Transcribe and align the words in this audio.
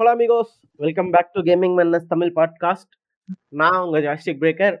Hello 0.00 0.10
amigos 0.10 0.50
welcome 0.80 1.10
back 1.10 1.30
to 1.32 1.40
gaming 1.40 1.74
மன்னஸ் 1.74 2.08
Tamil 2.08 2.32
podcast 2.34 2.90
நான் 3.48 3.78
உங்கள் 3.80 4.02
joystick 4.02 4.40
breaker 4.40 4.76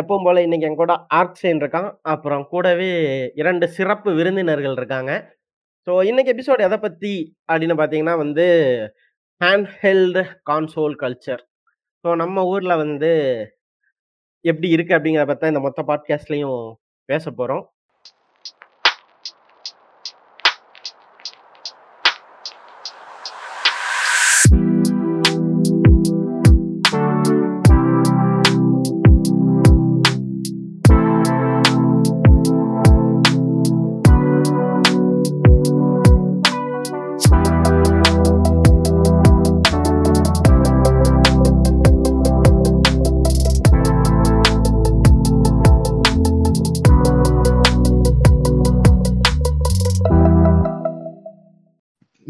எப்பவும் 0.00 0.24
போல் 0.24 0.36
இன்னைக்கு 0.36 0.66
என் 0.66 0.74
கூட 0.74 0.94
ஆர்க்சேன் 1.14 1.60
இருக்கான். 1.62 1.88
அப்புறம் 2.02 2.44
கூடவே 2.48 2.88
இரண்டு 3.34 3.68
சிறப்பு 3.68 4.14
விருந்தினர்கள் 4.14 4.72
இருக்காங்க. 4.72 5.10
ஸோ 5.86 6.04
இன்னைக்கு 6.04 6.32
எபிசோட் 6.34 6.58
எதை 6.58 6.78
பற்றி 6.78 7.12
அப்படின்னு 7.52 7.76
பார்த்தீங்கன்னா 7.76 8.16
வந்து 8.16 8.46
hand 9.40 9.68
held 9.82 10.22
console 10.50 10.96
culture 10.96 11.42
so 12.04 12.16
நம்ம 12.16 12.44
ஊரில் 12.44 12.76
வந்து 12.76 13.12
எப்படி 14.44 14.70
இருக்குது 14.76 14.98
அப்படிங்கிறத 14.98 15.28
பார்த்தா 15.30 15.46
இந்த 15.46 15.60
மொத்த 15.60 15.82
பாட்காஸ்ட்லையும் 15.82 16.60
பேச 17.08 17.24
போகிறோம் 17.30 17.64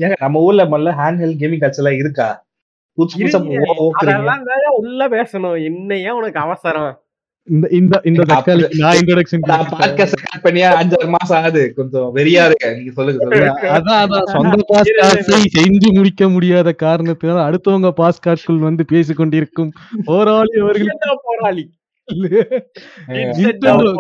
ஏங்க 0.03 0.13
நம்ம 0.19 0.41
ஊர்ல 0.41 0.65
முதல்ல 0.65 0.95
ஹேண்ட் 0.95 1.21
ஹெல்ட் 1.21 1.43
கேமிங் 1.43 1.61
கல்ச்சர் 1.61 1.77
எல்லாம் 1.77 1.95
இருக்கா? 1.95 2.47
உள்ள 4.77 5.09
பேசணும். 5.09 5.65
என்னையா 5.65 6.15
உனக்கு 6.15 6.41
அவசரம்? 6.41 7.03
இந்த 7.51 7.69
இந்த 7.71 8.01
இந்த 8.05 8.25
அப்ப- 8.29 8.55
தக்காளி 8.55 8.79
நான் 8.79 8.97
இன்ட்ரோடக்ஷன் 8.97 9.47
நான் 9.47 9.69
பாட்காஸ்ட் 9.69 10.13
ஸ்டார்ட் 10.13 10.45
பண்ணியா? 10.45 10.75
அஞ்சாறு 10.83 11.15
மாசம் 11.19 11.43
ஆகுது. 11.43 11.75
கொஞ்சம் 11.75 12.11
வெறியா 12.15 12.45
இருக்கு. 12.45 12.77
நீங்க 12.77 12.91
சொல்லுங்க 12.91 13.29
சொல்லுங்க. 13.29 13.79
அதான் 13.79 14.07
அதான் 14.07 14.23
சொந்த 14.23 14.57
பாஸ்கார்டை 14.75 15.45
செஞ்சு 15.59 15.95
முடிக்க 15.95 16.29
முடியாத 16.29 16.73
காரணத்தினால் 16.73 17.53
அடுத்தவங்க 17.53 17.91
பாஸ்கார்ட்குள் 17.97 18.59
வந்து 18.59 18.85
பேசிக் 18.85 19.17
கொண்டிருக்கும் 19.17 19.73
போராளி 20.05 20.61
அவர்கள் 20.61 20.87
போராளி. 21.23 21.71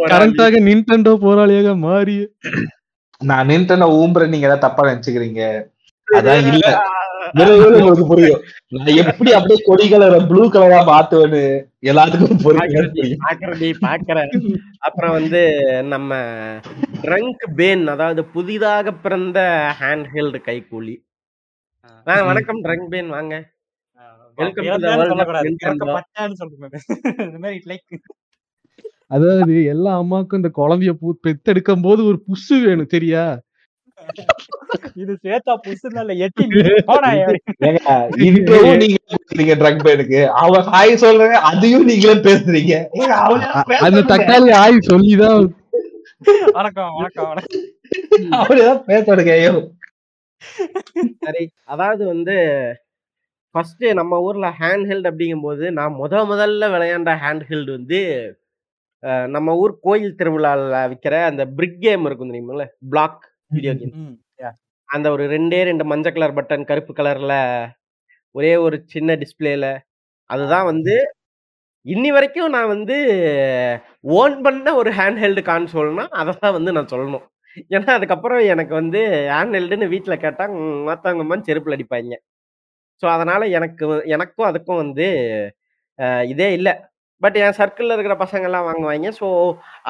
கரெக்டாக 0.06 0.60
நின்டெண்டோ 0.60 1.16
போராளியாக 1.18 1.76
மாறி 1.76 2.28
நான் 3.18 3.48
நின்ட்டு 3.48 3.76
ஊம்புறேன். 3.78 4.28
நீங்க 4.28 4.46
ஏதாவது 4.46 4.58
தப்பா 4.58 4.88
நினைச்சுக்கிறீங்க? 4.88 5.71
அதான் 6.12 6.48
இல்ல. 6.52 6.66
உங்களுக்கு 7.34 8.04
புரியும். 8.08 8.40
நான் 8.76 8.98
எப்படி 9.02 9.30
அப்படியே 9.32 9.58
கொடி 9.66 9.84
கலரை 9.88 10.18
ப்ளூ 10.30 10.42
கலரா 10.54 10.80
மாத்துவேன்னு 10.88 11.42
எல்லாத்துக்கும் 11.82 12.42
புரியும். 12.42 13.20
பாக்குறேன். 13.84 14.32
அப்புறம் 14.80 15.14
வந்து 15.18 15.40
நம்ம 15.94 16.10
ட்ரங்க் 17.04 17.44
பேன் 17.58 17.84
அதாவது 17.88 18.24
புதிதாக 18.34 18.94
பிறந்த 19.04 19.38
ஹேண்ட் 19.80 20.08
ஹெல்டு 20.14 20.40
கைக்கூலி 20.48 20.96
வணக்கம் 22.26 22.60
ட்ரங்க் 22.64 22.90
பேன் 22.92 23.10
வாங்க. 23.16 23.34
அதாவது 29.10 29.54
எல்லா 29.72 29.90
அம்மாக்கும் 30.00 30.40
இந்த 30.40 30.50
குழந்தைய 30.58 30.92
பூ 31.00 31.08
பெத்தெடுக்கும் 31.24 31.82
போது 31.82 32.00
ஒரு 32.04 32.18
புஷு 32.28 32.56
வேணும் 32.64 32.92
சரியா 32.92 33.24
இது 34.96 35.12
சேத்தா 35.22 35.52
புசுனால 35.64 36.14
எட்டி 36.18 36.44
நீங்க 38.20 38.40
பேசுறீங்க 39.10 39.54
ட்ரக் 39.60 39.84
பேனுக்கு 39.86 40.20
அவன் 40.40 40.66
ஹாய் 40.70 41.00
சொல்றாங்க 41.02 41.36
அதையும் 41.50 41.86
நீங்களே 41.88 42.16
பேசுறீங்க. 42.26 42.74
அந்த. 43.80 44.00
தக்காளி 44.12 44.52
ஆய் 44.60 44.86
சொல்லிதான் 44.88 45.44
வணக்கம் 46.56 46.90
வணக்கம் 46.96 47.28
வணக்கம். 47.30 47.62
அவனைதான் 48.38 48.82
பேச 48.86 49.04
விடுங்க 49.08 49.32
ஐயோ. 49.36 49.54
சரி 51.24 51.42
அதாவது 51.72 52.02
வந்து 52.06 52.34
ஃபர்ஸ்ட் 53.54 53.84
நம்ம 53.98 54.20
ஊர்ல 54.26 54.46
ஹேண்ட் 54.60 54.86
ஹெல்ட் 54.90 55.08
அப்படிங்கும்போது 55.10 55.64
நான் 55.78 55.98
முத 55.98 56.22
முதல்ல 56.30 56.70
விளையாண்ட 56.74 57.14
ஹேண்ட் 57.22 57.44
ஹெல்டு 57.48 57.70
வந்து 57.72 58.00
அஹ், 59.02 59.28
நம்ம 59.30 59.54
ஊர் 59.60 59.72
கோயில் 59.80 60.18
திருவிழால 60.18 60.60
விற்கிற 60.90 61.14
அந்த 61.28 61.42
பிரிக் 61.56 61.80
கேம் 61.82 62.04
இருக்கும் 62.06 62.30
தெரியுமில்ல 62.30 62.64
பிளாக் 62.90 63.22
வீடியோ 63.52 63.72
கேம். 63.74 63.94
ம். 64.02 64.14
அந்த 64.88 65.06
ஒரு 65.14 65.24
ரெண்டே 65.34 65.60
ரெண்டு 65.68 65.84
மஞ்சள் 65.90 66.14
கலர் 66.16 66.36
பட்டன் 66.38 66.68
கருப்பு 66.70 66.92
கலர்ல 66.94 67.34
ஒரே 68.34 68.52
ஒரு 68.66 68.76
சின்ன 68.94 69.16
டிஸ்பிளேல 69.22 69.66
அதுதான் 70.30 70.68
வந்து 70.70 70.94
இன்னி 71.86 72.10
வரைக்கும் 72.16 72.54
நான் 72.56 72.72
வந்து 72.74 72.96
ஓன் 74.18 74.36
பண்ண 74.46 74.68
ஒரு 74.80 74.90
ஹேண்ட் 74.98 75.20
ஹெல்டு 75.24 75.42
கான்சோல்னா 75.48 76.04
அதை 76.20 76.32
தான் 76.36 76.56
வந்து 76.58 76.72
நான் 76.76 76.90
சொல்லணும். 76.92 77.24
ஏன்னா 77.72 77.92
அதுக்கப்புறம் 77.98 78.42
எனக்கு 78.54 78.74
வந்து 78.80 79.00
ஹேண்ட் 79.32 79.56
ஹெல்டுன்னு 79.58 79.88
வீட்டில் 79.94 80.22
கேட்டால் 80.24 80.54
மற்றவங்க 80.88 81.38
செருப்பில் 81.48 81.76
அடிப்பாங்க 81.78 82.16
ஸோ 83.02 83.06
அதனால 83.16 83.42
எனக்கு 83.58 83.84
எனக்கும் 84.16 84.48
அதுக்கும் 84.50 84.82
வந்து 84.84 85.06
இதே 86.32 86.48
இல்லை. 86.58 86.74
பட் 87.22 87.36
என் 87.42 87.58
சர்க்கிளில் 87.60 87.94
இருக்கிற 87.96 88.14
பசங்கள்லாம் 88.24 88.68
வாங்குவாங்க 88.68 89.10
ஸோ 89.20 89.26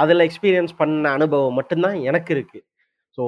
அதில் 0.02 0.26
எக்ஸ்பீரியன்ஸ் 0.26 0.74
பண்ண 0.80 1.06
அனுபவம் 1.18 1.58
மட்டும்தான் 1.60 1.98
எனக்கு 2.10 2.32
இருக்கு. 2.36 2.60
ஸோ 3.18 3.24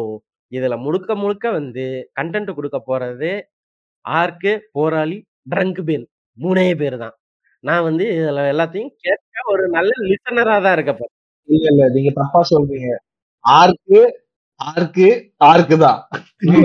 இதில் 0.53 0.83
முழுக்க 0.83 1.11
முழுக்க 1.17 1.47
வந்து 1.53 1.85
கண்டென்ட் 2.19 2.57
கொடுக்க 2.57 2.79
போறது 2.89 3.31
ஆர்க்கு 4.05 4.53
போராளி 4.73 5.19
ட்ரங்க் 5.53 5.81
பேன் 5.87 6.05
மூணே 6.39 6.67
பேர் 6.81 6.97
தான். 6.99 7.15
நான் 7.65 7.87
வந்து 7.89 8.05
இதில் 8.15 8.51
எல்லாத்தையும் 8.53 8.93
கேட்க 9.05 9.23
ஒரு 9.53 9.65
நல்ல 9.77 9.91
லிசனராக 10.11 10.61
தான் 10.65 10.77
இருக்க 10.77 10.93
போறேன். 10.93 11.15
இல்ல 11.49 11.67
இல்ல. 11.73 11.85
நீங்க 11.95 12.11
தப்பா 12.19 12.41
சொல்றீங்க. 12.51 12.91
ஆர்க்கு 13.45 14.01
ஆர்க்கு 14.61 15.07
ஆர்க்கு 15.45 15.77
தான். 15.79 16.01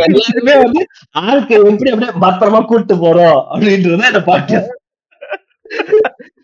எல்லாருமே 0.07 0.55
வந்து 0.63 0.81
ஆர்க்கு 1.23 1.53
எப்படி 1.63 1.91
அப்படியே 1.93 2.13
பத்திரமா 2.25 2.61
கூட்டு 2.65 2.95
போறோம் 2.97 3.39
அப்படின்றது 3.51 4.21
பாட்காஸ்ட் 4.29 4.75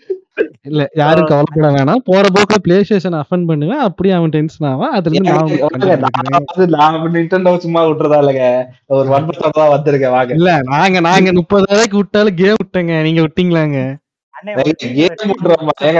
இல்ல 0.69 0.89
யாரும் 0.95 1.25
கவலைப்பட 1.25 1.67
வேணாம். 1.75 2.01
போற 2.09 2.23
போக்குல 2.35 2.57
பிளே 2.57 2.83
ஸ்டேஷன் 2.83 3.17
அஃபன் 3.21 3.45
பண்ணுவேன். 3.49 3.79
அப்படியே 3.79 4.13
அவன் 4.15 4.29
டென்ஷன் 4.29 4.67
ஆவான். 4.69 4.93
அதுல 4.97 5.15
இருந்து 5.15 5.31
நான் 5.31 5.43
உங்களுக்கு 5.43 5.67
content 5.67 6.05
கொடுக்குறேன். 6.05 6.47
வந்து 6.51 6.67
நான் 6.77 7.13
நிண்டோ 7.13 7.57
சும்மா 7.57 7.83
விட்டுறதா 7.87 8.19
இல்லைங்க. 8.23 8.47
ஒரு 8.87 9.09
வன்பத்தோட 9.09 9.49
தான் 9.49 9.73
வந்திருக்கேன் 9.75 10.15
வாங்க. 10.17 10.33
இல்ல 10.33 10.61
நாங்க 10.63 10.99
நாங்க 10.99 11.33
முப்பது 11.33 11.65
ரூபாய்க்கு 11.69 11.97
விட்டாலும் 11.97 12.39
கேம் 12.41 12.59
விட்டங்க. 12.63 13.01
நீங்க 13.01 13.21
விட்டீங்களாங்க? 13.21 13.79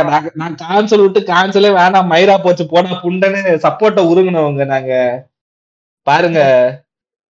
நான் 0.09 0.31
நான் 0.41 0.55
கான்சல் 0.55 1.03
விட்டு 1.03 1.19
கான்சலே 1.33 1.69
வேணாம். 1.81 2.09
மயிரா 2.13 2.37
போச்சு 2.37 2.65
போனா 2.67 2.89
புண்டன்னு 3.03 3.53
சப்போர்ட்ட 3.67 4.01
உருகுனவங்க 4.11 4.65
நாங்க. 4.65 4.93
பாருங்க. 6.07 6.39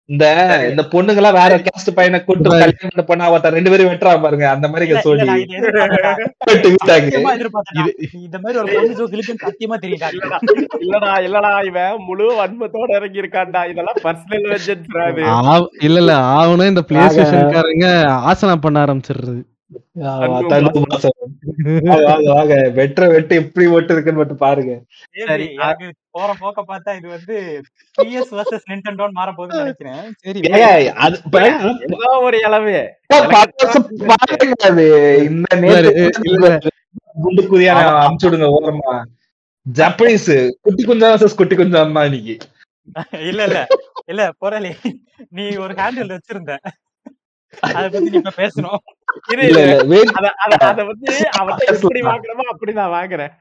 இந்த 0.10 0.26
இந்த 0.70 0.82
பொண்ணுங்க 0.92 1.20
எல்லாம் 1.22 1.38
வேற 1.38 1.54
கேஸ்ட் 1.66 1.90
பையனை 1.96 2.18
கூட்டு 2.24 2.50
கல்யாணம் 2.54 3.08
பண்ண 3.08 3.22
அவத்த 3.30 3.52
ரெண்டு 3.56 3.70
பேரும் 3.72 3.90
வெட்டுறா 3.90 4.12
பாருங்க. 4.26 4.46
அந்த 4.56 4.68
மாதிரி 4.72 4.98
சொல்லி. 5.06 5.38
இந்த 8.26 8.38
மாதிரி 8.44 8.58
ஒரு 8.62 8.70
பொண்ணு 8.76 8.98
ஜோக் 9.00 9.16
இழுக்குன்னு 9.16 9.46
சத்தியமா 9.46 9.78
தெரியுதா? 9.86 10.10
இல்லடா 10.84 11.12
இல்லடா 11.28 11.52
இவன் 11.70 11.98
முழு 12.10 12.28
வன்மத்தோட 12.40 12.90
இறங்கி 13.00 13.22
இருக்கான்டா 13.24 13.64
இதெல்லாம் 13.72 14.00
பர்சனல் 14.06 14.48
இல்ல 15.82 15.98
இல்ல 16.04 16.14
ஆவனும் 16.36 16.72
இந்த 16.74 16.84
பிளே 16.90 17.04
ஸ்டேஷன்காரங்க 17.08 17.88
ஆசனம் 18.30 18.64
பண்ண 18.66 18.86
ஆரம்பிச்சிடுறது. 18.86 19.38
வெட்டுற 22.80 23.04
வெட்டு 23.14 23.34
எப்படி 23.42 23.66
வெட்டு 23.74 23.94
இருக்குன்னு 23.94 24.22
மட்டும் 24.22 24.42
பாருங்க. 24.44 24.74
சரி, 25.30 25.48
போற 26.16 26.30
போக்க 26.42 26.60
பார்த்தா 26.72 26.92
இது 27.00 27.08
வந்து 27.16 27.36
பிஎஸ் 27.98 28.34
வர்சஸ் 28.38 28.68
மாற 29.20 29.30
போகுதுன்னு 29.38 29.64
நினைக்கிறேன். 29.64 30.04
சரி 30.24 30.40
அது 31.06 31.18
ஒரு 32.28 32.40
இளவு. 32.48 32.78
இந்த. 35.28 36.50
குண்டு 37.24 37.42
குறியா 37.52 37.74
அமுச்சு 38.06 38.26
விடுங்க 38.28 38.48
ஓரமா. 38.56 38.94
ஜப்பனீஸ் 39.66 40.32
குட்டி 40.66 40.84
குஞ்சா 40.88 41.08
versus 41.14 41.34
குட்டி 41.40 41.56
குஞ்சா 41.60 41.80
அம்மா 41.86 42.02
இன்னைக்கு. 42.10 42.36
இல்ல 43.30 43.42
இல்ல 43.50 43.60
இல்ல 44.12 44.24
போராளி 44.42 44.72
நீ 45.38 45.46
ஒரு 45.64 45.74
ஹேண்டில் 45.80 46.14
வச்சிருந்த. 46.16 46.54
அத 47.78 47.84
பத்தி 47.94 48.10
நீ 48.14 48.18
இப்ப 48.22 48.34
பேசணும். 48.42 48.82
அத 50.68 50.80
வந்து 50.90 51.14
எப்படி 51.72 52.02
வாங்குறமோ 52.10 52.44
அப்படிதான் 52.54 52.94
வாங்குறேன். 52.96 53.34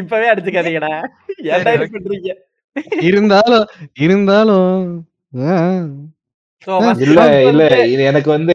இப்பவே 0.00 0.26
அடிச்சுக்காதீங்கடா. 0.32 0.92
ஏன்டா 1.54 1.72
இது 1.76 1.86
பண்றீங்க? 1.94 2.30
இருந்தாலும் 3.08 3.64
இருந்தாலும் 4.06 4.74
இல்ல 7.06 7.20
இல்ல 7.50 7.62
இது 7.92 8.02
எனக்கு 8.10 8.30
வந்து 8.36 8.54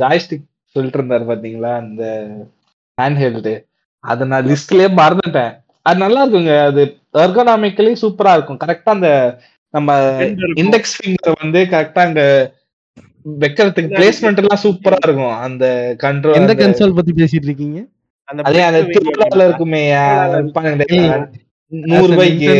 ஜாய்ஸ்டிக் 0.00 0.46
சொல்லிட்டு 0.76 0.98
இருந்தாரு 0.98 1.24
பாத்தீங்களா 1.30 1.72
அந்த 1.82 2.02
ஹேண்ட் 2.98 3.20
ஹெல்டு 3.22 3.54
அத 4.04 4.24
நான் 4.30 4.48
லிஸ்ட்லயே 4.50 4.88
மறந்துட்டேன். 5.00 5.52
அது 5.86 5.98
நல்லா 6.04 6.20
இருக்குங்க 6.24 6.54
அது 6.68 6.82
எர்கனாமிக்கலி 7.22 7.92
சூப்பரா 8.02 8.32
இருக்கும். 8.36 8.60
கரெக்டா 8.62 8.90
அந்த 8.96 9.10
நம்ம. 9.74 9.90
இண்டெக்ஸ் 10.62 10.94
ஃபிங்கர் 10.96 11.40
வந்து 11.42 11.60
கரெக்டா 11.72 12.02
அங்க 12.08 12.22
வைக்கிறதுக்கு 13.42 13.96
பிளேஸ்மெண்ட் 13.98 14.40
எல்லாம் 14.42 14.62
சூப்பரா 14.64 14.98
இருக்கும். 15.08 15.36
அந்த 15.46 15.64
கண்ட்ரோல் 16.04 16.38
எந்த 16.40 16.54
கன்சோல் 16.62 16.96
பத்தி 16.98 17.12
பேசிட்டு 17.20 17.48
இருக்கீங்க? 17.50 17.80
அதே 18.28 18.62
அந்த 18.68 18.80
திருவிழால 18.94 19.46
இருக்குமே 19.48 19.82
நூறு 21.72 22.08
ரூபாய்க்கு 22.12 22.54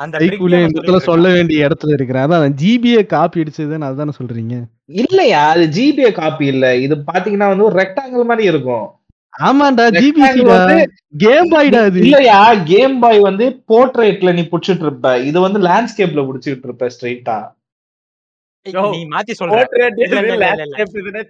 அந்த 0.00 0.16
இடத்துல 0.26 0.98
சொல்ல 1.06 1.26
வேண்டிய 1.36 1.66
இடத்துல 1.68 1.94
இருக்கிறேன் 1.96 2.24
அதான் 2.24 2.54
ஜிபிஏ 2.60 3.00
காப்பி 3.12 3.42
அடிச்சதுன்னு 3.42 3.88
அதுதானே 3.88 4.12
சொல்றீங்க. 4.18 4.54
இல்லையா 5.02 5.40
அது 5.54 5.64
ஜிபிஏ 5.76 6.10
காப்பி 6.20 6.46
இல்ல. 6.52 6.66
இது 6.84 6.94
பாத்தீங்கன்னா 7.10 7.48
வந்து 7.52 7.66
ஒரு 7.68 7.76
ரெக்டாங்கிள் 7.82 8.28
மாதிரி 8.30 8.46
இருக்கும். 8.52 8.86
ஆமாண்டா 9.34 9.84
வந்து 9.86 10.76
கேம் 11.22 11.50
பாய்டா 11.52 11.80
அது? 11.88 11.98
இல்லையா 12.04 12.38
கேம் 12.70 12.96
பாய் 13.02 13.20
வந்து 13.26 13.46
போர்ட்ரேட்ல 13.70 14.32
நீ 14.38 14.42
புடிச்சிட்டு 14.52 14.84
இருப்ப. 14.86 15.16
இது 15.30 15.38
வந்து 15.46 15.60
லேண்ட்ஸ்கேப்ல 15.68 16.24
புடிச்சிட்டு 16.28 16.66
இருப்ப 16.68 16.88
ஸ்ட்ரைட்டா 16.94 17.36
யோ, 17.40 17.57
நீ 18.66 19.00
மாத்தி 19.10 19.32
சொல்ற. 19.34 19.58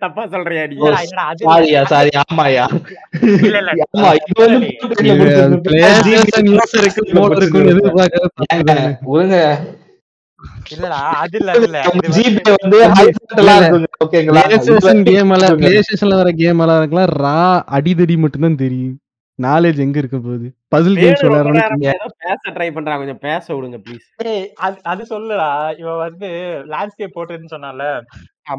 தப்பா 0.01 0.23
சொல்றியா 0.33 0.63
நீ? 0.65 0.77
அது 0.91 1.09
இல்ல. 1.37 1.49
சாரியா 1.49 1.81
சாரி 1.93 2.11
ஆமாயா 2.23 2.65
இல்ல. 3.49 3.59
ஆமா. 3.89 4.11
ஒழுங்க 9.07 9.37
இல்லடா 10.73 10.99
அது 11.21 11.39
ஜிபே 12.17 12.43
வந்து 12.57 12.79
ஓகேங்களா 14.05 14.43
பிளேஸ்டேஷன் 14.45 15.03
கேம் 15.09 15.33
எல்லாம் 15.37 15.57
பிளேஸ்டேஷன்ல 15.63 16.19
வர 16.21 16.31
கேம் 16.41 16.61
எல்லாம் 16.65 16.85
ரா 17.19 17.39
அடிதடி 17.77 18.17
மட்டும் 18.25 18.47
தான் 18.47 18.61
தெரியும். 18.61 18.95
நாலேஜ் 19.39 19.79
எங்க 19.79 19.99
இருக்க 19.99 20.19
போகுது? 20.19 20.47
பசில் 20.75 20.99
கேம்ஸ் 21.01 21.23
விளையாடுறோம் 21.25 22.15
பேச 22.25 22.43
ட்ரை 22.57 22.69
பண்றான் 22.77 23.01
கொஞ்சம் 23.01 23.21
பேச 23.27 23.45
விடுங்க 23.55 23.79
ப்ளீஸ் 23.85 24.07
அது 24.59 24.77
அது 24.93 25.03
சொல்லுடா. 25.11 25.51
இவன் 25.79 25.97
வந்து 25.97 26.29
லேண்ட்ஸ்கேப் 26.73 27.15
போட்டுன்னு 27.17 27.53
சொன்னான்ல. 27.55 27.85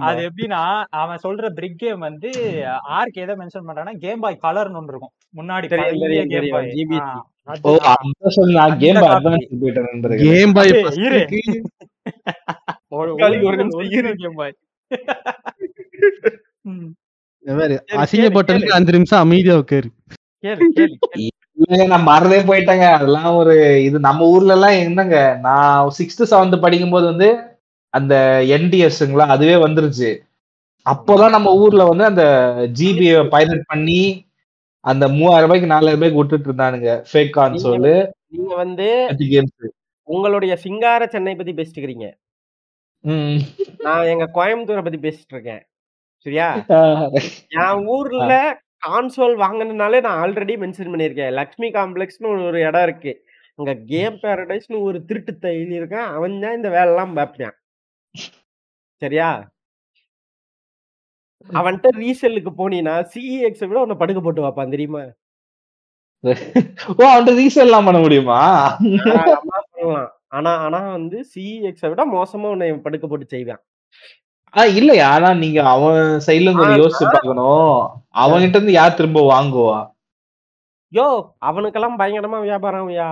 அது 0.07 0.21
எப்படின்னா 0.29 0.61
அவன் 1.01 1.23
சொல்ற 1.23 1.49
பிரிக் 1.49 1.77
கேம் 1.77 1.99
வந்து 1.99 2.29
ஆர்க் 2.97 3.21
எதை 3.23 3.35
மென்ஷன் 3.35 3.67
பண்றான்னா 3.67 3.93
கேம் 3.97 4.19
பாய் 4.19 4.41
கலர்னு 4.43 4.79
ஒன்று 4.81 4.93
இருக்கும். 4.93 5.13
முன்னாடி 5.37 5.67
game. 5.67 5.81
Boy 6.15 6.31
game 6.33 6.49
boy. 6.53 6.69
Game 14.21 14.39
boy 14.41 14.55
அசிங்கப்பட்டதுக்கு 18.01 18.75
அஞ்சு 18.77 18.91
நிமிஷம் 18.91 19.19
அமைதியா 19.19 19.57
உட்காரு. 19.57 19.89
நான் 21.91 22.07
மறந்தே 22.09 22.39
போயிட்டேங்க. 22.49 22.85
அதெல்லாம் 22.97 23.31
ஒரு 23.39 23.55
இது 23.83 23.97
நம்ம 23.99 24.27
ஊர்ல 24.33 24.55
எல்லாம் 24.57 24.77
என்னங்க 24.83 25.17
நான் 25.41 25.89
சிக்ஸ்த் 25.97 26.29
செவன்த் 26.31 26.63
படிக்கும்போது 26.65 27.05
வந்து 27.05 27.29
அந்த 27.93 28.15
என்டிஎஸ்ங்களா 28.55 29.25
அதுவே 29.35 29.55
வந்துருச்சு. 29.65 30.11
அப்போதான் 30.85 31.35
நம்ம 31.35 31.49
ஊர்ல 31.63 31.85
வந்து 31.85 32.05
அந்த 32.11 32.23
ஜிபி 32.79 33.07
பைலட் 33.33 33.69
பண்ணி 33.71 34.01
அந்த 34.85 35.05
மூவாயிரம் 35.15 35.45
ரூபாய்க்கு 35.45 35.71
நாலாயிரம் 35.73 35.99
ரூபாய்க்கு 35.99 36.21
விட்டுட்டு 36.21 36.47
இருந்தானுங்க. 36.49 36.91
ஃபேக் 37.09 37.35
கான்சோல் 37.37 37.89
நீங்க 38.35 38.53
வந்து 38.55 38.87
உங்களுடைய 40.07 40.53
சிங்கார 40.55 41.01
சென்னை 41.07 41.33
பத்தி 41.35 41.53
பேசிட்டு 41.53 41.79
இருக்கீங்க 41.79 42.07
நான் 43.85 44.09
எங்க 44.13 44.25
கோயம்புத்தூரை 44.37 44.83
பத்தி 44.85 45.01
பேசிட்டு 45.05 45.35
இருக்கேன் 45.35 45.61
சரியா 46.25 46.47
என் 47.63 47.85
ஊர்ல 47.95 48.33
கான்சோல் 48.87 49.35
வாங்கினாலே 49.45 50.01
நான் 50.01 50.19
ஆல்ரெடி 50.23 50.53
மென்ஷன் 50.61 50.91
பண்ணியிருக்கேன். 50.93 51.31
லக்ஷ்மி 51.31 51.69
காம்ப்ளெக்ஸ்னு 51.69 52.45
ஒரு 52.47 52.59
இடம் 52.59 52.83
இருக்கு. 52.83 53.25
அங்க 53.55 53.75
கேம் 53.91 54.17
பேரடைஸ்னு 54.23 54.81
ஒரு 54.81 55.05
திருட்டு 55.05 55.33
தைலி 55.41 55.73
இருக்கான் 55.79 56.09
அவன் 56.17 56.39
தான் 56.39 56.55
இந்த 56.55 56.69
வேலை 56.69 56.87
எல்லாம் 56.87 57.13
பார்ப்பான். 57.13 57.55
சரியா? 59.01 59.29
அவன்கிட்ட 61.49 61.89
ரீசெல்லுக்கு 61.95 62.51
போனீங்கன்னா 62.57 62.95
சிஇஎக்ஸை 63.13 63.67
விட 63.67 63.79
உன்னை 63.81 63.95
படுக்க 63.95 64.21
போட்டு 64.21 64.45
வைப்பான் 64.45 64.69
தெரியுமா? 64.69 65.03
ஓ 66.97 67.01
அவன்கிட்ட 67.09 67.33
ரீசேல் 67.41 67.67
எல்லாம் 67.69 67.85
பண்ண 67.85 67.99
முடியுமா? 67.99 68.39
பண்ணலாம். 69.73 70.11
ஆனா 70.27 70.51
ஆனா 70.57 70.79
வந்து 70.91 71.25
சிஇஎக்ஸை 71.35 71.89
விட 71.89 72.05
மோசமா 72.15 72.49
உன்னை 72.55 72.73
படுக்க 72.73 73.07
போட்டு 73.07 73.25
செய்வான். 73.25 73.61
இல்லையா? 74.75 75.07
ஆனா 75.15 75.29
நீங்க 75.33 75.59
அவன் 75.73 75.97
சைடுல 76.27 76.51
கொஞ்சம் 76.53 76.81
யோசிச்சு 76.81 77.05
பார்க்கணும். 77.07 77.73
அவன்கிட்ட 78.23 78.57
இருந்து 78.57 78.73
யார் 78.73 78.97
திரும்ப 78.99 79.21
வாங்குவா? 79.31 79.77
யோ 80.91 81.07
அவனுக்கெல்லாம் 81.49 81.99
பயங்கரமா 82.01 82.39
வியாபாரம் 82.41 82.87
ஐயா. 82.87 83.09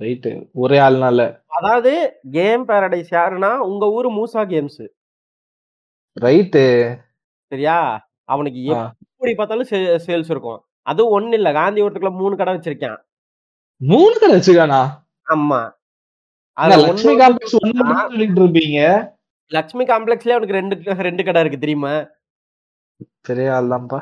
ரைட்டு 0.00 0.30
ஒரே 0.62 0.78
ஆள்னால. 0.86 1.20
அதாவது 1.58 1.92
கேம் 2.32 2.64
பேரடைஸ் 2.68 3.10
யாருன்னா 3.18 3.50
உங்க 3.68 3.84
ஊரு 3.96 4.08
மூசா 4.18 4.42
கேம்ஸ் 4.52 4.82
ரைட்டு 6.16 6.64
சரியா? 7.52 7.76
அவனுக்கு. 8.28 8.60
எப்படி 9.12 9.32
பார்த்தாலும் 9.34 9.68
சேல்ஸ் 10.06 10.30
இருக்கும். 10.34 10.60
அதுவும் 10.86 11.14
ஒண்ணு 11.16 11.36
இல்ல. 11.38 11.50
காந்திபுரத்துக்குள்ள 11.58 12.14
மூணு 12.22 12.34
கடை 12.36 12.52
வச்சிருக்கான். 12.54 12.98
மூணு 13.80 14.14
கடை 14.14 14.34
வச்சுக்கானா 14.36 14.80
ஆமா. 15.26 15.60
லட்சுமி 16.82 17.14
காம்ப்ளெக்ஸ் 17.20 17.54
தான் 17.54 18.10
சொல்லிட்டு 18.10 18.40
இருப்பீங்க. 18.42 18.80
லட்சுமி 19.50 19.84
காம்ப்ளெக்ஸ்லயே 19.90 20.36
அவனுக்கு 20.36 20.58
ரெண்டு 20.60 20.76
ரெண்டு 21.08 21.24
கடை 21.26 21.40
இருக்கு 21.42 21.64
தெரியுமா? 21.64 21.92
பெரிய 23.28 23.54
ஆள் 23.56 23.72
தான்ப்பா. 23.72 24.00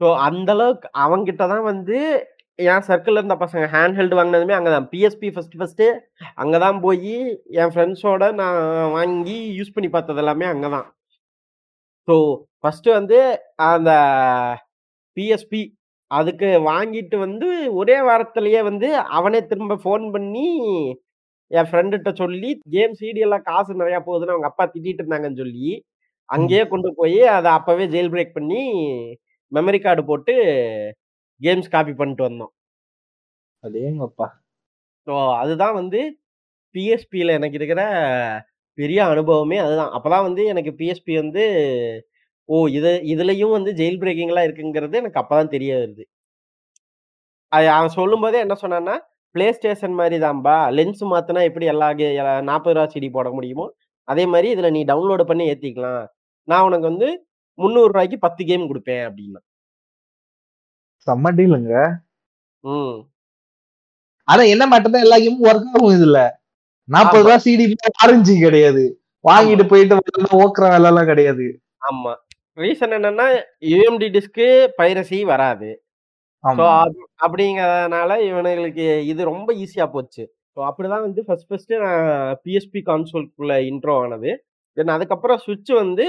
ஸோ 0.00 0.06
அந்த 0.28 0.50
அளவுக்கு 0.56 0.86
அவங்கிட்ட 1.04 1.42
தான் 1.52 1.66
வந்து 1.72 1.98
என் 2.58 2.86
சர்க்கிள்ல 2.88 3.20
இருந்த 3.20 3.36
பசங்க 3.42 3.64
ஹேண்ட் 3.74 3.96
ஹெல்டு 3.98 4.18
வாங்கினதுமே 4.18 4.54
அங்கதான். 4.56 4.88
பிஎஸ்பி 4.92 5.28
ஃபர்ஸ்ட் 5.34 5.56
ஃபர்ஸ்ட் 5.60 5.84
அங்கதான் 6.42 6.78
போய் 6.84 7.14
என் 7.60 7.72
ஃப்ரெண்ட்ஸோட 7.74 8.24
நான் 8.40 8.58
வாங்கி 8.96 9.38
யூஸ் 9.58 9.74
பண்ணி 9.76 9.88
பார்த்தது 9.96 10.22
எல்லாமே 10.24 10.46
அங்கதான். 10.52 10.86
ஸோ 12.08 12.14
ஃபர்ஸ்ட் 12.60 12.88
வந்து 12.98 13.18
அந்த 13.70 13.90
பிஎஸ்பி 15.16 15.62
அதுக்கு 16.10 16.48
வாங்கிட்டு 16.70 17.16
வந்து 17.26 17.48
ஒரே 17.80 17.96
வாரத்திலேயே 18.08 18.60
வந்து 18.70 18.88
அவனே 19.18 19.40
திரும்ப 19.50 19.74
ஃபோன் 19.84 20.04
பண்ணி 20.16 20.48
என் 21.50 21.68
ஃப்ரெண்டுகிட்ட 21.70 22.10
சொல்லி 22.22 22.50
கேம் 22.74 22.94
சிடி 23.00 23.20
எல்லாம் 23.26 23.46
காசு 23.48 23.72
நிறையா 23.82 24.00
போகுதுன்னு 24.06 24.34
அவங்க 24.34 24.48
அப்பா 24.50 24.64
திட்டிட்டு 24.66 25.02
இருந்தாங்கன்னு 25.02 25.40
சொல்லி 25.42 25.68
அங்கேயே 26.28 26.64
கொண்டு 26.72 26.90
போய் 27.00 27.20
அதை 27.36 27.50
அப்பவே 27.58 27.84
ஜெயில் 27.94 28.12
பிரேக் 28.14 28.36
பண்ணி 28.38 28.60
மெமரி 29.52 29.78
கார்டு 29.80 30.02
போட்டு 30.10 30.34
கேம்ஸ் 31.40 31.72
காப்பி 31.74 31.92
பண்ணிட்டு 31.94 32.26
வந்தோம். 32.28 32.52
அதேங்கப்பா 33.64 34.26
ஸோ 35.06 35.14
அதுதான் 35.42 35.76
வந்து 35.80 36.00
பிஎஸ்பியில் 36.74 37.36
எனக்கு 37.38 37.58
இருக்கிற 37.60 37.82
பெரிய 38.78 39.00
அனுபவமே 39.12 39.58
அதுதான். 39.64 39.92
அப்பதான் 39.96 40.26
வந்து 40.28 40.42
எனக்கு 40.52 40.72
பிஎஸ்பி 40.80 41.14
வந்து 41.22 41.44
ஓ 42.48 42.56
இது 42.78 42.90
இதுலயும் 43.14 43.56
வந்து 43.58 43.70
ஜெயில் 43.80 44.00
பிரேக்கிங்லாம் 44.02 44.46
இருக்குங்கிறது 44.48 44.96
எனக்கு 45.02 45.20
அப்பதான் 45.22 45.52
தெரிய 45.56 45.72
வருது. 45.80 46.04
அது 47.52 47.66
அவன் 47.76 47.96
சொல்லும்போதே 47.98 48.38
என்ன 48.44 48.54
சொன்னான்னா 48.62 48.94
பிளே 49.34 49.52
ஸ்டேஷன் 49.52 49.92
மாதிரி 49.92 50.16
தான்பா 50.24 50.56
லென்ஸ் 50.76 51.00
மாத்தினா 51.12 51.42
எப்படி 51.42 51.66
எல்லா 51.66 51.92
கே 51.92 52.08
நாற்பது 52.42 52.76
ரூபா 52.76 52.92
சிடி 52.92 53.10
போட 53.10 53.30
முடியுமோ 53.30 53.64
அதே 54.04 54.26
மாதிரி 54.26 54.48
இதுல 54.54 54.70
நீ 54.70 54.84
டவுன்லோடு 54.84 55.22
பண்ணி 55.22 55.50
ஏத்திக்கலாம். 55.50 56.06
நான் 56.48 56.62
உனக்கு 56.62 56.86
வந்து 56.90 57.26
முந்நூறு 57.54 57.86
ரூபாய்க்கு 57.86 58.18
பத்து 58.18 58.44
கேம் 58.44 58.68
கொடுப்பேன் 58.70 59.02
அப்படின்னா. 59.08 59.40
செம்ம 61.06 61.32
டீலுங்க. 61.38 61.72
ம். 62.64 62.96
ஆனா 64.24 64.42
என்ன 64.42 64.66
மட்டும் 64.66 64.92
தான் 64.92 65.02
எல்லா 65.02 65.16
கேமும் 65.16 65.46
ஒர்க் 65.48 65.68
ஆகும் 65.72 65.94
இதுல. 65.96 66.18
நாற்பது. 66.88 67.24
ரூபா 67.24 67.36
சிடி 67.44 67.66
ஆரஞ்சு 68.04 68.34
கிடையாது. 68.40 68.84
வாங்கிட்டு 69.24 69.68
போயிட்டு 69.68 69.96
ஓக்குற 70.42 70.64
வேலை 70.70 70.88
எல்லாம் 70.90 71.10
கிடையாது. 71.12 71.46
ஆமா. 71.90 72.12
ரீசன் 72.56 72.94
என்னன்னா 72.98 73.26
யூஎம்டி 73.72 74.08
டிஸ்க்கு 74.16 74.46
பைரசி 74.78 75.22
வராது. 75.22 75.83
ஸோ 76.44 76.64
ஆமா. 76.64 76.70
அப்படிங்கறதுனால 77.24 78.10
இவனுங்களுக்கு 78.28 78.86
இது 79.02 79.24
ரொம்ப 79.24 79.52
ஈஸியா 79.54 79.86
போச்சு. 79.86 80.24
ஸோ 80.56 80.60
அப்படிதான் 80.68 81.04
வந்து 81.06 81.20
ஃபர்ஸ்ட் 81.26 81.48
ஃபர்ஸ்ட் 81.48 81.72
நான் 81.84 82.02
பிஎஸ்பி 82.44 82.80
கான்சோல்குள்ள 82.86 83.54
இன்ட்ரோ 83.70 83.94
ஆனது. 84.02 84.32
தென் 84.76 84.88
அதுக்கப்புறம் 84.88 85.38
சுவிட்ச் 85.38 85.72
வந்து 85.74 86.06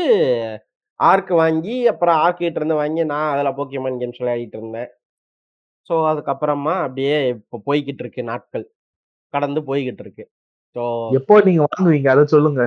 ஆர்க் 0.99 1.31
வாங்கி 1.35 1.87
அப்புறம் 1.87 2.17
ஆர்க் 2.17 2.37
கிட்ட 2.37 2.59
இருந்து 2.59 2.75
வாங்கி 2.75 3.03
நான் 3.05 3.31
அதில் 3.33 3.55
போக்கியமான் 3.57 3.99
கேம்ஸ் 3.99 4.21
விளையாடிட்டு 4.21 4.57
இருந்தேன். 4.59 4.89
ஸோ 5.89 5.95
அதுக்கப்புறமா 6.11 6.75
அப்படியே 6.83 7.17
இப்போ 7.33 7.57
போய்கிட்டு 7.65 8.03
இருக்கு 8.03 8.23
நாட்கள். 8.23 8.65
கடந்து 9.33 9.61
போய்கிட்டு 9.61 10.03
இருக்கு. 10.05 10.23
ஸோ 10.75 10.83
எப்போ 11.11 11.35
நீங்க 11.41 11.61
வாங்குவீங்க? 11.65 12.09
அதை 12.09 12.23
சொல்லுங்க. 12.25 12.63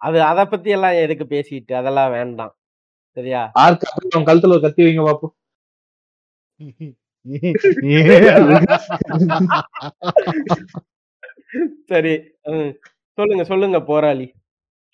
அது 0.00 0.18
அதை 0.22 0.44
பத்தி 0.46 0.70
எல்லாம் 0.70 0.96
எதுக்கு 1.04 1.24
பேசிட்டு 1.26 1.72
அதெல்லாம் 1.74 2.10
வேண்டாம். 2.10 2.52
சரியா? 3.16 3.42
ஆர்க்கு 3.54 3.86
கழுத்துல 4.28 4.54
ஒரு 4.56 4.60
கத்தி 4.60 4.82
வைங்க 4.82 5.04
பாப்போம். 5.08 5.34
சரி. 11.90 12.14
சொல்லுங்க 13.18 13.44
சொல்லுங்க 13.44 13.78
போராளி. 13.82 14.26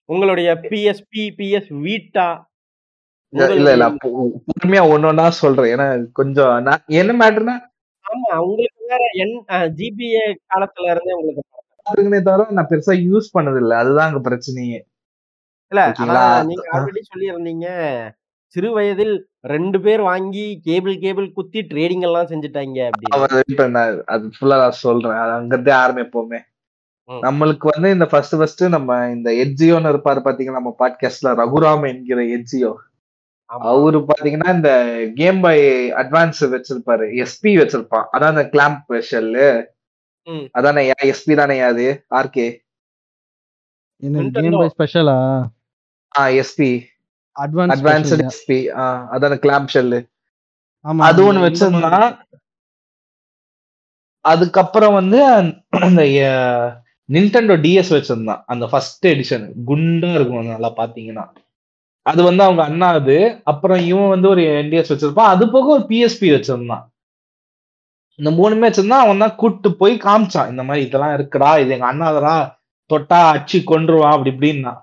உங்களுடைய 0.09 0.49
பிஎஸ்பி 0.63 1.23
பிஎஸ் 1.39 1.71
வீட்டா 1.87 2.27
இல்ல 3.33 3.71
இல்ல 3.71 3.87
பொறுமையா 4.03 4.83
ஒன்னொன்னா 4.93 5.27
சொல்றேன். 5.43 5.71
ஏன்னா 5.75 5.87
கொஞ்சம் 6.13 6.53
என்ன 7.01 7.13
மேட்டர்னா 7.23 7.57
ஆமா 8.05 8.33
உங்களுக்கு 8.47 8.81
வேற 8.89 9.05
என் 9.23 9.35
ஜிபிஏ 9.79 10.25
காலத்துல 10.51 10.91
இருந்தே 10.91 11.15
உங்களுக்கு 11.15 12.27
தவிர 12.29 12.47
நான் 12.51 12.69
பெருசா 12.71 12.95
யூஸ் 13.09 13.35
பண்ணது 13.35 13.59
இல்ல 13.63 13.75
அதுதான் 13.77 14.09
அங்க 14.09 14.21
பிரச்சனையே. 14.29 14.79
இல்ல 15.73 15.83
நீங்க 16.43 16.67
ஆல்ரெடி 16.73 17.03
சொல்லியிருந்தீங்க. 17.11 17.67
சிறு 18.55 18.73
வயதில் 18.73 19.29
ரெண்டு 19.41 19.81
பேர் 19.81 20.01
வாங்கி 20.01 20.61
கேபிள் 20.63 20.99
கேபிள் 20.99 21.33
குத்தி 21.33 21.61
ட்ரேடிங் 21.61 22.01
எல்லாம் 22.01 22.27
செஞ்சுட்டாங்க 22.27 22.91
அப்படின்னு. 22.91 24.03
அது 24.05 24.31
ஃபுல்லா 24.41 24.59
நான் 24.59 24.71
சொல்றேன். 24.71 25.13
அது 25.13 25.31
அங்கிருந்தே 25.31 25.73
ஆரம்பிப்போமே. 25.73 26.41
நம்மளுக்கு 27.09 27.67
வந்து 27.71 27.91
இந்த 27.91 28.07
ஃபர்ஸ்ட் 28.07 28.37
ஃபர்ஸ்ட் 28.37 28.65
நம்ம 28.65 29.11
இந்த 29.11 29.31
எட்ஜியோன்னு 29.31 29.91
இருப்பாரு 29.93 30.21
பாத்தீங்கன்னா 30.25 30.59
நம்ம 30.59 30.75
பாட்காஸ்ட்ல 30.79 31.33
ரகுராம் 31.41 31.89
என்கிற 31.89 32.23
எட்ஜியோ. 32.23 32.73
அவரு 33.45 34.07
பாத்தீங்கன்னா 34.09 34.55
இந்த 34.55 34.71
கேம் 35.15 35.41
பாய் 35.41 35.93
அட்வான்ஸ் 35.93 36.41
வச்சிருப்பாரு. 36.41 37.07
எஸ்பி 37.21 37.57
வச்சிருப்பான். 37.61 38.07
அதான் 38.13 38.33
அந்த 38.33 38.49
கிளாம்ப் 38.53 39.03
ஷெல்லு 39.11 39.67
ம். 40.23 40.49
அதானே 40.53 40.91
எஸ்பி 41.05 41.35
தானே 41.35 41.61
அது? 41.61 42.05
ஆர்கே 42.15 42.47
என்ன 43.97 44.21
Nintendo. 44.21 44.41
கேம் 44.41 44.51
பாய் 44.51 44.75
ஸ்பெஷலா 44.79 45.19
ஆ 46.19 46.27
எஸ்பி 46.27 46.71
அட்வான்ஸ்டு 47.37 48.25
எஸ்பி 48.31 48.59
அதான 49.17 49.39
கிளாம்ப் 49.45 49.73
ஷெல்லு 49.75 50.01
ஆமா 50.85 51.03
அது 51.09 51.21
ஒண்ணு 51.29 51.45
வச்சிருந்தான். 51.47 52.11
அதுக்கப்புறம் 54.25 54.95
வந்து 54.95 55.19
அந்த 55.87 56.03
நிண்டெண்டோ 57.09 57.57
டிஎஸ் 57.65 57.93
வச்சிருந்தான். 57.97 58.43
அந்த 58.47 58.67
ஃபர்ஸ்ட் 58.67 59.07
எடிஷன் 59.07 59.45
குண்டா 59.69 60.15
இருக்கும் 60.15 60.53
நல்லா 60.55 60.73
பாத்தீங்கன்னா. 60.81 61.25
அது 62.07 62.23
வந்து 62.23 62.43
அவங்க 62.43 62.63
அண்ணா 62.63 62.89
அது. 62.93 63.17
அப்புறம் 63.45 63.79
இவன் 63.91 64.09
வந்து 64.09 64.29
ஒரு 64.29 64.43
என்டிஎஸ் 64.61 64.93
வச்சிருப்பான். 64.95 65.33
அது 65.35 65.51
போக 65.51 65.67
ஒரு 65.77 65.85
பிஎஸ்பி 65.89 66.29
வச்சிருந்தான். 66.37 66.85
இந்த 68.19 68.31
மூணுமே 68.31 68.67
வச்சிருந்தான் 68.69 69.05
அவன் 69.05 69.23
தான் 69.25 69.35
கூட்டு 69.35 69.69
போய் 69.77 69.95
காமிச்சான். 70.07 70.51
இந்த 70.51 70.63
மாதிரி 70.63 70.87
இதெல்லாம் 70.87 71.15
இருக்குடா 71.19 71.61
இது 71.63 71.73
எங்க 71.77 71.89
அண்ணாதரா 71.93 72.37
தொட்டா 72.91 73.19
அடிச்சு 73.33 73.59
கொன்றுவான் 73.73 74.15
அப்படி 74.17 74.33
இப்படின்னா. 74.35 74.75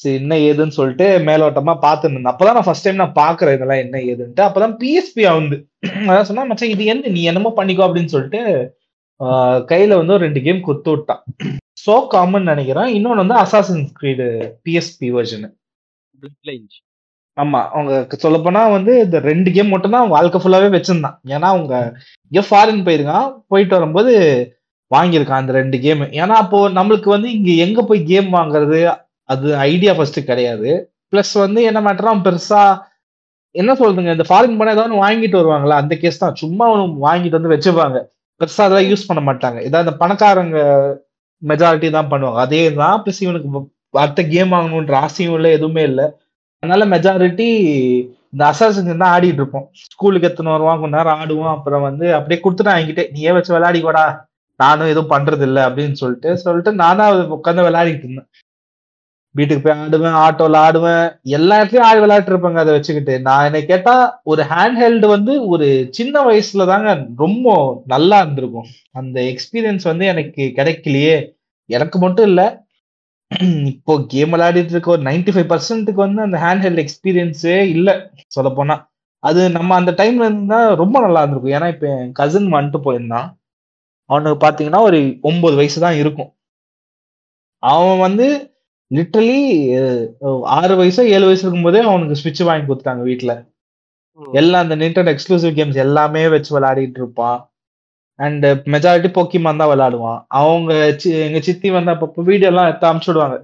சரி 0.00 0.14
என்ன 0.20 0.34
ஏதுன்னு 0.48 0.76
சொல்லிட்டு 0.76 1.06
மேலோட்டமா 1.28 1.72
இருந்தேன். 2.04 2.30
அப்பதான் 2.32 2.56
நான் 2.58 2.66
ஃபர்ஸ்ட் 2.66 2.86
டைம் 2.86 3.00
நான் 3.02 3.18
பாக்குறேன் 3.22 3.56
இதெல்லாம் 3.56 3.82
என்ன 3.84 3.96
ஏதுன்ட்டு. 4.12 4.42
அப்பதான் 4.48 4.74
பிஎஸ்பி 4.82 5.24
வந்து 5.38 5.56
அதான் 6.08 6.28
சொன்னா 6.28 6.44
மச்சான் 6.50 6.74
இது 6.74 6.84
என்ன? 6.92 7.12
நீ 7.16 7.22
என்னமோ 7.30 7.52
பண்ணிக்கோ 7.58 7.86
அப்படின்னு 7.86 8.14
சொல்லிட்டு 8.14 8.42
கையில 9.70 9.96
வந்து 10.00 10.14
ஒரு 10.16 10.24
ரெண்டு 10.26 10.40
கேம் 10.44 10.66
கொடுத்து 10.66 10.90
விட்டான். 10.92 11.22
சோ 11.84 11.94
காமன் 12.14 12.50
நினைக்கிறேன். 12.50 12.88
இன்னொன்னு 12.98 13.22
வந்து 13.24 13.36
அசாசன் 13.42 13.82
ஸ்கிரீடு 13.90 14.28
பிஎஸ்பி 14.66 15.08
வெர்ஷன். 15.16 15.44
ஆமா 17.36 17.60
அவங்க 17.74 18.16
சொல்ல 18.24 18.38
போனா 18.44 18.62
வந்து 18.76 18.92
இந்த 19.04 19.18
ரெண்டு 19.30 19.50
கேம் 19.56 19.70
மட்டும் 19.74 19.94
தான் 19.96 20.10
வாழ்க்கை 20.14 20.38
ஃபுல்லாவே 20.40 20.68
வச்சிருந்தான். 20.76 21.18
ஏன்னா 21.34 21.46
அவங்க 21.54 21.74
இங்க 22.30 22.42
ஃபாரின் 22.48 22.82
போயிருக்கான் 22.88 23.28
போயிட்டு 23.52 23.76
வரும்போது 23.78 24.14
வாங்கியிருக்கான் 24.90 25.42
அந்த 25.42 25.52
ரெண்டு 25.60 25.76
கேம் 25.84 26.02
ஏன்னா 26.20 26.36
அப்போ 26.44 26.58
நம்மளுக்கு 26.78 27.08
வந்து 27.16 27.28
இங்க 27.36 27.50
எங்க 27.66 27.80
போய் 27.90 28.00
கேம் 28.10 28.28
வாங்குறது 28.38 28.80
அது 29.32 29.48
ஐடியா 29.70 29.92
ஃபர்ஸ்ட் 29.96 30.20
கிடையாது. 30.30 30.70
பிளஸ் 31.12 31.34
வந்து 31.44 31.60
என்ன 31.70 31.80
மேட்டரா 31.86 32.12
பெருசா 32.26 32.62
என்ன 33.54 33.70
சொல்றதுங்க 33.80 34.12
இந்த 34.16 34.26
ஃபாரின் 34.28 34.58
போனா 34.58 34.74
ஏதாவது 34.76 35.02
வாங்கிட்டு 35.04 35.36
வருவாங்களா? 35.40 35.76
அந்த 35.82 35.94
கேஸ் 36.02 36.22
தான். 36.24 36.36
சும்மா 36.42 36.64
ஒன்று 36.72 37.04
வாங்கிட்டு 37.06 37.38
வந்து 37.38 37.52
வச்சுப்பாங்க 37.54 37.98
பெருசா 38.40 38.64
அதெல்லாம் 38.66 38.88
யூஸ் 38.90 39.08
பண்ண 39.08 39.20
மாட்டாங்க. 39.28 39.58
ஏதாவது 39.68 39.86
இந்த 39.86 39.94
பணக்காரங்க 40.02 40.58
மெஜாரிட்டி 41.42 41.88
தான் 41.96 42.10
பண்ணுவாங்க. 42.12 42.40
அதே 42.46 42.62
தான் 42.82 43.00
பிளஸ் 43.04 43.22
இவனுக்கு 43.26 43.48
அடுத்த 44.04 44.22
கேம் 44.34 44.54
வாங்கணுன்ற 44.56 44.94
ஆசையும் 45.06 45.36
இல்லை 45.38 45.50
எதுவுமே 45.58 45.82
இல்லை. 45.90 46.06
அதனால 46.62 46.84
மெஜாரிட்டி 46.94 47.48
இந்த 48.32 48.42
அசாசன் 48.52 48.90
தான் 49.02 49.12
ஆடிட்டு 49.14 49.40
இருப்போம். 49.42 49.66
ஸ்கூலுக்கு 49.92 50.28
எத்தனை 50.30 50.50
வருவான் 50.54 50.80
கொஞ்ச 50.82 50.94
நேரம் 50.96 51.20
ஆடுவோம். 51.22 51.52
அப்புறம் 51.56 51.84
வந்து 51.88 52.06
அப்படியே 52.18 52.38
கொடுத்துட்டு 52.44 52.74
என்கிட்ட 52.80 53.04
நீயே 53.16 53.32
வச்சு 53.36 53.52
விளையாடிக்கோடா. 53.56 54.04
நானும் 54.60 54.90
எதுவும் 54.92 55.12
பண்றது 55.14 55.44
இல்லை 55.48 55.62
அப்படின்னு 55.68 55.96
சொல்லிட்டு 56.02 56.30
சொல்லிட்டு 56.44 56.72
நானும் 56.82 57.34
உட்காந்து 57.38 57.66
விளையாடிட்டு 57.68 58.06
இருந்தேன். 58.06 58.28
வீட்டுக்கு 59.34 59.62
போய் 59.64 59.78
ஆடுவேன் 59.82 60.16
ஆட்டோல 60.22 60.60
ஆடுவேன். 60.66 61.04
எல்லா 61.36 61.56
இடத்துலயும் 61.58 61.88
ஆடி 61.88 62.00
விளையாட்டு 62.00 62.30
இருப்பாங்க 62.32 62.58
அதை 62.62 62.72
வச்சுக்கிட்டு. 62.76 63.14
நான் 63.20 63.46
என்ன 63.48 63.60
கேட்டா 63.70 63.94
ஒரு 64.24 64.42
ஹேண்ட் 64.52 64.78
ஹெல்டு 64.82 65.06
வந்து 65.06 65.34
ஒரு 65.46 65.66
சின்ன 65.98 66.22
வயசுல 66.28 66.66
தாங்க 66.66 66.92
ரொம்ப 67.16 67.48
நல்லா 67.86 68.18
இருந்திருக்கும். 68.22 68.68
அந்த 68.92 69.18
எக்ஸ்பீரியன்ஸ் 69.32 69.86
வந்து 69.90 70.06
எனக்கு 70.06 70.44
கிடைக்கலையே. 70.58 71.16
எனக்கு 71.70 71.98
மட்டும் 71.98 72.28
இல்ல. 72.30 72.42
இப்போ 73.72 73.94
கேம் 74.12 74.32
விளையாடிட்டு 74.34 74.74
இருக்க 74.74 74.90
ஒரு 74.90 75.02
நைன்டி 75.02 75.32
ஃபைவ் 75.34 75.50
பர்சன்ட்டுக்கு 75.52 76.00
வந்து 76.06 76.22
அந்த 76.26 76.38
ஹேண்ட் 76.44 76.64
ஹெல்ட் 76.66 76.82
எக்ஸ்பீரியன்ஸே 76.84 77.58
இல்லை 77.74 77.94
சொல்ல 78.28 78.50
போனா 78.50 78.76
அது 79.22 79.40
நம்ம 79.50 79.74
அந்த 79.74 79.92
டைம்ல 80.00 80.26
இருந்தா 80.28 80.58
ரொம்ப 80.74 80.96
நல்லா 81.00 81.20
இருந்திருக்கும். 81.22 81.54
ஏன்னா 81.56 81.68
இப்ப 81.74 81.86
என் 81.94 82.12
கசின் 82.12 82.54
வந்துட்டு 82.54 82.80
போயிருந்தான். 82.86 83.28
அவனுக்கு 84.10 84.38
பாத்தீங்கன்னா 84.46 84.80
ஒரு 84.88 84.98
ஒன்பது 85.30 85.54
வயசு 85.56 85.78
தான் 85.80 85.98
இருக்கும். 86.02 86.30
அவன் 87.62 87.98
வந்து 87.98 88.26
லிட்டரலி 88.90 89.40
ஆறு 90.58 90.74
வயசோ 90.80 91.02
ஏழு 91.16 91.26
வயசு 91.28 91.44
இருக்கும்போதே 91.44 91.80
அவனுக்கு 91.90 92.18
ஸ்விட்ச் 92.20 92.42
வாங்கி 92.48 92.66
கொடுத்தாங்க 92.70 93.02
வீட்டுல. 93.10 93.32
எல்லாம் 94.40 94.64
அந்த 94.64 94.76
நிண்டெண்டோ 94.80 95.12
எக்ஸ்க்ளூசிவ் 95.14 95.52
கேம்ஸ் 95.58 95.78
எல்லாமே 95.84 96.22
வச்சு 96.34 96.50
விளையாடிட்டு 96.56 97.00
இருப்பான். 97.02 97.38
அண்ட் 98.18 98.46
மெஜாரிட்டி 98.74 99.10
போக்கிமான் 99.18 99.60
தான் 99.62 99.70
விளையாடுவான். 99.72 100.18
அவங்க 100.40 100.72
எங்க 101.28 101.40
சித்தி 101.48 101.68
வந்து 101.76 101.92
அப்பப்போ 101.94 102.24
வீடியோ 102.30 102.50
எல்லாம் 102.52 102.68
எடுத்து 102.70 102.90
அமுச்சு 102.90 103.10
விடுவாங்க. 103.10 103.36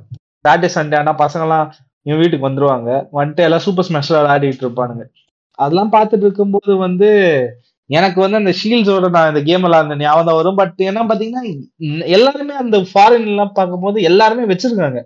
சாட்டர்டே 0.44 0.70
சண்டே 0.76 0.96
ஆனா 1.02 1.14
பசங்கலாம் 1.24 1.66
என் 2.10 2.20
வீட்டுக்கு 2.22 2.48
வந்துருவாங்க. 2.48 2.90
வந்துட்டு 3.18 3.44
எல்லாம் 3.46 3.64
சூப்பர் 3.66 3.88
ஸ்மாஷ்ல 3.88 4.18
விளையாடிட்டு 4.22 4.64
இருப்பானுங்க. 4.66 5.04
அதெல்லாம் 5.58 5.94
பார்த்துட்டு 5.96 6.26
இருக்கும்போது 6.28 6.72
வந்து 6.86 7.08
எனக்கு 7.90 8.18
வந்து 8.24 8.38
அந்த 8.42 8.52
ஷீல்ஸோட 8.60 9.08
நான் 9.16 9.30
இந்த 9.32 9.40
கேம் 9.48 9.64
விளையாடுற 9.66 9.96
ஞாபகம் 10.04 10.38
வரும். 10.40 10.58
பட் 10.60 10.80
என்ன 10.90 11.04
பாத்தீங்கன்னா 11.10 11.44
எல்லாருமே 12.16 12.54
அந்த 12.62 12.78
ஃபாரின் 12.90 13.28
எல்லாம் 13.32 13.52
பார்க்கும்போது 13.58 13.98
எல்லாருமே 14.10 14.44
வச்சிருக்காங்க. 14.52 15.00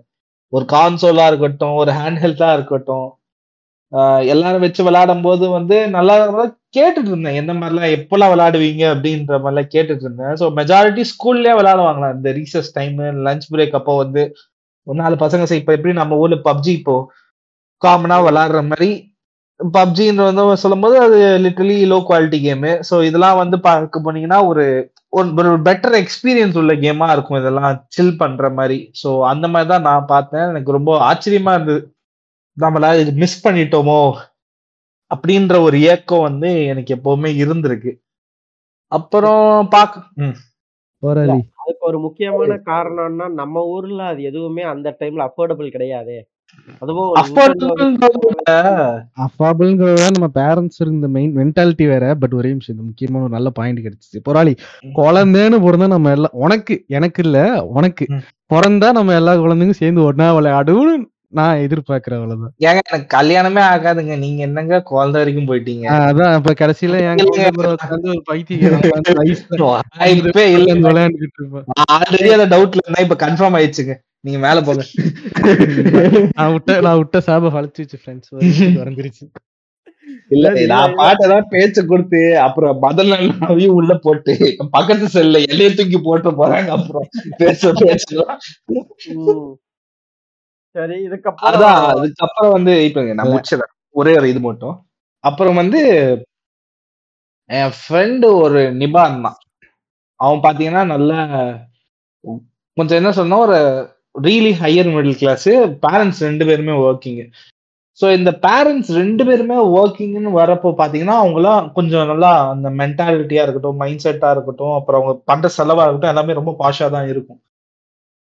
ஒரு 0.53 0.65
கான்சோலா 0.75 1.25
இருக்கட்டும் 1.31 1.75
ஒரு 1.81 1.91
ஹேண்ட் 1.99 2.21
ஹெல்த்தா 2.23 2.49
இருக்கட்டும் 2.57 3.09
எல்லாரும் 4.33 4.63
வச்சு 4.65 4.81
விளையாடும் 4.87 5.23
போது 5.27 5.45
வந்து 5.55 5.77
நல்லா 5.95 6.15
கேட்டுட்டு 6.77 7.09
இருந்தேன். 7.11 7.37
எந்த 7.41 7.53
மாதிரிலாம் 7.59 7.93
எப்பெல்லாம் 7.97 8.31
விளையாடுவீங்க 8.33 8.83
அப்படின்ற 8.93 9.33
மாதிரிலாம் 9.43 9.71
கேட்டுட்டு 9.73 10.05
இருந்தேன். 10.05 10.35
ஸோ 10.41 10.45
மெஜாரிட்டி 10.59 11.03
ஸ்கூல்லேயே 11.11 11.55
விளையாடுவாங்களா 11.59 12.09
இந்த 12.17 12.31
ரீசஸ் 12.39 12.69
டைம் 12.77 12.99
லஞ்ச் 13.27 13.47
பிரேக் 13.53 13.75
அப்போ 13.79 13.95
வந்து 14.03 14.21
ஒரு 14.87 14.97
நாலு 15.01 15.15
பசங்க 15.23 15.45
சரி 15.49 15.61
இப்போ 15.61 15.73
எப்படி 15.77 15.93
நம்ம 16.01 16.19
ஊர்ல 16.23 16.37
பப்ஜி 16.49 16.71
இப்போ 16.79 16.95
காமனா 17.81 18.17
விளையாடுற 18.27 18.61
மாதிரி 18.69 18.89
பப்ஜின்ற 19.59 20.23
வந்து 20.29 20.43
சொல்லும்போது 20.63 20.95
அது 21.05 21.17
literally 21.45 21.77
low 21.91 21.97
quality 22.07 22.39
game 22.45 22.71
so 22.89 22.95
இதெல்லாம் 23.09 23.39
வந்து 23.41 23.57
பார்க்க 23.67 24.05
போனீங்கன்னா 24.05 24.39
ஒரு 24.51 24.63
ஒரு 25.13 25.27
பெட்டர் 25.63 25.95
எக்ஸ்பீரியன்ஸ் 26.01 26.57
உள்ள 26.57 26.73
கேமா 26.83 27.07
இருக்கும் 27.11 27.39
இதெல்லாம் 27.39 27.73
சில் 27.87 28.17
பண்ற 28.17 28.49
மாதிரி. 28.49 28.77
ஸோ 29.01 29.09
அந்த 29.23 29.45
மாதிரி 29.47 29.69
தான் 29.69 29.87
நான் 29.89 30.05
பார்த்தேன். 30.05 30.47
எனக்கு 30.47 30.71
ரொம்ப 30.71 30.91
ஆச்சரியமா 31.09 31.53
இருந்தது. 31.53 31.81
நம்மள 32.57 32.85
இது 32.99 33.11
மிஸ் 33.13 33.43
பண்ணிட்டோமோ 33.47 33.99
அப்படின்ற 35.11 35.55
ஒரு 35.61 35.77
ஏக்கம் 35.93 36.21
வந்து 36.21 36.49
எனக்கு 36.65 36.91
எப்பவுமே 36.95 37.29
இருந்திருக்கு. 37.43 37.91
அப்புறம் 38.91 39.43
பாக்க 39.67 40.03
ம், 40.23 40.37
போராளி. 41.03 41.37
அதுக்கு 41.61 41.83
ஒரு 41.85 41.99
முக்கியமான 41.99 42.55
காரணம்னா 42.65 43.27
நம்ம 43.33 43.63
ஊர்ல 43.67 44.01
அது 44.03 44.21
எதுவுமே 44.23 44.63
அந்த 44.73 44.97
டைம்ல 44.99 45.27
அஃபோர்டபுள் 45.29 45.69
கிடையாது. 45.69 46.15
நம்ம 50.09 50.29
பேரண்ட்ஸ் 50.37 50.83
இருந்த 50.83 51.07
மெயின் 51.15 51.39
மென்டாலிட்டி 51.39 51.93
வேற 51.93 52.15
பட் 52.21 52.33
ஒரே 52.33 52.57
இது 52.65 52.81
முக்கியமான 52.81 53.23
ஒரு 53.23 53.29
நல்ல 53.29 53.51
பாயிண்ட் 53.59 53.85
கிடைச்சிச்சு. 53.85 54.23
போராளி 54.23 54.57
குழந்தைன்னு 54.99 55.65
பிறந்தா 55.65 55.87
நம்ம 55.87 56.17
எல்லாம் 56.17 56.31
உனக்கு 56.45 56.85
எனக்கு 56.89 57.23
இல்ல 57.23 57.63
உனக்கு. 57.77 58.05
பிறந்தா 58.51 58.91
நம்ம 58.91 59.13
எல்லா 59.13 59.37
குழந்தைங்க 59.37 59.71
சேர்ந்து 59.81 60.09
ஒன்னா 60.09 60.37
விளையாடுன்னு 60.37 61.09
நான் 61.33 61.61
எதிர்பார்க்கிறேன் 61.65 62.19
அவ்வளவுதான். 62.19 62.51
ஏங்க 62.65 62.79
எனக்கு 62.87 63.13
கல்யாணமே 63.13 63.61
ஆகாதுங்க. 63.67 64.17
நீங்க 64.17 64.41
என்னங்க 64.47 64.81
குழந்தை 64.89 65.21
வரைக்கும் 65.21 65.49
போயிட்டீங்க? 65.49 65.85
அதான் 66.07 66.39
இப்ப 66.39 66.53
கடைசியில 66.61 66.95
பைத்தியம் 68.29 68.81
ஆல்ரெடி 71.93 72.29
அந்த 72.35 72.47
டவுட்ல 72.53 72.83
இருந்தா 72.83 73.05
இப்ப 73.05 73.15
கன்ஃபார்ம் 73.23 73.55
ஆயிடுச்சுங்க. 73.59 73.95
நீங்க 74.23 74.39
மேல 74.39 74.59
போங்க. 74.65 74.83
நான் 76.37 76.51
விட்ட 76.55 76.73
நான் 76.85 76.99
விட்ட 76.99 77.19
சாப 77.27 77.51
வச்சு 77.55 77.99
ஃப்ரெண்ட்ஸ் 78.01 78.33
வந்துருச்சு 78.33 79.25
இல்ல 80.35 80.47
நான் 80.71 80.93
பாட்டதான் 80.99 81.47
பேச்சு 81.53 81.81
கொடுத்து 81.85 82.19
அப்புறம் 82.45 82.77
பதில் 82.85 83.11
நாளையும் 83.13 83.75
உள்ள 83.79 83.93
போட்டு 84.05 84.33
பக்கத்து 84.75 85.05
செல்ல 85.15 85.41
எல்லையை 85.51 85.71
தூக்கி 85.73 85.99
போட்டு 86.07 86.29
போறாங்க 86.41 86.69
அப்புறம் 86.77 87.07
பேச 87.41 87.71
பேசலாம். 87.81 88.39
சரி 90.75 90.85
அதான் 90.85 91.03
இதுக்கப்புறம் 91.07 91.77
அதுக்கப்புறம் 91.93 92.53
வந்து 92.57 92.73
இப்ப 92.87 93.03
நான் 93.19 93.31
முடிச்சிடறேன். 93.33 93.73
ஒரே 93.95 94.13
ஒரு 94.19 94.27
இது 94.33 94.41
மட்டும். 94.47 94.75
அப்புறம் 95.23 95.59
வந்து 95.61 95.81
என் 97.49 97.73
ஃப்ரெண்டு 97.79 98.27
ஒரு 98.43 98.61
நிபான் 98.81 99.23
தான் 99.25 99.39
அவன் 100.19 100.43
பாத்தீங்கன்னா 100.45 100.83
நல்ல 100.93 101.11
கொஞ்சம் 102.77 102.99
என்ன 103.01 103.11
சொன்னா 103.19 103.37
ஒரு 103.47 103.57
really 104.15 104.53
higher 104.61 104.89
middle 104.95 105.19
class 105.21 105.49
parents 105.85 106.21
ரெண்டு 106.27 106.45
பேருமே 106.49 106.75
ஒர்க்கிங் 106.87 107.19
ஸோ 107.99 108.05
இந்த 108.17 108.31
பேரண்ட்ஸ் 108.45 108.89
ரெண்டு 108.99 109.23
பேருமே 109.27 109.57
ஒர்க்கிங்னு 109.77 110.31
வரப்போ 110.39 110.69
பார்த்தீங்கன்னா 110.79 111.15
அவங்களாம் 111.21 111.65
கொஞ்சம் 111.77 112.09
நல்லா 112.11 112.31
அந்த 112.53 112.67
மென்டாலிட்டியாக 112.81 113.45
இருக்கட்டும் 113.45 113.79
மைண்ட் 113.81 114.03
செட்டாக 114.05 114.35
இருக்கட்டும் 114.35 114.75
அப்புறம் 114.77 114.99
அவங்க 114.99 115.13
பண்ணுற 115.31 115.49
செலவாக 115.57 115.85
இருக்கட்டும் 115.85 116.13
எல்லாமே 116.13 116.37
ரொம்ப 116.39 116.53
பாஷாக 116.61 116.89
தான் 116.95 117.09
இருக்கும். 117.13 117.39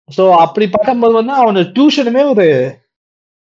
ஸோ 0.09 0.23
அப்படி 0.45 0.65
பார்க்கும்போது 0.75 1.15
வந்து 1.19 1.33
அவனோட 1.39 1.63
டியூஷனுமே 1.75 2.23
ஒரு 2.33 2.47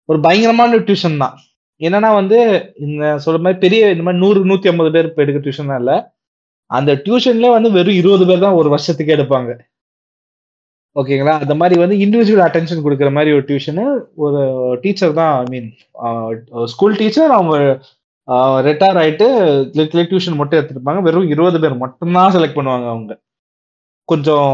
ஒரு 0.08 0.18
பயங்கரமான 0.26 0.78
டியூஷன் 0.88 1.20
தான். 1.24 1.36
என்னன்னா 1.80 2.10
வந்து 2.20 2.38
இந்த 2.86 3.04
சொல்ற 3.24 3.38
மாதிரி 3.44 3.60
பெரிய 3.64 3.90
இந்த 3.94 4.04
மாதிரி 4.06 4.22
நூறு 4.24 4.40
நூத்தி 4.50 4.70
ஐம்பது 4.70 4.90
பேர் 4.94 5.08
இப்ப 5.10 5.22
எடுக்க 5.24 5.40
டியூஷன் 5.44 5.70
இல்லை. 5.80 5.96
அந்த 6.70 6.90
டியூஷன்ல 7.04 7.50
வந்து 7.56 7.70
வெறும் 7.76 8.00
இருபது 8.00 8.24
பேர் 8.30 8.44
தான் 8.46 8.58
ஒரு 8.60 8.68
வருஷத்துக்கு 8.74 9.14
எடுப்பாங்க. 9.16 9.50
ஓகேங்களா? 10.96 11.34
அந்த 11.42 11.54
மாதிரி 11.60 11.74
வந்து 11.80 11.96
இண்டிவிஜுவல் 12.04 12.44
அட்டென்ஷன் 12.46 12.84
கொடுக்குற 12.84 13.08
மாதிரி 13.16 13.30
ஒரு 13.36 13.44
டியூஷனு 13.48 13.84
ஒரு 14.24 14.40
டீச்சர் 14.82 15.12
தான் 15.20 15.34
ஐ 15.42 15.46
மீன் 15.52 15.68
ஸ்கூல் 16.72 16.96
டீச்சர் 17.00 17.34
அவங்க 17.36 17.56
ரிட்டையர் 18.68 18.98
ஆயிட்டு 19.02 19.26
டியூஷன் 20.10 20.38
மட்டும் 20.40 20.58
எடுத்துருப்பாங்க. 20.60 21.00
வெறும் 21.06 21.30
இருபது 21.34 21.60
பேர் 21.62 21.82
மட்டும்தான் 21.84 22.34
செலக்ட் 22.36 22.58
பண்ணுவாங்க 22.58 22.88
அவங்க. 22.94 23.12
கொஞ்சம் 24.12 24.52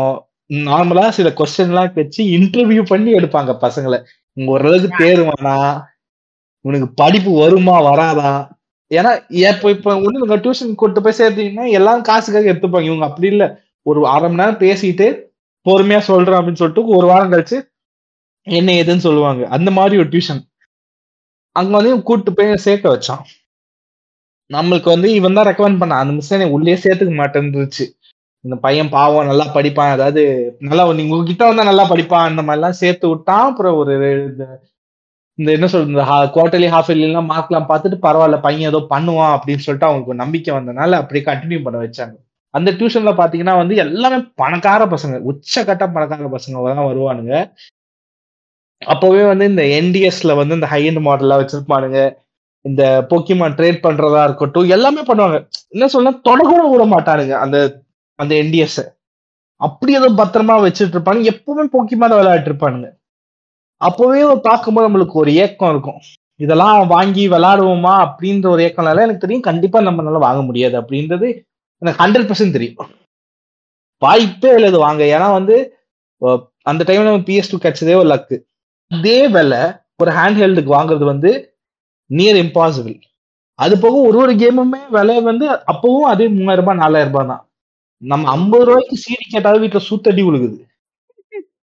நார்மலா 0.70 1.04
சில 1.18 1.28
கொஸ்டின்லாம் 1.38 1.96
வச்சு 2.00 2.22
இன்டர்வியூ 2.38 2.82
பண்ணி 2.92 3.10
எடுப்பாங்க 3.18 3.52
பசங்களை. 3.64 3.98
உங்க 4.36 4.50
ஓரளவுக்கு 4.56 4.90
தேருவானா? 5.04 5.56
உனக்கு 6.64 6.88
படிப்பு 7.02 7.30
வருமா 7.42 7.76
வராதா? 7.88 8.30
ஏன்னா 8.90 9.12
இப்போ 9.50 9.68
இப்போ 9.76 9.90
ஒண்ணு 10.06 10.38
டியூஷன் 10.44 10.78
கூட்டு 10.80 11.00
போய் 11.04 11.18
சேர்த்தீங்கன்னா 11.20 11.66
எல்லாம் 11.78 12.02
காசுக்காக 12.08 12.50
எடுத்துப்பாங்க. 12.52 12.88
இவங்க 12.90 13.06
அப்படி 13.08 13.28
இல்லை. 13.34 13.48
ஒரு 13.90 14.00
அரை 14.14 14.28
மணி 14.28 14.40
நேரம் 14.42 14.62
பேசிட்டு 14.64 15.06
பொறுமையா 15.66 15.98
சொல்றேன் 15.98 16.34
அப்படின்னு 16.34 16.52
சொல்லிட்டு 16.52 16.96
ஒரு 16.96 17.06
வாரம் 17.06 17.32
கழிச்சு 17.32 17.62
என்ன 18.42 18.72
ஏதுன்னு 18.72 18.96
சொல்லுவாங்க. 18.96 19.48
அந்த 19.48 19.70
மாதிரி 19.70 19.98
ஒரு 19.98 20.08
டியூஷன் 20.08 20.40
அங்க 21.52 21.76
வந்து 21.76 22.02
கூட்டு 22.02 22.32
போய் 22.32 22.56
சேர்க்க 22.56 22.96
வச்சான். 22.96 23.22
நம்மளுக்கு 24.52 24.84
வந்து 24.84 25.12
இவன் 25.12 25.32
தான் 25.32 25.46
ரெக்கமெண்ட் 25.46 25.82
பண்ணான். 25.82 25.98
அந்த 25.98 26.12
மிஸ் 26.12 26.32
என்னை 26.32 26.50
உள்ளே 26.50 26.74
சேர்த்துக்க 26.74 27.16
மாட்டேன்ருச்சு 27.16 27.98
இந்த 28.40 28.56
பையன் 28.56 28.88
பாவம் 28.88 29.26
நல்லா 29.26 29.54
படிப்பான். 29.54 29.90
அதாவது 29.90 30.56
நல்லா 30.58 30.92
நீங்க 30.92 31.14
உங்ககிட்ட 31.14 31.46
வந்தா 31.46 31.62
நல்லா 31.62 31.90
படிப்பான். 31.90 32.14
அந்த 32.14 32.42
மாதிரிலாம் 32.42 32.70
சேர்த்து 32.70 33.08
விட்டான். 33.08 33.50
அப்புறம் 33.50 33.76
ஒரு 33.76 34.24
இந்த- 34.24 34.64
இந்த 35.34 35.52
என்ன 35.52 35.66
சொல்றது 35.66 35.92
இந்த 35.92 36.30
குவார்டர்லி 36.34 36.72
ஹாஃப் 36.72 36.96
இயர்லாம் 36.96 37.30
மார்க்லாம் 37.30 37.64
பார்த்துட்டு 37.68 37.98
பரவாயில்ல 38.02 38.40
பையன் 38.40 38.74
ஏதோ 38.74 38.86
பண்ணுவான் 38.90 39.38
அப்படின்னு 39.38 39.58
சொல்லிட்டு 39.58 39.86
அவங்களுக்கு 39.86 40.06
ஒரு 40.06 40.16
நம்பிக்கை 40.16 40.54
வந்தனால 40.54 40.90
அப்படியே 40.90 41.24
கண்டினியூ 41.24 41.62
பண்ண 41.62 41.82
வச்சாங்க. 41.82 42.25
அந்த 42.56 42.70
டியூஷன்ல 42.78 43.12
பாத்தீங்கன்னா 43.20 43.54
வந்து 43.62 43.74
எல்லாமே 43.84 44.18
பணக்கார 44.42 44.82
பசங்க 44.94 45.16
உச்சக்கட்ட 45.30 45.84
பணக்கார 45.96 46.28
பசங்க 46.36 46.62
தான் 46.68 46.88
வருவானுங்க. 46.90 47.34
அப்பவே 48.82 49.22
வந்து 49.30 49.44
இந்த 49.52 49.62
என்டிஎஸ்ல 49.78 50.32
வந்து 50.40 50.56
இந்த 50.58 50.68
ஹை 50.72 50.80
எண்ட் 50.88 51.02
மாடல்லாம் 51.08 51.40
வச்சிருப்பானுங்க. 51.42 52.00
இந்த 52.64 52.82
போக்கிமான் 53.10 53.56
ட்ரேட் 53.58 53.84
பண்றதா 53.86 54.22
இருக்கட்டும் 54.28 54.72
எல்லாமே 54.76 55.02
பண்ணுவாங்க. 55.08 55.38
என்ன 55.74 55.88
சொல்ல 55.94 56.12
தொடக்கூட 56.28 56.62
விட 56.72 56.84
மாட்டானுங்க 56.94 57.34
அந்த 57.44 57.56
அந்த 58.18 58.32
என்டிஎஸ் 58.42 58.82
அப்படி 59.60 59.92
ஏதோ 59.98 60.08
பத்திரமா 60.20 60.54
வச்சுட்டு 60.64 60.94
இருப்பானுங்க. 60.96 61.30
எப்பவுமே 61.34 61.64
போக்கிமான் 61.74 62.18
விளையாட்டு 62.18 62.50
இருப்பானுங்க. 62.50 62.88
அப்பவே 63.80 64.20
பார்க்கும்போது 64.48 64.86
நம்மளுக்கு 64.86 65.16
ஒரு 65.22 65.30
ஏக்கம் 65.44 65.72
இருக்கும். 65.74 66.00
இதெல்லாம் 66.44 66.78
வாங்கி 66.94 67.24
விளாடுவோமா 67.34 67.92
அப்படின்ற 68.06 68.46
ஒரு 68.54 68.62
ஏக்கம்னால 68.68 69.04
எனக்கு 69.06 69.24
தெரியும் 69.24 69.46
கண்டிப்பா 69.48 69.78
நம்மளால 69.88 70.20
வாங்க 70.26 70.40
முடியாது 70.48 70.76
அப்படின்றது 70.80 71.28
எனக்கு 71.82 72.00
ஹண்ட்ரட் 72.02 72.28
பர்சன்ட் 72.28 72.56
தெரியும். 72.56 72.78
வாய்ப்பே 74.02 74.50
இல்லை 74.56 74.68
இது 74.72 74.80
வாங்க. 74.86 75.02
ஏன்னா 75.16 75.28
வந்து 75.38 75.56
அந்த 76.66 76.82
டைம்ல 76.88 77.08
நம்ம 77.08 77.24
பிஎஸ் 77.28 77.50
டூ 77.50 77.58
கிடைச்சதே 77.64 77.94
ஒரு 78.00 78.08
லக்கு 78.12 78.36
இதே 78.90 79.18
விலை 79.36 79.62
ஒரு 80.02 80.10
ஹேண்ட் 80.18 80.40
ஹெல்டுக்கு 80.42 80.70
வாங்குறது 80.74 81.04
வந்து 81.12 81.30
நியர் 82.10 82.38
இம்பாசிபிள் 82.44 82.96
அது 83.58 83.74
போக 83.82 83.96
ஒரு 84.08 84.18
ஒரு 84.22 84.32
கேமுமே 84.42 84.80
விலை 84.96 85.16
வந்து 85.28 85.46
அப்பவும் 85.72 86.08
அதே 86.12 86.26
மூவாயிரம் 86.32 86.62
ரூபாய் 86.62 86.82
நாலாயிரம் 86.82 87.12
ரூபாய் 87.12 87.30
தான். 87.32 87.42
நம்ம 88.02 88.28
ஐம்பது 88.36 88.64
ரூபாய்க்கு 88.68 88.96
சீடி 89.04 89.26
கேட்டாலும் 89.34 89.62
வீட்டுல 89.64 89.82
சூத்தடி 89.88 90.22
விழுகுது 90.26 90.58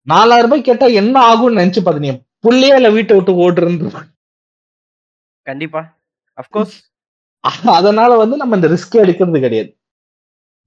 நாலாயிரம் 0.07 0.49
ரூபாய் 0.49 0.69
கேட்டா 0.69 0.87
என்ன 1.03 1.17
ஆகும்னு 1.31 1.61
நினைச்சு 1.61 1.83
பாத்தீங்க 1.87 2.15
புள்ளையே 2.45 2.77
இல்ல 2.79 2.91
வீட்டை 2.97 3.15
விட்டு 3.17 3.33
ஓட்டுறது 3.45 3.91
கண்டிப்பா. 5.47 5.83
அப்கோர்ஸ் 6.39 6.77
அதனால 7.79 8.11
வந்து 8.21 8.37
நம்ம 8.41 8.57
இந்த 8.59 8.69
ரிஸ்க் 8.73 8.97
எடுக்கிறது 9.03 9.41
கிடையாது. 9.45 9.71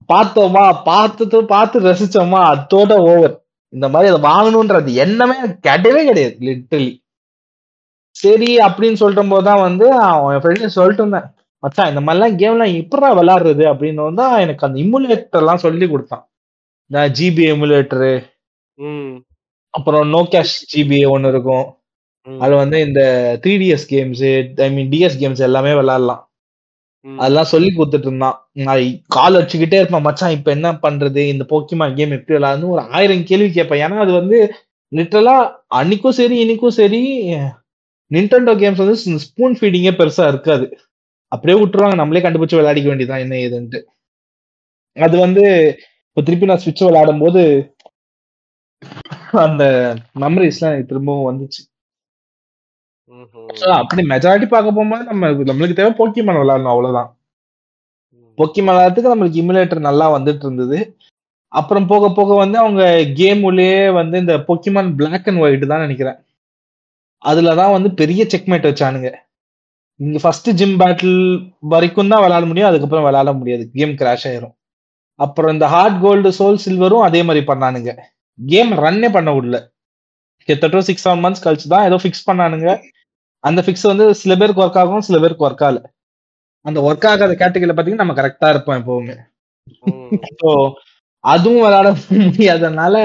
பார்த்தோமா? 0.08 0.64
பார்த்துட்டு 0.90 1.38
பார்த்து 1.54 1.86
ரசிச்சோமா? 1.88 2.40
அதோட 2.52 2.92
ஓவர் 3.12 3.34
இந்த 3.72 3.86
மாதிரி 3.88 4.10
அதை 4.12 4.20
வாங்கணும்ன்றது 4.30 4.90
எண்ணமே 5.04 5.36
கிடையவே 5.68 6.02
கிடையாது 6.10 6.36
லிட்டலி 6.48 6.90
சரி 8.16 8.50
அப்படின்னு 8.66 9.00
சொல்லிட்டு 9.02 9.30
போதுதான் 9.32 9.64
வந்து 9.68 9.86
அவன் 10.08 10.42
ஃப்ரெண்ட் 10.42 10.76
சொல்லிட்டு 10.76 11.02
இருந்தேன். 11.02 11.28
மச்சான் 11.62 11.90
இந்த 11.92 12.00
மாதிரிலாம் 12.06 12.38
கேம்லாம் 12.42 12.74
எப்படா 12.80 13.08
விளையாடுறது 13.18 13.64
அப்படின்னு 13.72 14.14
தான் 14.22 14.40
எனக்கு 14.40 14.66
அந்த 14.66 14.78
இமுலேட்டர் 14.84 15.42
எல்லாம் 15.42 15.64
சொல்லி 15.66 15.86
கொடுத்தான். 15.88 16.24
இந்த 16.90 17.00
ஜிபி 17.18 17.44
எமுலேட்டரு 17.54 18.12
அப்புறம் 19.74 20.08
நோ 20.08 20.20
கேஷ் 20.32 20.56
ஜிபிஏ 20.72 21.06
ஒன்னு 21.10 21.28
இருக்கும். 21.28 21.66
ம், 22.26 22.40
அதுல 22.42 22.56
வந்து 22.56 22.78
இந்த 22.80 23.00
three 23.42 23.54
DS 23.62 23.86
games 23.92 24.24
I 24.66 24.68
mean 24.70 24.90
DS 24.90 25.18
games 25.22 25.42
எல்லாமே 25.48 25.72
விளையாடலாம். 25.74 26.22
ம். 26.22 26.33
அதெல்லாம் 27.04 27.50
சொல்லி 27.52 27.68
கொடுத்துட்டு 27.70 28.08
இருந்தான். 28.08 28.36
நான் 28.66 28.82
கால் 29.16 29.38
வச்சுக்கிட்டே 29.40 29.78
இருப்பேன் 29.80 30.06
மச்சான் 30.06 30.34
இப்ப 30.36 30.50
என்ன 30.56 30.68
பண்றது? 30.84 31.22
இந்த 31.32 31.44
போக்கிமா 31.52 31.86
கேம் 31.98 32.16
எப்படி 32.18 32.36
விளாடுன்னு 32.36 32.72
ஒரு 32.74 32.82
ஆயிரம் 32.96 33.26
கேள்வி 33.30 33.48
கேட்பேன். 33.56 33.82
ஏன்னா 33.86 33.98
அது 34.04 34.12
வந்து 34.20 34.38
லிட்டரலா 34.92 35.36
அன்னைக்கும் 35.78 36.16
சரி 36.20 36.36
இன்னைக்கும் 36.44 36.78
சரி 36.80 37.02
நிண்டெண்டோ 38.10 38.52
கேம்ஸ் 38.62 38.82
வந்து 38.84 38.96
ஸ்பூன் 39.26 39.56
ஃபீடிங்கே 39.58 39.92
பெருசா 40.00 40.24
இருக்காது. 40.32 40.66
அப்படியே 41.32 41.56
விட்டுருவாங்க. 41.60 41.96
நம்மளே 42.00 42.24
கண்டுபிடிச்சு 42.24 42.58
விளையாடிக்க 42.60 42.88
வேண்டியதான் 42.90 43.24
என்ன 43.24 43.36
ஏதுன்ட்டு. 43.46 43.80
அது 44.96 45.16
வந்து 45.24 45.44
இப்போ 46.08 46.22
திருப்பி 46.26 46.48
நான் 46.48 46.62
ஸ்விட்ச் 46.64 46.86
விளையாடும் 46.88 47.22
போது 47.24 47.42
அந்த 49.46 49.64
மெமரிஸ்லாம் 50.22 50.88
திரும்பவும் 50.90 51.28
வந்துச்சு. 51.30 51.60
அப்படி 53.80 54.02
மெஜாரிட்டி 54.08 54.46
பார்க்க 54.48 54.76
போகும்போது 54.76 55.04
நம்ம 55.04 55.30
நம்மளுக்கு 55.50 55.78
தேவை 55.80 55.92
போக்கிமான் 56.00 56.40
விளையாடணும் 56.42 56.74
அவ்வளவுதான். 56.74 57.10
போக்கிமான் 58.38 58.76
விளையாடுறதுக்கு 58.76 59.12
நம்மளுக்கு 59.14 59.42
இமுலேட்டர் 59.42 59.88
நல்லா 59.88 60.06
வந்துட்டு 60.16 60.44
இருந்தது. 60.46 60.78
அப்புறம் 61.48 61.86
போக 61.86 62.04
போக 62.10 62.34
வந்து 62.34 62.58
அவங்க 62.58 62.84
கேம் 63.20 63.42
வந்து 64.00 64.16
இந்த 64.18 64.36
பொக்கிமான் 64.48 64.94
பிளாக் 65.00 65.28
அண்ட் 65.30 65.42
ஒயிட் 65.44 65.72
தான் 65.72 65.84
நினைக்கிறேன். 65.86 66.18
அதுலதான் 67.22 67.74
வந்து 67.76 67.90
பெரிய 68.00 68.24
செக்மேட் 68.24 68.68
வச்சானுங்க. 68.70 69.10
இங்க 70.00 70.18
ஃபர்ஸ்ட் 70.22 70.50
ஜிம் 70.50 70.78
பேட்டில் 70.80 71.18
வரைக்கும் 71.72 72.10
தான் 72.12 72.22
விளையாட 72.22 72.44
முடியும் 72.50 72.68
அதுக்கப்புறம் 72.68 73.06
விளையாட 73.06 73.32
முடியாது. 73.32 73.70
கேம் 73.76 73.94
கிராஷ் 74.00 74.26
ஆயிரும். 74.30 74.54
அப்புறம் 75.20 75.52
இந்த 75.52 75.66
ஹார்ட் 75.66 76.00
கோல்டு 76.00 76.30
சோல் 76.38 76.64
சில்வரும் 76.64 77.06
அதே 77.08 77.22
மாதிரி 77.22 77.46
பண்ணானுங்க. 77.46 77.90
கேம் 78.38 78.72
ரன்னே 78.84 79.08
பண்ண 79.12 79.32
விடல. 79.32 79.58
கிட்டத்தட்ட 80.48 80.80
சிக்ஸ் 80.88 81.08
செவன் 81.08 81.22
மந்த்ஸ் 81.24 81.44
கழிச்சு 81.44 81.68
தான் 81.74 81.86
ஏதோ 81.88 81.98
ஃபிக்ஸ் 82.02 82.26
பண்ணானுங்க. 82.30 82.68
அந்த 83.44 83.60
ஃபிக்ஸ் 83.64 83.90
வந்து 83.90 84.04
சில 84.22 84.32
பேருக்கு 84.40 84.62
ஒர்க் 84.64 84.80
ஆகும் 84.82 85.06
சில 85.08 85.18
பேருக்கு 85.22 85.46
ஒர்க் 85.48 85.64
ஆகல. 85.68 85.80
அந்த 86.64 86.78
ஒர்க் 86.88 87.06
ஆகாத 87.10 87.32
கேட்டகரியில 87.40 87.74
பாத்தீங்கன்னா 87.76 88.04
நம்ம 88.04 88.16
கரெக்டா 88.20 88.48
இருப்போம் 88.52 88.78
எப்பவுமே. 88.80 89.16
ஸோ 90.40 90.50
அதுவும் 91.24 91.64
விளையாட 91.64 91.88
முடியாதனால 92.26 92.96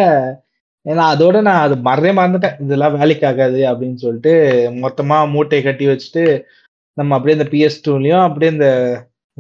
ஏன்னா 0.85 1.03
அதோட 1.13 1.37
நான் 1.47 1.63
அது 1.65 1.75
மறந்தே 1.87 2.11
மறந்துட்டேன். 2.19 2.57
இதெல்லாம் 2.63 2.95
வேலைக்கு 2.99 3.25
ஆகாது 3.29 3.59
அப்படின்னு 3.71 3.97
சொல்லிட்டு 4.03 4.33
மொத்தமா 4.83 5.17
மூட்டையை 5.33 5.63
கட்டி 5.65 5.85
வச்சுட்டு 5.89 6.23
நம்ம 6.97 7.15
அப்படியே 7.15 7.37
இந்த 7.37 7.47
பிஎஸ் 7.53 7.83
டூலையும் 7.85 8.25
அப்படியே 8.27 8.51
இந்த 8.55 8.69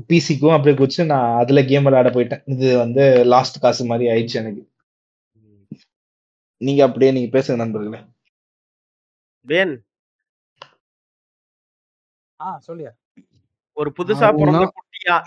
பிசிக்கும் 0.09 0.55
அப்படியே 0.55 0.75
குடிச்சு 0.79 1.03
நான் 1.11 1.37
அதுல 1.41 1.61
கேம் 1.69 1.87
விளையாட 1.87 2.09
போயிட்டேன். 2.15 2.43
இது 2.53 2.67
வந்து 2.83 3.03
லாஸ்ட் 3.33 3.61
காசு 3.63 3.85
மாதிரி 3.91 4.05
ஆயிடுச்சு 4.11 4.39
எனக்கு. 4.41 4.63
நீங்க 6.61 6.81
அப்படியே 6.87 7.11
நீங்க 7.15 7.29
பேசுங்க 7.35 7.57
நண்பர்களே. 7.63 7.99
வேன் 9.47 9.73
ஆ 12.41 12.59
சொல்லியா. 12.67 12.89
ஒரு 13.73 13.93
புதுசா 13.97 14.19
நான் 14.19 14.35
பிறந்த 14.35 14.71
குட்டியா 14.73 15.19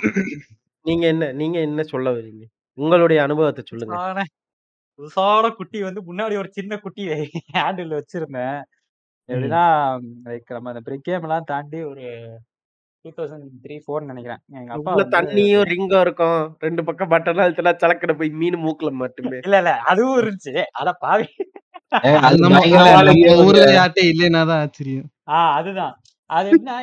நீங்க 0.81 1.07
என்ன 1.07 1.33
நீங்க 1.33 1.61
என்ன 1.61 1.83
சொல்ல 1.83 2.11
வரீங்க? 2.11 2.44
உங்களுடைய 2.72 3.22
அனுபவத்தை 3.22 3.64
சொல்லுங்க. 3.66 3.96
புதுசான 3.96 4.22
புதுசான 4.98 5.51
குட்டி 5.51 5.83
வந்து 5.83 6.14
முன்னாடி 6.14 6.37
ஒரு 6.37 6.48
சின்ன 6.51 6.77
குட்டி 6.79 7.09
ஹேண்டில் 7.53 8.01
வச்சிருந்தேன். 8.01 8.62
எப்படின்னா 9.29 9.98
லைக் 10.25 10.46
நம்ம 10.46 10.68
அந்த 10.68 10.81
பிரிக் 10.81 11.03
கேம் 11.03 11.22
எல்லாம் 11.22 11.42
தாண்டி 11.44 11.83
ஒரு 11.83 12.38
டூ 13.01 13.11
தௌசண்ட் 13.11 13.46
த்ரீ 13.62 13.81
ஃபோர் 13.87 14.05
நினைக்கிறேன். 14.05 14.38
எங்க 14.53 14.72
அப்பா 14.72 14.94
உள்ள 14.94 15.05
வந்து 15.05 15.16
தண்ணியும் 15.16 15.64
ரிங்கும் 15.64 16.01
இருக்கும். 16.01 16.57
ரெண்டு 16.59 16.85
பக்கம் 16.85 17.11
பட்டன் 17.11 17.38
அழுத்தலாம் 17.38 17.77
சலக்கட 17.77 18.18
போய் 18.18 18.29
மீன் 18.29 18.57
மூக்குல 18.57 18.90
மட்டுமே. 18.90 19.38
இல்ல 19.42 19.57
இல்ல 19.57 19.77
அதுவும் 19.77 20.20
இருந்துச்சு. 20.20 20.62
அட 20.62 20.92
பாவி. 20.92 21.27
ஏங்க, 21.92 21.96
அது 21.96 22.16
அது 22.16 22.37
நம்ம 22.37 22.59
பயங்கர 22.59 22.94
அது 22.94 23.05
நிறைய 23.05 23.27
நம்ம 23.27 23.42
ஒரு- 23.42 23.46
ஊர்ல 23.46 23.64
யார்ட்டே 23.64 24.05
இல்லைன்னா 24.05 24.46
தான் 24.46 24.61
ஆச்சரியம். 24.61 25.11
ஆஹ் 25.27 25.53
அதுதான். 25.53 26.01
அது 26.33 26.49
எப்படின்னா 26.51 26.77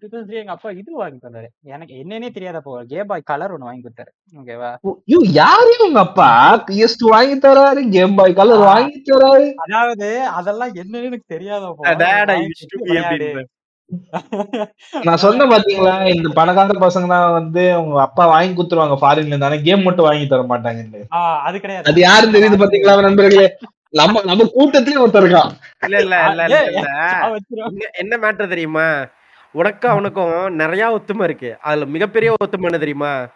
டூ 0.00 0.06
தௌசண்ட் 0.06 0.28
த்ரீ 0.28 0.38
எங்க 0.40 0.52
அப்பா 0.52 0.70
இது 0.72 0.90
வாங்கி 0.96 1.18
தந்தாரு. 1.18 1.48
எனக்கு 1.68 1.94
என்னன்னே 1.94 2.28
தெரியாதப்போ 2.36 2.72
கேம் 2.86 3.06
பாய் 3.06 3.22
கலர் 3.22 3.54
ஒன்னு 3.54 3.68
வாங்கி 3.68 3.82
கொடுத்தாரு. 3.82 4.10
ஓகேவா 4.34 4.70
ஐயோ, 5.04 5.20
யாரு 5.34 5.72
உங்க 5.86 6.00
அப்பா? 6.00 6.28
பிஎஸ் 6.68 6.98
டூ 6.98 7.08
வாங்கி 7.08 7.36
தராரு 7.38 7.82
கேம் 7.90 8.14
பாய் 8.14 8.38
கலர். 8.40 8.62
வாங்கி 8.70 9.00
தராரு. 9.10 9.48
அதாவது 9.66 10.08
அதெல்லாம் 10.32 10.74
என்னன்னு 10.74 11.08
எனக்கு. 11.10 11.36
அப்படின்னு. 13.06 13.44
நான் 15.04 15.16
சொன்ன 15.16 15.46
பாத்தீங்களா 15.46 15.94
இந்த 16.12 16.28
பணக்கார 16.34 16.76
பசங்க 16.84 17.06
தான் 17.06 17.32
வந்து 17.32 17.62
உங்க 17.80 17.96
அப்பா 18.02 18.24
வாங்கி 18.26 18.54
குத்துருவாங்க 18.54 18.96
ஃபாரின்ல 19.00 19.34
இருந்தா 19.34 19.62
கேம் 19.66 19.82
மட்டும் 19.82 20.08
வாங்கி 20.08 20.26
தர 20.26 20.42
மாட்டாங்கன்னு. 20.52 21.00
ஆஹ் 21.18 21.38
அது 21.48 21.56
கிடையாது. 21.60 21.86
அது 21.90 22.00
யாருன்னு 22.00 22.36
தெரியுது 22.36 22.62
பாத்தீங்களா 22.62 22.96
நண்பர்களே? 23.00 23.46
நம்ம 23.92 24.22
நம்ம 24.24 24.46
கூட்டத்திலே 24.52 25.06
ஒருத்தர் 25.06 25.22
இருக்கான். 25.22 25.50
இல்ல 25.80 26.00
இல்ல 26.00 26.26
இல்ல 26.28 26.64
இல்ல. 26.64 26.80
என்ன- 27.92 28.16
மேட்டர் 28.16 28.48
தெரியுமா? 28.48 29.06
உனக்கும் 29.52 29.90
அவனுக்கும் 29.90 30.54
நிறைய 30.54 31.00
ஒத்துமை 31.00 31.22
இருக்கு. 31.22 31.56
அதுல 31.60 31.84
மிகப்பெரிய 31.84 32.34
ஒத்துமை 32.44 32.62
என்ன 32.62 32.78
தெரியுமா. 32.78 33.28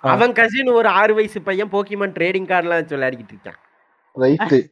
அவன் 0.00 0.32
கசின் 0.32 0.66
ஒரு 0.66 0.88
ஆறு 0.88 1.14
வயசு 1.14 1.42
பையன் 1.42 1.70
போக்கிமான் 1.70 2.14
ட்ரேடிங் 2.14 2.46
கார்டுலாம் 2.46 2.68
வச்சு 2.68 2.96
விளையாடிக்கிட்டு 2.96 3.30
இருக்கான். 3.34 4.68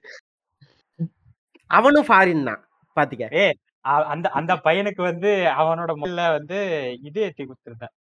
அவனும் 1.67 2.07
ஃபாரின் 2.07 2.45
தான். 2.45 2.69
பாத்துக்க. 2.97 3.53
அந்த 3.81 4.29
அந்த 4.29 4.55
பையனுக்கு 4.55 5.03
வந்து 5.03 5.29
அவனோட 5.59 5.93
முதல்ல 6.03 6.31
வந்து 6.31 6.91
இது 7.03 7.21
ஏத்தி 7.21 7.45
கொடுத்துருந்தேன். 7.45 8.00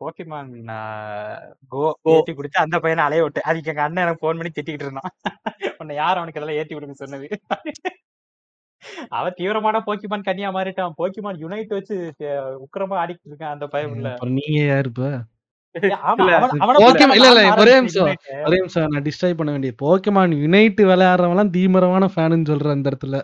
Pokemon 0.00 0.50
go 1.72 1.80
Go. 2.06 2.12
ஏத்தி 2.12 2.32
கொடுத்து 2.34 2.58
அந்த 2.60 2.76
பையனை 2.78 3.04
அலைய 3.04 3.22
விட்டு. 3.22 3.40
அதுக்கு 3.42 3.70
எங்க 3.70 3.82
அண்ணன் 3.82 4.04
எனக்கு 4.04 4.22
ஃபோன் 4.22 4.38
பண்ணி 4.38 4.52
திட்டிக்கிட்டு 4.54 4.86
இருந்தான். 4.86 5.10
உன்னை 5.78 5.96
யார் 5.96 6.16
அவனுக்கு 6.16 6.40
இதெல்லாம் 6.40 6.60
ஏத்தி 6.60 6.74
கொடுக்க 6.74 6.94
சொன்னது. 6.94 7.28
அவன் 9.08 9.36
தீவிரமான 9.36 9.82
போக்கிமான் 9.86 10.26
கன்னியா 10.28 10.50
மாறிட்டான். 10.50 10.94
போக்கிமான் 10.98 11.40
யுனைட் 11.42 11.76
வச்சு 11.76 11.96
உக்கிரமா 12.64 12.96
ஆடிக்கிட்டு 13.02 13.30
இருக்கான் 13.30 13.54
அந்த 13.56 13.66
பையன் 13.66 13.92
உள்ள. 13.96 14.12
அப்புறம் 14.12 14.38
நீங்க 14.40 14.60
யாரு 14.72 14.88
இப்ப? 14.88 15.10
இல்ல, 15.74 15.88
இல்ல, 17.14 17.28
இல்ல, 17.30 17.54
ஒரே 17.56 17.74
நிமிஷம். 17.74 18.06
Unite. 18.06 18.46
ஒரே 18.46 18.56
நிமிஷம். 18.56 18.88
நான் 18.92 19.02
டிஸ்ட்ராய் 19.02 19.36
பண்ண 19.36 19.50
வேண்டியது 19.50 19.80
போக்கமான் 19.82 20.32
யுனைட் 20.44 20.80
விளையாடுறவன் 20.92 21.50
தீவிரமான 21.50 22.06
ஃபேனுன்னு 22.14 22.50
சொல்ற 22.52 22.70
அந்த 22.70 22.90
இடத்துல. 22.90 23.18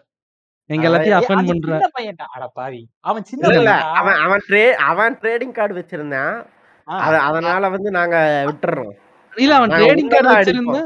எங்க 0.67 0.89
எல்லாத்தையும் 0.89 1.21
அஃபெண்ட் 1.21 1.47
பண்ற 1.47 1.79
சின்ன 1.79 1.89
பையன்டா. 1.99 2.23
அட 2.35 2.51
பாவி. 2.55 2.89
அவன் 3.01 3.25
சின்ன 3.25 3.83
அவன் 3.83 4.15
அவன் 4.15 4.41
ட்ரே 4.49 4.71
அவன் 4.71 5.19
ட்ரேடிங் 5.19 5.53
கார்டு 5.53 5.75
வச்சிருந்தான். 5.75 6.47
அதனால 6.85 7.69
வந்து 7.69 7.91
நாங்க 7.91 8.45
விட்டுறோம். 8.47 8.91
இல்ல 9.37 9.55
அவன் 9.55 9.69
ட்ரேடிங் 9.69 10.09
கார்டு 10.09 10.31
உன்னதான் 10.31 10.55
வச்சிருந்தா 10.55 10.81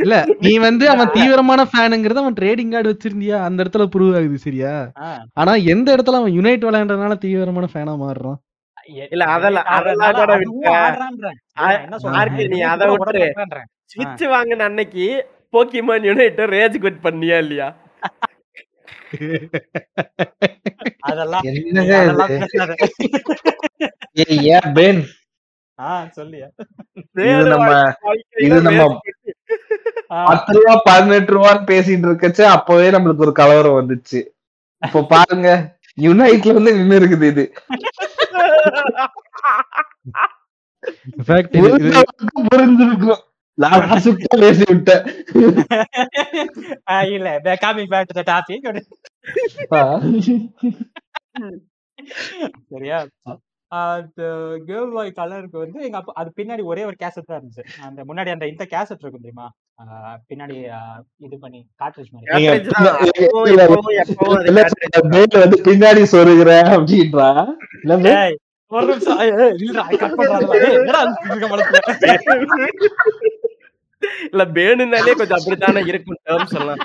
இல்ல 0.00 0.24
நீ 0.38 0.58
வந்து 0.58 0.88
அவன் 0.88 1.10
தீவிரமான 1.12 1.62
ஃபேனுங்கிறது 1.62 2.14
அவன் 2.14 2.32
ட்ரேடிங் 2.40 2.70
கார்டு 2.70 2.96
வச்சிருந்தியா? 2.96 3.42
அந்த 3.42 3.62
இடத்துல 3.62 3.88
ப்ரூவ் 3.96 4.14
ஆகுது 4.14 4.38
சரியா. 4.38 4.90
ஆனா 5.34 5.54
எந்த 5.54 5.96
இடத்துல 5.96 6.14
அவன் 6.14 6.32
யுனைட் 6.32 6.64
விளையாண்டறனால 6.64 7.18
தீவிரமான 7.18 7.68
ஃபேனா 7.72 7.96
மாறுறான்? 8.06 8.34
இல்ல, 9.10 9.24
அதெல்லாம்- 9.24 9.62
அதெல்லாம் 9.62 10.40
நீ 12.46 12.60
அதை. 12.60 12.86
உடம்புலன்றேன். 12.86 13.64
ஸ்விட்ச் 13.84 14.28
வாங்கின 14.28 14.58
அன்னைக்கு 14.58 15.26
போக்கிமான் 15.52 16.02
யுனைட் 16.02 16.40
ரேஜ் 16.46 16.80
குட் 16.80 16.98
பண்ணியா 17.02 17.38
இல்லையா? 17.38 17.74
அதெல்லாம் 21.00 21.44
என்னங்க 21.50 21.96
பத்து 30.28 30.52
ரூபா 30.56 30.74
பதினெட்டு 30.88 31.32
ரூபான்னு 31.36 31.68
பேசிட்டு 31.70 32.06
இருக்கச்சு 32.08 32.42
அப்பவே 32.56 32.88
நம்மளுக்கு 32.90 33.24
ஒரு 33.26 33.32
கலவரம் 33.32 33.78
வந்துச்சு. 33.80 34.20
இப்போ 34.82 35.00
பாருங்க 35.12 35.48
யுனைட்ல 35.98 36.54
வந்து 36.58 36.72
நின்னு 36.78 36.98
இருக்குது 37.00 37.26
இது. 37.32 37.44
புரிஞ்சிருக்கும். 42.48 43.22
நான் 43.58 43.86
பேசி 44.42 44.64
விட்டேன் 44.70 45.04
இல்ல 47.16 47.28
coming 47.64 47.90
back 47.92 48.10
to 48.10 48.16
the 48.20 48.24
topic 48.32 48.68
சரியா? 52.72 52.98
அந்த 53.72 54.22
கேர்ள் 54.68 54.94
பாய் 54.94 55.10
கலருக்கு 55.18 55.58
வந்து 55.62 55.78
எங்க 55.86 55.98
அப்பா 55.98 56.12
அது 56.20 56.30
பின்னாடி 56.38 56.62
ஒரே 56.70 56.82
ஒரு 56.88 56.96
கேசட் 57.02 57.28
தான் 57.28 57.38
இருந்துச்சு. 57.38 57.62
அந்த 57.86 58.00
முன்னாடி 58.08 58.30
அந்த 58.34 58.46
இந்த 58.52 58.64
கேசட் 58.72 59.02
இருக்கும் 59.02 59.24
தெரியுமா? 59.24 59.46
பின்னாடி 60.30 60.56
இது 61.26 61.36
பண்ணி 61.44 61.60
காட்ரேஜ் 61.82 62.10
மாதிரி. 62.12 62.26
வந்து 65.44 65.58
பின்னாடி 65.68 66.02
சொருகிறேன் 66.14 66.70
அப்படின்றா? 66.76 67.28
ஒரு 68.72 68.86
நிமிஷம். 68.90 69.18
இல்ல 74.26 74.44
பேணுனாலே 74.56 75.12
கொஞ்சம் 75.18 75.38
அப்படித்தானே 75.38 75.80
இருக்கும் 75.90 76.18
டேர்ம்ஸ் 76.26 76.54
எல்லாம். 76.58 76.80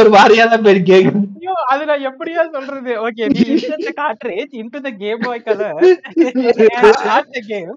ஒரு 0.00 0.10
மாதிரியா 0.14 0.44
தான் 0.46 0.64
பேர் 0.66 0.80
கேக்குது. 0.90 1.20
ஐயோ 1.38 1.54
அது 1.72 1.82
நான் 1.90 2.06
எப்படியா 2.10 2.42
சொல்றது? 2.56 2.92
ஓகே 3.06 3.28
நீ 3.34 3.40
enter 3.68 3.96
cartridge 4.00 4.52
into 4.60 4.80
the 4.82 4.92
game 5.00 5.22
boy 5.24 5.44
colour 5.46 5.80
start 6.98 7.32
the 7.32 7.42
game 7.48 7.72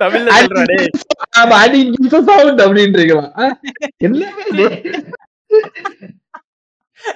தமிழ்ல 0.00 0.30
ஆமா, 1.38 1.56
அடி 1.62 1.80
சவுண்ட் 2.12 2.62
அப்படின்றீங்களா? 2.64 3.24
என்ன 4.00 4.20
இது? 4.52 4.66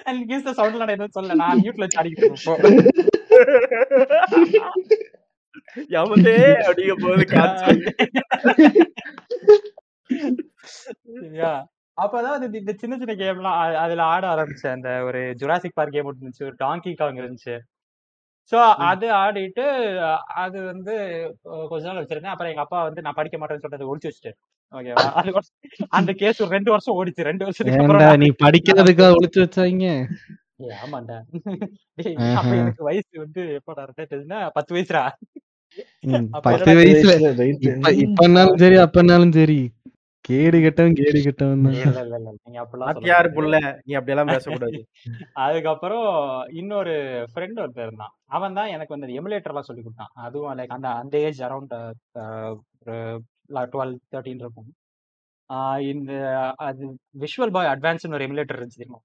அண்ட் 0.08 0.20
கிவ்ஸ் 0.28 0.46
த 0.46 0.54
சவுண்ட்ல 0.58 0.82
நான் 0.82 0.96
எதுவும் 0.96 1.16
சொல்லல 1.16 1.38
நான் 1.40 1.60
மியூட்ல 1.60 1.84
வச்சு 1.84 2.00
அடிக்கிட்டு 2.00 2.26
இருக்கேன் 2.26 2.74
யமதே 5.90 6.38
அப்படிங்க 6.66 6.94
போது 7.02 7.24
சரியா 11.16 11.52
அப்பதான் 11.98 12.32
இந்த 12.58 12.72
சின்ன 12.72 12.94
சின்ன 12.96 13.14
கேம்லாம் 13.14 13.58
அ- 13.62 13.78
அதுல 13.78 14.02
ஆட 14.04 14.24
ஆரம்பிச்சேன். 14.34 14.70
அந்த 14.70 15.02
ஒரு 15.04 15.20
ஜுராசிக் 15.40 15.74
பார்க் 15.74 15.92
கேம் 15.92 16.08
இருந்துச்சு. 16.10 16.44
ஒரு 16.44 16.56
டாங்கி 16.58 16.94
காங் 16.94 17.16
இருந்துச்சு. 17.16 17.54
சோ 18.52 18.56
அது 18.86 19.06
ஆடிட்டு 19.16 19.64
அது 20.36 20.64
வந்து 20.64 20.94
கொஞ்ச 21.68 21.84
நாள் 21.86 22.00
வச்சிருந்தேன். 22.02 22.32
அப்புறம் 22.32 22.50
எங்க 22.50 22.60
அப்பா 22.60 22.82
வந்து 22.82 23.02
நான் 23.02 23.16
படிக்க 23.16 23.38
மாட்டேன்னு 23.38 23.60
சொல்றது 23.60 23.90
ஒழிச்சு 23.90 24.10
வச்சுட்டு. 24.10 24.32
ஓகேவா? 24.72 25.04
அது 25.20 25.32
அந்த 25.90 26.12
கேஸ் 26.12 26.42
ஒரு 26.42 26.50
ரெண்டு 26.50 26.70
வருஷம் 26.70 26.96
ஓடிச்சு. 26.96 27.28
ரெண்டு 27.30 27.44
வருஷத்துக்கு 27.44 27.82
அப்புறம் 27.84 28.16
நீ 28.16 28.28
படிக்கிறதுக்கா 28.44 29.08
ஒளிச்சு 29.16 29.44
வச்சாங்க 29.44 29.86
ஆமாண்டா. 30.82 31.16
அப்ப 32.38 32.52
எனக்கு 32.56 32.82
வயசு 32.84 33.18
வந்து 33.18 33.42
எப்படா 33.58 33.82
இருந்ததுன்னா 33.86 34.50
பத்து 34.52 34.74
வயசுடா? 34.74 35.04
பத்து 36.46 36.72
வயசுல 36.78 37.14
இப்பனாலும் 38.04 38.60
சரி 38.60 38.76
அப்பனாலும் 38.84 39.34
சரி 39.36 39.58
கேடு 40.24 40.58
கெட்டவன் 40.60 40.94
கேடு 40.98 41.18
கெட்டவன் 41.22 41.64
தான். 41.64 43.32
புள்ள 43.34 43.54
நீ 43.80 43.92
அப்படியெல்லாம் 43.98 44.30
பேசக்கூடாது 44.30 44.78
அதுக்கப்புறம் 45.44 46.06
இன்னொரு 46.60 46.94
ஃப்ரெண்ட் 47.32 47.60
ஒருத்தர் 47.60 47.86
இருந்தான் 47.86 48.14
அவன் 48.30 48.56
தான் 48.58 48.72
எனக்கு 48.74 48.94
வந்து 48.94 49.18
எமுலேட்டர் 49.18 49.52
எல்லாம் 49.52 49.68
சொல்லி 49.68 49.82
கொடுத்தான் 49.82 50.12
அதுவும் 50.24 50.56
லைக் 50.60 50.74
அந்த 50.76 50.90
அந்த 51.00 51.14
ஏஜ் 51.26 51.42
அரௌண்ட் 51.46 51.74
டுவெல் 53.72 53.94
தேர்ட்டின் 54.10 54.40
இருக்கும் 54.40 54.70
ஆஹ் 55.50 55.80
இந்த 55.90 56.12
அது 56.64 56.84
விஷுவல் 57.22 57.54
பாய் 57.54 57.72
அட்வான்ஸ்னு 57.72 58.16
ஒரு 58.18 58.26
எமுலேட்டர் 58.28 58.58
இருந்துச்சு 58.58 58.80
தெரியுமா 58.80 59.00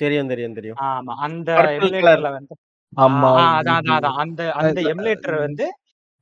தெரியும் 0.00 0.30
தெரியும் 0.30 0.56
தெரியும் 0.56 0.78
ஆமா 0.88 1.14
அந்த 1.26 1.50
எமுலேட்டர்ல 1.76 2.30
வந்து 2.36 2.54
ஆமா. 2.92 3.30
அதான் 3.52 3.78
அதான் 3.80 3.96
அதான். 3.98 4.18
அந்த 4.24 4.40
அந்த 4.60 4.80
எமுலேட்டர் 4.92 5.36
வந்து 5.40 5.66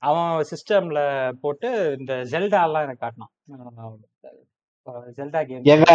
அவன் 0.03 0.31
சிஸ்டம்ல 0.51 1.01
போட்டு 1.42 1.68
இந்த 1.98 2.12
ஜெல்டா 2.33 2.61
எல்லாம் 2.68 2.85
எனக்கு 2.87 3.05
காட்டினான். 3.05 3.33
ஜெல்டா 5.18 5.40
கேம் 5.44 5.68
ஏங்க 5.72 5.90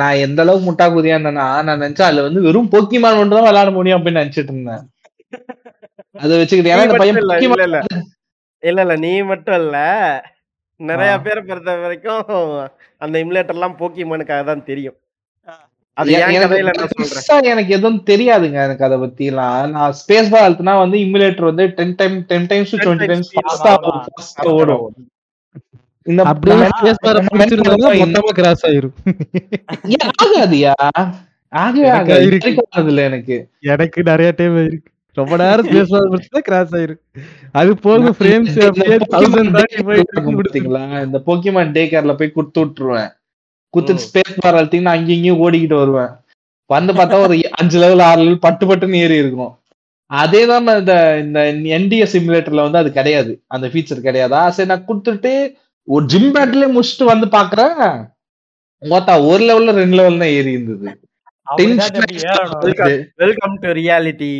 நான் 0.00 0.22
எந்த 0.26 0.40
அளவுக்கு 0.44 0.68
முட்டா 0.68 0.86
குதியா 0.92 1.16
இருந்தேன்னா 1.16 1.36
நான் 1.60 1.80
நினைச்சேன் 1.80 2.08
அதுல 2.08 2.26
வந்து 2.28 2.44
வெறும் 2.46 2.72
போக்கிமான் 2.74 3.18
மட்டும் 3.18 3.38
தான் 3.38 3.48
விளையாட 3.48 3.72
முடியும் 3.76 3.98
அப்படின்னு 3.98 4.22
நினைச்சிட்டு 4.22 4.54
இருந்தேன். 4.54 4.84
அதை 6.20 6.32
வச்சுக்கிட்டு 6.34 6.72
ஏன்னா 6.74 7.00
பையன் 7.02 7.20
இல்ல, 7.22 7.34
இல்ல, 8.62 8.80
இல்ல. 8.82 8.94
நீ 9.04 9.12
மட்டும் 9.30 9.58
இல்ல. 9.62 9.78
நிறைய. 10.80 11.12
பேரை 11.24 11.42
பொறுத்த 11.44 11.72
வரைக்கும் 11.82 12.22
அந்த 13.00 13.16
இமுலேட்டர் 13.24 13.58
எல்லாம் 13.58 13.78
போக்கிமானுக்காக 13.80 14.42
தான் 14.50 14.68
தெரியும். 14.70 14.96
எனக்கு 15.96 17.72
எதுவும் 17.76 18.00
தெரியாதுங்க 18.10 18.58
எனக்கு 18.66 18.84
அதை 18.88 18.96
பத்தி 18.98 19.24
எல்லாம் 19.30 19.70
நான் 19.76 19.94
ஸ்பேஸ் 20.00 20.30
அழுத்தினா 20.42 20.74
வந்து 20.82 20.98
இமுலேட்டர் 21.06 21.48
வந்து 21.50 21.64
ten 21.78 21.94
time 22.00 22.16
ten 22.30 22.46
times 22.52 22.74
10 22.74 22.84
twenty 22.84 23.08
times. 23.12 23.30
ஃபாஸ்டா. 23.36 23.72
ஃபாஸ்டா 24.06 24.46
ஓடும் 24.58 24.84
இந்த 26.06 26.22
அப்படியே 26.30 26.68
ஸ்பேஸ் 26.78 27.02
பார 27.06 27.22
பிடிச்சிருந்தா 27.26 27.90
மொத்தமா 28.02 28.30
கிராஸ் 28.38 28.64
ஆயிரும். 28.68 28.94
ஆகாதியா? 30.24 30.72
ஆகவே 31.52 31.86
எனக்கு 31.90 32.14
ஆகாது. 32.62 33.02
எனக்கு. 33.08 33.36
எனக்கு 33.74 34.00
நிறைய 34.10 34.30
டைம் 34.38 34.56
இருக்கு 34.64 34.88
ரொம்ப 35.16 35.36
நேரம் 35.42 35.68
ஸ்பேஸ் 35.68 35.92
பார 35.94 36.04
பிடிச்சா 36.14 36.40
கிராஸ் 36.48 36.74
ஆயிரும். 36.78 37.00
அது 37.60 37.70
போக 37.86 38.10
ஃப்ரேம்ஸ் 38.18 38.58
அப்படியே 38.68 38.98
Pokemon 39.04 39.14
thousand 39.14 39.54
Day 39.56 39.64
thirty 39.68 39.86
Care 39.88 40.12
இருக்கும் 40.14 40.40
பாத்தீங்களா 40.42 40.84
இந்த 41.06 41.20
போக்கிமான் 41.28 41.72
டே 41.78 41.82
கேர்ல 41.94 42.14
போய் 42.20 42.36
குடுத்து 42.36 42.60
விட்டுருவேன். 42.64 43.10
குத்துட்டு 43.74 44.00
ம். 44.00 44.06
ஸ்பேஸ் 44.06 44.40
பார் 44.40 44.58
அழுத்திங்கன்னா 44.58 44.94
அங்கேயும் 44.94 45.18
இங்கேயும் 45.18 45.42
ஓடிக்கிட்டு 45.44 45.76
வருவேன். 45.80 46.12
வந்து 46.70 46.92
பார்த்தா 46.98 47.16
ஒரு 47.24 47.34
அஞ்சு 47.60 47.76
லெவல் 47.82 48.02
ஆறு 48.08 48.20
லெவல் 48.20 48.44
பட்டு 48.44 48.64
பட்டுன்னு 48.68 49.02
ஏறி 49.04 49.16
இருக்கும் 49.22 49.52
அதே 50.10 50.40
தான் 50.50 50.68
இந்த 50.80 50.94
இந்த 51.22 51.38
என்டிஎஸ் 51.76 52.14
சிமுலேட்டர்ல 52.14 52.64
வந்து 52.66 52.80
அது 52.82 52.90
கிடையாது. 52.92 53.32
அந்த 53.54 53.66
ஃபீச்சர் 53.72 54.06
கிடையாதா? 54.06 54.40
சரி 54.56 54.70
நான் 54.70 54.88
கொடுத்துட்டு 54.88 55.32
ஒரு 55.88 56.04
ஜிம் 56.12 56.32
பேட்லயே 56.34 56.68
முடிச்சுட்டு 56.74 57.04
வந்து 57.12 57.26
பாக்குறேன். 57.36 57.78
மொத்தா 58.82 59.14
ஒரு 59.30 59.42
லெவல்ல 59.48 59.74
ரெண்டு 59.78 59.98
லெவல் 59.98 60.22
தான் 60.22 60.34
ஏறி 60.38 60.52
இருந்தது. 60.56 60.88
Welcome 63.22 63.56
to 63.62 63.70
reality. 63.78 64.32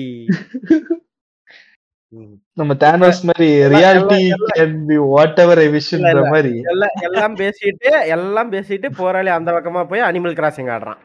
நம்ம 2.52 2.74
தேனோஸ் 2.74 3.22
மாதிரி 3.22 3.50
reality 3.50 4.30
can 4.54 4.84
be 4.86 4.96
whatever 5.38 5.58
I 5.58 5.68
விஷன்ற 5.68 6.30
மாதிரி. 6.30 6.60
எல்லாம் 6.62 6.88
எல்லாம் 7.00 7.36
பேசிட்டு 7.36 8.06
எல்லாம் 8.06 8.52
பேசிட்டு 8.52 8.90
போராளி 8.96 9.28
அந்த 9.28 9.52
பக்கமா 9.52 9.84
போய் 9.84 10.00
அனிமல் 10.00 10.34
கிராசிங் 10.34 10.70
ஆடுறான். 10.70 10.98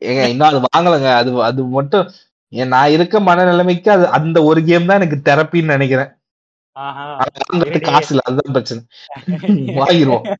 ஏங்க 0.00 0.26
இன்னும் 0.28 0.48
அது 0.48 0.60
வாங்கலங்க. 0.60 1.14
அது 1.14 1.42
அது 1.42 1.64
மட்டும் 1.64 2.10
ஏன் 2.48 2.68
நான் 2.68 2.90
இருக்க 2.90 3.20
மனநிலைமைக்கு 3.20 3.88
அது 3.88 4.06
அந்த 4.06 4.42
ஒரு 4.42 4.64
கேம் 4.64 4.86
தான் 4.86 5.00
எனக்கு 5.00 5.32
தெரப்பின்னு 5.32 5.64
நினைக்கிறேன். 5.64 6.08
காசு 7.80 8.06
இல்ல 8.08 8.20
அதுதான் 8.24 8.52
பிரச்சனை. 8.52 8.82
வாங்கிருவோம். 9.80 10.34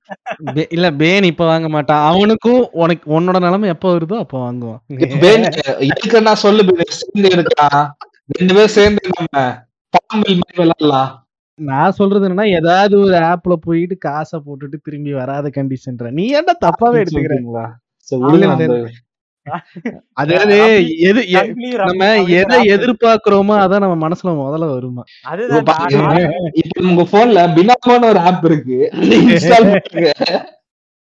பே- 0.44 0.66
இல்ல 0.70 0.90
பேன் 0.90 1.24
இப்ப 1.24 1.44
வாங்க 1.44 1.68
மாட்டான். 1.68 2.14
அவனுக்கும் 2.14 2.68
உனக்கு 2.72 3.20
உன்னோட 3.20 3.40
நிலைமை 3.40 3.68
எப்ப 3.68 3.96
வருதோ 3.96 4.18
அப்ப 4.18 4.52
வாங்குவான். 4.52 4.78
பேன் 4.88 5.58
இருக்குன்னா 5.78 6.32
சொல்லு 6.32 6.62
பேன் 6.62 7.90
ரெண்டு 8.30 8.52
பேரும் 8.54 8.74
சேர்ந்து 8.74 9.02
நம்ம 9.10 9.40
பாம்பில் 9.94 10.38
மாதிரி 10.38 10.58
விளையாடலாம். 10.60 11.10
நான் 11.58 11.96
சொல்றது 11.98 12.26
என்னன்னா 12.26 12.46
ஏதாவது 12.58 12.94
ஒரு 13.00 13.16
ஆப்ல 13.26 13.54
போயிட்டு 13.66 13.96
காசை 14.04 14.38
போட்டுட்டு 14.40 14.76
திரும்பி 14.86 15.12
வராத 15.18 15.46
கண்டிஷன்ற 15.56 16.10
நீ 16.16 16.24
ஏன்டா 16.38 16.54
தப்பாவே 16.64 17.00
எடுத்துக்கிற? 17.02 17.34
சொல்றீங்களா 17.34 17.66
சரி 18.10 18.22
இல்ல 18.30 18.46
விடுங்க 18.52 18.76
இல்ல 18.76 18.90
அந்த 20.16 20.32
அதாவது 20.36 20.56
எது 21.08 21.20
நம்ம 21.82 22.04
எதை 22.38 22.58
எதிர்பார்க்கிறோமோ 22.74 23.54
அதான் 23.64 23.84
நம்ம 23.84 23.96
மனசுல 24.04 24.32
முதல்ல 24.38 24.68
வருமா? 24.72 25.02
இப்ப 26.62 26.84
உங்க 26.86 27.04
போன்ல 27.12 27.42
பினாமான்னு 27.56 28.10
ஒரு 28.12 28.22
ஆப் 28.28 28.46
இருக்கு. 28.50 28.78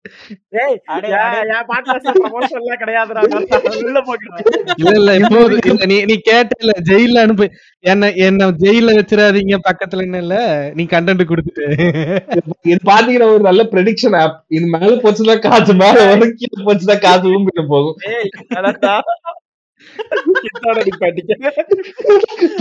ஜெயில 6.90 7.22
அனுப்பி 7.24 7.46
என்ன 7.84 8.10
என்ன 8.26 8.48
ஜெயில 8.64 8.94
வச்சிடாதீங்க 8.98 9.58
பக்கத்துல 9.68 10.06
என்ன 10.08 10.20
இல்ல 10.26 10.36
நீ 10.78 10.84
கண்டென்ட் 10.94 11.24
கொடுத்துட்டு. 11.32 11.66
இது 12.66 12.80
பாத்தீங்கன்னா 12.90 13.28
ஒரு 13.36 13.44
நல்ல 13.50 13.62
ப்ரெடிக்ஷன் 13.74 14.18
ஆப் 14.22 14.38
இது 14.58 14.66
மேல 14.76 14.92
போச்சுன்னா 15.04 15.36
காசு 15.48 15.74
மேல 15.84 15.98
வரும் 16.10 16.36
கீழே 16.40 16.58
போச்சுன்னா 16.68 16.98
காசு 17.06 17.34
ஊம்பிட்டு 17.36 17.64
போகும். 17.74 17.98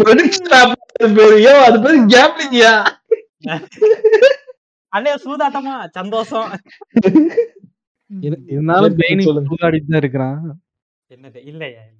ப்ரெடிக்ஷன் 0.00 0.54
ஆப் 0.60 0.74
பேரு. 1.16 1.34
ஐயோ 1.38 1.54
அது 1.68 1.78
பேரு 1.84 1.98
கேம்லிங்கயா 2.14 2.74
அண்ணே 4.92 5.12
சூதாட்டமா? 5.24 5.74
சந்தோஷம். 5.90 6.50
இரு- 8.10 8.42
இருந்தாலும் 8.48 8.96
பெயினி 8.98 9.24
சூதாடிட்டு 9.48 9.88
தான் 9.88 10.00
இருக்கிறான். 10.00 10.38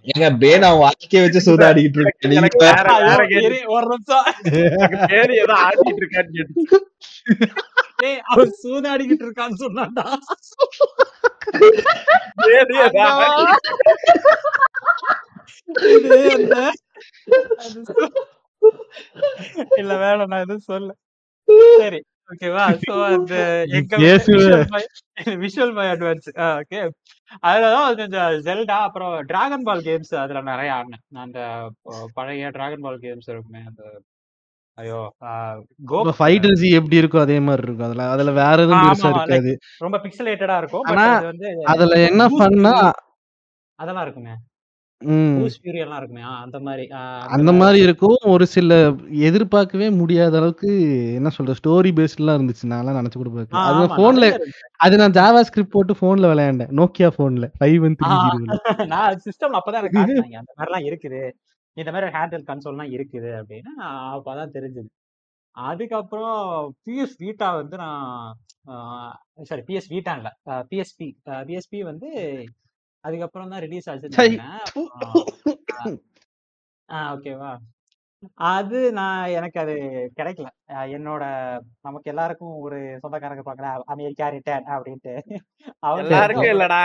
ஏங்க 0.07 0.27
பேன் 0.41 0.65
அவன் 0.67 0.81
வாழ்க்கைய 0.81 1.21
வச்சு 1.23 1.41
சூதாடிக்கிட்டு 1.47 2.01
இருக்கு 2.01 2.29
நீங்க 2.29 2.41
எனக்கு 2.41 2.59
வேற 2.61 2.75
வேற 2.79 2.91
ஐயோ, 2.97 3.07
வேற 3.09 3.23
கேள்வி. 3.27 3.47
இரு, 3.51 3.69
ஒரு 3.69 3.87
நிமிஷம். 3.87 4.27
பேரு 5.07 5.33
ஏதோ 5.37 5.55
ஆடிட்டு 5.65 6.03
இருக்கான்னு 6.03 6.45
ஏய் 8.03 8.21
அவன் 8.27 8.53
சூதாடிக்கிட்டு 8.61 9.25
இருக்கான்னு 9.27 9.63
சொன்னான்டா. 9.63 10.05
பேரு 12.43 12.75
ஏதோ 12.79 13.03
அண்ணா. 13.07 13.09
ஆடி 13.31 13.45
இது 15.91 16.17
அந்த 16.33 16.55
அது 17.59 17.81
சு- 17.89 18.09
இல்ல 19.79 19.93
வேணாம் 19.97 20.27
நான் 20.27 20.41
எதுவும் 20.41 20.69
சொல்ல 20.69 20.91
சரி. 21.79 22.01
ஓகேவா 22.31 22.65
சோ 22.83 22.95
அந்த. 23.09 23.35
விஷுவல் 25.43 25.75
பை 25.77 25.87
அட்வான்ஸ் 25.93 26.29
ஓகே 26.53 26.81
அதுலதான் 27.43 27.89
கொஞ்சம் 27.91 28.13
ஜெல்டா 28.47 28.77
அப்புறம் 28.87 29.13
டிராகன் 29.27 29.67
பால் 29.67 29.85
கேம்ஸ் 29.89 30.15
அதுல 30.23 30.41
நிறைய 30.49 30.71
ஆடினேன். 30.77 31.05
நான் 31.09 31.27
அந்த 31.27 31.41
பழைய 32.15 32.51
டிராகன் 32.51 32.85
பால் 32.87 33.03
கேம்ஸ் 33.05 33.31
இருக்குமே 33.33 33.63
அந்த 33.67 33.83
ஐயோ 34.79 35.01
கோ 35.89 35.99
ஃபைட்டர்ஸ் 36.19 36.65
எப்படி 36.79 37.01
இருக்கோ 37.01 37.19
அதே 37.21 37.39
மாதிரி 37.47 37.65
இருக்கும். 37.67 37.89
அதுல 37.89 38.05
அதுல 38.13 38.31
வேற 38.39 38.57
எதுவும் 38.59 38.85
பெருசா 38.85 39.11
இருக்காது. 39.13 39.53
ரொம்ப 39.79 39.97
பிக்சலேட்டடா 40.05 40.57
இருக்கும் 40.63 40.85
பட் 40.85 40.93
ஆனா, 40.95 41.07
அது 41.15 41.31
வந்து 41.33 41.49
அதுல 41.73 41.99
என்ன 42.09 42.23
பண்ணா 42.39 42.75
அதெல்லாம் 43.79 44.07
இருக்குமே. 44.07 44.35
ம். 45.01 45.35
பூஸ் 45.37 45.55
ஃபியூரி 45.59 45.79
எல்லாம் 45.79 46.01
இருக்குமே 46.01 46.23
ஆ, 46.23 46.33
அந்த 46.45 46.59
மாதிரி 46.61 46.85
ஆ, 46.93 47.03
அந்த 47.37 47.51
மாதிரி. 47.55 47.79
இருக்கும். 47.81 48.17
ஒரு 48.33 48.45
சில 48.47 48.73
எதிர்பார்க்கவே 49.29 49.87
முடியாத 49.97 50.35
அளவுக்கு 50.37 50.71
என்ன 51.17 51.31
சொல்ற 51.37 51.55
ஸ்டோரி 51.61 51.91
பேஸ்ட்லாம் 51.99 52.37
இருந்துச்சு. 52.39 52.65
நான் 52.73 52.91
நினைச்சு 52.93 53.21
கூட 53.21 53.31
ஆ, 53.31 53.37
பார்க்கல 53.37 53.63
அது 53.69 53.79
ஆமா, 53.79 53.97
போன்ல 53.99 54.21
நிறைய 54.23 54.39
இருக்கு. 54.39 54.67
அது 54.81 55.01
நான் 55.01 55.17
ஜாவா 55.19 55.43
ஸ்கிரிப்ட் 55.43 55.75
போட்டு 55.77 55.95
போன்ல 56.01 56.31
விளையாண்டேன். 56.33 56.73
நோக்கியா 56.81 57.11
போன்ல 57.17 57.49
ஃபைவ் 57.57 57.79
ஒன் 57.83 57.97
த்ரீ 58.01 58.11
ஆ, 58.11 58.21
ஜீரோல 58.25 58.49
நான் 58.93 59.23
சிஸ்டம்ல 59.27 59.61
அப்பதான் 59.61 59.83
எனக்கு 59.83 59.99
காட்டினாங்க. 59.99 60.39
அந்த 60.43 60.53
மாதிரிலாம் 60.59 60.87
இருக்குது. 60.91 61.23
இந்த 61.77 61.91
மாதிரி 61.91 62.11
ஹேண்டில் 62.15 62.49
கன்சோல்லாம் 62.49 62.93
இருக்குது 62.97 63.31
அப்படின்னு. 63.41 63.73
அப்பதான் 64.13 64.55
தெரிஞ்சது. 64.55 64.89
அதுக்கப்புறம் 65.57 66.37
பிஎஸ் 66.85 67.17
வீட்டா 67.21 67.49
வந்து 67.57 67.77
நான் 67.77 68.05
சாரி 69.49 69.63
பிஎஸ் 69.69 69.91
வீட்டா 69.91 70.13
இல்ல. 70.19 70.29
பிஎஸ்பி 70.71 71.09
பிஎஸ்பி 71.47 71.79
வந்து 71.85 72.09
அதுக்கப்புறம் 73.05 73.53
தான் 73.53 73.65
ரிலீஸ் 73.67 73.91
ஆச்சுன்னு 73.91 74.19
சை. 74.21 74.31
நினைக்கிறேன் 74.31 75.99
ஓகேவா 77.13 77.53
அது 78.49 78.79
நான் 78.97 79.31
எனக்கு 79.37 79.59
அது 79.63 79.75
கிடைக்கல. 80.17 80.49
என்னோட 80.97 81.23
நமக்கு 81.87 82.11
எல்லாருக்கும் 82.13 82.57
ஒரு 82.65 82.79
சொந்தக்காரங்க 83.03 83.43
பார்க்கல 83.47 83.69
அமெரிக்கா 83.93 84.27
ரிட்டர்ன் 84.35 84.67
அப்படின்ட்டு. 84.75 85.13
அவங்க 85.85 86.03
எல்லாருக்கும் 86.05 86.51
இல்லடா 86.55 86.81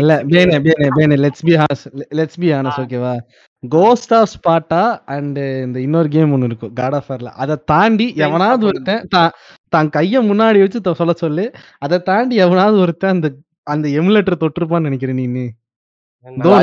இல்ல 0.00 0.16
பேனே 0.32 0.58
பேனே 0.66 0.88
பேனே 0.98 1.16
let's 1.24 1.44
be 1.48 1.54
honest 1.60 1.84
let's 2.18 2.40
be 2.42 2.50
honest. 2.54 2.80
ஓகேவா 2.84 3.14
கோஸ்ட் 3.62 4.12
ஆஃப் 4.18 4.30
ஸ்பாட்டா 4.34 4.82
அண்ட் 5.16 5.40
இந்த 5.66 5.78
இன்னொரு 5.86 6.10
கேம் 6.16 6.34
ஒன்னு 6.36 6.50
இருக்கும் 6.50 6.74
காட் 6.80 6.98
ஆஃப் 6.98 7.10
வார்ல 7.12 7.32
அதை 7.44 7.56
தாண்டி 7.72 8.08
எவனாவது 8.26 8.66
ஒருத்தன் 8.70 9.08
தான் 9.16 9.32
தான் 9.72 9.92
கைய 9.96 10.22
முன்னாடி 10.30 10.60
வச்சு 10.64 10.98
சொல்ல 11.00 11.14
சொல்லு. 11.24 11.46
அதை 11.84 11.98
தாண்டி 12.10 12.36
எவனாவது 12.46 12.78
ஒருத்தன் 12.84 13.16
அந்த 13.16 13.30
அந்த 13.66 13.86
எமுலேட்டர் 13.98 14.42
தொட்டிருப்பான்னு 14.42 14.88
நினைக்கிறேன் 14.88 15.20
நீ. 15.36 15.44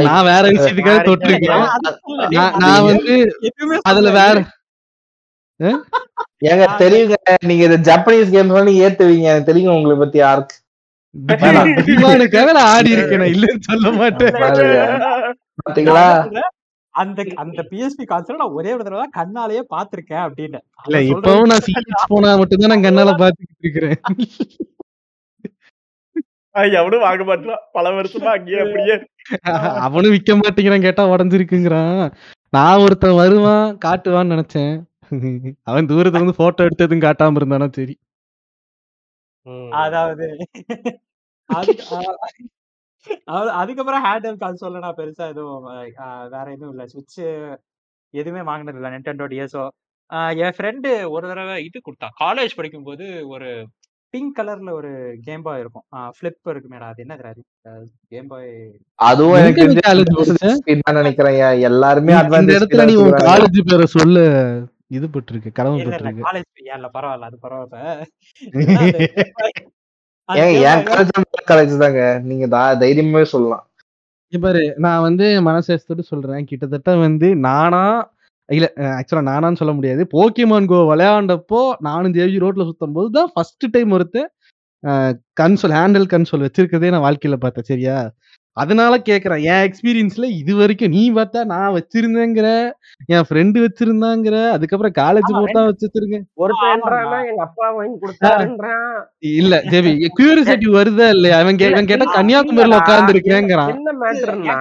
நான் 0.04 0.28
வேற 0.28 0.44
விஷயத்துக்காக 0.54 1.00
தொட்டிருக்கேன். 1.08 1.66
நான் 2.64 2.86
வந்து 2.90 3.16
அதுல. 3.90 4.12
வேற 4.20 4.38
ஏங்க 6.50 6.66
தெரியுங்க 6.80 7.16
நீங்க 7.50 7.64
இந்த 7.68 7.78
ஜப்பனீஸ் 7.88 8.32
கேம்ஸ் 8.34 8.66
நீங்க 8.68 8.84
ஏத்துவீங்க. 8.86 9.28
எனக்கு 9.32 9.50
தெரியுங்க 9.50 9.74
உங்களை 9.76 9.96
பத்தி 9.98 10.18
யாருக்கு. 10.22 10.56
ஆடி 12.68 12.92
இருக்கேன் 12.96 13.26
இல்லைன்னு 13.34 13.68
சொல்ல 13.70 13.88
மாட்டேன். 14.00 14.36
பாத்தீங்களா? 15.62 16.06
அந்த 16.96 17.20
அந்த 17.44 17.60
பிஎஸ்பி 17.72 18.06
கான்சோல் 18.08 18.42
நான் 18.42 18.58
ஒரே 18.60 18.72
ஒரு 18.76 18.86
தடவை 18.86 19.02
தான் 19.04 19.18
கண்ணாலேயே 19.20 19.62
பாத்திருக்கேன் 19.74 20.24
அப்படின்னு. 20.26 20.60
இல்ல 20.86 21.00
இப்பவும் 21.12 21.50
நான் 21.52 21.66
சீரிஸ் 21.68 22.10
போனா 22.10 22.32
மட்டும்தான் 22.42 22.74
நான் 22.74 22.88
கண்ணால 22.88 23.14
பாத்துக்கிட்டு 23.24 23.64
இருக்கிறேன். 23.66 24.00
எவனும் 26.74 27.04
வாங்க 27.04 27.24
மாட்டான் 27.24 27.62
பல 27.72 27.90
வருஷமா 27.98 28.30
அங்கேயே 28.34 28.62
அப்படியே. 28.64 28.96
அவனும் 29.86 30.14
விக்க 30.16 30.32
மாட்டேங்கிறான் 30.38 30.86
கேட்டா 30.86 31.04
உடஞ்சிருக்குங்கிறான். 31.12 32.02
நான் 32.54 32.82
ஒருத்தன் 32.84 33.20
வருவான் 33.20 33.66
காட்டுவான்னு 33.86 34.34
நினைச்சேன். 34.36 34.74
அவன் 35.70 35.90
தூரத்துல 35.92 36.20
இருந்து 36.20 36.40
போட்டோ 36.40 36.66
எடுத்ததும் 36.68 37.06
காட்டாம 37.06 37.40
இருந்தானா 37.40 37.68
சரி. 37.72 37.96
அதாவது 39.80 40.26
அதுக்கப்புறம் 43.60 44.04
ஹேண்ட் 44.06 44.42
கான்சோல்ல 44.42 44.82
நான் 44.84 44.98
பெருசா 45.00 45.26
எதுவும் 45.34 45.66
வேற 46.34 46.46
எதுவும் 46.56 46.74
இல்ல. 46.74 46.84
சுவிட்ச் 46.92 47.20
எதுவுமே 48.14 48.44
வாங்கினது 48.50 48.80
இல்ல 48.80 48.92
நென்டெண்டோ 48.96 49.28
டிஎஸ்ஓ 49.32 49.66
என் 50.42 50.56
ஃப்ரெண்டு 50.58 50.90
ஒரு 51.16 51.26
தடவை 51.32 51.56
இது 51.68 51.78
கொடுத்தான். 51.82 52.16
காலேஜ் 52.22 52.58
படிக்கும்போது 52.58 53.06
ஒரு 53.34 53.50
பிங்க் 54.14 54.40
கலர்ல 54.40 54.72
ஒரு 54.72 54.90
கேம் 55.22 55.42
பாய் 55.42 55.60
இருக்கும். 55.60 55.84
ஃபிளிப் 56.16 56.50
இருக்குமேடா 56.50 56.88
அது 56.92 57.06
என்ன 57.08 57.16
கேம் 58.10 58.28
பாய் 58.28 58.72
அதுவும் 58.96 59.34
எனக்கு 59.34 59.64
நினைக்கிறேன். 60.94 61.60
எல்லாருமே 61.60 62.14
இடத்துல 62.14 62.82
speed 62.82 62.86
நீ 62.86 62.96
உன். 62.96 63.12
காலேஜ் 63.12 63.62
பேரை 63.66 63.86
சொல்ல 63.86 64.20
இது 64.88 65.08
பட்டிருக்கு 65.08 65.52
இல்ல 65.52 65.52
கடமைப்பட்டிருக்கு 65.56 66.26
காலேஜ் 66.28 66.76
இல்ல 66.76 66.90
பரவாயில்ல 66.94 67.28
அது 67.30 67.38
பரவாயில்ல. 67.44 68.06
அந்த 68.58 68.82
அந்த 70.26 70.38
Game 70.42 70.64
என் 70.64 70.84
Boy 70.84 70.94
காலேஜ் 70.94 71.10
காலேஜ் 71.48 71.78
தாங்க? 71.78 72.20
நீங்க 72.24 72.48
தா- 72.48 72.80
தைரியமாவே 72.82 73.24
சொல்லலாம். 73.24 73.66
இங்க 74.32 74.48
பாரு 74.48 74.74
நான் 74.78 75.02
வந்து 75.02 75.42
மனசேஸ்தோடு 75.42 76.00
சொல்றேன். 76.02 76.46
கிட்டத்தட்ட 76.46 76.96
வந்து 76.96 77.36
நானா 77.36 77.86
இல்ல 78.52 78.68
ஆக்சுவலா 78.94 79.24
நானான்னு 79.28 79.60
சொல்ல 79.60 79.74
முடியாது. 79.76 80.02
போக்கிமான் 80.14 80.70
கோ 80.70 80.80
விளையாண்டப்போ 80.90 81.60
நானும் 81.88 82.16
தேவி 82.16 82.44
ரோட்ல 82.44 82.68
சுத்தும் 82.70 82.96
போது 82.98 83.10
தான் 83.18 83.32
ஃபர்ஸ்ட் 83.34 83.66
டைம் 83.74 83.96
ஒருத்தன் 83.98 84.30
கன்சோல் 85.40 85.76
ஹேண்டில் 85.76 86.12
கன்சோல் 86.12 86.46
வச்சிருக்கதே 86.46 86.92
நான் 86.94 87.06
வாழ்க்கையில 87.06 87.38
பார்த்தேன் 87.42 87.70
சரியா? 87.70 87.98
அதனால 88.58 88.94
கேக்குறேன் 89.02 89.44
என் 89.50 89.66
எக்ஸ்பீரியன்ஸ்ல 89.68 90.26
இது 90.40 90.54
வரைக்கும் 90.58 90.94
நீ 90.96 91.04
பார்த்தா 91.18 91.42
நான் 91.52 91.76
வச்சிருந்தேங்கிற 91.76 92.48
என் 93.10 93.28
ஃப்ரெண்டு 93.28 93.60
வச்சிருந்தாங்கிற 93.64 94.36
அதுக்கப்புறம் 94.56 94.96
காலேஜ் 94.98 95.30
போட்டா 95.38 95.62
வச்சிருக்கேன் 95.70 96.26
இல்ல 99.36 99.54
தேவி 99.72 99.92
கியூரியாசிட்டி 100.18 100.70
வருதா 100.76 101.08
இல்லையா? 101.16 101.38
அவன் 101.42 101.60
கேட்டா 101.62 101.80
இல்ல, 101.98 102.10
கன்னியாகுமரியில. 102.18 102.82
உட்கார்ந்து 102.82 103.14
இருக்கேங்கிறான் 103.16 103.74
என்ன 103.76 103.94
மேட்டர்னா 104.04 104.58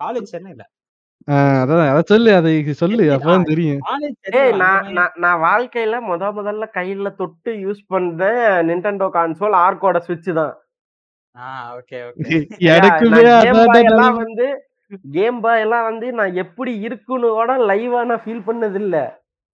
காலேஜ் 0.00 0.28
சென்னையில. 0.32 0.62
ஆஹ் 0.62 0.81
அதான் 1.28 1.82
அதை 1.90 2.02
சொல்லு 2.10 2.30
அதை 2.38 2.52
சொல்லு 2.80 2.96
சரி, 2.98 3.10
அப்பதான் 3.14 3.44
ஆ, 3.44 3.50
தெரியும். 3.50 3.80
knowledge 3.82 4.16
ஏய் 4.30 4.32
தெரியும்? 4.36 4.62
அந்த 4.68 4.92
நான் 4.98 5.12
நான் 5.24 5.40
வாழ்க்கையில 5.44 5.96
முத 6.06 6.22
முதல்ல 6.38 6.64
கையில 6.76 7.10
தொட்டு 7.20 7.50
யூஸ் 7.64 7.82
பண்ற 7.92 8.22
நிண்டெண்டோ 8.68 9.08
கான்சோல் 9.16 9.56
ஆர்க்கோட 9.62 9.98
சுவிட்ச் 10.06 10.30
தான். 10.40 10.54
எல்லாம். 13.88 14.16
வந்து 14.22 14.46
கேம் 15.14 15.38
பாய் 15.44 15.62
எல்லாம் 15.64 15.86
வந்து 15.90 16.06
நான் 16.18 16.34
எப்படி 16.44 16.72
இருக்குன்னு 16.86 17.28
கூட 17.32 17.52
லைவா 17.70 18.00
நான் 18.10 18.24
ஃபீல் 18.24 18.46
பண்ணது 18.48 18.78
இல்ல 18.82 18.96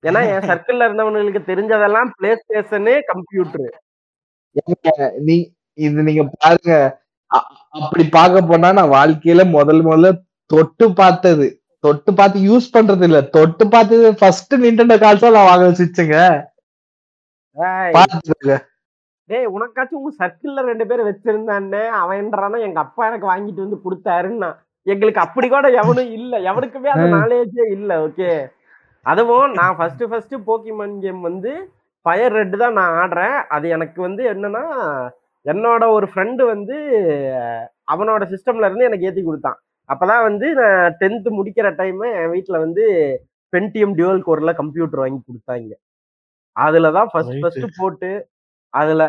ஏன்னா 0.05 0.21
என் 0.31 0.43
சர்க்கிள்ல 0.53 0.87
இருந்தவங்களுக்கு 0.89 1.43
தெரிஞ்சதெல்லாம் 1.51 2.11
பிளே 2.17 2.31
ஸ்டேஷனு 2.41 2.95
கம்ப்யூட்டர் 3.11 3.69
நீ 5.27 5.37
இது 5.79 6.03
நீங்க 6.09 6.23
பாருங்க. 6.37 6.73
அப்படி 7.73 8.05
பார்க்க 8.13 8.41
போனா 8.51 8.69
நான் 8.79 8.95
வாழ்க்கையில 8.95 9.43
முதல் 9.53 9.83
முதல்ல 9.87 10.11
தொட்டு 10.51 10.87
பார்த்தது. 11.01 11.47
தொட்டு 11.85 12.11
பார்த்து 12.19 12.39
யூஸ் 12.47 12.67
பண்றது 12.75 13.05
இல்ல. 13.09 13.19
தொட்டு 13.35 13.65
பார்த்தது 13.75 14.07
ஃபர்ஸ்ட் 14.21 14.55
நிண்டோ 14.63 14.97
கால்ஸா 15.03 15.29
நான் 15.37 15.51
வாங்க 15.51 15.67
வச்சுச்சுங்க 15.69 16.17
டேய் 19.31 19.49
உனக்காச்சும் 19.55 19.99
உங்க 19.99 20.11
சர்க்கிள்ல 20.21 20.61
ரெண்டு 20.69 20.85
பேர் 20.91 21.01
வச்சிருந்தானே? 21.09 21.83
அவன்றானா 22.01 22.59
எங்க 22.67 22.79
அப்பா 22.85 23.03
எனக்கு 23.09 23.27
வாங்கிட்டு 23.31 23.65
வந்து 23.65 23.79
கொடுத்தாருன்னா. 23.85 24.49
எங்களுக்கு 24.87 25.21
அப்படி 25.25 25.47
கூட 25.49 25.69
எவனும் 25.81 26.13
இல்ல. 26.19 26.35
எவனுக்குமே 26.51 26.91
அந்த 26.93 27.07
நாலேஜே 27.19 27.65
இல்ல 27.77 27.91
ஓகே 28.07 28.31
அதுவும் 29.07 29.53
நான் 29.59 29.77
ஃபர்ஸ்ட் 29.79 30.05
ஃபர்ஸ்ட் 30.11 30.35
போக்கிமான் 30.49 30.97
கேம் 31.03 31.21
வந்து 31.29 31.53
ஃபயர் 32.07 32.37
ரெட் 32.39 32.57
தான் 32.63 32.77
நான் 32.79 32.97
ஆடுறேன். 33.03 33.37
அது 33.55 33.67
எனக்கு 33.77 33.99
வந்து 34.07 34.23
என்னன்னா 34.33 34.65
என்னோட 35.47 35.83
ஒரு 35.97 36.07
ஃப்ரெண்டு 36.11 36.43
வந்து 36.53 36.77
அவனோட 37.89 38.23
சிஸ்டம்ல 38.33 38.69
இருந்து 38.69 38.89
எனக்கு 38.89 39.09
ஏத்தி 39.09 39.23
கொடுத்தான். 39.23 39.59
அப்பதான் 39.89 40.25
வந்து 40.29 40.47
நான் 40.61 40.95
டென்த் 41.01 41.29
முடிக்கிற 41.39 41.69
டைம் 41.81 42.01
என் 42.21 42.33
வீட்ல 42.35 42.57
வந்து 42.65 42.85
பென்டிஎம் 43.53 43.95
டியூவல் 43.99 44.25
கோர்ல 44.27 44.53
கம்ப்யூட்டர் 44.61 45.03
வாங்கி 45.03 45.21
கொடுத்தாங்க. 45.29 45.73
அதுல 46.57 46.91
தான் 46.99 47.11
ஃபர்ஸ்ட். 47.13 47.39
ஃபர்ஸ்ட் 47.43 47.79
போட்டு 47.81 48.11
அதுல 48.81 49.03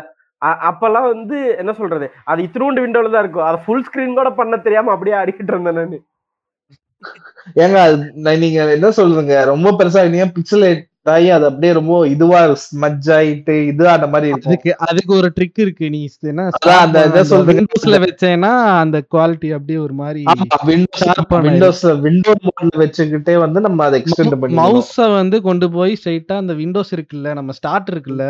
அப்பெல்லாம் 0.68 1.08
வந்து 1.14 1.38
என்ன 1.62 1.72
சொல்றது? 1.80 2.06
அது 2.30 2.44
இத்தினூண்டு 2.46 2.82
விண்டோல 2.84 3.10
தான் 3.14 3.24
இருக்கும். 3.24 3.46
அதை 3.48 3.58
ஃபுல் 3.64 3.84
ஸ்கிரீன் 3.88 4.18
கூட 4.18 4.30
பண்ண 4.38 4.56
தெரியாம 4.66 4.92
அப்படியே 4.94 5.16
அடிக்கிட்டு 5.22 5.52
இருந்தேன் 5.54 5.78
நானு. 5.80 5.98
ஏங்க 7.64 7.80
நீங்க 8.44 8.60
என்ன 8.76 8.88
சொல்றீங்க 9.00 9.36
ரொம்ப 9.52 9.68
பெருசா 9.78 10.00
நீங்க 10.14 10.28
பிக்சல் 10.36 10.66
ஆகி 11.14 11.28
அது 11.36 11.44
அப்படியே 11.48 11.72
ரொம்ப 11.78 11.94
இதுவா 12.12 12.40
ஸ்மஜ் 12.62 13.08
ஆயிட்டு 13.16 13.54
இது 13.70 13.84
அந்த 13.94 14.06
மாதிரி 14.12 14.28
அதுக்கு 14.36 14.70
அதுக்கு 14.86 15.12
ஒரு 15.18 15.28
ட்ரிக் 15.36 15.60
இருக்கு 15.64 15.90
நீ 15.94 16.00
என்ன 16.32 16.46
அந்த 16.76 17.04
இதை 17.08 17.22
சொல்றீங்க. 17.32 17.58
விண்டோஸ்ல 17.60 17.98
வச்சேன்னா 18.04 18.52
அந்த 18.82 19.00
குவாலிட்டி 19.14 19.50
அப்படியே 19.56 19.78
ஒரு 19.86 19.96
மாதிரி 20.02 20.22
விண்டோஸ் 21.46 21.84
விண்டோ 22.06 22.34
மோட்ல 22.46 22.82
வச்சுக்கிட்டே 22.84 23.36
வந்து 23.44 23.60
நம்ம 23.66 23.84
அதை 23.88 23.98
எக்ஸ்டெண்ட் 24.02 24.38
பண்ணி 24.42 24.60
மவுஸ 24.60 25.08
வந்து 25.18 25.38
கொண்டு 25.48 25.68
போய் 25.76 25.98
ஸ்ட்ரைட்டா 26.00 26.36
அந்த 26.42 26.56
விண்டோஸ் 26.62 26.94
இருக்குல்ல 26.96 27.34
நம்ம 27.40 27.56
ஸ்டார்ட் 27.60 27.90
இருக்குல்ல 27.94 28.26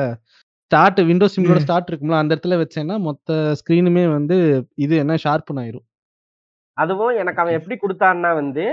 ஸ்டார்ட் 0.71 1.01
விண்டோஸ் 1.09 1.35
சிம்லோட. 1.37 1.61
ஸ்டார்ட் 1.65 1.89
இருக்கும்ல 1.91 2.19
அந்த 2.23 2.35
இடத்துல 2.35 2.57
வச்சேன்னா 2.61 2.97
மொத்த 3.07 3.39
ஸ்கிரீனுமே 3.61 4.05
வந்து 4.17 4.37
இது 4.85 4.95
என்ன 5.05 5.15
ஷார்ப்பன் 5.25 5.61
ஆயிரும். 5.63 5.87
அதுவும் 6.77 7.17
எனக்கு 7.23 7.41
அவன் 7.43 7.57
எப்படி 7.59 7.77
கொடுத்தான்னா 7.79 8.31
வந்து 8.41 8.65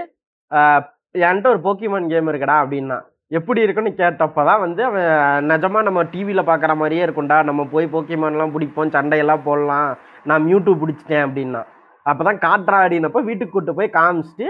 என்கிட்ட 1.15 1.47
ஒரு 1.53 1.61
போக்கிமான் 1.65 2.09
கேம் 2.11 2.29
இருக்குடா 2.31 2.57
அப்படின்னா 2.63 2.97
எப்படி 3.31 3.59
இருக்குன்னு 3.61 3.91
கேட்டப்பதான் 4.01 4.61
வந்து 4.63 4.81
அவன் 4.89 5.47
நிஜமா 5.51 5.79
நம்ம 5.87 6.03
டிவியில் 6.11 6.49
பார்க்குற 6.49 6.73
மாதிரியே 6.81 7.05
இருக்கும்டா. 7.05 7.37
நம்ம 7.47 7.61
போய் 7.73 7.91
போக்கிமான்லாம் 7.93 8.53
பிடிப்போம் 8.53 8.93
சண்டையெல்லாம் 8.95 9.43
போடலாம். 9.47 9.89
நான் 10.29 10.45
மியூட்டு 10.47 10.73
பிடிச்சிட்டேன் 10.81 11.25
அப்படின்னா. 11.25 11.61
அப்பதான் 12.05 12.39
காட்டுறா 12.45 12.77
அப்படின்னப்ப 12.83 13.23
வீட்டுக்கு 13.29 13.55
கூட்டு 13.55 13.73
போய் 13.79 13.95
காமிச்சிட்டு 13.97 14.47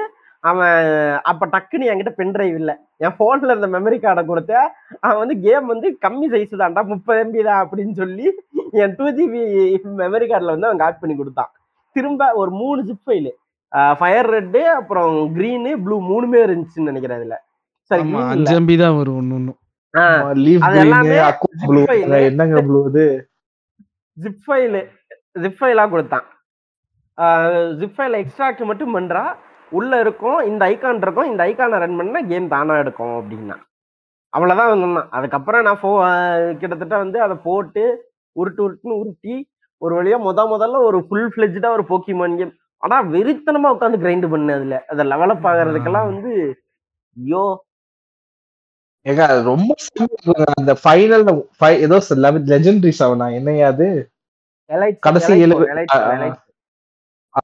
அவன் 0.50 0.76
அப்போ 1.30 1.46
டக்குன்னு 1.54 1.90
என்கிட்ட 1.92 2.12
பென்ட்ரைவ் 2.20 2.56
இல்லை. 2.60 2.76
என் 3.06 3.16
ஃபோனில் 3.18 3.54
இருந்த 3.54 3.70
மெமரி 3.76 3.98
கார்டை 4.04 4.24
கொடுத்த 4.26 4.54
அவன் 5.06 5.22
வந்து 5.22 5.36
கேம் 5.46 5.66
வந்து 5.74 5.88
கம்மி 6.06 6.28
சைஸ் 6.34 6.62
தான்டா. 6.62 6.84
முப்பது 6.92 7.20
எம்பி 7.24 7.42
தான் 7.50 7.62
அப்படின்னு 7.63 7.96
சொல்லி 8.02 8.28
என் 8.84 8.96
டூ 9.00 9.08
ஜிபி 9.18 9.42
மெமரி 10.04 10.28
கார்டில் 10.32 10.54
வந்து 10.56 10.70
அவன் 10.70 10.84
காப்பி 10.84 11.02
பண்ணி 11.02 11.18
கொடுத்தான். 11.18 11.52
திரும்ப 11.96 12.32
ஒரு 12.42 12.52
மூணு 12.62 12.80
ஜிப் 12.90 13.04
ஃபைலு 13.08 13.34
ஃபயர் 14.00 14.30
ரெட்டு 14.38 14.62
அப்புறம் 14.80 15.13
க்ரீனு 15.38 15.74
ப்ளூ 15.86 15.96
மூணுமே 16.12 16.40
இருந்துச்சுன்னு 16.48 16.90
நினைக்கிறேன் 16.92 17.20
அதில். 17.20 17.38
சரி 17.91 18.02
ஆமா 18.02 18.10
green 18.12 18.21
இல்ல. 18.21 18.32
அஞ்சு 18.34 18.54
எம்பி 18.60 18.76
தான் 18.82 18.97
வரும் 18.97 19.17
ஒன்னு 19.19 19.36
ஒன்னும் 19.38 19.60
ஆ, 19.93 20.06
லீவ். 20.39 20.63
என்னங்க 22.28 22.58
ப்ளூ 22.67 22.80
இது 22.89 23.06
ஜிப் 24.17 24.41
ஃபைலு 24.45 24.82
ஜிப் 25.43 25.60
ஃபைலாக 25.60 25.89
கொடுத்தான் 25.93 26.26
ஜிப் 27.80 27.95
ஃபைல 27.95 28.17
எக்ஸ்ட்ராக்ட் 28.23 28.63
மட்டும் 28.69 28.95
பண்றா. 28.95 29.23
உள்ள 29.71 29.93
இருக்கும் 30.04 30.39
இந்த 30.50 30.63
ஐகான் 30.71 31.02
இருக்கும் 31.04 31.30
இந்த 31.32 31.41
ஐகானை 31.50 31.78
ரன் 31.84 31.97
பண்ணா 32.00 32.19
கேம் 32.30 32.52
தானா 32.54 32.73
எடுக்கும் 32.84 33.15
அப்படின்னா. 33.19 33.56
அவ்வளவுதான் 34.34 34.71
சொன்னான். 34.76 35.10
அதுக்கப்புறம் 35.17 35.65
நான் 35.67 35.80
ஃபோ 35.82 35.91
கிட்டத்தட்ட 36.62 36.95
வந்து 37.04 37.19
அதை 37.26 37.36
போட்டு 37.45 37.84
உருட்டு 38.36 38.62
உருட்டுன்னு 38.65 39.00
உருட்டி 39.02 39.36
ஒரு 39.82 39.93
வழியா 39.97 40.17
முத 40.26 40.41
முதல்ல 40.52 40.78
ஒரு 40.88 41.00
ஃபுல் 41.08 41.30
ஃபிளெஜ்டா 41.34 41.69
ஒரு 41.76 41.84
போக்கிமான் 41.89 42.38
கேம் 42.39 42.54
ஆனா 42.84 42.97
வெறித்தனமா 43.13 43.69
உட்காந்து 43.76 44.02
கிரைண்ட் 44.04 44.28
பண்ணு 44.34 44.52
அதுல. 44.58 44.76
அதை 44.91 45.04
லெவலப் 45.12 45.47
ஆகிறதுக்கெல்லாம் 45.52 46.10
வந்து 46.12 46.32
ஐயோ 47.17 47.43
ஏங்க 49.08 49.43
ரொம்ப. 49.43 49.76
அந்த 50.58 50.74
ஃபைனல் 50.84 51.26
ஏதோ 51.80 51.98
லெஜெண்டரி 52.54 52.91
செவனா 53.00 53.34
என்னையா 53.34 53.67
அது? 53.67 53.88
கடைசி. 55.00 55.34
எலைட் 55.46 55.93
ஆ, 55.93 55.98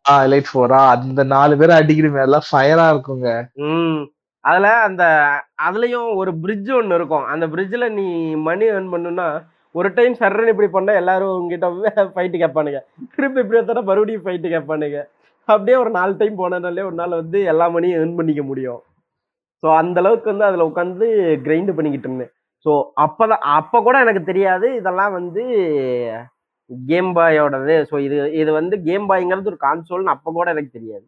ஆ. 0.10 0.26
எலைட் 0.26 0.50
ஃபோரா 0.54 0.88
அந்த 0.88 1.24
நாலு 1.24 1.58
பேர் 1.58 1.70
அடிக்கிறமே 1.70 2.22
எல்லாம் 2.22 2.48
ஃபயரா 2.52 2.86
இருக்குங்க. 2.94 3.28
ம். 3.54 4.02
அதுல 4.44 4.82
அந்த 4.82 5.04
அதுலயும் 5.70 6.16
ஒரு 6.16 6.38
பிரிட்ஜ் 6.38 6.72
ஒன்னு 6.72 6.96
இருக்கும். 6.96 7.26
அந்த 7.26 7.48
பிரிட்ஜ்ல 7.48 7.90
நீ 7.90 8.36
மணி 8.36 8.66
earn 8.66 8.90
பண்ணுனா 8.92 9.28
ஒரு 9.72 9.94
டைம் 9.94 10.16
சர்றன்னு 10.16 10.48
இப்படி 10.48 10.68
பண்ணா 10.68 10.94
எல்லாரும் 10.94 11.38
உங்ககிட்ட 11.38 11.68
ஃபைட்டு 12.16 12.42
கேட்பானுங்க. 12.44 12.80
திருப்பி 13.16 13.40
இப்படி 13.40 13.60
எடுத்தா 13.60 13.82
மறுபடியும் 13.82 14.26
ஃபைட்டு 14.26 14.54
கேட்பானுங்க. 14.56 15.04
அப்படியே 15.44 15.78
ஒரு 15.78 15.90
நாலு 15.90 16.18
டைம் 16.18 16.38
போனதுனாலே 16.40 16.84
ஒரு 16.86 16.92
நாள் 16.92 17.10
வந்து 17.10 17.44
எல்லா 17.44 17.68
மணியும் 17.68 18.04
earn 18.04 18.16
பண்ணிக்க 18.16 18.44
முடியும். 18.44 18.82
ஸோ 19.64 19.78
அந்த 19.78 20.00
அளவுக்கு 20.00 20.30
வந்து 20.32 20.46
அதுல 20.46 20.68
உட்காந்து 20.68 21.08
கிரைண்ட் 21.46 21.76
பண்ணிக்கிட்டு 21.76 22.10
இருந்தேன். 22.10 22.34
ஸோ 22.66 22.72
அப்பதான் 23.02 23.46
அப்ப 23.58 23.82
கூட 23.82 24.00
எனக்கு 24.00 24.24
தெரியாது 24.24 24.68
இதெல்லாம் 24.76 25.14
வந்து 25.14 25.44
கேம் 26.70 27.12
பாயோடது 27.16 27.76
ஸோ 27.92 27.96
இது 28.00 28.18
இது 28.34 28.52
வந்து 28.52 28.76
கேம் 28.84 29.10
பாய்ங்கிறது 29.10 29.52
ஒரு 29.54 29.60
கான்சோல்னு 29.62 30.16
அப்ப 30.16 30.32
கூட 30.32 30.48
எனக்கு 30.52 30.72
தெரியாது. 30.72 31.06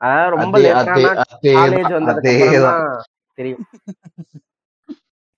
அதாவது 0.00 0.30
ரொம்ப 0.36 0.56
காலேஜ் 1.56 1.94
வந்ததுக்கு 1.98 2.34
தெரியும். 3.38 3.64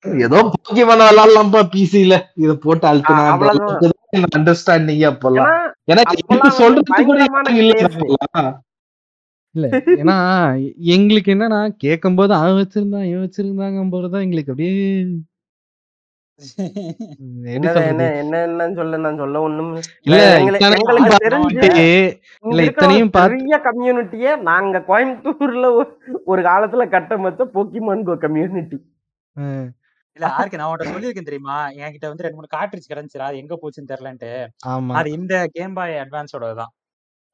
ஏதோ 0.05 0.39
போக்கிமான் 0.55 1.03
விளாடலாம்ப்பா 1.03 1.63
பிசில 1.75 2.15
இத 2.45 2.53
போட்டு 2.57 2.87
அ- 2.89 2.95
அவ்வளவுதான். 3.33 3.79
அழுத்தினா 3.87 4.29
அண்டர்ஸ்டாண்டிங் 4.39 5.05
அப்பெல்லாம். 5.11 5.53
ஏன்னா 5.91 6.03
கூட 6.33 6.49
பயங்கரமான 6.93 7.47
இல்ல. 7.63 7.75
இல்ல. 9.55 9.67
ஏன்னா 9.95 10.17
எங்களுக்கு 10.95 11.31
என்னன்னா 11.35 11.61
கேட்கும் 11.83 12.17
போது 12.17 12.33
அவன் 12.39 12.59
வச்சிருந்தான் 12.61 13.09
இவன் 13.09 13.25
வச்சிருந்தாங்க 13.25 13.85
போறதுதான் 13.93 14.25
எங்களுக்கு 14.25 14.53
அப்படியே 14.53 14.77
நாங்க 24.45 24.79
கோயம்புத்தூர்ல 24.89 25.67
ஒரு- 26.27 26.47
காலத்துல 26.47 26.87
கட்டமைச்ச 26.95 27.47
போக்கிமான் 27.55 28.05
கோ 28.05 28.17
கம்யூனிட்டி 28.25 28.79
இல்ல 30.17 30.27
ஆர்க்கு 30.33 30.59
நான் 30.59 30.69
உன்கிட்ட 30.69 30.91
சொல்லியிருக்கேன் 30.91 31.29
தெரியுமா? 31.29 31.55
என்கிட்ட 31.79 32.07
வந்து 32.09 32.25
ரெண்டு 32.25 32.39
மூணு 32.39 32.49
கார்ட்ரிட்ஜ் 32.53 32.91
கிடைச்சிரா 32.91 33.25
அது 33.25 33.41
எங்க 33.41 33.55
போச்சுன்னு 33.57 33.91
தெரியலன்ட்டு. 33.93 34.31
ஆமா. 34.69 34.93
அது 34.99 35.09
இந்த 35.13 35.35
கேம் 35.53 35.75
பாய் 35.75 35.95
அட்வான்ஸோட 36.03 36.49
தான் 36.55 36.73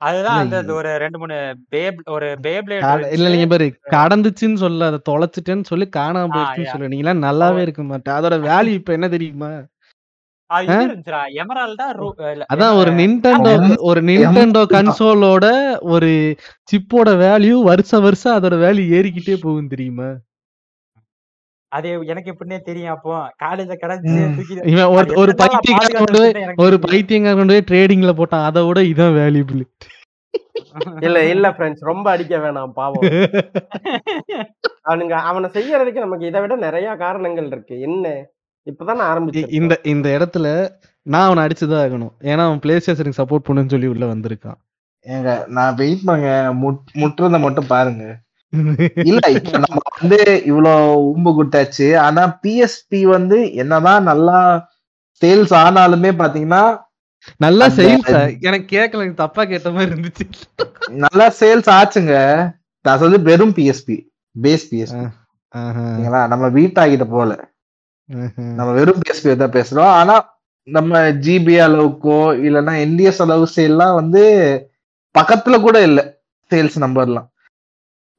அதுதான் 0.01 0.39
அந்த 0.39 0.75
ஒரு 0.75 0.99
ரெண்டு 0.99 1.19
மூணு 1.19 1.35
பேப் 1.71 1.99
ஒரு 2.11 2.37
பேப்ளேட் 2.43 2.85
இல்ல 3.13 3.29
நீங்க 3.29 3.47
பாரு 3.47 3.67
கடந்துச்சுன்னு 3.91 4.55
சொல்ல 4.55 4.87
அதை 4.87 5.01
தொலைச்சிட்டேன்னு 5.09 5.65
சொல்லி 5.65 5.89
காணாம 5.97 6.33
yeah. 6.59 6.71
சொல்ல. 6.71 6.89
நீங்களாம் 6.89 7.25
நல்லாவே 7.25 7.59
இருக்க 7.59 7.83
மாட்டேன். 7.83 8.15
அதோட 8.15 8.37
வேல்யூ 8.47 8.73
இப்ப 8.73 8.93
என்ன 8.93 9.09
தெரியுமா? 9.09 9.51
அதான் 12.51 12.75
ஒரு 12.75 12.91
நிண்டெண்டோ 12.93 13.51
எம்- 13.59 13.77
ஒரு 13.81 14.01
நிண்டெண்டோ 14.03 14.63
கன்சோலோட 14.75 15.47
ஒரு 15.87 16.11
சிப்போட 16.71 17.11
வேல்யூ 17.21 17.63
வருஷ 17.63 18.01
வருஷம் 18.01 18.43
அதோட 18.43 18.57
வேல்யூ 18.65 18.87
ஏறிக்கிட்டே 18.93 19.37
போகும் 19.41 19.69
தெரியுமா? 19.69 20.09
அது 21.71 22.07
எனக்கு 22.07 22.35
எப்படின்னே 22.35 22.61
தெரியும் 22.61 22.91
அப்போ. 22.91 23.35
காலேஜ்ல 23.45 23.75
கிடைச்சு 23.83 24.33
ம். 24.33 24.37
தூக்கி 24.37 24.69
இவன் 24.71 25.15
ஒரு 25.15 25.35
பைத்தியக்காரன் 25.35 26.05
கொண்டு 26.05 26.55
ஒரு. 26.57 26.79
பைத்தியக்காரன் 26.79 27.39
கொண்டு 27.39 27.65
போய் 27.65 27.79
ட்ரேடிங்ல 27.79 28.23
போட்டான். 28.23 28.45
அதை 28.45 28.67
விட 28.67 28.81
இதான் 28.81 29.15
வேல்யூபிள் 29.15 29.63
இல்ல 31.01 31.29
இல்ல 31.29 31.51
ஃப்ரெண்ட்ஸ் 31.51 31.81
ரொம்ப 31.81 32.11
அடிக்க 32.11 32.37
வேணாம் 32.37 32.71
பாவம். 32.71 33.03
அவனுங்க 34.89 35.13
அவனை 35.13 35.51
செய்யறதுக்கு 35.51 35.99
நமக்கு 35.99 36.27
இதை 36.27 36.41
விட 36.41 36.57
நிறைய 36.57 36.95
காரணங்கள் 36.95 37.47
இருக்கு. 37.47 37.81
என்ன? 37.81 38.27
இப்பதான் 38.71 39.01
ஆரம்பிச்சிருக்கோம் 39.01 39.53
இந்த 39.53 39.81
இந்த 39.83 40.09
இடத்துல 40.19 40.69
நான் 41.03 41.25
அவனை 41.25 41.45
அடிச்சுதான் 41.45 41.85
ஆகணும். 41.85 42.13
ஏன்னா 42.21 42.45
அவன் 42.47 42.59
பிளே 42.59 42.81
ஸ்டேஷனுக்கு 42.81 43.23
சப்போர்ட் 43.23 43.49
பண்ணுன்னு 43.49 43.69
சொல்லி 43.69 43.87
உள்ள 43.87 44.07
வந்திருக்கான். 44.07 44.59
ஏங்க 45.07 45.47
நான் 45.47 45.75
வெயிட் 45.75 46.05
பண்ணுங்க 46.05 46.55
முட்- 46.55 46.99
முட்டுறத 46.99 47.41
மட்டும் 47.41 47.67
பாருங்க. 47.67 48.19
இல்ல 49.09 49.21
இப்ப 49.37 49.59
நம்ம 49.65 49.79
வந்து 49.95 50.19
இவ்வளவு 50.51 50.81
உம்பு 51.11 51.31
குட்டாச்சு 51.33 51.89
ஆனா 52.07 52.23
பிஎஸ்பி 52.43 53.01
வந்து 53.15 53.39
என்னதான் 53.63 54.09
நல்லா 54.11 54.39
சேல்ஸ் 55.23 55.53
ஆனாலுமே 55.61 56.11
பாத்தீங்கன்னா 56.21 56.63
நல்லா 57.41 57.67
சேல்ஸ் 57.77 58.13
எனக்கு 58.49 58.67
கேட்கல 58.75 59.09
தப்பா 59.17 59.43
கேட்ட 59.51 59.69
மாதிரி 59.75 59.91
இருந்துச்சு. 59.91 60.25
நல்லா 61.05 61.27
சேல்ஸ் 61.41 61.69
ஆச்சுங்க. 61.77 62.15
சொல்றது 62.85 63.19
வெறும் 63.23 63.55
பிஎஸ்பி 63.57 63.97
பேஸ் 64.37 64.67
பிஎஸ்பி 64.71 65.07
நம்ம 66.33 66.45
வீட்டாகிட்ட 66.57 67.07
போல. 67.09 67.31
நம்ம 68.59 68.71
வெறும் 68.79 69.01
பிஎஸ்பி 69.03 69.35
தான் 69.37 69.57
பேசுறோம். 69.57 69.93
ஆனா 69.99 70.15
நம்ம 70.69 70.93
ஜிபி 71.25 71.55
அளவுக்கோ 71.67 72.17
இல்லைன்னா 72.47 72.75
என்டிஎஸ் 72.85 73.23
அளவு 73.25 73.47
சேல்லாம் 73.57 73.95
வந்து 74.01 74.23
பக்கத்துல 75.15 75.57
கூட 75.61 75.77
இல்ல 75.83 76.01
சேல்ஸ் 76.51 76.77
நம்பர்லாம் 76.85 77.29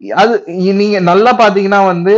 அது 0.02 0.34
நீங்க 0.80 1.00
நல்லா 1.10 1.32
பாத்தீங்கன்னா 1.42 1.82
வந்து 1.88 2.16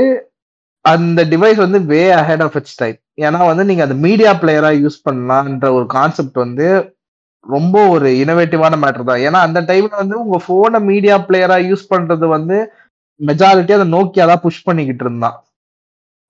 அந்த 0.85 1.21
டிவைஸ் 1.31 1.59
வந்து 1.65 1.79
way 1.91 2.01
ahead 2.21 2.43
of 2.45 2.57
its 2.59 2.79
time 2.81 2.97
ஏன்னா 3.25 3.39
வந்து 3.49 3.63
நீங்க 3.69 3.83
அந்த 3.87 3.97
மீடியா 4.05 4.31
பிளேயரா 4.41 4.71
யூஸ் 4.83 4.97
பண்ணலாம்ன்ற 5.07 5.67
ஒரு 5.77 5.85
கான்செப்ட் 5.97 6.37
வந்து 6.45 6.67
ரொம்ப 7.45 7.77
ஒரு 7.93 8.07
இனோவேட்டிவான 8.21 8.75
மேட்டர் 8.83 9.09
தான். 9.09 9.23
ஏன்னா 9.27 9.39
அந்த 9.47 9.59
டைம்ல 9.69 9.95
வந்து 10.01 10.15
உங்க 10.23 10.37
போனை 10.47 10.79
மீடியா 10.91 11.15
பிளேயரா 11.27 11.57
யூஸ் 11.69 11.85
பண்றது 11.93 12.25
வந்து 12.35 12.57
மெஜாரிட்டி 13.19 13.73
அதை 13.77 13.87
நோக்கியா 13.95 14.25
தான் 14.31 14.43
புஷ் 14.45 14.65
பண்ணிக்கிட்டு 14.67 15.03
இருந்தான். 15.05 15.37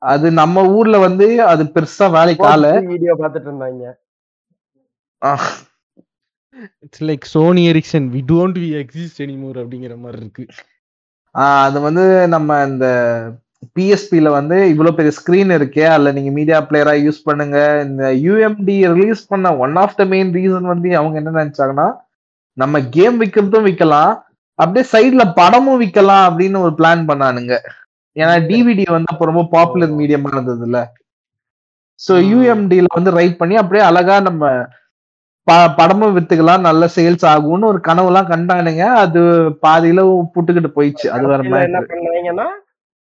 அது 0.02 0.28
நம்ம 0.42 0.64
ஊர்ல 0.78 0.98
வந்து 1.08 1.28
அது 1.52 1.64
பெருசா 1.76 2.08
வேலைக்கு 2.18 2.46
ஆள. 2.54 2.66
வீடியோ 2.94 3.14
பார்த்துட்டு 3.22 3.50
இருந்தாங்க. 3.52 3.84
ஆஹ், 5.22 5.52
it's 6.86 7.06
like 7.10 7.26
Sony 7.36 7.64
Ericsson 7.72 8.08
we 8.16 8.22
don't 8.34 8.60
we 8.64 8.70
exist 8.82 9.22
anymore 9.28 9.60
அப்படிங்கிற 9.64 9.96
மாதிரி 10.04 10.22
இருக்கு. 10.24 10.46
அது 11.36 11.78
வந்து 11.82 12.04
நம்ம 12.28 12.50
இந்த 12.70 12.88
பிஎஸ்பில 13.76 14.30
வந்து 14.30 14.58
இவ்வளவு 14.72 14.98
பெரிய 14.98 15.12
ஸ்கிரீன் 15.20 15.52
இருக்கே 15.58 15.86
அதுல 15.94 16.12
நீங்க 16.12 16.32
மீடியா 16.38 16.58
பிளேயரா 16.70 16.94
யூஸ் 17.04 17.20
பண்ணுங்க. 17.30 17.58
இந்த 17.86 18.04
யூஎம்டி 18.26 18.76
ரிலீஸ் 18.94 19.24
பண்ண 19.28 19.56
one 19.66 19.76
of 19.84 19.98
the 20.00 20.06
main 20.14 20.34
reason 20.38 20.72
வந்து 20.74 20.90
அவங்க 21.00 21.16
என்ன 21.22 21.36
நினைச்சாங்கன்னா 21.40 21.88
நம்ம 22.58 22.82
கேம் 22.98 23.16
விற்கிறதும் 23.22 23.68
விற்கலாம் 23.70 24.12
அப்படியே 24.60 24.86
சைடுல 24.94 25.24
படமும் 25.40 25.80
விற்கலாம் 25.84 26.26
அப்படின்னு 26.30 26.58
ஒரு 26.66 26.74
பிளான் 26.80 27.04
பண்ணானுங்க. 27.10 27.54
ஏன்னா 28.16 28.34
டிவிடி 28.50 28.84
வந்து 28.96 29.12
அப்போ 29.14 29.26
ரொம்ப 29.32 29.44
பாப்புலர் 29.56 29.98
மீடியமா 30.00 30.32
இருந்தது 30.34 30.64
இல்ல. 30.68 30.80
ஸோ 32.00 32.14
யூஎம்டில 32.32 32.90
வந்து 32.98 33.12
ரைட் 33.20 33.40
பண்ணி 33.42 33.56
அப்படியே 33.62 33.84
அழகா 33.90 34.16
நம்ம 34.30 34.44
ப- 35.48 35.72
படமும் 35.78 36.14
வித்துக்கலாம் 36.16 36.68
நல்ல 36.68 36.84
சேல்ஸ் 36.96 37.26
ஆகும்னு 37.30 37.70
ஒரு 37.72 37.80
கனவுலாம் 37.84 38.30
கண்டானுங்க. 38.30 38.84
அது 39.04 39.22
பாதியில 39.64 40.02
புட்டுக்கிட்டு 40.36 40.70
போயிடுச்சு. 40.76 41.08
அது 41.10 41.26
வேற 41.26 41.40
கடைசியில 41.40 41.66
என்ன 41.68 41.80
மேட்ரு 41.80 41.96
பண்ணாங்கன்னா 41.96 42.48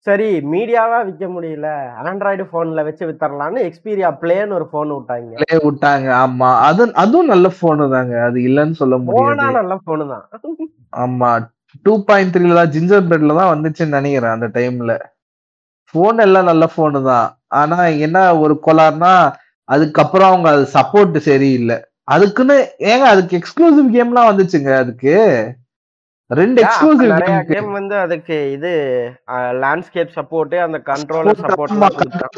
சரி 0.08 0.28
மீடியாவா 0.52 0.98
விற்க 1.06 1.26
முடியல 1.28 1.70
ஆண்ட்ராய்டு 2.02 2.44
போன்ல 2.52 2.84
வச்சு 2.86 3.04
வித்தரலாம்னு 3.08 3.66
எக்ஸ்பீரியா 3.68 4.10
பிளேன்னு 4.22 4.56
ஒரு 4.58 4.66
போன் 4.74 4.92
விட்டாங்க. 4.94 5.32
ப்ளே 5.40 5.58
விட்டாங்க. 5.64 6.08
ஆமா. 6.22 6.50
அது 6.68 6.84
அதுவும் 6.96 7.32
நல்ல 7.32 7.48
போனு 7.58 7.88
தாங்க. 7.96 8.14
அது 8.28 8.38
இல்லைன்னு 8.42 8.76
சொல்ல 8.76 8.98
முடியாது. 9.00 9.58
நல்ல 9.58 9.76
போனு 9.88 10.06
தான். 10.14 10.24
ஆமா. 10.98 11.32
டூ 11.86 11.94
பாயிண்ட் 12.08 12.34
த்ரீல 12.34 12.60
தான் 12.60 12.72
ஜிஞ்சர் 12.76 13.08
பிரெட்ல 13.10 13.36
தான் 13.40 13.52
வந்துச்சுன்னு 13.54 13.98
நினைக்கிறேன் 13.98 14.36
அந்த 14.36 14.48
டைம்ல 14.56 14.94
போன் 15.94 16.20
எல்லாம் 16.20 16.50
நல்ல 16.52 16.66
போனு 16.76 17.02
தான். 17.06 17.28
ஆனா 17.56 17.78
என்ன 18.06 18.18
ஒரு 18.40 18.56
கோளாறுனா 18.66 19.14
அதுக்கப்புறம் 19.70 20.30
அவங்க 20.30 20.48
அது 20.54 20.66
சப்போர்ட் 20.74 21.18
சரியில்லை. 21.28 21.78
அதுக்குன்னு 22.08 22.56
ஏங்க 22.92 23.06
அதுக்கு 23.14 23.38
எக்ஸ்க்ளூசிவ் 23.40 23.88
கேம்லாம் 23.96 24.30
வந்துச்சுங்க 24.32 24.72
அதுக்கு. 24.84 25.16
ரெண்டு 26.30 26.60
எக்ஸ்க்ளூசிவ் 26.64 27.12
கேம் 27.52 27.70
வந்து 27.78 27.96
அதுக்கு 28.06 28.38
இது 28.56 28.72
லேண்ட்ஸ்கேப் 29.64 30.16
சப்போர்ட் 30.18 30.56
அந்த 30.66 30.80
கண்ட்ரோலர் 30.90 31.42
சப்போர்ட் 31.44 31.76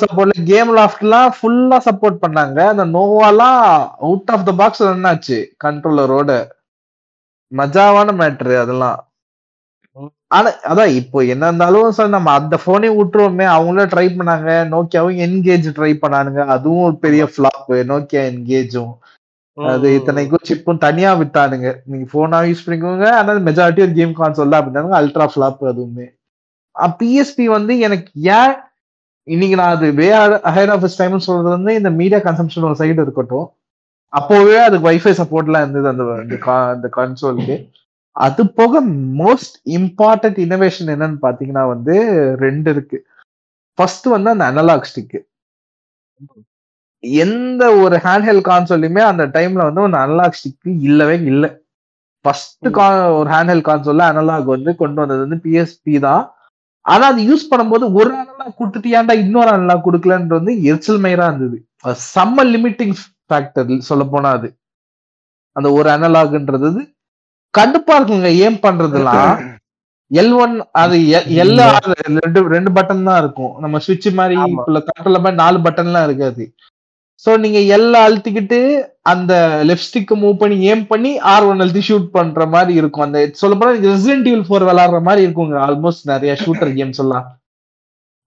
சப்போர்ட்ல 0.04 0.46
கேம் 0.52 0.72
லாஃப்ட்லாம் 0.80 1.34
ஃபுல்லா 1.38 1.78
சப்போர்ட் 1.88 2.22
பண்ணாங்க. 2.26 2.60
அந்த 2.74 2.86
நோவாலாம் 2.98 3.62
out 4.06 4.32
of 4.36 4.48
the 4.50 4.54
box 4.62 4.86
run 4.88 5.10
ஆச்சு 5.12 5.38
கண்ட்ரோலரோட 5.66 6.32
மஜாவான 7.52 8.10
மேட்ரு 8.22 8.56
அதெல்லாம். 8.64 9.00
ஆனா 10.38 10.50
அதான் 10.72 10.92
இப்போ 11.02 11.20
என்ன 11.34 11.46
இருந்தாலும் 11.50 11.96
சார் 11.98 12.16
நம்ம 12.16 12.32
அந்த 12.40 12.56
போனே 12.66 12.90
விட்டுருவோமே. 12.98 13.46
அவங்களும் 13.56 13.92
ட்ரை 13.94 14.08
பண்ணாங்க 14.18 14.50
நோக்கியாவும் 14.74 15.22
என்கேஜ் 15.26 15.70
ட்ரை 15.78 15.94
பண்ணானுங்க. 16.04 16.42
அதுவும் 16.56 16.86
ஒரு 16.90 16.98
பெரிய 17.06 17.24
ஃபிளாப் 17.32 17.72
நோக்கியா 17.94 18.24
என்கேஜும் 18.34 18.94
அது 19.74 19.88
இத்தனைக்கும் 19.98 20.48
சிப்பும் 20.50 20.82
தனியா 20.86 21.12
வித்தானுங்க. 21.22 21.70
நீங்க 21.90 22.06
போனா 22.12 22.38
யூஸ் 22.50 22.64
பண்ணிக்கோங்க. 22.66 23.06
ஆனா 23.20 23.34
மெஜாரிட்டி 23.48 23.84
ஒரு 23.86 23.94
கேம் 24.00 24.14
கான்சோல் 24.20 24.52
தான் 24.54 24.62
அப்படின்னாங்க. 24.62 24.96
அல்ட்ரா 25.02 25.28
ஃபிளாப் 25.34 25.70
அதுவுமே. 25.72 26.08
பிஎஸ்பி 27.00 27.46
வந்து 27.56 27.74
எனக்கு 27.86 28.10
ஏன் 28.38 28.54
இன்னைக்கு 29.28 29.56
நான் 29.60 29.76
அது 29.76 29.88
வே 29.94 30.08
அஹெட் 30.50 30.72
ஆஃப் 30.76 30.86
டைம் 31.00 31.26
சொல்றது 31.26 31.50
வந்து 31.56 31.72
இந்த 31.80 31.90
மீடியா 32.00 32.20
கன்சம்ஷன் 32.28 32.68
ஒரு 32.70 32.78
சைடு 32.82 33.04
இருக்கட்டும். 33.06 33.48
அப்போவே 34.14 34.56
அதுக்கு 34.68 34.90
வைஃபை 34.90 35.14
சப்போர்ட்லாம் 35.22 35.64
இருந்தது 35.64 35.90
அந்த 35.92 36.04
அந்த 36.76 36.88
கன்சோலுக்கு 36.98 37.58
அது 38.16 38.44
போக 38.60 38.82
மோஸ்ட் 39.22 39.58
இம்பார்ட்டன்ட் 39.78 40.40
இனோவேஷன் 40.46 40.90
என்னன்னு 40.94 41.20
பாத்தீங்கன்னா 41.26 41.66
வந்து 41.74 41.96
ரெண்டு 42.46 42.70
இருக்கு. 42.76 42.98
ஃபர்ஸ்ட் 43.78 44.08
வந்து 44.16 44.30
அந்த 44.34 44.46
அனலாக் 44.52 44.88
ஸ்டிக் 44.92 45.18
எந்த 47.04 47.64
ஒரு 47.84 47.96
ஹேண்ட்ஹெல்ட் 48.06 48.46
கான்சோல்லையுமே 48.50 49.04
அந்த 49.12 49.24
டைம்ல 49.36 49.66
வந்து 49.68 49.86
அந்த 49.88 50.00
அனலாக் 50.06 50.38
ஸ்டிக் 50.40 50.72
இல்லவே 50.90 51.16
இல்லை. 51.32 51.50
ஃபர்ஸ்ட் 52.26 52.68
ஒரு 53.20 53.30
ஹேண்ட்ஹெல்ட் 53.36 53.68
கான்சோல்ல 53.70 54.06
அனலாக் 54.12 54.54
வந்து 54.56 54.72
கொண்டு 54.82 55.02
வந்தது 55.02 55.24
வந்து 55.26 55.40
பிஎஸ்பி 55.46 55.94
தான். 56.08 56.24
ஆனா 56.86 57.06
அது 57.12 57.22
யூஸ் 57.30 57.50
பண்ணும்போது 57.52 57.86
ஒரு 58.00 58.12
அனலாக் 58.22 58.58
கொடுத்துட்டு 58.60 58.90
ஏன்டா 58.98 59.16
இன்னொரு 59.24 59.50
அனலாக் 59.56 59.86
கொடுக்கலன்றது 59.88 60.40
வந்து 60.40 60.56
எரிச்சல் 60.70 61.04
மயிரா 61.06 61.28
இருந்தது. 61.32 61.58
செம்ம 62.14 62.46
லிமிட்டிங் 62.54 62.96
ஃபேக்டர் 63.30 63.72
சொல்ல 63.90 64.04
போனா 64.14 64.30
அது. 64.38 64.50
அந்த 65.56 65.70
ஒரு 65.78 65.90
அனலாக்ன்றது 65.96 66.82
கடுப்பா 67.54 67.94
இருக்குங்க. 68.00 68.30
ஏம் 68.48 68.60
பண்றதுலாம் 68.66 69.40
எல் 70.12 70.36
ஒன் 70.44 70.54
அது 70.82 70.98
எல் 71.42 71.60
ரெண்டு 72.24 72.40
ரெண்டு 72.54 72.72
பட்டன் 72.78 73.08
தான் 73.10 73.20
இருக்கும். 73.24 73.52
நம்ம 73.64 73.80
சுவிட்ச் 73.86 74.08
மாதிரி 74.20 74.36
கண்ட்ரோல் 74.88 75.24
மாதிரி 75.24 75.40
நாலு 75.44 75.58
பட்டன்லாம் 75.66 76.06
இருக்காது. 76.08 76.44
சோ 77.26 77.32
நீங்க 77.44 77.60
எல் 77.76 77.96
அழுத்திக்கிட்டு 78.00 78.60
அந்த 79.12 79.34
லெஃப்ட் 79.70 79.88
ஸ்டிக் 79.88 80.14
மூவ் 80.22 80.36
பண்ணி 80.42 80.58
ஏம் 80.72 80.84
பண்ணி 80.92 81.12
ஆர் 81.32 81.48
ஒன் 81.50 81.62
அழுத்தி 81.64 81.84
ஷூட் 81.88 82.08
பண்ற 82.16 82.46
மாதிரி 82.54 82.74
இருக்கும். 82.82 83.06
அந்த 83.08 83.20
சொல்ல 83.42 83.58
போனா 83.60 83.74
ரெசிடென்ட் 83.88 84.30
ஈவில் 84.32 84.48
ஃபோர் 84.48 84.68
விளாடுற 84.70 85.00
மாதிரி 85.08 85.26
இருக்குங்க. 85.26 85.58
ஆல்மோஸ்ட் 85.68 86.10
நிறைய 86.12 86.34
ஷூட்டர் 86.44 86.74
கேம்ஸ் 86.78 87.02
எல்லாம். 87.06 87.28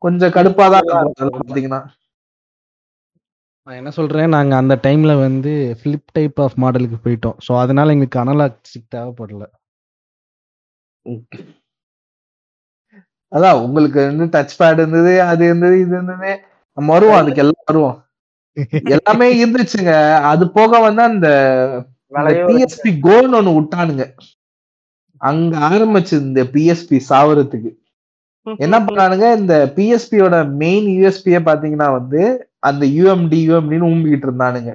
கொஞ்சம் 0.02 0.34
கடுப்பா 0.36 0.66
தான் 0.74 0.86
பாத்தீங்கன்னா. 1.48 1.80
நான் 3.66 3.78
என்ன 3.80 3.90
சொல்றேன் 3.96 4.32
நாங்க 4.34 4.52
அந்த 4.56 4.74
டைம்ல 4.86 5.12
வந்து 5.20 5.50
ஃபிளிப் 5.80 6.08
டைப் 6.12 6.38
ஆஃப் 6.44 6.56
மாடலுக்கு 6.62 6.98
போயிட்டோம். 7.04 7.36
ஸோ 7.46 7.52
அதனால 7.62 7.92
எங்களுக்கு 7.94 8.22
அனலாக் 8.22 8.56
ஸ்டிக் 8.70 8.92
தேவைப்படல. 8.94 9.44
அதான் 13.32 13.60
உங்களுக்கு 13.64 14.00
வந்து 14.08 14.24
டச் 14.34 14.56
பேட் 14.58 14.80
இருந்தது 14.82 15.12
அது 15.30 15.42
இருந்தது 15.46 15.76
இது 15.84 15.94
இருந்தது. 15.96 16.32
நம்ம 16.76 16.88
வருவோம் 16.94 17.20
அதுக்கு 17.20 17.42
எல்லாம் 17.44 17.64
வருவோம். 17.70 17.96
எல்லாமே 18.94 19.26
இருந்துச்சுங்க. 19.42 19.92
அது 20.32 20.44
போக 20.58 20.80
வந்து 20.86 21.02
அந்த 21.10 21.28
பிஎஸ்பி 22.48 22.90
கோன்னு 23.06 23.38
ஒண்ணு 23.40 23.56
விட்டானுங்க. 23.58 24.04
அங்க 25.20 25.52
ஆரம்பிச்சு 25.68 26.14
இந்த 26.26 26.42
பிஎஸ்பி 26.54 26.98
சாவறதுக்கு. 27.10 27.70
என்ன 28.64 28.76
பண்ணானுங்க? 28.88 29.26
இந்த 29.40 29.54
பிஎஸ்பியோட 29.76 30.36
மெயின் 30.62 30.88
யூஎஸ்பியே 30.96 31.40
பாத்தீங்கன்னா 31.48 31.88
வந்து 31.98 32.22
அந்த 32.70 32.84
யூஎம்டி 32.98 33.38
யூஎம்டின்னு 33.48 33.90
ஊம்பிக்கிட்டு 33.90 34.28
இருந்தானுங்க. 34.28 34.72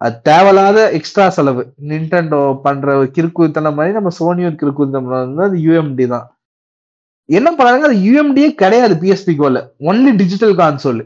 அது 0.00 0.16
தேவையில்லாத 0.28 0.78
எக்ஸ்ட்ரா 0.98 1.26
செலவு. 1.36 1.62
நின்டெண்டோ 1.90 2.40
பண்ற 2.64 2.86
கிறுக்குத்தனம் 3.16 3.78
மாதிரி 3.78 3.96
நம்ம 3.98 4.10
சோனியும் 4.20 4.58
கிறுக்குத்தனம் 4.62 5.12
வந்து 5.14 5.44
அது 5.48 5.58
யூஎம்டி 5.66 6.06
தான். 6.14 6.26
என்ன 7.28 7.48
பண்ணாங்க 7.58 7.88
அது 7.88 7.98
யூஎம்டியே 8.06 8.48
கிடையாது 8.62 8.94
பிஎஸ்பி 9.02 9.34
கோல 9.36 9.60
ஒன்லி 9.90 10.12
டிஜிட்டல் 10.22 10.54
கான்சோல் 10.62 11.02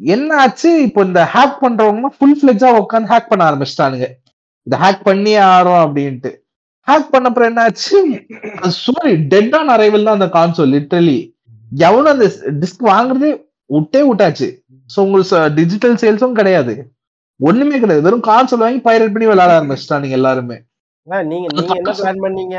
என்ன 0.00 0.38
ஆச்சு? 0.44 0.70
இப்போ 0.86 1.00
இந்த 1.08 1.20
ஹேக் 1.34 1.60
பண்றவங்க 1.62 2.08
ஃபுல் 2.16 2.38
ஃபிளெஜா 2.38 2.70
உட்காந்து 2.80 3.10
ஹேக் 3.12 3.30
பண்ண 3.30 3.42
ஆரம்பிச்சிட்டானுங்க. 3.48 4.08
இந்த 4.66 4.76
ஹேக் 4.82 5.06
பண்ணியே 5.08 5.40
ஆறோம் 5.54 5.82
அப்படின்ட்டு. 5.84 6.32
ஹேக் 6.88 7.12
பண்ணப்புறம் 7.14 7.48
என்ன 7.50 7.62
ஆச்சு? 7.68 7.98
சாரி 8.82 9.12
டெட் 9.32 9.54
ஆன் 9.58 9.72
அரைவல் 9.76 10.06
தான் 10.08 10.18
அந்த 10.18 10.28
கான்சோல் 10.36 10.74
லிட்ரலி 10.76 11.18
எவனும் 11.86 12.12
அந்த 12.14 12.26
டிஸ்க் 12.62 12.84
வாங்குறதே 12.92 13.30
விட்டே 13.70 14.02
விட்டாச்சு. 14.08 14.48
ஸோ 14.90 14.98
உங்களுக்கு 15.06 15.38
டிஜிட்டல் 15.58 15.96
சேல்ஸும் 16.02 16.38
கிடையாது. 16.40 16.74
ஒண்ணுமே 17.40 17.78
கிடையாது. 17.80 18.04
வெறும் 18.06 18.26
கான்சோல் 18.30 18.64
வாங்கி 18.64 18.80
பைரட் 18.88 19.14
பண்ணி 19.14 19.26
விளையாட 19.30 19.54
ஆரம்பிச்சிட்டானுங்க 19.58 20.18
எல்லாருமே. 20.20 20.58
நீங்க 21.30 21.48
நீங்க 21.56 21.72
என்ன 21.80 21.94
பிளான் 21.98 22.22
பண்ணீங்க? 22.26 22.58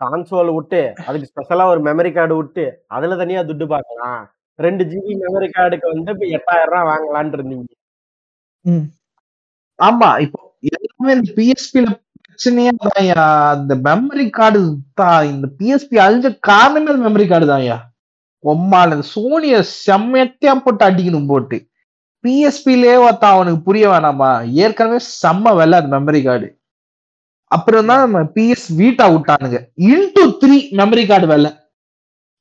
கான்சோல் 0.00 0.50
விட்டு 0.56 0.82
அதுக்கு 1.08 1.28
ஸ்பெஷலா 1.30 1.64
ஒரு 1.72 1.80
மெமரி 1.88 2.10
கார்டு 2.14 2.34
விட்டு 2.38 2.64
அதுல 2.96 3.16
தனியா 3.22 3.40
துட்டு 3.48 3.66
பாக்கலாம் 3.72 4.22
ரெண்டு 4.58 4.82
ஜிபி 4.90 5.12
மெமரி 5.22 5.48
கார்டுக்கு 5.56 5.86
வந்து 5.94 6.10
இப்ப 6.14 6.26
எட்டாயிரம் 6.38 6.72
ரூபாய் 6.72 6.88
வாங்கலாம்னு 6.90 7.36
இருந்தீங்க. 7.38 7.68
ஆமா 9.78 10.08
இப்போ 10.24 10.40
எல்லாமே 10.70 11.12
இந்த 11.16 11.30
பிஎஸ்பில 11.38 11.86
பிரச்சனையே 12.26 12.72
தான்யா 12.86 13.22
அந்த 13.54 13.72
மெமரி 13.86 14.26
கார்டு 14.38 14.60
தான் 15.00 15.22
இந்த 15.32 15.46
பிஎஸ்பி 15.58 15.96
அழிஞ்ச 16.04 16.28
காரணமே 16.50 16.94
மெமரி 17.06 17.26
கார்டு 17.32 17.46
தான்யா 17.52 17.76
ஒம்மால 18.44 18.96
சோனிய 19.12 19.56
செம்மையத்தையா 19.86 20.54
போட்டு 20.64 20.82
அடிக்கணும் 20.88 21.28
போட்டு. 21.32 21.56
பிஎஸ்பிலே 22.24 22.94
ஒருத்தா 23.04 23.28
அவனுக்கு 23.36 23.60
புரிய 23.68 23.84
வேணாமா? 23.92 24.30
ஏற்கனவே 24.64 24.98
செம்ம 25.22 25.54
வெள்ள 25.58 25.80
அது 25.80 25.88
மெமரி 25.94 26.20
கார்டு 26.26 26.48
அப்புறம் 27.50 27.88
தான் 27.90 28.02
நம்ம 28.04 28.18
பிஎஸ் 28.36 28.66
வீட்டா 28.80 29.06
விட்டானுங்க. 29.14 29.58
இன்டூ 29.92 30.22
த்ரீ 30.42 30.56
மெமரி 30.80 31.04
கார்டு 31.10 31.26
வெள்ள 31.32 31.46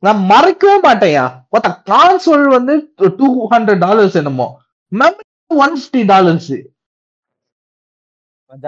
நான் 0.03 0.19
மறக்கவே 0.31 0.77
மாட்டேன்யா. 0.85 1.23
ஒருத்த 1.53 1.69
கான்சோல் 1.89 2.45
வந்து 2.55 2.73
டூ 3.19 3.27
ஹண்ட்ரட் 3.53 3.81
டாலர்ஸ் 3.85 4.17
என்னமோ. 4.21 4.47
மெமரி 4.91 5.27
ஒன் 5.63 5.75
ஃபிஃப்டி 5.77 6.03
டாலர்ஸ் 6.11 6.51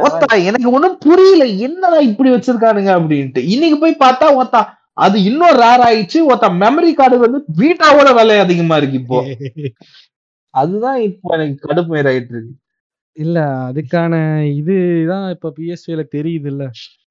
ஒத்தா 0.04 0.28
எனக்கு 0.50 0.70
ஒண்ணும் 0.76 0.98
புரியல. 1.06 1.44
என்னடா 1.68 1.98
இப்படி 2.10 2.30
வச்சிருக்கானுங்க 2.34 2.92
அப்படின்ட்டு. 3.00 3.42
இன்னைக்கு 3.54 3.78
போய் 3.80 4.04
பார்த்தா 4.04 4.28
ஒத்தா 4.42 4.62
அது 4.98 5.18
இன்னும் 5.30 5.58
ரேர் 5.62 5.84
ஆயிடுச்சு. 5.86 6.20
ஒருத்த 6.30 6.50
மெமரி 6.64 6.92
கார்டு 6.94 7.18
வந்து 7.26 7.40
வீட்டாவோட 7.62 8.10
விலை 8.20 8.38
அதிகமா 8.46 8.76
இருக்கு 8.82 9.00
இப்போ. 9.02 9.20
அதுதான் 10.54 11.00
இப்போ 11.08 11.28
எனக்கு 11.38 11.68
கடுப்பு 11.68 11.94
ஆயிட்டு 12.04 12.34
இருக்கு. 12.36 12.54
இல்ல 13.18 13.38
அதுக்கான 13.70 14.14
இதுதான் 14.60 15.26
இப்ப 15.36 15.52
பிஎஸ்பில 15.58 16.04
தெரியுது 16.16 16.50
இல்ல 16.54 16.64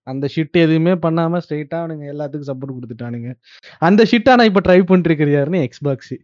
அந்த 0.03 0.29
ஷிட் 0.37 0.51
எதுவுமே 0.53 0.93
பண்ணாம 0.93 1.41
ஸ்ட்ரைட்டா 1.49 1.75
அவனுங்க 1.75 2.07
எல்லாத்துக்கும் 2.13 2.53
சப்போர்ட் 2.53 2.75
கொடுத்துட்டானுங்க. 2.75 3.35
அந்த 3.79 4.07
ஷிட்டா 4.11 4.35
நான் 4.35 4.47
இப்ப 4.47 4.61
ட்ரை 4.61 4.83
பண்ணிட்டு 4.83 5.33
யாருன்னு 5.33 5.69
எக்ஸ்பாக்ஸ் 5.69 6.19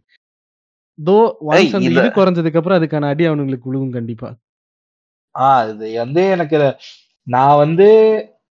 தோ 1.05 1.33
ஒன்ஸ் 1.47 1.73
அந்த 1.73 1.77
இத- 1.77 2.11
குறைஞ்சதுக்கு 2.15 2.57
அப்புறம் 2.57 2.83
அதுக்கான 2.83 3.07
அடி 3.07 3.27
அவனுங்களுக்கு 3.27 3.73
விழுவும் 3.73 3.91
கண்டிப்பா. 3.91 4.35
ஆஹ் 5.39 5.73
இது 5.73 5.97
வந்து 5.97 6.29
எனக்கு 6.29 6.75
நான் 7.23 7.57
வந்து 7.57 7.89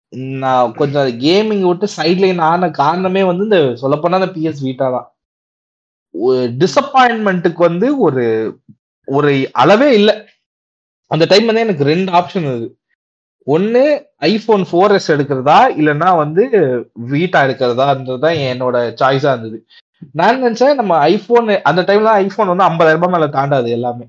நான் 0.09 0.73
கொஞ்சம் 0.73 1.07
கேமிங் 1.07 1.67
விட்டு 1.67 1.87
சைட் 1.87 2.17
லைன் 2.17 2.39
ஆன 2.39 2.69
காரணமே 2.69 3.23
வந்து 3.23 3.43
இந்த 3.43 3.57
சொல்லப்போனா 3.57 4.33
இந்த 4.33 4.49
பிஎஸ் 4.49 4.63
வீட்டா 4.63 4.89
தான். 4.91 5.15
டிசப்பாயின்மெண்ட்டுக்கு 6.57 7.55
வந்து 7.55 7.99
ஒரு 7.99 8.57
ஒரு 9.05 9.49
அளவே 9.53 9.93
இல்லை. 9.93 10.25
அந்த 11.07 11.25
டைம் 11.25 11.45
வந்து 11.45 11.61
எனக்கு 11.61 11.83
ரெண்டு 11.83 12.11
ஆப்ஷன் 12.11 12.55
இது 12.55 12.80
ஒன்னு 13.45 14.05
ஐபோன் 14.17 14.65
ஃபோர் 14.71 14.91
எஸ் 14.91 15.11
எடுக்கிறதா 15.11 15.81
இல்லைன்னா 15.81 16.17
வந்து 16.17 16.49
வீட்டா 17.11 17.43
எடுக்கிறதான்றதுதான் 17.43 18.35
என்னோட 18.39 18.93
சாய்ஸா 19.01 19.37
இருந்தது. 19.37 19.65
நான் 20.11 20.43
நினைச்சேன் 20.43 20.73
நம்ம 20.73 20.97
ஐபோன் 20.97 21.61
அந்த 21.61 21.81
டைம்ல 21.81 22.03
ஐபோன் 22.03 22.55
வந்து 22.55 22.63
ஐம்பதாயிரம் 22.63 22.99
ரூபாய் 22.99 23.11
மேல 23.11 23.27
தாண்டாது 23.27 23.69
எல்லாமே. 23.69 24.05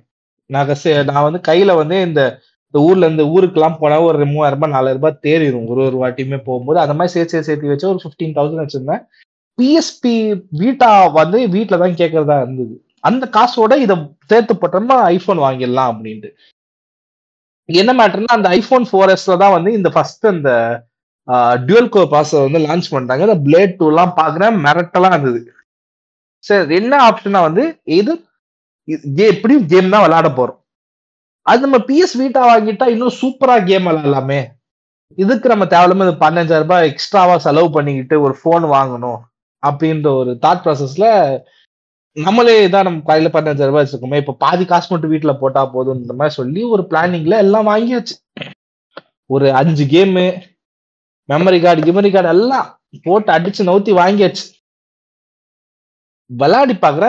நான் 0.46 0.68
சே- 0.68 1.12
நான் 1.12 1.32
வந்து 1.32 1.52
கையில 1.52 1.74
வந்து 1.74 2.02
இந்த 2.02 2.40
இந்த 2.70 2.88
ஊர்ல 2.88 3.06
இருந்து 3.06 3.42
ஊருக்குலாம் 3.42 3.76
போனா 3.78 4.00
ஒரு 4.00 4.26
மூவாயிரம் 4.26 4.60
ரூபாய் 4.60 4.80
நாலாயிரம் 4.80 5.02
ரூபாய் 5.02 5.18
தேறிடும் 5.22 5.66
ஒரு 5.66 5.96
ஒரு 5.96 6.10
வாட்டியுமே 6.10 6.42
போகும்போது 6.44 6.80
அந்த 6.80 6.94
மாதிரி 6.94 7.12
சேர்த்து 7.12 7.42
சேர்த்து 7.42 7.68
வச்சு 7.68 7.88
ஒரு 7.88 8.00
ஃபிஃப்டீன் 8.04 8.26
தௌசண்ட் 8.26 8.66
வச்சிருந்தேன். 8.66 9.06
பிஎஸ்பி 9.62 10.42
வீட்டா 10.50 11.06
வந்து 11.12 11.48
வீட்ல 11.48 11.76
தான் 11.76 11.90
கேட்கறதா 11.90 12.42
இருந்தது. 12.42 12.84
அந்த 13.00 13.28
காசோட 13.32 13.76
இதை 13.76 13.96
சேர்த்து 14.26 14.54
போட்டோம்னா 14.54 14.86
ஐபோன் 14.86 15.38
வாங்கிடலாம் 15.38 15.94
அப்படின்ட்டு. 15.94 16.30
என்ன 17.80 17.90
மேட்டர்னா 17.98 18.36
அந்த 18.38 18.48
ஐபோன் 18.58 18.86
ஃபோர் 18.90 19.12
எஸ்ல 19.14 19.34
தான் 19.42 19.54
வந்து 19.56 19.70
இந்த 19.78 19.88
ஃபர்ஸ்ட் 19.94 20.26
அந்த 20.34 20.50
டுவல் 21.68 21.90
கோ 21.94 22.00
ப்ராசர் 22.12 22.46
வந்து 22.46 22.60
லான்ச் 22.66 22.92
பண்ணிட்டாங்க. 22.92 23.26
இந்த 23.28 23.38
பிளேட் 23.46 23.76
டூ 23.80 23.88
எல்லாம் 23.92 24.14
பாக்குறேன் 24.20 24.56
மிரட்டலாம் 24.64 25.14
இருந்தது. 25.16 25.40
சரி 26.44 26.76
என்ன 26.80 26.94
ஆப்ஷனா 27.08 27.40
வந்து 27.48 27.64
இது 27.98 28.12
எப்படியும் 29.32 29.68
கேம் 29.72 29.92
தான் 29.94 30.04
விளையாட 30.06 30.28
போறோம். 30.38 30.58
அது 31.46 31.60
நம்ம 31.66 31.78
பிஎஸ் 31.88 32.16
வீட்டா 32.22 32.40
வாங்கிட்டா 32.52 32.86
இன்னும் 32.94 33.18
சூப்பரா 33.20 33.56
கேம் 33.68 33.86
விளையாடலாமே. 33.88 34.40
இதுக்கு 35.22 35.46
நம்ம 35.52 35.64
தேவையில்லாம 35.72 36.04
இது 36.06 36.14
பதினஞ்சாயிரம் 36.24 36.66
ரூபாய் 36.66 36.88
எக்ஸ்ட்ராவா 36.90 37.34
செலவு 37.46 37.68
பண்ணிக்கிட்டு 37.76 38.16
ஒரு 38.26 38.34
ஃபோன் 38.40 38.66
வாங்கணும் 38.76 39.20
அப்படின்ற 39.62 40.08
ஒரு 40.20 40.32
தாட் 40.44 40.62
ப்ராசஸ்ல 40.64 41.06
நம்மளே 42.16 42.54
தான் 42.68 42.84
நம்ம 42.84 43.02
காலையில 43.06 43.30
பதினஞ்சாயிரம் 43.34 43.70
ரூபாய் 43.70 43.84
வச்சிருக்கோமே 43.84 44.18
இப்ப 44.22 44.36
பாதி 44.44 44.64
காசு 44.64 44.88
மட்டும் 44.90 45.12
வீட்டுல 45.12 45.32
போட்டா 45.38 45.62
போதும்ன்ற 45.74 46.14
மாதிரி 46.18 46.38
சொல்லி 46.40 46.62
ஒரு 46.74 46.82
பிளானிங்ல 46.90 47.36
எல்லாம் 47.44 47.68
வாங்கியாச்சு. 47.68 48.14
ஒரு 49.30 49.46
அஞ்சு 49.60 49.84
கேமு 49.84 50.24
மெமரி 51.28 51.58
கார்டு 51.62 51.86
கிமரி 51.88 52.10
கார்டு 52.12 52.30
எல்லாம் 52.34 52.68
போட்டு 53.04 53.30
அடிச்சு 53.36 53.68
நவுத்தி 53.68 53.92
வாங்கியாச்சு. 54.00 54.44
விளையாடி 56.30 56.74
பாக்குற 56.84 57.06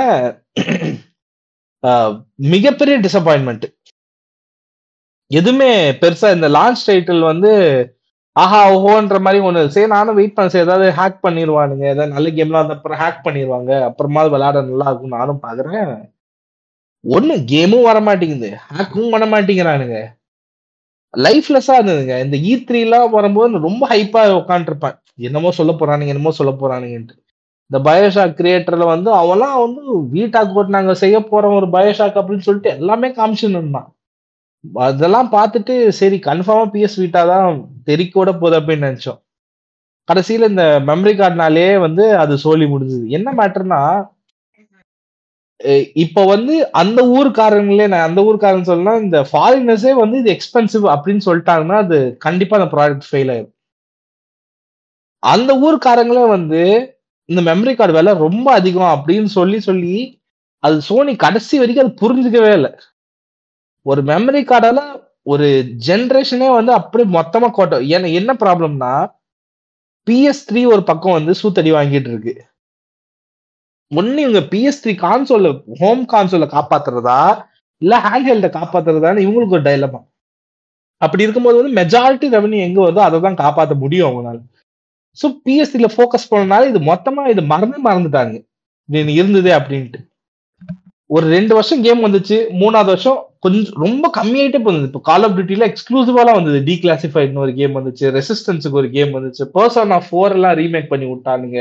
ஆஹ் 1.83 2.13
மிகப்பெரிய 2.53 2.95
டிசப்பாயின்மெண்ட் 3.05 3.65
எதுவுமே 5.31 5.69
பெருசா 6.01 6.27
இந்த 6.35 6.47
லான்ச் 6.49 6.87
டைட்டில் 6.87 7.29
வந்து 7.31 7.51
ஆஹா 8.35 8.59
ஓஹோன்ற 8.75 9.17
மாதிரி 9.25 9.39
ஒண்ணு. 9.47 9.61
சரி 9.73 9.87
நானும் 9.95 10.17
வெயிட் 10.19 10.35
பண்ண. 10.37 10.51
சரி 10.53 10.65
ஏதாவது 10.67 10.85
ஹேக் 10.99 11.17
பண்ணிடுவானுங்க 11.25 11.83
ஏதாவது 11.91 12.13
நல்ல 12.15 12.29
கேம்லாம் 12.37 12.63
அந்த 12.65 12.75
அப்புறம் 12.77 12.99
ஹேக் 13.01 13.19
பண்ணிடுவாங்க 13.25 13.71
அப்புறமா 13.89 14.21
விளையாட 14.33 14.57
நல்லா 14.69 14.87
இருக்கும். 14.91 15.15
நானும் 15.17 15.43
பாக்குறேன். 15.45 15.91
ஒண்ணு 17.03 17.35
கேமும் 17.51 17.87
வர 17.89 17.99
மாட்டேங்குது. 18.07 18.49
ஹேக்கும் 18.71 19.13
பண்ண 19.13 19.25
மாட்டேங்கிறானுங்க. 19.33 19.97
லைஃப்லெஸ்ஸா 21.13 21.75
இருந்ததுங்க. 21.79 22.15
இந்த 22.25 22.37
e 22.43 22.51
இ 22.51 22.65
த்ரீ 22.67 22.79
எல்லாம் 22.87 23.09
வரும்போது 23.17 23.65
ரொம்ப 23.67 23.83
ஹைப்பா 23.93 24.21
உட்காந்துருப்பேன் 24.41 24.97
என்னமோ 25.27 25.51
சொல்ல 25.59 25.73
போறானுங்க 25.79 26.13
என்னமோ 26.15 26.31
சொல்ல 26.39 26.53
போறானுங்கன்ட்டு. 26.61 27.15
இந்த 27.71 27.79
பயோஷாக் 27.87 28.37
கிரியேட்டர்ல 28.39 28.85
வந்து 28.93 29.09
அவெல்லாம் 29.21 29.57
வந்து 29.65 29.81
வீட்டாக் 30.15 30.53
போட்டு 30.55 30.77
நாங்க 30.77 30.93
செய்ய 31.03 31.17
போறோம் 31.31 31.57
ஒரு 31.61 31.69
பயோஷாக் 31.77 32.19
அப்படின்னு 32.21 32.47
சொல்லிட்டு 32.49 32.71
எல்லாமே 32.77 33.09
காமிச்சுன்னு 33.19 33.59
இருந்தான். 33.61 33.89
அதெல்லாம் 34.63 35.29
பார்த்துட்டு 35.35 35.73
சரி 35.99 36.17
கன்ஃபார்மா 36.29 36.65
பிஎஸ் 36.73 36.97
வீட்டா 37.03 37.21
தான் 37.33 37.57
தெறிக்கோட 37.89 38.29
போகுது 38.41 38.57
அப்படின்னு 38.59 38.87
நினைச்சோம். 38.89 39.19
கடைசியில 40.09 40.47
இந்த 40.53 40.65
மெமரி 40.89 41.13
கார்டுனாலே 41.19 41.67
வந்து 41.85 42.05
அது 42.23 42.33
சோலி 42.45 42.65
முடிஞ்சது. 42.73 43.05
என்ன 43.17 43.29
மேட்டர்னா 43.39 43.81
இப்ப 46.03 46.23
வந்து 46.31 46.53
அந்த 46.81 46.99
ஊருக்காரங்களே 47.17 47.85
நான் 47.91 48.07
அந்த 48.07 48.21
ஊருக்காரன் 48.27 48.69
சொல்லலாம் 48.69 49.03
இந்த 49.05 49.19
ஃபாரினர்ஸே 49.29 49.93
வந்து 50.01 50.15
இது 50.21 50.29
எக்ஸ்பென்சிவ் 50.35 50.85
அப்படின்னு 50.93 51.25
சொல்லிட்டாங்கன்னா 51.27 51.77
அது 51.85 51.97
கண்டிப்பா 52.25 52.57
அந்த 52.59 52.69
ப்ராடக்ட் 52.73 53.07
ஃபெயில் 53.09 53.31
ஆயிடும் 53.35 53.53
அந்த 55.23 55.51
ஊருக்காரங்களே 55.65 56.25
வந்து 56.35 56.61
இந்த 57.29 57.41
மெமரி 57.49 57.73
கார்டு 57.75 57.95
விலை 57.97 58.13
ரொம்ப 58.25 58.47
அதிகம் 58.59 58.93
அப்படின்னு 58.95 59.29
சொல்லி 59.39 59.59
சொல்லி 59.69 59.95
அது 60.63 60.77
சோனி 60.89 61.13
கடைசி 61.25 61.55
வரைக்கும் 61.61 61.85
அது 61.85 62.01
புரிஞ்சுக்கவே 62.01 62.51
இல்லை. 62.59 62.71
ஒரு 63.85 64.01
மெமரி 64.09 64.41
கார்டால 64.51 64.81
ஒரு 65.33 65.47
ஜென்ரேஷனே 65.87 66.47
வந்து 66.57 66.71
அப்படியே 66.79 67.07
மொத்தமா 67.17 67.47
கோட்டம் 67.57 67.85
ஏன்னா 67.95 68.07
என்ன 68.19 68.31
ப்ராப்ளம்னா 68.43 68.93
பிஎஸ் 70.07 70.45
த்ரீ 70.49 70.61
ஒரு 70.73 70.83
பக்கம் 70.89 71.17
வந்து 71.17 71.33
சூத்தடி 71.41 71.71
வாங்கிட்டு 71.77 72.09
இருக்கு. 72.11 72.33
ஒன்னு 73.91 74.23
இவங்க 74.25 74.41
பிஎஸ் 74.51 74.81
த்ரீ 74.83 74.93
கான்சோல்ல 75.03 75.49
ஹோம் 75.81 76.03
கான்சோல்ல 76.13 76.47
காப்பாத்துறதா 76.55 77.19
இல்ல 77.81 77.95
ஹேண்ட் 78.07 78.29
ஹெல்ட 78.31 78.49
காப்பாத்துறதான்னு 78.59 79.23
இவங்களுக்கு 79.25 79.57
ஒரு 79.57 79.65
டைலமா 79.69 80.01
அப்படி 81.01 81.25
இருக்கும்போது 81.25 81.59
வந்து 81.59 81.77
மெஜாரிட்டி 81.81 82.27
ரெவன்யூ 82.35 82.59
எங்க 82.67 82.79
வருதோ 82.83 83.01
அதை 83.07 83.17
தான் 83.25 83.39
காப்பாற்ற 83.43 83.73
முடியும் 83.83 84.07
அவங்களால. 84.09 84.37
ஸோ 85.17 85.25
பிஎஸ் 85.45 85.73
ஃபோக்கஸ் 85.95 86.29
பண்ணனால 86.31 86.69
இது 86.71 86.79
மொத்தமா 86.91 87.23
இது 87.33 87.41
மறந்து 87.53 87.79
மறந்துட்டாங்க. 87.87 88.35
இது 88.89 89.13
இருந்ததே 89.21 89.51
அப்படின்ட்டு. 89.59 89.99
ஒரு 91.15 91.25
ரெண்டு 91.27 91.53
வருஷம் 91.53 91.83
கேம் 91.83 92.03
வந்துச்சு 92.05 92.37
மூணாவது 92.59 92.91
வருஷம் 92.91 93.19
கொஞ்சம் 93.39 93.73
ரொம்ப 93.83 94.09
கம்மியாயிட்டே 94.17 94.59
போகுது. 94.63 94.81
இப்போ 94.81 94.99
கால் 95.03 95.23
ஆஃப் 95.23 95.37
டியூட்டில 95.37 95.65
எக்ஸ்க்ளூசிவாலாம் 95.69 96.37
வந்தது. 96.37 96.63
டி 96.63 96.79
கிளாசிஃபைட்னு 96.81 97.43
ஒரு 97.45 97.53
கேம் 97.53 97.75
வந்துச்சு 97.75 98.05
ரெசிஸ்டன்ஸுக்கு 98.17 98.79
ஒரு 98.81 98.89
கேம் 98.89 99.13
வந்துச்சு 99.13 99.43
பர்சன் 99.53 99.93
ஆஃப் 99.93 100.07
ஃபோர் 100.11 100.31
எல்லாம் 100.31 100.57
ரீமேக் 100.57 100.87
பண்ணி 100.87 101.05
விட்டானுங்க. 101.05 101.59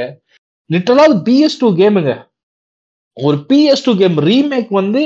லிட்டரலா 0.72 1.05
அது 1.07 1.16
பிஎஸ் 1.16 1.59
டூ 1.59 1.70
கேமுங்க 1.76 2.12
ஒரு 3.16 3.36
பிஎஸ் 3.48 3.84
டூ 3.84 3.96
கேம் 3.96 4.16
ரீமேக் 4.16 4.70
வந்து 4.70 5.03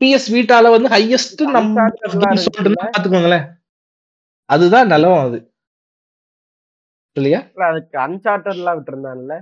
பிஎஸ் 0.00 0.26
வீட்டால 0.32 0.70
வந்து 0.70 0.88
ஹையஸ்ட் 0.88 1.40
நம்ம 1.50 1.88
பாத்துக்கோங்களேன். 2.98 3.46
அதுதான் 4.44 4.86
நிலவம் 4.86 5.26
அது. 5.26 5.38
இல்லையா? 7.16 7.40
அதுக்கு 7.54 7.98
அன்சார்டட் 7.98 8.54
எல்லாம் 8.54 8.76
விட்டுருந்தான்ல. 8.78 9.40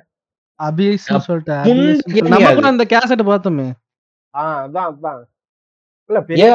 அபியஸ் 0.63 1.07
சொல்லிட்டு 1.19 1.55
முன் 1.55 1.77
Abyss 1.77 1.99
ன்னு 1.99 2.13
game 2.15 2.29
நம்ம. 2.29 2.55
கூட 2.55 2.67
அந்த 2.67 2.85
கேசட் 2.89 3.25
பார்த்தோமே. 3.31 3.69
ஆஹ் 4.35 4.61
அதான் 4.65 4.89
அதான். 4.91 5.23
இல்ல 6.11 6.21
பெரிய 6.23 6.47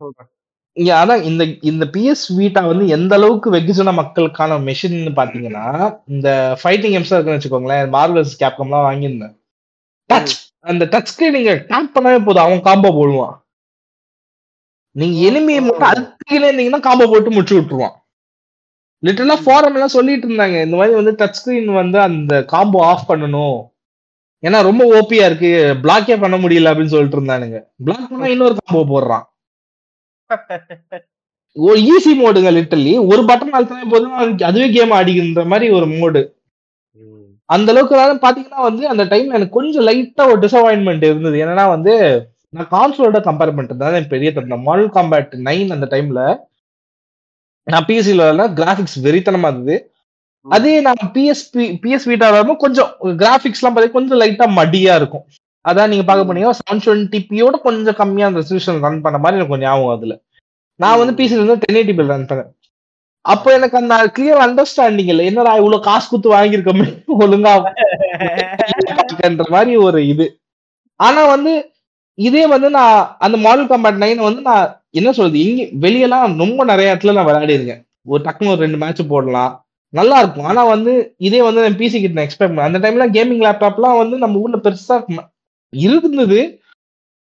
சொல்றேன். 0.00 0.28
இங்க 0.76 0.90
அதான் 0.98 1.22
இந்த 1.22 1.44
இந்த 1.70 1.84
பிஎஸ் 1.94 2.24
வீட்டா 2.38 2.60
வந்து 2.66 2.84
எந்த 2.88 3.12
அளவுக்கு 3.14 3.48
வெகுஜன 3.52 3.92
மக்களுக்கான 3.94 4.58
மெஷின் 4.68 4.98
பாத்தீங்கன்னா 5.18 5.64
இந்த 6.08 6.28
ஃபைட்டிங் 6.60 6.94
கேம்ஸ் 6.94 7.12
இருக்குன்னு 7.12 7.38
வச்சுக்கோங்களேன் 7.38 7.92
மார்வல்ஸ் 7.96 8.40
கேப்கம்லாம் 8.42 8.86
வாங்கியிருந்தேன். 8.88 9.34
டச் 10.10 10.34
அந்த 10.64 10.84
டச் 10.84 11.10
ஸ்கிரீன் 11.12 11.32
நீங்க 11.32 11.52
டேப் 11.70 11.94
பண்ணவே 11.94 12.24
போதும் 12.24 12.44
அவன் 12.44 12.66
காம்போ 12.68 12.90
போடுவான். 12.92 13.34
நீங்க 14.96 15.16
எனிமியை 15.28 15.60
மட்டும் 15.60 15.90
அதுக்குள்ளே 15.90 16.48
இருந்தீங்கன்னா 16.48 16.80
காம்போ 16.80 17.06
போட்டு 17.06 17.30
முடிச்சு 17.30 17.56
விட்டுருவான். 17.58 17.94
லிட்டரலா 19.02 19.36
ஃபாரம் 19.44 19.74
எல்லாம் 19.74 19.96
சொல்லிட்டு 19.96 20.26
இருந்தாங்க 20.28 20.56
இந்த 20.64 20.76
மாதிரி 20.76 20.96
வந்து 20.96 21.12
டச் 21.20 21.38
ஸ்கிரீன் 21.38 21.70
வந்து 21.74 21.98
அந்த 22.00 22.34
காம்போ 22.52 22.80
ஆஃப் 22.84 23.08
பண்ணணும். 23.08 23.56
ஏன்னா 24.46 24.58
ரொம்ப 24.68 24.82
ஓபியா 24.98 25.24
இருக்கு. 25.28 25.50
பிளாக்கே 25.82 26.14
பண்ண 26.22 26.36
முடியல 26.44 26.70
அப்படின்னு 26.70 26.94
சொல்லிட்டு 26.94 27.18
இருந்தானுங்க. 27.18 27.58
பிளாக் 27.86 28.08
பண்ணா 28.10 28.26
இன்னொரு 28.26 28.54
காம்போ 28.58 28.82
போடுறான். 28.92 29.24
ஒரு 31.56 31.78
ஈஸி 31.92 32.12
மோடுங்க 32.20 32.50
லிட்டர்லி 32.56 32.92
ஒரு 33.12 33.22
பட்டன் 33.22 33.56
அழுத்தினா 33.56 33.88
போதும். 33.94 34.14
அதுவே 34.50 34.68
கேம் 34.76 34.94
ஆடிக்கின்ற 34.98 35.44
மாதிரி 35.52 35.66
ஒரு 35.78 35.86
மோடு. 35.86 36.22
அந்த 37.44 37.72
அளவுக்கு 37.72 37.96
பாத்தீங்கன்னா 38.26 38.60
வந்து 38.68 38.82
அந்த 38.92 39.04
டைம்ல 39.04 39.36
எனக்கு 39.38 39.56
கொஞ்சம் 39.58 39.86
லைட்டா 39.86 40.22
ஒரு 40.32 40.38
டிசப்பாயின்மெண்ட் 40.44 41.04
இருந்தது. 41.10 41.36
என்னன்னா 41.44 41.66
வந்து 41.74 41.94
நான் 42.56 42.72
கான்சோலோட 42.76 43.18
கம்பேர் 43.26 43.56
பண்றது. 43.58 43.80
தான் 43.82 43.98
என் 43.98 44.12
பெரிய 44.14 44.32
தப்பு. 44.32 44.58
மாடல் 44.68 44.90
காம்பேட் 44.96 45.32
நைன் 45.48 45.74
அந்த 45.76 45.86
டைம்ல 45.94 46.22
நான் 47.66 47.84
பிஎஸ்சில 47.88 48.52
கிராபிக்ஸ் 48.60 48.98
வெறித்தனமா 49.06 49.50
இருந்தது. 49.52 49.76
அதே 50.46 50.80
நான் 50.86 51.10
பிஎஸ்பி 51.14 51.64
பிஎஸ் 51.82 52.06
வீட்டா 52.10 52.26
வரும்போது 52.34 52.62
கொஞ்சம் 52.64 52.88
கிராபிக்ஸ் 53.20 53.60
எல்லாம் 53.60 53.74
பார்த்தீங்கன்னா 53.74 53.98
கொஞ்சம் 53.98 54.20
லைட்டா 54.22 54.46
மடியா 54.60 54.94
இருக்கும். 55.00 55.24
அதான் 55.64 55.90
நீங்க 55.92 56.04
பார்க்க 56.06 56.28
போனீங்கன்னா 56.28 56.56
செவன் 56.60 56.82
டுவெண்ட்டி 56.86 57.18
பியோட 57.30 57.56
கொஞ்சம் 57.66 57.98
கம்மியா 58.00 58.28
அந்த 58.28 58.40
ரெசல்யூஷன் 58.42 58.80
ரன் 58.86 59.04
பண்ண 59.04 59.18
மாதிரி 59.24 59.38
எனக்கு 59.38 59.54
கொஞ்சம் 59.54 59.70
ஞாபகம் 59.70 59.94
அதுல. 59.96 60.14
நான் 60.80 61.00
வந்து 61.00 61.14
பிசி 61.18 61.36
வந்து 61.42 61.56
டென் 61.64 61.78
எயிட்டி 61.80 62.08
ரன் 62.14 62.28
பண்ணேன். 62.30 62.50
அப்போ 63.24 63.48
எனக்கு 63.58 63.76
அந்த 63.80 63.96
கிளியர் 64.16 64.42
அண்டர்ஸ்டாண்டிங் 64.46 65.10
இல்லை. 65.12 65.24
என்னடா 65.30 65.52
இவ்வளவு 65.60 65.86
காசு 65.88 66.06
கொடுத்து 66.08 66.34
வாங்கியிருக்கோமே? 66.36 66.86
ஒழுங்கா 67.24 67.52
மாதிரி 69.56 69.72
ஒரு 69.86 70.00
இது. 70.12 70.26
ஆனா 71.00 71.22
வந்து 71.34 71.52
இதே 72.18 72.46
வந்து 72.54 72.68
நான் 72.78 72.96
அந்த 73.18 73.36
மாடல் 73.44 73.70
காம்பேட் 73.70 74.02
நைன் 74.04 74.26
வந்து 74.28 74.40
நான் 74.50 74.66
என்ன 74.90 75.12
சொல்றது? 75.12 75.38
இங்க 75.46 75.62
வெளியெல்லாம் 75.86 76.36
ரொம்ப 76.42 76.64
நிறைய 76.64 76.92
இடத்துல 76.94 77.14
நான் 77.18 77.28
விளையாடி 77.28 77.58
இருக்கேன் 77.58 77.82
ஒரு 78.12 78.20
டக்குனு 78.26 78.52
ஒரு 78.54 78.64
ரெண்டு 78.64 78.80
மேட்ச் 78.82 79.10
போடலாம். 79.12 79.52
நல்லா 79.92 80.16
இருக்கும். 80.22 80.48
ஆனா 80.50 80.62
வந்து 80.74 80.92
இதே 81.26 81.40
வந்து 81.46 81.62
நான் 81.64 81.78
பிசி 81.80 81.98
கிட்ட 82.02 82.24
எக்ஸ்பெக்ட் 82.26 82.66
அந்த 82.66 82.80
டைம்ல 82.84 83.06
கேமிங் 83.16 83.44
லேப்டாப்லாம் 83.46 84.00
வந்து 84.02 84.16
நம்ம 84.24 84.40
ஊர்ல 84.44 84.58
பெருசா 84.66 84.96
இருந்தது. 85.72 86.40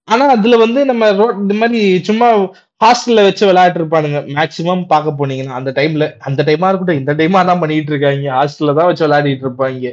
ஆனா 0.08 0.26
அதுல 0.36 0.56
வந்து 0.64 0.80
நம்ம 0.90 1.10
ரோட் 1.20 1.42
இந்த 1.44 1.56
மாதிரி 1.60 1.80
சும்மா 2.08 2.28
ஹாஸ்டல்ல 2.82 3.22
வச்சு 3.28 3.44
விளையாட்டு 3.50 3.80
இருப்பானுங்க. 3.82 4.20
மேக்சிமம் 4.38 4.84
பார்க்க 4.92 5.20
போனீங்கன்னா 5.20 5.60
அந்த 5.60 5.72
டைம்ல 5.78 6.06
அந்த 6.28 6.42
டைமா 6.50 6.70
இருக்கட்டும் 6.70 7.02
இந்த 7.02 7.14
டைமா 7.20 7.42
தான் 7.50 7.62
பண்ணிட்டு 7.64 7.92
இருக்காங்க. 7.94 8.28
ஹாஸ்டல்ல 8.40 8.76
தான் 8.80 8.90
வச்சு 8.90 9.06
விளையாடிட்டு 9.06 9.46
இருப்பாங்க. 9.48 9.86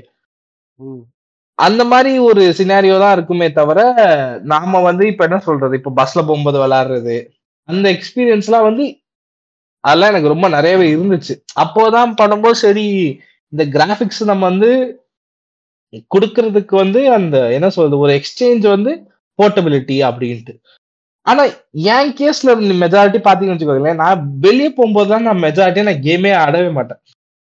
அந்த 1.59 1.83
மாதிரி 1.93 2.13
ஒரு 2.29 2.43
சினாரியோ 2.59 2.97
தான் 3.03 3.15
இருக்குமே 3.17 3.49
தவிர 3.59 3.81
நாம 4.53 4.81
வந்து 4.89 5.05
இப்ப 5.13 5.25
என்ன 5.29 5.39
சொல்றது? 5.49 5.75
இப்ப 5.81 5.93
பஸ்ல 6.01 6.21
போகும்போது 6.29 6.59
விளையாடுறது. 6.65 7.17
அந்த 7.69 7.87
எக்ஸ்பீரியன்ஸ்லாம் 7.97 8.69
வந்து 8.69 8.85
அதெல்லாம் 9.85 10.11
எனக்கு 10.13 10.33
ரொம்ப 10.33 10.47
நிறையவே 10.57 10.87
இருந்துச்சு. 10.95 11.35
அப்போதான் 11.63 12.11
பண்ணும்போது 12.21 12.59
சரி 12.65 12.87
இந்த 13.53 13.63
கிராஃபிக்ஸ் 13.77 14.23
நம்ம 14.31 14.43
வந்து 14.51 14.71
கொடுக்கறதுக்கு 16.15 16.75
வந்து 16.83 17.01
அந்த 17.19 17.37
என்ன 17.57 17.69
சொல்றது 17.77 18.03
ஒரு 18.05 18.13
எக்ஸ்சேஞ்ச் 18.19 18.67
வந்து 18.75 18.93
போர்ட்டபிலிட்டி 19.39 19.97
அப்படின்ட்டு. 20.09 20.55
ஆனா 21.27 21.43
என் 21.95 22.13
கேஸ்ல 22.19 22.51
மெஜாரிட்டி 22.83 23.21
பாத்தீங்கன்னு 23.25 23.57
வச்சுக்கோங்களேன் 23.57 24.01
நான் 24.03 24.23
வெளியே 24.45 24.71
போகும்போது 24.77 25.11
தான் 25.13 25.27
நான் 25.29 25.43
மெஜாரிட்டி 25.47 25.89
நான் 25.89 26.05
கேமே 26.07 26.33
ஆடவே 26.45 26.71
மாட்டேன். 26.79 27.01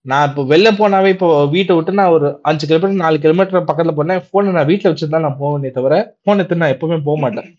நான் 0.05 0.27
இப்போ 0.29 0.41
வெளில 0.51 0.69
போனாவே 0.79 1.09
இப்போ 1.15 1.27
வீட்டை 1.55 1.73
விட்டு 1.75 1.99
நான் 1.99 2.13
ஒரு 2.15 2.27
அஞ்சு 2.49 2.65
கிலோமீட்டர் 2.69 3.03
நாலு 3.03 3.17
கிலோமீட்டர் 3.25 3.67
பக்கத்துல 3.69 3.93
போனேன் 3.99 4.23
போனை 4.31 4.53
நான் 4.57 4.69
வீட்டில் 4.71 4.91
வச்சிருந்தா 4.91 5.23
நான் 5.25 5.39
போவேனே 5.41 5.71
தவிர 5.77 5.95
போன் 6.25 6.41
எடுத்து 6.41 6.61
நான் 6.63 6.73
எப்பவுமே 6.75 6.97
போக 7.07 7.17
மாட்டேன். 7.23 7.49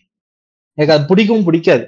எனக்கு 0.79 0.95
அது 0.97 1.09
பிடிக்கவும் 1.11 1.47
பிடிக்காது. 1.49 1.85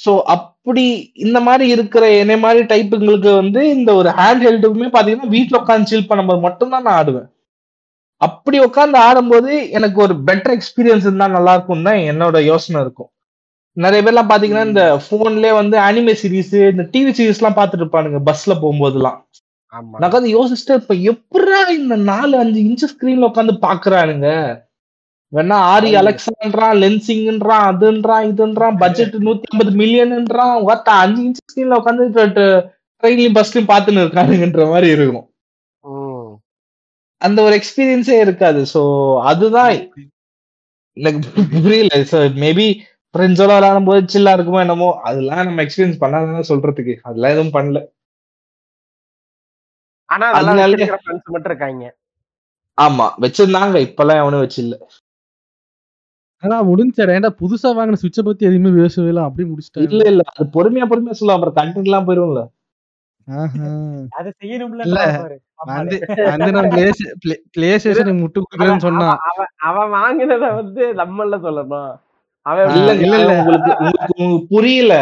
சோ 0.00 0.12
அப்படி 0.34 0.84
இந்த 1.24 1.38
மாதிரி 1.46 1.64
இருக்கிற 1.74 2.04
என்னை 2.22 2.36
மாதிரி 2.44 2.62
டைப்புங்களுக்கு 2.72 3.30
வந்து 3.40 3.60
இந்த 3.76 3.90
ஒரு 4.00 4.10
ஹேண்ட் 4.18 4.44
ஹெல்டுமே 4.48 4.88
பாத்தீங்கன்னா 4.96 5.34
வீட்ல 5.36 5.60
உட்காந்து 5.62 5.90
சில் 5.92 6.08
பண்ணும்போது 6.10 6.40
மட்டும்தான் 6.46 6.86
நான் 6.86 6.98
ஆடுவேன். 7.00 7.28
அப்படி 8.20 8.58
உட்காந்து 8.66 8.98
ஆடும்போது 9.08 9.52
எனக்கு 9.78 9.98
ஒரு 10.06 10.14
பெட்டர் 10.28 10.54
எக்ஸ்பீரியன்ஸ் 10.56 11.06
இருந்தா 11.06 11.26
நல்லா 11.36 11.52
இருக்கும் 11.56 11.86
தான் 11.88 12.00
என்னோட 12.12 12.38
யோசனை 12.52 12.78
இருக்கும். 12.84 13.10
நிறைய 13.76 14.02
பேர்லாம் 14.04 14.30
பாத்தீங்கன்னா 14.30 14.64
இந்த 14.70 14.84
போன்லயே 15.08 15.52
வந்து 15.60 15.76
அனிமே 15.88 16.14
சீரிஸ் 16.22 16.54
இந்த 16.72 16.84
டிவி 16.94 17.10
சீரிஸ் 17.18 17.40
எல்லாம் 17.40 17.58
பாத்துட்டு 17.58 17.84
இருப்பானுங்க 17.84 18.20
பஸ்ல 18.30 18.54
போகும்போதெல்லாம். 18.62 19.18
ஆமா. 19.72 19.94
நான் 19.98 20.08
உட்காந்து 20.10 20.36
யோசிச்சுட்டு 20.36 20.78
இப்ப 20.82 20.94
எப்படா 21.12 21.60
இந்த 21.80 21.96
நாலு 22.10 22.34
அஞ்சு 22.42 22.58
இன்ச்சு 22.66 22.86
ஸ்கிரீன்ல 22.92 23.28
உட்காந்து 23.30 23.54
பாக்குறானுங்க? 23.66 24.28
வேணா 25.32 25.56
ஆரி 25.74 25.92
அலெக்சான்றான் 25.94 26.78
லென்சிங்ன்றான் 26.78 27.64
அதுன்றான் 27.64 28.26
இதுன்றான் 28.26 28.76
பட்ஜெட் 28.78 29.14
நூத்தி 29.14 29.42
ஐம்பது 29.42 29.76
மில்லியன்ன்றான் 29.76 30.62
ஒருத்த 30.66 30.84
அஞ்சு 30.84 31.28
இன்ச்சு 31.28 31.58
ஸ்கிரீன்ல 31.58 31.72
உட்காந்து 31.72 32.70
ட்ரெயின்லயும் 33.02 33.34
பஸ்லயும் 33.34 33.72
பாத்துன்னு 33.72 34.04
இருக்கானுங்கன்ற 34.04 34.68
மாதிரி 34.68 34.86
இருக்கும். 34.86 35.32
அந்த 37.18 37.42
ஒரு 37.42 37.60
எக்ஸ்பீரியன்ஸே 37.60 38.20
இருக்காது. 38.20 38.66
சோ 38.74 39.20
அதுதான் 39.20 39.92
எனக்கு 40.92 41.28
புரியல. 41.50 42.04
மேபி 42.12 42.80
ஃப்ரெண்ட்ஸோட 43.12 43.46
விளையாடும் 43.46 43.84
போது 43.84 44.20
சில்லா 44.20 44.26
இருக்குமோ 44.26 44.60
என்னமோ 44.60 45.00
அதெல்லாம் 45.02 45.44
நம்ம 45.44 45.62
எக்ஸ்பீரியன்ஸ் 45.62 45.96
பண்ணாதானே 46.00 46.42
சொல்றதுக்கு. 46.48 46.96
அதெல்லாம் 47.02 47.30
எதுவும் 47.30 47.52
பண்ணல. 47.52 47.86
ஆனா 50.04 50.30
அதனால- 50.30 50.98
மட்டும் 51.24 51.44
இருக்காங்க. 51.44 51.96
ஆமா 52.82 53.12
வச்சிருந்தாங்க. 53.20 53.78
இப்பெல்லாம் 53.78 54.20
எவனும் 54.20 54.46
வச்சில்ல. 54.46 54.78
ஆனா 56.42 56.56
முடிஞ்சாரு 56.68 57.14
ஏன்டா 57.14 57.30
புதுசா 57.40 57.68
வாங்கின 57.76 57.98
சுவிட்சை 58.00 58.22
பத்தி 58.24 58.48
எதுவுமே 58.48 58.70
பேசவே 58.76 59.08
இல்லை. 59.12 59.22
அப்படியே 59.24 59.44
இல்ல 59.44 59.52
முடிச்சிட்டாரு 59.52 60.10
இல்ல. 60.10 60.24
அது 60.32 60.46
பொறுமையா 60.56 60.86
பொறுமையா 60.90 61.16
சொல்லலாம் 61.18 61.38
அப்புறம் 61.38 61.56
கண்டென்ட் 61.58 61.88
எல்லாம் 61.90 62.06
போயிரும்ல. 62.08 62.42
ஆஹா. 63.26 63.70
அதை 64.18 64.30
செய்யணும்ல. 64.36 64.82
இல்ல. 64.88 65.00
பாரு. 65.16 65.36
வந்து 65.72 65.96
வந்து 66.32 66.50
நான் 66.56 66.68
பிளே 67.54 67.70
ஸ்டேஷனுக்கு 67.78 68.20
முட்டு 68.20 68.42
கொடுக்குறேன்னு 68.42 68.86
சொன்னான். 68.86 69.18
அவன் 69.68 69.90
வாங்கினத 69.96 70.44
வந்து 70.54 70.84
நம்மள 71.00 71.38
சொல்லணும். 71.46 71.90
அவன் 72.46 72.64
இல்ல 72.70 72.90
இல்ல, 72.96 73.04
இல்ல 73.06 73.16
இல்ல. 73.20 73.32
உங்களுக்கு 73.40 73.70
உங்களுக்கு 73.78 74.14
உங்களுக்கு 74.16 74.46
புரியல. 74.52 74.94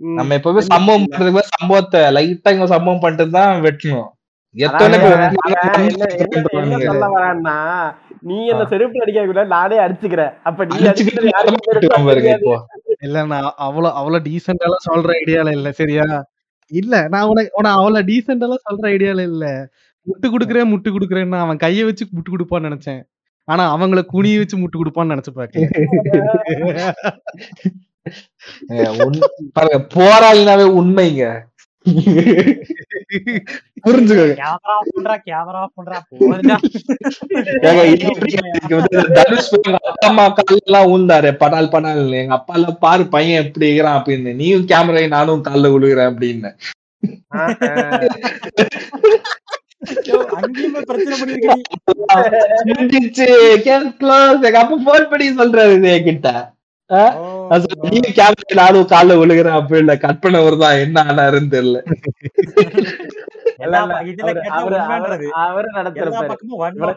நம்ம 0.00 0.36
எப்பவுமே 0.38 0.62
சம்பவம் 0.68 1.02
பண்றதுக்கு 1.06 1.42
சம்பவத்தை 1.54 2.00
லைட்டா 2.16 2.52
இங்க 2.54 2.66
சம்பவம் 2.70 3.02
பண்ணிட்டு 3.02 3.34
தான் 3.36 3.62
வெட்டணும். 3.66 4.08
எத்தனை. 4.56 4.96
சொல்ல 6.86 7.06
வரான்னா 7.14 7.56
நீ 8.22 8.36
என்ன 8.52 8.64
செருப்பு 8.72 9.02
அடிக்க 9.04 9.24
கூட 9.28 9.42
நானே 9.52 9.76
அடிச்சுக்கிறேன். 9.84 10.32
அப்ப 10.48 10.64
நீ 10.64 10.76
இல்ல 13.06 13.22
நான் 13.32 13.46
அவ்வளவு 13.66 13.94
அவ்வளவு 14.00 14.24
டீசென்டாலாம் 14.26 14.86
சொல்ற 14.88 15.10
ஐடியால 15.20 15.52
இல்ல 15.58 15.68
சரியா? 15.80 16.04
இல்ல 16.72 16.94
நான் 17.14 17.28
உனக்கு 17.30 17.50
உன 17.60 17.72
அவ்வளவு 17.78 18.06
டீசென்டாலாம் 18.10 18.66
சொல்ற 18.68 18.84
ஐடியால 18.94 19.24
இல்ல. 19.30 19.46
முட்டு 20.06 20.26
குடுக்குறேன் 20.28 20.70
முட்டு 20.72 20.90
குடுக்குறேன்னா 20.90 21.40
அவன் 21.44 21.62
கைய 21.64 21.80
வச்சு 21.88 22.04
முட்டு 22.16 22.30
கொடுப்பான்னு 22.34 22.68
நினைச்சேன். 22.68 23.02
ஆனா 23.48 23.64
அவங்கள 23.74 24.00
குனிய 24.12 24.40
வச்சு 24.40 24.56
முட்டு 24.62 24.76
கொடுப்பான்னு 24.80 25.14
நினைச்சு 25.14 25.32
பாருங்க 29.56 29.78
போராளினாவே 29.96 30.66
உண்மைங்க. 30.80 31.24
ஊழ்ந்தாரு 33.86 34.32
படால் 41.42 41.72
படால். 41.74 42.12
எங்க 42.12 42.34
அப்பா 42.34 42.54
எல்லாம் 42.54 42.78
பாரு 42.80 43.06
பையன் 43.06 43.44
எப்படி 43.44 43.66
இருக்கிறான் 43.66 44.02
அப்படின்னு. 44.02 44.34
நீயும் 44.34 44.66
கேமரா 44.66 45.08
நானும் 45.08 45.44
கால்ல 45.44 45.72
விழுகிறேன் 45.72 46.14
அப்படின்னு. 46.14 46.50
எங்க 54.42 54.58
அப்பா 54.58 54.76
போன் 54.84 55.08
பண்ணி 55.10 55.28
சொல்றாரு 55.30 55.74
என்கிட்ட. 55.96 56.51
நீ 57.90 58.00
கேமரா 58.00 58.54
நானும் 58.54 58.86
கால்ல 58.86 59.14
விழுகிறேன் 59.18 59.58
அப்படின்னு 59.58 59.98
கற்பனை 59.98 60.40
வருதான் 60.40 60.80
என்ன 60.80 61.02
ஆனாருன்னு 61.02 61.52
தெரியல. 61.54 61.82
அவரு 65.30 65.68
one 66.48 66.96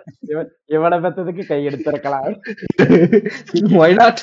இவனை 0.65 0.97
பெத்ததுக்கு 0.99 1.45
கை 1.45 1.65
எடுத்திருக்கலாம். 1.67 2.41
Why 3.79 3.91
not? 3.95 4.17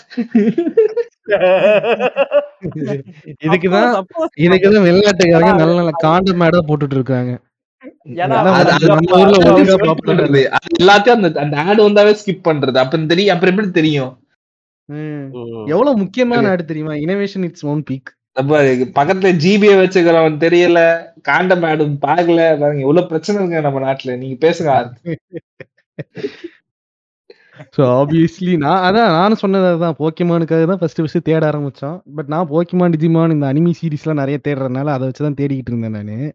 இதுக்குதான் 3.44 4.04
இதுக்குதான் 4.40 4.86
வெளிநாட்டுக்காரங்க 4.88 5.54
நல்ல 5.54 5.74
நல்ல 5.74 5.90
காண்ட 6.02 6.32
மேடா 6.32 6.58
போட்டுட்டு 6.68 6.92
இருக்காங்க 6.92 7.38
எல்லாத்தையும் 10.82 11.16
அந்த 11.16 11.40
அந்த 11.40 11.56
ஆட் 11.60 11.80
வந்தாவே 11.80 12.16
ஸ்கிப் 12.24 12.46
பண்றது. 12.48 12.76
அப்புறம் 12.76 13.06
தெரியும் 13.06 13.34
அப்புறம் 13.34 13.54
எப்படி 13.54 13.70
தெரியும்? 13.70 14.21
எவ்வளவு 15.72 16.00
முக்கியமான 16.02 16.44
நாடு 16.48 16.64
தெரியுமா? 16.70 16.94
இனோவேஷன் 17.04 17.46
இட்ஸ் 17.48 17.66
ஓன் 17.72 17.84
பீக் 17.90 18.10
அப்ப 18.40 18.60
பக்கத்துல 18.98 19.30
ஜிபியை 19.42 19.74
வச்சுக்கிறவன் 19.80 20.42
தெரியல 20.44 20.80
காண்டம் 21.28 21.64
ஆடும் 21.70 21.96
பாக்கல 22.04 22.40
பாருங்க 22.60 22.82
இவ்வளவு 22.86 23.10
பிரச்சனை 23.10 23.36
இருக்கு 23.38 23.66
நம்ம 23.66 23.82
நாட்டுல. 23.86 24.14
நீங்க 24.22 24.36
பேசுங்க 24.44 24.70
ஸோ 27.76 27.82
ஆப்வியஸ்லி 27.98 28.52
நான் 28.62 28.84
அதான் 28.86 29.12
நானும் 29.16 29.40
சொன்னது 29.42 29.66
அதுதான். 29.70 29.96
போக்கிமானுக்காக 29.98 30.64
தான் 30.70 30.80
ஃபர்ஸ்ட் 30.80 31.00
ஃபர்ஸ்ட் 31.00 31.26
தேட 31.28 31.42
ஆரம்பிச்சோம். 31.50 31.98
பட் 32.16 32.30
நான் 32.34 32.48
போக்கிமான் 32.52 32.94
டிஜிமான் 32.94 33.34
இந்த 33.34 33.46
அனிமி 33.52 33.72
சீரிஸ்லாம் 33.80 34.20
நிறைய 34.22 34.38
தேடுறதுனால 34.46 34.94
அதை 34.94 35.04
வச்சு 35.08 35.26
தான் 35.26 35.38
தேடிக்கிட்டு 35.40 35.72
இருந்தேன் 35.72 35.96
நான். 36.10 36.32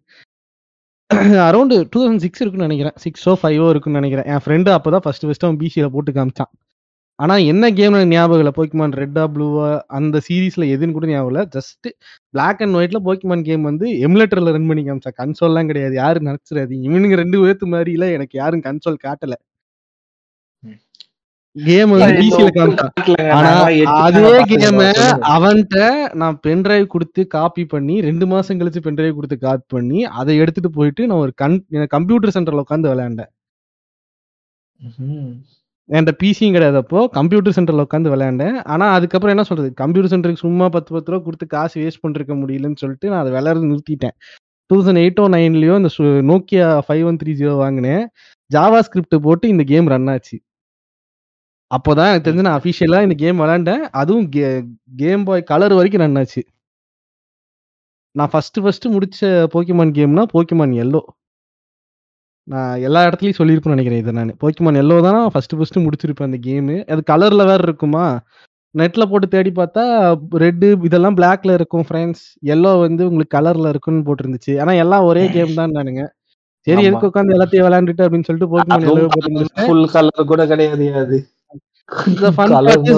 அரௌண்ட் 1.48 1.76
டூ 1.92 1.98
தௌசண்ட் 2.00 2.24
சிக்ஸ் 2.26 2.42
இருக்குன்னு 2.44 2.68
நினைக்கிறேன். 2.70 2.96
சிக்ஸோ 3.06 3.34
ஃபைவோ 3.42 3.68
இருக்குன்னு 3.74 4.00
நினைக்கிறேன். 4.02 4.30
என் 4.34 4.44
ஃப்ரெண்டு 4.46 4.72
அப்போ 4.78 4.92
தான் 4.96 5.06
ஃபர்ஸ்ட் 5.08 5.26
ஃபர்ஸ்ட் 5.28 5.46
அவன் 5.48 5.60
பிசியில் 5.64 5.94
போட்டு 5.96 6.14
காமிச்சான். 6.20 6.52
ஆனா 7.20 7.36
என்ன 7.52 7.66
கேம் 7.78 7.94
எனக்கு 7.94 8.14
ஞாபகம் 8.14 8.42
இல்ல 8.42 8.52
போக்கிமான் 8.58 8.94
ரெட்டா 9.00 9.24
ப்ளூவா 9.36 9.68
அந்த 9.98 10.18
சீரீஸ்ல 10.28 10.66
எதுன்னு 10.74 10.96
கூட 10.98 11.08
ஞாபகம் 11.12 11.32
இல்ல 11.32 11.44
ஜஸ்ட் 11.56 11.88
பிளாக் 12.34 12.62
அண்ட் 12.66 12.78
ஒயிட்ல 12.80 13.00
போக்கிமான் 13.08 13.46
கேம் 13.48 13.64
வந்து 13.70 13.88
எமுலேட்டர்ல 14.06 14.54
ரன் 14.58 14.70
பண்ணி 14.70 14.84
காமிச்சா 14.88 15.14
கன்சோல்லாம் 15.22 15.70
கிடையாது 15.72 15.96
யாரும் 16.02 16.30
நினைச்சிடாது 16.30 16.74
இவனுங்க 16.88 17.18
ரெண்டு 17.24 17.40
பேர்த்து 17.44 17.68
மாதிரில 17.74 18.08
எனக்கு 18.18 18.36
யாரும் 18.42 18.66
கன்சோல் 18.68 19.04
காட்டல. 19.06 19.36
கேம் 21.56 21.92
வந்து 21.94 22.12
பிசில 22.20 22.48
காமிச்சான். 22.58 22.94
ஆனா 23.38 23.52
அதே 24.02 24.22
கேம. 24.52 24.82
அவன்கிட்ட 25.34 25.78
நான் 26.22 26.38
பென்டிரைவ் 26.46 26.86
கொடுத்து 26.94 27.22
காப்பி 27.36 27.64
பண்ணி 27.74 27.96
ரெண்டு 28.08 28.26
மாசம் 28.34 28.60
கழிச்சு 28.60 28.82
பென்டிரைவ் 28.88 29.18
கொடுத்து 29.20 29.38
காப்பி 29.46 29.68
பண்ணி 29.76 30.02
அதை 30.22 30.36
எடுத்துட்டு 30.44 30.72
போயிட்டு 30.78 31.08
நான் 31.10 31.24
ஒரு 31.26 31.34
கன் 31.44 31.58
கம்ப்யூட்டர் 31.96 32.36
சென்டர்ல 32.38 32.66
உட்காந்து 32.66 32.92
விளையாண்டேன். 32.94 33.32
என்கிட்ட 35.90 36.14
பிசியும் 36.22 36.56
கிடையாது 36.56 36.78
அப்போ 36.82 37.00
கம்ப்யூட்டர் 37.18 37.56
சென்டரில் 37.58 37.84
உட்காந்து 37.86 38.12
விளையாண்டேன். 38.14 38.56
ஆனால் 38.74 38.94
அதுக்கப்புறம் 38.98 39.34
என்ன 39.36 39.46
சொல்றது? 39.50 39.70
கம்ப்யூட்டர் 39.82 40.12
சென்டருக்கு 40.14 40.46
சும்மா 40.46 40.66
பத்து 40.76 40.90
பத்து 40.96 41.12
ரூபா 41.12 41.24
கொடுத்து 41.28 41.46
காசு 41.56 41.76
வேஸ்ட் 41.84 42.02
பண்ணிருக்க 42.04 42.36
முடியலன்னு 42.42 42.82
சொல்லிட்டு 42.84 43.12
நான் 43.12 43.22
அதை 43.24 43.32
விளையாடுறது 43.38 43.70
நிறுத்திட்டேன். 43.72 44.16
டூ 44.70 44.76
தௌசண்ட் 44.78 45.02
எயிட்டோ 45.04 45.26
நைன்லயோ 45.36 45.76
இந்த 45.82 45.92
Nokia 46.32 46.66
five 46.88 47.04
one 47.10 47.20
three 47.22 47.34
zero 47.42 47.54
வாங்கினேன். 47.64 48.04
ஜாவா 48.52 48.80
ஸ்கிரிப்ட் 48.88 49.18
போட்டு 49.28 49.46
இந்த 49.54 49.64
கேம் 49.72 49.88
ரன் 49.94 50.10
ஆச்சு. 50.16 50.38
அப்போதான் 51.72 52.10
எனக்கு 52.12 52.28
தெரிஞ்சு 52.28 52.46
நான் 52.48 52.60
அஃபிஷியலா 52.60 53.00
இந்த 53.06 53.16
கேம் 53.24 53.40
விளையாண்டேன். 53.44 53.84
அதுவும் 54.02 54.28
கேம் 55.02 55.26
பாய் 55.30 55.50
கலர் 55.52 55.78
வரைக்கும் 55.80 56.04
ரன் 56.04 56.20
ஆச்சு. 56.22 56.42
நான் 58.16 58.32
ஃபர்ஸ்ட் 58.34 58.60
ஃபர்ஸ்ட் 58.66 58.88
முடிச்ச 58.94 59.32
போக்கிமான் 59.56 59.96
கேம்னா 59.98 60.24
போக்கிமான் 60.36 60.76
எல்லோ 60.84 61.02
நான் 62.48 62.82
எல்லா 62.88 63.00
இடத்துலயும் 63.08 63.40
சொல்லியிருப்பேன்னு 63.40 63.76
நினைக்கிறேன் 63.76 64.02
இதை 64.04 64.12
நான். 64.18 64.36
போக்கிமான் 64.42 64.82
எல்லோ 64.82 64.98
தான்? 65.08 65.22
ஃபர்ஸ்ட் 65.34 65.56
ஃபர்ஸ்ட் 65.58 65.86
முடிச்சிருப்பேன் 65.86 66.30
அந்த 66.30 66.40
கேமு 66.46 66.76
அது 66.94 67.02
கலர்ல 67.12 67.46
வேற 67.50 67.62
இருக்குமா? 67.68 68.06
நெட்ல 68.76 69.04
போட்டு 69.06 69.28
தேடி 69.28 69.52
பார்த்தா 69.54 69.84
ரெட்டு 70.44 70.68
இதெல்லாம் 70.88 71.18
பிளாக்ல 71.20 71.52
இருக்கும் 71.58 71.86
ஃப்ரெண்ட்ஸ் 71.88 72.24
எல்லோ 72.54 72.72
வந்து 72.82 73.04
உங்களுக்கு 73.10 73.36
கலர்ல 73.38 73.72
இருக்குன்னு 73.74 74.06
போட்டிருந்துச்சு. 74.08 74.54
ஆனா 74.62 74.74
எல்லாம் 74.84 75.08
ஒரே 75.10 75.24
கேம் 75.36 75.58
தான் 75.60 75.76
நானுங்க. 75.78 76.04
சரி. 76.68 76.84
எதுக்கு 76.88 77.10
உட்காந்து 77.10 77.36
எல்லாத்தையும் 77.36 77.66
விளையாண்டுட்டு 77.68 78.06
அப்படின்னு 78.06 78.28
சொல்லிட்டு 78.30 78.52
போக்கிமான் 78.54 78.88
கூட 80.32 80.44
கிடையாது 80.52 80.88
அது. 81.04 81.18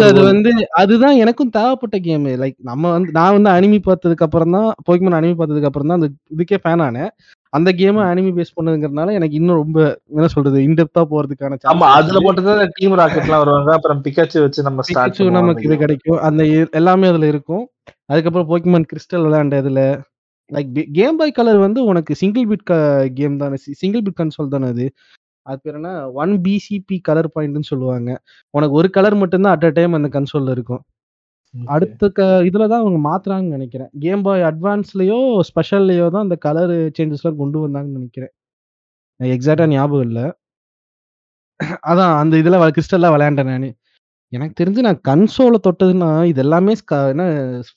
அது 0.03 0.21
வந்து 0.29 0.51
அதுதான் 0.81 1.17
எனக்கும் 1.23 1.51
தேவைப்பட்ட 1.57 1.97
கேம் 2.05 2.23
லைக் 2.41 2.55
நம்ம 2.69 2.91
வந்து 2.95 3.11
நான் 3.17 3.35
வந்து 3.35 3.51
அனிமி 3.57 3.79
பார்த்ததுக்கு 3.87 4.25
அப்புறம் 4.27 4.55
தான் 4.57 4.69
போக்கிமான் 4.87 5.19
அனிமி 5.19 5.35
பார்த்ததுக்கு 5.39 5.69
அப்புறம் 5.69 5.89
தான் 5.91 5.99
அந்த 5.99 6.09
இதுக்கே 6.35 6.59
ஃபேன் 6.63 6.83
ஆனேன். 6.87 7.11
அந்த 7.53 7.69
கேம் 7.73 7.99
அனிமி 8.05 8.31
பேஸ் 8.35 8.55
பண்ணதுங்கிறதுனால 8.57 9.13
எனக்கு 9.13 9.35
இன்னும் 9.35 9.59
ரொம்ப 9.61 9.77
என்ன 10.11 10.27
சொல்றது 10.33 10.57
இன்டெப்தா 10.67 11.01
போறதுக்கான 11.11 11.57
ஆமா 11.71 11.85
அதுல. 11.97 12.19
போட்டுதான் 12.25 12.73
டீம் 12.77 12.97
ராக்கெட் 12.99 13.25
எல்லாம் 13.25 13.41
வருவாங்க. 13.43 13.71
அப்புறம் 13.77 14.01
பிக்காச்சு 14.05 14.37
வச்சு 14.43 14.65
நம்ம 14.67 14.83
Pikachu 14.89 15.25
நமக்கு 15.37 15.65
இது 15.67 15.77
கிடைக்கும். 15.83 16.19
அந்த 16.27 16.43
எல்லாமே 16.79 17.07
அதுல 17.11 17.27
இருக்கும். 17.33 17.63
அதுக்கப்புறம் 18.09 18.49
போக்கிமான் 18.51 18.87
கிறிஸ்டல் 18.91 19.25
விளையாண்ட 19.25 19.57
இதுல 19.63 19.81
லைக் 20.51 20.69
கேம் 20.93 21.17
பாய் 21.19 21.33
கலர் 21.33 21.59
வந்து 21.63 21.79
உனக்கு 21.85 22.13
சிங்கிள் 22.21 22.47
பிட் 22.51 22.65
கேம் 23.17 23.35
தானே. 23.41 23.57
சிங்கிள் 23.81 24.03
பிட் 24.05 24.19
கன்சோல் 24.21 24.53
தானே 24.55 24.69
அது. 24.73 24.85
அது 25.45 25.59
பேர் 25.63 25.77
என்ன? 25.79 25.91
ஒன் 26.21 26.33
பிசிபி 26.45 26.97
கலர் 27.03 27.33
பாயிண்ட்னு 27.35 27.69
சொல்லுவாங்க. 27.71 28.09
உனக்கு 28.53 28.75
ஒரு 28.81 28.89
கலர் 28.97 29.17
மட்டும்தான் 29.21 29.55
அட் 29.55 29.67
அ 29.67 29.73
டைம் 29.77 29.97
அந்த 29.99 30.09
கன்சோல்ல 30.17 30.55
இருக்கும். 30.57 30.83
அடுத்த 31.53 32.09
க 32.17 32.21
இதுல 32.47 32.65
தான் 32.71 32.81
அவங்க 32.83 32.99
மாத்துறாங்கன்னு 33.09 33.55
நினைக்கிறேன். 33.57 33.89
கேம் 34.03 34.23
பாய் 34.25 34.43
அட்வான்ஸ்லயோ 34.49 35.17
ஸ்பெஷல்லையோ 35.49 36.05
தான் 36.15 36.25
அந்த 36.27 36.37
கலர் 36.45 36.73
சேஞ்சஸ்லாம் 36.97 37.39
கொண்டு 37.41 37.57
வந்தாங்கன்னு 37.63 37.99
நினைக்கிறேன். 37.99 38.33
எனக்கு 39.19 39.35
எக்ஸாக்டா 39.37 39.65
ஞாபகம் 39.75 40.05
இல்ல. 40.09 40.19
அதான் 41.91 42.13
அந்த 42.21 42.33
இதுல 42.41 42.57
கிறிஸ்டல்லாம் 42.77 43.15
விளையாண்டேன் 43.15 43.51
நானு. 43.53 43.69
எனக்கு 44.33 44.55
தெரிஞ்சு 44.61 44.81
நான் 44.87 45.01
கன்சோலை 45.09 45.59
தொட்டதுன்னா 45.67 46.09
இது 46.31 46.39
எல்லாமே 46.45 46.73
என்ன 47.13 47.23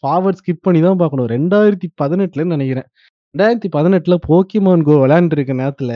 ஃபார்வர்ட் 0.01 0.41
ஸ்கிப் 0.41 0.65
பண்ணி 0.67 0.81
தான் 0.87 1.01
பார்க்கணும். 1.03 1.29
ரெண்டாயிரத்தி 1.37 1.89
பதினெட்டுலன்னு 2.03 2.57
நினைக்கிறேன். 2.57 2.89
ரெண்டாயிரத்தி 3.35 3.69
பதினெட்டுல 3.77 4.17
போக்கிமான் 4.29 4.85
கோ 4.89 4.95
விளையாண்டுருக்க 5.05 5.55
நேரத்துல 5.63 5.93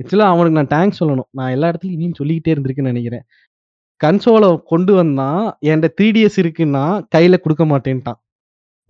ஆக்சுவலா 0.00 0.28
அவனுக்கு 0.34 0.58
நான் 0.60 0.72
தேங்க்ஸ் 0.76 1.00
சொல்லணும். 1.00 1.28
நான் 1.38 1.52
எல்லா 1.56 1.66
இடத்துலயும் 1.70 1.96
இனியும் 1.98 2.18
சொல்லிக்கிட்டே 2.20 2.52
இருந்திருக்கேன்னு 2.54 2.92
நினைக்கிறேன். 2.94 3.24
கன்சோலை 4.04 4.62
கொண்டு 4.64 4.94
வந்தான் 4.94 5.58
என்கிட்ட 5.66 5.88
த்ரீ 6.00 6.04
டிஎஸ் 6.04 6.40
இருக்குன்னா 6.42 7.02
கையில 7.16 7.38
கொடுக்க 7.38 7.64
மாட்டேன்ட்டான். 7.64 8.22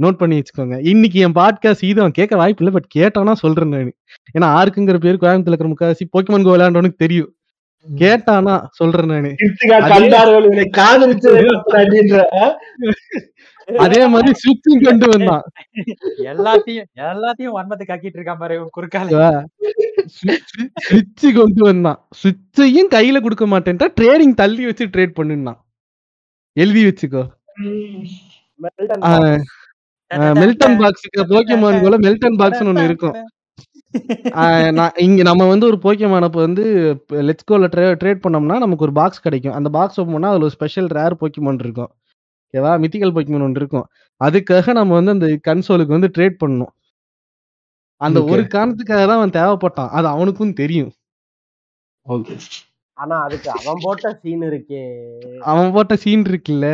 நோட் 0.02 0.12
பண்ணி 0.12 0.42
வச்சுக்கோங்க. 0.42 0.86
இன்னைக்கு 0.86 1.20
என் 1.20 1.32
பாட்காஸ்ட் 1.32 1.84
இது 1.84 2.00
அவன் 2.00 2.12
கேட்க 2.12 2.36
வாய்ப்பு 2.36 2.64
இல்லை 2.64 2.80
பட் 2.80 2.94
கேட்டானா 2.94 3.32
சொல்றேன் 3.32 3.68
நான். 3.68 3.92
ஏன்னா 4.38 4.66
ஆருக்குங்கிற 4.66 4.98
பேர் 4.98 5.16
கோயம்புத்தூர்ல 5.16 5.52
இருக்கிற 5.52 5.68
முக்காசி 5.68 6.04
போக்கிமான் 6.04 6.42
கோ 6.42 6.56
விளையாண்டவனுக்கு 6.56 6.94
தெரியும். 6.96 7.34
கேட்டானா 7.96 8.66
சொல்றேன் 8.70 9.06
நானு. 9.06 9.34
அதே- 13.66 14.08
மாதிரி 14.08 14.32
சுவிட்சும் 14.32 14.84
கொண்டு 14.84 15.08
வந்தான். 15.08 15.42
எல்லாத்தையும் 16.16 16.84
எல்லாத்தையும் 16.96 17.54
வன்மத்தை 17.54 17.82
காக்கிட்டு 17.86 18.16
இருக்கான் 18.16 18.38
பாரு 18.38 18.70
குறுக்கால. 18.80 19.44
சுவிட்ச் 20.86 21.26
கொண்டு 21.38 21.62
வந்தான். 21.68 21.98
சுவிட்சையும் 22.20 22.90
கையில 22.94 23.20
கொடுக்க 23.26 23.46
மாட்டேன்ட்டா 23.52 23.88
ட்ரேடிங் 23.98 24.34
தள்ளி 24.40 24.64
வச்சு 24.68 24.84
ட்ரேட் 24.94 25.16
பண்ணுனான். 25.18 25.58
எழுதி 26.56 26.82
வச்சுக்கோ. 26.88 27.22
மெல்டன் 30.40 30.76
பாக்ஸுக்கு 30.82 31.22
போக்கிமான் 31.32 31.82
போல 31.84 31.98
மெல்டன் 32.06 32.38
பாக்ஸ் 32.42 32.62
ஒண்ணு 32.70 32.84
இருக்கும். 32.90 33.16
இங்க 35.06 35.20
நம்ம 35.28 35.42
வந்து 35.52 35.66
ஒரு 35.70 35.78
போக்கியமான 35.84 36.28
இப்போ 36.30 36.40
வந்து 36.46 36.64
லெட்ஸ் 37.28 37.48
கோல 37.50 37.68
ட்ரே 37.74 37.84
ட்ரேட் 38.02 38.22
பண்ணோம்னா 38.24 38.56
நமக்கு 38.64 38.86
ஒரு 38.86 38.94
பாக்ஸ் 39.00 39.24
கிடைக்கும். 39.26 39.56
அந்த 39.58 39.68
பாக்ஸ் 39.76 39.98
ஓப்பன் 40.00 40.16
பண்ணா 40.16 40.30
அதுல 40.32 40.46
ஒரு 40.48 40.56
ஸ்பெஷல் 40.56 40.88
ரேர் 40.98 41.20
போக்கிமான் 41.20 41.60
இருக்கும். 41.66 41.90
ஓகேவா? 42.46 42.72
மித்திக்கல் 42.84 43.14
போக்கிமான் 43.16 43.46
ஒன்று 43.48 43.62
இருக்கும். 43.62 43.86
அதுக்காக 44.20 44.74
நம்ம 44.80 44.94
வந்து 44.98 45.14
அந்த 45.16 45.28
கன்சோலுக்கு 45.48 45.96
வந்து 45.96 46.10
ட்ரேட் 46.16 46.40
பண்ணணும். 46.42 46.72
அந்த. 48.00 48.18
ஒரு 48.24 48.42
காரணத்துக்காக 48.46 49.02
தான் 49.02 49.18
அவன் 49.18 49.30
தேவைப்பட்டான். 49.30 49.90
அது 49.90 50.06
அவனுக்கும் 50.08 50.52
தெரியும். 50.54 50.92
ஓகே 52.06 52.34
ஆனா 52.96 53.16
அதுக்கு 53.20 53.48
அவன் 53.54 53.80
போட்ட 53.82 54.08
சீன் 54.22 54.42
இருக்கே. 54.42 54.82
அவன் 55.44 55.72
போட்ட 55.72 55.94
சீன் 55.96 56.22
இருக்குல்ல. 56.22 56.66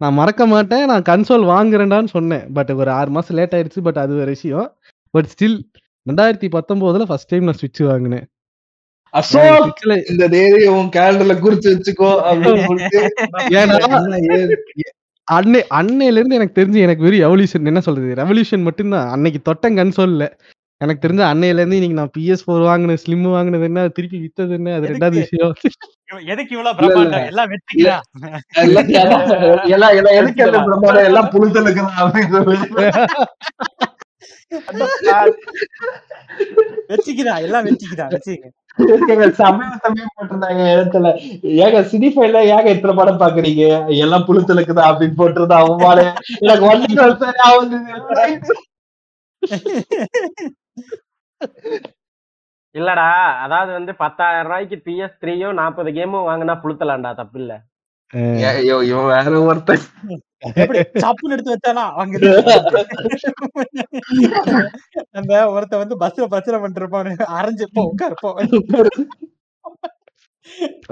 நான் 0.00 0.14
மறக்க 0.14 0.42
மாட்டேன். 0.46 0.84
நான் 0.86 1.06
கன்சோல் 1.08 1.46
வாங்குறேன்டான்னு 1.52 2.08
சொன்னேன். 2.08 2.52
பட் 2.52 2.70
ஒரு 2.72 2.90
ஆறு 2.90 3.10
மாசம் 3.10 3.36
லேட் 3.36 3.54
ஆயிடுச்சு 3.54 3.82
பட் 3.82 3.96
அது 3.96 4.14
ஒரு 4.16 4.26
விஷயம். 4.26 4.68
பட் 5.14 5.30
ஸ்டில் 5.32 5.58
ரெண்டாயிரத்தி 6.06 6.48
பத்தொன்பதுல 6.56 7.06
ஃபர்ஸ்ட் 7.06 7.28
டைம் 7.28 7.44
நான் 7.44 7.60
சுவிட்ச் 7.60 7.82
வாங்கினேன். 7.84 8.26
அசோக்! 9.14 9.80
இந்த 10.10 10.24
தேதி 10.28 10.66
உன் 10.68 10.90
கேலண்டர்ல 10.96 11.34
குறிச்சு 11.40 11.68
வச்சுக்கோ? 11.72 12.10
அன்னை 15.28 15.60
அன்னையில 15.74 16.18
இருந்து 16.18 16.34
எனக்கு 16.34 16.58
தெரிஞ்சு 16.60 16.80
எனக்கு 16.80 17.02
வெறும் 17.02 17.24
எவல்யூஷன் 17.26 17.66
என்ன 17.66 17.80
சொல்றது? 17.80 18.10
ரெவல்யூஷன் 18.14 18.62
மட்டும்தான். 18.62 19.08
அன்னைக்கு 19.08 19.40
தொட்டன் 19.44 19.78
கன்சோல்ல 19.78 20.24
எனக்கு 20.80 21.02
தெரிஞ்ச 21.02 21.22
அன்னையில 21.28 21.60
இருந்து 21.60 21.76
இன்னைக்கு 21.78 21.98
நான் 21.98 22.10
பிஎஸ் 22.14 22.42
ஃபோர் 22.44 22.64
வாங்கினேன் 22.66 23.00
ஸ்லிம் 23.02 23.22
வாங்கினது 23.34 23.66
என்ன 23.68 23.84
திருப்பி 23.96 24.18
வித்தது 24.24 24.52
என்ன? 24.58 24.74
அது 24.76 24.88
ரெண்டாவது 24.90 25.16
விஷயம். 25.22 25.54
எதுக்கு 26.32 26.52
இவ்வளவு 26.56 26.76
பிரம்மாண்டம்? 26.78 27.24
எல்லாம் 27.30 27.48
வெற்றிக்கிறா 27.52 27.94
எல்லாம் 28.64 28.90
எல்லாம் 29.94 30.16
எதுக்கு 30.18 30.44
எல்லாம் 30.46 30.66
பிரம்மாண்டம்? 30.68 31.08
எல்லாம் 31.10 31.30
புழுத்தல். 31.32 31.70
வெற்றிக்கிறா 36.90 37.32
எல்லாம் 37.46 37.64
வெற்றிக்கிறா 37.66 38.04
வச்சுக்க 38.12 38.46
ஏங்க, 39.04 39.26
சமயம் 39.38 39.80
சமயம் 39.84 40.10
போட்டிருந்தாங்க 40.14 40.62
இடத்துல 40.72 41.08
ஏங்க 41.62 41.78
சினிஃபைல 41.90 42.40
ஏங்க 42.50 42.68
இத்தனை 42.74 42.94
படம் 42.98 43.20
பாக்குறீங்க? 43.22 43.62
எல்லாம் 44.04 44.26
புழுத்தலுக்குதா 44.28 44.84
அப்படின்னு 44.90 45.18
போட்டிருந்தா 45.20 45.56
அவமால 45.64 45.98
எனக்கு 46.42 46.64
வந்து 46.68 46.86
இல்லடா 52.74 53.06
அதாவது 53.44 53.70
வந்து 53.72 53.92
பத்தாயிரம் 54.02 54.46
ரூபாய்க்கு 54.48 54.76
பிஎஸ் 54.86 55.20
த்ரீயும் 55.22 55.58
நாற்பது 55.60 55.90
கேமும் 55.98 56.28
வாங்கினா 56.28 56.54
புளுத்தலாம்டா 56.62 57.12
தப்பு 57.20 57.38
இல்ல. 57.42 57.52
வேற 59.12 59.30
ஒருத்தன். 59.46 59.84
எப்படி 60.60 60.78
சப்புன்னு 61.04 61.34
எடுத்து 61.34 61.54
வச்சானா? 61.54 61.84
அவங்க 61.92 62.16
அந்த 65.18 65.32
ஒருத்த 65.54 65.74
வந்து 65.82 65.96
பஸ்ல 66.02 66.28
பிரச்சனை 66.34 66.58
பண்ணிட்டு 66.60 66.82
இருப்பானு 66.82 67.12
அரைஞ்சு 67.38 67.66
போ 67.76 67.84
உட்காரு 67.92 68.16
போ. 68.22 68.30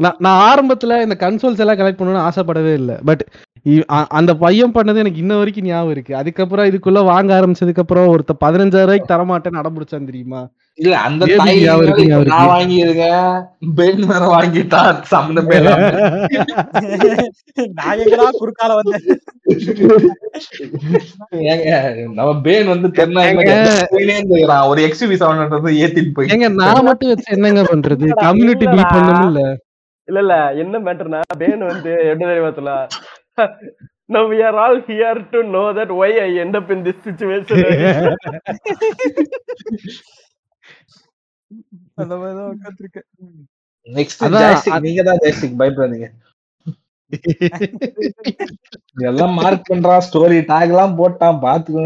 நான் 0.05 0.19
நான் 0.27 0.41
ஆரம்பத்துல 0.49 0.95
இந்த 1.05 1.17
கன்சோல்ஸ் 1.21 1.63
எல்லாம் 1.65 1.81
கலெக்ட் 1.81 2.01
பண்ணணும்னு 2.01 2.27
ஆசைப்படவே 2.29 2.73
இல்லை. 2.81 2.97
பட் 3.11 3.23
அந்த 4.17 4.33
பையன் 4.43 4.75
பண்ணது 4.75 5.03
எனக்கு 5.03 5.23
இன்ன 5.23 5.37
வரைக்கும் 5.39 5.69
ஞாபகம் 5.69 5.93
இருக்கு. 5.95 6.13
அதுக்கப்புறம் 6.21 6.69
இதுக்குள்ள 6.71 7.01
வாங்க 7.05 7.31
ஆரம்பிச்சதுக்கு 7.39 7.83
அப்புறம் 7.85 8.11
ஒருத்த 8.15 8.33
பதினஞ்சாயிரம் 8.45 8.89
ரூபாய்க்கு 8.89 9.13
தரமாட்டேன்னு 9.13 9.61
அடம்பிடிச்சான் 9.61 10.11
தெரியுமா? 10.11 10.43
இல்ல 10.79 10.95
அந்த 11.07 11.25
நான் 11.33 12.49
வாங்கியிருக்கேன். 12.53 13.35
பெண் 13.79 14.01
வேற 14.09 14.23
இல்லாம. 15.61 15.91
நான் 17.79 18.01
எங்கடா 18.03 18.29
குறுக்கால 18.41 18.71
வந்தேன்? 18.79 19.05
ஏங்க 21.53 21.69
நம்ம 22.19 22.31
பேன் 22.47 22.73
வந்து 22.75 22.91
தென்னாங்க 22.99 23.45
ஒரு 24.73 24.83
எக்ஸ்யூவி 24.89 25.19
செவன் 25.23 25.43
ஹண்ட்ரட் 25.43 25.79
ஏத்திட்டு 25.85 26.15
போய் 26.19 26.33
ஏங்க 26.35 26.49
நான் 26.63 26.89
மட்டும் 26.91 27.13
வச்சு 27.13 27.37
என்னங்க 27.37 27.65
பண்றது? 27.73 28.09
கம்யூனிட்டி 28.27 28.67
பில்ட் 28.67 28.95
பண்ணணும் 28.97 29.31
இல்ல 29.31 29.43
இல்ல 30.09 30.21
இல்ல 30.23 30.35
என்ன 30.63 30.79
மேட்டர்னா 30.87 31.21
பேன் 31.39 31.63
வந்து 31.69 31.93
எப்படி 32.09 32.27
தெரியுமா 32.31 32.75
Now 34.09 34.29
we 34.29 34.43
are 34.43 34.57
all 34.57 34.83
here 34.83 35.15
to 35.33 35.43
know 35.45 35.73
that 35.73 35.91
why 35.91 36.11
I 36.19 36.39
end 36.39 36.57
up 36.57 36.71
in 36.71 36.83
this 36.85 36.99
situation. 37.03 37.59
அந்த 41.99 42.15
மாதிரி 42.17 42.37
தான் 42.39 42.51
உட்காந்துருக்கேன் 42.53 43.07
நெக்ஸ்ட் 43.89 44.23
அதான், 44.27 44.43
ஜாய்ஸ்டிக் 44.43 44.75
அது- 44.77 44.85
நீங்க 44.87 45.03
தான் 45.09 45.21
ஜாய்ஸ்டிக் 45.23 45.59
பயப்படாதீங்க. 45.61 46.09
இதெல்லாம் 48.97 49.35
மார்க் 49.39 49.69
பண்றான் 49.71 50.05
ஸ்டோரி 50.07 50.39
டாக் 50.51 50.73
எல்லாம் 50.73 50.97
போட்டான் 51.01 51.39
பாத்துக்கோ 51.45 51.85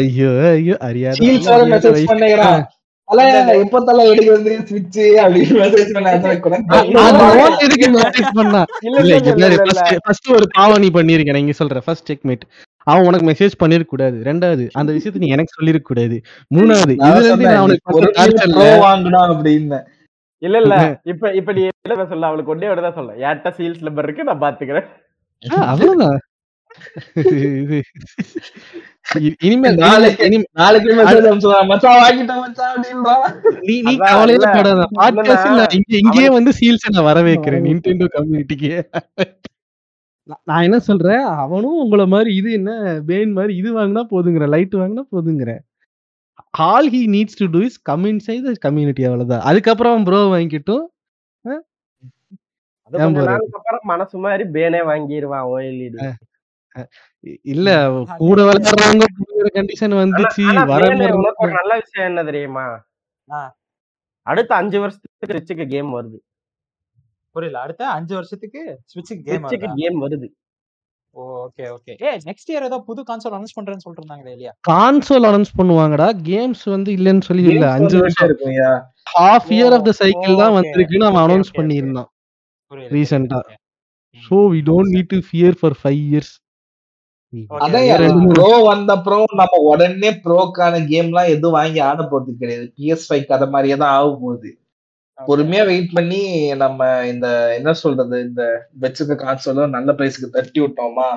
ஐயோ 0.00 0.30
ஐயோ 0.52 0.76
அறியாத 0.88 1.18
ஒரு 10.32 10.46
பாவம் 10.52 10.82
நீ 10.82 10.90
பண்ணிருக்க 10.96 11.36
இங்க 11.36 11.52
சொல்றேன். 11.52 11.82
ஃபர்ஸ்ட் 11.86 12.10
செக்மேட் 12.10 12.44
அவன் 12.86 13.08
உனக்கு 13.08 13.30
மெசேஜ் 13.30 13.52
பண்ணிருக்க 13.60 13.86
கூடாது 13.86 14.24
ரெண்டாவது 14.24 14.68
அந்த 14.72 14.92
விஷயத்தை 14.98 15.24
நீ 15.24 15.34
எனக்கு 15.34 15.58
சொல்லிருக்க 15.58 15.84
கூடாது 15.84 16.22
மூணாவது 16.50 16.98
இதுல 16.98 17.24
இருந்து 17.24 17.48
நான் 17.48 17.66
உனக்கு 17.66 17.92
இல்ல 20.42 20.58
இல்ல. 20.62 20.98
இப்ப 21.04 21.32
இப்ப 21.32 21.52
நீ 21.52 21.68
என்ன 21.86 22.06
சொல்ல? 22.06 22.28
அவளுக்கு 22.28 22.54
ஒன்னே 22.54 22.80
தான் 22.80 22.96
சொல்ல. 22.96 23.28
ஏட்ட 23.28 23.54
சீல்ஸ் 23.58 23.86
நம்பர் 23.86 24.04
இருக்கு 24.04 24.24
நான் 24.24 24.42
பாத்துக்கிறேன். 24.42 24.86
அவ்வளவுதான். 25.66 26.18
இனிமேல் 29.40 29.76
நாளைக்கு- 29.76 30.26
இனிமே- 30.26 30.48
நாளைக்கு 30.52 30.88
மெசேஜ் 30.90 31.18
அனுப்பிச்சுடா 31.22 31.56
மச்சான் 31.66 31.98
வாங்கிட்டேன் 31.98 32.40
மச்சான் 32.40 32.70
அப்படின்றான் 32.72 33.24
நீ 33.60 33.74
நீ 33.80 33.92
அதான் 33.92 34.10
கவலையே 34.10 34.38
இல்ல, 34.38 34.50
படாத. 34.52 34.84
பாட்காஸ்ட் 34.94 35.46
இல்லண்ணா, 35.46 35.66
இங்க 35.72 35.96
இங்கேயே 35.96 36.30
வந்து 36.30 36.52
சீல்ஸ் 36.60 36.86
நான் 36.90 37.04
வர 37.04 37.22
வைக்கிறேன் 37.22 37.64
நிண்டெண்டோ 37.64 38.06
கம்யூனிட்டிக்கு 38.12 38.70
நான் 40.44 40.62
என்ன 40.62 40.78
சொல்றேன்? 40.80 41.22
அவனும் 41.38 41.80
உங்கள 41.82 42.06
மாதிரி 42.06 42.36
இது 42.36 42.52
என்ன 42.52 42.70
பேன் 43.06 43.32
மாதிரி 43.32 43.56
இது 43.56 43.70
வாங்கினா 43.78 44.02
போதுங்கிற 44.10 44.48
லைட் 44.48 44.74
வாங்கினா 44.74 45.04
போதுங்கிற. 45.12 45.50
All 46.64 46.90
he 46.90 47.02
needs 47.08 47.38
to 47.38 47.46
do 47.50 47.60
is 47.60 47.82
come 47.82 48.04
inside 48.04 48.44
the 48.44 48.52
community 48.60 49.04
அவ்வளவுதான். 49.04 49.40
அதுக்கப்புறம் 49.42 50.04
ப்ரோ 50.04 50.20
வாங்கிட்டும். 50.32 50.84
மனசு 53.84 54.18
மாதிரி 54.18 54.44
பேனே 54.52 54.80
வாங்கிடுவான் 54.86 55.46
ஓஎல்இடி 55.50 55.98
இல்ல 57.52 57.68
கூட 58.20 58.38
விளையாடுறவங்க 58.42 59.06
கண்டிஷன் 59.56 59.94
வந்துச்சு 59.98 60.44
வர 60.70 60.82
நல்ல 61.58 61.72
விஷயம் 61.80 62.08
என்ன 62.10 62.22
தெரியுமா. 62.30 62.66
அடுத்த 64.26 64.52
அஞ்சு 64.56 64.78
வருஷத்துக்கு 64.80 65.36
ரிச்சுக்கு 65.36 65.64
கேம் 65.72 65.90
வருது. 65.96 66.18
புரியல 67.36 67.58
அடுத்த 67.64 67.82
அஞ்சு 67.96 68.14
வருஷத்துக்கு 68.18 68.60
ஸ்விட்சுக்கு 68.90 69.22
கேம் 69.28 69.46
கேம் 69.80 69.98
வருது. 70.04 70.28
Okay 71.38 71.64
okay 71.74 71.92
a 72.02 72.10
next 72.28 72.50
year 72.52 72.66
ஏதோ 72.68 72.76
புது 72.86 73.00
கான்சோல் 73.08 73.34
அனௌன்ஸ் 73.36 73.56
பண்றேன்னு 73.56 73.98
இருந்தாங்களே 73.98 74.32
இல்லையா? 74.34 74.52
கான்சோல் 74.68 75.26
அனௌன்ஸ் 75.30 75.56
பண்ணுவாங்கடா 75.58 76.06
கேம்ஸ் 76.28 76.64
வந்து 76.74 76.90
இல்லன்னு 76.98 77.26
சொல்லி 77.28 77.44
இல்ல 77.50 77.64
அஞ்சு 77.76 77.96
வருஷம். 77.98 78.28
இருக்கும்யா. 78.28 78.70
Half 79.12 79.50
year 79.56 79.74
of 79.76 79.86
the 79.88 79.94
cycle 80.00 80.40
தான். 80.42 80.54
வந்திருக்குன்னு 80.58 81.08
அவன் 81.10 81.24
அனௌன்ஸ். 81.24 81.52
பண்ணியிருந்தான். 81.58 82.08
okay. 82.72 83.58
So 84.22 84.36
we 84.52 84.60
don't 84.66 84.92
need 84.94 85.12
to 85.12 85.18
fear 85.28 85.56
for 85.60 85.76
five 85.78 86.00
years 86.06 86.32
அதான் 87.64 87.84
ரெண்டு 87.84 87.90
யாரு, 87.90 88.06
மூணு 88.22 88.34
pro 88.38 88.48
வந்த 88.70 88.90
அப்புறம் 88.96 89.24
நம்ம 89.40 89.58
உடனே 89.70 90.10
ப்ரோக்கான 90.24 90.80
கேம் 90.90 91.08
எல்லாம் 91.10 91.30
எதுவும் 91.34 91.56
வாங்கி 91.58 91.80
ஆட 91.90 92.00
போறது 92.10 92.32
கிடையாது. 92.42 92.66
பிஎஸ் 92.76 93.06
ஃபைவ் 93.08 93.32
அதை 93.36 93.46
மாதிரியே 93.54 93.76
தான் 93.82 93.94
ஆக 93.98 94.08
போகுது. 94.22 94.50
பொறுமையா 95.18 95.62
வெயிட் 95.70 95.94
பண்ணி 95.96 96.20
நம்ம 96.62 96.80
இந்த 97.12 97.26
என்ன 97.58 97.72
சொல்றது 97.82 98.16
இந்த 98.28 98.42
வச்சிருக்க 98.82 99.16
கான்சோலும் 99.24 99.74
நல்ல 99.76 99.90
பிரைஸ்க்கு 99.98 100.34
தட்டி 100.36 100.60
விட்டோமா? 100.62 101.08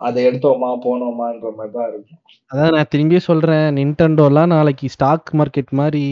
அதை 0.00 0.18
எடுத்தோமா 0.28 0.68
போனோமான்ற 0.84 1.48
மாதிரி 1.56 1.72
தான் 1.76 1.88
இருக்கும். 1.90 2.20
அதான் 2.50 2.74
நான் 2.76 2.90
திரும்பியே 2.92 3.20
சொல்றேன் 3.28 3.66
நின்டெண்டோலாம் 3.78 4.52
நாளைக்கு 4.54 4.86
ஸ்டாக் 4.94 5.30
மார்க்கெட் 5.40 5.72
மாதிரி 5.80 6.04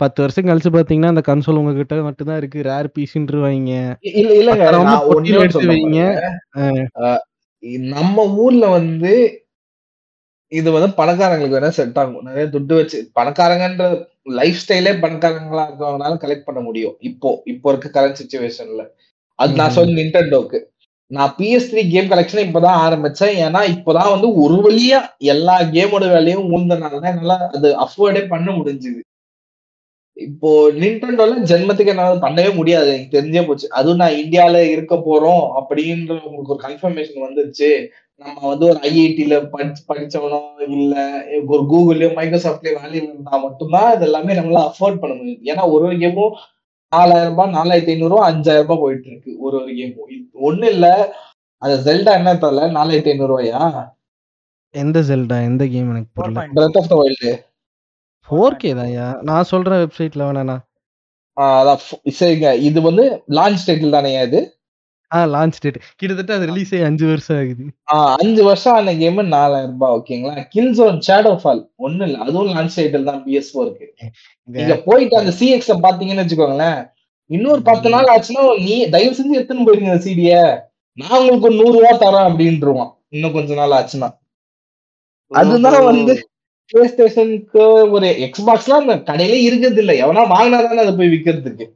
பத்து 0.00 0.18
வருஷம் 0.24 0.48
கழிச்சு 0.48 0.70
பாத்தீங்கன்னா 0.76 1.12
அந்த 1.14 1.24
கன்சோல் 1.28 1.60
உங்ககிட்ட 1.60 1.96
மட்டும் 2.08 2.30
தான் 2.30 2.40
இருக்கு 2.42 2.68
ரேர் 2.70 2.88
பீஸ்ன்றுவாங்க 2.96 3.72
இல்ல 4.12 4.30
இல்லங்க 4.40 4.64
நம்ம 7.62 8.26
ஊர்ல 8.44 8.66
வந்து 8.68 9.12
இது 10.52 10.68
வந்து 10.72 10.90
பணக்காரங்களுக்கு 10.96 11.56
வேணா 11.58 11.68
செட் 11.68 11.98
ஆகும். 11.98 12.22
நிறைய 12.22 12.48
துட்டு 12.52 12.74
வச்சு 12.74 13.10
பணக்காரங்கன்ற 13.14 13.86
லைஃப் 14.24 14.60
ஸ்டைலே 14.62 14.92
பணக்காரங்களா 15.04 15.64
இருக்கவங்களால 15.68 16.18
கலெக்ட் 16.24 16.46
பண்ண 16.46 16.60
முடியும். 16.60 16.96
இப்போ 17.00 17.42
இப்போ 17.44 17.72
இருக்க 17.72 17.88
கரண்ட் 17.96 18.20
சுச்சுவேஷன்ல 18.22 18.84
அது 19.34 19.52
நான். 19.54 19.70
சொல்ல 19.70 19.96
நிண்டோக்கு 19.98 20.58
நான் 21.10 21.34
பிஎஸ் 21.38 21.68
த்ரீ 21.72 21.82
கேம் 21.90 22.10
கலெக்ஷன் 22.10 22.46
இப்பதான் 22.46 22.80
ஆரம்பிச்சேன். 22.86 23.34
ஏன்னா 23.44 23.60
இப்பதான் 23.74 24.12
வந்து 24.14 24.34
ஒரு 24.34 24.56
வழியா 24.66 25.00
எல்லா 25.18 25.60
கேமோட 25.60 26.04
வேலையும் 26.14 26.48
ஊந்தனால 26.56 27.00
தான் 27.00 27.12
என்னால 27.14 27.36
அது 27.56 27.68
அஃபோர்டே 27.84 28.28
பண்ண 28.28 28.50
முடிஞ்சுது. 28.50 29.00
இப்போ 30.18 30.70
நிண்டோல 30.70 31.34
ஜென்மத்துக்கு 31.50 31.86
என்னால 31.86 32.14
பண்ணவே 32.14 32.54
முடியாது. 32.54 32.88
எனக்கு 32.88 33.16
தெரிஞ்சே 33.18 33.46
போச்சு. 33.46 33.70
அதுவும் 33.70 33.96
நான் 33.96 34.18
இந்தியால 34.24 34.70
இருக்க 34.70 34.94
போறோம் 34.96 35.44
அப்படின்ற 35.58 36.12
உங்களுக்கு 36.24 36.54
ஒரு 36.54 36.62
கன்ஃபர்மேஷன் 36.66 37.26
வந்துருச்சு. 37.26 37.68
நம்ம 38.16 38.48
வந்து 38.48 38.66
ஒரு 38.66 38.78
ஐஐடில 38.82 39.50
படிச்சு 39.50 39.82
படிச்சவனோ 39.88 40.38
இல்ல 40.68 40.94
ஒரு 41.46 41.62
கூகுள்லயோ 41.62 42.10
மைக்ரோசாஃப்ட்லயோ 42.14 42.78
வேலையில 42.78 43.08
இருந்தா 43.08 43.36
மட்டும்தான் 43.36 43.94
இது 43.94 44.04
எல்லாமே 44.04 44.34
நம்மளால 44.34 44.70
அஃபோர்ட் 44.70 45.00
பண்ண 45.00 45.14
முடியும். 45.14 45.44
ஏன்னா 45.44 45.70
ஒரு 45.70 45.84
ஒரு 45.84 45.96
கேமும் 45.96 46.34
நாலாயிரம் 46.92 47.28
ரூபாய் 47.28 47.52
நாலாயிரத்தி 47.52 47.86
ஐநூறு 47.86 48.08
ரூபாய் 48.08 48.32
அஞ்சாயிரம் 48.32 48.62
ரூபாய் 48.62 48.78
போயிட்டு 48.78 49.08
இருக்கு 49.10 49.38
ஒரு 49.38 49.56
ஒரு 49.62 49.72
கேமும் 49.72 50.26
ஒண்ணு 50.42 50.64
இல்ல. 50.64 50.86
அது 51.62 51.76
ஜெல்டா 51.78 52.12
என்ன 52.12 52.34
தரல 52.34 52.70
நாலாயிரத்தி 52.70 53.08
ஐநூறு 53.08 53.38
ரூபாயா? 53.38 53.60
எந்த 54.74 55.00
ஜெல்டா 55.00 55.42
எந்த 55.42 55.66
கேம் 55.66 55.90
எனக்கு 55.90 56.10
புரியல. 56.14 56.48
Breath 56.54 56.78
of 56.78 56.88
the 56.88 56.96
wild 56.96 57.30
four 58.28 58.60
K 58.60 58.70
தான்யா. 58.78 59.06
நான் 59.28 59.50
சொல்ற 59.50 59.72
வெப்சைட்ல 59.82 60.22
வேணாண்ணா. 60.28 60.56
அதான் 61.36 61.82
சரிங்க. 62.18 62.48
இது 62.68 62.78
வந்து 62.82 63.04
லான்ச் 63.36 63.66
டைட்டில் 63.66 63.96
தானே 63.96 64.12
இது? 64.22 64.40
ஆ 65.10 65.18
லான்ச் 65.34 65.58
டேட் 65.62 65.76
கிட்டத்தட்ட 66.00 66.32
அது 66.36 66.48
ரிலீஸ் 66.50 66.72
ஆகி 66.74 66.84
அஞ்சு 66.88 67.04
வருஷம் 67.10 67.38
ஆகுது. 67.40 67.64
ஆஹ் 67.94 68.14
அஞ்சு 68.22 68.42
வருஷம் 68.48 68.74
ஆன 68.78 68.92
கேம் 68.98 69.20
நாலாயிரம் 69.34 69.70
ரூபாய் 69.74 69.94
ஓகேங்களா 69.98 70.42
கில்ஸோன் 70.54 70.98
ஷேடோ 71.06 71.32
ஃபால் 71.42 71.62
ஒண்ணு 71.86 72.02
இல்ல. 72.08 72.16
அதுவும் 72.24 72.50
லான்ச் 72.52 72.76
டைட்டில் 72.78 73.08
தான் 73.08 73.22
பிஎஸ் 73.26 73.50
ஃபோருக்கு 73.52 73.86
நீங்க 74.48 74.74
போயிட்டு 74.86 75.16
அந்த 75.20 75.32
சிஎக்ஸ் 75.38 75.72
பாத்தீங்கன்னு 75.86 76.24
வச்சுக்கோங்களேன் 76.24 76.80
இன்னொரு 77.30 77.62
பத்து 77.62 77.88
நாள் 77.94 78.10
ஆச்சுன்னா 78.12 78.44
நீ 78.66 78.74
தயவு 78.94 79.16
செஞ்சு 79.16 79.38
எடுத்துன்னு 79.38 79.66
போயிருங்க 79.68 79.96
சீடிய 80.06 80.34
நான் 80.98 81.18
உங்களுக்கு 81.18 81.48
ஒரு 81.48 81.58
நூறு 81.60 81.74
ரூபா 81.78 81.92
தரேன் 82.04 82.28
அப்படின்ட்டுருவான் 82.28 82.92
இன்னும் 83.14 83.34
கொஞ்ச 83.34 83.50
நாள் 83.54 83.76
ஆச்சுன்னா. 83.78 84.08
அதுதான் 85.30 85.84
வந்து 85.90 86.12
பிளே 86.72 86.86
ஸ்டேஷனுக்கு 86.86 87.62
ஒரு 87.90 88.06
எக்ஸ்பாக்ஸ்லாம் 88.26 88.84
அந்த 88.84 88.96
கடையிலே 89.10 89.38
இருக்கிறது 89.40 89.80
இல்ல. 89.82 89.92
எவனா 90.04 90.22
வாங்கினா 90.32 90.58
தானே 90.64 90.80
அதை 90.80 90.94
போய் 90.96 91.08
விக்கிறதுக்கு. 91.08 91.66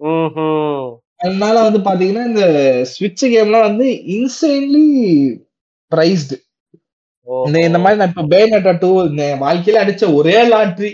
ம்ஹும். 0.00 0.86
அதனால 1.16 1.62
வந்து 1.62 1.78
பாத்தீங்கன்னா 1.80 2.24
இந்த 2.26 2.44
ஸ்விட்ச் 2.92 3.24
கேம்லாம் 3.34 3.60
வந்து 3.60 3.86
இன்சைன்லி 4.16 4.86
பிரைஸ்டு 5.92 6.36
இந்த 7.62 7.78
மாதிரி 7.78 8.00
நான் 8.00 8.08
இப்ப 8.08 8.24
பேனட்டா 8.32 8.78
டூ 8.78 8.90
வாழ்க்கையில 9.44 9.82
அடிச்ச 9.84 10.14
ஒரே 10.14 10.48
லாட்ரி 10.48 10.90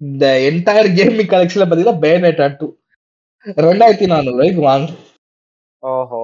இந்த 0.00 0.24
என்டையர் 0.48 0.88
கேமிங் 0.98 1.32
கலெக்ஷன்ல 1.32 1.66
பாத்தீங்கன்னா 1.68 2.02
பேனட்டா 2.04 2.56
டூ 2.58 2.66
ரெண்டாயிரத்தி 3.62 4.06
நானூறு 4.06 4.32
ரூபாய்க்கு 4.32 4.60
வாங்க. 4.60 4.88
ஓஹோ. 5.82 6.18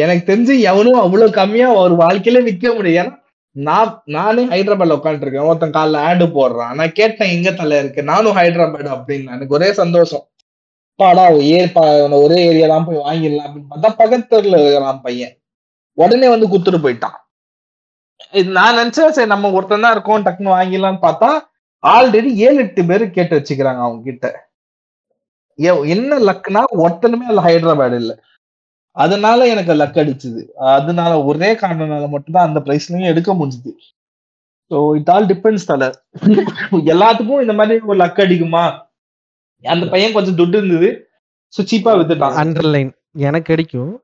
எனக்கு 0.00 0.24
தெரிஞ்சு 0.32 0.54
எவனும் 0.70 1.00
அவ்வளவு 1.00 1.30
கம்மியா 1.32 1.68
ஒரு 1.74 1.94
வாழ்க்கையில 1.94 2.42
விற்க 2.42 2.74
முடியும். 2.74 3.00
ஏன்னா 3.02 3.14
நான் 3.58 4.02
நானே 4.04 4.44
ஹைதராபாத்ல 4.46 4.98
உட்காந்துருக்கேன் 4.98 5.46
ஒருத்தன் 5.46 5.70
காலில் 5.70 5.94
ஆடு 5.94 6.26
போடுறான். 6.26 6.74
நான் 6.74 6.92
கேட்டேன் 6.92 7.30
எங்க 7.30 7.52
தலை 7.52 7.78
இருக்கு? 7.78 8.02
நானும் 8.02 8.36
ஹைதராபாத் 8.36 8.94
அப்படின்னு. 8.94 9.26
எனக்கு 9.26 9.54
ஒரே 9.54 9.72
சந்தோஷம். 9.72 10.28
பாடா 10.94 11.30
ஏ 11.30 11.64
பா- 11.64 12.22
ஒரே 12.22 12.44
ஏரியா 12.44 12.66
தான் 12.66 12.84
போய் 12.84 12.96
வாங்கிடலாம். 12.96 13.40
அப்படின்னு. 13.40 13.66
பார்த்தா 13.70 13.94
பக்கத்துல 13.98 14.46
இருக்கிறான் 14.46 15.00
பையன். 15.00 15.38
உடனே 15.92 16.28
வந்து 16.28 16.48
குத்துட்டு 16.48 16.78
போயிட்டான். 16.84 17.16
இது 18.32 18.50
நான் 18.50 18.76
நினைச்சேன் 18.76 19.08
சரி 19.08 19.26
நம்ம 19.26 19.50
ஒருத்தன் 19.50 19.80
தான் 19.80 19.92
இருக்கோம் 19.92 20.24
டக்குன்னு 20.24 20.56
வாங்கிடலாம்னு 20.56 20.98
பார்த்தா 21.02 21.38
ஆல்ரெடி 21.86 22.34
ஏழு 22.34 22.56
எட்டு 22.56 22.84
பேர் 22.84 23.10
கேட்டு 23.10 23.38
வச்சுக்கிறாங்க 23.38 23.78
அவங்க 23.78 24.02
கிட்ட 24.02 24.48
ஏ- 25.62 25.88
என்ன 25.88 26.18
லக்குனா 26.18 26.62
ஒருத்தனுமே 26.72 27.24
அதுல 27.28 27.42
ஹைதராபாத் 27.42 27.94
இல்ல. 27.94 28.22
அதனால 29.04 29.46
எனக்கு 29.52 29.72
லக் 29.80 30.00
அடிச்சுது. 30.02 30.42
அதனால 30.76 31.12
ஒரே 31.30 31.50
காரணனால 31.62 32.04
மட்டும்தான் 32.14 32.48
அந்த 32.48 32.60
பிரைஸ்லயும் 32.66 33.10
எடுக்க 33.12 33.30
முடிஞ்சுது. 33.40 33.72
ஸோ 34.70 34.78
இட் 34.98 35.10
ஆல் 35.14 35.28
டிபெண்ட்ஸ் 35.32 35.68
தல. 35.70 35.84
எல்லாத்துக்கும் 36.94 37.42
இந்த 37.44 37.54
மாதிரி 37.60 37.78
ஒரு 37.90 37.98
லக் 38.02 38.20
அடிக்குமா? 38.24 38.64
அந்த 39.64 39.84
பையன் 39.92 40.16
கொஞ்சம் 40.16 40.38
துட்டு 40.40 40.58
இருந்தது. 40.60 40.90
ஸோ 41.54 41.60
சீப்பா 41.70 41.94
வித்துட்டான். 42.00 42.36
அண்டர்லைன் 42.42 42.90
எனக்கு 43.28 43.52
அடிக்கும். 43.54 43.94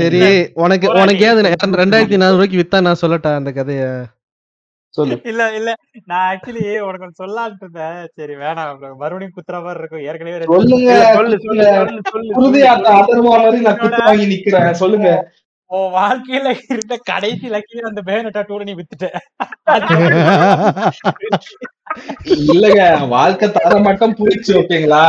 சரி 0.00 0.22
உனக்கு. 0.64 0.86
உனக்கே 1.00 1.30
ரெண்டாயிரத்தி 1.82 2.18
நானூறு 2.22 2.36
ரூபாய்க்கு 2.36 2.60
வித்தா 2.62 2.78
நான் 2.86 3.02
சொல்லட்டா 3.02 3.30
அந்த 3.40 3.50
கதைய? 3.58 3.82
சொல்லு. 4.94 5.16
இல்ல 5.24 5.42
இல்ல. 5.54 5.70
நான் 6.04 6.24
ஆக்சுவலி 6.30 6.62
உனக்கு 6.80 7.22
சொல்லலாம்னு 7.22 7.60
இருந்தேன். 7.60 7.98
சரி 8.16 8.34
வேணாம். 8.34 8.72
மறுபடியும் 8.96 9.36
குத்துற 9.36 9.58
மாதிரி 9.62 9.80
இருக்கும். 9.80 10.02
ஏற்கனவே 10.02 10.48
சொல்லுங்க 10.52 10.94
சொல்லு 11.14 11.36
சொல்லு 11.44 11.66
சொல்லுங்க. 14.80 15.10
உன் 15.70 15.92
வாழ்க்கையில 15.94 16.48
இருந்த 16.68 16.94
கடைசி 17.04 17.48
லக்கில 17.48 17.82
அந்த 17.82 18.00
பேனட்டா 18.06 18.42
டூல 18.48 18.64
நீ 18.64 18.72
வித்துட்ட. 18.74 19.08
இல்லங்க 22.48 22.80
வாழ்க்கை 23.08 23.48
தர 23.50 23.78
மட்டும் 23.80 24.16
போயிடுச்சு 24.18 24.52
ஓகேங்களா 24.60 25.04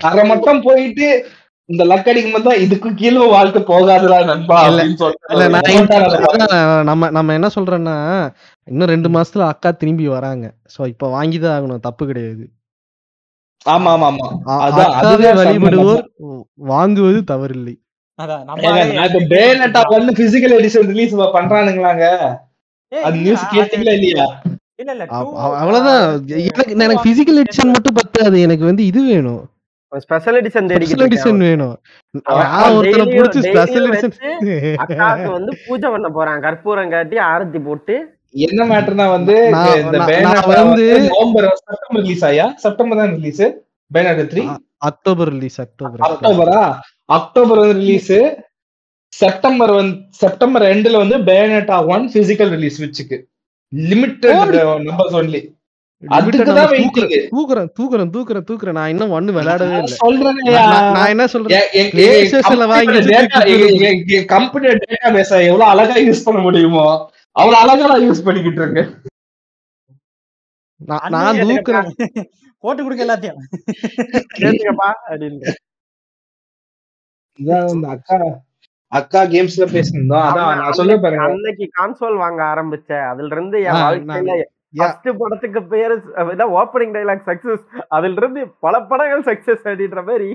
தர 0.00 0.24
மட்டும் 0.24 0.62
போயிட்டு 0.62 1.08
இந்த 1.68 1.82
லக் 1.90 2.08
அடிக்கும் 2.10 2.34
போது 2.34 2.46
தான் 2.46 2.60
இதுக்கு 2.64 2.88
கீழே 2.98 3.22
வாழ்க்கை 3.34 3.60
போகாதுடா 3.70 4.18
நண்பா 4.28 4.58
நம்ம 6.90 7.08
நம்ம 7.16 7.34
என்ன 7.38 7.48
சொல்றோம்னா 7.56 7.94
இன்னும் 8.68 8.90
ரெண்டு 8.92 9.08
மாசத்துல 9.14 9.46
அக்கா 9.52 9.70
திரும்பி 9.80 10.06
வராங்க. 10.16 10.44
சோ 10.74 10.80
இப்ப 10.92 11.08
வாங்கிதான் 11.16 11.56
ஆகணும் 11.56 11.82
தப்பு 11.88 12.04
கிடையாது. 12.10 12.44
ஆமா 13.66 13.90
ஆமா 13.96 14.08
ஆமா. 14.12 14.28
அக்காவை 14.66 15.32
வழிபடுவோர் 15.40 16.04
வாங்குவது 16.72 17.20
தவறில்லை. 17.32 17.74
அவ்வளவுதான். 18.18 18.46
எனக்கு 26.40 26.72
எனக்கு 26.76 27.04
பிசிக்கல் 27.08 27.40
எடிஷன் 27.42 27.74
மட்டும் 27.74 27.98
பத்தாது. 28.00 28.36
எனக்கு 28.46 28.64
வந்து 28.70 28.82
இது 28.90 29.00
வேணும். 29.10 29.42
ஸ்பெஷல் 29.92 30.36
எடிஷன் 30.40 30.68
ஸ்பெஷல் 30.70 31.04
எடிஷன் 31.06 31.40
வேணும். 31.46 31.74
ஒருத்தனை 32.78 33.06
புடிச்சு 33.16 33.40
ஸ்பெஷல் 33.48 33.86
எடிஷன் 33.88 34.14
அக்காவுக்கு 34.84 35.30
வந்து 35.36 35.52
பூஜை 35.66 35.88
பண்ண 35.94 36.08
போறான். 36.16 36.40
கற்பூரம் 36.46 36.92
காட்டி 36.94 37.18
ஆரத்தி 37.32 37.60
போட்டு. 37.68 37.96
என்ன 38.46 38.62
மேட்டர்னா 38.70 39.06
வந்து 39.16 39.34
இந்த 39.82 39.98
நான் 40.26 40.48
வந்து 40.52 40.86
நவம்பர் 41.10 41.46
செப்டம்பர் 41.60 42.02
ரிலீஸ் 42.04 42.24
ஆயா? 42.30 42.46
செப்டம்பர் 42.64 43.00
தான் 43.02 43.14
release 43.18 43.44
Bayonetta 43.90 44.22
three 44.32 44.42
October 44.90 45.30
release 45.34 45.58
October 45.64 46.02
அக்டோபரா? 46.08 46.60
October 47.18 47.60
வந்து 47.62 47.78
ரிலீஸ் 47.82 48.12
செப்டம்பர் 49.12 49.72
வந்து 49.78 49.96
செப்டம்பர் 50.22 50.64
ரெண்டுல 50.72 50.98
வந்து 51.04 51.18
பேனட்டா 51.30 51.76
ஒன் 51.94 52.04
பிசிக்கல் 52.16 52.52
ரிலீஸ் 52.56 52.78
வச்சுக்கு. 52.84 53.18
லிமிட்டட் 53.72 54.52
நம்பர்ஸ் 54.88 55.16
ஒன்லி 55.20 55.40
தூக்குறேன் 56.02 57.68
தூக்குறேன் 57.78 58.10
தூக்குறேன் 58.10 58.46
தூக்குறேன். 58.50 58.72
நான் 58.72 58.88
இன்னும் 58.88 59.10
ஒண்ணு 59.10 59.32
விளையாடவே 59.32 59.76
இல்லை. 59.76 59.96
சொல்றேன்யா 60.06 60.92
நான் 60.92 61.08
என்ன 61.08 61.26
சொல்றேன் 61.26 61.70
கம்பெனி 64.26 64.66
டேட்டா 64.66 65.08
பேஸ 65.08 65.30
எவ்வளவு 65.46 65.64
அழகா 65.64 65.96
யூஸ் 65.96 66.24
பண்ண 66.24 66.40
முடியுமோ 66.40 66.84
அவ்வளவு 67.32 67.62
அழகா 67.62 67.86
நான் 67.86 68.10
யூஸ் 68.10 68.24
பண்ணிக்கிட்டு 68.24 68.62
இருக்கேன். 68.62 68.90
நான்- 70.86 71.10
தூக்குறேன். 71.50 71.90
போட்டு 72.58 72.82
கொடுக்க 72.82 73.04
எல்லாத்தையும். 73.06 73.40
கேட்டுக்கப்பா 74.38 74.88
அப்படின்னு 75.08 75.52
இதான் 77.38 77.82
அக்கா 77.84 78.16
அக்கா 78.92 79.22
கேம்ஸ்ல 79.22 79.64
பேசியிருந்தோம் 79.74 80.26
அதான் 80.28 80.56
நான் 80.60 80.72
சொல்ல 80.72 80.96
பாருங்க. 80.96 81.24
அன்னைக்கு 81.24 81.70
கான்சோல் 81.78 82.16
வாங்க 82.16 82.42
ஆரம்பிச்சேன். 82.42 83.08
அதுல 83.08 83.28
இருந்து 83.30 83.58
என் 83.62 83.72
வாழ்க்கையில 83.72 84.30
நான்- 84.30 84.54
ஃபர்ஸ்ட் 84.76 85.08
படத்துக்கு 85.18 85.62
பேரு 85.64 85.94
இதான் 86.16 86.54
ஓப்பனிங் 86.56 86.94
டைலாக் 86.96 87.26
சக்சஸ் 87.26 87.62
அதுல 87.88 88.12
இருந்து 88.16 88.48
பல 88.60 88.80
படங்கள் 88.80 89.22
சக்சஸ் 89.22 89.64
அப்படின்ற 89.64 90.04
மாதிரி 90.04 90.28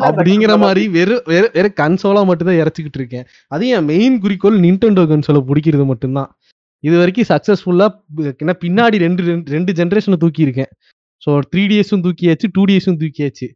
அப்படிங்கிற 0.00 0.50
success 0.50 0.58
மாதிரி 0.58 0.88
வெறும் 0.88 1.22
வெறும் 1.24 1.50
வெறும் 1.52 1.76
கன்சோலா 1.76 2.24
மட்டும் 2.24 2.48
தான் 2.48 2.56
இறச்சிக்கிட்டு 2.56 2.98
இருக்கேன். 3.02 3.26
அது 3.48 3.68
என் 3.68 3.84
மெயின் 3.84 4.20
குறிக்கோள் 4.20 4.60
நிண்டெண்டோ 4.60 5.04
கன்சோலை 5.10 5.44
பிடிக்கிறது 5.48 5.84
மட்டும்தான். 5.84 6.30
இது 6.84 6.98
வரைக்கும் 6.98 7.28
சக்சஸ்ஃபுல்லா 7.28 7.86
என்ன 8.38 8.54
பின்னாடி 8.64 8.96
ரெண்டு 8.96 9.22
ரெண்டு- 9.22 9.72
ஜென்ரேஷனை 9.72 10.16
தூக்கி 10.16 10.42
இருக்கேன் 10.42 10.70
ஸோ 11.22 11.38
த்ரீ 11.50 11.62
டிஎஸும் 11.68 12.04
தூக்கியாச்சு 12.06 12.46
டூ 12.52 12.64
டிஎஸும் 12.64 12.98
தூக்கியாச்சு. 13.02 13.46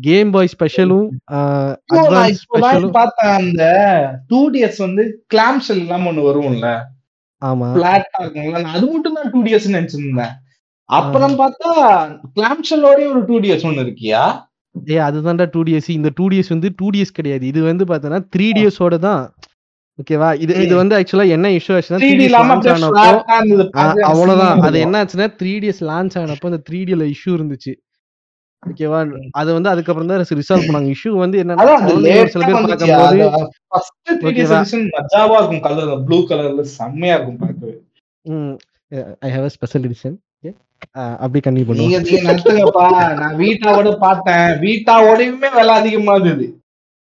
கேம் 0.00 0.30
பாய் 0.30 0.48
ஸ்பெஷலும் 0.56 1.08
பார்த்தேன் 2.90 3.30
அந்த 3.30 3.62
டூ 4.26 4.50
டிஎஸ் 4.50 4.78
வந்து 4.78 5.24
கிளாம்ஷெல் 5.34 5.76
இல்லாம 5.76 6.12
ஒண்ணு 6.12 6.22
வரும்ல? 6.28 6.68
ஆமா. 7.42 7.68
பிளாட்டா 7.76 8.18
இருக்கும்ல 8.22 8.62
நான் 8.62 8.74
அது 8.74 8.86
மட்டும் 8.92 9.12
தான் 9.12 9.30
டூ 9.30 9.42
டிஎஸ் 9.42 9.68
நினைச்சிருந்தேன். 9.72 10.32
அப்புறம் 10.90 11.34
பார்த்தா 11.38 11.70
கிளாம்ஷெல்லோடய 12.36 13.08
ஒரு 13.08 13.24
டூ 13.24 13.40
டிஎஸ் 13.40 13.66
ஒண்ணு 13.68 13.84
இருக்கியா? 13.86 14.22
ஏ 14.90 14.96
அதுதான்டா 14.96 15.46
டூ 15.50 15.62
டிஎஸ் 15.62 15.88
இந்த 15.90 16.10
டூ 16.14 16.28
டிஎஸ் 16.28 16.48
வந்து 16.48 16.68
டூ 16.76 16.90
டிஎஸ் 16.90 17.12
கிடையாது. 17.12 17.46
இது 17.46 17.62
வந்து 17.62 17.84
பார்த்தோன்னா 17.84 18.20
த்ரீ 18.36 18.46
டிஎஸோட 18.58 18.98
தான். 18.98 19.22
ஓகேவா? 19.98 20.28
இது 20.40 20.52
இது 20.64 20.76
வந்து 20.76 20.94
ஆக்சுவலா 20.98 21.28
என்ன 21.28 21.48
இஷ்யூ 21.48 21.72
ஆச்சுன்னா 21.76 21.98
அவ்வளவுதான். 24.10 24.60
அது. 24.60 24.78
என்ன 24.78 25.04
ஆச்சுன்னா 25.04 25.28
த்ரீ 25.40 25.52
டிஎஸ் 25.62 25.82
லான்ச் 25.90 26.16
ஆனப்போ 26.22 26.44
அந்த 26.44 26.62
த்ரீ 26.70 26.80
டில 26.84 27.12
இஷ்யூ 27.14 27.32
இருந்துச்சு. 27.38 27.74
ஓகேவா? 28.62 28.98
அது 29.30 29.52
வந்து 29.52 29.68
அதுக்கப்புறம் 29.68 30.10
தான் 30.10 30.24
ரிசால்வ் 30.34 30.66
பண்ணாங்க. 30.66 30.94
இஷ்யூ 30.94 31.12
வந்து 31.22 31.36
என்னன்னா 31.42 31.64
சில 32.32 32.44
பேர். 32.46 32.52
பார்க்கும்போது 32.52 33.30
அது 33.30 33.48
first 33.70 33.92
3D 34.08 34.26
ஓகேவா? 34.28 34.58
solution 34.60 34.82
மஜாவா 34.96 35.36
இருக்கும் 35.36 35.60
கலர் 35.60 36.04
ப்ளூ 36.04 36.18
கலர்ல 36.26 36.60
செம்மையா 36.60 37.14
இருக்கும் 37.14 37.36
பார்க்கவே. 37.36 37.74
I 39.20 39.30
have 39.30 39.44
a 39.44 39.48
special 39.48 39.84
edition 39.88 40.16
அப்படி 41.24 41.50
நீங்க 41.50 41.72
பண்ணுவோம். 41.72 41.76
நீங்க 41.76 42.32
நடத்துங்கப்பா 42.32 42.86
நான் 43.20 43.36
வீட்டாவோட 43.36 43.96
பார்த்தேன். 43.96 44.46
வீட்டாவோடயுமே 44.64 45.48
விலை 45.56 45.74
அதிகமா 45.80 46.14
இருந்தது. 46.14 46.46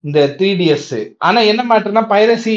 இந்த 0.00 0.34
த்ரீ 0.38 0.50
டிஎஸ் 0.61 1.12
ஆனா 1.18 1.40
என்ன 1.40 1.62
மேட்டர்னா 1.70 2.02
பைரசி 2.12 2.57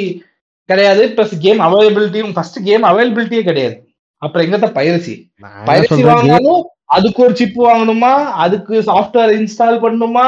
கிடையாது. 0.69 1.03
பிளஸ் 1.17 1.37
கேம் 1.39 1.59
அவைலபிலிட்டியும் 1.59 2.33
ஃபர்ஸ்ட் 2.33 2.59
கேம் 2.63 2.83
அவைலபிலிட்டியே 2.83 3.41
கிடையாது. 3.43 3.75
அப்புறம் 4.21 4.51
பைரசி 4.51 5.13
நான் 5.35 5.51
என்ன 5.57 5.71
பைரசி 5.71 5.95
game- 5.95 6.07
வாங்கினாலும் 6.07 6.61
அதுக்கு 6.89 7.19
ஒரு 7.25 7.33
சிப் 7.35 7.59
வாங்கணுமா 7.65 8.13
அதுக்கு 8.43 8.75
சாஃப்ட்வேர் 8.87 9.35
இன்ஸ்டால் 9.37 9.83
பண்ணணுமா 9.83 10.27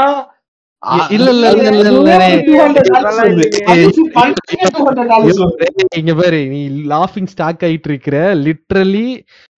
இல்ல, 0.83 1.27
இல்ல, 1.31 1.47
இல்ல, 1.49 1.63
இல்ல, 1.63 1.81
இல்ல, 1.81 1.89
இல்ல, 1.91 2.13
அதுவே 2.13 2.27
இல்ல. 2.27 2.37
200 2.45 2.83
dollars 2.87 3.17
வருது. 3.19 3.43
ஏய், 3.63 3.67
அது 3.73 4.03
பண்றதுக்கே 4.15 4.67
200 4.69 4.93
dollars 5.01 5.37
வருது. 5.41 5.65
ஏய், 5.83 5.99
இங்க 6.01 6.13
பாரு 6.19 6.39
நீ 6.53 6.61
லாஃபிங் 6.93 7.29
ஸ்டாக் 7.33 7.65
ஆயிட்டு 7.67 7.89
இருக்கிற 7.91 8.15
லிட்ரலி 8.45 9.05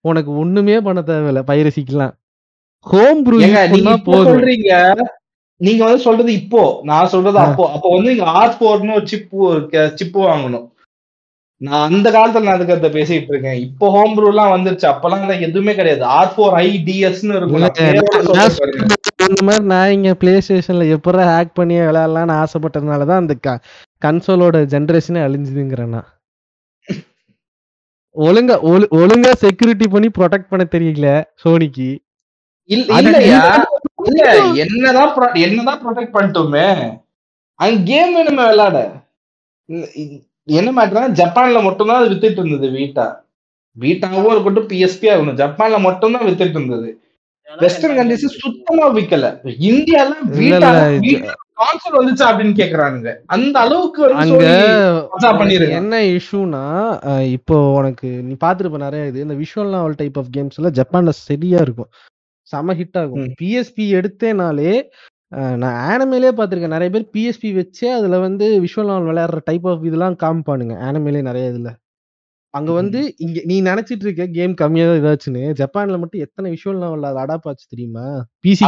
உனக்கு 0.06 0.32
ஒண்ணுமே 0.41 0.78
பண்ண 0.88 1.01
தேவையில்ல 1.10 1.43
பைரசிக்கலாம் 1.51 2.14
ஹோம் 2.86 3.22
ப்ரூ 3.26 3.38
ஏங்க 3.45 3.60
யூஸ் 3.62 3.74
நீங்க 3.74 3.86
பண்ணா 3.86 3.95
இப்போ 3.99 4.12
போதும் 4.12 4.32
சொல்றீங்க 4.32 4.72
நீங்க 5.62 5.82
வந்து 5.86 6.04
சொல்றது 6.08 6.32
இப்போ 6.41 6.62
நான் 6.89 7.12
சொல்றது. 7.14 7.38
அப்போ 7.45 7.64
அப்போ 7.76 7.89
வந்து 7.95 8.12
இங்க 8.16 8.28
ஆர் 8.39 8.58
போர்னு 8.60 8.97
ஒரு 8.99 9.08
சிப்பு 9.12 9.39
சிப்பு 9.99 10.20
வாங்கணும் 10.28 10.68
நான் 11.64 11.91
அந்த 11.91 12.09
காலத்துல 12.09 12.43
நான் 12.43 12.59
அதுக்கு 12.59 12.74
அதை 12.74 12.89
பேசிட்டு 12.89 13.26
இருக்கேன். 13.28 13.59
இப்போ 13.59 13.89
ஹோம் 13.91 14.16
ப்ரூ 14.16 14.28
எல்லாம் 14.28 14.55
வந்துருச்சு. 14.55 14.93
அப்பெல்லாம் 14.93 15.41
எதுவுமே 15.41 15.76
கிடையாது. 15.76 16.03
ஆர் 16.03 16.34
ஃபோர் 16.38 16.51
ஐ 16.51 16.82
டிஎஸ்னு 16.86 17.36
இருக்கும். 17.36 17.61
இந்த 19.30 19.43
மாதிரி 19.43 19.64
நான் 19.64 19.91
இங்க 19.91 20.14
பிளே 20.14 20.38
ஸ்டேஷன்ல 20.38 20.97
எப்படா 20.97 21.26
ஹேக் 21.28 21.51
பண்ணி 21.53 21.76
விளையாடலாம்னு 21.76 22.43
ஆசைப்பட்டதுனால 22.43 23.05
தான் 23.05 23.28
அந்த 23.28 23.36
கன்சோலோட 24.05 24.66
ஜென்ரேஷனே 24.66 25.22
அழிஞ்சுதுங்கிறேன் 25.28 25.86
நான். 25.86 26.07
ஒழுங்கா 28.18 28.57
ஒழு- 28.64 28.88
ஒழுங்கா 28.91 29.32
செக்யூரிட்டி 29.32 29.88
பண்ணி 29.88 30.09
ப்ரொடெக்ட் 30.20 30.47
பண்ண 30.49 30.68
தெரியல 30.72 31.24
சோனிக்கு. 31.45 31.97
இல்ல 32.64 34.28
என்னதான் 34.61 35.34
என்னதான் 35.34 35.88
ப்ரொடெக்ட் 35.88 36.16
பண்ணிட்டோமே. 36.16 36.97
அங்க 37.53 37.82
கேம் 37.84 38.18
வேணுமே 38.18 38.36
விளையாட. 38.36 38.91
என்ன 40.48 40.70
மேட்டர்னா 40.78 41.04
ஜப்பான்ல 41.20 41.60
மட்டும்தான் 41.68 42.00
அது 42.02 42.12
வித்துட்டு 42.14 42.41
இருந்தது 42.41 42.70
வீட்டா. 42.78 43.06
வீட்டாவும் 43.78 44.32
இருக்கட்டும் 44.34 44.68
பிஎஸ்பி 44.72 45.08
ஆகணும் 45.14 45.39
ஜப்பான்ல 45.41 45.78
மட்டும்தான் 45.88 46.26
வித்துட்டு 46.28 46.58
இருந்தது. 46.60 46.89
வெஸ்டர்ன் 47.48 47.98
கண்ட்ரிஸ் 47.98 48.36
சுத்தமா 48.41 48.86
விக்கல. 48.98 49.26
இந்தியால 49.70 50.12
கான்சல் 51.60 51.98
வந்துச்சா 51.98 52.26
அப்படின்னு 52.30 52.56
கேக்குறானுங்க. 52.60 53.10
அந்த 53.36 53.56
அளவுக்கு 53.66 54.02
அங்க. 54.22 54.46
என்ன 55.80 55.96
இஷ்யூனா 56.18 56.64
இப்போ 57.38 57.58
உனக்கு 57.80 58.08
நீ 58.28 58.34
பாத்துருப்ப 58.46 58.80
நிறைய 58.86 59.12
இது 59.12 59.26
இந்த 59.26 59.36
விஷுவல் 59.41 59.74
நாவல் 59.76 60.00
டைப் 60.02 60.18
ஆஃப் 60.22 60.32
கேம்ஸ்ல 60.38 60.72
ஜப்பான்ல 60.80 61.14
சரியா 61.28 61.60
இருக்கும். 61.66 61.89
செம 62.48 62.74
ஹிட் 62.80 63.00
ஆகும். 63.02 63.28
பிஎஸ்பி 63.41 63.86
எடுத்தேனாலே 64.00 64.74
நான் 65.62 65.78
ஆனமேலே 65.90 66.32
பார்த்திருக்கேன். 66.32 66.76
நிறைய 66.76 66.90
பேர் 66.94 67.06
பிஎஸ்பி 67.14 67.50
வச்சே 67.58 67.88
அதுல 67.92 68.16
வந்து 68.20 68.46
விஷுவல் 68.64 68.90
நாவல் 68.90 69.10
விளையாடுற 69.10 69.40
டைப் 69.48 69.66
ஆஃப் 69.72 69.86
இதெல்லாம் 69.90 70.18
காமிப்பானுங்க 70.24 70.76
ஆனமேலே 70.88 71.22
நிறைய 71.30 71.52
இதுல. 71.54 71.70
அங்க 72.54 72.72
வந்து 72.72 73.00
இங்க 73.26 73.38
நீ 73.46 73.56
நினைச்சிட்டு 73.62 74.06
இருக்க 74.06 74.26
கேம் 74.36 74.54
கம்மியா 74.56 74.86
தான் 74.86 75.00
இதாச்சுன்னு 75.00 75.44
ஜப்பான்ல 75.60 75.98
மட்டும் 76.02 76.24
எத்தனை 76.26 76.48
விஷுவல் 76.54 76.82
நாவல் 76.84 77.08
அது 77.10 77.20
அடாப் 77.24 77.48
ஆச்சு 77.50 77.66
தெரியுமா? 77.74 78.06
பிசி 78.44 78.64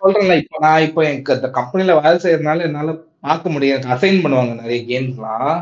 சொல்றேன்ல 0.00 0.36
இப்ப 0.42 0.60
நான் 0.64 0.84
இப்போ 0.88 1.02
எனக்கு 1.08 1.36
இந்த 1.38 1.50
கம்பெனில 1.58 1.94
வேலை 2.00 2.16
செய்யறதுனால 2.24 2.66
என்னால 2.68 2.94
பார்க்க 3.20 3.52
முடியும் 3.54 3.90
அசைன் 3.94 4.22
பண்ணுவாங்க 4.24 4.54
நிறைய 4.62 4.80
கேம்ஸ்லாம் 4.90 5.54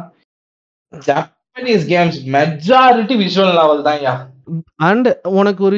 Japanese 0.93 1.87
games 1.93 2.19
majority 2.35 3.17
visual 3.23 3.59
novel 3.61 3.87
தான் 3.89 4.01
யா. 4.05 4.15
அண்ட் 4.89 5.09
உனக்கு 5.41 5.63
ஒரு 5.69 5.77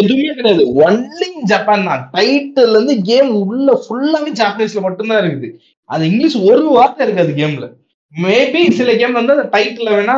எதுவுமே 0.00 0.32
கிடையாது. 0.38 0.64
ஒன்லி 0.86 1.28
ஜப்பான் 1.52 1.86
தான். 1.90 2.02
டைட்டில் 2.16 2.74
இருந்து 2.74 2.96
கேம் 3.10 3.32
உள்ள 3.44 3.78
ஃபுல்லாவே 3.84 4.32
ஜாப்பனீஸ்ல 4.42 4.82
மட்டும்தான் 4.88 5.22
இருக்குது. 5.22 5.50
அது 5.90 6.10
இங்கிலீஷ் 6.10 6.38
ஒரு 6.50 6.66
வார்த்தை 6.76 7.06
இருக்காது 7.06 7.32
கேம்ல 7.40 7.68
மேபி 8.14 8.62
சில 8.78 8.94
கேம் 9.00 9.18
வந்து 9.18 9.36
அந்த 9.36 9.48
டைட்டில் 9.56 9.94
வேணா 9.96 10.16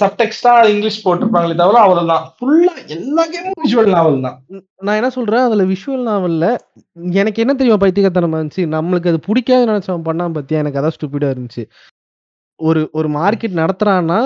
சப்டெக்ஸ்டா 0.00 0.52
இங்கிலீஷ் 0.72 1.02
போட்டிருப்பாங்களே 1.06 1.56
தவிர 1.60 1.80
அவ்வளவுதான். 1.84 2.22
ஃபுல்லா 2.36 2.74
எல்லா 2.94 3.22
கேமும் 3.32 3.58
விஷுவல் 3.64 3.90
நாவல் 3.96 4.22
தான். 4.26 4.36
நான் 4.86 4.98
என்ன 5.00 5.10
சொல்றேன்? 5.16 5.44
அதுல 5.48 5.64
விஷுவல் 5.72 6.06
நாவல்ல 6.10 6.46
எனக்கு 7.22 7.42
என்ன 7.44 7.54
தெரியும் 7.54 7.82
பைத்தியக்காரத்தனமா 7.82 8.38
இருந்துச்சு? 8.40 8.64
நம்மளுக்கு 8.76 9.10
அது 9.12 9.20
பிடிக்காது 9.28 9.68
நினைச்சவன் 9.70 10.06
பண்ணாம 10.08 10.34
பத்தியா? 10.38 10.62
எனக்கு 10.64 10.80
அதான் 10.80 10.96
ஸ்டூபிடா 10.96 11.30
இருந்துச்சு. 11.34 11.64
ஒரு 12.60 12.80
ஒரு 12.92 13.08
மார்க்கெட் 13.08 13.56
நடத்துறான்னா 13.62 14.20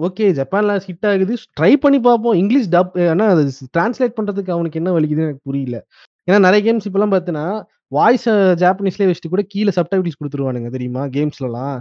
ஓகே 0.00 0.26
ஜப்பான்ல 0.38 0.72
ஹிட் 0.86 1.06
ஆகுது. 1.10 1.34
ட்ரை 1.60 1.72
பண்ணி 1.82 2.00
பார்ப்போம். 2.00 2.36
இங்கிலீஷ் 2.42 2.68
டப் 2.68 2.94
ஆனா 3.10 3.26
அது 3.34 3.42
டிரான்ஸ்லேட் 3.76 4.16
பண்றதுக்கு 4.18 4.54
அவனுக்கு 4.56 4.80
என்ன 4.80 4.92
வலிக்குதுன்னு 4.96 5.28
எனக்கு 5.28 5.48
புரியல. 5.50 5.78
ஏன்னா 6.28 6.38
நிறைய 6.46 6.60
கேம்ஸ் 6.66 6.86
இப்பெல்லாம் 6.88 7.14
பார்த்தீங்கன்னா 7.14 7.46
வாய்ஸ் 7.88 8.28
ஜாப்பனீஸ்லயே 8.62 9.08
வச்சுட்டு 9.10 9.32
கூட 9.34 9.42
கீழே 9.52 9.72
சப்டைட்டில்ஸ் 9.78 10.20
கொடுத்துருவானுங்க 10.20 10.70
தெரியுமா 10.76 11.02
கேம்ஸ்லலாம் 11.16 11.74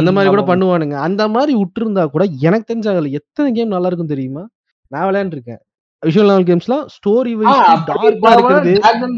அந்த 0.00 0.10
மாதிரி 0.12 0.32
கூட 0.34 0.44
பண்ணுவானுங்க. 0.52 0.96
அந்த 1.08 1.22
மாதிரி 1.28 1.54
விட்டுருந்தா 1.62 2.04
கூட 2.16 2.24
எனக்கு 2.48 2.68
தெரிஞ்ச 2.72 2.88
அதுல 2.94 3.12
எத்தனை 3.20 3.48
கேம் 3.52 3.74
நல்லா 3.76 3.90
இருக்கும் 3.92 4.14
தெரியுமா? 4.14 4.44
நான் 4.92 5.06
விளையாண்டுருக்கேன். 5.08 5.62
விஷுவல் 6.02 6.30
நாவல் 6.30 6.46
கேம்ஸ்லாம் 6.48 6.82
ஸ்டோரி 6.94 7.30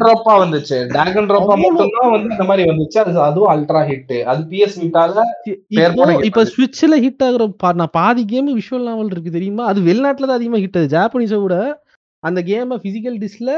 ட்ராப்பா 0.03 0.35
வந்துச்சு. 0.43 0.77
டிராகன் 0.93 1.29
ட்ராப்பா 1.31 1.55
மட்டும் 1.63 2.13
வந்து 2.15 2.31
இந்த 2.35 2.45
மாதிரி 2.51 2.65
வந்துச்சு. 2.71 2.99
அது 3.03 3.13
அதுவும் 3.29 3.51
அல்ட்ரா 3.55 3.81
ஹிட் 3.89 4.15
அது 4.33 4.43
பிஎஸ் 4.53 4.77
விட்டால 4.83 5.25
இப்போ. 6.29 6.45
ஸ்விட்ச்ல 6.53 6.99
ஹிட் 7.05 7.25
ஆகுற 7.29 7.47
நான் 7.83 7.95
பாதி 7.99 8.25
கேம் 8.33 8.51
விஷுவல் 8.61 8.89
நாவல் 8.91 9.13
இருக்கு 9.15 9.37
தெரியுமா? 9.39 9.65
அது 9.73 9.81
வெளிநாட்டுல 9.89 10.29
தான் 10.31 10.39
அதிகமா 10.41 10.61
ஹிட் 10.65 10.79
ஆகுது. 10.81 10.93
ஜாப்பனீஸை 10.97 11.41
விட 11.45 11.57
அந்த 12.23 12.41
கேமை 12.47 12.77
பிசிக்கல் 12.85 13.19
டிஸ்ல 13.25 13.51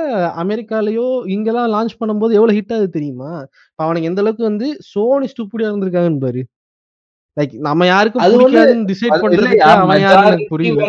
அமெரிக்காலயோ 0.43 1.05
இங்கெல்லாம் 1.35 1.71
லான்ச் 1.75 1.95
பண்ணும்போது 2.01 2.33
எவ்வளவு 2.39 2.57
ஹிட் 2.59 2.75
ஆகுது 2.77 2.91
தெரியுமா? 2.97 3.31
இப்ப 3.71 3.85
அவனுக்கு 3.85 4.09
எந்த 4.11 4.21
அளவுக்கு 4.25 4.45
வந்து 4.51 4.67
சோனி 4.93 5.29
ஸ்டூப்பிடியா 5.33 5.71
இருந்திருக்காங்கன்னு 5.71 6.25
பாரு. 6.27 6.43
லைக் 7.41 7.55
நம்ம 7.69 7.87
யாருக்கும் 7.91 8.25
அது 8.25 8.39
பிடிக்காதுன்னு 8.41 8.89
டிசைட் 8.93 9.37
இல்லையா, 9.37 9.69
அவன் 9.83 10.03
எனக்கு 10.07 10.51
புரியல. 10.55 10.89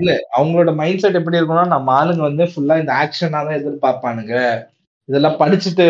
இல்ல. 0.00 0.12
அவங்களோட 0.36 0.72
மைண்ட் 0.82 1.02
செட் 1.04 1.18
எப்படி 1.20 1.38
இருக்கும்னா 1.38 1.66
நம்ம 1.74 1.94
ஆளுங்க 2.00 2.24
வந்து 2.28 2.46
ஃபுல்லா 2.52 2.76
இந்த 2.82 2.94
ஆக்ஷனா 3.02 3.40
தான் 3.48 3.58
எதிர்பார்ப்பானுங்க. 3.60 4.34
இதெல்லாம் 5.08 5.40
படிச்சுட்டு 5.40 5.86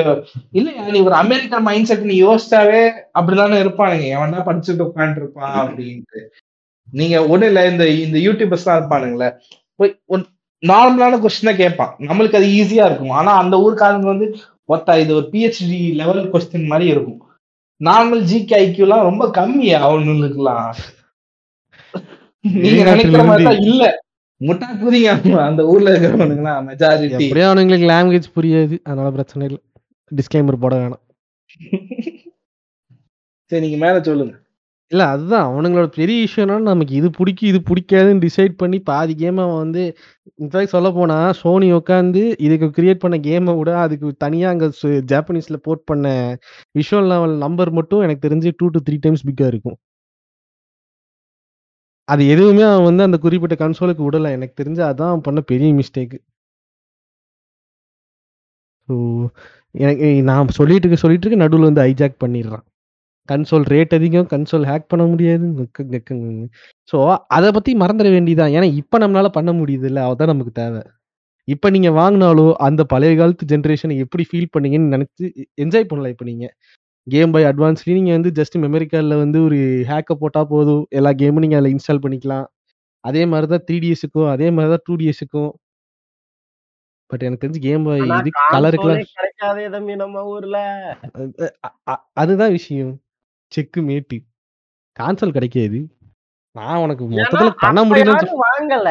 இல்லையா 0.59 0.85
நீ 0.95 1.01
ஒரு 1.09 1.17
அமெரிக்கன் 1.23 1.67
மைண்ட் 1.69 1.89
செட் 1.91 2.09
நீ 2.11 2.17
யோசிச்சாவே 2.23 2.81
அப்படிதானே 3.19 3.59
இருப்பானுங்க. 3.65 4.07
எவன் 4.17 4.35
தான் 4.37 4.49
படிச்சுட்டு 4.49 4.87
உட்காந்துட்டு 4.89 5.23
இருப்பான் 5.23 5.55
அப்படின்ட்டு. 5.63 6.23
நீங்க 6.89 7.17
ஒண்ணு 7.33 7.47
இல்ல 7.51 7.61
இந்த 7.73 7.85
இந்த 8.07 8.19
யூடியூபர்ஸ் 8.27 8.67
தான் 8.69 8.79
இருப்பானுங்களே. 8.81 9.29
போய் 9.81 9.93
நார்மலான 10.63 11.19
கொஸ்டின் 11.23 11.51
தான் 11.51 11.63
கேட்பான். 11.63 11.93
நம்மளுக்கு 12.09 12.39
அது 12.41 12.49
ஈஸியா 12.59 12.85
இருக்கும். 12.89 13.15
ஆனா 13.21 13.31
அந்த 13.43 13.55
ஊருக்காரங்க 13.65 14.09
வந்து 14.13 14.27
ஒத்தா 14.75 14.93
இது 15.03 15.13
ஒரு 15.19 15.27
பிஹெச்டி 15.33 15.81
லெவல் 16.01 16.21
கொஸ்டின் 16.35 16.71
மாதிரி 16.73 16.87
இருக்கும். 16.95 17.21
நார்மல் 17.81 18.23
ஜிகே 18.31 18.57
ஐக்கியூலாம் 18.65 19.07
ரொம்ப 19.09 19.25
கம்மி 19.39 19.69
அவனுங்களுக்குலாம் 19.87 20.71
நீங்க 22.63 22.83
நினைக்கிற 22.91 23.23
மாதிரி 23.25 23.63
இல்ல. 23.71 23.85
முட்டா 24.41 24.69
குதிங்க 24.81 25.11
அந்த 25.49 25.63
ஊர்ல 25.73 25.91
இருக்கிறவனுங்களாம் 25.93 26.67
மெஜாரிட்டி 26.71 27.17
எப்படியும் 27.19 27.51
அவனுங்களுக்கு 27.51 27.87
லாங்குவேஜ் 27.93 28.35
புரியாது. 28.37 28.77
அதனால 28.89 29.11
பிரச்சனை 29.17 29.47
இல்லை. 29.49 29.61
டிஸ்க்ளைமர் 30.11 30.63
போட 30.65 30.75
வேணாம். 30.83 31.05
சரி 33.51 33.63
நீங்க 33.65 33.79
மேல 33.85 33.97
சொல்லுங்க. 34.09 34.35
இல்ல 34.95 35.03
அதுதான். 35.15 35.47
அவனுங்களோட 35.51 35.89
பெரிய 35.99 36.17
இஷ்யூ 36.27 36.41
என்னன்னா 36.45 36.73
நமக்கு 36.73 36.95
இது 36.99 37.09
பிடிக்கும் 37.19 37.51
இது 37.53 37.61
பிடிக்காதுன்னு 37.71 38.23
டிசைட் 38.27 38.55
பண்ணி 38.63 38.79
பாதி 38.91 39.15
கேம் 39.23 39.39
அவன் 39.45 39.63
வந்து 39.65 39.83
இன்ஃபேக்ட் 40.43 40.75
சொல்ல 40.75 40.89
போனா 40.99 41.19
சோனி 41.41 41.69
உட்காந்து 41.79 42.23
இதுக்கு 42.47 42.69
கிரியேட் 42.79 43.03
பண்ண 43.05 43.19
கேமை 43.27 43.55
விட 43.61 43.73
அதுக்கு 43.85 44.11
தனியா 44.25 44.49
அங்க 44.55 44.67
ஜாப்பனீஸில் 44.73 45.09
ஜாப்பனீஸ்ல 45.13 45.59
போர்ட் 45.67 45.85
பண்ண 45.93 46.07
விஷுவல் 46.81 47.11
லெவல் 47.15 47.37
நம்பர் 47.47 47.73
மட்டும் 47.81 48.05
எனக்கு 48.09 48.27
தெரிஞ்சு 48.29 48.53
டூ 48.61 48.69
டு 48.77 48.83
த்ரீ 48.89 48.99
டைம்ஸ் 49.07 49.27
பிக்கா 49.31 49.49
இருக்கும். 49.53 49.79
அது 52.09 52.23
எதுவுமே 52.33 52.63
அவன் 52.69 52.87
வந்து 52.89 53.03
அந்த 53.07 53.19
குறிப்பிட்ட 53.25 53.57
கன்சோலுக்கு 53.63 54.03
விடல. 54.07 54.31
எனக்கு 54.39 54.55
தெரிஞ்சு 54.61 54.83
அதான் 54.91 55.11
அவன் 55.13 55.27
பண்ண 55.29 55.41
பெரிய 55.53 55.71
மிஸ்டேக் 55.81 56.17
ஸோ 58.89 58.95
எனக்கு 59.85 60.09
நான் 60.29 60.57
சொல்லிட்டு 60.59 60.87
இருக்க 60.87 60.99
சொல்லிட்டு 61.03 61.27
இருக்க 61.27 61.45
நடுவில் 61.45 61.69
வந்து 61.69 61.85
ஹைஜாக் 61.85 62.23
பண்ணிடுறான். 62.25 62.65
கன்சோல் 63.29 63.67
ரேட் 63.73 63.95
அதிகம் 63.99 64.29
கன்சோல் 64.33 64.67
ஹேக் 64.71 64.91
பண்ண 64.93 65.05
முடியாது 65.13 65.47
ஸோ 66.89 66.97
அதை 67.37 67.49
பத்தி 67.57 67.73
மறந்துட 67.83 68.09
வேண்டியதான் 68.17 68.55
ஏன்னா 68.57 68.69
இப்போ 68.81 68.97
நம்மளால 69.05 69.29
பண்ண 69.39 69.51
முடியுது 69.61 69.87
இல்லை 69.91 70.03
அதான் 70.11 70.33
நமக்கு 70.33 70.53
தேவை. 70.61 70.83
இப்போ 71.49 71.69
நீங்க 71.75 71.91
வாங்கினாலோ 72.01 72.47
அந்த 72.67 72.83
பழைய 72.93 73.15
காலத்து 73.21 73.51
ஜென்ரேஷனை 73.53 73.97
எப்படி 74.05 74.25
ஃபீல் 74.29 74.53
பண்ணீங்கன்னு 74.55 74.95
நினைச்சு 74.97 75.25
என்ஜாய் 75.65 75.89
பண்ணலாம் 75.91 76.13
இப்போ 76.15 76.27
நீங்க. 76.31 76.47
கேம் 77.07 77.33
பை 77.35 77.43
அட்வான்ஸ்லயும் 77.49 77.99
நீங்க 78.01 78.13
வந்து 78.17 78.31
ஜஸ்ட் 78.39 78.57
மெமரி 78.65 78.87
கார்டில் 78.93 79.23
வந்து 79.25 79.39
ஒரு 79.47 79.59
ஹேக்கை 79.91 80.15
போட்டா 80.23 80.43
போதும். 80.53 80.85
எல்லா 80.99 81.11
கேமும் 81.23 81.45
நீங்க 81.45 81.57
அதில் 81.59 81.75
இன்ஸ்டால் 81.75 82.05
பண்ணிக்கலாம். 82.05 82.47
அதே 83.05 83.23
மாதிரி 83.33 83.47
தான் 83.53 83.65
த்ரீ 83.67 83.77
டிஎஸ்க்கும் 83.85 84.31
அதே 84.35 84.49
மாதிரி 84.57 84.73
தான் 84.75 84.85
டூ 84.87 84.95
டிஎஸ்க்கும் 85.03 85.51
பட் 87.11 87.25
எனக்கு 87.27 87.43
தெரிஞ்சு 87.45 87.63
கேம் 87.67 87.85
பை 87.87 87.97
ஆனா 88.05 88.19
இது 88.23 88.31
கலருக்குலாம் 88.55 89.01
அதுதான் 92.23 92.55
விஷயம். 92.59 92.93
செக்கு 93.53 93.83
மேட்டு. 93.83 94.17
கான்சல் 94.97 95.33
கிடைக்காது. 95.33 95.79
நான் 96.57 96.77
உனக்கு 96.77 97.05
மொத்தத்துல 97.05 97.51
பண்ண 97.61 97.85
முடியலன்னு 97.85 98.15
யாரும் 98.15 98.45
வாங்கல. 98.45 98.91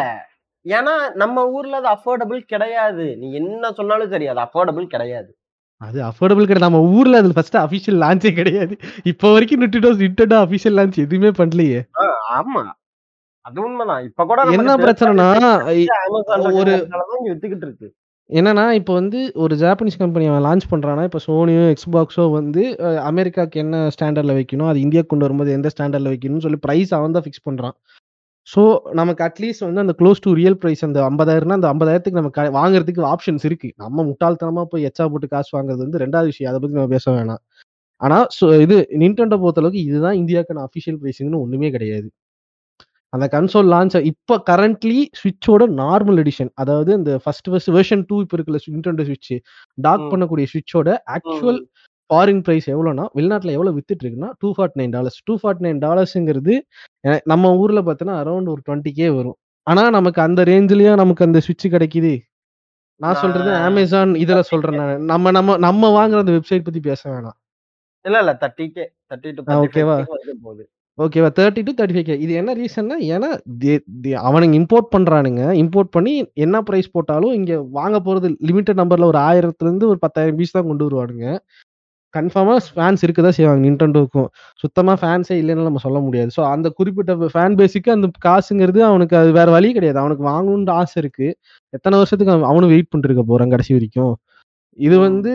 ஏன்னா 0.66 1.14
நம்ம 1.14 1.50
ஊர்ல 1.50 1.80
அது 1.82 1.90
அஃபோர்டபுள் 1.96 2.40
கிடையாது. 2.40 3.18
நீ 3.18 3.34
என்ன 3.34 3.72
சொன்னாலும் 3.72 4.10
சரி 4.10 4.28
அது 4.28 4.40
அஃபோர்டபுள் 4.40 4.86
கிடையாது. 4.86 5.38
அது 5.82 6.02
அஃபோர்டபுள் 6.02 6.50
கிடையாது. 6.50 6.66
நம்ம 6.66 6.82
ஊர்ல 6.82 7.18
அது 7.18 7.34
ஃபர்ஸ்ட் 7.34 7.58
அபிஷியல் 7.58 8.02
லான்ச்சே 8.04 8.34
கிடையாது. 8.34 8.78
இப்போ 9.04 9.32
வரைக்கும் 9.32 9.62
நிட்டுடோஸ் 9.62 10.02
நிட்டடா 10.06 10.38
அபிஷியல் 10.46 10.78
லான்ச் 10.80 10.98
எதுவுமே 10.98 11.30
பண்ணலையே. 11.30 11.82
ஆமா. 12.34 12.64
அது 13.46 13.62
உண்மைதான். 13.62 14.04
இப்ப 14.04 14.26
கூட 14.26 14.42
என்ன 14.44 14.76
பிரச்சனைனா 14.76 16.54
ஒரு 16.54 16.74
வித்துக்கிட்டு 17.26 17.66
இருக்கு. 17.68 17.88
என்னன்னா 18.30 18.72
இப்போ 18.72 18.94
வந்து 18.94 19.32
ஒரு 19.36 19.56
ஜாப்பனீஸ் 19.56 19.98
கம்பெனி 19.98 20.26
அவன் 20.26 20.46
லான்ச் 20.46 20.66
பண்ணுறான்னா 20.72 21.04
இப்போ 21.04 21.20
சோனியோ 21.28 21.64
எக்ஸ்பாக்ஸோ 21.74 22.32
வந்து 22.32 22.62
அமெரிக்காவுக்கு 22.62 23.10
அமெரிக்காக்கு 23.10 23.56
என்ன 23.56 23.90
ஸ்டாண்டர்ட்ல 23.96 24.34
வைக்கணும் 24.40 24.68
அது 24.68 24.80
இந்தியா 24.80 25.02
கொண்டு 25.04 25.26
வரும்போது 25.26 25.52
எந்த 25.52 25.70
ஸ்டாண்டர்ட்ல 25.74 26.12
வைக்கணும்னு 26.14 26.42
சொல்லி 26.42 26.58
பிரைஸ் 26.58 26.94
அவன் 26.94 27.12
தான் 27.12 27.26
ஃபிக்ஸ் 27.26 27.46
பண்றான். 27.50 27.76
ஸோ 28.48 28.62
நமக்கு 28.94 29.24
அட்லீஸ்ட் 29.24 29.66
வந்து 29.68 29.80
அந்த 29.80 29.96
க்ளோஸ் 30.00 30.22
டு 30.22 30.34
ரியல் 30.34 30.58
பிரைஸ் 30.58 30.84
அந்த 30.86 31.00
ஐம்பதாயிரம்னா 31.10 31.52
அந்த 31.52 31.70
ஐம்பதாயிரத்துக்கு 31.74 32.20
நம்ம 32.22 32.30
க- 32.30 32.54
வாங்குறதுக்கு 32.60 33.04
ஆப்ஷன்ஸ் 33.14 33.46
இருக்கு. 33.46 33.70
நம்ம 33.78 34.04
முட்டாள்தனமா 34.04 34.64
போய் 34.64 34.86
எச்சா 34.86 35.06
போட்டு 35.12 35.28
காசு 35.28 35.52
வாங்குறது 35.58 35.84
வந்து 35.86 36.02
ரெண்டாவது 36.06 36.26
விஷயம். 36.26 36.52
அதை 36.52 36.60
பத்தி 36.62 36.78
நம்ம 36.78 36.90
பேச 36.90 37.12
வேணாம். 37.12 37.42
ஆனா 38.02 38.18
ஸோ 38.40 38.62
இது 38.62 38.78
நின்டெண்டோ 39.04 39.38
பொறுத்தளவுக்கு 39.44 39.82
இதுதான் 39.90 40.18
இந்தியாவுக்கான 40.18 40.64
அஃபிஷியல் 40.68 41.00
பிரைசிங்னு 41.04 41.42
ஒண்ணுமே 41.46 41.72
கிடையாது. 41.72 42.08
அந்த 43.14 43.26
கன்சோல் 43.34 43.70
லான்ச் 43.74 43.96
இப்போ 44.12 44.36
கரண்ட்லி 44.50 45.00
ஸ்விட்சோட 45.20 45.64
நார்மல் 45.82 46.20
எடிஷன் 46.24 46.52
அதாவது 46.62 46.92
இந்த 47.00 47.12
ஃபர்ஸ்ட் 47.24 47.50
ஃபர்ஸ்ட் 47.52 47.72
வெர்ஷன் 47.76 48.04
டூ 48.10 48.16
இப்போ 48.24 48.38
இருக்கிற 48.38 48.60
நின்டெண்டோ 48.76 49.06
ஸ்விட்ச் 49.10 49.34
டாக். 49.78 50.06
பண்ணக்கூடிய 50.14 50.46
ஸ்விட்சோட 50.54 50.88
ஆக்சுவல் 51.16 51.60
ஃபாரின் 52.10 52.42
பிரைஸ் 52.46 52.68
எவ்வளோனா 52.74 53.06
வெளிநாட்டில் 53.18 53.56
எவ்வளோ 53.58 53.72
வித்துட்டு 53.78 54.04
இருக்குன்னா 54.04 54.30
two 54.42 54.50
forty 54.56 54.80
nine 54.82 54.94
dollars 54.96 55.20
two 55.28 55.36
forty 55.42 55.66
nine 55.68 55.80
டாலர்ஸுங்கிறது 55.86 56.56
நம்ம 57.32 57.54
ஊர்ல 57.62 57.82
பார்த்தோன்னா 57.88 58.16
அரௌண்ட் 58.24 58.52
ஒரு 58.54 58.62
டுவெண்ட்டி 58.68 58.94
கே 59.00 59.08
வரும். 59.18 59.38
ஆனா 59.68 59.84
நமக்கு 59.98 60.20
அந்த 60.22 60.42
ரேஞ்சிலயும் 60.50 61.02
நமக்கு 61.02 61.26
அந்த 61.28 61.40
சுவிட்ச் 61.46 61.74
கிடைக்குது. 61.76 62.14
நான் 63.02 63.20
சொல்றது 63.22 63.52
அமேசான் 63.68 64.12
இதுல 64.24 64.42
சொல்றேன் 64.50 64.80
நான். 64.82 65.06
நம்ம 65.12 65.32
நம்ம 65.38 65.56
நம்ம 65.66 65.90
வாங்குற 65.98 66.24
அந்த 66.24 66.36
வெப்சைட் 66.38 66.68
பத்தி 66.68 66.82
பேச 66.90 67.02
வேணாம். 67.14 67.38
இல்ல 68.06 68.18
இல்ல 68.24 68.34
தேர்ட்டி 68.42 68.66
கே 68.76 68.86
தேர்ட்டி 69.12 69.56
ஓகேவா? 69.60 69.98
ஓகேவா 70.98 71.30
thirty 71.38 71.62
to 71.68 71.72
thirty 71.78 71.96
five 71.96 72.08
K 72.08 72.16
இது 72.24 72.34
என்ன 72.40 72.52
ரீசன்னா 72.60 72.96
ஏன்னா 73.14 73.30
அவனுங்க 74.30 74.56
இம்போர்ட் 74.60 74.90
பண்றானுங்க. 74.96 75.44
இம்போர்ட் 75.62 75.90
பண்ணி 75.96 76.14
என்ன 76.46 76.58
ப்ரைஸ் 76.68 76.90
போட்டாலும் 76.96 77.34
இங்க 77.38 77.54
வாங்க 77.78 77.98
போறது 78.08 78.28
லிமிட்டட் 78.50 78.80
நம்பர்ல 78.82 79.08
ஒரு 79.12 79.20
ஆயிரத்துல 79.30 79.68
இருந்து 79.70 79.88
ஒரு 79.94 80.00
பத்தாயிரம் 80.06 80.38
பீஸ் 80.40 80.56
தான் 80.58 80.68
கொண்டு 80.70 80.86
வருவானுங்க. 80.88 81.28
கன்ஃபார்மா 82.14 82.56
ஃபேன்ஸ் 82.76 83.04
இருக்கதான் 83.06 83.36
செய்வாங்க 83.38 83.62
நின்டெண்டோக்கும் 83.68 84.28
சுத்தமா 84.64 84.94
ஃபேன்ஸே 85.02 85.36
இல்லைன்னு 85.42 85.68
நம்ம 85.70 85.82
சொல்ல 85.86 86.00
முடியாது. 86.08 86.32
ஸோ 86.38 86.42
அந்த 86.54 86.68
குறிப்பிட்ட 86.80 87.30
ஃபேன் 87.36 87.56
பேஸுக்கு 87.62 87.92
அந்த 87.96 88.08
காசுங்கிறது 88.28 88.82
அவனுக்கு 88.90 89.16
அது 89.22 89.32
வேற 89.40 89.48
வழி 89.58 89.70
கிடையாது. 89.78 90.00
அவனுக்கு 90.04 90.26
வாங்கணும்னு 90.32 90.76
ஆசை 90.82 90.98
இருக்கு. 91.04 91.28
எத்தனை 91.78 91.96
வருஷத்துக்கு 92.02 92.34
அவன் 92.36 92.50
அவனும் 92.52 92.74
வெயிட் 92.76 92.90
பண்ணிட்டு 92.92 93.12
இருக்க 93.12 93.26
போறான் 93.32 93.54
கடைசி 93.56 93.74
வரைக்கும். 93.78 94.14
இது. 94.80 94.96
வந்து 95.08 95.32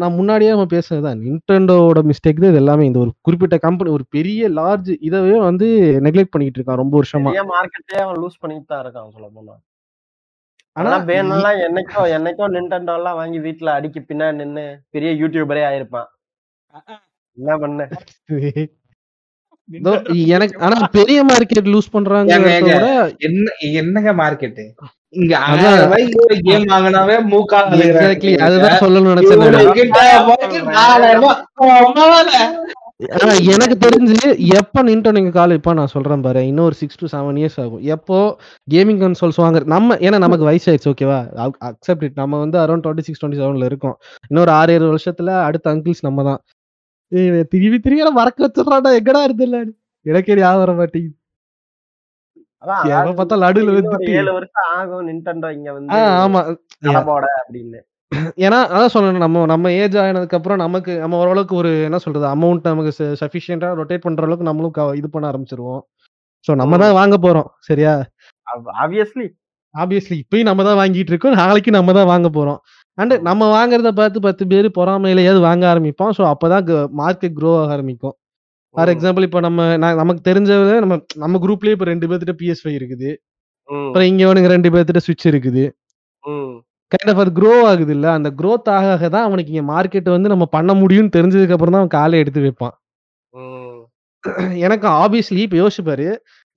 நான் 0.00 0.16
முன்னாடியே 0.16 0.50
நம்ம 0.50 0.66
பேசுனதுதான். 0.72 1.20
நின்டெண்டோட 1.26 2.00
மிஸ்டேக் 2.10 2.42
தான் 2.42 2.52
இது 2.52 2.60
எல்லாமே. 2.62 2.84
இந்த 2.88 2.98
ஒரு 3.04 3.10
குறிப்பிட்ட 3.26 3.56
கம்பெனி 3.64 3.90
ஒரு 3.96 4.04
பெரிய 4.16 4.48
லார்ஜ் 4.58 4.90
இதவே 5.08 5.36
வந்து 5.46 5.68
நெக்லெக்ட் 6.06 6.34
பண்ணிட்டு 6.34 6.58
இருக்கான் 6.58 6.82
ரொம்ப 6.82 6.94
வருஷமா. 7.00 7.32
மார்க்கெட்டே 7.54 7.98
அவன் 8.04 8.20
லூஸ் 8.24 8.42
பண்ணிட்டு 8.42 8.68
தான் 8.72 8.82
இருக்கான் 8.84 9.14
சொல்ல 9.16 9.28
போனா 9.36 9.56
ஆனா 10.76 10.92
வேணும்லாம் 11.10 11.58
என்னைக்கோ 11.66 12.00
என்னைக்கோ 12.16 12.46
நின்டெண்டோ 12.54 12.94
எல்லாம் 13.00 13.18
வாங்கி 13.20 13.38
வீட்டுல 13.44 13.74
அடிக்கி 13.76 14.00
பின்னாடி 14.02 14.36
நின்னு 14.40 14.64
பெரிய 14.94 15.10
யூடியூபரே 15.20 15.62
ஆயிருப்பான். 15.68 16.08
என்ன 17.38 17.54
பண்ண? 17.62 17.86
எனக்கு 20.30 20.56
ஆனா 20.62 20.76
பெரிய 20.96 21.18
மார்க்கெட் 21.28 21.70
லூஸ் 21.70 21.94
பண்றாங்க 21.94 22.34
என்ன 23.22 23.46
என்னங்க 23.76 24.12
மார்க்கெட் 24.20 24.60
இங்க 25.14 25.34
கேம் 26.44 26.66
வாங்கினாவே 26.72 27.16
எக்ஸாக்ட்லி 27.86 28.32
அதுதான் 28.46 28.78
நினைச்சேன் 29.08 29.44
ஆனா 33.16 33.32
எனக்கு 33.54 33.74
தெரிஞ்சு 33.80 34.18
எப்ப 34.58 34.82
நின்டோ 34.84 35.10
நீங்க 35.16 35.30
கால் 35.32 35.54
இப்ப 35.56 35.72
நான் 35.74 35.90
சொல்றேன் 35.94 36.22
பாரு 36.22 36.42
இன்னும் 36.46 36.66
ஒரு 36.66 36.76
சிக்ஸ் 36.78 37.00
டு 37.00 37.06
செவன் 37.10 37.38
இயர்ஸ் 37.40 37.58
ஆகும். 37.62 37.82
எப்போ 37.94 38.18
கேமிங் 38.68 39.00
கன்சோல்ஸ் 39.02 39.40
வாங்குற 39.42 39.64
நம்ம 39.72 39.98
ஏன்னா 40.02 40.18
நமக்கு 40.24 40.48
வயசாயிடுச்சு 40.48 40.90
ஓகேவா 40.92 41.18
அக்செப்ட் 41.68 42.04
இட் 42.06 42.16
நம்ம 42.16 42.38
வந்து 42.42 42.58
அரௌண்ட் 42.62 42.84
டுவெண்ட்டி 42.84 43.06
சிக்ஸ் 43.06 43.20
டுவெண்ட்டி 43.20 43.40
செவன்ல 43.42 43.68
இருக்கோம் 43.70 43.96
இன்னொரு 44.30 44.52
ஆறு 44.54 44.76
ஏழு 44.76 44.86
வருஷத்துல 44.90 45.34
அடுத்த 45.44 45.68
அங்கிள்ஸ் 45.72 46.02
நம்ம 46.02 46.24
தான் 46.24 46.40
திரும்பி 47.52 47.78
திரும்பி 47.84 48.16
மறக்க 48.20 48.46
வச்சிடறாடா 48.46 48.90
எங்கடா 49.00 49.22
இருந்தில்ல 49.28 49.58
எனக்கே 50.06 50.36
ஞாபகம் 50.40 50.62
வர 50.64 50.72
மாட்டேங்குது. 50.80 51.14
பார்த்தா 53.18 53.36
ஏழு 54.20 54.32
வருஷம் 54.36 54.70
ஆகும் 54.76 55.04
நின்டெண்டோ 55.08 55.48
இங்க 55.56 55.68
வந்து 55.76 55.98
ஆமா. 56.22 56.40
அப்படின்னு. 57.42 57.80
ஏன்னா 58.44 58.58
அதான் 58.72 58.92
சொல்லணும் 58.94 59.24
நம்ம 59.24 59.44
நம்ம 59.52 59.70
ஏஜ் 59.82 59.96
ஆனதுக்கு 60.02 60.36
அப்புறம் 60.38 60.60
நமக்கு 60.64 60.92
நம்ம 61.02 61.18
ஓரளவுக்கு 61.22 61.54
ஒரு 61.60 61.70
என்ன 61.88 61.98
சொல்றது 62.04 62.26
அமௌண்ட் 62.34 62.68
நமக்கு 62.72 62.92
சஃபிஷியண்டா 63.22 63.70
ரொட்டேட் 63.80 64.04
பண்ற 64.06 64.26
அளவுக்கு 64.26 64.48
நம்மளும் 64.50 64.96
இது 65.00 65.08
பண்ண 65.14 65.24
ஆரம்பிச்சிருவோம். 65.30 65.82
சோ 66.48 66.54
நம்ம 66.60 66.78
தான் 66.82 66.96
வாங்க 67.00 67.16
போறோம் 67.26 67.48
சரியா? 67.68 67.92
ஆப்வியஸ்லி 68.82 69.26
ஆப்வியஸ்லி 69.74 70.16
இப்பயும் 70.24 70.48
நம்ம 70.50 70.64
தான் 70.68 70.78
வாங்கிட்டு 70.80 71.12
இருக்கோம் 71.12 71.38
நாளைக்கு 71.42 71.70
நம்ம 71.78 71.92
தான் 71.98 72.10
வாங்க 72.12 72.28
போறோம். 72.36 72.60
அண்ட் 72.98 73.14
நம்ம 73.28 73.48
வாங்குறத 73.54 73.90
பார்த்து 74.00 74.18
பத்து 74.26 74.44
பேர் 74.52 74.68
பொறாமையிலேயாவது 74.78 75.40
வாங்க 75.48 75.64
ஆரம்பிப்போம். 75.72 76.12
ஸோ 76.18 76.22
அப்பதான் 76.32 76.64
மார்க்கெட் 77.00 77.36
க்ரோ 77.38 77.50
ஆக 77.62 77.74
ஆரம்பிக்கும். 77.76 78.14
ஃபார் 78.74 78.90
எக்ஸாம்பிள் 78.94 79.26
இப்போ 79.28 79.40
நம்ம 79.46 79.66
நான் 79.82 80.00
நமக்கு 80.02 80.22
தெரிஞ்சவங்க 80.28 80.74
நம்ம 80.84 80.96
நம்ம 81.24 81.38
குரூப்லயே 81.44 81.74
இப்போ 81.76 81.86
ரெண்டு 81.92 82.08
பேர்த்திட்ட 82.10 82.34
பிஎஸ் 82.40 82.62
ஃபைவ் 82.62 82.78
இருக்குது. 82.80 83.10
அப்புறம் 83.68 84.08
இங்க 84.10 84.22
அவனுக்கு 84.28 84.52
ரெண்டு 84.54 84.70
பேர்த்திட்ட 84.74 85.02
சுவிட்ச் 85.06 85.28
இருக்குது. 85.32 85.64
கைண்ட் 86.92 87.10
ஆஃப் 87.12 87.20
அது 87.22 87.30
க்ரோ 87.38 87.54
ஆகுது 87.70 87.92
இல்ல. 87.96 88.06
அந்த 88.18 88.28
க்ரோத் 88.40 88.68
ஆக 88.76 89.08
தான் 89.14 89.26
அவனுக்கு 89.28 89.52
இங்க 89.54 89.64
மார்க்கெட் 89.72 90.10
வந்து 90.16 90.32
நம்ம 90.34 90.46
பண்ண 90.56 90.72
முடியும்னு 90.82 91.14
தெரிஞ்சதுக்கு 91.16 91.56
அப்புறம் 91.56 91.74
தான் 91.74 91.82
அவன் 91.82 91.96
காலை 91.98 92.18
எடுத்து 92.24 92.42
வைப்பான். 92.46 92.74
எனக்கு 94.66 94.86
ஆப்வியஸ்லி 95.02 95.42
இப்போ 95.46 95.58
யோசிச்சு 95.60 95.82
பாரு 95.88 96.06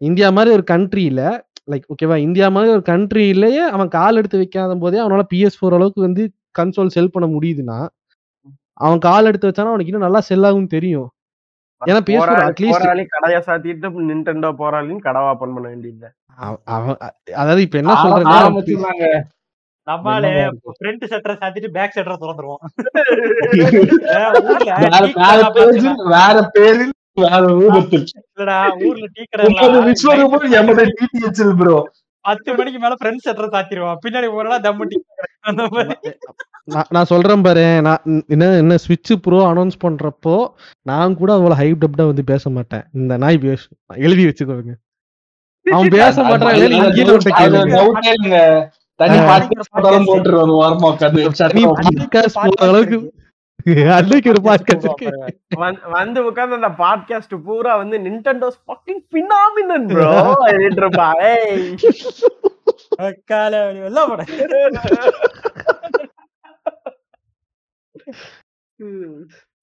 இந்தியா 0.01 0.27
மாதிரி 0.37 0.49
ஒரு 0.57 0.63
கண்ட்ரியில 0.71 1.21
லைக் 1.69 1.85
ஓகேவா 1.93 2.15
இந்தியா 2.23 2.47
மாதிரி 2.49 2.71
ஒரு 2.71 2.83
கண்ட்ரியிலேயே 2.87 3.63
அவன் 3.69 3.89
கால் 3.95 4.17
எடுத்து 4.17 4.37
வைக்காத 4.37 4.75
போதே 4.77 4.99
அவனால 5.01 5.23
பிஎஸ் 5.31 5.57
ஃபோர் 5.57 5.77
அளவுக்கு 5.77 6.01
வந்து 6.01 6.23
கன்சோல் 6.55 6.93
செல் 6.93 7.11
பண்ண 7.11 7.27
முடியுதுன்னா 7.29 7.79
அவன் 8.79 8.99
கால் 9.05 9.25
எடுத்து 9.25 9.49
வச்சானா 9.49 9.71
அவனுக்கு 9.71 9.91
இன்னும் 9.91 10.05
நல்லா 10.05 10.21
செல் 10.27 10.45
ஆகும் 10.45 10.73
தெரியும். 10.73 11.07
ஏன்னா 11.81 12.01
PS4 12.07 12.37
at 12.45 12.59
least- 12.59 12.75
போராளி 12.75 13.03
கடையை 13.07 13.39
சாத்திட்டு 13.43 13.89
நின்டெண்டோ 14.07 14.49
போராளின்னு 14.59 15.03
கடை 15.03 15.21
ஓபன் 15.27 15.53
பண்ண 15.55 15.67
வேண்டியது 15.67 16.09
அவன் 16.69 16.97
அதாவது 17.35 17.61
இப்ப 17.61 17.77
என்ன 17.77 17.93
என்னவா 20.21 20.41
இருக்கும்? 20.41 20.75
ஃப்ரண்ட் 20.77 21.03
செட்டரை 21.11 21.35
சாத்திட்டு 21.39 21.69
பேக் 21.69 21.95
செட்டரை 21.95 22.17
திறந்துருவோம். 22.17 22.61
வேற 25.19 25.39
வேற 26.13 26.35
பேரு 26.55 26.83
வேற 27.21 27.43
பேரு 27.51 28.53
ஊர்ல 28.87 29.07
டீ 29.15 29.23
கடை 29.25 29.47
பத்து 32.25 32.53
மணிக்கு 32.57 32.79
மேல 32.83 32.95
ஃப்ரெண்ட் 32.99 33.23
செட்டரை 33.25 33.47
சாத்திடுவான் 33.53 33.99
பின்னாடி 34.03 34.27
போறா 34.33 34.57
தம்மு 34.65 34.85
டீ 34.91 34.97
கடை. 35.11 35.27
அந்த 35.49 35.63
மாதிரி. 35.73 36.11
நான் 36.95 37.09
சொல்றேன் 37.11 37.43
பாரு 37.45 37.63
நான் 37.87 38.01
என்ன 38.33 38.49
என்ன 38.61 38.73
ஸ்விட்ச் 38.83 39.11
ப்ரோ 39.25 39.37
அனௌன்ஸ் 39.51 39.77
பண்றப்போ 39.83 40.35
நான் 40.85 41.15
கூட 41.15 41.29
அவ்வளவு 41.33 41.59
ஹைப் 41.61 41.81
டப்டா 41.83 42.05
வந்து 42.09 42.23
பேச 42.31 42.49
மாட்டேன். 42.57 42.83
இந்த 42.99 43.13
நாய் 43.23 43.39
பேசும் 43.45 43.73
எழுதி 44.07 44.25
வச்சுக்கோங்க. 44.29 44.73
அவன் 45.65 45.93
பேச 45.95 46.15
மாட்டான் 46.23 46.59
உட்காந்து 51.19 51.63
அளவுக்கு 52.65 52.97
அன்னைக்கு 53.95 54.30
ஒரு 54.30 54.41
பாட்காஸ்ட் 54.48 54.84
இருக்கு. 54.84 55.07
வந்து 55.90 56.26
உட்கார்ந்து 56.26 56.56
அந்த 56.56 56.72
பாட்காஸ்ட் 56.77 57.44
பூரா 57.44 57.76
வந்து 57.76 57.98
எல்லாம் 63.86 64.10
போட. 64.10 64.23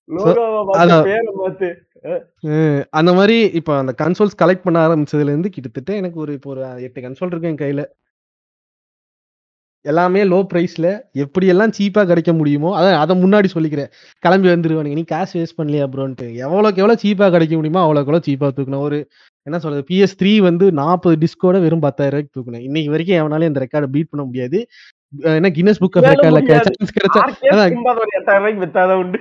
லோகோவை 0.09 0.65
பார்த்து 0.67 0.83
அதான். 0.83 1.03
பேரை 1.03 1.33
மாத்து 1.39 1.69
அஹ் 2.47 2.85
அந்த 2.91 3.13
மாதிரி 3.13 3.43
இப்போ 3.51 3.79
அந்த 3.79 3.95
கன்சோல்ஸ் 4.03 4.41
கலெக்ட் 4.43 4.63
பண்ண 4.63 4.89
ஆரம்பிச்சதுல 4.89 5.31
இருந்து 5.31 5.51
கிட்டத்தட்ட 5.51 5.93
எனக்கு 5.93 6.21
ஒரு 6.21 6.33
இப்போ 6.33 6.51
ஒரு 6.51 6.83
எட்டு 6.83 7.01
கன்சோல் 7.01 7.27
இருக்கு 7.27 7.49
என் 7.49 7.57
கையில. 7.57 7.83
எல்லாமே 9.93 10.21
லோ 10.33 10.39
பிரைஸ்ல 10.53 10.89
எப்படி 11.25 11.47
எல்லாம் 11.53 11.75
சீப்பா 11.79 12.03
கிடைக்க 12.11 12.33
முடியுமோ 12.41 12.71
அதான் 12.79 12.99
அதை 13.03 13.15
முன்னாடி 13.23 13.49
சொல்லிக்கிறேன். 13.55 13.91
கிளம்பி 14.25 14.49
வந்துருவானுங்க. 14.49 14.99
நீ 15.01 15.05
காசு 15.13 15.35
வேஸ்ட் 15.39 15.59
பண்ணலையா 15.61 15.87
ப்ரோன்ட்டு 15.95 16.27
எவ்வளோக்கு 16.45 16.83
எவ்வளோ 16.83 16.97
சீப்பா 17.05 17.29
கிடைக்க 17.35 17.55
முடியுமோ 17.61 17.83
அவ்வளோக்கு 17.87 18.11
எவ்வளோ 18.11 18.23
சீப்பா 18.29 18.49
தூக்கணும் 18.57 18.85
ஒரு 18.89 18.99
என்ன 19.47 19.59
சொல்றது 19.65 19.85
பிஎஸ் 19.91 20.19
த்ரீ 20.21 20.33
வந்து 20.49 20.67
நாற்பது 20.81 21.17
டிஸ்கோட 21.23 21.57
வெறும் 21.65 21.85
பத்தாயிரம் 21.87 22.15
ரூபாய்க்கு 22.15 22.37
தூக்கணும் 22.37 22.67
இன்னைக்கு 22.69 22.93
வரைக்கும் 22.95 23.21
எவனாலும் 23.21 23.51
இந்த 23.51 23.63
ரெக்கார்டை 23.65 23.91
பீட் 23.97 24.11
பண்ண 24.11 24.25
முடியாது. 24.29 24.59
என்ன 25.39 25.51
கின்னஸ் 25.59 25.81
புக் 25.83 25.97
ஆஃப் 25.99 26.09
ரெக்கார்ட்ல. 26.11 26.43
சான்ஸ் 26.69 26.95
கிடைச்சா 26.99 28.97
உண்டு. 29.03 29.21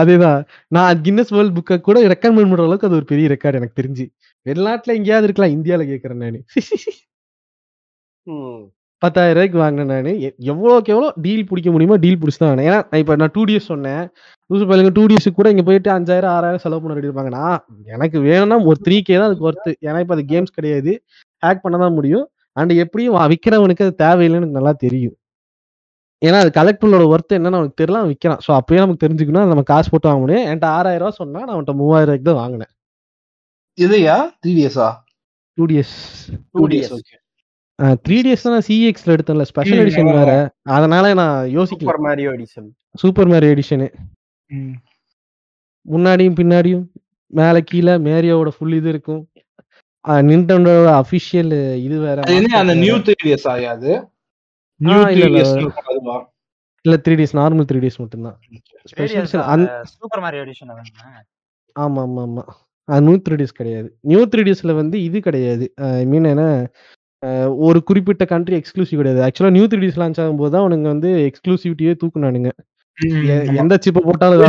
அதேதான். 0.00 0.40
நான் 0.76 1.00
கின்னஸ் 1.06 1.32
வேர்ல்ட் 1.36 1.56
புக்கை 1.58 1.76
கூட 1.88 2.02
ரெக்கமெண்ட் 2.12 2.50
பண்ற 2.50 2.66
அளவுக்கு 2.66 2.88
அது 2.88 2.98
ஒரு 3.00 3.08
பெரிய 3.12 3.28
ரெக்கார்டு 3.34 3.60
எனக்கு 3.60 3.78
தெரிஞ்சு. 3.80 4.06
வெளிநாட்டுல 4.46 4.96
எங்கேயாவது 4.98 5.28
இருக்கலாம் 5.28 5.54
இந்தியால 5.56 5.86
கேக்குறேன் 5.92 6.22
நானு. 6.24 6.40
பத்தாயிரம் 9.04 9.34
ரூபாய்க்கு 9.36 9.58
வாங்கினேன் 9.64 9.92
நானு. 9.94 10.12
எ- 10.26 10.36
எவ்வளவுக்கு 10.52 10.92
எவ்வளோ 10.94 11.08
டீல் 11.24 11.46
பிடிக்க 11.50 11.70
முடியுமோ 11.74 11.96
டீல் 12.04 12.20
பிடிச்சி 12.22 12.40
தான் 12.42 12.62
ஏன்னா 12.68 12.78
இப்ப 13.02 13.16
நான் 13.20 13.32
டூ 13.36 13.42
டிஎஸ் 13.50 13.70
சொன்னேன். 13.72 14.02
லூசு 14.50 14.64
பையலுங்க 14.70 14.92
டூ 14.98 15.04
டிஎஸ் 15.10 15.28
கூட 15.38 15.50
இங்க 15.54 15.64
போயிட்டு 15.68 15.90
அஞ்சாயிரம் 15.96 16.34
ஆறாயிரம் 16.36 16.62
செலவு 16.64 16.82
பண்ண 16.82 16.96
ரெடி 16.98 17.08
இருப்பாங்க. 17.10 17.32
நான் 17.38 17.60
எனக்கு 17.94 18.18
வேணும்னா 18.28 18.58
ஒரு 18.70 18.78
த்ரீ 18.86 18.98
கே 19.08 19.16
தான் 19.20 19.28
அதுக்கு 19.30 19.48
ஒர்த்து 19.50 19.70
ஏன்னா 19.88 20.00
இப்ப 20.04 20.14
அது 20.16 20.24
கேம்ஸ் 20.32 20.56
கிடையாது. 20.58 20.94
ஹேக் 21.42 21.62
பண்ண 21.64 21.78
தான் 21.84 21.96
முடியும். 21.98 22.26
அண்ட் 22.60 22.72
எப்படியும் 22.84 23.14
வா- 23.16 23.28
விக்கிறவனுக்கு 23.34 23.84
அது 23.88 23.96
தேவையில்லைன்னு 24.04 24.40
எனக்கு 24.42 24.58
நல்லா 24.60 24.74
தெரியும். 24.86 25.16
ஏன்னா 26.22 26.38
அது 26.44 26.50
கலெக்டரோட 26.58 27.04
ஒர்த் 27.14 27.34
என்னன்னு 27.38 27.58
அவனுக்கு 27.60 27.78
தெரியல. 27.80 27.98
அவன் 28.02 28.12
விற்கிறான் 28.12 28.42
ஸோ 28.46 28.52
அப்பயே 28.60 28.80
நமக்கு 28.84 29.02
தெரிஞ்சுக்கணும். 29.06 29.48
நம்ம 29.52 29.64
காசு 29.72 29.90
போட்டு 29.90 30.08
வாங்க 30.08 30.22
முடியும் 30.24 30.46
என்கிட்ட 30.48 30.68
ஆறாயிரம் 30.78 31.04
ரூபா 31.04 31.16
சொன்னா 31.22 31.40
நான் 31.46 31.54
அவன்கிட்ட 31.56 31.74
மூவாயிரம் 31.82 32.10
ரூபாய்க்கு 32.10 32.28
தான் 32.30 32.40
வாங்கினேன். 32.42 32.72
இதுயா? 33.78 34.16
Three 34.42 34.52
டேஸா 34.60 34.88
two 35.58 35.64
DS 35.72 35.96
Two 36.54 36.66
DS. 36.72 36.90
Okay 36.96 37.16
three 38.04 38.16
DS 38.24 38.44
தான் 38.46 38.64
சிஎக்ஸ்ல 38.68 39.14
எடுத்தேன்ல 39.16 39.44
ஸ்பெஷல் 39.50 39.80
எடிஷன். 39.84 40.10
வேற. 40.18 40.32
அதனால 40.76 41.04
நான் 41.20 41.36
யோசிக்கல. 41.56 41.84
சூப்பர் 41.84 42.02
மாரியோ 42.06 42.32
எடிஷன் 42.36 42.68
சூப்பர் 43.02 43.30
மேரி 43.32 43.46
எடிஷனு 43.54 43.88
முன்னாடியும் 45.86 46.36
பின்னாடியும் 46.40 46.84
மேல 47.32 47.56
கீழே 47.70 47.94
மேரியோட 48.06 48.50
ஃபுல் 48.56 48.76
இது 48.78 48.88
இருக்கும். 48.94 49.22
நிண்டோட 50.28 50.70
அபிஷியல் 51.00 51.52
இது 51.86 51.96
வேற 52.06 52.16
அது 52.24 52.34
என்ன 52.40 52.56
அந்த 52.62 52.74
நியூ. 52.82 52.94
த்ரீ 53.06 53.14
டேஸ் 53.22 53.46
ஆயாது 53.52 53.90
இல்ல, 54.80 54.94
த்ரீ 55.06 55.14
இல்ல. 55.18 55.26
DS 55.36 57.18
DS 57.20 57.34
normal 57.40 57.66
three 57.70 57.78
DS 57.84 58.00
மட்டும்தான். 58.02 58.36
சூப்பர் 59.94 60.22
மாரியோ 60.24 60.42
எடிஷன் 60.46 60.72
ஆமா 61.76 62.00
ஆமா 62.06 62.22
ஆமா 62.28 62.44
அது 62.88 63.02
நியூ 63.06 63.16
த்ரீ 63.26 63.36
டேஸ் 63.40 63.58
கிடையாது. 63.60 63.88
நியூ 64.10 64.20
த்ரீ 64.32 64.42
டேஸ்ல 64.48 64.72
வந்து 64.80 64.96
இது 65.08 65.18
கிடையாது. 65.28 65.66
ஐ 66.00 66.04
மீன் 66.12 66.30
என்ன 66.34 66.44
ஒரு 67.66 67.82
குறிப்பிட்ட 67.82 68.24
கண்ட்ரி 68.24 68.56
எக்ஸ்க்ளூசிவ் 68.58 69.00
கிடையாது. 69.00 69.20
ஆக்சுவலா 69.26 69.50
நியூ 69.50 69.66
த்ரீ 69.66 69.80
டேஸ் 69.84 70.00
லான்ச் 70.02 70.20
ஆகும்போது 70.24 70.50
தான் 70.50 70.64
அவனுங்க 70.64 70.88
வந்து 70.94 71.10
எக்ஸ்க்ளூசிவிட்டியே 71.28 71.94
தூக்குனானுங்க. 72.02 72.50
எந்த 73.56 73.78
சிப்பை 73.86 74.00
போட்டாலும் 74.00 74.40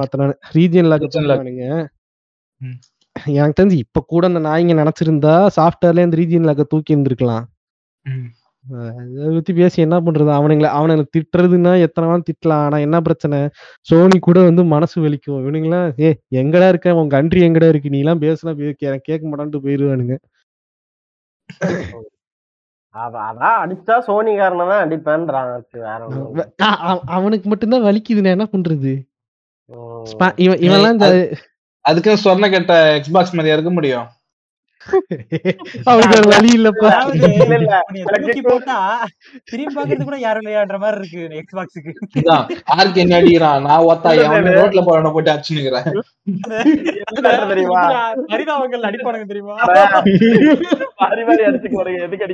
மாத்தினானு 0.00 0.34
ரீஜியன் 0.54 0.88
லாக் 0.90 1.02
Region 1.02 1.24
lock. 1.24 1.32
தூக்குனானுங்க 1.32 1.64
ம். 2.60 2.78
எனக்கு 3.26 3.62
தெரிஞ்சு 3.62 3.78
இப்ப 3.84 4.04
கூட 4.06 4.26
அந்த 4.26 4.40
நாய்ங்க 4.48 4.74
நினைச்சிருந்தா 4.80 5.34
சாஃப்ட்வேர்ல 5.56 6.04
இந்த 6.06 6.16
ரீஜியன் 6.16 6.46
லாக்க 6.48 6.64
தூக்கி 6.68 6.96
இருந்திருக்கலாம். 6.96 7.46
அதை 9.14 9.34
பத்தி 9.34 9.52
பேசி 9.52 9.82
என்ன 9.82 9.96
பண்றது? 10.00 10.30
அவனுங்களை 10.38 10.68
அவனுங்களை 10.78 11.04
திட்டுறதுன்னா 11.16 11.80
எத்தனை 11.80 12.06
வேணாலும் 12.08 12.28
திட்டலாம். 12.30 12.64
ஆனா 12.66 12.76
என்ன 12.76 13.00
பிரச்சனை? 13.00 13.38
சோனி 13.80 14.18
கூட 14.18 14.40
வந்து 14.48 14.64
மனசு 14.64 14.96
வலிக்கும். 15.00 15.40
இவனுங்களாம் 15.42 15.88
ஏ 16.02 16.10
எங்கடா 16.40 16.68
இருக்க? 16.68 16.94
உன் 16.94 17.08
கண்ட்ரி 17.08 17.42
எங்கடா 17.48 17.68
இருக்கு? 17.68 17.90
நீ 17.90 17.98
எல்லாம் 17.98 18.20
பேசினா 18.20 18.52
கேட்க 19.08 19.22
மாட்டான்ட்டு 19.30 19.64
போயிருவானுங்க. 19.66 20.16
அதான் 22.94 23.58
அடிச்சா 23.62 23.94
சோனிகாரனை 24.06 24.64
தான் 24.66 24.82
அடிப்பேன்றான் 24.84 25.50
அவனுக்கு 27.16 27.46
மட்டும்தான் 27.48 27.86
வலிக்குது 27.86 28.24
நான் 28.24 28.36
என்ன 28.36 28.48
பண்றது? 28.54 28.92
இவன் 30.38 30.62
இவன்லாம் 30.66 30.94
இந்த 30.96 31.08
அதுக்கு 31.84 32.12
சொன்ன 32.24 32.48
கேட்ட 32.48 32.74
எக்ஸ்பாக்ஸ் 32.96 33.36
மாதிரியா 33.36 33.56
இருக்க 33.56 33.70
முடியும்? 33.70 34.06
ஒரு 35.90 36.02
வழி 36.28 36.50
இல்லப்பா. 36.54 36.90
போட்டா 38.46 38.76
திரும்பி 39.48 39.74
பாக்குறது 39.76 40.04
கூட 40.04 40.18
யாரும் 40.20 40.42
இல்லையான்ற 40.42 40.78
மாதிரி 40.80 40.98
இருக்கு 41.00 42.32
ஆர்க்கு 42.74 43.02
என்ன 43.02 43.18
அடிக்கிறான் 43.18 43.66
நான் 43.66 43.86
ஒத்தா 43.88 44.10
எவன் 44.22 44.48
ரோட்ல 44.56 44.82
போறவன 44.86 45.12
போட்டு 45.12 45.32
அடிச்சுனுக்கிறேன் 45.32 45.88
என்ன 47.10 47.48
தெரியுமா? 47.50 47.82
பரிதாபங்கள் 48.30 48.86
அடிப்பானுங்க 48.88 49.26
தெரியுமா? 49.26 49.56
மாறி 51.00 51.22
மாறி 51.24 51.42
அடிச்சுக்கு 51.44 51.78
எதுக்கு 52.00 52.26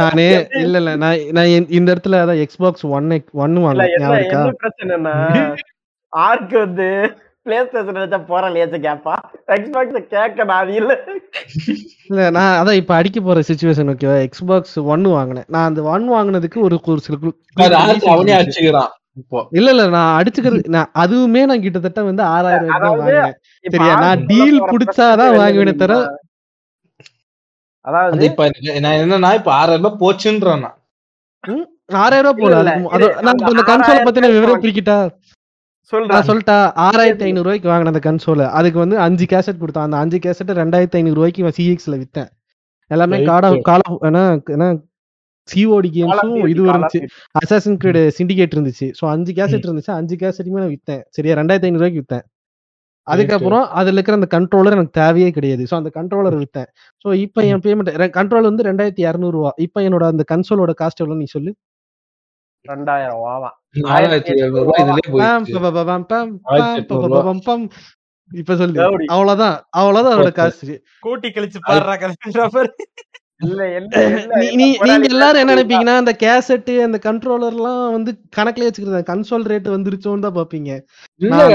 நானே 0.00 0.28
இல்ல 0.60 0.76
இல்ல. 0.78 0.90
நான் 0.96 1.20
நான் 1.32 1.50
இந்த- 1.72 1.92
இடத்துல 1.94 2.20
அதான் 2.22 2.42
எக்ஸ்பாக்ஸ் 2.44 2.86
ஒன் 2.90 3.10
ஒன்னு 3.38 3.60
வாங்க 3.60 3.84
பிரச்சனைன்னா 4.60 5.14
ஆர்க்கு 6.12 6.56
வந்து 6.58 6.88
பிளே 7.46 7.56
ஸ்டேஷன் 7.64 7.98
வச்சா 7.98 8.18
போற 8.28 8.44
லேச்ச 8.52 8.76
கேப்பா 8.84 9.14
எக்ஸ்பாக்ஸ் 9.54 9.96
கேட்க 10.12 10.44
நான் 10.50 10.70
இல்ல. 10.76 10.92
இல்ல 12.10 12.20
நான் 12.36 12.54
அதான் 12.60 12.78
இப்ப 12.80 12.92
அடிக்க 12.96 13.18
போற 13.20 13.40
சுச்சுவேஷன் 13.48 13.90
ஓகேவா 13.92 14.16
எக்ஸ்பாக்ஸ் 14.26 14.76
ஒன் 14.88 15.04
வாங்கினேன். 15.12 15.48
நான் 15.54 15.68
அந்த 15.70 15.82
ஒன் 15.92 16.06
வாங்குனதுக்கு 16.12 16.58
ஒரு 16.66 16.76
ஒரு 16.86 17.00
சில 17.06 17.16
அடிச்சுக்கிறான். 18.38 18.92
இப்போ. 19.20 19.40
இல்ல 19.58 19.68
இல்ல 19.74 19.82
நான் 19.94 20.14
அடிச்சுக்கிறது 20.20 20.62
நான் 20.76 20.90
அதுவுமே 21.02 21.42
நான் 21.50 21.64
கிட்டத்தட்ட 21.64 22.00
வந்து 22.08 22.22
ஆறாயிரம் 22.32 22.72
அதாவது, 22.76 23.02
வாங்கினேன். 23.02 23.36
சரியா, 23.64 23.92
நான் 24.04 24.24
போற 24.30 24.70
புடிச்சாதான் 24.72 25.36
வாங்குவேனே 25.38 25.74
தெரியுமா? 25.74 26.00
அதாவது 27.84 28.14
அது 28.14 28.26
இப்ப 28.28 28.44
நான் 28.82 28.98
என்னன்னா 29.00 29.30
இப்ப 29.38 29.52
ஆறாயிரம் 29.54 29.84
ரூபாய் 29.84 30.02
போச்சுன்றேன் 30.02 30.64
நான். 30.64 30.78
ஆறாயிரம் 32.00 32.28
ரூபாய் 32.28 32.44
போல. 32.44 32.74
நான் 33.26 33.40
இந்த 33.46 33.64
கன்சோலை 33.70 34.02
பத்தின 34.06 34.30
விவரம் 34.30 34.50
ரூபாய் 34.50 34.64
பிரிக்கிட்டா? 34.64 34.98
சொல்லிட்டா 35.92 36.56
ஆறாயிரத்தி 36.86 37.24
ஐநூறு 37.28 37.46
ரூபாய்க்கு 37.46 37.70
வாங்கின 37.70 37.92
அந்த 37.92 38.02
கன்சோல 38.08 38.46
அதுக்கு 38.58 38.78
வந்து 38.84 38.96
அஞ்சு 39.06 39.26
கேசட் 39.32 39.60
கொடுத்தான். 39.62 39.86
அந்த 39.88 39.98
அஞ்சு 40.04 40.18
கேசட் 40.26 40.52
ரெண்டாயிரத்தி 40.62 40.98
ஐநூறு 41.00 41.18
ரூபாய்க்கு 41.18 41.54
சிஎக்ஸ்ல 41.58 41.96
வித்தேன். 42.02 42.30
எல்லாமே. 42.90 43.18
காடா 43.30 43.48
கால 43.70 43.82
ஏன்னா 44.08 44.68
சிஓடி 45.48 45.88
கேம்ஸும் 45.96 46.36
இது 46.52 46.62
இருந்துச்சு. 46.68 47.00
அசாசன் 47.40 47.80
கிரீட் 47.80 47.98
சிண்டிகேட் 48.18 48.54
இருந்துச்சு. 48.56 48.86
ஸோ 48.98 49.04
அஞ்சு 49.14 49.32
கேசட் 49.38 49.66
இருந்துச்சு. 49.68 49.92
அஞ்சு 50.00 50.16
கேசட்டுமே 50.22 50.62
நான் 50.62 50.72
வித்தேன். 50.76 51.02
சரியா 51.16 51.34
ரெண்டாயிரத்தி 51.40 51.68
ஐநூறு 51.68 51.82
ரூபாய்க்கு 51.82 52.02
வித்தேன் 52.04 52.24
அதுக்கப்புறம் 53.06 53.64
அதுல 53.78 53.96
இருக்கிற 53.96 54.16
அந்த 54.18 54.28
கண்ட்ரோலர் 54.34 54.76
எனக்கு 54.76 54.98
தேவையே 55.00 55.30
கிடையாது. 55.36 55.62
ஸோ 55.70 55.74
அந்த 55.80 55.90
கண்ட்ரோலர் 55.96 56.36
வித்தேன். 56.42 56.68
ஸோ 57.04 57.08
இப்போ 57.24 57.40
என் 57.50 57.62
பேமெண்ட் 57.66 57.90
கண்ட்ரோல் 58.18 58.48
வந்து 58.50 58.66
ரெண்டாயிரத்தி 58.68 59.04
இரநூறுவா 59.08 59.50
இப்போ 59.66 59.80
என்னோட 59.86 60.04
அந்த 60.12 60.24
கன்சோலோட 60.32 60.74
காஸ்ட் 60.80 61.02
எவ்வளோ 61.02 61.18
நீ 61.22 61.28
சொல்லு. 61.36 61.52
ரெண்டாயிரம். 62.64 63.20
இப்ப 68.30 68.52
சொல்லு. 68.56 68.76
அவ்வளவுதான் 69.10 69.56
அவ்வளவுதான் 69.78 70.14
அதோட 70.16 70.30
காசு 70.38 70.74
கூட்டி 71.02 71.28
கழிச்சு 71.30 71.58
பாடுறா 71.64 71.94
கழிச்சுன்ற 71.98 72.46
மாதிரி 72.48 72.72
இல்ல 73.44 73.62
என்ன 73.70 74.00
என்ன 74.02 74.36
நீ- 74.40 74.50
நீ- 74.52 74.76
நீங்க 74.82 75.06
எல்லாரும் 75.10 75.40
என்ன 75.40 75.52
நினைப்பீங்கன்னா 75.52 75.96
அந்த 75.96 76.12
கேசட் 76.20 76.70
அந்த 76.84 76.98
கண்ட்ரோலர் 77.04 77.56
எல்லாம் 77.56 77.80
வந்து 77.92 78.10
கணக்குல 78.36 78.66
வச்சுக்கிறது 78.66 79.08
கன்சோல் 79.08 79.46
ரேட் 79.50 79.68
வந்துருச்சோன்னு 79.72 80.24
தான் 80.24 80.36
பாப்பீங்க? 80.36 80.70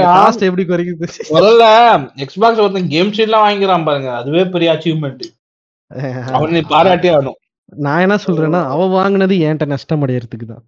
காஸ்ட் 0.08 0.46
எப்படி 0.48 0.64
குறைக்குது 0.66 1.08
முதல்ல 1.32 1.64
எக்ஸ்பாக்ஸ் 2.24 2.62
ஒருத்தன் 2.62 2.90
கேம் 2.90 3.10
ஷீட் 3.10 3.26
எல்லாம் 3.26 3.44
வாங்கிக்கிறான் 3.46 3.86
பாருங்க 3.86 4.10
அதுவே 4.18 4.44
பெரிய 4.48 4.74
அச்சீவ்மெண்ட் 4.74 5.24
அவனை 6.34 6.62
பாராட்டி 6.70 7.10
ஆகணும் 7.10 7.38
நான் 7.82 8.00
என்ன 8.00 8.18
சொல்றேன்னா 8.22 8.60
அவ 8.70 8.86
வாங்குனது 8.94 9.34
என்கிட்ட 9.42 9.66
நஷ்டம் 9.68 10.04
அடையறதுக்கு 10.04 10.46
தான் 10.46 10.64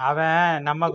அவன் 0.00 0.62
நம்ம 0.64 0.88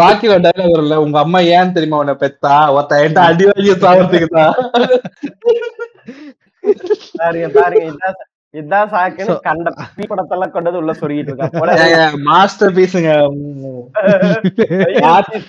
ராக்கில 0.00 0.34
டைலாக் 0.40 0.72
வரல 0.72 0.96
உங்க 1.04 1.16
அம்மா 1.22 1.38
ஏன் 1.54 1.74
தெரியுமா 1.76 2.00
உன்னை 2.02 2.14
பெத்தா? 2.20 2.54
ஒருத்த 2.74 3.00
என்கிட்ட 3.00 3.22
அடி 3.28 3.44
வாங்கி 3.48 3.72
சாவறதுக்கு 3.82 4.28
தான் 4.30 4.54
பாருங்க 7.20 7.48
பாருங்க 7.56 8.12
இதான் 8.54 8.90
சாக்குன்னு 8.92 9.34
கண்ட 9.46 9.68
பீ 9.96 10.04
படத்தெல்லாம் 10.10 10.52
கொண்டது 10.52 10.76
உள்ள 10.80 10.92
சொருகிட்டு 11.00 11.30
இருக்கா. 11.30 11.48
போல 11.54 11.72
மாஸ்டர் 12.28 12.72
பீஸுங்க 12.76 13.10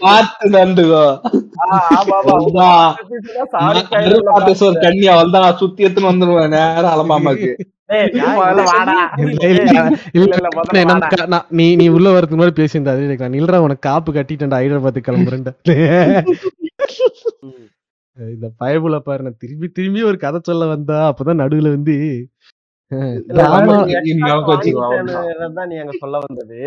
பார்த்து 0.01 0.49
நண்டுகோ. 0.55 1.05
கண்ணி 4.79 5.05
அவள் 5.13 5.35
தான் 5.37 5.57
சுத்தி 5.61 5.85
எடுத்துன்னு 5.85 6.11
வந்துருவேன் 6.11 6.53
நேரம் 6.57 6.93
அலமாமாக்கு 6.95 7.51
நீ 11.51 11.75
நீ 11.75 11.89
உள்ள 11.89 12.09
வரதுக்கு 12.09 12.35
முன்னாடி 12.35 12.59
பேசியிருந்தா 12.59 12.95
அதே 12.95 13.07
நில்றா 13.35 13.59
உனக்கு 13.59 13.87
காப்பு 13.87 14.13
கட்டிட்டேன்டா 14.13 14.61
ஹைதராபாத் 14.61 15.07
கிளம்புறேன்டா. 15.07 15.65
இந்த 18.33 18.51
பயபுல 18.59 18.99
பாரு 18.99 19.23
நான் 19.23 19.37
திரும்பி 19.37 19.69
திரும்பி 19.69 20.03
ஒரு 20.03 20.17
கதை 20.17 20.39
சொல்ல 20.43 20.65
வந்தா 20.65 21.09
அப்பதான் 21.09 21.41
நடுவுல 21.41 21.75
வந்து 21.75 22.27
சொல்ல 25.99 26.19
வந்தது. 26.19 26.59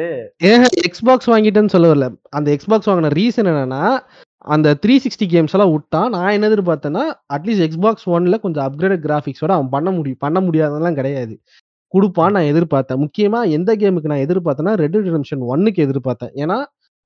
ஏன் 0.50 0.64
எக்ஸ்பாக்ஸ் 0.86 1.32
வாங்கிட்டேன்னு 1.32 1.74
சொல்ல 1.74 1.92
வரல. 1.92 2.08
அந்த 2.30 2.56
எக்ஸ்பாக்ஸ் 2.56 2.90
வாங்கின 2.90 3.10
ரீசன் 3.18 3.50
என்னன்னா 3.52 4.00
அந்த 4.44 4.68
த்ரீ 4.82 4.94
சிக்ஸ்டி 5.04 5.26
கேம்ஸ் 5.32 5.54
எல்லாம் 5.56 5.72
விட்டான் 5.72 6.10
நான் 6.10 6.32
என்ன 6.32 6.48
எதிர்பார்த்தேன்னா 6.48 7.02
அட்லீஸ்ட் 7.34 7.64
எக்ஸ்பாக்ஸ் 7.66 8.06
ஒன்ல 8.14 8.38
கொஞ்சம் 8.40 8.64
அப்கிரேட் 8.66 9.04
கிராஃபிக்ஸோட 9.06 9.52
அவன் 9.56 9.68
பண்ண 9.68 9.90
முடியும் 9.90 10.18
பண்ண 10.18 10.38
முடியாதெல்லாம் 10.40 10.98
கிடையாது. 11.00 11.34
கொடுப்பான்னு 11.94 12.36
நான் 12.36 12.50
எதிர்பார்த்தேன். 12.52 13.00
முக்கியமா 13.04 13.40
எந்த 13.56 13.70
கேமுக்கு 13.76 14.12
நான் 14.12 14.24
எதிர்பார்த்தேன்னா 14.26 14.74
ரெட் 14.82 14.96
ரிடம்ஷன் 15.08 15.42
ஒன்னுக்கு 15.52 15.80
எதிர்பார்த்தேன். 15.86 16.34
ஏன்னா 16.42 16.58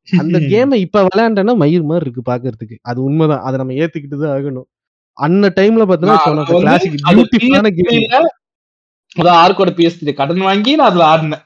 அந்த 0.08 0.36
கேமை 0.52 0.76
இப்ப 0.86 0.98
விளையாண்டேன்னா 1.08 1.54
மயிர் 1.62 1.86
மாதிரி 1.90 2.04
இருக்கு 2.06 2.22
பாக்குறதுக்கு. 2.30 2.76
அது 2.82 2.98
உண்மைதான். 3.08 3.44
அதை 3.46 3.56
நம்ம 3.62 3.74
ஏத்துக்கிட்டு 3.82 4.18
தான் 4.18 4.34
ஆகணும். 4.36 4.68
அன்ன 5.16 5.50
டைம்ல 5.58 5.84
வந்து 5.92 6.08
கிளாசிக் 6.60 6.98
பியூட்டிஃபுல்லான 7.06 7.68
கேம் 7.78 7.90
PS3 7.90 8.12
ல 8.14 8.30
அதான் 9.16 9.40
ஆர்கோட 9.44 9.70
PS3 9.78 10.14
கடன் 10.20 10.42
வாங்கி 10.48 10.72
நான் 10.80 10.90
அதுல 10.90 11.06
ஆடினேன். 11.12 11.44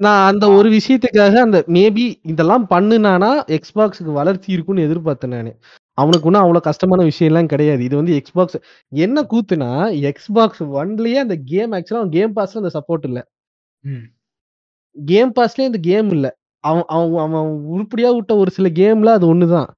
நான் 0.00 0.22
அந்த 0.26 0.44
ஒரு 0.56 0.68
விஷயத்துக்காக 0.72 1.34
அந்த 1.42 1.58
மேபி 1.74 2.02
இதெல்லாம் 2.32 2.64
பண்ணுனானா 2.72 3.28
எக்ஸ்பாக்ஸுக்கு 3.56 4.12
வளர்ச்சி 4.18 4.48
இருக்கும்னு 4.52 4.86
எதிர்பார்த்தேன் 4.86 5.32
நான். 5.36 5.50
அவனுக்கு 5.98 6.28
ஒன்றும் 6.28 6.44
அவ்வளோ 6.44 6.60
கஷ்டமான 6.66 7.04
விஷயம் 7.04 7.30
எல்லாம் 7.30 7.50
கிடையாது. 7.52 7.82
இது 7.86 7.96
வந்து 7.96 8.14
எக்ஸ்பாக்ஸ் 8.18 8.58
என்ன 9.02 9.18
கூத்துனா 9.30 9.70
எக்ஸ்பாக்ஸ் 10.10 10.62
ஒன்லயே 10.76 11.18
அந்த 11.24 11.36
கேம் 11.52 11.74
ஆக்சுவலாக 11.78 12.10
கேம் 12.16 12.34
பாஸ்ல 12.38 12.62
அந்த 12.62 12.72
சப்போர்ட் 12.76 13.06
இல்ல. 13.10 13.20
ம். 13.84 14.04
கேம் 14.96 15.32
பாஸ்லயே 15.36 15.68
அந்த 15.70 15.80
கேம் 15.88 16.10
இல்ல. 16.16 16.26
அவன் 16.64 16.86
அவன் 16.96 17.14
அவன் 17.28 17.48
உருப்படியா 17.74 18.10
விட்ட 18.16 18.32
ஒரு 18.42 18.52
சில 18.56 18.68
கேம்ல 18.80 19.12
அது 19.18 19.26
ஒண்ணுதான். 19.32 19.68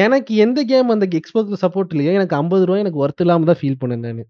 எனக்கு 0.00 0.32
எந்த 0.44 0.60
கேம் 0.70 0.94
அந்த 0.94 1.06
எக்ஸ்பாக்ஸ்ல 1.16 1.60
சப்போர்ட் 1.64 1.92
இல்லையோ 1.94 2.14
எனக்கு 2.18 2.38
ஐம்பது 2.40 2.64
ரூபாய் 2.66 2.84
எனக்கு 2.84 3.02
ஒர்த் 3.04 3.24
இல்லாம 3.24 3.48
தான் 3.50 3.60
ஃபீல் 3.62 3.80
பண்ணேன் 3.82 4.04
நான். 4.08 4.24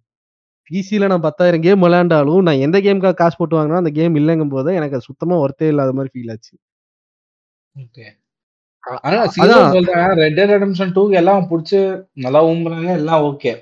பிசியில 0.70 1.06
நான் 1.12 1.26
பத்தாயிரம் 1.26 1.64
கேம் 1.66 1.84
விளையாண்டாலும் 1.84 2.44
நான் 2.46 2.62
எந்த 2.66 2.78
கேமுக்காக 2.86 3.16
காசு 3.20 3.36
போட்டு 3.38 3.56
வாங்கினா 3.58 3.82
அந்த 3.82 3.92
கேம் 3.98 4.18
இல்லைங்கும் 4.20 4.54
போது 4.54 4.70
எனக்கு 4.78 4.96
அது 4.98 5.08
சுத்தமா 5.10 5.36
ஒர்த்தே 5.44 5.70
இல்லாத 5.72 5.92
மாதிரி 5.98 6.12
ஃபீல் 6.12 6.32
ஆச்சு. 6.34 6.54
ரெட் 10.20 10.36
டெட் 10.38 10.52
ரெடம்ஷன் 10.54 10.92
டூ 10.96 11.02
எல்லாம் 11.20 11.48
புடிச்சு 11.50 11.80
நல்லா 12.24 12.40
ஊம்புறாங்க 12.50 12.90
எல்லாம் 13.00 13.24
ஓகே 13.30 13.52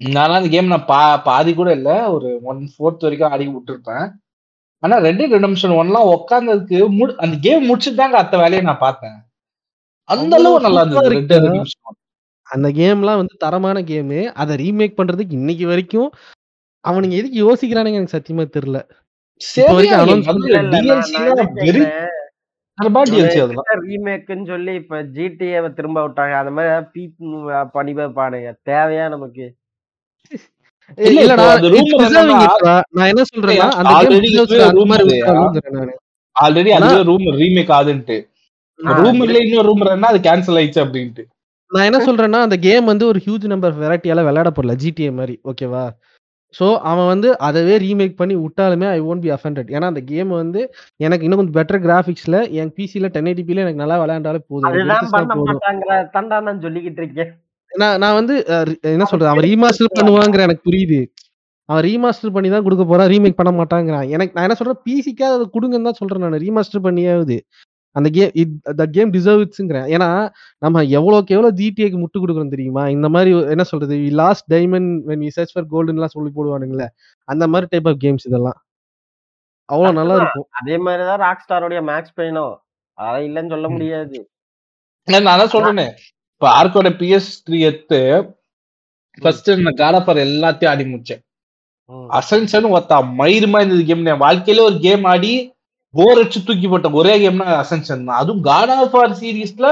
நானும் 0.00 0.38
அந்த 0.38 0.50
கேம் 0.54 0.72
நான் 0.72 0.88
பா 0.90 0.98
பாதி 1.28 1.52
கூட 1.60 1.70
இல்ல. 1.78 1.90
ஒரு 2.14 2.28
ஒன் 2.50 2.60
ஃபோர்த் 2.72 3.06
வரைக்கும் 3.06 3.32
ஆடி 3.34 3.46
விட்டுருப்பேன். 3.54 4.04
ஆனா 4.82 4.96
ரெட் 5.06 5.18
டெட் 5.20 5.34
ரெடம்ஷன் 5.36 5.78
ஒன்லாம் 5.80 6.10
உட்கார்ந்ததுக்கு 6.16 6.78
முடி 6.98 7.14
அந்த 7.24 7.36
கேம் 7.46 7.66
முடிச்சுட்டு 7.68 8.00
தாங்க 8.02 8.18
அத்த 8.22 8.36
வேலையை 8.42 8.62
நான் 8.68 8.84
பார்த்தேன். 8.86 9.16
அந்த 10.08 10.34
அளவு 10.40 10.60
நல்லா 10.66 10.82
இருந்தது 10.84 11.12
ரெட் 11.14 11.30
டெட். 11.32 11.46
ரெடம்ஷன் 11.48 11.97
அந்த 12.48 12.68
கேம்லாம் 12.68 13.16
வந்து 13.16 13.36
தரமான 13.38 13.80
கேமு. 13.80 14.24
அதை 14.24 14.56
ரீமேக் 14.56 15.00
பண்றதுக்கு 15.02 15.32
இன்னைக்கு 15.32 15.66
வரைக்கும் 15.66 16.10
அவனுங்க 16.88 17.10
எதுக்கு 17.10 17.54
யோசிக்கிறானுங்க 17.54 17.94
எனக்கு 17.94 18.18
சத்தியமா 18.18 18.48
தெரியல 18.58 18.88
சரி 19.36 19.72
வரைக்கும் 19.74 20.00
announce 20.00 20.24
வந்து 20.24 20.46
இல்ல, 20.46 20.60
இல்ல, 20.60 20.60
நான் 20.60 21.00
DLC 21.00 21.10
நான் 21.10 21.26
என்ன 21.26 21.52
வெரி 21.54 21.66
கேக்குறேன், 21.66 22.06
தரமா 22.82 23.02
DLC 23.10 23.28
அதெல்லாம். 23.28 23.64
ரீமேக்குன்னு 23.88 24.46
சொல்லி 24.46 24.74
இப்ப 24.74 25.02
ஜிடிஏ 25.02 25.72
திரும்ப 25.72 26.08
விட்டாங்க. 26.08 26.32
அந்த 26.32 26.50
மாதிரி 26.50 26.84
பீப் 26.92 27.70
பண்ணி 27.72 27.92
பாருங்க. 27.94 28.56
தேவையா 28.64 29.08
நமக்கு? 29.08 29.54
ஏய், 30.96 31.06
இல்ல, 31.06 31.20
இல்லடா 31.20 31.30
இப்போ 31.30 31.50
அது 31.50 31.68
it's 31.68 31.72
rumor 31.72 32.02
deserving 32.02 32.38
என்னன்னா- 32.38 32.42
இப்ப. 32.42 32.82
நான் 32.90 33.06
என்ன 33.06 33.22
சொல்றேன்னா 33.22 33.70
அந்த 33.70 33.98
கேம் 34.00 34.18
already 34.18 34.22
deserves 34.22 34.42
இதுவே 34.42 34.62
அந்த 34.62 34.84
மாதிரி 34.84 35.20
rumor. 35.20 35.24
விட்டாலும்ங்கிறேன் 35.24 35.70
நானு. 35.70 35.98
ஆல்ரெடி 36.40 36.66
ஆனா- 36.66 36.70
அதுவே 36.70 37.02
ரூம் 37.02 37.18
ரீமேக் 37.18 37.70
ஆகுதுன்ட்டு 37.70 38.28
ஆ, 38.86 38.98
ரூமர்ல 38.98 39.44
இன்னொரு 39.44 39.72
ரூமர் 39.72 40.00
அது 40.00 40.18
கேன்சல் 40.18 40.56
ஆயிடுச்சு 40.56 40.86
அப்படின்ட்டு. 40.86 41.24
நான் 41.70 41.86
என்ன 41.88 41.98
சொல்றேன்னா 42.04 42.40
அந்த 42.46 42.56
கேம் 42.58 42.84
வந்து 42.84 43.04
ஒரு 43.06 43.18
ஹியூஜ் 43.24 43.46
நம்பர் 43.52 43.74
வெரைட்டியால 43.80 44.22
விளையாட 44.28 44.50
போடல 44.50 44.74
ஜிடிஏ 44.82 45.10
மாதிரி 45.12 45.34
ஓகேவா 45.50 45.82
சோ 46.54 46.66
அவன் 46.90 47.08
வந்து 47.12 47.28
அதவே 47.46 47.74
ரீமேக் 47.82 48.14
பண்ணி 48.20 48.34
விட்டாலுமே 48.36 48.86
ஐ 48.92 49.00
ஒன்ட் 49.08 49.24
பி 49.24 49.30
அஃபெண்டட் 49.34 49.70
ஏன்னா 49.74 49.88
அந்த 49.92 50.02
கேம் 50.12 50.30
வந்து 50.42 50.60
எனக்கு 51.00 51.24
இன்னும் 51.26 51.40
கொஞ்சம் 51.40 51.58
பெட்டர் 51.58 51.80
கிராஃபிக்ஸ்ல 51.86 52.36
என் 52.60 52.72
பிசில 52.78 53.10
டென் 53.16 53.28
எயிட்டிபில 53.30 53.64
எனக்கு 53.64 53.82
நல்லா 53.82 53.98
விளையாண்டாலே 54.02 54.40
போதும். 54.50 54.70
சொல்லிக்கிட்டு 56.66 57.02
இருக்கேன். 57.02 57.30
நான் 57.72 57.98
நான் 58.02 58.18
வந்து 58.20 58.34
என்ன 58.94 59.06
சொல்றது? 59.10 59.30
அவன் 59.32 59.46
ரீமாஸ்டர் 59.48 59.96
பண்ணுவாங்கிற 59.98 60.42
எனக்கு 60.48 60.66
புரியுது. 60.68 61.00
அவன் 61.68 61.84
ரீமாஸ்டர் 61.88 62.34
பண்ணி 62.36 62.48
தான் 62.52 62.64
கொடுக்க 62.66 62.84
போறான் 62.84 63.10
ரீமேக் 63.12 63.38
பண்ண 63.40 63.50
மாட்டாங்கிறான். 63.58 64.06
எனக்கு 64.14 64.34
நான் 64.36 64.46
என்ன 64.46 64.56
சொல்றேன்? 64.60 64.80
பிசிக்காக 64.86 65.34
அதை 65.38 65.46
கொடுங்கன்னு 65.56 65.88
தான் 65.88 65.98
சொல்றேன் 66.00 66.24
நான். 66.24 66.42
ரீமாஸ்டர் 66.46 66.86
பண்ணியாவது. 66.86 67.36
அந்த 67.96 68.08
கேம் 68.10 68.32
த 68.76 68.84
கேம் 68.86 69.12
டிசர்வ்ஸ்ங்கிறேன் 69.12 69.86
ஏன்னா 69.94 70.08
நம்ம 70.58 70.82
எவ்வளோக்கு 70.96 71.34
எவ்வளோ 71.36 71.50
ஜிடிஏக்கு 71.52 71.98
முட்டு 72.02 72.18
கொடுக்குறோம் 72.18 72.48
தெரியுமா? 72.48 72.82
இந்த 72.88 73.08
மாதிரி 73.08 73.30
என்ன 73.48 73.64
சொல்றது? 73.64 73.96
Lost 74.20 74.46
diamond 74.54 74.90
when 75.08 75.22
you 75.22 75.30
search 75.30 75.54
for 75.54 75.68
கோல்டுன்லாம் 75.70 76.14
சொல்லி 76.16 76.30
போடுவானுங்களே. 76.36 76.88
அந்த 77.28 77.44
மாதிரி 77.48 77.68
டைப் 77.70 77.88
ஆஃப் 77.88 78.00
கேம்ஸ் 78.04 78.26
இதெல்லாம். 78.26 78.58
அவ்வளோ 79.68 79.92
நல்லா 79.92 80.14
இருக்கும் 80.16 80.48
அதே 80.50 80.76
மாதிரிதான் 80.78 81.18
ராக் 81.18 81.44
ஸ்டாரோடைய 81.44 81.80
மேக்ஸ் 81.90 82.16
பெயினும் 82.16 82.54
அதை 82.98 83.18
இல்லைன்னு 83.28 83.48
சொல்ல 83.48 83.68
முடியாது. 83.68 84.18
நான் 85.08 85.40
தான் 85.42 85.54
சொல்றேனே. 85.54 85.88
இப்ப 86.34 86.46
ஆர்க்கோட 86.58 86.88
பிஎஸ் 87.00 87.30
த்ரீ 87.46 87.58
எடுத்து 87.60 88.00
ஃபர்ஸ்ட் 89.22 89.48
நான் 89.60 89.80
காடாபார் 89.82 90.20
எல்லாத்தையும் 90.26 90.68
ஆடி 90.68 90.84
முடிச்சேன். 90.84 91.22
ம். 91.90 92.08
அசன்சன் 92.18 92.68
ஒத்தா 92.76 92.96
மயிருமா 93.20 93.58
இருந்தது 93.60 93.84
கேம் 93.84 94.04
என் 94.06 94.24
வாழ்க்கையில 94.26 94.60
ஒரு 94.60 94.78
கேம் 94.80 95.04
ஆடி 95.04 95.32
போர் 95.92 96.18
அடிச்சு 96.18 96.44
தூக்கி 96.44 96.68
போட்ட 96.68 96.90
ஒரே 96.90 97.12
கேம்னா 97.18 97.48
அசென்ஷன் 97.62 98.04
தான். 98.04 98.18
அதுவும் 98.22 98.42
காட் 98.42 98.70
ஆஃப் 98.70 98.96
ஆர் 98.96 99.12
சீரீஸ்ல 99.12 99.68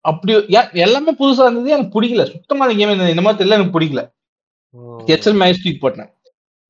அப்படி 0.00 0.32
எல்லாமே 0.72 1.14
புதுசா 1.14 1.42
இருந்தது. 1.44 1.70
எனக்கு 1.70 2.00
பிடிக்கல. 2.00 2.24
சுத்தமா 2.30 2.66
அந்த 2.66 2.76
கேம் 2.76 3.08
இந்த 3.08 3.22
மாதிரி 3.22 3.48
தெரியல. 3.48 3.52
எனக்கு 3.52 3.80
பிடிக்கல. 3.80 4.02
ஹெச்எல் 5.10 5.38
மேட்ச் 5.40 5.62
தூக்கி 5.62 5.78
போட்டேன். 5.78 6.10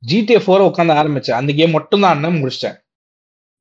ஜிடிஏ 0.02 0.38
ஃபோர் 0.46 0.66
உட்காந்து 0.68 0.96
ஆரம்பிச்சேன். 1.00 1.38
அந்த 1.40 1.52
கேம் 1.52 1.70
மட்டும் 1.70 2.00
தான் 2.00 2.12
ஆடினேன் 2.12 2.42
முடிச்சிட்டேன். 2.42 2.76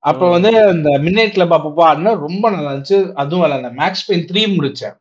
அப்ப 0.04 0.28
ம். 0.28 0.32
வந்து 0.32 0.50
இந்த 0.50 0.90
மின்னேட் 0.90 1.32
கிளப் 1.32 1.54
அப்பப்போ 1.54 1.84
ஆடினா 1.84 2.18
ரொம்ப 2.18 2.50
நல்லா 2.50 2.72
இருந்துச்சு. 2.72 3.14
அதுவும் 3.14 3.44
விளையாண்டேன் 3.46 3.80
மேக்ஸ் 3.82 4.06
பெயின் 4.08 4.26
த்ரீ 4.26 4.42
முடிச்சேன். 4.58 4.96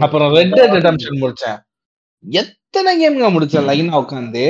அப்புறம் 0.00 0.34
ரெட் 0.34 0.52
டெட் 0.52 0.70
ரிடம்ஷன் 0.70 1.20
முடிச்சேன். 1.22 1.58
எத்தனை 2.24 2.92
கேம்ங்க 3.00 3.26
முடிச்சேன்? 3.26 3.68
லைனா 3.70 3.94
உட்காந்து 4.02 4.44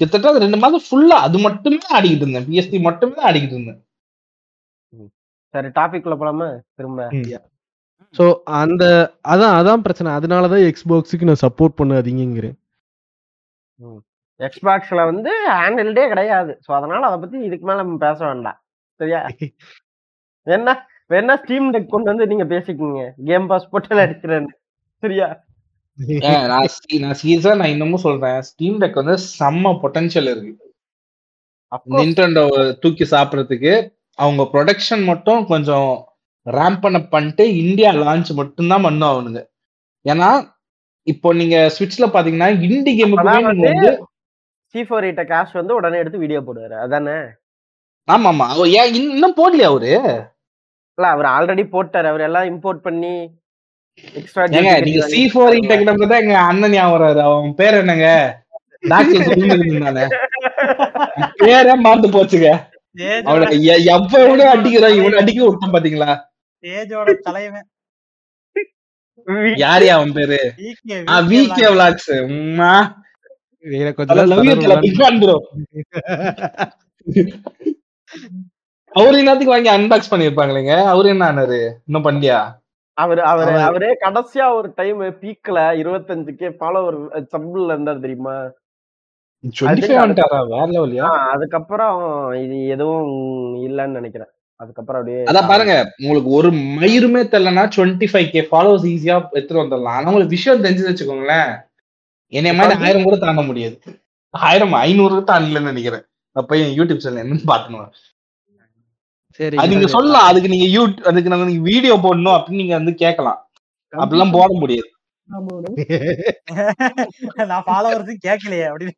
கிட்டத்தட்ட 0.00 0.30
அது 0.32 0.44
ரெண்டு 0.44 0.58
மாதம் 0.62 0.84
ஃபுல்லா 0.86 1.16
அது 1.26 1.36
மட்டுமே 1.46 1.78
ஆடிக்கிட்டு 1.96 2.24
இருந்தேன். 2.24 2.46
பிஎஸ்டி 2.48 2.78
மட்டுமே 2.88 3.20
ஆடிக்கிட்டு 3.28 3.56
இருந்தேன். 3.56 3.80
சரி 5.54 5.68
டாபிக் 5.78 6.04
குள்ள 6.04 6.16
போலாமா? 6.22 6.48
திரும்ப. 6.78 7.02
சோ 8.14 8.24
அந்த 8.60 8.84
அதான் 9.32 9.54
அதான் 9.60 9.84
பிரச்சனை. 9.86 10.10
அதனாலதான் 10.18 10.64
எக்ஸ்பாக்ஸுக்கு 10.70 11.28
நான் 11.30 11.44
சப்போர்ட் 11.46 11.78
பண்ணாதீங்கிறேன் 11.80 12.56
எக்ஸ்பாக்ஸ்ல 14.40 15.02
வந்து 15.10 15.30
ஹேண்டில்டே 15.58 16.04
கிடையாது. 16.12 16.52
சோ 16.64 16.70
அதனால 16.78 17.06
அத 17.08 17.16
பத்தி 17.22 17.38
இதுக்கு 17.48 17.66
மேல 17.68 17.80
நம்ம 17.82 17.96
பேச 18.06 18.18
வேண்டாம். 18.30 18.58
சரியா? 19.00 19.20
என்ன 20.46 20.68
வேணா 21.12 21.34
ஸ்டீம் 21.42 21.66
டெக் 21.74 21.92
கொண்டு 21.94 22.10
வந்து 22.10 22.24
நீங்க 22.30 22.44
பேசிக்கோங்க. 22.52 23.00
கேம் 23.28 23.46
பாஸ் 23.50 23.70
போட்டு 23.72 23.98
அடிக்கிறேன்னு 24.04 24.52
சரியா? 25.02 25.26
நான் 25.98 26.66
se- 26.74 27.54
நான் 27.54 27.68
இன்னமும் 27.68 27.96
சொல்றேன். 27.96 28.40
ஸ்டீம் 28.40 28.80
டெக் 28.80 28.92
வந்து 28.92 29.14
செம்ம 29.38 29.72
பொட்டன்ஷியல் 29.82 30.30
இருக்கு. 30.30 30.74
அப்கோர்ஸ் 31.72 32.18
நிண்டோ 32.18 32.44
தூக்கி 32.78 33.04
சாப்பிடறதுக்கு 33.04 33.72
அவங்க 34.18 34.42
ப்ரொடக்ஷன் 34.52 35.04
மட்டும் 35.04 35.46
கொஞ்சம் 35.46 36.08
ரேம்ப் 36.46 36.80
பண்ண 36.80 36.98
பண்ணிட்டு 37.00 37.56
இந்தியா 37.56 37.92
லான்ச் 37.92 38.34
மட்டும்தான் 38.34 38.82
பண்ணும் 38.82 39.08
அவனுங்க. 39.08 39.40
ஏன்னா 40.04 40.54
இப்போ 41.02 41.32
நீங்க 41.32 41.70
ஸ்விட்ச்ல 41.78 42.06
பாத்தீங்கன்னா 42.06 42.60
இண்டி 42.60 43.02
கேமுக்குமே 43.02 43.34
நீங்க 43.34 43.46
வந்து 43.46 43.68
வந்து 43.68 44.06
சி 44.64 44.82
ஃபோர் 44.82 45.06
எயிட்ட 45.08 45.24
கேஷ் 45.24 45.52
வந்து 45.52 45.74
உடனே 45.74 45.98
எடுத்து 45.98 46.18
வீடியோ 46.18 46.40
போடுவாரு. 46.40 46.76
அதானே? 46.78 47.16
ஆமா 48.08 48.30
ஆமா 48.32 48.66
ஏன் 48.66 48.94
இன்னும் 48.94 49.36
போடலையா 49.36 49.62
அவரு? 49.62 49.90
இல்ல 50.98 51.08
அவர் 51.08 51.26
ஆல்ரெடி 51.26 51.64
போட்டாரு. 51.72 52.04
அவர் 52.04 52.20
எல்லாம் 52.20 52.44
இம்போர்ட் 52.44 52.78
பண்ணி 52.78 53.14
நீங்க 54.54 54.70
சி 55.06 55.20
ஃபோர் 55.26 55.54
தான் 56.06 56.22
எங்க 56.22 56.38
அண்ணன் 56.44 56.70
ஞாபகம் 56.70 56.94
வராரு 56.96 57.20
அவன் 57.26 57.54
பேர் 57.54 57.74
என்னங்க? 57.74 58.08
பேரே 61.40 61.74
மாத்து 61.84 62.08
போச்சுங்க. 62.14 62.48
அவனை 63.24 63.46
எ- 63.66 63.84
எவ்வளவு 63.94 64.44
அடிக்கிறான் 64.54 64.96
இவனை 64.96 65.18
அடிக்க 65.18 65.40
விட்டான் 65.46 65.72
பாத்தீங்களா? 65.72 66.10
தலைவன் 67.26 67.66
யாரு 69.58 69.92
அவன் 69.92 70.12
பேரு? 70.12 70.38
விகே. 71.30 71.64
விளாக்ஸ் 71.72 72.10
உம்மா. 72.28 72.72
அவரு 78.92 79.18
என்னத்துக்கு 79.18 79.54
வாங்கி 79.54 79.70
அன்பாக்ஸ் 79.70 80.12
பண்ணிருப்பாங்களேங்க. 80.12 80.74
அவரு 80.86 81.08
என்ன 81.08 81.32
ஆனாரு? 81.32 81.60
இன்னும் 81.86 82.04
பண்ணியா 82.04 82.38
அவர் 82.98 83.20
அவர் 83.20 83.48
அவர்- 83.48 83.96
கடைசியா 84.00 84.54
ஒரு 84.54 84.72
டைம் 84.74 85.00
பீக்ல 85.00 85.58
இருபத்தஞ்சுக்கே 85.82 86.50
ஃபாலோவர் 86.60 87.26
சம்பிள்ல 87.32 87.64
இருந்தார் 87.64 88.00
தெரியுமா? 88.00 88.50
அதுக்கப்புறம் 91.30 91.98
இது 92.32 92.66
எதுவும் 92.66 93.06
இல்லன்னு 93.56 93.86
நினைக்கிறேன். 93.86 94.26
அதுக்கப்புறம் 94.56 95.02
அப்படியே 95.02 95.24
அதான் 95.24 95.48
பாருங்க 95.48 95.92
உங்களுக்கு 95.98 96.30
ஒரு 96.30 96.50
மயிருமே 96.50 97.22
தெரியலனா 97.26 97.68
டுவெண்ட்டி 97.76 98.06
ஃபைவ் 98.12 98.30
கே 98.30 98.48
ஃபாலோவர்ஸ் 98.50 98.86
ஈஸியா 98.86 99.28
எடுத்துட்டு 99.30 99.62
வந்துடலாம். 99.62 99.88
ஆனா 99.88 100.12
உங்களுக்கு 100.12 100.26
விஷயம் 100.26 100.64
தெரிஞ்சு 100.64 100.88
வச்சுக்கோங்களேன் 100.88 101.60
என்னைய 102.32 102.56
மாதிரி 102.56 102.82
ஆயிரம் 102.82 103.02
கூட 103.02 103.16
தாண்ட 103.16 103.42
முடியாது. 103.42 103.80
ஆயிரம் 104.30 104.72
ஐநூறு 104.72 105.20
தாண்டலன்னு 105.20 105.62
நினைக்கிறேன். 105.62 106.02
அப்ப 106.32 106.56
என் 106.56 106.78
யூடியூப் 106.78 106.96
சேனல் 106.96 107.26
என்னன்னு 107.26 107.90
சரி 109.40 109.56
அது 109.60 109.70
நீங்க 109.72 109.86
சொல்லலாம். 109.94 110.26
அதுக்கு 110.30 110.48
நீங்க 110.48 110.66
யூ 110.74 110.82
அதுக்கு 111.10 111.32
நாங்க 111.32 111.44
நீங்க 111.44 111.62
வீடியோ 111.70 111.94
போடணும் 112.04 112.36
அப்படின்னு 112.36 112.56
நீங்க 112.56 112.74
வந்து 112.80 112.94
கேட்கலாம். 113.02 113.40
அப்படிலாம் 113.92 114.36
போட 114.36 114.50
முடியாது. 114.62 114.88
நான் 117.50 117.64
ஃபாலோவர்ஸ் 117.68 118.24
கேட்கலையே 118.26 118.66
அப்படின்னு. 118.68 118.94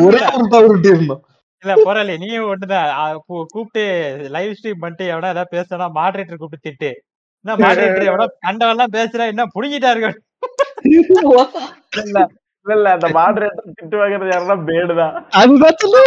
ஒரே 0.00 0.20
இருந்தோம் 0.28 1.22
இல்ல 1.64 1.72
போறல 1.86 2.12
நீயும் 2.20 2.46
ஒண்ணுதான். 2.50 2.90
கூப்பிட்டு 3.46 3.82
லைவ் 4.34 4.54
ஸ்ட்ரீம் 4.58 4.82
பண்ணிட்டு 4.82 5.04
எவனா 5.12 5.32
ஏதாவது 5.34 5.54
பேசுனா 5.56 5.86
மாடரேட்டர் 5.98 6.40
கூப்பிட்டு 6.42 6.66
திட்டு. 6.68 6.90
என்ன 7.44 7.56
மாடரேட்டர் 7.62 8.08
எவனா 8.10 8.26
கண்டவெல்லாம் 8.46 8.94
பேசுறா 8.98 9.26
என்ன 9.32 9.46
புடுங்கிட்டாரு 9.56 10.12
இல்ல 12.02 12.18
இல்ல 12.70 12.78
இல்ல 12.78 12.90
அந்த 12.96 13.08
மாடரேட்டர் 13.16 13.68
திட்டு 13.70 13.96
வாங்குறது 14.00 14.32
யாருன்னா 14.32 14.56
பேடுதான் 14.68 15.14
அதுதான் 15.38 15.78
சொல்ல 15.82 16.04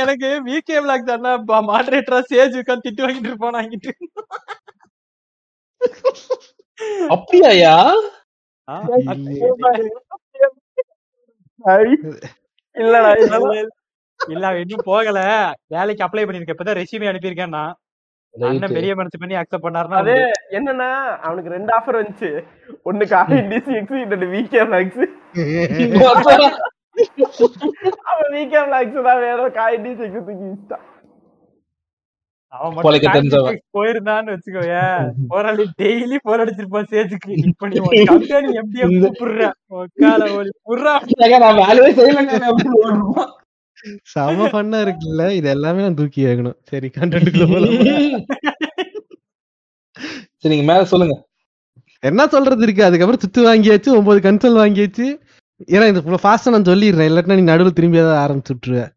எனக்கு 0.00 0.28
விகே 0.46 0.78
பிளாக் 0.80 1.10
தானே 1.10 1.30
மாடரேட்டரா 1.68 2.20
சேஜ் 2.30 2.58
உட்காந்து 2.60 2.86
திட்டு 2.86 3.04
வாங்கிட்டு 3.04 3.30
இருப்பான் 3.30 3.58
வாங்கிட்டு 3.58 3.92
அப்படியாயா? 7.14 7.74
ஆ, 8.68 8.74
இல்லடா 12.76 13.10
இல்ல, 14.20 14.46
இன்னும் 14.60 14.86
போகல. 14.86 15.18
வேலைக்கு 15.70 16.04
அப்ளை 16.06 16.22
பண்ணிருக்க 16.24 16.54
இப்பதான் 16.54 16.78
ரெசியூமே 16.80 17.10
அனுப்பியிருக்கேன் 17.10 17.56
நான் 17.56 17.74
அண்ணன் 18.34 18.76
பெரிய 18.76 18.92
மனசு 18.98 19.20
பண்ணி 19.20 19.34
அக்செப்ட் 19.40 19.66
பண்ணாருன்னா 19.66 19.98
அது 20.00 20.14
என்னன்னா 20.58 20.88
அவனுக்கு 21.26 21.54
ரெண்டு 21.54 21.72
ஆஃபர் 21.76 21.98
வந்துச்சு. 22.00 22.30
ஒண்ணு 22.88 23.04
காலிண்டிசி 23.12 23.76
எக்ஸ் 23.80 24.00
இன்னொன்னு 24.00 24.28
விகே 24.32 24.62
மேக்ஸ் 24.72 25.04
அவன் 28.08 28.32
விகே 28.34 28.62
மேக்ஸ் 28.72 29.06
தான் 29.08 29.22
வேணும் 29.24 29.54
காலிண்டிசி 29.60 30.04
எக்ஸ் 30.08 30.26
தூக்கி. 30.28 30.50
கான்ட்ராக்ட் 33.04 33.62
போயிருந்தான்னு 33.76 34.34
வச்சுக்கோயேன் 34.34 34.98
போராளி 35.30 35.64
டெய்லி 35.80 36.16
போர் 36.26 36.42
அடிச்சிருப்பான் 36.42 36.90
சேஜுக்கு 36.92 37.30
இப்ப 37.42 37.68
நீ 37.70 37.80
கம்பெனி 38.10 38.52
எம்டிஎம் 38.60 38.94
கூப்பிடுற 39.04 39.48
உக்கால 39.78 40.28
ஓடி 40.36 40.50
புர்றா 40.68 40.92
ஏங்க, 41.24 41.38
நான் 41.44 41.58
வேலையே 41.62 41.90
செய்யலைங்க 41.98 42.34
அப்படின்னு 42.50 42.78
ஓடுவான். 42.82 43.32
செம 44.12 44.46
ஃபன்னா 44.52 44.78
இருக்குல்ல. 44.86 45.24
இது 45.38 45.48
எல்லாமே 45.56 45.82
நான் 45.86 45.98
தூக்கி 46.00 46.22
ஆகணும் 46.30 46.56
சரி 46.70 46.88
கண்டென்ட்டுக்குள்ள 46.98 47.46
போலாம். 47.54 47.76
சரி 50.42 50.52
நீங்க 50.52 50.66
மேல 50.72 50.84
சொல்லுங்க. 50.92 51.14
என்ன 52.02 52.22
சொல்றது 52.34 52.64
இருக்கு? 52.66 52.82
அதுக்கப்புறம் 52.88 53.22
சுத்து 53.24 53.42
வாங்கியாச்சு 53.50 53.90
ஒன்பது 53.98 54.20
கன்சோல் 54.26 54.60
வாங்கியாச்சு. 54.62 55.06
ஏன்னா 55.74 55.86
இது 55.92 56.00
ஃபாஸ்டா 56.24 56.54
நான் 56.54 56.70
சொல்லிடுறேன். 56.70 57.08
இல்லாட்டினா 57.10 57.38
நீ 57.40 57.44
நடுவில் 57.52 57.78
திரும்பி 57.78 58.02
ஏதாவது 58.02 58.22
ஆரம்பிச்சு 58.24 58.54
விட்டுருவேன் 58.54 58.92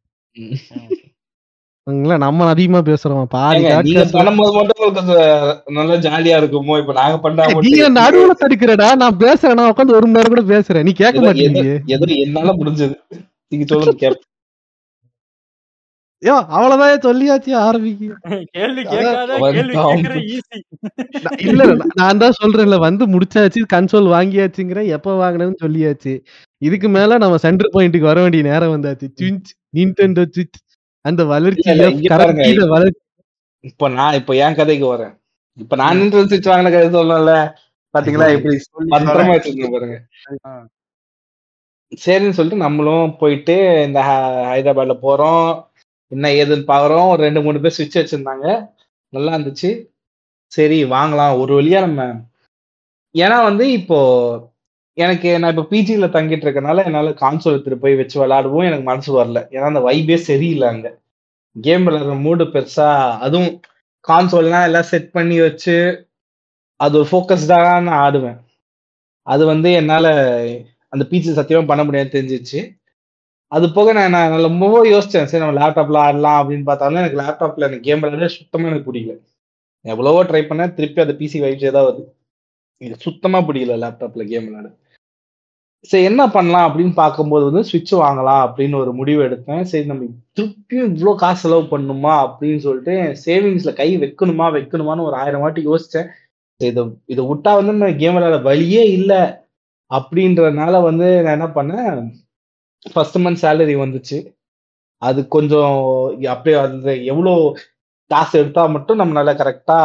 நம்ம 2.24 2.48
அதிகமா 2.54 2.80
பேசுறோம்? 2.88 3.28
பாதி 3.36 3.62
நல்லா 5.78 5.96
ஜாலியா 6.06 6.38
இருக்குமோ? 6.42 6.74
இப்ப 6.82 6.94
நாங்க 7.00 7.18
பண்ணா 7.26 7.46
நீங்க 7.68 7.86
நடுவுல 8.00 8.34
தடுக்கிறடா. 8.42 8.90
நான் 9.04 9.20
பேசுறேன். 9.24 9.58
நான் 9.60 9.72
உட்காந்து 9.74 9.98
ஒரு 10.00 10.06
மணி 10.08 10.18
நேரம் 10.18 10.34
கூட 10.36 10.44
பேசுறேன். 10.54 10.86
நீ 10.88 10.94
கேட்க 11.02 11.22
மாட்டீங்க 11.26 11.64
என்னால 12.26 12.54
முடிஞ்சது. 12.62 12.96
நீங்க 13.52 13.66
சொல்லுங்க 13.72 14.12
யோ 16.24 16.36
அவ்வளவுதான் 16.50 17.04
சொல்லியாச்சு 17.04 17.52
ஆரம்பிக்க 17.60 18.14
கேள்வி 18.56 18.84
இல்ல 21.48 21.64
நான் 21.96 22.22
தான் 22.24 22.38
சொல்றேன்ல 22.40 22.78
வந்து 22.84 23.04
முடிச்சாச்சு 23.08 23.62
கன்சோல் 23.74 24.08
வாங்கியாச்சுங்கிறேன் 24.14 24.90
எப்ப 24.96 25.16
வாங்கினேன்னு 25.22 25.62
சொல்லியாச்சு. 25.62 26.14
இதுக்கு 26.62 26.90
மேல 26.90 27.18
நம்ம 27.18 27.38
சென்டர் 27.38 27.74
பாயிண்ட்டுக்கு 27.74 28.10
வர 28.10 28.22
வேண்டிய 28.22 28.44
நேரம் 28.44 28.74
வந்தாச்சு. 28.76 29.08
சுவிச் 29.20 29.52
நின்டெண்டோ 29.74 30.26
சுவிச் 30.30 30.60
அந்த 31.06 31.22
வளர்ச்சி 31.26 31.68
வளர்ச்சி. 31.76 32.10
இப்ப 33.64 33.90
நான் 33.92 34.14
இப்ப 34.14 34.36
என் 34.38 34.56
கதைக்கு 34.56 34.88
வரேன். 34.88 35.14
இப்ப 35.58 35.76
நான் 35.76 35.98
நின்று 36.00 36.24
சுவிட்ச் 36.24 36.50
வாங்கின 36.50 36.72
கதை 36.72 36.90
சொல்லல 36.96 37.32
பாத்தீங்களா? 37.94 38.28
இப்படி 38.38 38.56
பத்திரமா 38.94 39.06
வச்சிருக்கேன் 39.36 39.76
பாருங்க. 39.76 39.98
சரின்னு 42.02 42.38
சொல்லிட்டு 42.38 42.64
நம்மளும் 42.64 43.18
போயிட்டு 43.18 43.56
இந்த 43.86 44.00
ஹ- 44.02 44.22
ஹைதராபாத்ல 44.50 44.96
போறோம். 45.04 45.48
என்ன 46.12 46.30
ஏதுன்னு 46.30 46.70
பாக்குறோம். 46.74 47.10
ஒரு 47.10 47.22
ரெண்டு 47.24 47.42
மூணு 47.42 47.60
பேர் 47.60 47.76
சுவிட்ச் 47.78 47.98
வச்சிருந்தாங்க. 47.98 48.46
நல்லா 49.14 49.34
இருந்துச்சு. 49.38 49.70
சரி 50.52 50.84
வாங்கலாம். 50.86 51.40
ஒரு 51.40 51.62
வழியா 51.62 51.80
நம்ம 51.80 52.04
ஏன்னா 53.16 53.44
வந்து 53.44 53.72
இப்போ 53.72 54.00
எனக்கு 54.98 55.40
நான் 55.40 55.58
இப்போ 55.58 55.66
பிஜியில் 55.76 56.14
தங்கிட்டு 56.16 56.46
இருக்கனால 56.48 56.86
என்னால 56.86 57.10
கான்சோல் 57.24 57.54
எடுத்துட்டு 57.54 57.80
போய் 57.80 57.96
வச்சு 57.96 58.16
விளாடுவோம் 58.22 58.68
எனக்கு 58.70 58.84
மனசு 58.84 59.10
வரல. 59.18 59.40
ஏன்னா 59.56 59.68
அந்த 59.72 59.80
வைபே 59.80 60.16
சரியில்லை 60.30 60.68
அங்க. 60.68 60.88
கேம் 61.56 61.88
விளாடுற 61.88 62.22
மூடு 62.22 62.46
பெருசா 62.46 62.90
அதுவும் 63.26 63.52
கான்சோல்லாம் 64.08 64.66
எல்லாம் 64.70 64.90
செட் 64.94 65.12
பண்ணி 65.12 65.40
வச்சு 65.42 65.76
அது 66.80 66.98
ஒரு 67.00 67.08
நான் 67.82 68.02
ஆடுவேன். 68.06 68.38
அது 69.28 69.46
வந்து 69.46 69.72
என்னால் 69.72 70.12
அந்த 70.94 71.04
பிஜி 71.10 71.32
சத்தியமாக 71.40 71.70
பண்ண 71.72 71.84
முடியாது 71.84 72.10
தெரிஞ்சிச்சு 72.14 72.60
அது 73.52 73.66
போக 73.76 73.90
நான் 73.98 74.16
நான் 74.16 74.34
ரொம்பவோ 74.48 74.80
யோசிச்சேன். 74.94 75.28
சரி 75.30 75.42
நம்ம 75.44 75.58
லேப்டாப்ல 75.60 76.00
ஆடலாம் 76.06 76.40
அப்படின்னு 76.40 76.66
பார்த்தாலும் 76.70 77.02
எனக்கு 77.02 77.20
லேப்டாப்ல 77.22 77.68
எனக்கு 77.70 77.86
கேம் 77.88 78.02
விளையாட 78.04 78.28
சுத்தமா 78.38 78.68
எனக்கு 78.70 78.90
பிடிக்கல. 78.90 79.16
எவ்வளவோ 79.86 80.22
ட்ரை 80.30 80.42
பண்ணேன். 80.50 80.74
திருப்பி 80.78 81.00
அது 81.04 81.14
பிசி 81.22 81.38
வைப்ஸே 81.44 81.72
தான் 81.78 81.88
வருது. 81.88 82.04
இது 82.82 82.96
சுத்தமா 83.06 83.40
பிடிக்கல 83.48 83.78
லேப்டாப்ல 83.84 84.26
கேம் 84.32 84.46
விளையாட. 84.48 84.70
சரி 85.90 86.06
என்ன 86.10 86.22
பண்ணலாம் 86.36 86.68
அப்படின்னு 86.68 86.94
பார்க்கும்போது 87.02 87.44
வந்து 87.50 87.64
சுவிட்ச் 87.70 87.94
வாங்கலாம் 88.04 88.42
அப்படின்னு 88.46 88.76
ஒரு 88.84 88.92
முடிவு 89.00 89.22
எடுத்தேன். 89.28 89.64
சரி 89.72 89.86
நம்ம 89.92 90.08
திருப்பியும் 90.38 90.92
இவ்வளோ 90.94 91.16
காசு 91.24 91.42
செலவு 91.44 91.66
பண்ணுமா 91.74 92.14
அப்படின்னு 92.26 92.62
சொல்லிட்டு 92.68 92.96
சேவிங்ஸ்ல 93.26 93.74
கை 93.82 93.90
வைக்கணுமா 94.04 94.48
வைக்கணுமான்னு 94.58 95.08
ஒரு 95.10 95.18
ஆயிரம் 95.22 95.44
வாட்டி 95.46 95.64
யோசிச்சேன். 95.70 96.08
சரி, 96.62 96.70
இதை 96.74 96.84
இதை 97.14 97.24
விட்டா 97.32 97.52
வந்து 97.60 97.82
நான் 97.84 98.00
கேம் 98.04 98.16
விளையாட 98.18 98.40
வழியே 98.50 98.84
இல்லை 98.98 99.22
அப்படின்றதுனால 99.92 100.82
வந்து 100.90 101.08
நான் 101.24 101.38
என்ன 101.38 101.50
பண்ணேன் 101.60 102.00
ஃபர்ஸ்ட் 102.86 103.18
மந்த் 103.26 103.44
சேலரி 103.44 103.76
வந்துச்சு. 103.84 104.18
அது 105.02 105.20
கொஞ்சம் 105.36 105.74
அப்படியே 106.34 106.58
அது 106.66 106.94
எவ்வளோ 107.14 107.34
காசு 108.12 108.34
எடுத்தா 108.42 108.64
மட்டும் 108.76 109.00
நம்மளால 109.02 109.32
கரெக்டா 109.42 109.78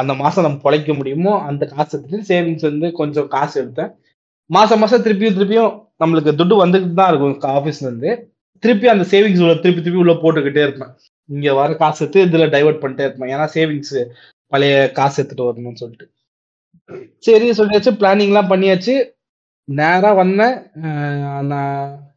அந்த 0.00 0.12
மாசம் 0.22 0.44
நம்ம 0.46 0.58
பொழைக்க 0.64 0.94
முடியுமோ 0.98 1.32
அந்த 1.48 1.64
காசு 1.74 1.92
எடுத்து 1.98 2.18
சேவிங்ஸ் 2.30 2.66
வந்து 2.70 2.88
கொஞ்சம் 3.00 3.28
காசு 3.36 3.54
எடுத்தேன். 3.62 3.92
மாசம் 4.50 4.80
மாசம் 4.82 5.04
திருப்பியும் 5.04 5.36
திருப்பியும் 5.38 5.72
நம்மளுக்கு 6.02 6.32
துட்டு 6.40 6.56
வந்துக்கிட்டு 6.62 6.98
தான் 7.00 7.10
இருக்கும் 7.12 7.54
ஆஃபீஸ்ல 7.58 7.88
இருந்து. 7.88 8.10
திருப்பி 8.62 8.86
அந்த 8.94 9.04
சேவிங்ஸ் 9.12 9.42
உள்ள 9.44 9.54
திருப்பி 9.64 9.82
திருப்பி 9.82 10.02
உள்ள 10.04 10.14
போட்டுக்கிட்டே 10.22 10.62
இருப்பேன். 10.66 10.92
இங்க 11.28 11.52
வர 11.60 11.74
காசு 11.82 12.00
எடுத்து 12.04 12.24
இதுல 12.26 12.46
டைவர்ட் 12.54 12.82
பண்ணிட்டே 12.82 13.06
இருப்பேன். 13.06 13.32
ஏன்னா 13.34 13.46
சேவிங்ஸ் 13.56 13.96
பழைய 14.52 14.74
காசு 14.98 15.16
எடுத்துட்டு 15.20 15.48
வரணும்னு 15.48 15.82
சொல்லிட்டு. 15.82 16.06
சரி 17.26 17.48
சொல்லியாச்சு. 17.60 17.92
பிளானிங்லாம் 18.00 18.52
பண்ணியாச்சு. 18.52 18.94
நேரா 19.68 20.10
வந்தேன். 20.22 20.56
நான் 21.52 22.09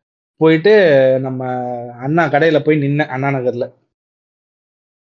போயிட்டு 0.44 0.74
நம்ம 1.20 1.46
அண்ணா 2.00 2.28
கடையில் 2.28 2.64
போய் 2.64 2.78
நின்னேன் 2.78 3.08
அண்ணா 3.08 3.32
நகரில். 3.32 3.74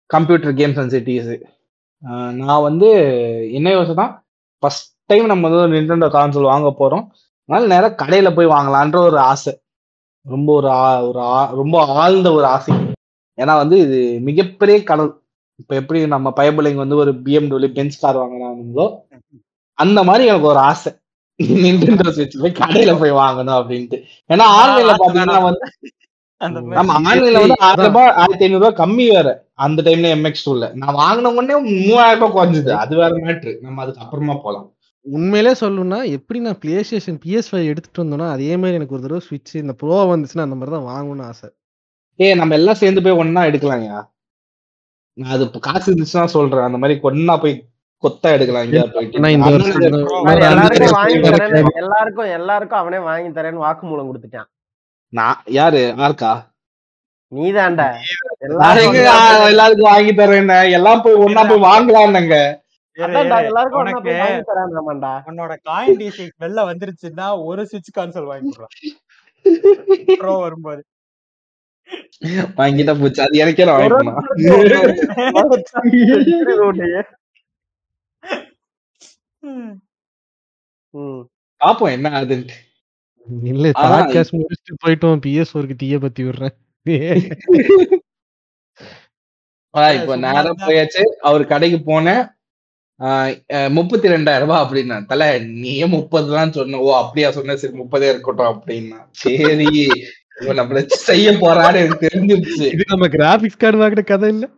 கம்ப்யூட்டர் 0.06 0.54
கேம்ஸ் 0.54 0.80
அண்ட் 0.80 0.92
சிட்டிஸு 0.92 1.42
நான் 2.34 2.62
வந்து 2.62 2.90
என்ன 3.52 3.70
யோசனை 3.70 4.06
ஃபஸ்ட் 4.62 5.04
டைம் 5.06 5.26
நம்ம 5.26 5.50
வந்து 5.50 5.82
நிண்டோ 5.82 6.08
கான்சோல் 6.08 6.42
வாங்க 6.42 6.72
போகிறோம் 6.72 7.14
அதனால 7.46 7.76
நேராக 7.76 7.96
கடையில் 7.96 8.34
போய் 8.34 8.46
வாங்கலான்ற 8.46 8.98
ஒரு 8.98 9.20
ஆசை. 9.20 9.62
ரொம்ப 10.28 10.54
ஒரு 10.54 10.70
ஆ- 10.70 11.08
ஒரு 11.08 11.20
ஆ- 11.20 11.52
ரொம்ப 11.52 11.86
ஆழ்ந்த 11.86 12.32
ஒரு 12.32 12.46
ஆசை. 12.46 12.76
ஏன்னா 13.42 13.56
வந்து 13.56 13.80
இது 13.80 14.20
மிகப்பெரிய 14.20 14.84
கனவு 14.84 15.24
இப்போ 15.56 15.76
எப்படி 15.76 16.08
நம்ம 16.08 16.34
பயபிள்ளைங்க 16.36 16.76
வந்து 16.76 16.96
ஒரு 16.96 17.14
பிஎம்டபிள்யூ 17.14 17.74
பென்ஸ் 17.74 18.00
கார் 18.00 18.18
வாங்கினாங்களோ 18.18 19.00
அந்த 19.74 20.04
மாதிரி 20.04 20.26
எனக்கு 20.26 20.48
ஒரு 20.48 20.58
ஆசை. 20.58 20.99
நிண்டோ 21.40 22.10
ஸ்விட்ச் 22.12 22.42
போய் 22.42 22.60
கடையில 22.60 23.00
போய் 23.00 23.12
வாங்கணும் 23.12 23.58
அப்படின்ட்டு. 23.60 23.98
ஏன்னா 24.30 24.46
ஆன்லைன்ல 24.60 24.94
பாத்தீங்கன்னா 24.94 25.44
வந்து 25.44 25.68
அந்த 26.42 26.62
ம். 26.62 26.68
மாதிரி. 26.68 26.80
ஆமா 26.82 27.12
ஆன்லைன்ல 27.12 27.40
வந்து 27.40 27.60
ஆயிரம் 27.60 27.86
ரூபாய் 27.86 28.14
ஆயிரத்தி 28.14 28.44
ஐநூறு 28.44 28.66
ரூபாய் 28.66 28.88
கம்மி 28.88 29.08
வேற. 29.12 29.46
அந்த 29.54 29.82
டைம்ல 29.82 30.10
எம்எக்ஸ் 30.16 30.50
டூல 30.50 30.74
நான் 30.74 30.96
வாங்கின 30.96 31.34
உடனே 31.34 31.86
மூவாயிரம் 31.88 32.20
ரூபாய் 32.20 32.36
குறைஞ்சது. 32.38 32.72
அது 32.72 32.96
வேற 32.96 33.14
மேட்ரு 33.16 33.62
நம்ம 33.62 33.82
அதுக்கு 33.82 34.02
அப்புறமா 34.02 34.34
போலாம். 34.34 34.72
உண்மையிலே 35.06 35.52
சொல்லணும்னா 35.52 36.10
எப்படி 36.12 36.40
நான் 36.40 36.60
பிளே 36.60 36.84
ஸ்டேஷன் 36.84 37.20
பிஎஸ் 37.26 37.52
ஃபைவ் 37.52 37.66
எடுத்துட்டு 37.66 38.04
வந்தோம்னா 38.04 38.30
அதே 38.30 38.58
மாதிரி 38.58 38.76
எனக்கு 38.76 38.94
ஒரு 38.94 39.02
தடவை 39.02 39.22
ஸ்விட்ச் 39.30 39.56
இந்த 39.56 39.74
ப்ரோ 39.74 40.16
வந்துச்சுன்னா 40.16 40.42
அந்த 40.42 40.56
மாதிரி 40.56 40.78
தான் 40.78 40.88
வாங்கணும்னு 40.90 41.24
ஆசை. 41.24 41.50
ஏய் 42.16 42.34
நம்ம 42.34 42.54
எல்லாம் 42.54 42.76
சேர்ந்து 42.76 43.02
போய் 43.02 43.12
ஒண்ணா 43.12 43.42
எடுக்கலாம்யா? 43.42 44.10
நான் 45.14 45.32
அது 45.32 45.60
காசு 45.60 45.94
இருந்துச்சுன்னா 45.94 46.26
சொல்றேன். 46.26 46.62
அந்த 46.62 46.78
மாதிரி 46.78 47.00
ஒண்ணா 47.02 47.38
போய் 47.38 47.66
கொத்தா 48.04 48.28
எடுக்கலாம் 48.36 48.68
எல்லாருக்கும் 48.68 49.18
எல்லாருக்கும் 51.82 52.30
எல்லாருக்கும் 52.38 52.82
அவனே 52.82 53.00
வாங்கி 53.08 53.32
தரேன்னு 53.32 53.66
வாக்குமூலம் 53.66 54.10
கொடுத்துட்டான் 54.10 54.50
நான் 55.14 55.40
யாரு 55.58 55.82
யாருக்கா 55.94 56.32
நீதான்டா 57.32 57.88
எல்லாருக்கும் 59.50 59.90
வாங்கி 59.90 60.14
தரேன் 60.14 60.52
எல்லாம் 60.78 61.04
போய் 61.04 61.22
ஒண்ணா 61.26 61.42
போய் 61.50 61.66
வாங்கலாம்னுங்க. 61.68 62.38
உன்னோட 65.30 65.54
காயின் 65.68 66.00
டிசி 66.00 66.24
வெளில 66.42 66.64
வந்துருச்சுன்னா 66.70 67.28
ஒரு 67.46 67.64
சுவிட்ச் 67.70 67.96
கான்சோல் 67.98 68.32
வாங்கி 68.32 68.50
கொடுக்கலாம் 68.50 68.74
ப்ரோ 70.22 70.34
வரும்போது 70.40 70.82
வாங்கிட்டா 72.58 72.94
போச்சு 72.98 73.22
அது 73.26 73.42
எனக்கே 73.44 73.66
நான் 73.66 73.86
ரோட்டையே. 76.60 77.02
ம். 79.40 79.82
ம். 80.90 81.28
பாப்போம் 81.66 81.92
என்ன 81.92 82.10
ஆகுதுன்ட்டு 82.10 82.56
இல்ல 83.44 83.70
ஆனா, 83.74 84.00
பாட்காஸ்ட் 84.00 84.38
முடிச்சுட்டு 84.38 84.88
போயிட்டோம். 84.88 85.20
பிஎஸ் 85.26 85.46
ஃபோருக்கு 85.54 85.76
தீய 85.76 86.00
பத்தி 86.00 86.24
விடுறேன். 86.24 86.56
ஆஹ் 89.78 89.94
இப்போ 89.94 90.14
சும்மா 90.14 90.32
நேரம் 90.32 90.58
போயாச்சு. 90.58 91.02
அவர் 91.20 91.46
கடைக்கு 91.46 91.80
போனேன். 91.86 92.38
முப்பத்தி 93.70 94.10
ரெண்டாயிரம் 94.10 94.40
ரூபாய் 94.40 94.64
அப்படின்னா 94.66 95.06
தல 95.06 95.40
நீயே 95.40 95.86
முப்பது 95.86 96.32
தான் 96.32 96.52
சொன்ன. 96.52 96.80
ஓ 96.80 96.98
அப்படியா 96.98 97.32
சொன்ன? 97.32 97.56
சரி 97.56 97.80
முப்பதே 97.80 98.10
இருக்கட்டும் 98.10 98.46
அப்படின்னா. 98.46 99.08
சரி 99.12 99.88
இவன் 100.42 100.58
நம்மள 100.58 100.86
செய்ய 100.86 101.32
போறான்னு 101.32 101.76
எனக்கு 101.76 102.08
தெரிஞ்சிருச்சு. 102.14 102.66
இது 102.74 102.84
நம்ம 102.88 103.08
கிராபிக்ஸ் 103.08 103.58
கார்டு 103.58 103.78
வாங்கின 103.78 104.04
கதை 104.04 104.30
இல்ல. 104.30 104.50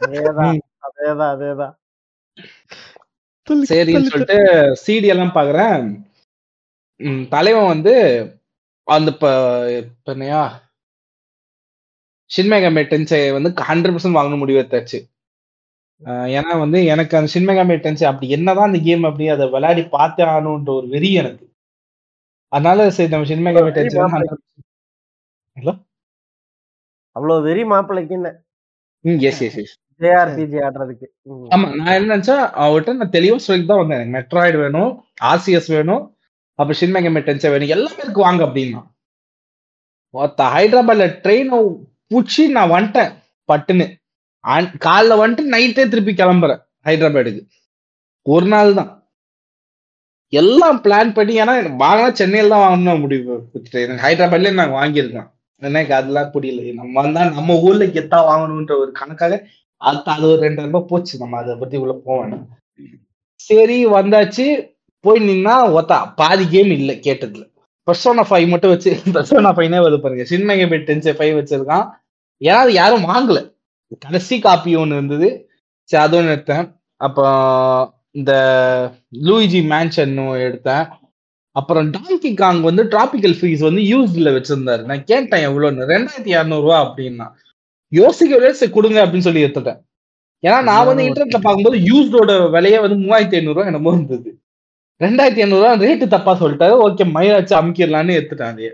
அதேதான் 0.00 0.58
அதேதான் 0.86 1.32
அதேதான். 1.34 1.74
சரின்னு 3.46 3.92
சொல்லு, 3.92 4.10
சொல்லிட்டு 4.10 4.38
சிடி 4.82 5.08
எல்லாம் 5.12 5.36
பாக்குறேன். 5.36 5.84
ம், 7.00 7.22
தலைவன் 7.28 7.72
வந்து 7.74 7.94
அந்த 8.88 9.10
இப்ப 9.14 9.26
இப்ப 9.78 10.12
என்னையா? 10.12 10.42
ஷின்மேகமே 12.30 12.82
டென்சை 12.92 13.20
வந்து 13.36 13.50
ஹண்ட்ரட் 13.70 13.94
பர்சன்ட் 13.94 14.18
வாங்கணும் 14.18 14.42
முடிவு 14.42 14.60
எடுத்தாச்சு. 14.62 14.98
ஏன்னா 16.36 16.52
வந்து 16.58 16.78
எனக்கு 16.84 17.14
அந்த 17.16 17.28
ஷின்மேகமே 17.34 17.74
டென்சை 17.84 18.04
அப்படி 18.04 18.28
என்னதான் 18.36 18.68
அந்த 18.70 18.80
கேம் 18.86 19.04
அப்படி 19.08 19.26
அதை 19.34 19.46
விளையாடி 19.50 19.82
பார்த்தே 19.96 20.24
ஆகணுன்ற 20.24 20.72
ஒரு 20.80 20.88
வெறி 20.88 21.10
எனக்கு. 21.22 21.44
அதனால 22.52 22.88
சரி 22.96 23.12
நம்ம 23.12 23.28
ஷின்மேகமே 23.30 23.72
டென்சை 23.78 24.00
ஹலோ? 25.56 25.74
அவ்வளவு 27.16 27.46
வெறி 27.48 27.62
மாப்பிள்ளைக்குன்னு 27.72 28.30
ம் 29.04 29.18
எஸ் 29.28 29.40
எஸ் 29.46 29.58
எஸ் 29.62 29.74
ஜேஆர்பிஜி 30.02 30.58
ஆடுறதுக்கு. 30.66 31.06
ஆமா 31.54 31.66
நான் 31.78 31.96
என்ன 31.98 32.10
நினைச்சா 32.12 32.36
அவர்கிட்ட 32.64 32.94
நான் 33.00 33.14
தெளிவா 33.16 33.38
சொல்லிட்டு 33.46 33.70
தான் 33.72 33.82
வந்தேன். 33.82 34.00
எனக்கு 34.00 34.16
மெட்ராய்டு 34.18 34.58
வேணும் 34.64 34.90
ஆர்சிஎஸ் 35.30 35.70
வேணும் 35.76 36.02
அப்ப 36.58 36.74
ஷின்மேகமே 36.80 37.20
டென்சை 37.28 37.50
வேணும் 37.54 37.74
எல்லாமே 37.76 38.02
இருக்கு 38.04 38.26
வாங்க 38.26 38.42
அப்படின்னா. 38.46 38.80
ஒருத்த 40.14 40.46
ஹைதராபாத்ல 40.54 41.04
ட்ரெயினை 41.24 41.58
பூச்சி 42.10 42.42
நான் 42.56 42.72
வந்துட்டேன் 42.76 43.12
பட்டுன்னு. 43.48 43.86
காலைல 44.86 45.16
வந்துட்டு 45.22 45.52
நைட்டே 45.54 45.84
திருப்பி 45.92 46.12
கிளம்புறேன் 46.20 46.60
ஹைதராபாடுக்கு 46.88 47.42
ஒரு 48.26 48.46
நாள் 48.54 48.76
தான். 48.80 48.90
எல்லாம் 50.32 50.78
பிளான் 50.84 51.10
பண்ணி 51.16 51.32
ஏன்னா 51.42 51.54
வாங்கினா 51.84 52.10
சென்னையில 52.20 52.52
தான் 52.54 52.64
வாங்கணும் 52.66 53.02
முடிவு 53.04 53.32
எனக்கு 53.84 54.04
ஹைதராபாத்லயே 54.06 54.58
நாங்கள் 54.60 54.78
வாங்கியிருக்கேன். 54.80 55.28
எனக்கு 55.62 55.92
அதெல்லாம் 55.96 56.30
புரியல. 56.34 56.60
நம்ம 56.78 56.94
வந்தா 57.00 57.24
நம்ம 57.38 57.56
ஊர்ல 57.66 57.84
கெத்தா 57.96 58.18
வாங்கணும்ன்ற 58.30 58.74
ஒரு 58.82 58.92
கணக்காக 59.00 59.34
அது 59.88 59.98
அது 60.14 60.26
ஒரு 60.30 60.40
ரெண்டாயிரம் 60.48 60.70
ரூபாய் 60.70 60.90
போச்சு. 60.90 61.18
நம்ம 61.18 61.38
அதை 61.42 61.54
பத்தி 61.62 61.76
உள்ள 61.84 61.94
போவேன் 62.04 62.48
சரி 63.48 63.78
வந்தாச்சு. 63.86 64.46
போய் 65.04 65.20
நின்னா 65.28 65.54
ஒத்தா 65.78 65.98
பாதி 66.16 66.44
கேம் 66.48 66.70
இல்லை 66.70 66.94
கேட்டதுல. 67.06 67.44
பர்சோனா 67.86 68.22
ஃபைவ் 68.30 68.48
மட்டும் 68.48 68.70
வச்சு 68.70 68.90
பர்சோனா 69.06 69.50
ஃபைவ்னே 69.54 69.80
வருது 69.84 70.00
பாருங்க. 70.00 70.24
சின்மகை 70.24 70.64
பெட் 70.64 70.86
டென்ஸ் 70.88 71.08
ஃபைவ் 71.18 71.34
வச்சிருக்கான். 71.40 71.86
ஏன்னா 72.44 72.60
அது 72.64 72.72
யாரும் 72.72 73.08
வாங்கல. 73.14 73.38
கடைசி 74.00 74.38
காப்பி 74.38 74.76
ஒன்று 74.76 74.96
இருந்தது. 74.96 75.28
சரி 75.90 76.04
அது 76.04 76.16
ஒன்று 76.16 76.36
எடுத்தேன். 76.36 76.66
அப்புறம் 76.96 77.94
இந்த 78.10 78.32
லூயிஜி 79.22 79.60
மேன்ஷன் 79.72 80.14
எடுத்தேன். 80.18 80.86
அப்புறம் 81.56 81.90
டாங்கி 81.90 82.34
காங் 82.34 82.60
வந்து 82.60 82.84
டிராபிக்கல் 82.84 83.36
ஃப்ரீஸ் 83.38 83.62
வந்து 83.68 83.82
யூஸ்ல 83.92 84.28
வச்சிருந்தாரு. 84.36 84.84
நான் 84.84 85.04
கேட்டேன் 85.04 85.46
எவ்வளோன்னு. 85.48 85.88
ரெண்டாயிரத்தி 85.92 86.32
இரநூறுவா 86.36 86.78
அப்படின்னா. 86.84 87.26
யோசிக்கவே 88.00 88.50
சரி 88.58 88.72
கொடுங்க 88.76 88.98
அப்படின்னு 89.04 89.26
சொல்லி 89.26 89.44
எடுத்துட்டேன். 89.46 89.80
ஏன்னா 90.42 90.58
நான் 90.68 90.88
வந்து 90.90 91.06
இன்டர்நெட்ல 91.08 91.40
பார்க்கும்போது 91.46 91.78
யூஸ்டோட 91.90 92.32
விலையே 92.54 92.78
வந்து 92.84 92.96
மூவாயிரத்தி 93.02 93.38
ஐநூறுரூவா 93.40 93.66
என்னமோ 93.70 93.92
இருந்தது. 93.96 94.30
ரெண்டாயிரத்தி 95.00 95.42
ஐநூறுரூவா 95.44 95.72
ரேட்டு 95.84 96.06
தப்பா 96.14 96.32
சொல்லிட்டாரு. 96.40 96.74
ஓகே 96.86 97.04
மயிலாச்சு 97.16 97.54
அமுக்கிடலான்னு 97.60 98.16
எடுத்துட்டேன் 98.18 98.52
அதையே. 98.52 98.72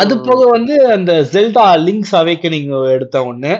அது 0.00 0.14
போக 0.26 0.40
வந்து 0.50 0.74
அந்த 0.96 1.12
ஜெல்டா 1.32 1.64
லிங்க்ஸ் 1.86 2.14
அவேக்கனிங் 2.20 2.70
எடுத்த 2.94 3.16
ஒண்ணு. 3.30 3.52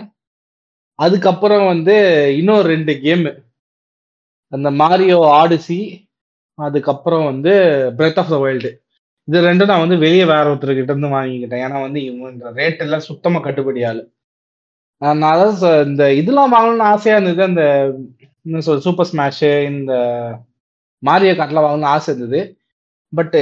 அதுக்கப்புறம் 0.98 1.66
வந்து 1.72 1.94
இன்னும் 2.38 2.68
ரெண்டு 2.72 2.92
கேம் 3.04 3.26
அந்த 4.52 4.68
மாரியோ 4.80 5.18
ஆடிசி 5.40 5.80
அதுக்கப்புறம் 6.58 7.24
வந்து 7.30 7.52
பிரெத் 7.98 8.18
ஆஃப் 8.22 8.32
த 8.34 8.36
வைல்டு 8.44 8.70
இது 9.28 9.40
ரெண்டும் 9.40 9.70
நான் 9.70 9.80
வந்து 9.80 9.98
வெளியே 9.98 10.24
வேற 10.24 10.55
ஒருத்தர்கிட்ட 10.55 10.90
இருந்து 10.90 11.09
வாங்கிக்கிட்டேன். 11.09 11.62
ஏன்னா 11.64 11.80
வந்து 11.82 12.05
இவங்க 12.05 12.52
ரேட் 12.52 12.78
எல்லாம் 12.78 13.00
சுத்தமா 13.00 13.38
கட்டுப்படி 13.40 13.82
ஆளு 13.88 14.02
அதனால 15.02 15.40
ச- 15.60 15.86
இந்த 15.86 16.14
இதெல்லாம் 16.14 16.55
வாங்கணும்னு 16.55 16.86
ஆசையா 16.92 17.18
இருந்தது. 17.18 17.42
அந்த 17.48 17.62
என்ன 18.44 18.60
சொல் 18.60 18.80
சூப்பர் 18.80 19.09
ஸ்மாஷு 19.12 19.50
இந்த 19.66 19.92
மாரிய 21.02 21.32
கார்ட்லாம் 21.34 21.66
வாங்கணும்னு 21.66 21.92
ஆசை 21.96 22.14
இருந்தது. 22.14 22.40
பட்டு 23.12 23.40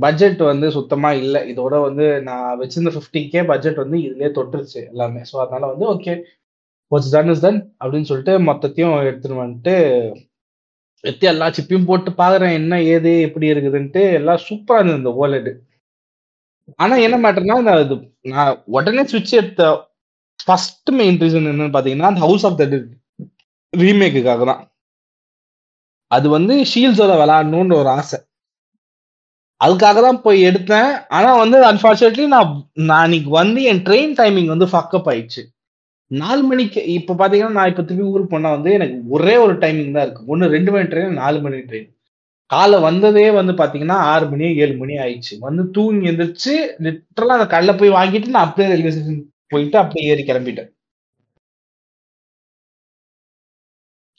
பட்ஜெட் 0.00 0.38
வந்து 0.42 0.70
சுத்தமாக 0.70 1.16
இல்லை. 1.16 1.54
இதோட 1.54 1.80
வந்து 1.82 2.22
நான் 2.22 2.60
வச்சிருந்த 2.60 2.92
ஃபிஃப்டி 2.96 3.28
கே 3.28 3.42
பட்ஜெட் 3.44 3.76
வந்து 3.76 3.98
இதுலேயே 3.98 4.30
தொட்டுருச்சு 4.38 4.80
எல்லாமே. 4.88 5.20
ஸோ 5.32 5.36
அதனால 5.44 5.72
வந்து 5.72 5.86
okay 5.94 6.14
what's 6.90 7.10
done 7.10 7.30
is 7.30 7.40
done 7.40 7.60
அப்படின்னு 7.80 8.10
சொல்லிட்டு 8.10 8.34
மொத்தத்தையும் 8.40 8.96
எடுத்துன்னு 9.08 9.42
வந்துட்டு 9.44 9.74
எடுத்து 11.04 11.26
எல்லா 11.32 11.46
சிப்பையும் 11.56 11.88
போட்டு 11.90 12.10
பாக்குறேன் 12.20 12.56
என்ன 12.60 12.80
ஏது 12.94 13.12
எப்படி 13.26 13.46
இருக்குதுன்ட்டு 13.52 14.02
எல்லாம் 14.18 14.42
சூப்பரா 14.48 14.80
இருந்தது 14.80 15.00
இந்த 15.02 15.12
ஓலெட் 15.22 15.50
ஆனா 16.82 16.94
என்ன 17.06 17.16
மேட்டர்னா 17.24 17.56
நான் 17.68 17.82
இது 17.84 17.96
நான் 18.34 18.54
உடனே 18.76 19.04
சுவிட்ச் 19.12 19.38
எடுத்த 19.40 19.62
ஃபர்ஸ்ட் 20.40 20.90
மெயின் 21.00 21.20
ரீசன் 21.24 21.50
என்னன்னு 21.52 21.76
பாத்தீங்கன்னா 21.76 22.10
அந்த 22.12 22.22
ஹவுஸ் 22.26 22.46
ஆஃப் 22.48 22.58
த 22.60 22.66
ரீமேக்குக்காக 23.72 24.44
தான் 24.44 24.62
அது 26.10 26.28
வந்து 26.36 26.54
ஷீல்ஸோட 26.72 27.12
விளையாடணும்னு 27.22 27.76
ஒரு 27.82 27.90
ஆசை. 27.98 28.18
அதுக்காக 29.60 29.98
தான் 30.06 30.20
போய் 30.26 30.38
எடுத்தேன். 30.50 30.90
ஆனா 31.16 31.30
வந்து 31.42 31.58
அன்பார்ச்சுனேட்லி 31.70 32.26
நான் 32.34 32.52
நான் 32.90 33.06
இன்னைக்கு 33.08 33.30
வந்து 33.40 33.60
என் 33.70 33.82
ட்ரெயின் 33.88 34.14
டைமிங் 34.20 34.50
வந்து 34.54 34.68
ஃபக்கப் 34.72 35.08
ஆயிடுச்சு. 35.12 35.42
நாலு 36.10 36.42
மணிக்கு 36.42 36.80
இப்ப 36.96 37.14
பாத்தீங்கன்னா 37.20 37.56
நான் 37.58 37.70
இப்ப 37.72 37.82
திருப்பி 37.82 38.06
ஊருக்கு 38.12 38.32
போனா 38.34 38.50
வந்து 38.56 38.70
எனக்கு 38.78 38.96
ஒரே 39.16 39.34
ஒரு 39.44 39.54
டைமிங் 39.64 39.94
தான் 39.96 40.04
இருக்கு. 40.06 40.22
ஒன்னு 40.32 40.52
ரெண்டு 40.56 40.70
மணி 40.72 40.86
ட்ரெயின் 40.92 41.20
நாலு 41.22 41.40
மணி 41.40 41.58
ட்ரெயின் 41.70 41.90
காலை 42.50 42.78
வந்ததே 42.80 43.30
வந்து 43.30 43.52
பாத்தீங்கன்னா 43.60 43.96
ஆறு 44.12 44.26
மணி 44.30 44.46
ஏழு 44.62 44.74
மணி 44.76 44.94
ஆயிடுச்சு. 45.04 45.34
வந்து 45.46 45.62
தூங்கி 45.76 46.08
எந்திரிச்சு 46.10 46.54
லிட்டரலா 46.84 47.36
அந்த 47.38 47.46
கல்ல 47.56 47.72
போய் 47.80 47.96
வாங்கிட்டு 47.98 48.34
நான் 48.34 48.46
அப்படியே 48.46 48.70
ரயில்வே 48.72 48.92
ஸ்டேஷன் 48.94 49.20
போயிட்டு 49.52 49.78
அப்படியே 49.82 50.08
ஏறி 50.12 50.22
கிளம்பிட்டேன். 50.30 50.70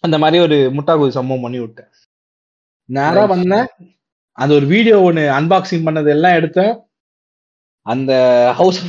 அந்த 0.04 0.18
மாதிரி 0.24 0.38
ஒரு 0.44 0.58
முட்டாகுதி 0.78 1.14
சம்பவம் 1.18 1.46
பண்ணி 1.46 1.60
விட்டேன். 1.60 1.90
நேரா 2.90 3.24
Nice. 3.24 3.32
வந்தேன். 3.34 3.68
அந்த 4.38 4.52
ஒரு 4.60 4.66
வீடியோ 4.66 5.02
ஒன்று 5.02 5.24
அன்பாக்சிங் 5.40 5.86
பண்ணது 5.88 6.10
எல்லாம் 6.16 6.38
எடுத்தேன். 6.40 6.74
அந்த 7.86 8.12
ஹவுஸ் 8.60 8.80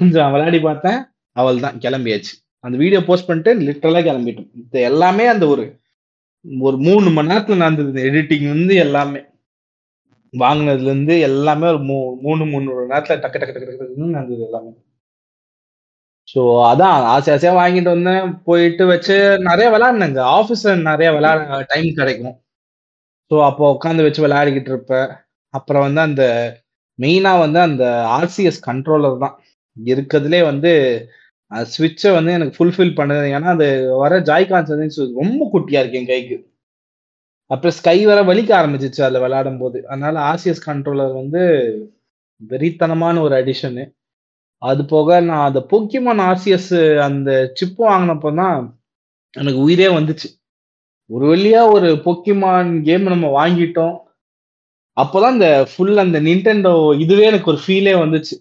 கொஞ்சம் 0.00 0.32
விளையாடி 0.34 0.60
பார்த்தேன். 0.60 1.00
அவள் 1.36 1.64
தான் 1.64 1.78
கிளம்பியாச்சு. 1.84 2.34
அந்த 2.64 2.76
வீடியோ 2.82 3.00
போஸ்ட் 3.08 3.28
பண்ணிட்டு 3.28 3.52
லிட்டரலாக 3.66 4.04
கிளம்பிட்டோம். 4.08 4.50
இது 4.62 4.80
எல்லாமே 4.90 5.24
அந்த 5.34 5.44
ஒரு 5.54 5.64
ஒரு 6.66 6.76
மூணு 6.86 7.08
மணி 7.16 7.30
நேரத்துல 7.30 7.56
நடந்தது. 7.62 8.00
எடிட்டிங் 8.10 8.46
வந்து 8.54 8.74
எல்லாமே. 8.84 9.20
வாங்கினதுல 10.34 10.90
இருந்து 10.90 11.14
எல்லாமே 11.28 11.66
ஒரு 11.72 11.80
மூ 11.88 11.96
மூணு 12.24 12.42
மூணு 12.52 12.66
மணி 12.70 12.90
நேரத்துல 12.92 13.16
டக்கு 13.22 13.38
டக்கு 13.40 13.54
டக்கு 13.54 13.68
டக்கு 13.68 13.82
டக்குன்னு 13.82 14.16
நடந்தது 14.16 14.44
எல்லாமே. 14.48 14.72
ஸோ 16.28 16.40
அதான் 16.70 17.06
ஆசை 17.14 17.30
ஆசையாக 17.34 17.58
வாங்கிட்டு 17.60 17.90
வந்தேன். 17.94 18.26
போயிட்டு 18.48 18.84
வச்சு 18.92 19.14
நிறைய 19.48 19.66
விளாடினேங்க 19.74 20.20
ஆஃபீஸில் 20.38 20.86
நிறைய 20.90 21.10
விளாட 21.16 21.60
டைம் 21.72 21.88
கிடைக்கும். 22.00 22.36
ஸோ 23.30 23.36
அப்போ 23.48 23.64
உட்காந்து 23.74 24.06
வச்சு 24.06 24.20
விளையாடிக்கிட்டு 24.26 24.72
இருப்பேன். 24.74 25.08
அப்புறம் 25.54 25.84
வந்து 25.86 26.00
அந்த 26.08 26.24
மெயினா 26.98 27.32
வந்து 27.44 27.58
அந்த 27.68 27.84
ஆர்சிஎஸ் 28.18 28.60
கண்ட்ரோலர் 28.68 29.22
தான். 29.24 29.36
இருக்கிறதுலே 29.76 30.40
வந்து 30.50 30.72
ஸ்விட்சை 31.52 32.10
வந்து 32.14 32.32
எனக்கு 32.32 32.56
ஃபுல்ஃபில் 32.56 32.96
பண்ணுது. 32.98 33.28
ஏன்னா 33.36 33.50
அது 33.56 33.68
வர 33.96 34.20
ஜாய்கான்ஸ் 34.20 34.72
வந்து 34.74 35.10
ரொம்ப 35.20 35.42
குட்டியா 35.54 35.80
இருக்கு 35.80 36.00
என் 36.00 36.06
கைக்கு. 36.06 36.36
அப்புறம் 37.50 37.76
ஸ்கை 37.76 37.98
வர 38.06 38.22
வலிக்க 38.22 38.50
ஆரம்பிச்சிச்சு 38.60 39.00
அதில் 39.02 39.20
விளையாடும் 39.20 39.58
போது 39.58 39.78
அதனால 39.86 40.14
ஆர்சிஎஸ் 40.30 40.66
கண்ட்ரோலர் 40.66 41.12
வந்து 41.12 41.42
வெறித்தனமான 42.40 43.20
ஒரு 43.20 43.34
அடிஷனு 43.42 43.84
அது 44.62 44.84
போக 44.84 45.20
நான் 45.20 45.46
அந்த 45.48 45.60
போக்கிமான் 45.70 46.20
ஆர்சிஎஸ் 46.30 46.72
அந்த 46.98 47.30
சிப்பு 47.54 47.82
வாங்கினப்போ 47.90 48.30
தான் 48.34 48.58
எனக்கு 49.36 49.60
உயிரே 49.60 49.86
வந்துச்சு. 49.86 50.28
ஒரு 51.10 51.24
வழியா 51.32 51.60
ஒரு 51.72 51.88
போக்கிமான் 52.04 52.70
கேம் 52.82 53.02
நம்ம 53.02 53.28
வாங்கிட்டோம். 53.38 53.96
அப்போதான் 54.96 55.36
இந்த 55.38 55.50
ஃபுல் 55.72 55.96
அந்த 55.96 56.20
நிண்டெண்டோ 56.20 56.74
இதுவே 57.00 57.24
எனக்கு 57.24 57.50
ஒரு 57.52 57.60
ஃபீலே 57.66 57.94
வந்துச்சு. 58.04 58.36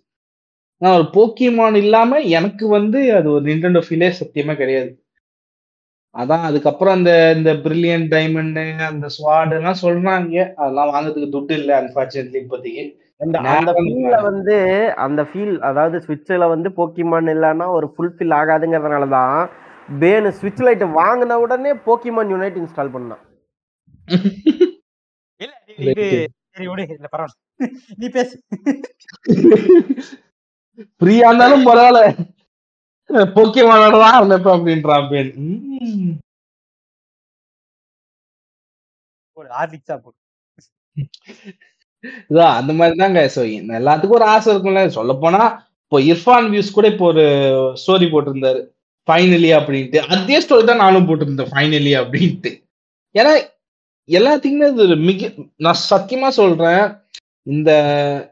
நான் 0.81 0.95
ஒரு 0.97 1.05
போக்கிமான் 1.13 1.75
இல்லாம 1.75 2.19
எனக்கு 2.37 2.65
வந்து 2.69 2.99
அது 3.17 3.27
ஒரு 3.31 3.43
நிண்டெண்டோ 3.45 3.81
ஃபீலே 3.85 4.09
சத்தியமா 4.19 4.53
கிடையாது. 4.55 4.89
அதான் 6.15 6.45
அதுக்கப்புறம் 6.49 6.95
அந்த 6.97 7.11
இந்த 7.37 7.51
பிரில்லியன் 7.63 8.05
டைமண்ட் 8.13 8.59
அந்த 8.87 9.07
ஸ்வாட் 9.15 9.55
எல்லாம் 9.57 9.81
சொல்றாங்க. 9.83 10.35
அதெல்லாம் 10.57 10.91
வாங்குறதுக்கு 10.93 11.33
துட்டு 11.35 11.55
இல்லை 11.59 11.73
அன்பார்ச்சுனேட்லி 11.79 12.39
இப்போதைக்கு. 12.43 12.85
அந்த 13.21 13.37
ஃபீல்ல 13.77 14.17
வந்து 14.27 14.55
அந்த 15.05 15.21
ஃபீல் 15.29 15.53
அதாவது 15.69 15.97
ஸ்விட்ச்ல 15.99 16.47
வந்து 16.53 16.69
போக்கிமான் 16.79 17.31
இல்லைன்னா 17.35 17.67
ஒரு 17.77 17.87
ஃபுல்ஃபில் 17.93 18.35
ஆகாதுங்கிறதுனால 18.39 19.07
தான் 19.15 19.37
பேனு 20.01 20.31
ஸ்விட்ச் 20.39 20.63
லைட் 20.67 20.85
வாங்கின 20.99 21.39
உடனே 21.45 21.73
போக்கிமான் 21.87 22.33
யுனைட் 22.35 22.59
இன்ஸ்டால் 22.61 22.95
பண்ணான். 22.95 23.23
இல்ல 25.39 25.93
சரி 26.51 26.67
விடு. 26.69 26.85
இல்ல 26.95 27.07
பரவாயில்ல. 27.13 27.37
நீ 27.99 28.07
பேசு. 28.09 28.35
ஃப்ரீயா 30.99 31.27
இருந்தாலும் 31.29 31.67
பரவாயில்ல. 31.69 32.01
போக்கிமானோட 33.35 33.97
தான் 34.03 34.17
இருந்தப்ப 34.19 34.49
அப்படின்றான் 34.55 35.07
பேன். 35.11 35.31
போடு 39.37 39.49
ஆர்லிக்ஸா 39.61 39.95
போடு. 40.03 40.17
இதான் 42.31 42.57
அந்த 42.59 42.71
மாதிரி 42.79 42.95
தாங்க 43.01 43.21
ஸோ 43.35 43.41
எல்லாத்துக்கும் 43.79 44.19
ஒரு 44.19 44.27
ஆசை 44.33 44.47
இருக்கும்ல. 44.53 44.83
சொல்ல 44.97 45.13
போனா 45.23 45.41
இப்போ 45.83 45.97
இர்ஃபான் 46.11 46.47
வியூஸ் 46.53 46.75
கூட 46.77 46.87
இப்போ 46.93 47.05
ஒரு 47.11 47.25
ஸ்டோரி 47.81 48.07
போட்டிருந்தாரு. 48.13 48.61
ஃபைனலி 49.07 49.49
அப்படின்ட்டு. 49.59 49.99
அதே 50.13 50.37
ஸ்டோரி 50.45 50.65
தான் 50.69 50.83
நானும் 50.85 51.07
போட்டிருந்தேன் 51.09 51.51
ஃபைனலி 51.53 51.93
அப்படின்ட்டு. 52.01 52.51
ஏன்னா 53.15 53.33
எல்லாத்துக்குமே 54.09 54.67
இது 54.71 54.83
ஒரு 54.87 54.97
மிக 55.09 55.29
நான் 55.65 55.79
சத்தியமா 55.91 56.29
சொல்றேன் 56.41 56.83
இந்த 57.47 57.69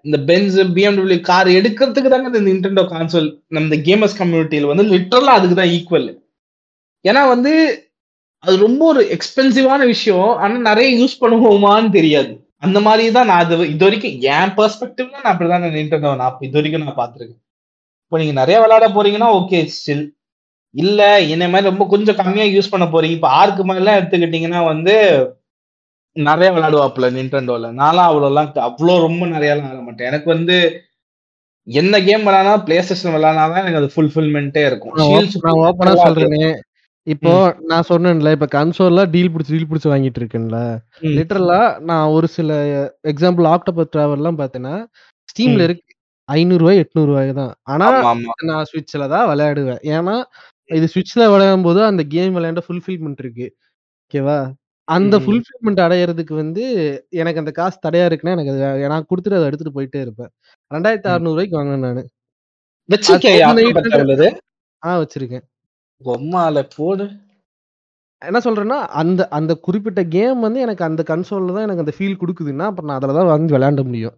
இந்த 0.06 0.18
பென்ஸ் 0.30 0.56
பிஎம்டபிள்யூ 0.78 1.20
கார் 1.30 1.50
எடுக்கிறதுக்கு 1.58 2.12
தாங்க 2.14 2.30
இந்த 2.32 2.42
நிண்டெண்டோ 2.50 2.84
கான்சோல் 2.94 3.30
நம்ம 3.58 3.78
கேமர்ஸ் 3.88 4.20
கம்யூனிட்டியில் 4.22 4.72
வந்து 4.72 4.86
லிட்டரலாக 4.94 5.40
அதுக்கு 5.40 5.58
தான் 5.62 5.74
ஈக்குவல் 5.76 6.08
ஏன்னா 7.06 7.22
வந்து 7.34 7.54
அது 8.44 8.56
ரொம்ப 8.66 8.82
ஒரு 8.92 9.02
எக்ஸ்பென்சிவான 9.16 9.82
விஷயம். 9.92 10.32
ஆனால் 10.44 10.66
நிறைய 10.70 10.88
யூஸ் 11.00 11.22
பண்ணுவோமான்னு 11.22 11.90
தெரியாது. 11.98 12.32
அந்த 12.66 12.80
மாதிரி 12.88 13.04
தான் 13.16 13.30
நான் 13.30 13.42
அது 13.44 13.56
இது 13.74 13.84
வரைக்கும் 13.86 14.18
என் 14.34 14.54
பெர்ஸ்பெக்டிவ்ல 14.60 15.16
நான் 15.24 15.32
அப்படிதான் 15.34 15.66
நின்டெண்டோ 15.78 16.12
நான் 16.22 16.44
இது 16.48 16.58
வரைக்கும் 16.60 16.84
நான் 16.86 17.00
பார்த்துருக்கேன். 17.00 17.40
இப்போ 18.06 18.18
நீங்கள் 18.22 18.40
நிறைய 18.42 18.58
விளையாட 18.64 18.88
போறீங்கன்னா 18.98 19.30
ஓகே 19.40 19.60
ஸ்டில் 19.76 20.06
இல்லை 20.76 21.10
என்ன 21.34 21.48
மாதிரி 21.54 21.70
ரொம்ப 21.72 21.84
கொஞ்சம் 21.94 22.20
கம்மியாக 22.22 22.54
யூஸ் 22.56 22.72
பண்ண 22.74 22.86
போறீங்க. 22.94 23.18
இப்போ 23.20 23.32
ஆறுக்கு 23.40 23.66
மாதிரிலாம் 23.70 24.00
எடுத்துக்கிட்டிங்கன்னா 24.00 24.62
வந்து 24.72 24.96
நிறைய 26.16 26.50
விளையாடுவாப்புல 26.56 27.08
நின்டெண்டோல 27.16 27.70
நான்லாம் 27.80 28.10
அவ்வளோலாம் 28.10 28.50
அவ்வளோ 28.68 28.94
ரொம்ப 29.06 29.24
நிறையலாம் 29.34 29.72
ஆட 29.72 29.82
மாட்டேன். 29.88 30.10
எனக்கு 30.12 30.30
வந்து 30.36 30.58
என்ன 31.68 32.00
கேம் 32.08 32.26
விளையாடா 32.28 32.54
பிளே 32.66 32.78
ஸ்டேஷன் 32.86 33.16
விளையாடாதான் 33.16 33.64
எனக்கு 33.64 33.82
அது 33.82 33.90
ஃபுல்ஃபில்மெண்ட்டே 33.96 34.64
இருக்கும். 34.70 34.96
நான் 35.46 35.62
ஓப்பனா 35.66 35.94
சொல்றேனே. 36.06 36.48
இப்போ 37.08 37.32
நான் 37.72 37.88
சொன்னேன்ல 37.90 38.32
இப்ப 38.36 38.48
கன்சோல்ல 38.56 39.02
டீல் 39.14 39.32
பிடிச்சி 39.34 39.52
டீல் 39.56 39.68
பிடிச்சி 39.72 39.90
வாங்கிட்டு 39.92 40.20
இருக்கேன்ல. 40.22 40.60
லிட்டரலா 41.18 41.60
நான் 41.90 42.14
ஒரு 42.18 42.28
சில 42.38 42.52
எக்ஸாம்பிள் 43.12 43.48
ஆக்டோபர் 43.56 43.92
டிராவல் 43.96 44.22
எல்லாம் 44.22 44.40
பார்த்தேன்னா 44.42 44.76
ஸ்டீம்ல. 45.30 45.66
இருக்கு. 45.68 45.84
ஐநூறு 46.30 46.62
ரூபாய் 46.64 46.82
எட்நூறு 46.84 47.10
ரூபாய் 47.12 47.32
தான் 47.40 47.54
ஆனா 47.72 47.88
நான் 48.52 48.68
ஸ்விட்ச்ல 48.70 49.08
தான் 49.14 49.28
விளையாடுவேன். 49.32 49.82
ஏன்னா 49.96 50.16
இது 50.70 50.86
ஸ்விட்ச்ல 50.94 51.24
விளையாடும் 51.34 51.68
போது 51.68 51.82
அந்த 51.90 52.04
கேம் 52.14 52.36
விளையாண்ட 52.38 52.62
ஃபுல்ஃபில்மெண்ட் 52.68 53.22
இருக்கு. 53.24 53.48
ஓகேவா? 54.06 54.38
அந்த. 54.88 55.16
ஃபுல்ஃபில்மெண்ட் 55.24 55.82
அடையறதுக்கு 55.86 56.34
வந்து 56.42 56.64
எனக்கு 57.22 57.42
அந்த 57.44 57.52
காசு 57.60 57.78
தடையா 57.86 58.06
இருக்குன்னா 58.08 58.36
எனக்கு 58.38 58.54
அது 58.70 58.90
நான் 58.94 59.08
கொடுத்துட்டு 59.10 59.40
அதை 59.40 59.48
எடுத்துட்டு 59.50 59.76
போயிட்டே 59.78 60.02
இருப்பேன். 60.06 60.32
ரெண்டாயிரத்தி. 60.72 61.10
அறுநூறு 61.14 61.36
ரூபாய்க்கு 61.36 61.58
வாங்கினேன் 61.60 61.88
நானு. 61.88 62.04
வச்சிருக்கேன் 62.90 63.38
அது 63.44 63.64
ஆக்டோபர் 63.68 63.88
டிராவலரு 63.88 64.28
ஆ 64.84 64.92
வச்சிருக்கேன். 65.02 65.46
பொம்மால 66.02 66.62
போடு. 66.76 67.06
என்ன 68.22 68.40
சொல்றேன்னா 68.46 68.78
அந்த 69.02 69.22
அந்த 69.38 69.54
குறிப்பிட்ட 69.66 70.02
கேம் 70.16 70.40
வந்து 70.46 70.60
எனக்கு 70.66 70.84
அந்த 70.88 71.02
கன்சோல்ல 71.10 71.56
தான் 71.56 71.66
எனக்கு 71.68 71.84
அந்த 71.84 71.94
ஃபீல் 71.98 72.20
கொடுக்குதுன்னா 72.22 72.68
அப்புறம் 72.70 72.90
நான் 72.90 73.00
அதில் 73.00 73.18
தான் 73.20 73.32
வாங்கி 73.32 73.54
விளையாட 73.56 73.84
முடியும் 73.90 74.16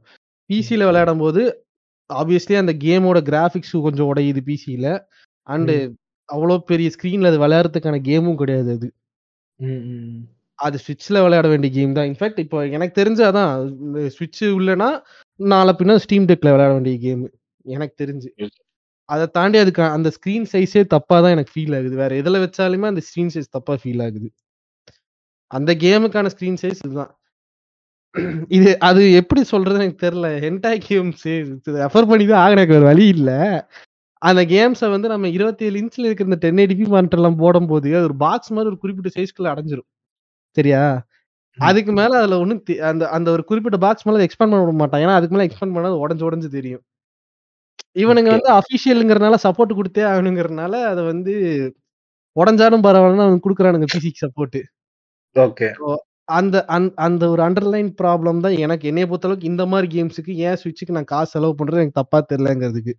பிசியில் 0.49 0.88
விளையாடும் 0.89 1.23
போது 1.23 1.41
ஆப்வியஸ்லி 2.10 2.56
அந்த 2.61 2.73
கேமோட 2.84 3.19
கிராஃபிக்ஸ் 3.30 3.73
கொஞ்சம் 3.85 4.10
உடையுது 4.11 4.41
பிசியில் 4.49 4.91
அண்டு 5.48 5.76
அவ்வளோ 6.30 6.57
பெரிய 6.72 6.88
ஸ்க்ரீனில் 6.95 7.30
அது 7.31 7.39
விளையாடுறதுக்கான 7.44 7.99
கேமும் 8.10 8.39
கிடையாது 8.41 8.72
அது. 8.77 8.88
அது 10.60 10.78
ஸ்விட்ச்சில் 10.84 11.24
விளையாட 11.26 11.48
வேண்டிய 11.54 11.72
கேம் 11.78 11.98
தான். 11.98 12.08
இன்ஃபேக்ட் 12.12 12.40
இப்போ 12.44 12.60
எனக்கு 12.76 12.96
தெரிஞ்சு 13.02 13.24
அதான் 13.30 13.52
ஸ்விட்ச் 14.16 14.42
இல்லைன்னா 14.60 14.90
நாளை 15.40 15.74
பின்ன 15.80 15.98
ஸ்டீம் 16.06 16.28
டெக்கில் 16.32 16.54
விளையாட 16.54 16.72
வேண்டிய 16.78 16.98
கேம் 17.06 17.24
எனக்கு 17.76 17.96
தெரிஞ்சு. 18.04 18.30
அதை 19.10 19.26
தாண்டி 19.38 19.58
அதுக்கு 19.64 19.84
அந்த 19.98 20.10
ஸ்க்ரீன் 20.16 20.48
சைஸே 20.54 20.82
தப்பாக 20.96 21.20
தான் 21.24 21.34
எனக்கு 21.36 21.54
ஃபீல் 21.56 21.76
ஆகுது. 21.78 21.96
வேற 22.04 22.12
எதில் 22.22 22.44
வச்சாலுமே 22.46 22.88
அந்த 22.94 23.02
ஸ்க்ரீன் 23.08 23.32
சைஸ் 23.36 23.54
தப்பாக 23.58 23.78
ஃபீல் 23.84 24.02
ஆகுது. 24.06 24.30
அந்த 25.52 25.72
கேமுக்கான 25.84 26.32
ஸ்க்ரீன் 26.34 26.60
சைஸ் 26.64 26.82
இதுதான். 26.86 27.12
இது 28.58 28.70
அது 28.90 29.02
எப்படி 29.20 29.42
சொல்றது 29.52 29.80
எனக்கு 29.82 30.04
தெரியல. 30.06 30.30
ஹென்டாய் 30.46 30.82
கேம்ஸ் 30.90 31.26
ரெஃபர் 31.84 32.10
பண்ணி 32.12 32.26
தான் 32.32 32.42
ஆக 32.44 32.56
எனக்கு 32.58 32.78
ஒரு 32.80 32.88
வழி 32.92 33.06
இல்ல. 33.16 33.32
அந்த 34.22 34.42
கேம்ஸை 34.54 34.88
வந்து 34.96 35.08
நம்ம 35.14 35.30
இருபத்தி 35.38 35.66
ஏழு 35.68 35.78
இன்ச்ல 35.82 36.08
இருக்கிற 36.10 36.28
இந்த 36.30 36.40
டென் 36.46 36.62
எயிட்டி 36.64 36.88
மானிட்டர் 36.96 37.20
எல்லாம் 37.22 37.40
போடும் 37.44 37.70
போது 37.72 37.90
அது 37.98 38.08
ஒரு 38.10 38.18
பாக்ஸ் 38.26 38.54
மாதிரி 38.56 38.72
ஒரு 38.72 38.80
குறிப்பிட்ட 38.84 39.12
சைஸ்க்குள்ள 39.18 39.52
அடைஞ்சிரும். 39.54 39.90
சரியா 40.58 40.82
அதுக்கு 41.58 41.92
மேல 42.00 42.18
அதுல 42.20 42.38
ஒண்ணும் 42.42 42.60
அந்த 42.90 43.04
அந்த 43.16 43.28
ஒரு 43.36 43.44
குறிப்பிட்ட 43.50 43.78
பாக்ஸ் 43.86 44.06
மேல 44.08 44.26
எக்ஸ்பேண்ட் 44.26 44.54
பண்ண 44.54 44.64
விட 44.64 44.76
மாட்டான். 44.82 45.04
ஏன்னா 45.04 45.16
அதுக்கு 45.20 45.36
மேல 45.36 45.46
எக்ஸ்பேண்ட் 45.48 45.76
பண்ணா 45.76 45.92
அது 45.92 46.04
உடஞ்சு 46.06 46.26
உடஞ்சு 46.28 46.50
தெரியும். 46.58 46.84
இவனுங்க. 48.04 48.32
வந்து 48.36 48.52
அபிஷியல்ங்கிறனால 48.60 49.38
சப்போர்ட் 49.46 49.78
கொடுத்தே 49.80 50.04
ஆகணுங்கிறனால 50.12 50.74
அதை 50.92 51.04
வந்து 51.12 51.34
உடஞ்சாலும் 52.36 52.86
பரவாயில்லன்னு 52.88 53.26
அவனுக்கு 53.26 53.46
கொடுக்குறானுங்க 53.48 53.88
பிசிக்ஸ் 53.96 54.24
சப்போர்ட் 54.26 54.60
ஓகே. 55.36 55.70
அந்த 56.38 56.58
அந்த 57.06 57.24
ஒரு 57.34 57.42
அண்டர்லைன் 57.48 57.90
ப்ராப்ளம் 58.02 58.40
தான் 58.46 58.58
எனக்கு. 58.66 58.86
என்னைய 58.92 59.08
பொறுத்தளவுக்கு 59.10 59.52
இந்த 59.52 59.64
மாதிரி 59.74 59.88
கேம்ஸுக்கு 59.96 60.34
ஏன் 60.48 60.60
சுவிட்சுக்கு 60.62 60.96
நான் 60.98 61.12
காசு 61.14 61.32
செலவு 61.36 61.56
பண்றது 61.60 61.82
எனக்கு 61.84 62.00
தப்பா 62.02 62.20
தெரியலங்கிறதுக்கு. 62.32 62.94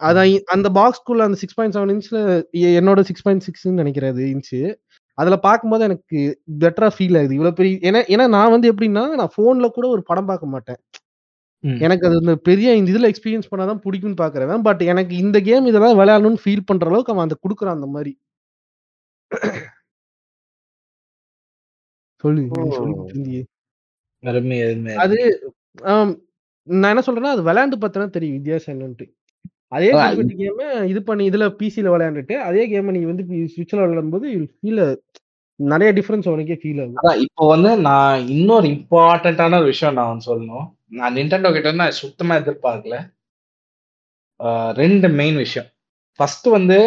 அதான் 0.00 0.30
அந்த 0.54 0.68
பாக்ஸ்குள்ள 0.78 1.22
அந்த 1.28 1.38
சிக்ஸ் 1.42 1.56
பாயிண்ட் 1.58 1.76
செவன் 1.76 1.92
இன்ச்ல 1.94 2.18
என்னோட 2.80 3.00
சிக்ஸ் 3.08 3.24
பாயிண்ட் 3.26 3.46
சிக்ஸ்ன்னு 3.46 3.80
நினைக்கிறது 3.82 4.22
இன்ச்சு 4.34 4.60
அதுல 5.18 5.36
பார்க்கும்போது 5.46 5.82
எனக்கு 5.88 6.18
பெட்டரா 6.62 6.88
ஃபீல் 6.96 7.18
ஆகுது. 7.20 7.36
இவ்வளவு 7.38 7.58
பெரிய 7.60 7.74
ஏன்னா 7.88 8.00
ஏன்னா 8.14 8.26
நான் 8.36 8.52
வந்து 8.54 8.70
எப்படின்னா 8.72 9.04
நான் 9.20 9.34
போன்ல 9.38 9.68
கூட 9.76 9.86
ஒரு 9.94 10.02
படம் 10.10 10.28
பார்க்க 10.30 10.54
மாட்டேன். 10.54 10.80
எனக்கு 11.86 12.06
அது 12.08 12.16
இந்த 12.22 12.34
பெரிய 12.48 12.74
இந்த 12.80 12.88
இதுல 12.92 13.08
எக்ஸ்பீரியன்ஸ் 13.12 13.50
பண்ணாதான் 13.52 13.82
பிடிக்கும்னு 13.84 14.22
பாக்குறேன் 14.22 14.66
பட் 14.68 14.82
எனக்கு 14.92 15.14
இந்த 15.24 15.38
கேம் 15.48 15.68
இதெல்லாம் 15.70 15.98
விளையாடணும்னு 16.00 16.42
ஃபீல் 16.44 16.68
பண்ற 16.70 16.90
அளவுக்கு 16.90 17.12
அவன் 17.14 17.26
அந்த 17.26 17.38
குடுக்குறான் 17.44 17.78
அந்த 17.78 17.88
மாதிரி. 17.96 18.12
சொல்லு 22.24 22.42
அது 25.04 25.18
நான் 26.68 26.92
என்ன 26.92 27.02
சொல்றேன்னா 27.06 27.34
அது 27.34 27.48
விளையாண்டு 27.48 27.76
பார்த்தனா 27.82 28.08
தெரியும் 28.16 28.36
வித்தியாசம் 28.38 28.74
என்னன்ட்டு. 28.74 29.06
அதே 29.72 29.88
கேம 30.40 30.66
இது 30.90 31.00
பண்ணி 31.08 31.22
இதுல 31.30 31.46
பிசில 31.60 31.90
விளையாண்டுட்டு 31.94 32.34
அதே 32.48 32.62
கேம 32.72 32.92
நீ 32.96 33.00
வந்து 33.10 33.24
சுவிட்ச்ல 33.54 33.80
விளையாடும்போது 33.82 34.28
ஃபீல் 34.54 34.82
நிறைய 35.60 35.90
டிஃபரன்ஸ் 35.98 36.28
உனக்கே 36.32 36.56
ஃபீல் 36.62 36.80
ஆகும். 36.82 36.98
அதான் 37.00 37.20
இப்போ 37.24 37.44
வந்து 37.52 37.70
நான் 37.88 38.26
இன்னொரு 38.34 38.66
இம்பார்ட்டன்டான 38.74 39.58
ஒரு 39.60 39.68
விஷயம் 39.72 39.98
நான் 40.00 40.26
சொல்லணும். 40.28 40.66
நான் 40.98 41.16
நிண்டோ 41.18 41.50
கிட்ட 41.56 41.70
நான் 41.80 41.98
சுத்தமா 42.02 42.34
எதிர்பார்க்கல. 42.42 42.96
ரெண்டு 44.80 45.08
மெயின் 45.20 45.38
விஷயம். 45.44 45.68
ஃபர்ஸ்ட் 46.18 46.48
வந்து 46.56 46.78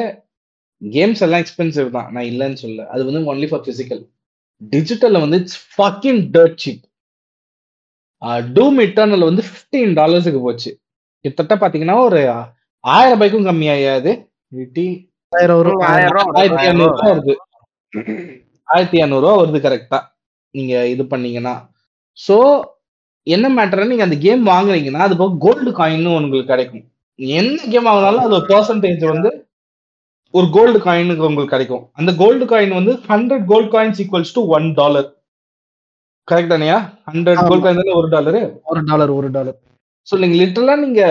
கேம்ஸ் 0.82 1.24
எல்லாம் 1.26 1.42
எக்ஸ்பென்சிவ் 1.44 1.90
தான். 1.98 2.08
நான் 2.14 2.30
இல்லைன்னு 2.32 2.62
சொல்ல 2.64 2.88
அது 2.94 3.02
வந்து 3.10 3.22
ஒன்லி 3.34 3.50
ஃபார் 3.52 3.66
பிசிக்கல் 3.68 4.02
டிஜிட்டல்ல 4.62 5.22
வந்து 5.26 5.40
it's 5.42 5.60
fucking 5.76 6.22
dirt 6.38 6.58
cheap 6.64 6.84
Doom 8.58 8.80
eternal 8.88 9.28
வந்து 9.30 9.44
ஃபிஃப்டீன் 9.50 9.94
டாலர்ஸுக்கு 10.00 10.42
போச்சு. 10.48 10.72
கிட்டத்தட்ட 11.26 11.56
பாத்தீங்கன்னா 11.64 11.98
ஒரு 12.08 12.22
ஆயிரம் 12.84 13.14
ரூபாய்க்கும் 13.16 13.48
ஆயிரம் 15.34 15.62
ரூபா. 15.66 15.88
ஆயிரத்தி 15.90 16.62
ஆயிரம் 16.62 16.70
இரநூறு 16.70 16.94
ரூபா 16.94 17.02
ரூபா 17.02 17.12
வருது. 17.14 17.34
ஆயிரத்தி 18.68 18.98
இரநூறுவா 19.02 19.34
வருது 19.42 19.60
கரெக்டா 19.66 20.00
நீங்க 20.56 20.74
இது 20.94 21.04
பண்ணீங்கன்னா. 21.14 21.54
சோ 22.18 22.38
என்ன 23.28 23.50
மேட்டர் 23.58 23.90
நீங்க 23.92 24.06
அந்த 24.08 24.18
கேம் 24.26 24.44
வாங்குறீங்கன்னா 24.54 25.04
அது 25.08 25.18
போக 25.22 25.38
கோல்டு 25.46 25.72
காயின்னு 25.80 26.14
உங்களுக்கு 26.18 26.52
கிடைக்கும். 26.54 26.86
என்ன 27.40 27.70
கேம் 27.74 27.88
வாங்கினாலும் 27.90 28.26
அது 28.26 28.38
ஒரு 28.40 28.48
பர்சன்டேஜ் 28.52 29.04
வந்து 29.14 29.32
ஒரு 30.34 30.48
கோல்டு 30.56 30.80
காயினுக்கு 30.86 31.28
உங்களுக்கு 31.30 31.54
கிடைக்கும். 31.56 31.84
அந்த 32.00 32.12
கோல்டு 32.22 32.46
காயின் 32.52 32.78
வந்து 32.80 32.94
hundred 33.10 33.46
gold 33.52 33.70
coins 33.74 34.00
equals 34.04 34.36
to 34.38 34.44
one 34.58 34.68
dollar 34.80 35.10
correct 36.28 36.54
Tania? 36.54 36.78
Hundred. 37.10 37.42
Gold 37.50 37.66
coin 37.66 38.00
ஒரு 38.02 38.10
டாலரு 38.16 38.42
ஒரு 38.72 38.82
டாலர் 38.90 39.12
ஒரு 39.20 39.30
டாலர் 39.38 39.58
ஸோ 40.08 40.18
நீங்க 40.22 40.36
லிட்டரலா 40.42 40.76
நீங்க 40.84 41.02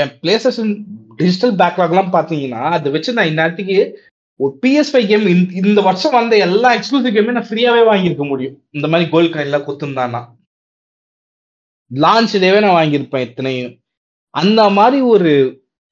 என் 0.00 0.12
பிளே 0.22 0.34
ஸ்டேஷன் 0.42 0.72
டிஜிட்டல் 1.20 1.54
பேக்லாக்லாம் 1.60 2.14
பாத்தீங்கன்னா 2.16 2.62
அதை 2.76 2.88
வச்சு 2.96 3.16
நான் 3.16 3.30
இந்நேரத்துக்கு 3.30 3.78
ஒரு 4.40 4.52
பிஎஸ் 4.62 4.90
ஃபைவ் 4.92 5.08
கேம் 5.08 5.24
இந்த 5.62 5.80
வருஷம் 5.86 6.16
வந்த 6.18 6.34
எல்லா 6.46 6.68
எக்ஸ்க்ளூசிவ் 6.76 7.14
கேமே 7.16 7.34
நான் 7.36 7.48
ஃப்ரீயாவே 7.48 7.82
வாங்கியிருக்க 7.88 8.24
முடியும். 8.28 8.54
இந்த 8.76 8.86
மாதிரி 8.88 9.06
கோல்ட் 9.14 9.34
காயின்லாம் 9.34 9.66
குத்துந்தானா 9.66 10.20
லான்ச் 11.90 12.36
இதேவே 12.38 12.60
நான் 12.64 12.78
வாங்கியிருப்பேன் 12.78 13.24
இத்தனையும் 13.26 13.74
அந்த 14.34 14.62
மாதிரி 14.78 14.98
ஒரு 15.14 15.30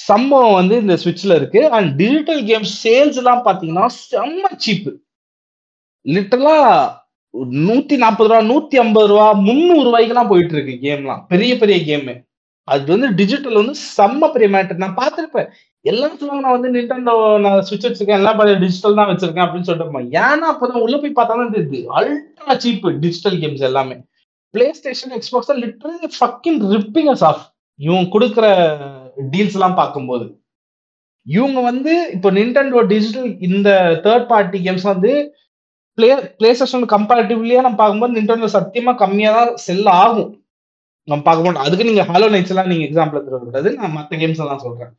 சம்பவம் 0.00 0.56
வந்து 0.60 0.74
இந்த 0.82 0.94
சுவிட்ச்ல 1.02 1.36
இருக்கு. 1.38 1.60
அண்ட் 1.76 1.90
டிஜிட்டல் 2.00 2.42
கேம் 2.50 2.66
சேல்ஸ் 2.82 3.18
எல்லாம் 3.22 3.44
பாத்தீங்கன்னா 3.48 3.86
செம்ம 4.10 4.52
சீப்பு 4.64 4.92
லிட்டரலா 6.06 6.56
நூத்தி 7.68 7.96
நாற்பது 7.96 8.28
ரூபா 8.28 8.40
நூத்தி 8.50 8.76
ஐம்பது 8.84 9.06
ரூபா 9.06 9.32
முந்நூறு 9.32 9.84
ரூபாய்க்கெல்லாம் 9.88 10.30
போயிட்டு 10.32 10.54
இருக்கு 10.54 10.74
கேம்லாம். 10.86 11.22
பெரிய 11.28 11.56
பெரிய 11.56 11.78
கேமு. 11.88 12.14
அது 12.64 12.84
வந்து 12.86 13.08
டிஜிட்டல் 13.14 13.60
வந்து 13.62 13.74
செம்ம 13.96 14.30
பெரிய 14.32 14.48
மேட்டர் 14.56 14.82
நான் 14.84 15.00
பார்த்துருப்பேன். 15.00 15.48
எல்லாம் 15.82 16.16
சொல்லுவாங்க 16.18 16.44
நான் 16.46 16.60
வந்து 16.60 16.70
நிண்டோ 16.74 17.38
நான் 17.38 17.62
சுவிட்ச் 17.62 17.86
வச்சிருக்கேன். 17.88 18.20
எல்லாம் 18.20 18.60
டிஜிட்டல் 18.64 18.98
தான் 19.00 19.10
வச்சிருக்கேன் 19.10 19.44
அப்படின்னு 19.46 19.68
சொல்லிட்டு 19.68 20.20
ஏன்னா 20.24 20.46
அப்பதான் 20.52 20.84
உள்ள 20.86 20.96
போய் 20.96 21.16
பார்த்தா 21.18 21.36
தான் 21.40 21.54
தெரியுது. 21.54 21.80
அல்ட்ரா 21.98 22.56
சீப் 22.64 22.88
டிஜிட்டல் 23.04 23.38
கேம்ஸ் 23.42 23.64
எல்லாமே. 23.70 23.96
PlayStation 24.72 25.14
Xbox 25.18 25.54
literally 25.64 26.08
fucking 26.18 26.60
ripping 26.74 27.10
us 27.14 27.24
off 27.24 27.42
இவங்க 27.76 28.18
கொடுக்குற 28.18 28.46
டீல்ஸ் 29.32 29.56
எல்லாம் 29.58 29.74
பார்க்கும்போது. 29.74 30.40
இவங்க 31.26 31.60
வந்து 31.60 32.10
இப்போ 32.12 32.30
நிண்டோ 32.30 32.82
டிஜிட்டல் 32.92 33.40
இந்த 33.40 34.00
தேர்ட் 34.04 34.26
பார்ட்டி 34.26 34.58
கேம்ஸ் 34.68 34.82
வந்து 34.82 35.12
பிளே 35.98 36.08
பிளே 36.38 36.50
ஸ்டேஷன் 36.56 36.84
கம்பேரிட்டிவ்லியா 36.94 37.62
நம்ம 37.64 37.78
பார்க்கும்போது 37.80 38.16
நிண்டோ 38.16 38.48
சத்தியமா 38.56 38.92
கம்மியா 39.00 39.30
தான் 39.36 39.50
செல் 39.66 39.88
ஆகும். 40.02 40.28
நம்ம 41.08 41.22
பார்க்கும்போது 41.26 41.64
அதுக்கு 41.66 41.86
நீங்க 41.88 42.02
ஹாலோ 42.10 42.26
நைட்ஸ் 42.32 42.52
எல்லாம் 42.54 42.70
நீங்க 42.72 42.84
எக்ஸாம்பிள் 42.88 43.18
எடுத்துக்கூடாது 43.18 43.70
நான் 43.80 43.94
மற்ற 43.96 44.18
கேம்ஸ் 44.20 44.42
எல்லாம் 44.44 44.62
சொல்றேன். 44.64 44.92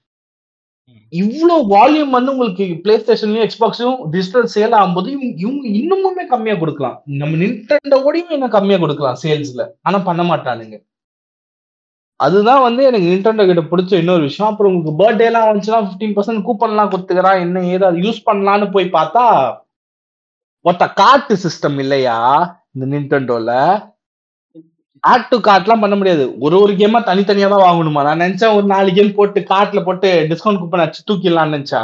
இவ்வளவு 1.14 1.62
வால்யூம் 1.74 2.16
வந்து 2.18 2.34
உங்களுக்கு 2.34 2.66
பிளே 2.84 2.96
ஸ்டேஷன்லயும் 3.04 3.46
எக்ஸ்பாக்ஸ்லயும் 3.48 4.02
டிஜிட்டல் 4.14 4.48
சேல் 4.56 4.76
ஆகும்போது 4.80 5.08
இவங்க 5.16 5.32
இவங்க 5.44 5.64
இன்னுமுமே 5.80 6.26
கம்மியா 6.34 6.56
கொடுக்கலாம். 6.64 6.98
நம்ம 7.22 7.40
நின்டெண்டோடையும் 7.44 8.34
இன்னும் 8.38 8.56
கம்மியா 8.58 8.80
கொடுக்கலாம் 8.84 9.20
சேல்ஸ்ல 9.24 9.66
ஆனா 9.88 10.00
பண்ண 10.10 10.24
மாட்டானுங்க. 10.32 10.78
அதுதான் 12.20 12.62
வந்து 12.68 12.82
எனக்கு 12.90 13.10
நின்டெண்டோ 13.12 13.44
கிட்ட 13.50 13.64
பிடிச்ச 13.72 14.02
இன்னொரு 14.02 14.24
விஷயம். 14.30 14.50
அப்புறம் 14.52 14.72
உங்களுக்கு 14.72 15.00
பர்த்டே 15.02 15.28
எல்லாம் 15.32 15.48
வந்துச்சுன்னா 15.50 15.82
ஃபிஃப்டீன் 15.86 16.16
பர்சன்ட் 16.18 16.46
கூப்பன்லாம் 16.50 16.92
கொடுத்துக்கிறான் 16.94 17.42
என்ன 17.46 17.66
ஏதாவது 17.78 18.04
யூஸ் 18.06 18.22
பண்ணலான்னு 18.30 18.68
போய் 18.76 18.96
பார்த்தா 19.00 19.26
ஒருத்த 20.66 20.86
கார்ட்டு 21.02 21.36
சிஸ்டம் 21.44 21.78
இல்லையா 21.84 22.18
இந்த 22.76 22.86
நின்டெண்டோல 22.94 23.52
ஆட் 25.04 25.28
டு 25.32 25.38
கார்ட்லாம் 25.48 25.84
பண்ண 25.84 25.96
முடியாது. 26.00 26.24
ஒரு 26.46 26.56
ஒரு 26.64 26.74
கேமா 26.80 27.00
தனித்தனியா 27.10 27.48
தான் 27.52 27.66
வாங்கணுமா? 27.68 28.02
நான் 28.08 28.22
நினைச்சேன் 28.24 28.56
ஒரு 28.58 28.66
நாலு 28.74 28.90
கேம் 28.98 29.18
போட்டு 29.20 29.40
கார்ட்ல 29.52 29.82
போட்டு 29.86 30.10
டிஸ்கவுண்ட் 30.32 30.62
கூப்பன் 30.62 30.84
அடிச்சு 30.84 31.08
தூக்கிடலாம்னு 31.10 31.56
நினைச்சா 31.56 31.82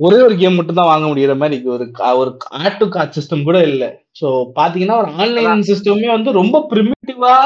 ஒரே 0.00 0.18
ஒரு 0.24 0.34
கேம் 0.40 0.56
மட்டும் 0.58 0.78
தான் 0.78 0.90
வாங்க 0.90 1.06
முடியற 1.10 1.34
மாதிரி. 1.42 1.56
ஒரு 1.74 1.84
ஒரு 2.20 2.30
ஆட் 2.60 2.80
டு 2.80 2.86
கார்ட் 2.96 3.16
சிஸ்டம் 3.18 3.46
கூட 3.48 3.58
இல்ல. 3.70 3.84
சோ 4.20 4.26
பாத்தீங்கன்னா 4.58 4.98
ஒரு 5.02 5.10
ஆன்லைன் 5.20 5.64
சிஸ்டமே 5.70 6.10
வந்து 6.16 6.32
ரொம்ப 6.40 6.56
பிரிமிட்டிவா 6.72 7.36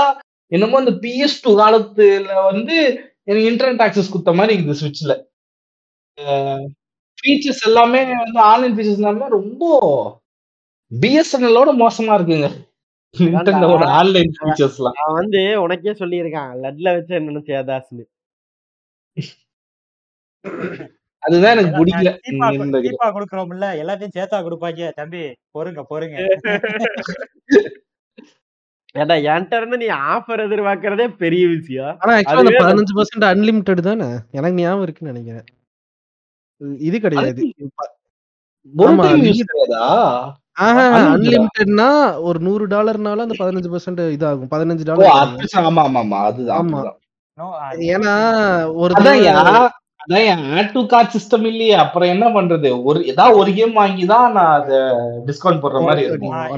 என்னமோ 0.53 0.81
அந்த 0.83 0.93
பிஎஸ் 1.05 1.41
டூ 1.45 1.51
காலத்துல 1.61 2.33
வந்து 2.51 2.77
எனக்கு 3.29 3.49
இன்டர்நெட் 3.51 3.85
ஆக்சஸ் 3.87 4.13
கொடுத்த 4.15 4.33
மாதிரி 4.39 4.55
இருக்குது 4.57 4.81
சுவிட்ச்ல 4.81 5.15
ஃபீச்சர்ஸ் 7.21 7.63
எல்லாமே 7.69 8.01
வந்து 8.23 8.41
ஆன்லைன் 8.51 8.75
ஃபீச்சர்ஸ் 8.77 9.01
எல்லாமே 9.03 9.29
ரொம்ப 9.39 9.65
பிஎஸ்என்எல்லோட 10.93 11.71
மோசமா 11.83 12.13
இருக்குங்க. 12.19 12.49
நிண்டோட 13.15 13.85
ஆன்லைன் 13.99 14.33
ஃபீச்சர்ஸ்லாம் 14.39 14.99
அவன் 15.03 15.19
வந்து 15.21 15.41
உனக்கே 15.65 15.93
சொல்லியிருக்கான். 16.01 16.51
லட்ல 16.65 16.95
வச்சு 16.97 17.15
என்ன 17.19 17.31
நினைச்சியாதாஸ்னு 17.31 18.05
அதுதான் 21.23 21.53
எனக்கு 21.55 21.73
பிடிக்கல. 21.79 22.11
சீப்பா. 22.27 22.47
சீப்பா 22.85 23.09
கொடுக்குறோம்ல 23.17 23.67
எல்லாத்தையும் 23.83 24.17
சேர்த்தா 24.19 24.39
கொடுப்பாங்க. 24.45 24.91
தம்பி 25.01 25.23
பொறுங்க 25.57 25.83
பொறுங்க. 25.91 26.17
ஏடா 29.03 29.17
என்கிட்ட 29.33 29.59
இருந்து 29.61 29.77
நீ 29.83 29.89
ஆஃபர் 30.13 30.45
எதிர்பார்க்கறதே 30.47 31.07
பெரிய 31.25 31.45
விஷயம். 31.57 31.93
ஆனா 32.03 32.15
பதினஞ்சு 32.63 32.95
பர்சன்ட் 32.99 33.27
அன்லிமிட்டட் 33.33 33.89
தானே? 33.89 34.09
எனக்கு 34.39 34.61
ஞாபகம் 34.63 34.85
இருக்குன்னு 34.87 35.13
நினைக்கிறேன். 35.13 35.47
ஆஹா 36.61 36.69
unlimited-ஆ? 39.11 40.35
அன்லிமிட்டட்னா 41.11 42.21
ஒரு 42.21 42.41
நூறு 42.41 42.67
டாலர்னால 42.67 43.23
அந்த 43.23 43.35
பதினஞ்சு 43.39 43.75
பர்சன்ட் 43.75 44.17
இதாகும். 44.17 44.51
பதினஞ்சு 44.51 44.85
டாலர் 44.85 45.07
ஆமா 45.63 45.83
ஆமா 45.83 46.03
ஆமா. 46.03 46.23
அதுதான் 46.23 46.59
ஆமா. 46.63 46.81
அது 47.67 47.95
ஏன்னா 47.95 48.15
ஒரு 48.83 48.95
அதான் 50.03 50.45
ஆட் 50.55 50.73
டு 50.73 50.87
கார்ட் 50.87 51.15
சிஸ்டம் 51.15 51.45
இல்லையே. 51.45 51.75
அப்புறம் 51.75 52.09
என்ன 52.09 52.29
பண்றது? 52.29 52.85
ஒரு 52.85 53.07
ஏதாவது 53.07 53.39
ஒரு 53.39 53.53
கேம் 53.53 53.73
வாங்கி 53.73 54.07
தான் 54.07 54.33
நான் 54.33 54.59
அத 54.59 54.73
டிஸ்கவுண்ட் 55.27 55.63
போடுற 55.63 55.87
மாதிரி 55.87 56.07
இருக்கும். 56.07 56.33
அது 56.43 56.53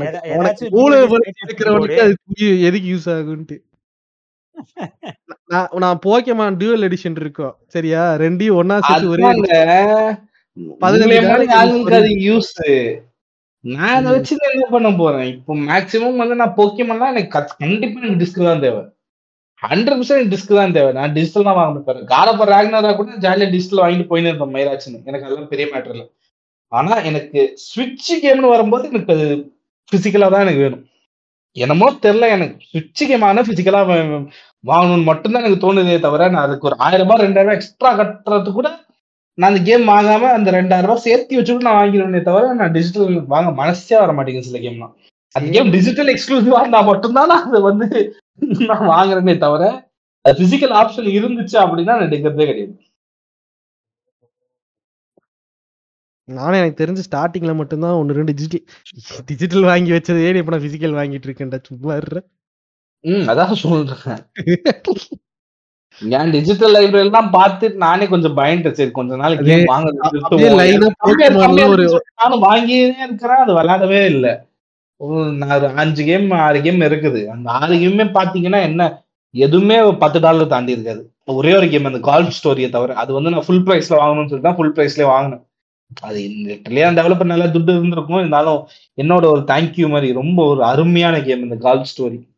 எதுக்கு 2.69 2.93
யூஸ் 2.93 3.09
ஆகுன்ட்டு. 3.15 3.57
நான் 5.85 6.03
போக்கேமான் 6.07 6.59
டியூவல் 6.61 6.87
எடிஷன் 6.89 7.21
இருக்கும் 7.23 7.55
சரியா? 7.75 8.03
ரெண்டையும் 8.25 8.59
ஒன்னா 8.61 8.77
சேர்த்து 8.89 9.13
ஒரே 9.15 9.25
பதினஞ்சு 10.85 12.15
யூஸ் 12.29 12.53
நான் 13.65 13.97
அதை 13.97 14.09
வச்சு 14.15 14.35
என்ன 14.55 14.67
பண்ண 14.75 14.89
போறேன்? 15.01 15.27
இப்போ 15.35 15.53
மேக்ஸிமம் 15.69 16.21
வந்து 16.23 16.37
நான் 16.41 16.57
போக்கியமெல்லாம் 16.57 17.13
எனக்கு 17.15 17.31
கண்டிப்பா 17.63 18.01
எனக்கு 18.03 18.21
டிஸ்க் 18.23 18.41
தான் 18.49 18.63
தேவை. 18.65 18.81
ஹண்ட்ரட் 19.63 19.99
பர்சன்ட் 19.99 20.33
டிஸ்க் 20.33 20.57
தான் 20.61 20.75
தேவை. 20.77 20.91
நான் 20.99 21.13
டிஜிட்டல் 21.17 21.47
தான் 21.49 21.59
வாங்க 21.61 21.81
போறேன் 21.89 22.09
காலப்பர் 22.13 22.53
ராக்னரா 22.55 22.91
கூட 23.01 23.19
ஜாலியா 23.27 23.49
டிஜிட்டல் 23.55 23.83
வாங்கிட்டு 23.83 24.09
போயின்னு 24.11 24.31
இருப்பேன் 24.31 24.55
மயிராச்சுன்னு 24.57 25.01
எனக்கு 25.11 25.27
அதெல்லாம் 25.27 25.51
பெரிய 25.53 25.67
மேட்டர் 25.75 25.95
இல்லை. 25.97 26.07
ஆனா 26.73 26.95
எனக்கு 27.11 27.41
ஸ்விட்ச் 27.67 28.11
கேம்னு 28.25 28.53
வரும்போது 28.55 28.91
எனக்கு 28.93 29.15
அது 29.17 29.29
பிசிக்கலா 29.93 30.29
தான் 30.35 30.45
எனக்கு 30.47 30.65
வேணும். 30.65 30.85
என்னமோ 31.57 31.87
தெரியல 32.07 32.29
எனக்கு 32.37 32.59
சுவிட்ச் 32.71 33.03
கேம் 33.11 33.29
ஆனா 33.31 33.45
பிசிக்கலா 33.51 33.83
வாங்கணும்னு 34.65 35.09
மட்டும்தான் 35.09 35.43
எனக்கு 35.43 35.65
தோணுதே 35.65 35.99
தவிர 36.01 36.29
நான் 36.33 36.47
அதுக்கு 36.47 36.69
ஒரு 36.71 36.77
ஆயிரம் 36.85 37.05
ரூபாய் 37.05 37.23
ரெண்டாயிரம் 37.25 37.49
ரூபாய் 37.49 37.59
எக்ஸ்ட்ரா 37.59 37.91
கட்டுறது 38.01 38.53
கூட 38.53 38.69
நான் 39.39 39.51
அந்த 39.51 39.63
கேம் 39.69 39.85
வாங்காம 39.93 40.31
அந்த 40.37 40.51
ரெண்டாயிரம் 40.57 40.89
ரூபாய் 40.89 41.07
சேர்த்து 41.07 41.39
வச்சுட்டு 41.39 41.69
நான் 41.69 41.81
வாங்கிடுவேனே 41.81 42.23
தவிர 42.29 42.53
நான் 42.61 42.75
டிஜிட்டல் 42.75 43.07
வாங்க 43.35 43.51
மனசே 43.61 43.97
வர 44.03 44.13
மாட்டேங்குது 44.19 44.49
சில 44.49 44.61
கேம்லாம் 44.65 44.95
அந்த 45.35 45.47
கேம் 45.55 45.73
டிஜிட்டல் 45.77 46.11
எக்ஸ்க்ளூசிவா 46.15 46.61
இருந்தா 46.63 46.83
மட்டும்தான் 46.91 47.33
நான் 47.33 47.47
அதை 47.49 47.61
வந்து 47.71 47.89
நான் 48.69 48.89
வாங்குறேனே 48.91 49.35
தவிர 49.43 49.65
அது 50.25 50.35
பிசிக்கல் 50.41 50.75
ஆப்ஷன் 50.81 51.09
இருந்துச்சு 51.17 51.57
அப்படின்னா 51.63 51.95
நான் 51.95 52.07
எடுக்கிறதே 52.09 52.47
கிடையாது. 52.51 52.75
நானும் 56.29 56.59
எனக்கு 56.61 56.81
தெரிஞ்சு 56.81 57.03
ஸ்டார்டிங்ல 57.07 57.53
மட்டும்தான் 57.61 57.97
ஒன்னு 58.01 58.17
ரெண்டு 58.19 58.33
டிஜிட்டல் 58.33 58.65
டிஜிட்டல் 59.31 59.67
வாங்கி 59.71 59.93
வச்சதே 59.95 60.29
இப்ப 60.41 60.55
நான் 60.55 60.67
பிசிக்கல் 60.67 60.99
வாங்கிட்டு 60.99 61.29
இருக்கேன்டா 61.29 61.61
சும்மா 61.71 61.95
ம். 63.03 63.11
அதான் 63.11 63.53
சொல்றேன். 63.53 64.17
ஏன் 66.11 66.31
டிஜிட்டல் 66.31 66.75
லைப்ரரி 66.75 66.99
எல்லாம் 66.99 67.33
பார்த்துட்டு 67.33 67.75
நானே 67.75 68.07
கொஞ்சம் 68.07 68.37
பயந்துட்டேன். 68.37 68.73
சரி 68.73 68.91
கொஞ்ச 68.91 69.17
நாள் 69.17 69.37
அதே- 69.37 69.45
கேம் 69.45 69.65
வாங்குறது 69.65 69.97
அப்படியே 69.97 70.49
நிறுத்துவோம். 70.49 70.53
line 70.53 70.59
ஆ 70.59 70.65
எனக்கு 70.65 70.93
கம்மியா 70.99 71.27
இருக்கு, 71.27 71.37
Pokemonல 71.37 71.39
கம்மியா 71.39 71.69
ஒரு- 71.69 71.73
இருக்குன்னு 71.73 71.89
சொல்லிட்டு 71.89 72.15
நானும் 72.17 72.43
வாங்கியே 72.43 73.05
இருக்கிறேன். 73.05 73.37
அது 73.37 73.53
விளையாடவே 73.53 74.05
இல்ல. 74.07 74.45
அஞ்சு 75.75 76.05
கேம் 76.05 76.31
ஆறு 76.31 76.63
கேம் 76.63 76.81
இருக்குது. 76.81 77.27
அந்த 77.27 77.51
ஆறு 77.51 77.75
கேமே 77.75 78.11
பாத்தீங்கன்னா 78.11 78.63
என்ன 78.63 79.05
எதுவுமே 79.31 79.93
பத்து 79.93 80.21
டாலர் 80.21 80.47
தாண்டி 80.47 80.73
இருக்காது. 80.73 81.13
ஒரே 81.25 81.57
ஒரு 81.57 81.69
கேம் 81.69 81.85
அந்த 81.85 81.99
கால்ஃப் 81.99 82.33
ஸ்டோரியை 82.43 82.69
தவிர. 82.69 82.95
அது 82.95 83.13
வந்து 83.13 83.31
நான் 83.31 83.45
ஃபுல் 83.47 83.63
பிரைஸ்ல 83.63 83.93
வாங்கணும்னு 83.93 84.29
சொல்லிட்டு 84.29 84.41
தான் 84.41 84.57
ஃபுல் 84.57 84.73
பிரைஸ்ல 84.73 85.03
வாங்கினேன். 85.03 85.47
அது 86.01 86.37
இந்த 86.37 87.03
டெவலப்பர் 87.03 87.25
நல்லா 87.25 87.45
துட்டு 87.45 87.71
இருந்திருக்கும் 87.71 88.19
இருந்தாலும் 88.19 88.69
என்னோட 89.03 89.25
ஒரு 89.25 89.41
தேங்க்யூ 89.41 89.89
மாதிரி 89.89 90.13
ரொம்ப 90.13 90.47
ஒரு 90.47 90.65
அருமையான 90.65 91.23
கேம் 91.23 91.43
இந்த 91.43 91.57
கால்ஃப் 91.57 91.87
ஸ்டோரி 91.97 92.31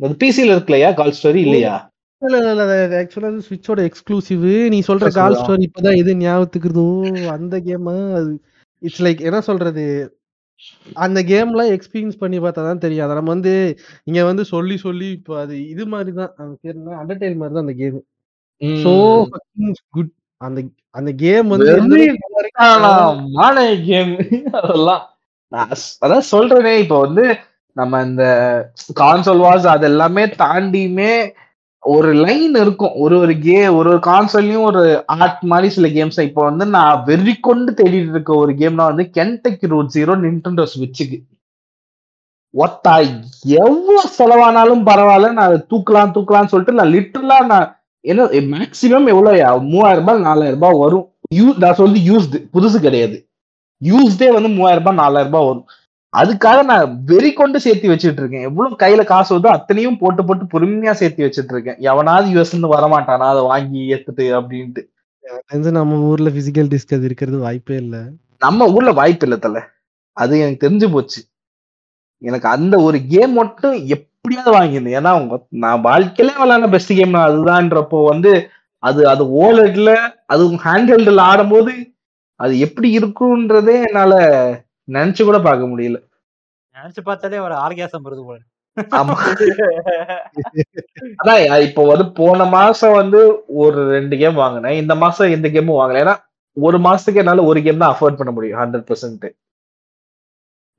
அது 0.00 0.14
பிசில 0.22 0.54
இருக்குல்லையா? 0.54 0.88
கால் 0.98 1.16
ஸ்டோரி 1.18 1.40
இல்லையா? 1.46 1.74
இல்ல 2.22 2.36
இல்ல 2.52 2.64
ஆக்சுவலா 3.00 3.30
அது 3.32 3.46
ஸ்விட்சோட 3.46 3.80
எக்ஸ்க்ளூசிவ் 3.88 4.44
நீ 4.74 4.78
சொல்ற 4.88 5.06
கால்? 5.18 5.38
ஸ்டோரி 5.40 5.64
இப்பதான் 5.68 5.98
எது 6.02 6.12
ஞாபகத்துக்குதோ? 6.22 6.86
அந்த 7.36 7.56
கேம் 7.68 7.88
அது 8.20 8.30
இட்ஸ் 8.82 9.02
லைக் 9.06 9.20
என்ன 9.28 9.40
சொல்றது? 9.48 9.84
அந்த 11.04 11.18
கேம்ல 11.30 11.62
எக்ஸ்பீரியன்ஸ் 11.76 12.20
பண்ணி 12.20 12.38
பார்த்தா 12.44 12.62
தான் 12.68 12.82
தெரியும். 12.84 13.04
அதை 13.06 13.14
நம்ம 13.18 13.32
வந்து 13.34 13.52
இங்க 14.08 14.20
வந்து 14.28 14.44
சொல்லி 14.52 14.76
சொல்லி 14.84 15.08
இப்போ 15.16 15.32
அது 15.42 15.54
இது 15.72 15.84
மாதிரி 15.94 16.12
தான். 16.20 16.32
அந்த 16.42 16.54
பேர் 16.62 16.78
அண்டர்டைல் 17.00 17.40
மாதிரி 17.40 17.54
தான் 17.56 17.66
அந்த 17.66 17.76
கேம் 17.80 17.98
சோ 18.84 18.92
குட் 19.96 20.12
அந்த 20.40 20.60
அந்த 20.98 21.10
கேம் 21.24 21.48
வந்து 21.54 21.74
கேம் 23.88 24.14
அதெல்லாம் 24.60 25.04
அதான் 26.02 26.26
சொல்றேனே 26.32 26.72
இப்போ 26.84 26.96
வந்து 27.06 27.24
நம்ம 27.76 28.00
இந்த 28.08 28.24
கான்சோல் 29.00 29.42
வாஸ் 29.46 29.66
அது 29.74 29.84
எல்லாமே 29.90 30.24
தாண்டியுமே 30.42 31.12
ஒரு 31.82 32.10
லைன் 32.24 32.54
இருக்கும். 32.62 32.94
ஒரு 33.04 33.16
ஒரு 33.24 33.34
கே 33.46 33.58
ஒரு 33.78 33.88
ஒரு 33.92 34.00
கான்சோல்லையும் 34.06 34.66
ஒரு 34.70 34.82
ஆர்ட் 35.16 35.42
மாதிரி 35.52 35.68
சில 35.76 35.88
கேம்ஸ் 35.96 36.18
இப்போ 36.28 36.42
வந்து 36.48 36.64
நான் 36.76 37.02
வெறி 37.08 37.34
கொண்டு 37.48 37.72
தேடிட்டு 37.80 38.14
இருக்க 38.14 38.32
ஒரு 38.44 38.52
கேம்னா 38.60 38.86
வந்து 38.92 39.04
கென்டக்கி 39.18 39.72
ரூட் 39.72 39.94
ஜீரோ 39.96 40.14
நின்டெண்டோ 40.24 40.64
ஸ்விட்சுக்கு 40.74 41.18
ஒத்தா 42.54 42.94
எவ்வளவு 43.62 44.02
செலவானாலும் 44.18 44.82
பரவாயில்ல 44.90 45.30
நான் 45.36 45.48
அதை 45.48 45.58
தூக்கலாம் 45.72 46.14
தூக்கலாம்னு 46.16 46.52
சொல்லிட்டு 46.52 46.78
நான் 46.78 46.94
லிட்டரலா 46.96 47.38
நான் 47.52 47.66
என்ன 48.04 48.26
மேக்சிமம் 48.52 49.08
எவ்வளவு 49.12 49.60
மூவாயிரம் 49.72 50.02
ரூபாய் 50.02 50.26
நாலாயிரம் 50.28 50.58
ரூபாய் 50.58 50.80
வரும். 50.84 51.06
யூ 51.38 51.46
நான் 51.62 51.78
சொல்லி 51.80 52.00
யூஸ்டு 52.10 52.38
புதுசு 52.54 52.78
கிடையாது. 52.86 53.16
யூஸ்டே 53.82 54.28
வந்து 54.36 54.50
மூவாயிரம் 54.56 54.82
ரூபாய் 54.82 55.00
நாலாயிரம் 55.02 55.32
ரூபாய் 55.32 55.48
வரும். 55.50 55.66
அதுக்காக 56.12 56.58
நான் 56.64 56.90
வெறி 57.04 57.30
கொண்டு 57.32 57.58
சேர்த்து 57.60 57.90
வச்சுட்டு 57.90 58.20
இருக்கேன் 58.22 58.46
எவ்வளவு 58.48 58.74
கையில 58.82 59.04
காசு 59.04 59.30
வருதோ 59.32 59.50
அத்தனையும் 59.52 59.98
போட்டு 59.98 60.22
போட்டு 60.24 60.44
பொறுமையா 60.52 60.92
சேர்த்து 61.00 61.26
வச்சுட்டு 61.26 61.54
இருக்கேன் 61.54 61.78
எவனாவது 61.88 62.28
யூஎஸ் 62.30 62.52
இருந்து 62.52 62.74
வரமாட்டானா? 62.74 63.26
அதை 63.32 63.42
வாங்கி 63.46 63.80
ஏத்துட்டு 63.94 64.26
அப்படின்ட்டு. 64.38 64.82
நம்ம 65.78 65.98
ஊர்ல 66.08 66.30
பிசிக்கல் 66.30 66.70
டிஸ்க் 66.72 66.96
அது 66.96 67.06
இருக்கிறது 67.08 67.38
வாய்ப்பே 67.38 67.76
இல்ல. 67.76 67.96
நம்ம 68.42 68.68
ஊர்ல 68.74 68.90
வாய்ப்பு 68.92 69.26
இல்லை 69.26 69.38
தல. 69.38 69.58
அது 70.16 70.34
எனக்கு 70.38 70.62
தெரிஞ்சு 70.62 70.88
போச்சு. 70.92 71.20
எனக்கு 72.22 72.48
அந்த 72.48 72.76
ஒரு 72.80 72.98
கேம் 73.06 73.32
மட்டும் 73.32 73.76
எப்படியாவது 73.96 74.52
வாங்கியிருந்தேன். 74.56 74.98
ஏன்னா 74.98 75.12
அவங்க 75.14 75.34
நான் 75.64 75.84
வாழ்க்கையில 75.84 76.30
விளையாட 76.36 76.68
பெஸ்ட் 76.68 76.94
கேம் 76.94 77.16
அதுதான்றப்போ 77.24 77.98
வந்து 78.04 78.32
அது 78.82 79.02
அது 79.08 79.24
ஓலட்ல 79.42 79.90
அது 80.26 80.44
ஹேண்ட்ஹெல்டில் 80.64 81.20
ஆடும்போது 81.28 81.72
அது 82.40 82.54
எப்படி 82.58 82.88
இருக்குன்றதே 82.98 83.76
என்னால 83.86 84.14
நினைச்சு 84.88 85.22
கூட 85.24 85.38
பார்க்க 85.46 85.70
முடியல. 85.70 85.98
நினைச்சு 86.74 87.02
பார்த்தாலே 87.08 87.40
ஒரு 87.46 87.54
ஆர்கியாசம் 87.64 88.06
வருது 88.08 88.24
போல. 88.28 88.38
அதான் 91.20 91.42
இப்போ 91.66 91.82
வந்து 91.90 92.04
போன 92.18 92.46
மாசம் 92.54 92.96
வந்து 93.00 93.20
ஒரு 93.62 93.80
ரெண்டு 93.94 94.14
கேம் 94.22 94.36
வாங்கினேன். 94.42 94.76
இந்த 94.82 94.94
மாசம் 95.04 95.32
எந்த 95.36 95.48
கேமும் 95.54 95.78
வாங்கல. 95.80 96.02
ஏன்னா 96.04 96.14
ஒரு 96.56 96.78
மாசத்துக்கு 96.86 97.22
என்னால 97.22 97.44
ஒரு 97.50 97.60
கேம் 97.66 97.82
தான் 97.82 97.92
அஃபோர்ட் 97.94 98.18
பண்ண 98.20 98.32
முடியும் 98.36 98.60
ஹண்ட்ரட் 98.62 98.86
பெர்சன்ட் 98.90 99.24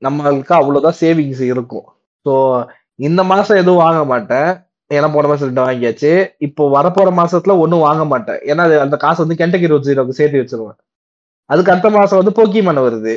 நம்மளுக்கு 0.02 0.54
அவ்வளவுதான் 0.58 0.98
சேவிங்ஸ் 1.02 1.42
இருக்கும். 1.52 1.86
ஸோ 2.26 2.32
இந்த 2.98 3.20
மாசம் 3.32 3.60
எதுவும் 3.62 3.82
வாங்க 3.84 4.02
மாட்டேன். 4.12 4.48
ஏன்னா 4.90 5.08
போன 5.14 5.28
மாசம் 5.30 5.48
ரெண்டு 5.50 5.64
வாங்கியாச்சு. 5.66 6.12
இப்போ 6.46 6.62
வரப்போற 6.76 7.08
மாசத்துல 7.20 7.56
ஒன்றும் 7.64 7.84
வாங்க 7.88 8.04
மாட்டேன். 8.12 8.40
ஏன்னா 8.50 8.64
அந்த 8.86 8.96
காசு 9.04 9.18
வந்து 9.24 9.40
கெண்டக்கி 9.42 9.70
ரோட் 9.72 9.86
ஜீரோக்கு 9.88 10.18
சேர்த்து 10.20 10.42
வச்சிருவேன். 10.42 10.78
அதுக்கு 11.50 11.72
அடுத்த 11.74 11.90
மாசம் 11.98 12.20
வந்து 12.20 12.36
போக்கிமன் 12.38 12.84
வருது. 12.86 13.14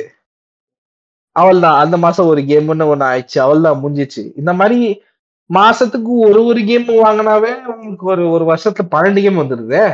அவள் 1.36 1.62
தான் 1.64 1.78
அந்த 1.82 1.96
மாசம் 2.04 2.30
ஒரு 2.32 2.40
கேம்னு 2.50 2.88
ஒண்ணு 2.92 3.04
ஆயிடுச்சு 3.10 3.38
அவள் 3.44 3.66
தான் 3.66 3.80
முடிஞ்சிச்சு. 3.82 4.22
இந்த 4.40 4.52
மாதிரி 4.60 4.78
மாசத்துக்கு 5.50 6.12
ஒரு 6.26 6.40
ஒரு 6.50 6.60
கேம் 6.70 6.88
வாங்கினாவே 7.04 7.52
உங்களுக்கு 7.72 8.06
ஒரு 8.14 8.24
ஒரு 8.34 8.44
வருஷத்துல 8.50 8.84
பன்னெண்டு 8.94 9.22
கேம் 9.24 9.40
வந்துருதே. 9.42 9.84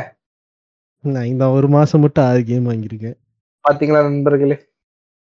நான் 1.03 1.29
இந்த 1.33 1.45
ஒரு 1.57 1.67
மாசம் 1.75 2.03
மட்டும் 2.03 2.27
ஆறு 2.29 2.41
கேம் 2.49 2.67
வாங்கியிருக்கேன். 2.69 3.17
பாத்தீங்களா 3.65 4.01
நண்பர்களே? 4.09 4.57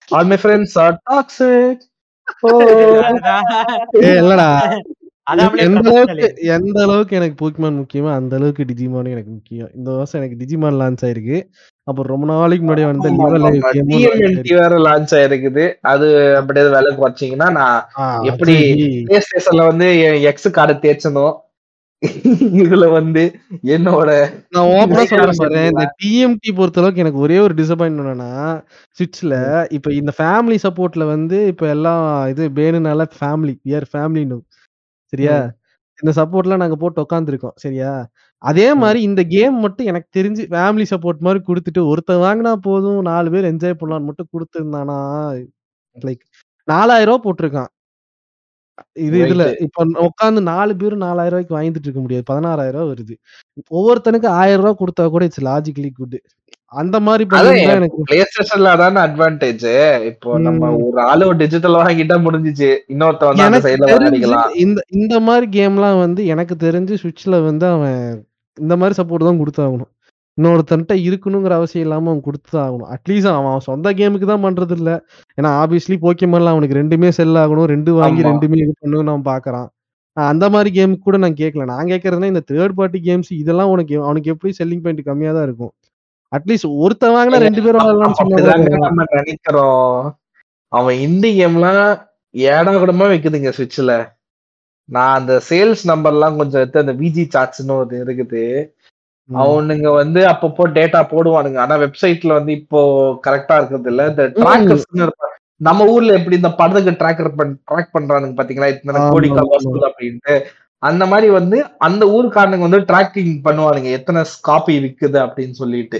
All 0.08 0.30
my 0.32 0.38
friends 0.42 0.76
are 0.84 0.98
toxic 1.10 1.84
இல்லடா. 4.20 4.48
எந்த. 5.65 5.89
அளவுக்கு 5.90 6.28
எந்த 6.55 6.77
அளவுக்கு 6.82 7.16
எனக்கு 7.16 7.36
போக்கிமான் 7.40 7.81
முக்கியமோ 7.81 8.11
அந்த 8.15 8.32
அளவுக்கு 8.36 8.62
டிஜிமானும் 8.65 9.15
எனக்கு 9.16 9.31
முக்கியம். 9.31 9.70
இந்த 9.74 9.90
வருஷம் 9.90 10.20
எனக்கு 10.20 10.40
டிஜிமான் 10.43 10.81
லான்ச் 10.82 11.05
ஆயிருக்கு. 11.07 11.39
அப்புறம் 11.86 12.11
ரொம்ப 12.12 12.27
நாளைக்கு 12.32 12.65
முன்னாடி 12.65 12.85
வந்த 12.85 13.09
வேற 14.57 14.74
லான்ச் 14.86 15.15
ஆயிருக்குது. 15.19 15.65
அது 15.93 16.09
அப்படியே 16.36 16.66
விலை 16.77 16.93
குறைச்சிங்கன்னா 16.94 17.48
நான் 17.51 17.78
எப்படி 18.23 18.57
வந்து 19.65 19.89
எக்ஸ் 20.32 20.51
கார்டு 20.51 20.77
தேய்ச்சனும் 20.85 21.36
இதுல 22.61 22.85
வந்து 22.90 23.23
என்னோட 23.74 24.11
நான் 24.48 24.69
ஓப்பனா 24.77 25.02
சொல்றேன் 25.11 25.40
பாரு. 25.40 25.62
இந்த 25.70 25.85
டிஎம்டி 25.98 26.51
பொறுத்த 26.59 26.81
அளவுக்கு 26.81 27.02
எனக்கு 27.05 27.19
ஒரே 27.19 27.39
ஒரு 27.39 27.55
டிசப்பாயின்ட் 27.55 28.01
என்னன்னா 28.02 28.31
சுவிட்ச்ல 28.98 29.35
இப்ப 29.70 29.93
இந்த 29.93 30.12
ஃபேமிலி 30.19 30.59
சப்போர்ட்ல 30.62 31.07
வந்து 31.07 31.39
இப்ப 31.47 31.69
எல்லாம் 31.69 32.05
இது 32.28 32.44
பேனுனால 32.59 33.07
ஃபேமிலி 33.19 33.55
வியர் 33.62 33.89
ஃபேமிலின்னு 33.93 34.39
சரியா? 35.12 35.36
இந்த 35.98 36.12
சப்போர்ட்லாம் 36.18 36.62
நாங்க 36.62 36.76
போட்டு 36.76 37.04
உட்காந்துருக்கோம் 37.04 37.56
சரியா? 37.64 37.90
அதே 38.42 38.68
மாதிரி 38.82 39.00
இந்த 39.08 39.22
கேம் 39.32 39.56
மட்டும் 39.64 39.88
எனக்கு 39.88 40.08
தெரிஞ்சு 40.18 40.44
ஃபேமிலி 40.52 40.86
சப்போர்ட் 40.92 41.26
மாதிரி 41.26 41.40
கொடுத்துட்டு 41.48 41.82
ஒருத்தன் 41.92 42.22
வாங்கினா 42.26 42.52
போதும் 42.68 43.00
நாலு 43.10 43.30
பேர் 43.34 43.50
என்ஜாய் 43.52 43.80
பண்ணலாம்னு 43.80 44.08
மட்டும் 44.10 44.30
கொடுத்துருந்தானா 44.34 44.98
லைக் 45.96 46.24
நாலாயிரம் 46.68 47.10
ரூபாய் 47.10 47.26
போட்டிருக்கான். 47.26 47.70
இது 49.06 49.16
இதுல. 49.24 49.44
இப்ப 49.66 49.78
உட்காந்து 50.06 50.40
நாலு 50.50 50.72
பேரும் 50.80 51.04
நாலாயிரம் 51.06 51.34
ரூபாய்க்கு 51.34 51.56
வாங்கிட்டு 51.56 51.86
இருக்க 51.86 52.02
முடியாது 52.04 52.24
பதினாறாயிரம் 52.30 52.78
ரூபாய் 52.78 52.92
வருது. 52.92 53.14
ஒவ்வொருத்தனுக்கு 53.72 54.28
ஆயிரம் 54.40 54.62
ரூபாய் 54.62 54.80
கொடுத்தா 54.82 55.06
கூட 55.14 55.24
இட்ஸ் 55.30 55.44
லாஜிக்கலி 55.50 55.90
குட் 56.00 56.16
அந்த 56.72 56.97
மாதிரி 57.06 57.24
பிளே 58.09 58.18
ஸ்டேஷன்ல 58.30 58.72
அதான 58.74 59.01
அட்வான்டேஜ் 59.06 59.64
இப்போ 60.10 60.36
நம்ம. 60.47 60.68
ஒரு 60.86 60.98
ஆளு 61.10 61.30
டிஜிட்டல் 61.40 61.78
வாங்கிட்டா 61.80 62.16
முடிஞ்சிச்சு. 62.26 62.68
இன்னொருத்த 62.92 63.28
வந்து 63.28 63.44
அந்த 63.47 63.51
எனக்கு 63.51 63.68
சைடுல 63.68 63.86
தெரிஞ்சு 63.86 64.02
விளையாடிக்கலாம் 64.02 64.52
இந்த 64.64 64.80
இந்த 64.98 65.14
மாதிரி 65.28 65.47
கேம்லாம் 65.56 65.98
வந்து 66.05 66.24
எனக்கு 66.34 66.56
தெரிஞ்சு 66.66 67.01
சுவிட்ச்ல 67.02 67.38
வந்து 67.48 67.66
அவன் 67.74 67.98
இந்த 68.59 68.74
மாதிரி 68.80 68.98
சப்போர்ட் 69.01 69.28
தான் 69.28 69.40
கொடுத்தாகணும் 69.42 69.90
இன்னொருத்தன்ட்ட 70.38 70.94
இருக்கணுங்கிற 71.06 71.55
அவசியம் 71.60 71.84
இல்லாம 71.86 72.09
அவன் 72.10 72.24
கொடுத்து 72.26 72.55
ஆகணும். 72.64 72.90
அட்லீஸ்ட் 72.94 73.30
அவன் 73.32 73.51
அவன் 73.52 73.66
சொந்த 73.68 73.88
கேமுக்கு 73.98 74.26
தான் 74.30 74.44
பண்றது 74.47 74.74
இல்ல 74.78 74.90
ஏன்னா 75.38 75.51
ஆப்வியஸ்லி 75.62 75.97
போக்கியமெல்லாம் 76.05 76.55
அவனுக்கு 76.56 76.78
ரெண்டுமே 76.80 77.09
செல் 77.18 77.40
ஆகணும். 77.42 77.68
ரெண்டு 77.74 77.92
வாங்கி. 77.98 78.22
ரெண்டுமே 78.28 78.59
இது 78.64 78.72
பண்ணணும்னு 78.82 79.12
அவன் 79.14 79.28
பாக்குறான். 79.32 79.68
அந்த 80.16 80.44
மாதிரி 80.55 80.70
கேம் 80.76 80.94
கூட 81.06 81.16
நான் 81.24 81.36
கேட்கல 81.42 81.66
நான் 81.72 81.90
கேட்கறதுனா 81.92 82.30
இந்த 82.32 82.42
தேர்ட் 82.52 82.76
பார்ட்டி 82.78 83.01
கேம்ஸ் 83.09 83.30
இதெல்லாம் 83.42 83.72
உனக்கு 83.74 83.94
அவனுக்கு 84.06 84.32
எப்படி 84.34 84.52
செல்லிங் 84.60 84.82
பாயிண்ட் 84.84 85.09
கம்மியா 85.10 85.32
தான் 85.36 85.47
இருக்கும். 85.48 85.72
அட்லீஸ்ட் 86.32 86.69
ஒருத்தன் 86.85 87.15
வாங்கினா 87.16 87.39
ரெண்டு 87.44 87.62
பேரும் 87.65 87.86
நம்ம 88.86 89.05
நினைக்கிறோம். 89.16 89.94
அவன் 90.73 90.97
இந்தி 91.07 91.31
கேம்லாம் 91.39 91.85
ஏடா 92.35 92.73
கூடமா 92.81 93.07
வைக்குதுங்க 93.12 93.52
சுவிட்ச்ல. 93.57 93.94
நான் 94.89 95.16
அந்த 95.20 95.32
சேல்ஸ் 95.48 95.82
நம்பர்லாம் 95.90 96.39
கொஞ்சம் 96.40 96.61
எடுத்து 96.62 96.85
அந்த 96.85 96.94
விஜி 97.02 97.24
சார்ட்ஸ்னு 97.35 97.74
ஒரு 97.81 97.97
இருக்குது. 98.05 98.44
அவனுங்க 99.31 99.89
வந்து 100.01 100.20
அப்பப்போ 100.31 100.65
டேட்டா 100.77 101.01
போடுவானுங்க. 101.11 101.59
ஆனா 101.65 101.74
வெப்சைட்ல 101.85 102.32
வந்து 102.39 102.52
இப்போ 102.61 102.81
கரெக்டா 103.27 103.57
இருக்கிறது 103.59 103.90
இல்ல. 103.93 104.07
இந்த 104.12 104.24
ட்ராக்கர்ஸ் 104.39 104.86
நம்ம 105.69 105.86
ஊர்ல 105.94 106.12
எப்படி 106.19 106.36
இந்த 106.36 106.51
படத்துக்கு 106.61 106.98
ட்ராக்கர் 107.01 107.36
பண் 107.39 107.55
ட்ராக் 107.70 107.94
பண்றானுங்க 107.97 108.35
பாத்தீங்களா? 108.39 108.70
இத்தனை 108.74 109.01
கோடி 109.12 109.28
அப்படின்ட்டு. 109.89 110.35
அந்த 110.89 111.05
மாதிரி 111.07 111.28
வந்து 111.39 111.59
அந்த 111.86 112.02
ஊருக்காரனுங்க 112.16 112.66
வந்து 112.69 112.89
ட்ராக்கிங் 112.90 113.32
பண்ணுவானுங்க. 113.47 113.89
எத்தனை 113.98 114.20
காப்பி 114.48 114.74
விற்குது 114.85 115.19
அப்படின்னு 115.24 115.57
சொல்லிட்டு. 115.62 115.98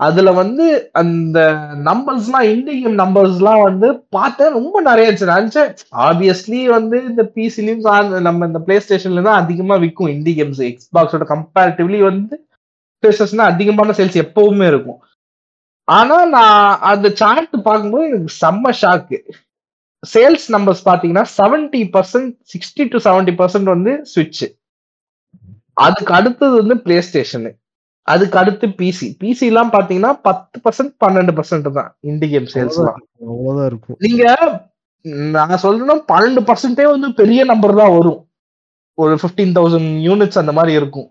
அதுல 0.00 0.30
வந்து 0.32 0.64
அந்த 1.00 1.38
நம்பர்ஸ்லாம் 1.88 2.46
இண்டிகேம் 2.52 2.96
நம்பர்ஸ்லாம் 3.02 3.62
வந்து 3.62 3.88
பார்த்தேன் 4.16 4.56
ரொம்ப 4.58 4.76
நிறைய 4.88 5.12
இருந்துச்சு. 5.12 5.62
ஆப்வியஸ்லி 6.06 6.60
வந்து 6.76 6.96
இந்த 7.10 7.24
பிசிலையும் 7.36 8.26
நம்ம 8.28 8.46
இந்த 8.50 8.62
பிளே 8.66 8.76
ஸ்டேஷன்ல 8.86 9.24
தான் 9.28 9.40
அதிகமா 9.42 9.76
விற்கும் 9.84 10.12
இண்டி 10.14 10.34
கேம்ஸ் 10.38 10.62
எக்ஸ்பாக்ஸோட 10.70 11.26
கம்பேரிட்டிவ்லி 11.34 12.00
வந்து 12.10 12.36
பிளேஸ்டேஷன் 13.02 13.50
அதிகமான 13.50 13.94
சேல்ஸ் 13.98 14.18
எப்பவுமே 14.24 14.66
இருக்கும். 14.72 15.00
ஆனா 15.88 16.18
நான் 16.36 16.78
அந்த 16.92 17.06
சார்ட் 17.20 17.56
பார்க்கும்போது 17.68 18.04
எனக்கு 18.08 18.32
செம்ம 18.42 18.74
ஷாக்கு 18.82 19.18
சேல்ஸ் 20.02 20.46
நம்பர்ஸ் 20.54 20.84
பாத்தீங்கன்னா 20.88 21.24
seventy 21.38 21.82
percent 21.94 22.32
sixty 22.52 22.84
to 22.92 22.98
seventy 23.06 23.34
percent 23.40 23.68
வந்து 23.74 23.92
சுவிட்ச் 24.12 24.44
அதுக்கு 25.86 26.12
அடுத்தது 26.18 26.54
வந்து 26.62 26.76
பிளே 26.84 26.96
ஸ்டேஷனு 27.08 27.50
அதுக்கு 28.08 28.36
அடுத்து 28.40 28.66
பிசி 28.78 29.06
பிசி 29.20 29.44
எல்லாம் 29.50 29.72
பாத்தீங்கன்னா 29.74 30.12
பத்து 30.26 30.56
பர்சன்ட் 30.64 30.92
பன்னெண்டு 31.02 31.32
பர்சன்ட் 31.38 31.68
தான் 31.78 31.90
இண்டி 32.10 32.28
கேம் 32.32 32.48
சேல்ஸ் 32.54 32.78
அவ்வளவுதான் 32.80 33.68
இருக்கும். 33.70 33.98
நீங்க 34.06 34.24
ம், 35.04 35.30
நான் 35.36 35.62
சொல்றேன் 35.64 36.02
பன்னெண்டு 36.12 36.42
பர்சன்டே 36.48 36.86
வந்து 36.94 37.08
பெரிய 37.20 37.40
நம்பர் 37.52 37.80
தான் 37.80 37.94
வரும். 37.96 38.20
ஒரு 38.98 39.14
பிப்டீன் 39.22 39.54
தௌசண்ட் 39.58 39.90
யூனிட்ஸ் 40.06 40.40
அந்த 40.42 40.52
மாதிரி 40.58 40.72
இருக்கும். 40.80 41.08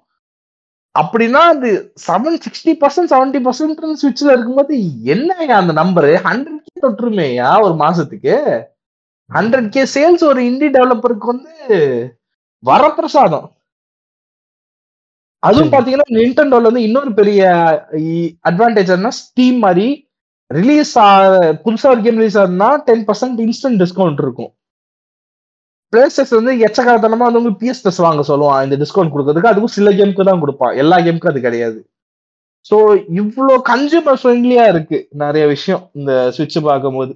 அப்படின்னா 0.96 1.42
அது 1.54 1.70
seven 2.06 2.38
sixty 2.46 2.72
percent 2.82 3.12
seventy 3.14 3.40
percent 3.48 3.82
சுவிட்ச்ல 4.04 4.36
இருக்கும்போது 4.36 4.76
என்னையா 5.16 5.56
அந்த 5.62 5.76
நம்பர் 5.82 6.10
ஹண்ட்ரட் 6.28 6.62
கே 6.68 6.76
தொற்றுமேயா 6.86 7.50
ஒரு 7.66 7.76
மாசத்துக்கு? 7.84 8.36
ஹண்ட்ரட் 9.38 9.72
கே 9.76 9.82
சேல்ஸ் 9.96 10.24
ஒரு 10.30 10.40
இண்டி 10.50 10.68
டெவலப்பருக்கு 10.78 11.32
வந்து 11.34 11.52
வரப்பிரசாதம். 12.64 13.48
அதுவும். 15.48 15.74
பாத்தீங்கன்னா 15.74 16.08
நிண்டன்டோல 16.18 16.70
வந்து 16.70 16.88
இன்னொரு 16.88 17.12
பெரிய 17.20 17.42
அட்வான்டேஜ் 18.50 18.92
என்ன 18.96 19.12
ஸ்டீம் 19.20 19.60
மாதிரி 19.66 19.88
ரிலீஸ் 20.52 20.92
புதுசா 21.64 21.88
ஒரு 21.94 22.02
கேம் 22.06 22.20
ரிலீஸ் 22.22 22.38
ஆகுதுன்னா 22.42 22.70
டென் 22.90 23.06
பர்சன்ட் 23.10 23.40
இன்ஸ்டன்ட் 23.46 23.82
டிஸ்கவுண்ட் 23.84 24.22
இருக்கும். 24.26 24.52
பிளேஸ்டேஷன் 25.94 26.40
வந்து 26.40 26.54
எச்சக்காரத்தனமா 26.66 27.26
வந்து 27.28 27.42
உங்க 27.42 27.54
பிஎஸ் 27.62 27.82
பிளஸ் 27.86 28.02
வாங்க 28.08 28.24
சொல்லுவான் 28.32 28.62
இந்த 28.66 28.76
டிஸ்கவுண்ட் 28.84 29.14
கொடுக்கறதுக்கு. 29.14 29.52
அதுவும் 29.54 29.74
சில 29.78 29.92
கேமுக்கு 29.98 30.28
தான் 30.30 30.44
கொடுப்பான். 30.44 30.76
எல்லா 30.82 30.98
கேமுக்கும் 31.06 31.34
அது 31.34 31.42
கிடையாது. 31.48 31.80
சோ 32.70 32.78
இவ்வளோ 33.22 33.56
கன்சியூமர் 33.72 34.20
ஃப்ரெண்ட்லியா 34.22 34.66
இருக்கு 34.74 34.98
நிறைய 35.24 35.44
விஷயம் 35.56 35.84
இந்த 36.00 36.14
சுவிட்ச் 36.38 36.58
பார்க்கும்போது. 36.70 37.14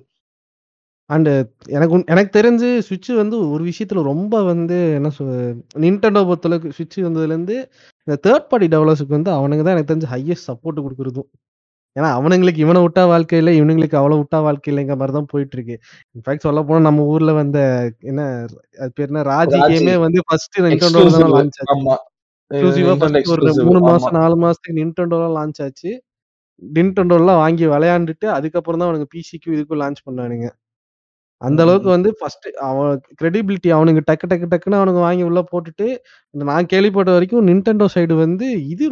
அண்ட் 1.09 1.29
எனக்கு 1.69 1.93
உன்- 1.93 2.07
எனக்கு 2.07 2.31
தெரிஞ்சு 2.35 2.69
சுவிட்ச் 2.85 3.09
வந்து 3.17 3.37
ஒரு 3.49 3.63
விஷயத்துல 3.65 4.03
ரொம்ப 4.07 4.35
வந்து 4.47 4.77
என்ன 4.95 5.09
சொல் 5.11 5.33
நின்டெண்டோ 5.83 6.21
பொறுத்தளவுக்கு 6.27 6.75
சுவிட்ச் 6.75 6.97
வந்ததுலேருந்து 7.05 7.57
இந்த 8.07 8.15
தேர்ட் 8.23 8.47
பார்ட்டி 8.49 8.69
டெவலப்பர்ஸ்க்கு 8.73 9.17
வந்து 9.17 9.31
அவனுங்க 9.35 9.63
தான் 9.63 9.75
எனக்கு 9.75 9.91
தெரிஞ்சு 9.91 10.09
ஹையஸ்ட் 10.13 10.47
சப்போர்ட் 10.49 10.85
கொடுக்குறதும் 10.85 11.29
ஏன்னா 11.95 12.09
அவனுங்களுக்கு 12.15 12.63
இவனை 12.63 12.79
விட்டா 12.83 13.03
வாழ்க்கை 13.09 13.37
இல்லை 13.37 13.53
இவனுங்களுக்கு 13.57 13.97
அவளை 13.99 14.15
விட்டா 14.17 14.39
வாழ்க்கை 14.45 14.69
இல்லைங்கிற 14.71 14.97
மாதிரி 14.97 15.13
தான் 15.13 15.29
போயிட்டு 15.31 15.55
இருக்கு 15.57 15.75
இன்ஃபேக்ட் 16.15 16.45
சொல்ல 16.45 16.63
போனா 16.63 16.81
நம்ம 16.87 17.05
ஊர்ல 17.11 17.33
வந்த 17.37 17.59
என்ன 18.03 18.21
அது 18.79 18.89
பேர் 18.91 19.09
என்ன 19.09 19.23
ராஜி 19.29 19.55
ராஜி. 19.55 19.75
கேமே 19.75 19.95
வந்து 20.03 20.21
ஃபர்ஸ்ட் 20.25 20.57
நின்டெண்டோ 20.65 21.03
தான். 21.15 21.31
லான்ச் 21.35 21.59
ஆச்சு 21.59 21.73
ஆமா 21.75 21.95
எக்ஸ்க்ளூசிவா 22.51 22.91
Nintendo 22.93 23.13
ஃபர்ஸ்ட் 23.13 23.31
ஒரு. 23.35 23.67
மூணு 23.67 23.79
ஆமா. 23.79 23.87
மாசம் 23.89 24.17
நாலு 24.17 24.35
மாசத்துக்கு 24.41 24.77
நின்டெண்டோல 24.79 25.29
லான்ச் 25.37 25.61
ஆச்சு 25.65 25.91
நின்டெண்டோலாம் 26.61 27.41
வாங்கி 27.41 27.65
விளையாண்டுட்டு 27.69 28.27
அதுக்கப்புறம் 28.33 28.79
தான் 28.79 28.89
அவனுக்கு 28.89 29.11
பிசிக்கும் 29.13 29.55
இதுக்கும் 29.55 29.81
லான்ச் 29.81 30.05
பண்ணானுங்க 30.05 30.47
அந்த 31.41 31.59
அளவுக்கு 31.65 31.89
வந்து 31.95 32.09
ஃபர்ஸ்ட் 32.19 32.47
அவன் 32.67 32.99
கிரெடிபிலிட்டி 33.19 33.69
அவனுக்கு 33.77 34.01
டக்கு 34.09 34.27
டக்கு 34.31 34.47
டக்குன்னு 34.51 34.79
அவனுக்கு 34.79 35.01
வாங்கி 35.05 35.23
உள்ள 35.29 35.39
போட்டுட்டு 35.51 35.87
நான் 36.51 36.69
கேள்விப்பட்ட 36.73 37.09
வரைக்கும் 37.15 37.47
நின்டெண்டோ 37.49 37.87
சைடு 37.95 38.15
வந்து 38.25 38.47
இது 38.73 38.85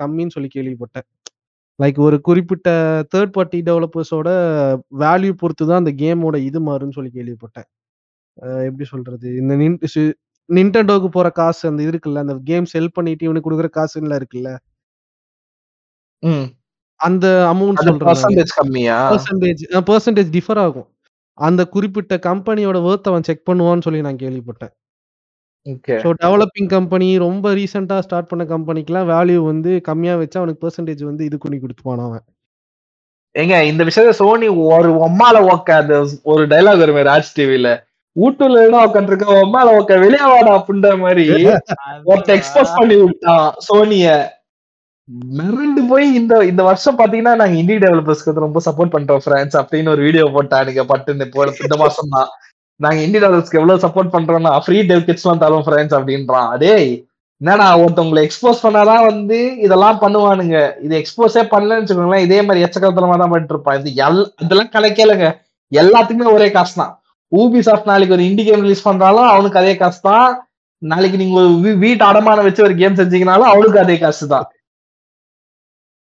கம்மின்னு 0.00 0.34
சொல்லி 0.36 0.50
கேள்விப்பட்டேன். 0.56 1.06
லைக் 1.78 1.98
ஒரு 2.06 2.16
குறிப்பிட்ட 2.28 2.68
தேர்ட் 3.14 3.34
பார்ட்டி 3.36 3.58
டெவலப்பர்ஸோட 3.68 4.28
வேல்யூ 5.04 5.32
பொறுத்து 5.42 5.64
தான் 5.70 5.80
அந்த 5.82 5.92
கேமோட 6.02 6.36
இது 6.48 6.60
மாறுன்னு 6.68 6.96
சொல்லி 6.98 7.12
கேள்விப்பட்டேன். 7.18 7.68
எப்படி 8.68 8.86
சொல்றது? 8.92 9.28
இந்த 9.42 9.54
நின்டெண்டோக்கு 10.48 11.08
போற 11.16 11.28
காசு 11.38 11.62
அந்த 11.70 11.82
இருக்குல்ல 11.90 12.22
அந்த 12.24 12.34
கேம் 12.50 12.68
செல் 12.74 12.94
பண்ணிட்டு 12.96 13.26
இவனுக்கு 13.26 13.48
கொடுக்குற 13.48 13.70
காசுல 13.78 14.18
இருக்குல்ல. 14.20 14.50
அந்த 17.00 17.26
அமௌண்ட் 17.50 17.82
சொல்றேன் 17.86 18.08
பர்சன்டேஜ் 18.10 18.54
கம்மியா? 18.60 18.96
பர்சன்டேஜ் 19.12 19.64
பர்சன்டேஜ் 19.90 20.30
டிஃபர் 20.36 20.60
ஆகும். 20.66 20.88
அந்த 21.38 21.62
குறிப்பிட்ட 21.68 22.14
கம்பெனியோட 22.26 22.78
ஒர்த் 22.88 23.10
அவன் 23.10 23.22
செக் 23.22 23.48
பண்ணுவான்னு 23.50 23.86
சொல்லி 23.86 24.00
நான் 24.00 24.22
கேள்விப்பட்டேன். 24.22 24.72
ஓகே. 25.66 25.94
ஸோ 26.02 26.08
டெவலப்பிங் 26.22 26.70
கம்பெனி 26.74 27.08
ரொம்ப 27.18 27.52
ரீசெண்டாக 27.54 28.04
ஸ்டார்ட் 28.06 28.30
பண்ண 28.30 28.44
கம்பெனிக்கெலாம் 28.46 29.08
வேல்யூ 29.12 29.38
வந்து 29.46 29.72
கம்மியாக 29.88 30.20
வச்சா 30.22 30.40
அவனுக்கு 30.40 30.62
பெர்சன்டேஜ் 30.64 31.02
வந்து 31.04 31.24
இது 31.24 31.38
பண்ணி 31.38 31.58
கொடுத்துப்பான் 31.58 32.04
அவன். 32.06 32.24
ஏங்க 33.34 33.56
இந்த 33.70 33.82
விஷயத்த 33.88 34.12
சோனி 34.20 34.46
ஒரு 34.68 34.90
ஒம்மால 35.06 35.36
ஓக்க 35.52 35.70
அந்த 35.80 35.94
ஒரு 36.24 36.42
டைலாக் 36.52 36.82
வருமே 36.82 37.02
ராஜ் 37.04 37.34
டிவில 37.36 37.70
வீட்டுல 38.16 38.62
இடம் 38.62 38.84
உட்காந்துருக்க 38.86 39.26
ஒம்மால 39.42 39.74
ஓக்க 39.78 39.98
வெளியே 40.04 40.26
வாடா 40.28 40.52
அப்படின்ற 40.58 40.88
மாதிரி. 41.02 41.24
ஒருத்த 42.10 42.30
எக்ஸ்போஸ் 42.38 42.76
பண்ணி 42.78 42.96
விட்டான் 43.02 43.48
சோனிய 43.66 44.06
மிரண்டு 45.32 45.82
போய் 45.90 46.06
இந்த 46.18 46.34
இந்த 46.48 46.62
வருஷம் 46.66 46.98
பாத்தீங்கன்னா 46.98 47.34
நாங்க 47.40 47.56
இண்டி 47.60 47.76
டெவலப்பர்ஸ்க்கு 47.84 48.44
ரொம்ப 48.44 48.60
சப்போர்ட் 48.66 48.94
பண்றோம் 48.94 49.22
ஃப்ரெண்ட்ஸ் 49.24 49.58
அப்படின்னு 49.60 49.92
ஒரு 49.94 50.02
வீடியோ 50.06 50.24
போட்டானுங்க 50.34 50.82
பட்டு 50.90 51.14
இந்த 51.14 51.26
இந்த 51.62 51.76
மாசம் 51.82 52.12
தான் 52.14 52.28
நாங்க 52.80 52.98
இண்டி 53.04 53.18
டெவலப்பர்ஸ்க்கு 53.18 53.60
எவ்வளவு 53.60 53.84
சப்போர்ட் 53.84 54.12
பண்றோம்னா 54.14 54.52
ஃப்ரீ 54.64 54.78
டெவ் 54.90 55.06
கிட்ஸ் 55.06 55.24
எல்லாம் 55.24 55.42
தரோம் 55.44 55.64
ஃப்ரெண்ட்ஸ் 55.64 55.96
அப்படின்றான். 55.98 56.50
அதே 56.54 56.74
என்னடா 57.40 57.66
ஒருத்தவங்களை 57.80 58.20
எக்ஸ்போஸ் 58.26 58.62
பண்ணாதான் 58.64 59.04
வந்து 59.08 59.36
இதெல்லாம் 59.64 59.98
பண்ணுவானுங்க. 60.02 60.56
இது 60.84 60.94
எக்ஸ்போஸே 61.00 61.42
பண்ணலன்னு 61.50 61.82
வச்சுக்கோங்களேன் 61.82 62.24
இதே 62.26 62.38
மாதிரி 62.42 62.64
எச்சக்கலத்தனமா 62.66 63.16
தான் 63.20 63.32
பண்ணிட்டு 63.32 63.54
இருப்பான் 63.54 63.78
இது 63.80 63.90
எல் 64.06 64.22
இதெல்லாம் 64.44 64.72
கிடைக்கலங்க 64.74 65.26
எல்லாத்துக்குமே 65.72 66.34
ஒரே 66.36 66.48
காசு 66.52 66.74
தான் 66.76 66.92
ஊபி 67.32 67.60
சாஃப்ட் 67.64 67.90
நாளைக்கு 67.90 68.16
ஒரு 68.16 68.24
இண்டி 68.28 68.44
கேம் 68.44 68.62
ரிலீஸ் 68.62 68.86
பண்றாலும் 68.86 69.28
அவனுக்கு 69.32 69.60
அதே 69.60 69.74
காசு 69.78 70.00
தான் 70.04 70.28
நாளைக்கு 70.82 71.16
நீங்க 71.22 71.34
வீ- 71.62 71.78
வீட்டு 71.82 72.02
அடமானம் 72.08 72.46
வச்சு 72.46 72.66
ஒரு 72.66 72.76
கேம் 72.76 72.98
செஞ்சீங்கனாலும் 73.00 73.50
அவனுக்கு 73.52 73.78
அதே 73.80 73.96
காசு 73.98 74.26
தான் 74.34 74.46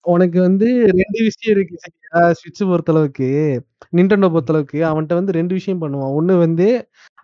உனக்கு 0.05 0.39
வந்து 0.41 0.67
ரெண்டு 0.99 1.19
விஷயம் 1.27 1.53
இருக்கு 1.55 1.75
சரியா? 1.83 2.21
ஸ்விட்ச் 2.39 2.61
பொறுத்தளவுக்கு 2.71 3.27
நிண்டெண்டோ 3.97 4.27
பொறுத்தளவுக்கு 4.33 4.79
அவன்கிட்ட 4.89 5.15
வந்து 5.19 5.35
ரெண்டு 5.39 5.53
விஷயம் 5.59 5.81
பண்ணுவான். 5.83 6.13
ஒன்று 6.19 6.35
வந்து 6.45 6.67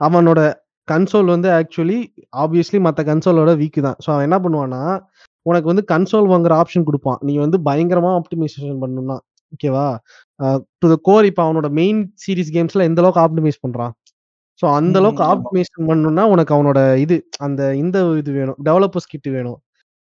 அவனோட 0.01 0.41
கன்சோல் 0.87 1.33
வந்து 1.35 1.49
ஆக்சுவலி 1.57 1.97
ஆப்வியஸ்லி 2.43 2.79
மற்ற 2.87 3.01
கன்சோலோட 3.09 3.51
வீக் 3.61 3.79
தான். 3.87 3.97
ஸோ 4.03 4.09
அவன் 4.13 4.27
என்ன 4.27 4.37
பண்ணுவான்னா 4.45 4.81
உனக்கு 5.45 5.67
வந்து 5.71 5.83
கன்சோல் 5.91 6.31
வாங்குற 6.31 6.53
ஆப்ஷன் 6.61 6.87
கொடுப்பான். 6.87 7.19
நீ 7.27 7.33
வந்து 7.45 7.57
பயங்கரமா 7.67 8.11
ஆப்டிமைசேஷன் 8.19 8.81
பண்ணணும்னா 8.83 9.17
ஓகேவா 9.51 9.85
டு 10.81 10.87
த 10.91 10.97
கோர் 11.07 11.27
இப்போ 11.29 11.41
அவனோட 11.45 11.67
மெயின் 11.79 11.99
சீரிஸ் 12.23 12.53
கேம்ஸ்ல 12.55 12.85
எந்த 12.89 13.01
அளவுக்கு 13.03 13.23
ஆப்டிமைஸ் 13.25 13.63
பண்றான்? 13.65 13.93
ஸோ 14.59 14.65
அந்த 14.79 14.95
ம், 14.95 15.01
அளவுக்கு 15.01 15.23
ஆமா. 15.23 15.31
ஆப்டிமைசேஷன் 15.33 15.89
பண்ணணும்னா 15.89 16.23
உனக்கு 16.33 16.51
அவனோட 16.57 16.79
இது 17.03 17.15
அந்த 17.47 17.61
இந்த 17.75 17.97
இது 18.21 18.31
வேணும். 18.39 18.57
டெவலப்பர்ஸ் 18.67 19.11
கிட் 19.13 19.29
வேணும். 19.37 19.59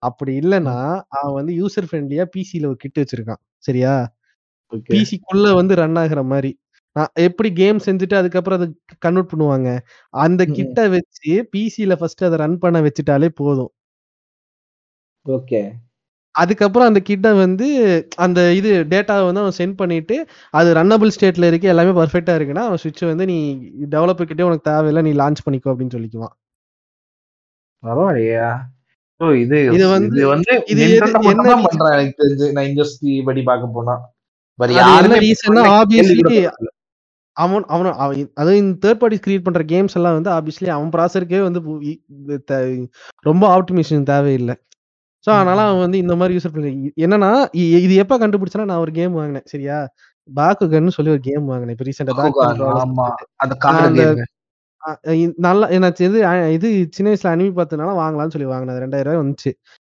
அப்படி 0.03 0.39
இல்லைன்னா 0.39 0.77
அவன் 1.19 1.35
வந்து 1.35 1.53
யூசர் 1.55 1.89
ஃப்ரெண்ட்லியா 1.89 2.25
பிசில 2.37 2.67
ஒரு 2.67 2.77
கிட் 2.77 2.99
வச்சிருக்கான். 2.99 3.43
சரியா? 3.65 3.93
பிசிக்குள்ள 4.91 5.55
வந்து 5.55 5.75
ரன் 5.75 5.97
ஆகுற 5.97 6.23
மாதிரி. 6.25 6.51
நான் 6.97 7.13
எப்படி 7.21 7.53
கேம் 7.53 7.79
செஞ்சுட்டு 7.79 8.15
அதுக்கப்புறம் 8.15 8.59
அதை 8.59 8.69
கன்வெர்ட் 8.99 9.33
பண்ணுவாங்க? 9.33 9.69
அந்த. 10.15 10.43
கிட்ட 10.51 10.89
வச்சு 10.89 11.33
பிசில 11.53 11.97
ஃபர்ஸ்ட் 11.97 12.25
அதை 12.25 12.39
ரன் 12.39 12.59
பண்ண 12.59 12.79
வச்சுட்டாலே 12.81 13.29
போதும். 13.35 13.73
ஓகே. 15.27 15.61
அதுக்கப்புறம் 16.35 16.89
அந்த 16.89 17.01
கிட்ட 17.01 17.29
வந்து 17.35 17.67
அந்த 18.17 18.41
இது 18.53 18.71
டேட்டாவை 18.85 19.25
வந்து 19.25 19.41
அவன் 19.41 19.59
சென்ட் 19.59 19.77
பண்ணிட்டு 19.77 20.17
அது 20.55 20.75
ரன்னபிள் 20.75 21.15
ஸ்டேட்ல 21.17 21.47
இருக்கு 21.47 21.69
எல்லாமே 21.69 21.95
பர்ஃபெக்டா 22.01 22.35
இருக்குன்னா 22.39 22.65
அவன் 22.67 22.77
சுவிட்ச் 22.77 23.05
வந்து 23.05 23.27
நீ 23.27 23.39
டெவலப்பர் 23.91 24.25
கிட்டே 24.25 24.43
உனக்கு 24.43 24.69
தேவையில்லை 24.71 25.03
நீ 25.03 25.13
லான்ச் 25.15 25.45
பண்ணிக்கோ 25.47 25.71
அப்படின்னு 25.73 25.97
சொல்லிக்குவான். 25.97 26.35
பரவாயில்லையா. 27.83 28.49
இது 29.71 29.85
வந்து- 29.89 30.21
இது 30.67 30.83
என்ன 31.33 31.43
பண்றான் 31.67 31.95
எனக்கு 31.95 32.21
தெரிஞ்சு. 32.21 32.53
நான் 32.53 32.65
இண்டஸ்ட்ரி 32.65 33.25
படி 33.25 33.43
பார்க்க 33.43 33.67
போனா. 33.69 33.95
வேற 34.59 34.69
அது 34.69 34.75
என்ன 34.75 34.91
யாருமே 34.91 35.19
ரீசன்னா 35.25 35.63
கேள்வி 35.63 35.75
ஆப்வியஸ்லி 35.77 36.15
கூட 36.19 36.31
படல. 36.49 36.71
அவன் 37.37 37.65
அவன் 37.67 37.93
அவன் 37.97 38.31
அதுவும் 38.35 38.57
இந்த 38.57 38.75
தேர்ட் 38.83 39.01
பார்ட்டிஸ் 39.01 39.25
கிரியேட் 39.27 39.43
பண்ற 39.43 39.63
கேம்ஸ் 39.65 39.95
எல்லாம் 39.95 40.15
வந்து 40.15 40.31
ஆப்வியஸ்லி 40.31 40.69
அவன் 40.69 40.91
ப்ராசருக்கே 40.91 41.41
வந்து 41.41 41.61
ரொம்ப 43.27 43.45
ஆப்டிமேஷன் 43.57 44.03
தேவையில்லை. 44.05 44.55
ஸோ 45.25 45.31
அதனால 45.35 45.61
அவன் 45.63 45.79
வந்து 45.79 45.99
இந்த 45.99 46.17
மாதிரி 46.17 46.41
பண்ணி 46.53 46.71
என்னன்னா 47.01 47.31
இது 47.81 47.95
எப்ப 47.95 48.19
கண்டுபிடிச்சனா 48.19 48.65
நான் 48.65 48.79
ஒரு 48.79 48.93
கேம் 48.93 49.13
வாங்கினேன் 49.13 49.47
சரியா? 49.47 49.79
பாக்குகன்னு 50.29 50.89
சொல்லி 50.89 51.11
ஒரு 51.11 51.21
கேம் 51.21 51.45
வாங்கினேன் 51.45 51.77
இப்போ 51.77 51.87
ரீசெண்டா 51.87 52.15
நல்லா 55.36 55.69
எனக்கு 55.69 56.05
இது 56.05 56.27
அ- 56.27 56.51
இது 56.51 56.89
சின்ன 56.90 57.12
வயசுல 57.12 57.27
அனிமி 57.27 57.51
பார்த்ததுனால 57.51 57.93
வாங்கலாம்னு 58.02 58.31
சொல்லி 58.31 58.47
வாங்கினது 58.48 58.81
ரெண்டாயிரம் 58.81 59.02
ரூபாய் 59.02 59.27
வந்துச்சு. 59.27 59.52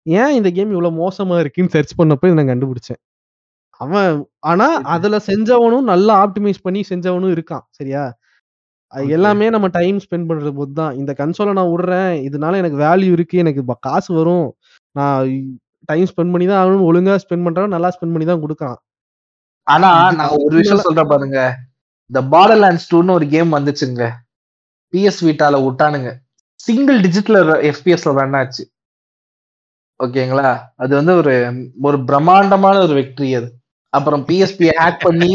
ஏன் 0.05 0.33
இந்த 0.33 0.49
கேம் 0.49 0.69
இவ்வளவு 0.69 0.95
மோசமா 1.01 1.39
இருக்குன்னு 1.39 1.71
சர்ச் 1.71 1.99
பண்ணப்போ 1.99 2.31
இதை 2.31 2.43
நான் 2.43 2.47
கண்டுபிடிச்சேன். 2.47 3.01
அவன் 3.69 4.29
ஆனா 4.39 4.81
அதுல 4.81 5.17
செஞ்சவனும் 5.27 5.81
நல்லா 5.81 6.27
ஆப்டிமைஸ் 6.27 6.61
பண்ணி 6.61 6.83
செஞ்சவனும் 6.89 7.37
இருக்கான். 7.37 7.61
சரியா? 7.69 8.17
அது. 8.87 9.07
எல்லாமே 9.07 9.49
நம்ம 9.49 9.67
டைம் 9.67 9.97
ஸ்பெண்ட் 9.97 10.29
பண்றது 10.29 10.51
போது 10.51 10.73
தான். 10.73 10.95
இந்த 10.95 11.15
கன்சோலை 11.17 11.51
நான் 11.51 11.67
விடுறேன். 11.67 12.15
இதனால 12.29 12.55
எனக்கு 12.55 12.77
வேல்யூ 12.77 13.11
இருக்கு. 13.11 13.37
எனக்கு 13.37 13.65
ப- 13.65 13.77
காசு 13.79 14.13
வரும். 14.13 14.55
நான் 14.91 15.29
டைம் 15.85 16.03
ஸ்பெண்ட் 16.03 16.31
பண்ணி 16.31 16.45
தான் 16.45 16.67
ஆகணும் 16.67 16.85
ஒழுங்கா 16.89 17.17
ஸ்பெண்ட் 17.17 17.45
பண்றவன் 17.47 17.67
நல்லா 17.67 17.87
ஸ்பெண்ட் 17.89 18.15
பண்ணி 18.15 18.25
தான் 18.25 18.41
கொடுக்கான் 18.41 18.75
ஆனா 19.63 20.11
நான் 20.11 20.29
ஒரு 20.29 20.57
விஷயம் 20.57 20.77
சொல்றேன் 20.77 21.07
பாருங்க. 21.07 21.57
இந்த 22.09 22.37
பார்டர் 22.37 22.61
லேண்ட்ஸ் 22.63 22.93
டூன்னு 22.93 23.11
ஒரு 23.11 23.27
கேம் 23.27 23.53
வந்துச்சுங்க. 23.53 24.11
பிஎஸ் 24.93 25.21
வீட்டால 25.27 25.59
விட்டானுங்க. 25.65 26.09
சிங்கிள் 26.59 26.99
டிஜிட்ல 27.05 27.37
எஃபிஎஸ்ல 27.71 28.13
ரன் 28.19 28.37
ஆச்சு. 28.41 28.63
ஓகேங்களா? 29.99 30.49
அது 30.83 30.91
வந்து 30.99 31.13
ஒரு 31.21 31.33
ஒரு 31.87 31.97
பிரம்மாண்டமான 32.09 32.77
ஒரு 32.87 32.93
வெற்றி 32.99 33.29
அது. 33.39 33.49
அப்புறம் 33.93 34.21
பிஎஸ்பி 34.29 34.67
ஹேக் 34.81 35.05
பண்ணி 35.07 35.31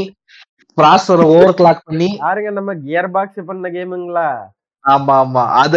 ப்ராசரை 0.79 1.25
ஓவர் 1.35 1.59
கிளாக் 1.61 1.87
பண்ணி. 1.89 2.09
யாருங்க 2.25 2.51
நம்ம 2.59 2.73
கியர் 2.85 3.11
பாக்ஸ் 3.17 3.49
பண்ண 3.51 3.69
கேமுங்களா 3.77 4.29
ஆமா 4.85 5.15
ஆமா. 5.23 5.43
அத 5.61 5.75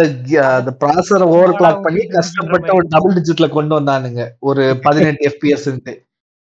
அந்த 0.58 0.72
ப்ராசரை 0.82 1.26
ஓவர் 1.36 1.54
கிளாக் 1.60 1.84
பண்ணி 1.86 2.02
கஷ்டப்பட்டு 2.16 2.70
ஒரு 2.78 2.86
டபுள் 2.94 3.14
டிஜிட்ல 3.18 3.46
கொண்டு 3.56 3.72
வந்தானுங்க. 3.78 4.24
ஒரு 4.48 4.64
பதினெட்டு 4.84 5.24
எஃபிஎஸ் 5.30 5.68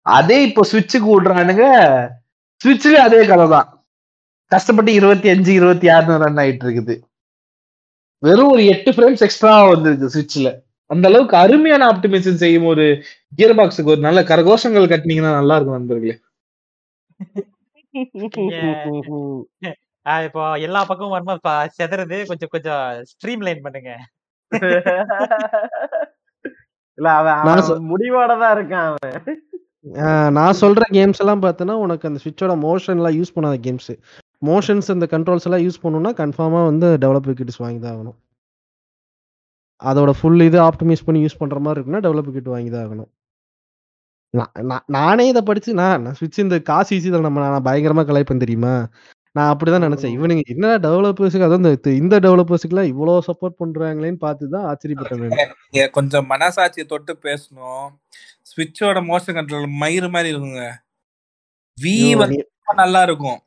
அதே 0.06 0.38
இப்போ 0.48 0.62
சுவிட்சுக்கு 0.72 1.08
விடுறானுங்க. 1.12 1.64
சுவிட்ச்லயும் 2.60 3.06
அதே 3.06 3.20
கதை 3.26 3.46
தான் 3.54 3.68
கஷ்டப்பட்டு 4.52 4.92
இருபத்தி 4.98 5.28
அஞ்சு 5.28 5.52
இருபத்தி 5.52 5.86
ஆறுனு 5.88 6.18
ரன் 6.24 6.40
ஆயிட்டு 6.42 6.64
இருக்குது. 6.66 6.94
வெறும் 8.22 8.52
ஒரு 8.55 8.62
எட்டு 8.72 8.90
ஃப்ரேம்ஸ் 8.94 9.24
எக்ஸ்ட்ரா 9.26 9.52
வந்திருக்கு 9.72 10.12
சுவிட்ச்ல 10.14 10.51
அந்த 10.90 11.05
அளவுக்கு 11.10 11.36
அருமையான 11.44 11.86
ஆப்டிமைசேஷன் 11.93 12.43
செய்யும் 12.43 12.68
ஒரு 12.72 12.84
கியர் 13.38 13.56
பாக்ஸுக்கு 13.59 13.93
ஒரு 13.94 14.02
நல்ல 14.06 14.20
கரகோஷங்கள் 14.30 14.90
கட்டினீங்கன்னா 14.93 15.32
நல்லா 15.38 15.56
இருக்கும் 15.56 15.78
நண்பர்களே. 15.78 16.14
இப்போ 20.26 20.43
எல்லா 20.66 20.80
பக்கமும் 20.90 21.14
வரும்போது 21.14 21.70
செதறுது 21.78 22.18
கொஞ்சம் 22.30 22.52
கொஞ்சம் 22.55 22.82
ஸ்ட்ரீம் 23.12 23.44
லைன் 23.47 23.64
பண்ணுங்க. 23.66 23.93
இல்ல 26.98 27.09
அவன் 27.20 27.88
முடிவோட 27.93 28.32
தான் 28.43 28.55
இருக்கான் 28.56 28.86
அவன். 28.90 29.16
நான் 30.36 30.60
சொல்ற 30.62 30.84
கேம்ஸ் 30.97 31.20
எல்லாம் 31.22 31.43
பார்த்தோன்னா 31.47 31.74
உனக்கு 31.86 32.09
அந்த 32.09 32.20
சுவிட்சோட 32.22 32.55
மோஷன் 32.66 32.98
எல்லாம் 33.01 33.18
யூஸ் 33.18 33.34
பண்ணாத 33.36 33.59
கேம்ஸ் 33.66 33.90
மோஷன்ஸ் 34.42 34.88
அந்த 34.94 35.06
கண்ட்ரோல்ஸ் 35.14 35.46
எல்லாம் 35.48 35.64
யூஸ் 35.66 35.82
பண்ணணும்னா 35.82 36.12
கன்ஃபார்மா 36.22 36.60
வந்து 36.70 36.88
டெவலப்பர் 37.04 37.38
கிட்ஸ் 37.40 37.62
வாங்கி 37.64 37.80
தான் 37.84 37.94
ஆகணும். 37.96 38.18
அதோட 39.90 40.10
ஃபுல் 40.18 40.42
இது 40.48 40.58
ஆப்டிமைஸ் 40.68 41.06
பண்ணி 41.06 41.20
யூஸ் 41.24 41.40
பண்ற 41.40 41.58
மாதிரி 41.64 41.78
இருக்குன்னா 41.78 42.04
டெவலப்பர் 42.06 42.36
கிட் 42.36 42.54
வாங்கி 42.54 42.70
தான் 42.74 42.84
ஆகணும். 42.86 43.10
நான் 44.96 45.28
இதை 45.30 45.40
படிச்சு 45.48 45.70
நான் 45.82 46.06
சுவிட்ச் 46.18 46.44
இந்த 46.44 46.56
காசு 46.70 46.90
ஈஸி 46.96 47.10
தான் 47.14 47.26
நம்ம 47.26 47.42
நான் 47.44 47.66
பயங்கரமா 47.68 48.02
கலாய்ப்பேன் 48.08 48.42
தெரியுமா? 48.44 48.72
நான் 49.36 49.50
அப்படிதான் 49.52 49.86
நினைச்சேன். 49.86 50.14
இவனுங்க 50.16 50.42
என்ன 50.54 50.66
டெவலப்பர்ஸுக்கு 50.86 51.46
அதான் 51.46 51.62
இந்த 51.62 51.92
இந்த 52.02 52.16
டெவலப்பர்ஸுக்குலாம் 52.26 52.90
இவ்வளோ 52.92 53.14
சப்போர்ட் 53.28 53.58
பண்றாங்களேன்னு 53.62 54.20
பார்த்து 54.24 54.52
தான் 54.54 54.66
ஆச்சரியப்பட்டேன் 54.70 55.90
கொஞ்சம் 55.96 56.28
மனசாட்சியை 56.32 56.86
தொட்டு 56.92 57.14
பேசணும். 57.26 57.88
ஸ்விட்சோட 58.50 59.00
மோஷன் 59.10 59.36
கண்ட்ரோல் 59.38 59.66
மயிறு 59.82 60.10
மாதிரி 60.14 60.32
இருக்குங்க. 60.34 60.64
வி 61.78 61.96
நல்லா 62.82 63.02
இருக்கும். 63.08 63.40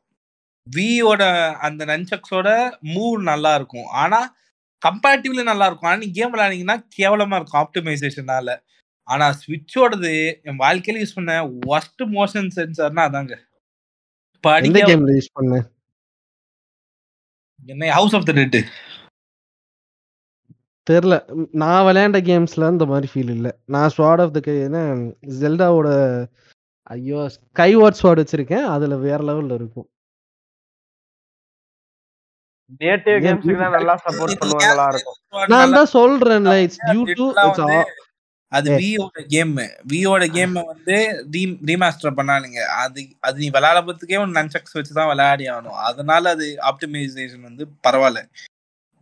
வியோட 0.66 1.22
அந்த 1.66 1.82
நன்சக்ஸோட 1.84 2.48
மூவ் 2.94 3.16
நல்லா 3.30 3.52
இருக்கும் 3.54 3.88
ஆனா 4.02 4.20
கம்பேரிட்டிவ்லி 4.82 5.44
நல்லா 5.50 5.66
இருக்கும் 5.66 5.90
ஆனா 5.90 6.00
நீ 6.04 6.08
கேம் 6.18 6.32
விளையாடிங்கன்னா 6.34 6.76
கேவலமா 6.98 7.38
இருக்கும் 7.38 7.62
ஆப்டிமைசேஷனால 7.64 8.50
ஆனா 9.08 9.26
ஸ்விட்சோடது 9.40 10.12
என் 10.48 10.60
வாழ்க்கையில 10.64 11.00
யூஸ் 11.02 11.16
பண்ண 11.18 11.32
ஒஸ்ட் 11.76 12.02
மோஷன் 12.16 12.50
சென்சார்னா 12.58 13.04
அதாங்க. 13.08 13.34
எந்த 13.34 14.44
படிக்க 14.44 14.80
கேம்ல 14.90 15.16
யூஸ் 15.18 15.36
பண்ண? 15.38 15.54
என்ன 17.68 17.90
ஹவுஸ் 17.98 18.14
ஆஃப் 18.18 18.26
த 18.28 18.34
டெட் 18.38 18.58
தெரில. 20.86 21.14
நான் 21.62 21.84
விளையாண்ட 21.86 22.18
கேம்ஸ்ல 22.28 22.68
இந்த 22.74 22.84
மாதிரி 22.92 23.08
ஃபீல் 23.12 23.32
இல்ல. 23.36 23.48
நான் 23.74 23.92
ஸ்வாட் 23.96 24.22
ஆஃப் 24.24 24.34
த 24.36 24.40
என்ன 24.68 24.78
ஜெல்டாவோட 25.42 25.88
ஐயோ 26.94 27.20
ஸ்கை 27.34 27.70
வாட் 27.80 27.98
ஸ்வாட் 28.00 28.22
வச்சிருக்கேன். 28.22 28.66
அதுல 28.74 28.96
வேற 29.06 29.20
லெவல்ல 29.28 29.58
இருக்கும். 29.60 29.88
நேட்டிவ் 32.82 33.18
கேம்ஸ்க்கு 33.24 33.56
தான் 33.62 33.74
நல்லா 33.76 33.94
சப்போர்ட் 34.04 34.40
பண்ணுவாங்களா 34.42 34.86
இருக்கும். 34.92 35.18
நான் 35.52 35.74
தான் 35.78 35.90
சொல்றேன்ல 35.96 36.54
இட்ஸ் 36.64 36.80
டியூ 36.90 37.02
டு 37.20 37.26
இட்ஸ் 37.46 37.64
அது. 38.52 38.68
வியோட 38.80 39.18
கேம் 39.32 39.52
வியோட 39.90 40.24
கேம் 40.36 40.54
வந்து 40.70 40.96
ரீமாஸ்டர் 41.68 42.16
பண்ணானுங்க 42.18 42.60
அது 42.82 43.00
அது 43.26 43.36
நீ 43.42 43.48
விளையாடுறதுக்கே 43.56 44.20
ஒரு 44.22 44.32
நன்சக்ஸ் 44.38 44.76
வச்சு 44.78 44.92
தான் 44.98 45.10
விளையாடி 45.12 45.44
ஆகணும். 45.52 45.78
அதனால 45.88 46.30
அது 46.36 46.46
ஆப்டிமைசேஷன் 46.70 47.46
வந்து 47.48 47.66
பரவாயில்ல. 47.86 48.22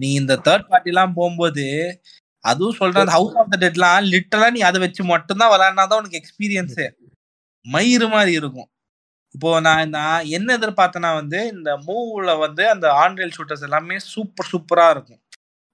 நீ 0.00 0.08
இந்த 0.20 0.34
தேர்ட் 0.46 0.68
பார்ட்டி 0.72 0.92
எல்லாம் 0.94 1.16
போகும்போது 1.18 1.66
அதுவும் 2.44 2.78
சொல்றேன் 2.80 3.14
ஹவுஸ் 3.16 3.38
ஆஃப் 3.40 3.52
த 3.52 3.58
டெட்லாம் 3.64 4.10
லிட்டரலா 4.14 4.50
நீ 4.56 4.60
அதை 4.70 4.78
வச்சு 4.84 5.02
மட்டும்தான் 5.14 5.52
விளையாடினாதான் 5.54 6.00
உனக்கு 6.02 6.20
எக்ஸ்பீரியன்ஸே 6.20 6.86
மயிறு 7.66 8.06
மாதிரி 8.16 8.32
இருக்கும். 8.40 8.68
இப்போ 9.34 9.60
நான் 9.60 9.88
நான் 9.88 10.26
என்ன 10.26 10.56
எதிர்பார்த்தேன்னா 10.58 11.10
வந்து 11.14 11.40
இந்த 11.54 11.70
மூவ்ல 11.88 12.38
வந்து 12.38 12.70
அந்த 12.70 12.86
ஆன்ரியல் 12.92 13.34
ஷூட்டர்ஸ் 13.36 13.66
எல்லாமே 13.68 13.96
சூப்பர் 13.98 14.50
சூப்பரா 14.52 14.86
இருக்கும். 14.90 15.20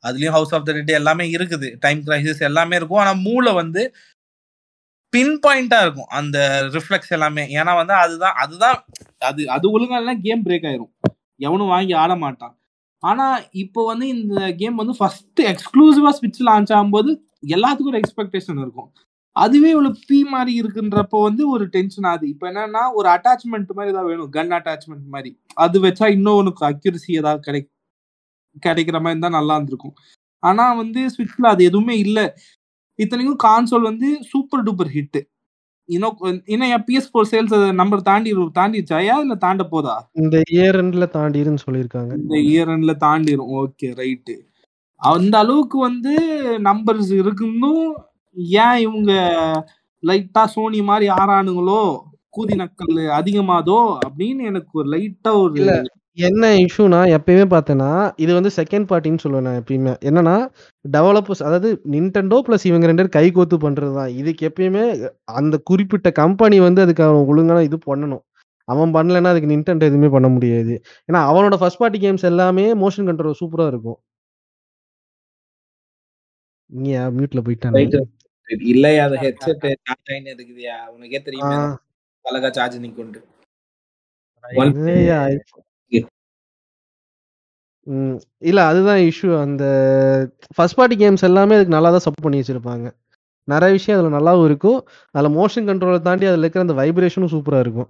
அதுலயும் 0.05 0.37
ஹவுஸ் 0.39 0.55
ஆஃப் 0.55 0.65
த 0.65 0.73
டெட் 0.73 0.91
எல்லாமே 0.91 1.25
இருக்குது. 1.31 1.69
டைம் 1.79 2.01
கிரைசிஸ் 2.07 2.43
எல்லாமே 2.43 2.77
இருக்கும். 2.77 2.99
ஆனா 2.99 3.13
மூல 3.29 3.53
வந்து 3.53 3.83
பின் 5.13 5.41
பாயிண்டா 5.47 5.79
இருக்கும். 5.83 6.11
அந்த 6.19 6.39
ரிஃப்ளெக்ஸ் 6.73 7.13
எல்லாமே. 7.13 7.45
ஏன்னா 7.61 7.75
வந்து 7.77 7.95
அதுதான் 7.95 8.37
அதுதான் 8.45 8.77
அது 9.19 9.43
அது 9.51 9.67
ஒழுங்கா 9.75 10.21
கேம் 10.21 10.45
பிரேக் 10.45 10.69
ஆயிரும். 10.71 10.93
எவனும் 11.37 11.73
வாங்கி 11.77 11.93
ஆட 11.93 12.17
மாட்டான். 12.17 12.55
ஆனா 13.03 13.27
இப்போ 13.51 13.81
வந்து 13.87 14.09
இந்த 14.09 14.53
கேம் 14.53 14.75
வந்து 14.75 14.95
ஃபர்ஸ்ட் 14.99 15.41
எக்ஸ்க்ளூசிவா 15.53 16.11
ஸ்விட்ச் 16.19 16.45
லான்ச் 16.49 16.73
ஆகும்போது 16.77 17.11
எல்லாத்துக்கும் 17.57 17.93
ஒரு 17.93 18.01
எக்ஸ்பெக்டேஷன் 18.01 18.61
இருக்கும். 18.61 18.91
அதுவே 19.37 19.69
இவ்வளவு 19.71 20.01
பி 20.09 20.19
மாதிரி 20.33 20.53
இருக்குன்றப்போ 20.61 21.19
வந்து 21.27 21.43
ஒரு 21.55 21.65
டென்ஷன் 21.73 22.07
ஆகுது 22.11 22.27
இப்போ 22.33 22.47
என்னன்னா 22.51 22.83
ஒரு 22.99 23.09
அட்டாச்மெண்ட் 23.15 23.73
மாதிரி 23.77 23.93
ஏதாவது 23.95 24.11
வேணும் 24.11 24.33
கன் 24.37 24.55
அட்டாச்மெண்ட் 24.59 25.07
மாதிரி. 25.15 25.31
அது 25.65 25.77
வச்சா 25.81 26.07
இன்னும் 26.17 26.41
உனக்கு 26.43 26.63
அக்யூரசி 26.71 27.11
ஏதாவது 27.21 27.43
கிடை 27.49 27.61
கிடைக்கிற 28.63 28.97
மாதிரி 28.99 29.15
இருந்தா 29.15 29.31
நல்லா 29.39 29.55
இருந்திருக்கும். 29.57 29.97
ஆனா 30.43 30.65
வந்து 30.83 31.01
ஸ்விட்ச்ல 31.15 31.49
அது 31.55 31.63
எதுவுமே 31.71 31.97
இல்ல. 32.07 32.19
இத்தனைக்கும் 32.99 33.43
கான்சோல் 33.47 33.89
வந்து 33.91 34.09
சூப்பர் 34.33 34.65
டூப்பர் 34.69 34.93
ஹிட் 34.97 35.21
இன்னும் 35.89 36.19
இன்னும் 36.53 36.85
பிஎஸ் 36.87 37.09
ஃபோர் 37.11 37.29
சேல்ஸ் 37.33 37.55
நம்பர் 37.81 38.03
தாண்டி 38.03 38.31
தாண்டிச்சாயா 38.59 39.17
இல்ல 39.25 39.35
தாண்ட 39.45 39.65
போதா? 39.73 39.97
இந்த 40.23 40.37
இயர் 40.55 40.79
எண்ட்ல 40.83 41.07
சொல்லியிருக்காங்க. 41.65 42.13
இந்த 42.21 42.35
இயர் 42.51 42.73
எண்ட்ல 42.75 42.95
தாண்டிரும். 43.07 43.51
ஓகே 43.63 43.89
ரைட்டு 44.01 44.37
அந்த 45.01 45.35
அளவுக்கு 45.45 45.79
வந்து 45.89 46.13
நம்பர்ஸ் 46.69 47.13
இருந்தும் 47.21 47.85
ஏன் 48.65 48.79
இவங்க 48.79 49.13
லைட்டா 50.03 50.45
சோனி 50.47 50.81
மாதிரி 50.83 51.07
ஆறானுங்களோ? 51.19 51.83
கூதி 52.37 52.55
நக்கல் 52.63 52.97
அதிகமாதோ? 53.19 53.79
அப்படின்னு 54.07 54.43
எனக்கு 54.51 54.73
ஒரு 54.81 54.89
லைட்டா 54.95 55.33
ஒரு 55.43 55.55
இல்ல. 55.61 55.75
என்ன 56.19 56.49
இஷ்யூனா 56.65 56.99
எப்பயுமே 57.17 57.47
பார்த்தேன்னா 57.53 57.89
இது 58.25 58.33
வந்து 58.35 58.51
செகண்ட் 58.57 58.87
பார்ட்டின்னு 58.91 59.23
சொல்லுவேன் 59.25 59.47
நான் 59.49 59.61
எப்பயுமே. 59.63 59.95
என்னன்னா 60.09 60.35
டெவலப்பர்ஸ் 60.85 61.43
அதாவது 61.43 61.71
நின்டெண்டோ 61.95 62.39
ப்ளஸ் 62.47 62.67
இவங்க 62.71 62.89
ரெண்டு 62.91 63.03
பேரும் 63.03 63.17
கை 63.19 63.27
கோத்து 63.39 63.57
பண்றது 63.65 63.93
தான் 63.99 64.13
இதுக்கு 64.21 64.49
எப்பயுமே 64.51 64.85
அந்த 65.41 65.59
குறிப்பிட்ட 65.71 66.11
கம்பெனி 66.23 66.59
வந்து 66.67 66.83
அதுக்கு 66.87 67.05
அவன் 67.09 67.29
ஒழுங்கான 67.33 67.65
இது 67.69 67.79
பண்ணணும். 67.91 68.25
அவன் 68.69 68.95
பண்ணலைன்னா 68.97 69.33
அதுக்கு 69.33 69.53
நின்டெண்டோ 69.55 69.89
எதுவுமே 69.91 70.11
பண்ண 70.17 70.29
முடியாது. 70.37 70.75
ஏன்னா 71.09 71.23
அவனோட 71.31 71.57
ஃபர்ஸ்ட் 71.63 71.83
பார்ட்டி 71.83 72.01
கேம்ஸ் 72.07 72.31
எல்லாமே 72.33 72.67
மோஷன் 72.85 73.09
கண்ட்ரோல் 73.11 73.41
சூப்பரா 73.43 73.67
இருக்கும். 73.73 73.99
நீ 76.73 76.91
மியூட்ல 77.17 77.41
போயிட்டானே. 77.47 77.83
இல்லையா? 78.71 79.05
அது 79.09 79.17
ஹெட்செட் 79.25 79.63
சார்ஜ் 79.87 80.11
ஆயின்னு 80.13 80.35
இருக்குதுயா? 80.35 80.77
உனக்கே 80.95 81.21
தெரியுமே. 81.29 81.57
அழகா 82.25 82.51
சார்ஜ் 82.59 82.77
நிக்கொண்டு 82.87 83.21
இல்ல 88.43 88.61
அதுதான் 88.71 89.01
இஷ்யூ 89.09 89.31
அந்த 89.45 89.65
ஃபர்ஸ்ட் 90.57 90.77
பார்ட்டி 90.79 90.97
கேம்ஸ் 91.03 91.27
எல்லாமே 91.29 91.57
அதுக்கு 91.57 91.75
நல்லா 91.75 91.91
தான் 91.95 92.05
சப்போர்ட் 92.05 92.27
பண்ணி 92.27 92.41
வச்சிருப்பாங்க. 92.41 92.87
நிறைய 93.49 93.73
விஷயம் 93.77 93.97
அதுல 93.97 94.13
நல்லாவும் 94.17 94.47
இருக்கும். 94.49 94.79
அதுல 95.15 95.31
மோஷன் 95.39 95.69
கண்ட்ரோலை 95.71 96.01
தாண்டி 96.07 96.29
அதுல 96.31 96.45
இருக்கிற 96.45 96.65
அந்த 96.67 96.77
வைப்ரேஷனும் 96.81 97.33
சூப்பரா 97.35 97.59
இருக்கும். 97.65 97.89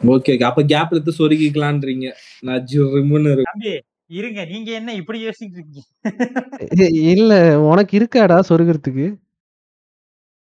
ஓகே 0.00 0.34
அப்ப 0.48 0.62
கேப் 0.72 0.92
எடுத்து 0.94 1.12
சொருகிக்கலான்றீங்க 1.18 2.06
நான் 2.46 2.62
ஜிம்முன்னு 2.70 3.32
இருக்கும் 3.34 3.50
தம்பி 3.52 3.72
இருங்க. 4.10 4.40
நீங்க 4.52 4.70
என்ன 4.78 4.94
இப்படி 5.00 5.18
யோசிச்சுட்டு 5.24 5.58
இருக்கீங்க? 5.58 5.82
இல்ல. 7.14 7.32
உனக்கு 7.70 7.92
இருக்காடா 8.00 8.38
சொருகிறதுக்கு? 8.50 9.06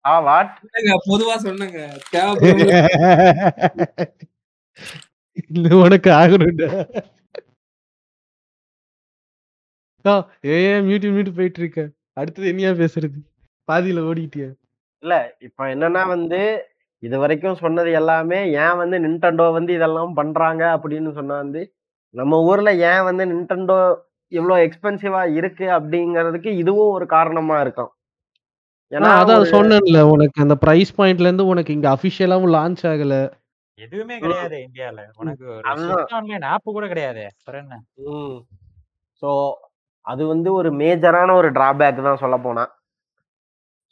ஆ 0.05 0.13
வாட் 0.29 0.55
பொதுவா 1.11 1.35
சொன்னேங்க 1.47 1.81
இல்ல 5.51 5.67
உனக்கு 5.85 6.11
ஆகணும்டா. 6.21 6.69
ஏன் 10.55 10.83
மியூட் 10.87 11.07
மியூட் 11.15 11.37
போயிட்டு 11.37 11.61
இருக்க 11.63 11.81
அடுத்தது 12.21 12.47
என்னையா 12.53 12.71
பேசுறது. 12.81 13.19
பாதியில 13.69 14.03
ஓடிட்டியா? 14.09 14.49
இல்ல 15.03 15.15
இப்ப 15.47 15.69
என்னன்னா 15.75 16.03
வந்து 16.15 16.41
இது 17.03 17.17
வரைக்கும் 17.23 17.61
சொன்னது 17.63 17.93
எல்லாமே 18.01 18.41
ஏன் 18.65 18.77
வந்து 18.83 18.97
நின்டெண்டோ 19.05 19.47
வந்து 19.59 19.73
இதெல்லாம் 19.79 20.13
பண்றாங்க 20.21 20.63
அப்படின்னு 20.77 21.13
சொன்னா 21.19 21.37
வந்து 21.45 21.63
நம்ம 22.15 22.39
ஊர்ல 22.43 22.71
ஏன் 22.89 23.05
வந்து 23.09 23.25
நின்டெண்டோ 23.31 23.77
இவ்வளவு 24.33 24.65
எக்ஸ்பென்சிவா 24.67 25.23
இருக்கு 25.39 25.67
அப்படிங்கிறதுக்கு 25.77 26.51
இதுவும் 26.63 26.95
ஒரு 26.97 27.07
காரணமா 27.07 27.57
இருக்கும். 27.61 27.91
ஏன்னா 28.93 29.11
அதான் 29.21 29.45
சொன்னேன்ல 29.53 30.01
உனக்கு 30.13 30.39
அந்த 30.43 30.55
பிரைஸ் 30.65 30.97
பாயிண்ட்ல 30.99 31.29
இருந்து 31.29 31.47
உனக்கு 31.47 31.75
இங்க 31.77 31.89
அபிஷியலாவும் 31.95 32.53
லான்ச் 32.57 32.83
ஆகல. 32.91 33.15
எதுவுமே 33.79 34.17
கிடையாது 34.19 34.57
இந்தியால. 34.67 34.99
உனக்கு. 35.21 35.47
ஆன்லைன் 36.13 36.47
ஆப் 36.53 36.75
கூட 36.77 36.87
கிடையாது 36.87 37.23
என்ன? 37.55 37.79
ஸோ 39.23 39.31
அது 40.07 40.23
வந்து 40.27 40.51
ஒரு 40.53 40.71
மேஜரான 40.81 41.35
ஒரு 41.41 41.49
டிராபேக் 41.57 42.07
தான் 42.07 42.23
சொல்ல 42.23 42.37
போனா. 42.39 42.65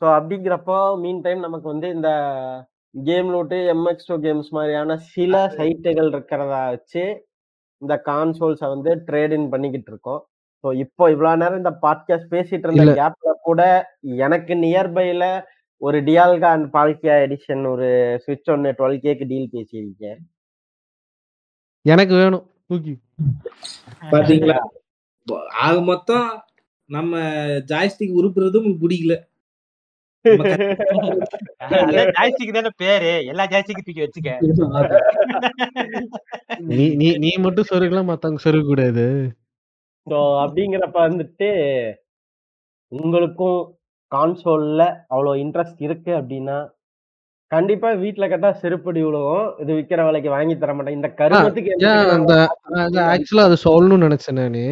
ஸோ 0.02 0.06
அப்படிங்கிறப்போ 0.16 0.76
மீன் 1.02 1.24
டைம் 1.24 1.40
நமக்கு 1.40 1.66
வந்து 1.68 1.88
இந்த 1.96 2.10
game 2.94 3.28
load 3.34 3.56
MX 3.74 4.08
two 4.08 4.16
games 4.24 4.48
மாதிரியான 4.50 4.96
சில 5.10 5.34
சைட்டுகள் 5.58 6.08
இருக்கிறதா 6.12 6.62
வச்சு 6.70 7.04
இந்த 7.80 8.02
கான்சோல்ஸை 8.04 8.68
வந்து 8.68 8.94
ட்ரேட் 9.06 9.32
இன் 9.32 9.48
பண்ணிக்கிட்டு 9.48 9.90
இருக்கோம். 9.90 10.26
ஸோ 10.64 10.74
இப்போ 10.74 11.10
இவ்வளோ 11.10 11.36
நேரம் 11.36 11.56
இந்த 11.56 11.78
பாட்காஸ்ட் 11.82 12.30
பேசிட்டு 12.30 12.72
இருந்த. 12.72 12.84
கேப்ல 12.84 13.30
கூட 13.42 13.86
எனக்கு 14.00 14.54
நியர்பைல 14.54 15.42
ஒரு 15.76 16.02
டியால்கா 16.02 16.44
அண்ட் 16.44 16.74
பால்கியா 16.74 17.14
எடிஷன் 17.26 17.70
ஒரு 17.70 17.88
ஸ்விட்ச் 18.26 18.50
ஒன்று 18.50 18.72
டுவெல் 18.72 18.98
கேக்கு 18.98 19.26
டீல் 19.26 19.50
பேசியிருக்கேன். 19.52 20.18
எனக்கு 21.82 22.14
வேணும். 22.14 22.46
தூக்கி. 22.66 22.98
பாத்தீங்களா? 24.10 24.58
ஆக 25.48 25.80
மொத்தம் 25.80 26.44
நம்ம 26.84 27.18
ஜாய்ஸ்டிக் 27.66 28.16
உருப்புறது 28.16 28.56
உங்களுக்கு 28.56 28.88
பிடிக்கல. 28.88 29.16
பேரு. 32.80 33.12
எல்லா 33.30 33.46
ஜாய்ஸ்டிக்கும் 33.46 33.86
தூக்கி 33.86 34.04
வச்சுக்க. 34.04 34.30
நீ 36.70 36.94
நீ 37.00 37.08
நீ 37.22 37.30
மட்டும் 37.38 37.68
சொருக்கலாம் 37.70 38.10
மத்தவங்க 38.10 38.40
சொருக 38.44 38.64
கூடாது 38.64 39.06
ஸோ 40.06 40.18
அப்படிங்கிறப்ப 40.42 40.98
வந்துட்டு 41.06 41.48
உங்களுக்கும் 42.92 43.76
கான்சோல்ல 44.12 44.82
அவ்வளோ 45.12 45.32
இன்ட்ரெஸ்ட் 45.42 45.82
இருக்கு 45.82 46.12
அப்படின்னா 46.20 46.58
கண்டிப்பா 47.52 47.88
வீட்ல 48.02 48.28
கேட்டா 48.28 48.50
செருப்படி 48.60 49.00
விழுவும் 49.04 49.46
இது 49.62 49.72
விக்கிற 49.76 50.00
விலைக்கு 50.06 50.30
வாங்கி 50.34 50.54
தர 50.56 50.74
மாட்டேன் 50.74 50.98
இந்த 50.98 51.08
கருமத்துக்கு 51.18 51.72
ஆக்சுவலா 53.06 53.46
அது 53.48 53.56
சொல்லணும்னு 53.66 54.08
நினைச்சேன் 54.08 54.40
நானு. 54.40 54.64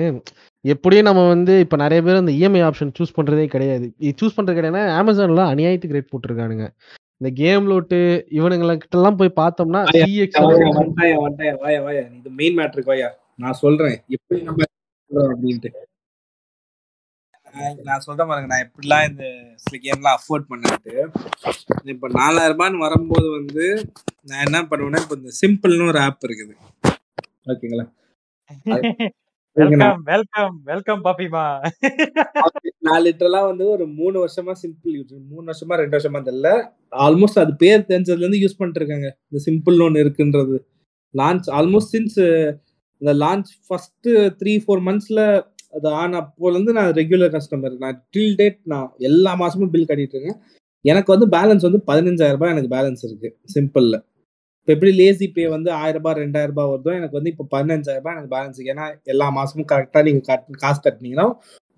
எப்படியும் 0.64 1.05
நம்ம 1.05 1.28
வந்து 1.28 1.60
இப்ப 1.60 1.76
நிறைய 1.76 2.02
பேர் 2.02 2.16
அந்த 2.16 2.32
இஎம்ஐ 2.32 2.62
ஆப்ஷன் 2.68 2.94
சூஸ் 2.98 3.16
பண்றதே 3.16 3.47
கிடையாது. 3.47 3.86
சூஸ் 4.20 4.36
பண்றது 4.36 4.56
கிடையாதுன்னா 4.59 4.85
அமேசான்ல 5.01 5.44
அநியாயத்துக்கு 5.52 5.97
ரேட் 5.97 6.12
போட்டிருக்கானுங்க. 6.12 6.66
இந்த 7.20 7.30
கேம் 7.40 7.64
லோட்டு 7.70 7.98
இவனுங்கள 8.39 8.72
கிட்ட 8.82 8.97
எல்லாம் 8.98 9.18
போய் 9.20 9.39
பார்த்தோம்னா 9.40 9.80
வாயா. 11.64 12.02
இது 12.18 12.30
மெயின் 12.40 12.59
மேட்ருக்கு 12.59 12.93
வாயா. 12.93 13.09
நான் 13.36 13.60
சொல்றேன். 13.62 13.97
எப்படி 14.16 14.40
நம்ம 14.43 14.66
அப்படின்ட்டு. 15.30 15.70
நான் 17.86 18.05
சொல்றேன் 18.06 18.28
பாருங்க. 18.30 18.48
நான் 18.52 18.64
எப்படிலாம் 18.66 19.06
இந்த 19.10 19.24
சில 19.64 19.76
கேம்லாம் 19.85 20.16
அஃபோர்ட் 20.18 20.51
பண்ணிட்டு 20.51 20.94
இப்ப 21.94 22.09
நாலாயிரம் 22.18 22.56
ரூபான்னு 22.56 22.85
வரும்போது 22.86 23.28
வந்து 23.30 23.64
நான் 24.28 24.44
என்ன 24.47 24.59
பண்ணுவேன்னா 24.70 25.02
இப்ப 25.05 25.18
இந்த 25.20 25.32
சிம்பிள்னு 25.43 25.89
ஒரு 25.93 26.01
ஆப் 26.06 26.26
இருக்குது. 26.28 26.55
ஓகேங்களா? 27.52 27.86
Welcome 29.60 30.02
welcome 30.02 30.60
welcome 30.64 31.01
பாப்பிமா. 31.05 31.44
நான் 32.78 33.02
லிட்டரலா 33.05 33.40
வந்து 33.47 33.68
ஒரு 33.68 33.86
மூணு 33.86 34.24
வருஷமா 34.24 34.52
சிம்பிள் 34.62 34.93
யூஸ் 34.97 35.14
மூணு 35.30 35.44
வருஷமா 35.51 35.78
ரெண்டு 35.80 35.98
வருஷமா 35.98 36.20
தெரியல. 36.28 36.51
ஆல்மோஸ்ட் 37.06 37.40
அது 37.43 37.56
பேர் 37.56 37.85
தெரிஞ்சதுல 37.89 38.24
இருந்து 38.24 38.39
யூஸ் 38.39 38.56
பண்ணிட்டு 38.56 38.80
இருக்காங்க. 38.82 39.09
இந்த 39.28 39.40
சிம்பிள் 39.47 39.82
ஒன்று 39.86 40.05
இருக்குன்றது. 40.05 40.59
லான்ச் 41.14 41.48
ஆல்மோஸ்ட் 41.59 41.93
சின்ஸ் 41.94 42.18
இந்த 42.98 43.14
லான்ச் 43.24 43.51
ஃபர்ஸ்ட் 43.66 44.09
த்ரீ 44.43 44.55
ஃபோர் 44.64 44.85
மந்த்ஸ்ல 44.89 45.47
அது 45.76 45.89
ஆன் 45.89 46.14
அப்போல 46.20 46.55
இருந்து 46.56 46.72
நான் 46.72 46.93
ரெகுலர் 46.93 47.35
கஸ்டமர் 47.36 47.76
நான் 47.78 48.09
டில் 48.16 48.36
டேட் 48.36 48.60
நான் 48.64 48.93
எல்லா 48.98 49.35
மாசமும் 49.43 49.72
பில் 49.74 49.89
கட்டிட்டு 49.89 50.16
இருக்கேன். 50.16 50.40
எனக்கு 50.80 51.18
வந்து 51.18 51.28
பேலன்ஸ் 51.39 51.66
வந்து 51.68 51.82
பதினஞ்சாயிரம் 51.90 52.36
ரூபாய் 52.39 52.52
எனக்கு 52.56 52.74
பேலன்ஸ் 52.76 53.02
இருக்கு 53.02 53.30
சிம்பிள்ல 53.55 53.97
இப்போ 54.68 54.76
எப்படி 54.76 54.90
லேசி 54.96 55.26
பே 55.36 55.44
வந்து 55.54 55.70
ஆயிரம் 55.82 56.00
ரூபாய் 56.00 56.16
ரெண்டாயிரம் 56.16 56.50
ரூபாய் 56.52 56.66
வருதோ 56.70 56.90
எனக்கு 56.96 57.16
வந்து 57.18 57.30
இப்போ 57.32 57.44
பதினஞ்சாயிரம் 57.52 58.02
ரூபாய் 58.02 58.14
எனக்கு 58.16 58.30
பேலன்ஸ் 58.34 58.58
ஏன்னா 58.72 58.86
எல்லா 59.12 59.26
மாசமும் 59.36 59.66
கரெக்டாக 59.70 60.02
நீங்கள் 60.08 60.26
கட் 60.26 60.58
காசு 60.62 60.80
கட்டினீங்கன்னா 60.86 61.24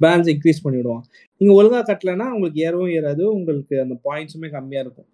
பேலன்ஸ் 0.01 0.31
இன்க்ரீஸ் 0.33 0.63
பண்ணிவிடுவோம் 0.65 1.03
நீங்கள் 1.41 1.57
ஒழுங்கா 1.59 1.83
கட்டலைன்னா 1.91 2.27
உங்களுக்கு 2.35 2.59
ஏறவும் 2.67 2.91
ஏறாது. 2.97 3.23
உங்களுக்கு 3.37 3.77
அந்த 3.85 3.97
பாயிண்ட்ஸுமே 4.09 4.51
கம்மியாக 4.57 4.85
இருக்கும். 4.87 5.09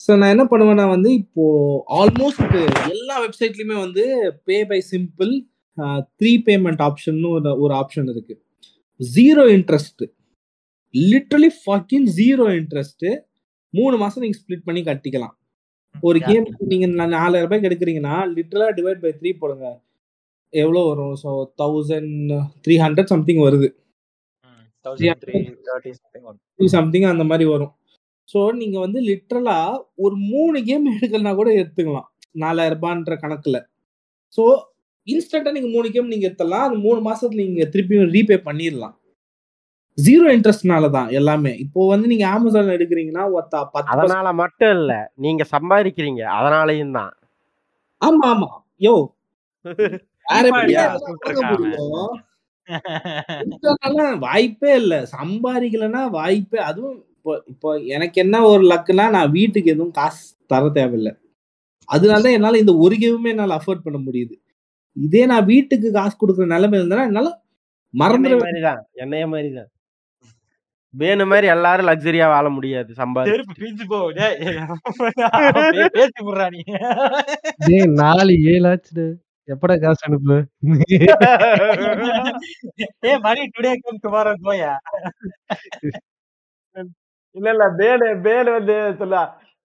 ஸோ 0.00 0.16
நான் 0.20 0.32
என்ன 0.36 0.46
பண்ணுவேன்னா 0.52 0.86
வந்து 0.94 1.12
இப்போது 1.20 1.76
ஆல்மோஸ்ட் 1.98 2.56
எல்லா 2.94 3.18
வெப்சைட்லேயுமே 3.26 3.78
வந்து 3.84 4.06
pay 4.48 4.58
by 4.72 4.80
simple 4.92 5.34
three 6.20 6.34
payment 6.48 6.82
option 6.88 7.22
ஒரு 7.34 7.54
ஒரு 7.66 7.72
ஆப்ஷன் 7.82 8.10
இருக்குது 8.14 8.42
zero 9.00 9.46
interest 9.58 10.12
literally 10.94 11.52
fucking 11.62 12.10
zero 12.20 12.48
interest 12.60 13.16
மூணு 13.74 13.96
மாதம் 14.04 14.24
நீங்கள் 14.26 14.42
ஸ்ப்ளிட் 14.42 14.68
பண்ணி 14.68 14.82
கட்டிக்கலாம். 14.90 15.36
ஒரு 15.94 16.18
கேம் 16.28 16.46
நீங்க 16.72 16.86
நாலாயிரம் 17.16 17.46
ரூபாய்க்கு 17.46 17.68
எடுக்கிறீங்கன்னா 17.70 18.16
லிட்டரலா 18.36 18.68
டிவைட் 18.78 19.02
பை 19.04 19.12
த்ரீ 19.20 19.30
போடுங்க. 19.40 19.66
எவ்வளோ 20.52 20.82
வரும்? 20.88 21.14
So 21.22 21.30
thousand 21.60 22.32
three 22.64 22.74
hundred 22.84 23.12
something 23.12 23.42
வருது. 23.46 23.68
த்ரீ 26.56 26.66
சம்திங் 26.76 27.06
அந்த 27.12 27.24
மாதிரி 27.30 27.44
வரும். 27.54 27.72
ஸோ 28.28 28.40
நீங்க 28.60 28.76
வந்து 28.78 29.00
லிட்ரலா 29.10 29.58
ஒரு 29.94 30.16
மூணு 30.32 30.58
கேம் 30.68 30.84
எடுக்கலனா 30.94 31.32
கூட 31.34 31.50
எடுத்துக்கலாம். 31.60 32.08
நாலாயிரம் 32.44 32.78
ரூபான்ற 32.78 33.16
கணக்குல. 33.24 33.58
ஸோ 34.36 34.44
இன்ஸ்டன்டா 35.06 35.50
நீங்க 35.52 35.68
மூணு 35.68 35.90
கேம் 35.90 36.12
நீங்க 36.12 36.28
எடுத்தலாம் 36.28 36.66
அது 36.66 36.76
மூணு 36.86 37.00
மாசத்துல 37.10 37.42
நீங்க 37.46 37.64
திருப்பியும் 37.64 38.12
ரீபே 38.16 38.38
பண்ணிடலாம். 38.48 38.94
ஜீரோ 39.98 40.26
இன்ட்ரெஸ்ட்னால 40.34 40.86
தான் 40.90 41.08
எல்லாமே. 41.18 41.52
இப்போ 41.64 41.80
வந்து 41.90 42.06
நீங்க 42.12 42.26
அமேசான்ல 42.30 42.76
எடுக்கிறீங்கன்னா 42.76 43.24
ஒத்தா 43.36 43.58
பத்து 43.74 43.92
அதனால 43.94 44.28
மட்டும் 44.40 44.72
இல்ல. 44.78 44.92
நீங்க 45.24 45.42
சம்பாதிக்கிறீங்க. 45.52 46.22
அதனாலயும் 46.38 46.96
தான். 46.98 47.12
ஆமா 48.02 48.26
ஆமா. 48.32 48.50
யோ. 48.82 48.94
வாய்ப்பே 54.24 54.72
இல்ல. 54.82 54.94
சம்பாதிக்கலன்னா 55.14 56.02
வாய்ப்பே. 56.16 56.60
அதுவும் 56.68 56.96
இப்போ 57.16 57.34
இப்போ 57.52 57.68
எனக்கு 57.94 58.18
என்ன 58.24 58.36
ஒரு 58.48 58.64
லக்குனா 58.70 59.06
நான் 59.16 59.32
வீட்டுக்கு 59.36 59.72
எதுவும் 59.74 59.94
காசு 59.98 60.22
தர 60.50 60.64
தேவையில்ல. 60.78 61.10
அதனாலதான் 61.88 62.36
என்னால 62.38 62.60
இந்த 62.62 62.74
ஒரு 62.84 62.96
கேமுமே 63.02 63.32
என்னால 63.34 63.56
அஃபோர்ட் 63.60 63.84
பண்ண 63.86 63.98
முடியுது. 64.06 64.34
இதே 64.96 65.22
நான் 65.32 65.48
வீட்டுக்கு 65.52 65.88
காசு 65.98 66.14
கொடுக்குற 66.18 66.46
நிலைமை 66.54 66.78
இருந்தா 66.80 67.08
என்னால 67.10 67.30
மறந்துட 67.94 68.36
மாதிரிதான். 68.42 68.82
என்னைய 69.04 69.26
மாதிரிதான். 69.32 69.70
வேணு 70.94 71.24
மாதிரி 71.30 71.46
எல்லாரும் 71.54 71.88
லக்ஸரியா 71.88 72.26
வாழ 72.32 72.46
முடியாது 72.56 72.90
சம்பாதி 72.98 73.30
நாலு 78.00 78.32
ஏழு 78.52 78.66
ஆச்சுடு. 78.70 79.04
எப்படா 79.48 79.74
காசு 79.82 80.02
அனுப்பு? 80.08 80.36
ஏ 83.04 83.12
மணி 83.26 83.42
டுடே 83.54 83.72
கம் 83.82 84.00
டுமாரோ 84.04 84.32
கோயா 84.44 84.72
இல்ல 87.36 87.48
இல்ல 87.54 87.64
பேனு 87.80 88.08
பேனு 88.26 88.50
வந்து 88.58 88.76
சொல்ல 89.00 89.16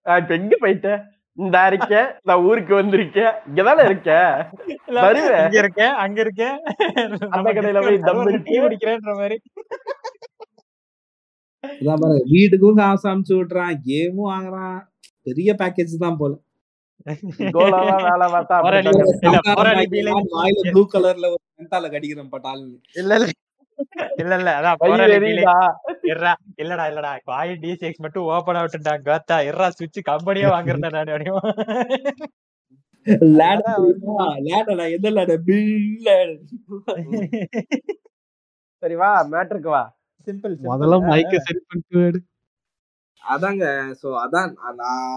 இப்ப 0.06 0.34
எங்க 0.40 0.56
போயிட்டேன் 0.64 1.02
இந்த 1.38 1.58
இருக்கேன் 1.72 2.08
நான் 2.28 2.44
ஊருக்கு 2.48 2.74
வந்திருக்கேன் 2.78 3.34
இங்கதானே 3.50 3.84
இருக்கேன் 3.90 4.30
வருவேன். 5.00 5.44
இங்க 5.46 5.58
இருக்கேன் 5.64 5.94
அங்க 6.04 6.20
இருக்கேன். 6.26 6.58
அந்த 7.36 7.50
கடையில 7.58 7.82
போய் 7.86 8.00
தம் 8.08 8.22
டீ 8.26 8.32
இருக்கு. 8.32 8.64
குடிக்கிறேன்ற 8.66 9.14
மாதிரி. 9.22 9.38
பாருங்க 11.64 12.20
வீட்டுக்கும் 12.34 12.80
காசு 12.80 13.06
அமுச்சு 13.12 13.34
விட்டுறான் 13.38 13.80
கேமும் 13.88 14.30
வாங்குறான். 14.32 14.80
பெரிய 15.28 15.50
பேக்கேஜ் 15.62 16.04
தான் 16.06 16.20
போல. 16.22 16.34
ப்ளூ 20.66 20.82
கலர்ல 20.94 21.26
ஒரு 21.34 21.44
மென்டால 21.58 21.86
கடிக்கிறேன் 21.94 22.34
பட்டால் 22.34 22.64
இல்ல. 22.64 22.78
இல்ல 23.02 23.14
இல்ல. 23.20 23.28
இல்ல 24.22 24.50
அதான் 24.60 24.80
இல்லடா 26.62 26.86
இல்லடா. 26.92 27.12
காய் 27.30 27.52
டிசிஎக்ஸ் 27.64 28.04
மட்டும் 28.06 28.28
ஓபன் 28.30 28.60
ஆகட்டும்டா 28.60 28.96
கோத்தா 29.08 29.38
இருடா 29.48 29.68
சுவிட்ச் 29.78 30.00
கம்பெனியே 30.12 30.50
வாங்குறேன் 30.56 30.96
நான். 30.98 31.14
அப்படியும் 31.14 31.46
லேடா 33.40 33.74
லேடா 34.48 34.86
எந்த 34.96 35.10
லேட 35.18 35.36
பில் 35.46 36.34
சரி 38.84 38.96
வா 38.96 39.10
மேட்ருக்கு 39.32 39.70
வா. 39.70 39.84
சிம்பிள் 40.30 40.56
முதல்ல 40.72 40.98
மைக்க 41.12 41.36
சரி 41.48 41.62
பண்ணிட்டு. 41.70 42.22
அதாங்க. 43.24 43.66
சோ 44.02 44.08
அதான். 44.26 44.52
நான் 44.84 45.10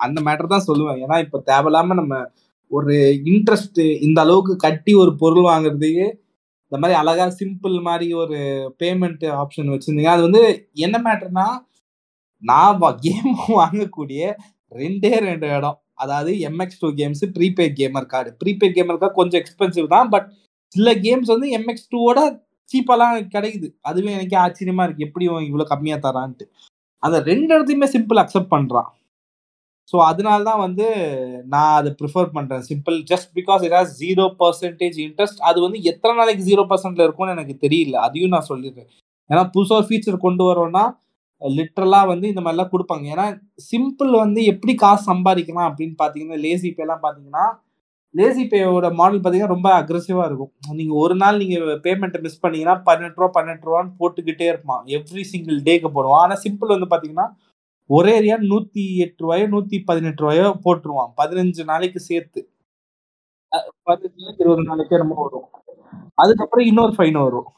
அந்த 0.00 0.18
மேட்டர் 0.28 0.54
தான் 0.54 0.68
சொல்லுவேன். 0.68 1.00
ஏன்னா 1.04 1.16
இப்ப 1.26 1.42
தேவையில்லாம 1.52 1.96
நம்ம 2.00 2.14
ஒரு 2.70 2.94
இன்ட்ரெஸ்ட் 3.30 3.80
இந்த 4.06 4.18
அளவுக்கு 4.24 4.54
கட்டி 4.66 4.92
ஒரு 5.02 5.12
பொருள் 5.22 5.48
வாங்குறதுக்கு 5.50 6.06
இந்த 6.72 6.78
மாதிரி 6.82 6.96
அழகா 7.00 7.24
சிம்பிள் 7.40 7.74
மாதிரி 7.88 8.06
ஒரு 8.22 8.38
பேமெண்ட் 8.82 9.24
ஆப்ஷன் 9.42 9.72
வச்சிருந்தீங்க. 9.72 10.12
அது 10.16 10.22
வந்து 10.28 10.42
என்ன 10.86 10.96
மேட்டர்னா 11.06 11.46
நான் 12.42 12.80
கேம் 13.06 13.32
வாங்கக்கூடிய 13.60 14.22
ரெண்டே 14.72 15.12
ரெண்டு 15.28 15.48
இடம். 15.56 15.78
அதாவது 16.02 16.32
MX 16.48 16.80
two 16.82 16.88
games 17.00 17.24
prepaid 17.36 17.74
gamer 17.80 18.08
card 18.12 18.30
prepaid 18.42 18.76
gamer 18.78 19.00
card 19.02 19.18
கொஞ்சம் 19.20 19.40
எக்ஸ்பென்சிவ் 19.42 19.88
தான் 19.96 20.08
பட் 20.14 20.26
சில 20.74 20.94
கேம்ஸ் 21.06 21.32
வந்து 21.34 21.48
எம்எக்ஸ் 21.58 21.90
டூவோட 21.92 22.20
சீப்பெல்லாம் 22.72 23.14
கிடைக்குது. 23.36 23.68
அதுவே 23.90 24.10
எனக்கே 24.16 24.38
ஆச்சரியமா 24.46 24.84
இருக்கு. 24.86 25.06
எப்படி 25.08 25.24
இவ்வளோ 25.50 25.66
கம்மியாக 25.72 25.72
கம்மியா 25.74 25.98
தரான்ட்டு. 26.08 26.46
அந்த 27.02 27.16
ரெண்டு 27.30 27.50
இடத்தையுமே 27.54 27.88
சிம்பிள் 27.94 28.20
அக்செப்ட் 28.22 28.52
பண்றான். 28.56 28.90
ஸோ 29.90 29.96
அதனால 30.10 30.38
தான் 30.48 30.60
வந்து 30.64 30.84
நான் 31.52 31.76
அதை 31.78 31.90
ப்ரிஃபர் 32.00 32.28
பண்ணுறேன் 32.34 32.62
simple 32.68 32.96
just 33.10 33.30
because 33.38 33.62
it 33.66 33.74
has 33.78 33.94
zero 34.02 34.24
percentage 34.42 34.98
interest 35.06 35.40
அது 35.48 35.58
வந்து 35.64 35.78
எத்தனை 35.90 36.12
நாளைக்கு 36.20 36.42
ஜீரோ 36.50 36.62
பர்சன்ட்ல 36.70 37.06
இருக்கும்னு 37.06 37.34
எனக்கு 37.36 37.54
தெரியல. 37.64 37.96
அதையும் 38.06 38.34
நான் 38.34 38.50
சொல்லிடுறேன். 38.52 38.88
ஏன்னா 39.30 39.42
புதுசாக 39.54 39.80
ஒரு 39.80 39.88
ஃபீச்சர் 39.88 40.24
கொண்டு 40.26 40.44
வரோம்னா 40.50 40.84
லிட்ரலாக 41.42 42.10
வந்து 42.12 42.26
இந்த 42.32 42.42
மாதிரிலாம் 42.44 42.72
கொடுப்பாங்க. 42.74 43.04
ஏன்னா 43.14 43.26
சிம்பிள் 43.70 44.12
வந்து 44.24 44.40
எப்படி 44.52 44.72
காசு 44.84 45.02
சம்பாதிக்கலாம் 45.10 45.68
அப்படின்னு 45.70 45.96
பார்த்தீங்கன்னா 46.02 46.38
லேசி 46.44 46.70
பேலாம் 46.78 47.04
பார்த்தீங்கன்னா 47.04 47.46
லேசி 48.18 48.42
பேயோட 48.52 48.86
மாடல் 48.98 49.20
பார்த்தீங்கன்னா 49.20 49.54
ரொம்ப 49.54 49.68
அக்ரெசிவாக 49.80 50.26
இருக்கும். 50.28 50.52
நீங்கள் 50.78 51.00
ஒரு 51.04 51.14
நாள் 51.22 51.40
நீங்கள் 51.42 51.78
பேமெண்ட்டை 51.86 52.20
மிஸ் 52.24 52.42
பண்ணீங்கன்னா 52.42 52.74
பன்னெண்டு 52.88 53.18
ரூபா 53.20 53.28
பன்னெண்டு 53.36 53.66
ரூபான்னு 53.68 53.92
போட்டுக்கிட்டே 54.00 54.46
இருப்பான். 54.52 54.82
எவ்ரி 54.96 55.24
சிங்கிள் 55.32 55.58
டேக்கு 55.68 55.90
போடுவான். 55.96 56.24
ஆனால் 56.24 56.42
சிம்பிள் 56.44 56.74
வந்து 56.74 56.88
பார்த்தீங்கன்னா 56.92 57.26
ஒரே 57.90 58.12
ஏரியா 58.18 58.36
நூற்றி 58.52 58.82
எட்டு 59.04 59.22
ரூபாயோ 59.24 59.46
நூற்றி 59.54 59.78
பதினெட்டு 59.88 60.22
ரூபாயோ 60.24 60.46
போட்டுருவான். 60.66 61.10
பதினஞ்சு 61.20 61.62
நாளைக்கு 61.72 62.00
சேர்த்து. 62.10 62.40
பதினஞ்சு 63.88 64.20
நாளைக்கு 64.22 64.44
இருபது 64.44 64.68
நாளைக்கே 64.70 65.02
ரொம்ப 65.02 65.16
வரும். 65.24 65.48
அதுக்கப்புறம் 66.22 66.68
இன்னொரு 66.70 66.92
ஃபைன் 66.98 67.18
வரும். 67.26 67.48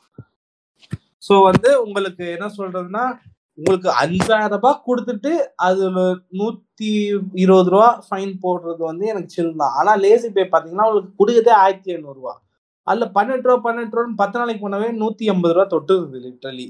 ஸோ 1.27 1.35
வந்து 1.51 1.71
உங்களுக்கு 1.87 2.25
என்ன 2.37 2.47
சொல்றதுன்னா 2.57 3.05
உங்களுக்கு 3.59 3.89
அஞ்சாயிரம் 4.03 4.53
ரூபாய் 4.55 4.85
கொடுத்துட்டு 4.87 5.33
அதுல 5.67 6.01
நூத்தி 6.39 6.89
இருபது 7.43 7.71
ரூபா 7.75 7.89
ஃபைன் 8.07 8.33
போடுறது 8.45 8.83
வந்து 8.91 9.05
எனக்கு 9.13 9.35
சில் 9.37 9.53
தான். 9.63 9.75
ஆனா 9.81 9.93
லேசி 10.05 10.29
பே 10.37 10.45
பாத்தீங்கன்னா 10.55 10.87
உங்களுக்கு 10.89 11.13
கொடுக்குறதே 11.21 11.53
ஆயிரத்தி 11.65 11.93
ஐநூறு 11.95 12.17
ரூபா. 12.21 12.35
அதுல 12.87 13.07
பன்னெண்டு 13.17 13.47
ரூபா 13.49 13.59
பன்னெண்டு 13.67 13.95
ரூபான்னு 13.97 14.21
பத்து 14.23 14.39
நாளைக்கு 14.41 14.65
பண்ணவே 14.65 14.89
நூத்தி 15.03 15.31
எண்பது 15.33 15.55
ரூபா 15.57 15.67
தொட்டுருது 15.75 16.19
லிட்டரலி 16.25 16.67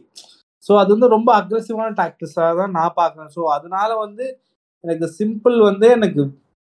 ஸோ 0.66 0.72
அது 0.82 0.90
வந்து 0.94 1.08
ரொம்ப 1.14 1.30
அக்ரெசிவான 1.38 1.94
டாக்டிஸாக 2.02 2.52
தான் 2.60 2.74
நான் 2.78 2.96
பார்க்குறேன் 3.00 3.32
ஸோ 3.36 3.42
அதனால 3.56 3.90
வந்து 4.04 4.26
எனக்கு 4.84 5.06
சிம்பிள் 5.18 5.56
வந்து 5.68 5.86
எனக்கு 5.96 6.22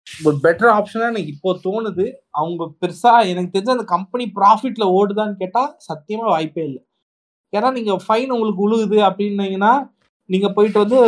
ஒரு 0.07 0.36
பெட்டர் 0.44 0.72
ஆப்ஷனாக 0.76 1.11
எனக்கு 1.14 1.31
இப்போ 1.36 1.49
தோணுது. 1.65 2.06
அவங்க 2.40 2.64
பெருசாக 2.81 3.30
எனக்கு 3.31 3.53
தெரிஞ்ச 3.56 3.72
அந்த 3.77 3.88
கம்பெனி 3.95 4.26
ப்ராஃபிட்டில் 4.38 4.94
ஓடுதான்னு 4.98 5.40
கேட்டால் 5.41 5.72
சத்தியமாக 5.88 6.31
வாய்ப்பே 6.36 6.64
இல்லை. 6.69 6.81
ஏன்னா 7.53 7.69
நீங்கள் 7.77 8.02
ஃபைன் 8.06 8.34
உங்களுக்கு 8.36 8.65
உழுகுது 8.68 8.98
அப்படின்னீங்கன்னா 9.10 9.73
நீங்க 10.34 10.47
போயிட்டு 10.56 10.80
வந்து 10.84 10.99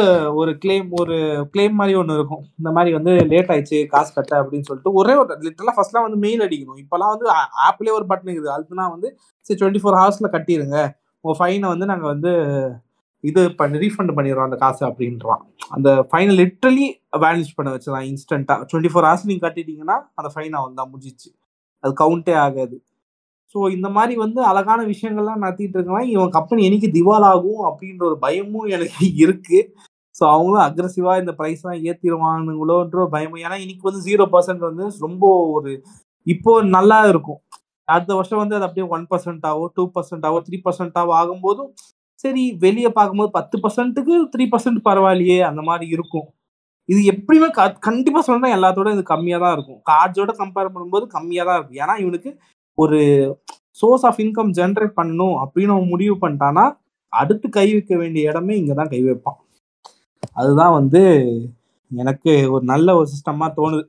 ஒரு 0.42 0.52
கிளைம் 0.64 0.88
ஒரு 1.02 1.16
கிளைம் 1.54 1.76
மாதிரி 1.80 1.96
ஒன்று 2.02 2.18
இருக்கும். 2.20 2.44
இந்த 2.60 2.70
மாதிரி 2.78 2.92
வந்து 2.98 3.12
லேட் 3.32 3.52
ஆயிடுச்சு 3.54 3.80
காசு 3.94 4.12
கட்ட 4.18 4.34
அப்படின்னு 4.42 4.68
சொல்லிட்டு 4.70 4.94
ஒரே 5.00 5.16
ஒரு 5.22 5.38
லிட்டரலாக 5.48 5.76
ஃபர்ஸ்ட்லாம் 5.78 6.06
வந்து 6.08 6.22
மெயில் 6.26 6.46
அடிக்கணும். 6.46 6.80
இப்போலாம் 6.84 7.14
வந்து 7.16 7.28
ஆப்லேயே 7.68 7.96
ஒரு 7.98 8.08
பட்டன் 8.12 8.32
இருக்குது. 8.34 8.54
அதுனா 8.58 8.86
வந்து 8.96 9.10
சரி 9.48 9.60
டுவெண்ட்டி 9.62 9.82
ஃபோர் 9.84 10.00
ஹவர்ஸில் 10.02 10.34
கட்டிடுங்க 10.38 10.80
உங்கள் 11.24 11.40
ஃபைனை 11.42 11.68
வந்து 11.74 11.90
நாங்கள் 11.92 12.12
வந்து 12.14 12.32
இது 13.30 13.42
பண்ணி 13.58 13.80
ரீஃபண்ட் 13.84 14.16
பண்ணிடுறோம் 14.18 14.48
அந்த 14.50 14.58
காசு 14.64 14.82
அப்படின்றான். 14.88 15.42
அந்த 15.76 15.90
ஃபைனை 16.12 16.34
லிட்ரலி 16.42 16.88
வேனிஷ் 17.24 17.58
பண்ண 17.58 17.72
வச்சிடலாம் 17.74 18.08
இன்ஸ்டண்ட்டாக 18.12 18.66
டுவெண்ட்டி 18.70 18.92
ஃபோர் 18.94 19.08
ஹவர்ஸ் 19.08 19.28
நீங்கள் 19.30 19.46
கட்டிட்டீங்கன்னா 19.48 19.98
அந்த 20.20 20.30
ஃபைன் 20.36 20.58
அவன் 20.60 20.80
தான் 20.80 20.92
முடிஞ்சிச்சு. 20.94 21.30
அது 21.84 21.94
கவுண்டே 22.02 22.34
ஆகாது. 22.46 22.76
ஸோ 23.56 23.72
இந்த 23.76 23.88
மாதிரி 23.90 24.14
வந்து 24.18 24.40
அழகான 24.50 24.82
விஷயங்கள்லாம் 24.92 25.42
நடத்திட்டு 25.44 25.78
இருக்கலாம். 25.78 26.08
இவன் 26.14 26.36
கம்பெனி 26.38 26.62
எனக்கு 26.70 26.90
திவால் 26.98 27.28
ஆகும் 27.32 27.62
அப்படின்ற 27.70 28.04
ஒரு 28.10 28.18
பயமும் 28.26 28.68
எனக்கு 28.76 29.00
இருக்கு. 29.24 29.60
ஸோ 30.16 30.24
அவங்களும் 30.34 30.66
அக்ரஸிவா 30.68 31.14
இந்த 31.22 31.34
ப்ரைஸ்லாம் 31.40 31.82
ஏற்றிடுவானுங்களோன்ற 31.88 32.70
ஒரு 33.04 33.12
பயமும். 33.16 33.42
ஏன்னா 33.46 33.58
இன்னைக்கு 33.64 33.90
வந்து 33.90 34.04
ஜீரோ 34.08 34.26
பர்சன்ட் 34.34 34.64
வந்து 34.70 34.86
ரொம்ப 35.06 35.24
ஒரு 35.56 35.72
இப்போ 36.28 36.52
நல்லா 36.76 37.00
இருக்கும். 37.12 37.42
அடுத்த 37.88 38.12
வருஷம் 38.18 38.42
வந்து 38.42 38.58
அது 38.58 38.68
அப்படியே 38.68 38.88
ஒன் 38.96 39.06
பர்சன்டாவோ 39.12 39.64
டூ 39.76 39.84
பர்சன்டாவோ 39.96 40.40
த்ரீ 40.48 40.58
பர்சன்டாவோ 40.66 41.14
ஆகும்போதும் 41.22 41.72
சரி 42.24 42.44
வெளியே 42.66 42.90
பார்க்கும்போது 42.98 43.32
பத்து 43.38 43.56
பர்சன்ட்டுக்கு 43.64 44.16
த்ரீ 44.34 44.46
பர்சன்ட் 44.54 44.82
பரவாயில்லையே 44.90 45.40
அந்த 45.50 45.62
மாதிரி 45.70 45.88
இருக்கும். 45.96 46.28
இது 46.90 47.02
எப்படியுமே 47.14 47.50
க- 47.58 47.80
கண்டிப்பாக 47.88 48.24
சொன்னால் 48.28 48.56
எல்லாத்தோட 48.58 48.90
இது 48.96 49.04
கம்மியாக 49.12 49.44
தான் 49.46 49.56
இருக்கும் 49.58 49.80
கார்ட்ஸோட 49.92 50.32
கம்பேர் 50.42 50.74
பண்ணும்போது 50.76 51.06
கம்மியாக 51.16 51.48
தான் 51.50 51.58
இருக்கும். 51.60 51.80
ஏன்னா 51.84 51.96
இவனுக்கு 52.04 52.32
ஒரு 52.84 53.00
சோர்ஸ் 53.80 54.06
ஆஃப் 54.10 54.20
இன்கம் 54.24 54.52
ஜென்ரேட் 54.60 54.98
பண்ணணும் 55.00 55.36
அப்படின்னு 55.44 55.76
அவன் 55.76 55.94
முடிவு 55.94 56.16
பண்ணிட்டான்னா 56.24 56.66
அடுத்து 57.14 57.48
கை 57.58 57.68
வைக்க 57.76 57.94
வேண்டிய 58.02 58.30
இடமே 58.32 58.54
இங்கே 58.60 58.76
தான் 58.80 58.92
கை 58.94 59.02
வைப்பான். 59.08 59.40
அதுதான் 60.40 60.76
வந்து 60.80 61.02
எனக்கு 61.92 62.34
ஒரு 62.54 62.64
நல்ல 62.74 62.96
ஒரு 63.00 63.08
சிஸ்டமாக 63.14 63.50
தோணுது. 63.60 63.84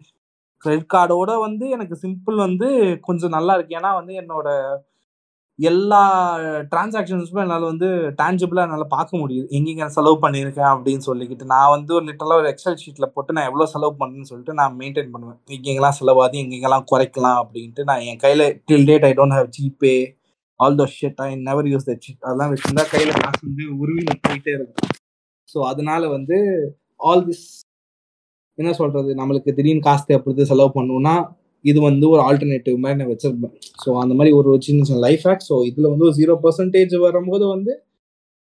கிரெடிட் 0.64 0.92
கார்டோட 0.94 1.30
வந்து 1.46 1.64
எனக்கு 1.76 1.94
சிம்பிள் 2.04 2.36
வந்து 2.46 2.68
கொஞ்சம் 3.06 3.34
நல்லா 3.36 3.54
இருக்கு. 3.56 3.76
ஏன்னா 3.80 3.90
வந்து 4.00 4.14
என்னோட 4.22 4.48
எல்லா 5.68 6.00
டிரான்சாக்ஷன்ஸுமே 6.70 7.40
என்னால் 7.44 7.66
வந்து 7.70 7.88
டேஞ்சபிளாக 8.20 8.66
என்னால் 8.66 8.92
பார்க்க 8.94 9.20
முடியுது. 9.22 9.44
எங்கெங்க 9.56 9.86
செலவு 9.96 10.16
பண்ணியிருக்கேன் 10.24 10.70
அப்படின்னு 10.72 11.02
சொல்லிக்கிட்டு 11.08 11.44
நான் 11.52 11.72
வந்து 11.74 11.90
ஒரு 11.96 12.04
லிட்டலாக 12.08 12.40
ஒரு 12.42 12.48
எக்ஸல் 12.52 12.78
ஷீட்டில் 12.82 13.12
போட்டு 13.14 13.36
நான் 13.36 13.48
எவ்வளோ 13.50 13.66
செலவு 13.74 13.92
பண்ணுன்னு 14.00 14.28
சொல்லிட்டு 14.30 14.54
நான் 14.60 14.76
மெயின்டைன் 14.80 15.12
பண்ணுவேன். 15.14 15.38
எங்கெங்கெல்லாம் 15.56 15.98
செலவாது 16.00 16.40
எங்கெங்கெல்லாம் 16.42 16.86
குறைக்கலாம் 16.92 17.38
அப்படின்ட்டு 17.42 17.84
நான் 17.90 18.04
என் 18.10 18.22
கையில் 18.24 18.46
till 18.70 18.88
date 18.90 19.06
I 19.10 19.12
don't 19.20 19.36
have 19.38 19.50
GPay 19.58 19.94
all 20.60 20.78
the 20.82 20.86
shit 20.96 21.20
I 21.26 21.30
never 21.48 21.68
use 21.72 21.88
the 21.90 21.96
shit 22.06 22.24
அதெல்லாம் 22.26 22.52
வச்சுருந்தா 22.52 22.86
கையில் 22.94 23.12
காசு 23.22 23.42
வந்து 23.48 23.66
உருவில் 23.82 24.22
போயிட்டே 24.26 24.52
இருக்கும். 24.58 24.90
ஸோ 25.52 25.60
அதனால 25.72 26.08
வந்து 26.16 26.38
ஆல் 27.10 27.24
திஸ் 27.28 27.46
என்ன 28.58 28.72
சொல்கிறது 28.80 29.10
நம்மளுக்கு 29.20 29.56
திடீர்னு 29.58 29.86
காசு 29.86 30.04
தேவைப்படுது 30.10 30.50
செலவு 30.50 30.70
பண்ணுவோம்னா 30.78 31.14
இது 31.64 31.78
வந்து 31.88 32.04
ஒரு 32.12 32.20
ஆல்டர்னேட்டிவ் 32.28 32.76
மாதிரி 32.82 32.98
நான் 33.00 33.10
வச்சிருப்பேன். 33.12 33.54
ஸோ 33.82 33.90
அந்த 34.02 34.12
மாதிரி 34.18 34.30
ஒரு 34.38 34.50
சின்ன 34.66 34.84
சின்ன 34.88 35.00
லைஃப் 35.06 35.24
ஹேக் 35.28 35.44
ஸோ 35.48 35.56
இதில் 35.68 35.90
வந்து 35.92 36.06
ஒரு 36.08 36.16
ஜீரோ 36.20 36.34
பர்சன்டேஜ் 36.44 36.94
வரும்போது 37.06 37.44
வந்து 37.54 37.72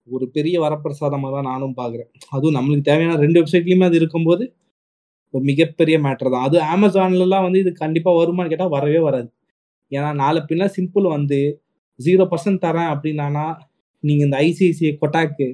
ஒரு 0.08 0.26
பெரிய 0.36 0.56
வரப்பிரசாதமாக 0.66 1.32
தான் 1.36 1.48
நானும் 1.52 1.76
பார்க்குறேன். 1.82 2.10
அதுவும் 2.36 2.56
நம்மளுக்கு 2.58 2.88
தேவையான 2.90 3.18
ரெண்டு 3.26 3.40
வெப்சைட்லையுமே 3.42 3.88
அது 3.90 3.98
இருக்கும்போது 4.02 4.44
ஒரு 5.34 5.44
மிகப்பெரிய 5.52 5.98
மேட்டர் 6.06 6.34
தான். 6.34 6.46
அது 6.48 6.58
அமேசான்லலாம் 6.74 7.46
வந்து 7.48 7.62
இது 7.64 7.72
கண்டிப்பாக 7.84 8.18
வருமான்னு 8.22 8.52
கேட்டால் 8.54 8.74
வரவே 8.78 9.00
வராது. 9.08 9.30
ஏன்னா 9.92 10.10
நாலு 10.24 10.40
பின்னா 10.50 10.68
சிம்பிள் 10.78 11.08
வந்து 11.16 11.40
ஜீரோ 12.00 12.26
பர்சன்ட் 12.34 12.64
தரேன் 12.66 12.92
அப்படின்னானா 12.94 13.46
நீங்கள் 14.04 14.26
இந்த 14.28 14.38
ஐசிஐசிஐ 14.48 14.94
கொட்டாக்கு 15.02 15.48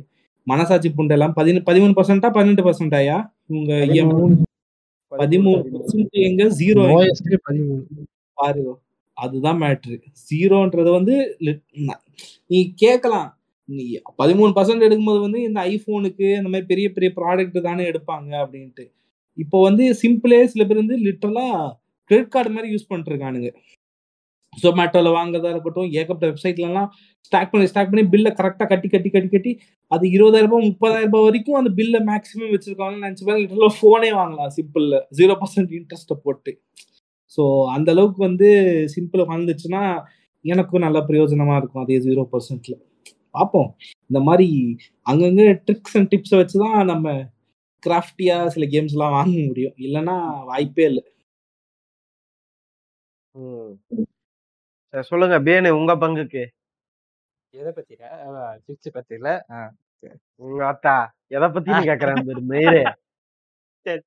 மனசாட்சி 0.48 0.90
புண்டெல்லாம் 0.98 1.36
பதினு 1.40 1.62
பதிமூணு 1.70 1.96
பர்சன்ட்டா 1.98 2.30
பன்னெண்டு 2.38 2.66
பர்சன்டாயா 2.68 3.18
இவங்க 3.52 3.74
EMI 3.92 4.49
பதிமூணு 5.12 5.62
பர்சன்ட் 5.74 6.10
எங்க 6.22 6.44
ஜீரோ 6.60 6.82
அதுதான் 9.18 9.62
மேட்ரு 9.62 9.96
ஜீரோன்றது 10.30 10.92
வந்து 10.92 11.16
ந- 11.80 12.02
கேட்கலாம் 12.76 13.38
நீ 13.70 14.00
பதிமூணு 14.18 14.52
பர்சன்ட் 14.56 14.86
எடுக்கும்போது 14.86 15.20
வந்து 15.20 15.42
இந்த 15.42 15.60
ஐபோனுக்கு 15.62 16.38
அந்த 16.38 16.50
மாதிரி 16.50 16.66
பெரிய 16.66 16.92
பெரிய 16.92 17.14
ப்ராடக்ட் 17.16 17.62
தானே 17.62 17.92
எடுப்பாங்க 17.92 18.32
அப்படின்ட்டு. 18.40 18.86
இப்போ 19.38 19.62
வந்து 19.62 19.96
சிம்பிளே 20.02 20.46
சில 20.46 20.66
பேர் 20.66 20.78
வந்து 20.78 20.98
லிட்டரலா 20.98 21.46
கிரெடிட் 22.10 22.30
கார்டு 22.30 22.50
மாதிரி 22.50 22.76
யூஸ் 22.76 22.88
பண்ணிட்டு 22.88 23.12
இருக்கானுங்க. 23.12 23.50
ஜொமேட்டோவில் 24.58 25.16
வாங்குறதா 25.18 25.50
இருக்கட்டும் 25.54 25.90
ஏகப்பட்ட 26.00 26.26
வெப்சைட்லலாம் 26.30 26.90
ஸ்டாக் 27.28 27.52
பண்ணி 27.52 27.70
ஸ்டாக் 27.72 27.92
பண்ணி 27.92 28.04
பில்லை 28.14 28.32
கரெக்டாக 28.40 28.68
கட்டி 28.72 28.88
கட்டி 28.94 29.10
கட்டி 29.16 29.30
கட்டி 29.36 29.52
அது 29.92 30.06
இருபதாயிரம் 30.16 30.52
ரூபாய் 30.52 30.68
முப்பதாயிரம் 30.70 31.12
ரூபாய் 31.12 31.28
வரைக்கும் 31.28 31.60
அந்த 31.60 31.72
பில்லை 31.80 32.00
மேக்ஸிமம் 32.10 32.54
வச்சிருக்காங்கன்னு 32.56 33.06
நினச்சி 33.08 33.26
பாருங்க. 33.30 33.70
ஃபோனே 33.80 34.12
வாங்கலாம் 34.20 34.54
சிம்பிளில் 34.58 34.98
ஜீரோ 35.20 35.36
பர்சன்ட் 35.42 35.74
இன்ட்ரெஸ்ட்டை 35.80 36.18
போட்டு. 36.26 36.54
ஸோ 37.36 37.44
அந்த 37.76 37.90
அளவுக்கு 37.96 38.22
வந்து 38.28 38.50
சிம்பிள் 38.96 39.24
வந்துச்சுன்னா 39.34 39.84
எனக்கும் 40.46 40.86
நல்ல 40.86 41.00
பிரயோஜனமாக 41.10 41.60
இருக்கும் 41.62 41.84
அதே 41.86 41.98
ஜீரோ 42.08 42.24
பர்சன்ட்ல 42.34 42.76
பார்ப்போம் 43.38 43.70
இந்த 44.10 44.20
மாதிரி 44.28 44.48
அங்கங்கே 45.12 45.48
ட்ரிக்ஸ் 45.66 45.96
அண்ட் 45.98 46.10
டிப்ஸை 46.14 46.38
வச்சு 46.42 46.58
தான் 46.64 46.80
நம்ம 46.92 47.08
கிராஃப்டியாக 47.84 48.52
சில 48.56 48.66
கேம்ஸ்லாம் 48.74 49.16
வாங்க 49.18 49.36
முடியும். 49.50 49.76
இல்லைன்னா 49.86 50.16
வாய்ப்பே 50.52 50.86
இல்லை. 50.92 51.04
சொல்லுங்க. 54.94 55.36
பேனு 55.40 55.70
உங்க 55.72 55.94
பங்குக்கு. 55.96 56.44
எதை 57.54 57.72
பத்தில 57.78 58.02
சிப்ஸ் 58.66 58.96
பத்தில 58.96 59.28
உங்க 60.42 60.62
அத்தா. 60.72 60.96
எதை 61.32 61.48
பத்தி 61.50 61.70
நீ 61.72 61.82
கேக்குறேன் 61.84 62.20
சரி 63.86 64.02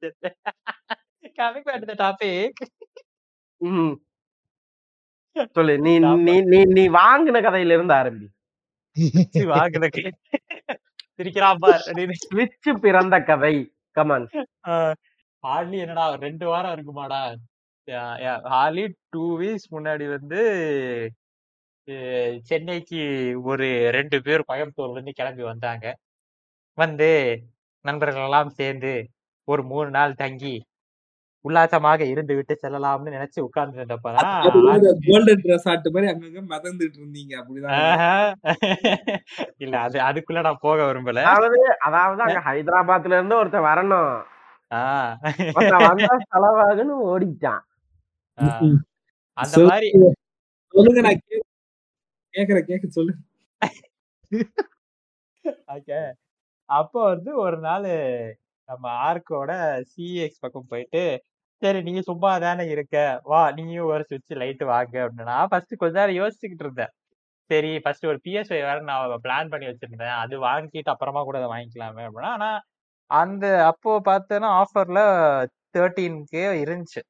கமிங் 1.38 1.66
பேக் 1.68 1.86
டு 1.90 1.96
டாபிக். 2.02 2.60
ம். 3.60 3.94
சொல்லு. 5.56 5.74
நீ 5.78 5.92
நீ 6.20 6.34
நீ 6.52 6.58
நீ 6.76 6.84
வாங்கின 6.96 7.40
கதையில 7.46 7.76
இருந்து 7.76 7.94
ஆரம்பி. 7.94 8.26
ஸ்விட்ச் 12.22 12.70
பிறந்த 12.84 13.16
கதை. 13.22 13.54
கமான் 13.96 14.26
ஹார்ட்லி 15.44 15.78
என்னடா 15.78 16.04
ரெண்டு 16.24 16.46
வாரம் 16.46 16.74
இருக்குமாடா. 16.74 17.20
ஹார்ட்லி 18.48 18.84
டூ 19.10 19.24
வீக்ஸ் 19.38 19.68
முன்னாடி 19.72 20.06
வந்து 20.10 20.40
சென்னைக்கு 22.46 23.00
ஒரு 23.44 23.66
ரெண்டு 23.96 24.16
பேர் 24.22 24.46
கோயம்புத்தூர்ல 24.48 24.96
இருந்து 24.96 25.12
கிளம்பி 25.12 25.44
வந்தாங்க 25.44 25.86
வந்து 26.78 27.08
நண்பர்கள் 27.84 28.26
எல்லாம் 28.26 28.52
சேர்ந்து 28.58 28.92
ஒரு 29.48 29.62
மூணு 29.70 29.90
நாள் 29.90 30.20
தங்கி 30.20 30.54
உல்லாசமாக 31.44 32.02
இருந்து 32.06 32.32
விட்டு 32.36 32.54
செல்லலாம்னு 32.60 33.14
நினைச்சு 33.14 33.40
உட்கார்ந்து 33.40 33.78
இருந்தப்பதான். 33.78 34.28
இல்ல 39.60 39.74
அது 39.86 39.98
அதுக்குள்ள 40.08 40.42
நான் 40.42 40.62
போக 40.62 40.78
விரும்பல 40.84 41.24
அதாவது 41.30 41.58
அதாவது 41.88 42.22
அங்க 42.26 42.40
ஹைதராபாத்ல 42.48 43.18
இருந்து 43.18 43.40
ஒருத்தன் 43.40 43.68
வரணும் 43.68 44.12
ஆஹ். 44.70 45.10
செலவாகுன்னு 46.28 46.94
ஓடிட்டான். 47.08 47.62
அந்த. 48.34 49.62
மாதிரி 49.66 49.90
சொல்லுங்க 50.74 51.00
நான் 51.00 51.20
கே- 51.28 51.40
கேக்குறேன் 52.34 52.62
கேக்க 52.62 52.88
சொல்லு 52.88 53.14
ஓகே. 55.66 56.12
அப்போ 56.64 57.02
வந்து 57.04 57.38
ஒரு 57.38 57.58
நாள் 57.58 57.88
நம்ம 58.64 59.12
ஆர்க்கோட 59.12 59.82
சிஎக்ஸ் 59.96 60.40
பக்கம் 60.40 60.66
போயிட்டு 60.68 61.22
சரி 61.56 61.82
நீ 61.82 62.00
சும்மா 62.00 62.38
தானே 62.38 62.68
இருக்க? 62.68 63.20
வா 63.22 63.50
நீயும் 63.52 63.86
ஒரு 63.86 64.04
சுவிட்ச் 64.04 64.32
லைட் 64.32 64.62
வாங்க 64.62 64.98
அப்படின்னு 64.98 65.22
நான் 65.22 65.48
ஃபர்ஸ்ட் 65.48 65.76
கொஞ்ச 65.76 66.06
நேரம் 66.06 66.24
யோசிச்சுக்கிட்டு 66.24 66.62
இருந்தேன். 66.64 66.90
சரி 67.44 67.80
ஃபர்ஸ்ட் 67.80 68.06
ஒரு 68.06 68.20
பிஎஸ்ஐ 68.24 68.48
வேற 68.48 68.80
நான் 68.80 69.20
பிளான் 69.22 69.48
பண்ணி 69.48 69.66
வச்சிருந்தேன். 69.66 70.16
அது 70.16 70.44
வாங்கிட்டு 70.44 70.82
அப்புறமா 70.82 71.22
கூட 71.22 71.44
அதை 71.44 71.50
வாங்கிக்கலாமே 71.50 72.08
அப்படின்னா 72.08 72.26
ஆனா 72.26 72.60
அந்த 73.06 73.66
அப்போ 73.66 74.00
பார்த்தேன்னா 74.04 74.62
ஆஃபர்ல 74.62 75.00
தேர்ட்டீன்கே 75.78 76.46
இருந்துச்சு. 76.62 77.02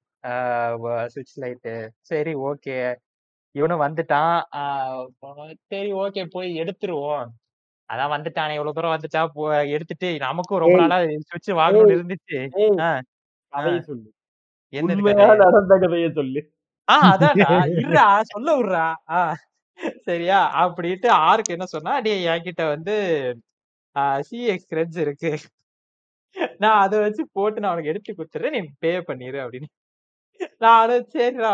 சுவிட்ச் 1.09 1.41
லைட்டு. 1.41 1.75
சரி 2.01 2.35
ஓகே. 2.43 2.77
இவனும் 3.55 3.81
வந்துட்டான். 3.81 4.39
ஆஹ் 4.57 5.07
சரி 5.67 5.93
ஓகே 5.95 6.25
போய் 6.31 6.61
எடுத்துருவோம். 6.61 7.27
அதான் 7.91 8.15
வந்துட்டானே. 8.15 8.55
இவ்வளவு 8.55 8.75
தூரம் 8.75 8.95
வந்துட்டா 8.95 9.23
போ 9.35 9.45
எடுத்துட்டு 9.69 10.19
நமக்கும் 10.19 10.59
ரொம்ப. 10.59 10.79
நாளா 10.83 10.99
சுவிட்ச் 11.29 11.53
வாங்கணும்னு. 11.63 11.97
இருந்துச்சு. 11.97 12.41
கதை? 13.53 13.75
நடந்த 15.43 15.75
கதையை 15.81 16.11
சொல்லு. 16.13 16.41
ஆ 16.89 16.97
அதான்டா 17.15 17.51
இருடா 17.77 18.07
சொல்ல 18.25 18.49
விடுறா. 18.59 18.87
ஆ 19.11 19.19
சரியா? 20.01 20.41
அப்படின்ட்டு 20.63 21.09
ஆருக்கு 21.25 21.55
என்ன 21.57 21.67
சொன்னா 21.67 22.01
டே 22.01 22.15
என்கிட்ட 22.29 22.63
வந்து 22.69 22.95
சிஎக்ஸ் 24.29 24.69
கிரெட்ஸ் 24.73 24.99
இருக்கு. 24.99 25.31
நான் 26.59 26.81
அதை 26.81 27.01
வச்சு 27.01 27.23
போட்டு 27.33 27.61
நான் 27.61 27.73
உனக்கு 27.73 27.91
எடுத்து 27.91 28.13
கொடுத்துறேன் 28.15 28.57
நீ 28.57 28.61
பே 28.81 28.93
பண்ணிரு 29.11 29.39
அப்படின்னு. 29.45 29.69
நான் 30.63 30.83
அதை 30.85 30.97
சரிடா 31.15 31.53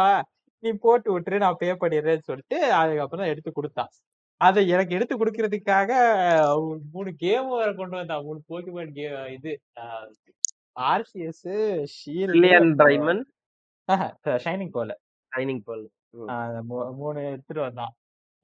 நீ 0.64 0.70
போட்டு 0.85 1.09
விட்டுரு 1.14 1.36
நான் 1.44 1.59
பே 1.60 1.68
பண்ணிடுறேன்னு 1.82 2.28
சொல்லிட்டு 2.28 2.59
அதுக்கப்புறம் 2.80 3.22
தான் 3.22 3.32
எடுத்து 3.35 3.51
கொடுத்தான். 3.59 3.90
அதை 4.40 4.60
எனக்கு 4.74 4.97
எடுத்து 4.97 5.14
கொடுக்கறதுக்காக 5.16 5.90
மூணு 6.94 7.10
கேம் 7.22 7.48
வேற 7.60 7.70
கொண்டு 7.80 7.97
வந்தான். 7.98 8.24
மூணு 8.28 8.40
போக்கிமான் 8.51 8.93
கே 8.98 9.06
இது 9.36 9.52
RCS 10.93 11.47
shield 11.97 12.52
diamond 12.85 13.26
shining 14.47 14.74
pearl 14.76 14.90
shining 15.32 15.64
pearl 15.68 15.85
மூணு 17.01 17.18
எடுத்துட்டு 17.32 17.62
வந்தான். 17.66 17.94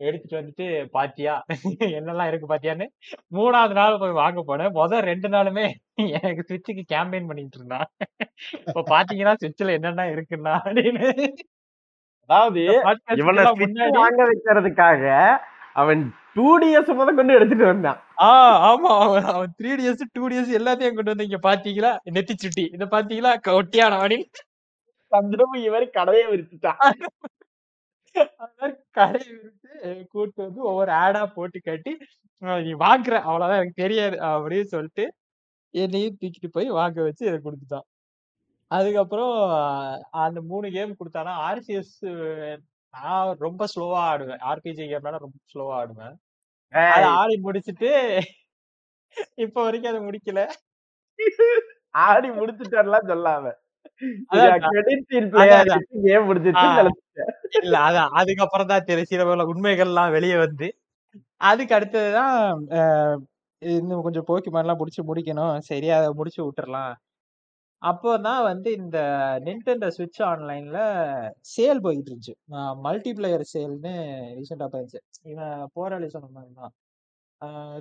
எடுத்துட்டு 0.00 0.36
வந்துட்டு 0.38 0.66
பாத்தியா? 0.90 1.34
என்னெல்லாம் 1.96 2.28
இருக்கு 2.28 2.46
பாத்தியான்னு? 2.48 2.86
மூணாவது 3.32 3.72
நாள் 3.72 3.98
போய் 4.00 4.18
வாங்க 4.20 4.40
போனேன். 4.46 4.72
முதல் 4.72 5.00
ரெண்டு 5.00 5.28
நாளுமே 5.28 5.66
எனக்கு 6.18 6.42
சுவிட்சுக்கு 6.48 6.82
கேம்பெயின் 6.94 7.28
பண்ணிட்டு 7.30 7.58
இருந்தான். 7.58 7.86
இப்ப 8.66 8.84
பாத்தீங்கன்னா 8.90 9.34
சுவிட்ச்ல 9.42 9.72
என்னென்ன 9.72 10.06
இருக்குன்னா? 10.14 10.54
அப்படின்னு. 10.64 11.28
அதாவது 12.30 12.60
இவனை 13.14 13.44
வாங்க 13.92 14.20
வைக்கிறதுக்காக 14.28 15.02
அவன் 15.72 16.02
டூ 16.34 16.58
டிஎஸ் 16.58 16.92
முத 16.98 17.10
கொண்டு 17.14 17.34
எடுத்துட்டு 17.34 17.64
வந்தான். 17.64 17.98
ஆஹ் 18.22 18.58
ஆமா. 18.70 18.92
அவன் 19.04 19.26
அவன் 19.34 19.52
த்ரீ 19.62 19.70
டிஎஸ் 19.80 20.04
டூ 20.12 20.28
டிஎஸ் 20.28 20.52
எல்லாத்தையும் 20.58 20.96
கொண்டு 20.98 21.12
வந்து 21.12 21.26
இங்க 21.28 21.40
பாத்தீங்களா? 21.48 21.90
நெத்தி 22.10 22.34
சுட்டி 22.36 22.64
இத 22.72 22.84
பாத்தீங்களா? 22.86 23.32
ஒட்டியான 23.60 23.98
அப்படின்னு 24.00 24.26
சந்திரமும் 25.12 25.60
இவரு 25.66 25.86
கடையை 25.90 26.24
விரிச்சுட்டான் 26.26 26.80
கடையை 28.98 29.32
விரிச்சு 29.36 29.70
கூட்டு 30.12 30.38
வந்து 30.44 30.60
ஒவ்வொரு 30.70 30.92
ஆடா 31.04 31.22
போட்டு 31.36 31.58
கட்டி 31.62 31.92
நீ 32.66 32.72
வாங்குற 32.84 33.14
அவ்வளவுதான் 33.28 33.60
எனக்கு 33.60 33.82
தெரியாது 33.82 34.16
அப்படின்னு 34.30 34.68
சொல்லிட்டு 34.74 35.04
என்னையும் 35.74 36.18
தூக்கிட்டு 36.20 36.50
போய் 36.52 36.68
வாங்க 36.80 36.98
வச்சு 37.02 37.24
இதை 37.28 37.38
கொடுத்துட்டான். 37.38 37.86
அதுக்கப்புறம் 38.70 39.34
அந்த 40.24 40.38
மூணு 40.50 40.66
கேம் 40.76 40.98
கொடுத்தானா 41.00 41.32
ஆர்சிஎஸ் 41.48 41.96
நான் 42.94 43.40
ரொம்ப 43.46 43.66
ஸ்லோவா 43.72 44.00
ஆடுவேன். 44.10 44.42
ஆர்பிஜி 44.50 44.84
கேம்னால 44.92 45.20
ரொம்ப 45.26 45.38
ஸ்லோவா 45.52 45.74
ஆடுவேன். 45.80 46.14
அதை 46.94 47.06
ஆடி 47.20 47.36
முடிச்சிட்டு 47.46 47.90
இப்ப 49.44 49.56
வரைக்கும் 49.64 49.92
அதை 49.92 50.02
முடிக்கல. 50.08 50.42
ஆடி 52.06 52.28
முடிச்சுட்டான்லாம் 52.38 53.10
சொல்லாம. 53.12 53.52
இல்ல 57.60 57.76
அதான். 57.86 58.12
அதுக்கப்புறம் 58.20 58.70
தான் 58.72 58.86
தெரியும். 58.88 59.10
சில 59.12 59.24
உண்மைகள்லாம் 59.52 60.14
வெளியே 60.16 60.36
வந்து. 60.44 60.68
அதுக்கு 61.40 61.74
அடுத்ததுதான் 61.78 62.36
இன்னும் 63.62 64.04
கொஞ்சம் 64.06 64.28
போக்கிமான்லாம் 64.28 64.80
முடிச்சு 64.80 65.02
முடிக்கணும். 65.10 65.56
சரி 65.70 65.88
அதை 65.96 66.08
முடிச்சு 66.20 66.40
விட்டுறலாம். 66.46 66.94
அப்போதான் 67.82 68.42
வந்து 68.42 68.68
இந்த 68.72 68.98
நின்டெண்டோ 69.46 69.88
ஸ்விட்ச் 69.96 70.20
ஆன்லைன்ல 70.28 70.78
சேல் 71.54 71.82
போயிட்டு 71.86 72.10
இருந்துச்சு. 72.10 72.34
மல்டிபிளேயர் 72.86 73.44
சேல்னு 73.54 73.92
ரீசெண்டா 74.38 74.68
போயிருச்சு 74.74 75.00
இவன் 75.32 75.66
போராளி 75.76 76.08
சொன்ன 76.14 76.30
மாதிரி 76.36 76.52
தான். 76.60 76.72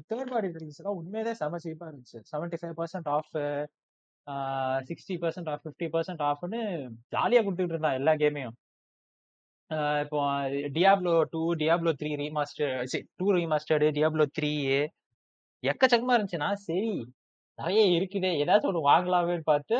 தேர்ட் 0.10 0.32
பார்ட்டி 0.34 0.58
ரிலீஸ்லாம் 0.58 0.98
உண்மையிலே 1.02 1.34
செம 1.42 1.60
சீப்பா 1.66 1.86
இருந்துச்சு. 1.92 2.20
Seventy 2.32 2.58
five 2.62 2.76
percent 2.82 3.10
off 3.18 3.32
sixty 4.90 5.16
percent 5.24 5.50
off 5.54 5.64
fifty 5.64 5.88
percent 5.96 6.24
ஆஃப்னு 6.32 6.62
ஜாலியா 7.16 7.42
கொடுத்துட்டு 7.46 7.76
இருந்தான் 7.76 8.00
எல்லா 8.00 8.14
கேமையும். 8.22 8.56
இப்போ 10.04 10.20
Diablo 10.76 11.14
two 11.34 11.42
Diablo 11.62 11.92
three 12.00 12.12
remaster 12.22 12.74
two 13.20 13.28
remastered 13.38 13.88
Diablo 13.98 14.26
three 14.38 14.52
எக்கச்சக்கமா 15.64 16.16
இருந்துச்சுன்னா 16.16 16.50
சரி 16.68 16.92
நிறைய 17.60 17.82
இருக்குதே 17.98 18.32
ஏதாச்சும் 18.44 18.72
ஒன்று 18.72 18.90
வாங்கலாமேன்னு 18.92 19.50
பார்த்து 19.52 19.78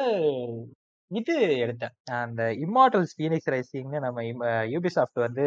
இது 1.12 1.34
எடுத்தேன். 1.64 1.94
அந்த 2.20 2.42
இம்மார்டல்ஸ் 2.66 3.16
ஃபீனிக்ஸ் 3.18 3.52
ரைசிங்னு 3.54 4.00
நம்ம 4.06 4.22
யூபிசாஃப்ட் 4.74 5.20
வந்து 5.26 5.46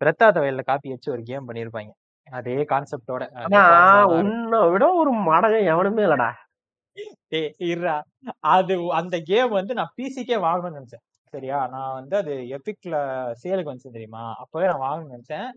பிரத்தாத 0.00 0.40
வயல்ல 0.42 0.62
காப்பி 0.70 0.88
வச்சு 0.94 1.12
ஒரு 1.14 1.22
கேம் 1.30 1.46
பண்ணியிருப்பாங்க 1.48 1.92
அதே 2.26 2.56
கான்செப்டோட 2.72 3.24
ஆனா 3.42 3.62
உன்னை 4.18 4.60
விட 4.72 4.84
ஒரு 5.00 5.12
மடகம் 5.28 5.68
எவனுமே 5.72 6.04
இல்லடா. 6.06 6.30
இருறா 7.60 7.96
அது 8.40 8.92
அந்த 8.92 9.20
கேம் 9.20 9.48
வந்து 9.48 9.74
நான் 9.74 9.94
பிசிக்கே 9.96 10.36
வாங்கணும்னு 10.38 10.78
நினைச்சேன். 10.78 11.04
சரியா? 11.34 11.66
நான் 11.66 11.94
வந்து 11.94 12.16
அது 12.16 12.32
எபிக்ல 12.56 12.96
சேலுக்கு 13.44 13.72
வந்துச்சு 13.72 13.96
தெரியுமா? 13.96 14.34
அப்பவே 14.38 14.66
நான் 14.66 14.84
வாங்கணும்னு 14.86 15.14
நினைச்சேன். 15.14 15.48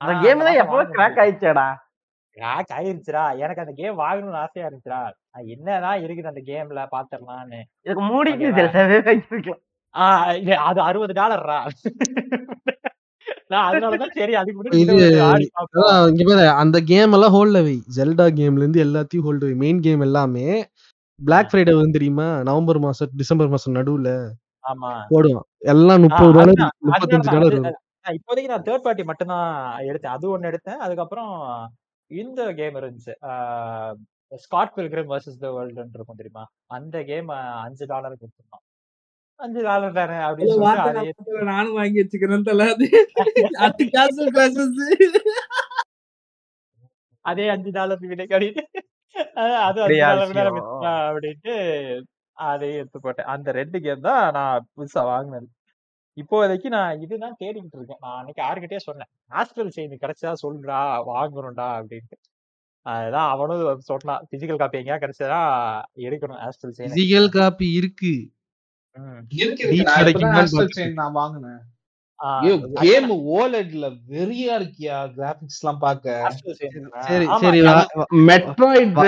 அந்த 0.00 0.12
கேம் 0.22 0.38
தான் 0.38 0.54
எப்போ 0.54 0.84
கிராக் 0.96 1.20
ஆயிடுச்சேடா. 1.22 1.68
கிராக் 2.36 2.70
ஆயிருச்சுடா. 2.74 3.38
எனக்கு 3.38 3.60
அந்த 3.60 3.72
கேம் 3.76 3.98
வாங்கணும்னு 3.98 4.42
ஆசையா 4.42 4.68
இருந்துச்சுடா. 4.68 5.00
என்னதான் 5.46 6.00
இருக்குது 6.00 6.30
அந்த 6.32 6.42
கேம்ல 6.44 6.86
பாத்திரலாம்னு 6.90 7.60
இதுக்கு 7.82 9.54
ஆஹ் 9.94 10.56
அது 10.60 10.80
அறுபது 10.80 11.12
டாலர்ரா? 11.12 11.58
அந்த 16.60 16.78
கேம் 16.90 17.12
எல்லாம் 17.12 17.34
ஹோல்ட்ல 17.36 17.60
வை. 17.66 17.76
ஜெல்டா 17.96 18.26
கேம்ல 18.38 18.62
இருந்து 18.62 18.84
எல்லாத்தையும் 18.84 19.26
ஹோல்ட் 19.26 19.46
வை. 19.46 19.54
மெயின் 19.62 19.80
கேம் 19.80 20.04
எல்லாமே 20.08 20.46
பிளாக் 21.20 21.50
ஃப்ரைடே 21.50 21.72
வந்து 21.78 21.96
தெரியுமா? 21.96 22.28
நவம்பர் 22.48 22.80
மாசம் 22.84 23.10
டிசம்பர் 23.20 23.52
மாசம் 23.54 23.76
நடுவுல 23.78 24.10
ஆமா. 24.64 24.90
போடுவான். 25.12 25.46
எல்லாம் 25.72 26.02
முப்பது 26.04 26.32
டாலர். 26.38 26.60
முப்பத்தஞ்சு 26.86 27.30
டாலர் 27.36 27.56
இப்போதைக்கு 28.14 28.52
நான் 28.52 28.66
தேர்ட் 28.66 28.84
பார்ட்டி 28.84 29.04
மட்டும் 29.08 29.30
தான் 29.32 29.48
எடுத்தேன். 29.88 30.14
அது 30.16 30.26
ஒண்ணு 30.34 30.50
எடுத்தேன். 30.50 30.80
அதுக்கப்புறம் 30.84 31.32
இந்த 32.10 32.40
கேம் 32.60 32.78
இருந்துச்சு. 32.80 33.14
ஸ்காட் 34.42 34.74
பில்கிரம் 34.76 35.10
வர்சஸ் 35.12 35.40
த 35.40 35.48
வேர்ல்டுன்னு 35.56 35.96
இருக்கும் 35.96 36.20
தெரியுமா? 36.20 36.44
அந்த 36.76 36.96
கேம் 37.10 37.30
அஞ்சு 37.64 37.84
டாலர் 37.92 38.20
கொடுத்துருந்தோம் 38.20 38.64
அஞ்சு 39.40 39.60
டாலர் 39.62 39.92
தானே 39.92 40.16
அப்படின்னு 40.26 41.48
நானும் 41.50 41.78
வாங்கி 41.78 42.00
வச்சுக்கிறேன் 42.02 42.48
தல 42.48 42.66
அது 42.74 42.86
அட்டு 43.58 43.84
காசு 43.90 44.24
கிளாஸஸ் 44.30 44.80
அதே 47.24 47.46
அஞ்சு 47.48 47.70
டாலர் 47.70 48.00
அப்படின்னு 48.00 48.64
அஹ் 49.40 49.60
அது 49.66 49.78
அஞ்சு 49.82 49.98
டாலர் 50.02 50.60
அப்படின்ட்டு 51.08 51.54
அதையும் 52.36 52.78
எடுத்து 52.78 52.98
போட்டேன். 53.00 53.26
அந்த 53.26 53.48
ரெண்டு 53.52 53.78
கேம் 53.80 54.00
தான் 54.00 54.32
நான் 54.32 54.66
புதுசா 54.76 55.00
வாங்கினது. 55.04 55.48
இப்போதைக்கு 56.16 56.68
நான் 56.68 57.00
இதுதான் 57.00 57.36
தேடிக்கிட்டு 57.40 57.76
இருக்கேன். 57.78 58.00
நான் 58.00 58.16
அன்னைக்கு 58.18 58.40
யாருக்கிட்டே 58.42 58.76
சொன்னேன். 58.76 59.10
ஆஸ்ட்ரல் 59.30 59.72
செயின் 59.76 60.02
கிடைச்சா 60.04 60.30
சொல்லுடா 60.42 60.78
வாங்குறோம்டா 61.10 61.66
அப்படின்ட்டு. 61.78 62.16
அதுதான் 62.86 63.30
அவனும் 63.30 63.80
சொன்னான். 63.80 64.22
பிசிக்கல் 64.30 64.56
காப்பி 64.56 64.78
எங்கேயா 64.78 64.98
கிடைச்சதா 65.04 65.40
எடுக்கணும் 66.06 66.40
ஆஸ்ட்ரல் 66.46 66.74
செயின் 66.76 66.90
பிசிக்கல் 66.90 67.28
காப்பி 67.28 67.68
இருக்கு. 67.72 68.12
நான் 70.96 71.16
வாங்கினேன். 71.18 71.60
கேம் 72.80 73.10
ஓலெட்ல 73.36 73.84
வெறியா 74.10 74.54
இருக்கியா 74.58 74.96
கிராபிக்ஸ் 75.14 75.60
எல்லாம் 75.60 75.78
பாக்க? 75.84 76.06
சரி 77.06 77.26
சரி 77.42 77.60
மெட்ராய்ட். 78.28 78.98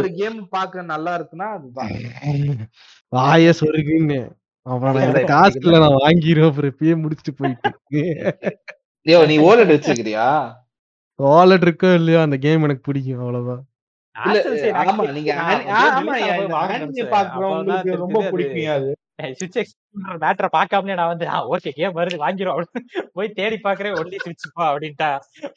ஒரு 0.00 0.10
கேம் 0.20 0.38
பாக்க 0.48 0.82
நல்லா 0.92 1.12
இருக்குன்னா 1.18 1.48
அதுதான் 1.56 1.92
வாய 3.12 3.52
சொருகுன்னு 3.60 4.20
அப்புறம் 4.66 4.96
நான் 5.76 6.00
வாங்கிடுவேன் 6.00 6.50
அப்புறம் 6.50 6.72
இப்பயே 6.72 6.94
முடிச்சுட்டு 7.02 7.34
போயிட்டு 7.40 8.02
ஐயோ 9.06 9.20
நீ 9.26 9.36
ஓலெட் 9.48 9.74
வச்சிருக்கிறியா? 9.74 10.26
வாலெட் 11.18 11.64
இருக்கோ 11.66 11.90
இல்லையோ 11.94 12.20
அந்த 12.22 12.36
கேம் 12.38 12.62
எனக்கு 12.62 12.86
பிடிக்கும் 12.88 13.20
அவ்வளவுதான். 13.20 13.62
ரொம்ப 18.02 18.20
பிடிக்கும் 18.32 18.74
அது. 18.76 18.90
சுவிட்ச் 19.38 19.72
பார்க்காமலே 20.54 20.94
நான் 21.00 21.10
வந்து 21.12 21.26
ஓகே 21.54 21.70
கேம் 21.76 21.96
வருது 21.98 22.16
அப்படின்னு 22.20 22.80
போய் 23.16 23.28
தேடி 23.38 23.56
பாக்குறேன் 23.66 23.96
ஒன்லி 24.00 24.18
சுவிட்ச் 24.24 24.46
பா 24.56 24.64
அப்படின்ட்டா. 24.70 25.10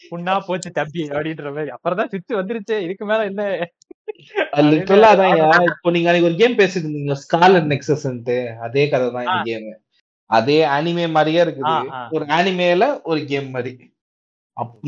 புண்ணா 0.09 0.35
போச்சு 0.47 0.69
தம்பி 0.77 1.03
அப்படின்ற 1.13 1.47
மாதிரி. 1.55 1.71
அப்புறம் 1.75 1.99
தான் 2.01 2.11
சுவிட்ச் 2.11 2.39
வந்துருச்சு 2.39 2.77
இதுக்கு 2.85 3.05
மேல 3.11 3.25
என்ன 3.31 3.43
அது 4.53 4.65
லிட்டரலா 4.73 5.09
இப்போ 5.69 5.89
நீங்க 5.95 6.09
அன்னைக்கு 6.09 6.29
ஒரு 6.29 6.38
கேம் 6.41 6.59
பேசிட்டு 6.59 6.88
இருந்தீங்க 6.88 7.65
நெக்ஸஸ்ன்ட்டு 7.73 8.38
அதே 8.67 8.84
கதை 8.93 9.07
தான் 9.09 9.27
இந்த 9.27 9.41
கேம் 9.49 9.67
அதே 10.29 10.59
அனிமே 10.75 11.05
மாதிரியே 11.15 11.41
இருக்குது. 11.45 11.73
ஒரு 12.15 12.23
அனிமேல 12.38 12.85
ஒரு 13.03 13.19
கேம் 13.31 13.49
மாதிரி. 13.49 13.71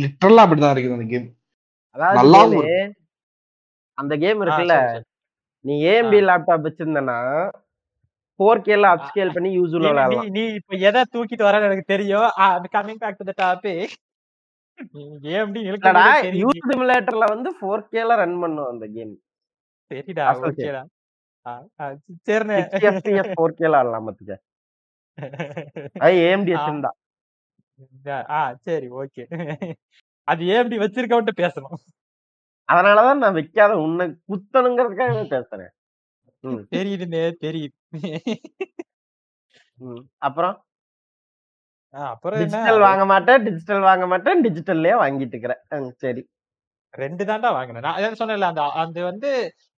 லிட்டரலா 0.03 0.43
அப்படிதான் 0.45 0.73
இருக்குது 0.73 0.97
அந்த 0.97 1.07
கேம் 1.13 1.27
அதாவது 1.95 2.61
அந்த 3.99 4.17
கேம் 4.17 4.41
இருக்குல்ல. 4.41 4.75
நீ 5.65 5.83
ஏஎம்பி 5.83 6.19
லேப்டாப் 6.27 6.65
வச்சிருந்தனா 6.67 7.17
ஃபோர் 8.39 8.61
கேல 8.61 8.83
அப்ஸ்கேல் 8.93 9.33
பண்ணி 9.33 9.49
யூஸ்ஃபுல் 9.59 9.81
நீ- 9.81 9.87
விளையாடலாம் 9.87 10.27
நீ- 10.27 10.53
இப்ப 10.53 10.75
எதை 10.75 11.01
தூக்கிட்டு 11.13 11.45
வரன்னு 11.47 11.63
எனக்கு 11.63 11.83
தெரியும். 11.85 12.29
Coming 12.73 13.01
back 13.01 13.17
to 13.17 13.31
the 13.31 13.33
topic 13.39 13.95
AMD 15.29 15.61
இல்லடா 15.61 15.63
இழுக்க 15.69 15.91
யூ 15.93 16.21
தெரியும் 16.21 16.57
சிமுலேட்டர்ல 16.69 17.25
வந்து 17.25 17.49
ஃபோர் 17.57 17.87
கேல 17.91 18.15
ரன் 18.15 18.39
பண்ணும் 18.39 18.69
அந்த 18.69 18.85
கேம். 18.93 19.13
சரிடா. 19.91 20.25
ஓகேடா. 20.47 20.81
சரிண்ணே. 22.27 22.57
சிக்ஸ்டி 22.71 22.87
எஃப்பிஎஸ் 22.91 23.33
ஃபோர் 23.35 23.57
கேல 23.59 23.75
ஆடலாம் 23.75 24.07
பாத்துக்க. 24.07 24.33
அது 26.03 26.13
ஏஎம்டி. 26.27 26.51
வச்சிருந்தா. 26.53 26.91
ஆ 28.29 28.53
சரி 28.53 28.87
ஓகே. 28.91 29.23
அது 30.23 30.43
ஏஎம்டி 30.45 30.77
வச்சிருக்கவன்ட்டு 30.83 31.33
பேசணும். 31.37 31.77
அதனாலதான் 32.69 33.17
நான் 33.17 33.33
வைக்காத 33.33 33.77
உன்னை 33.77 34.05
குத்தணுங்கிறதுக்காக 34.29 35.21
பேசுறேன். 35.33 35.71
ம், 36.43 36.63
தெரியுதுண்ணே 36.75 37.23
தெரியுது. 37.45 37.75
ம். 39.79 40.03
அப்புறம்? 40.17 40.57
அப்புறம் 41.93 42.39
என்ன? 42.39 42.49
டிஜிட்டல் 42.49 42.79
வாங்க 42.79 43.05
மாட்டேன் 43.05 43.43
டிஜிட்டல் 43.43 43.79
வாங்க 43.79 44.05
மாட்டேன் 44.07 44.43
டிஜிட்டல்லயே 44.43 44.95
வாங்கிட்டு 45.03 45.35
இருக்கிறேன். 45.35 45.93
சரி. 45.97 46.21
ரெண்டு 46.93 47.25
தான்டா 47.25 47.49
வாங்கினேன். 47.51 47.81
நான் 47.81 47.97
அதான் 47.97 48.19
சொன்னேன்ல 48.19 48.41
அந்த 48.41 48.61
அது 48.61 49.03
வந்து 49.03 49.29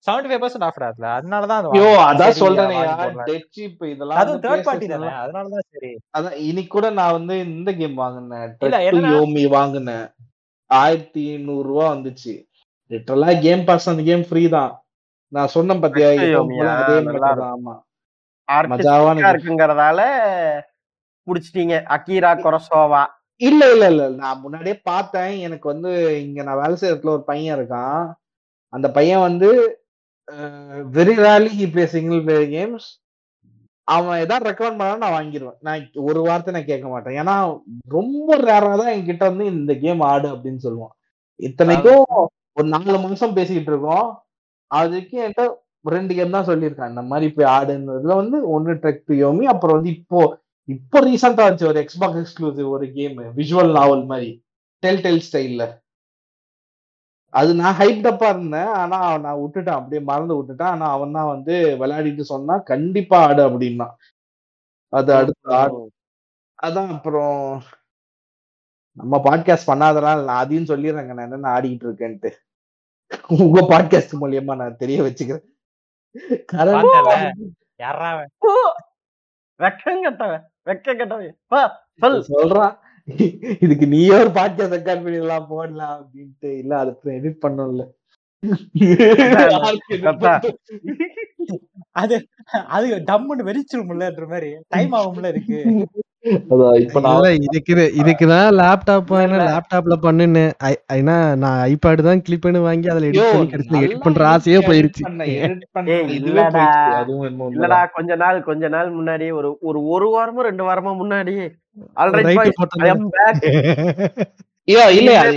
செவன்டி 0.06 0.28
ஃபைவ் 0.30 0.42
பர்சன்ட் 0.42 0.66
ஆஃபர் 0.66 0.84
ஆகுதுல 0.86 1.08
அதனாலதான் 1.16 1.60
அது 1.60 1.70
ஐயோ. 1.70 1.88
அதான் 2.00 2.36
போடலாம். 2.38 3.24
டெட் 3.24 3.48
சீப் 3.56 3.84
இதெல்லாம் 3.90 4.18
வந்து 4.18 4.48
தேர்ட் 4.48 4.62
பார்ட்டி 4.62 4.86
தானே 4.86 5.08
அதனாலதான் 5.22 5.66
சரி. 5.70 5.90
அதான் 6.18 6.36
இன்னைக்கு 6.42 6.72
கூட 6.72 6.90
நான் 6.90 7.12
வந்து 7.12 7.40
இந்த 7.40 7.72
கேம் 7.72 7.94
வாங்கினேன். 7.94 8.54
யோமி 9.14 9.48
வாங்கினேன். 9.48 10.06
ஆயிரத்தி 10.70 11.38
நூறு 11.38 11.68
ரூபா 11.68 11.94
வந்துச்சு. 11.94 12.34
லிட்டரலா 12.90 13.32
கேம் 13.44 13.62
பாஸ் 13.68 13.90
அந்த 13.92 14.02
கேம் 14.08 14.24
ஃப்ரீ 14.28 14.42
தான். 14.56 14.72
நான் 15.32 15.52
சொன்னேன் 15.54 15.82
பாத்தியா 15.82 16.08
அதே 16.12 16.28
மாதிரி 17.08 17.42
ஆமா. 17.50 17.74
இருக்குங்கிறதால 19.32 20.00
புடிச்சிட்டீங்க. 21.26 21.74
அக்கீரா 21.96 22.30
கொரசோவா 22.44 23.02
இல்ல 23.40 23.62
இல்ல 23.74 23.84
இல்ல. 23.92 24.04
நான் 24.22 24.40
முன்னாடியே 24.42 24.76
பார்த்தேன். 24.90 25.34
எனக்கு 25.46 25.66
வந்து 25.72 25.90
இங்க 26.24 26.40
நான் 26.46 26.60
வேலை 26.62 26.74
செய்யற 26.76 26.94
இடத்துல 26.94 27.14
ஒரு 27.16 27.24
பையன் 27.30 27.56
இருக்கான். 27.58 28.00
அந்த 28.72 28.86
பையன் 28.96 29.26
வந்து 29.28 29.48
very 30.96 31.14
rarely 31.22 31.52
he 31.58 31.66
play 31.72 31.84
single 31.94 32.20
player 32.26 32.50
games 32.54 32.88
அவன் 33.88 34.20
ஏதாவது 34.24 34.46
ரெக்கமெண்ட் 34.48 34.80
பண்ணா 34.80 35.00
நான் 35.02 35.16
வாங்கிடுவேன் 35.16 35.56
நான் 35.66 35.80
ஒரு 36.08 36.20
வார்த்தை 36.26 36.50
நான் 36.56 36.68
கேட்க 36.68 36.86
மாட்டேன். 36.88 37.16
ஏன்னா 37.20 37.34
ரொம்ப 37.88 38.36
ரேரா 38.44 38.72
தான் 38.80 38.92
என்கிட்ட 38.94 39.24
வந்து 39.30 39.46
இந்த 39.54 39.72
கேம் 39.84 40.02
ஆடு 40.10 40.28
அப்படின்னு 40.34 40.60
சொல்லுவான். 40.66 40.94
இத்தனைக்கும் 41.40 42.04
ஒரு 42.56 42.66
நாலு 42.74 42.98
மாசம் 42.98 43.36
பேசிக்கிட்டு 43.38 43.72
இருக்கோம் 43.72 44.06
அதுக்கு 44.70 45.16
என்கிட்ட 45.22 45.44
ரெண்டு 45.88 46.12
கேம் 46.16 46.36
தான் 46.36 46.48
சொல்லியிருக்கான் 46.48 46.92
இந்த 46.92 47.02
மாதிரி 47.10 47.26
போய் 47.36 47.52
ஆடுன்றதுல 47.56 48.16
வந்து 48.22 48.38
ஒன்னு 48.54 48.72
ட்ரெக் 48.82 49.06
டு 49.08 49.14
யோமி 49.20 49.44
அப்புறம் 49.52 49.76
வந்து 49.78 49.92
இப்போ 49.96 50.20
இப்போ 50.68 50.98
ரீசெண்டா 51.06 51.44
வந்துச்சு 51.46 51.70
ஒரு 51.70 51.80
எக்ஸ்பாக்ஸ் 51.82 52.20
எக்ஸ்க்ளூசிவ் 52.22 52.68
ஒரு 52.74 52.86
கேம் 52.96 53.16
விஷுவல் 53.38 53.72
நாவல் 53.78 54.04
மாதிரி. 54.10 54.30
டெல் 54.82 55.02
டெல் 55.04 55.24
ஸ்டைல்ல 55.26 55.64
அது 57.32 57.50
நான் 57.58 57.78
ஹைப்டப்பா 57.80 58.28
இருந்தேன். 58.34 58.70
ஆனா 58.80 58.96
நான் 59.24 59.40
விட்டுட்டேன். 59.42 59.78
அப்படியே 59.78 60.02
மறந்து 60.08 60.36
விட்டுட்டேன். 60.38 60.72
ஆனா 60.74 60.86
அவன் 60.96 61.16
தான் 61.18 61.30
வந்து 61.34 61.54
விளையாடிட்டு 61.82 62.24
சொன்னா 62.32 62.54
கண்டிப்பா 62.72 63.18
ஆடு 63.28 63.42
அப்படின்னா. 63.48 63.88
அது 64.92 65.10
அடுத்து 65.20 65.48
ஆடு. 65.60 65.80
அதான் 66.58 66.90
அப்புறம் 66.96 67.36
நம்ம 68.92 69.20
பாட்காஸ்ட் 69.24 69.66
பண்ணாதனால 69.66 70.24
நான் 70.24 70.28
அதையும் 70.28 70.64
சொல்லிடுறேங்க. 70.64 71.14
நான் 71.14 71.18
என்னென்ன 71.18 71.60
ஆடிக்கிட்டு 71.60 71.90
இருக்கேன்ட்டு. 71.90 72.30
உங்க 73.28 73.60
பாட்காஸ்ட் 73.60 74.14
மூலியமா 74.20 74.56
நான் 74.56 74.76
தெரிய 74.76 75.02
வச்சுக்கிறேன். 75.02 75.44
சொல்றான். 82.32 82.76
இதுக்கு 83.60 83.86
நீயே 83.86 84.10
ஒரு 84.10 84.28
பாட்காஸ்ட் 84.28 84.72
ரெக்கார்ட் 84.76 85.02
பண்ணிடலாம் 85.04 85.46
போடலாம் 85.48 86.10
அப்படின்ட்டு. 86.10 86.58
இல்ல 86.58 86.78
அது 86.78 87.00
எடிட் 87.04 87.36
பண்ணும்ல? 87.42 87.86
அது 91.90 92.28
அது 92.66 92.96
டம்முன்னு 92.96 93.40
வெறிச்சிருமுல்லன்ற 93.40 94.28
மாதிரி. 94.28 94.56
டைம் 94.68 94.92
ஆகும்ல 94.92 95.28
இருக்கு 95.28 95.88
அதான் 96.50 96.74
இப்ப 96.80 97.00
நான் 97.00 97.18
இல்ல 97.18 97.28
இதுக்கு 97.38 97.74
இதுக்குதான் 98.00 98.48
லேப்டாப் 98.58 99.10
லேப்டாப்ல 99.42 99.94
பண்ணுன்னு. 100.02 100.42
ஏன்னா 100.96 101.14
நான் 101.36 101.58
ஐபேட் 101.68 102.02
தான் 102.08 102.22
கிளிப் 102.22 102.44
பண்ணி 102.46 102.60
வாங்கி 102.66 102.90
அதுல 102.92 103.08
எடிட் 103.10 103.30
பண்ணி 103.32 103.46
கடைசியில 103.52 103.80
எடிட் 103.80 104.04
பண்ற 104.06 104.22
ஆசையே 104.32 104.60
போயிருச்சு. 104.68 105.04
இல்லடா. 107.48 107.78
கொஞ்ச 107.96 108.10
நாள் 108.16 108.38
கொஞ்ச 108.42 108.64
நாள் 108.68 108.90
முன்னாடி 108.98 109.28
ஒரு 109.38 109.50
ஒரு 109.62 109.80
ஒரு 109.90 110.08
வாரமோ 110.16 110.44
ரெண்டு 110.48 110.64
வாரமோ 110.64 110.94
முன்னாடி 111.00 111.34
Right 112.18 112.30
ஆல்ரைட் 112.32 112.58
போட்டேன். 112.58 112.84
ஐ 112.84 112.90
அம் 112.94 113.04
பேக் 113.16 113.44
ஐயோ 114.68 114.82
இல்ல 114.98 115.10
அது 115.20 115.32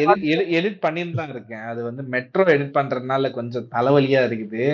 எடிட் 0.58 0.80
பண்ணிட்டு 0.80 1.16
தான் 1.16 1.32
இருக்கேன். 1.32 1.64
அது 1.72 1.82
வந்து 1.84 2.04
மெட்ரோ 2.14 2.44
எடிட் 2.54 2.78
பண்றதுனால 2.78 3.32
கொஞ்சம் 3.34 3.68
தலைவலியா 3.76 4.22
இருக்குது. 4.30 4.66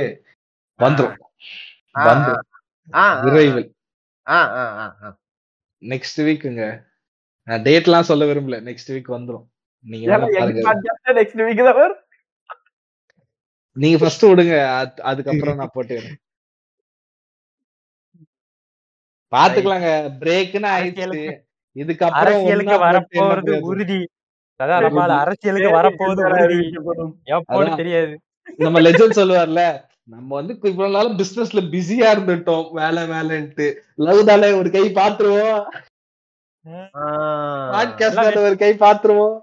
வந்துரும். 0.80 1.18
வந்துரும். 2.06 2.46
விரைவில். 3.26 3.68
ஆ 4.28 4.40
ஆ. 4.60 5.10
நெக்ஸ்ட் 5.82 6.20
வீக்குங்க 6.22 6.64
நான் 7.48 7.64
டேட்லாம் 7.64 8.08
சொல்ல 8.08 8.24
விரும்பல 8.26 8.58
நெக்ஸ்ட் 8.66 8.92
வீக் 8.92 9.16
வந்துரும் 9.16 9.46
நீங்க 9.86 10.06
நெக்ஸ்ட் 11.20 11.42
வீக் 11.42 11.62
தான் 11.62 11.80
வரும் 11.80 12.00
நீங்க 13.78 13.98
ஃபர்ஸ்ட் 13.98 14.26
விடுங்க 14.26 14.56
அது- 14.78 15.04
அதுக்கப்புறம் 15.10 15.60
நான் 15.60 15.74
போட்டுக்கிறேன் 15.76 16.18
பாத்துக்கலாங்க 19.34 19.90
பிரேக்னு 20.22 20.70
ஆயிடுச்சு 20.74 21.24
இதுக்கப்புறம் 21.76 22.24
போட்டு 22.46 22.54
வரப்போறது? 22.86 23.36
உறுதி 23.70 24.00
அதான் 24.60 24.82
நம்மளால 24.86 25.18
அரசியலுக்கு 25.24 25.68
அதான். 27.62 27.80
தெரியாது 27.82 28.14
நம்ம 28.60 28.80
லெஜண்ட் 28.86 29.20
சொல்லுவார்ல 29.20 29.62
நம்ம 30.14 30.30
வந்து 30.38 30.54
இவ்வளவு 30.70 30.96
நாள் 30.96 31.18
பிசினஸ்ல 31.20 31.62
பிஸியா 31.74 32.08
இருந்துட்டோம். 32.16 32.68
வேலை 32.80 33.02
வேலைன்ட்டு. 33.14 33.68
லவ்தால 34.06 34.52
ஒரு 34.60 34.70
கை 34.76 34.84
பாத்துருவோம் 35.00 35.62
ஒரு 38.46 38.58
கை 38.64 38.72
பாத்துருவோம் 38.84 39.38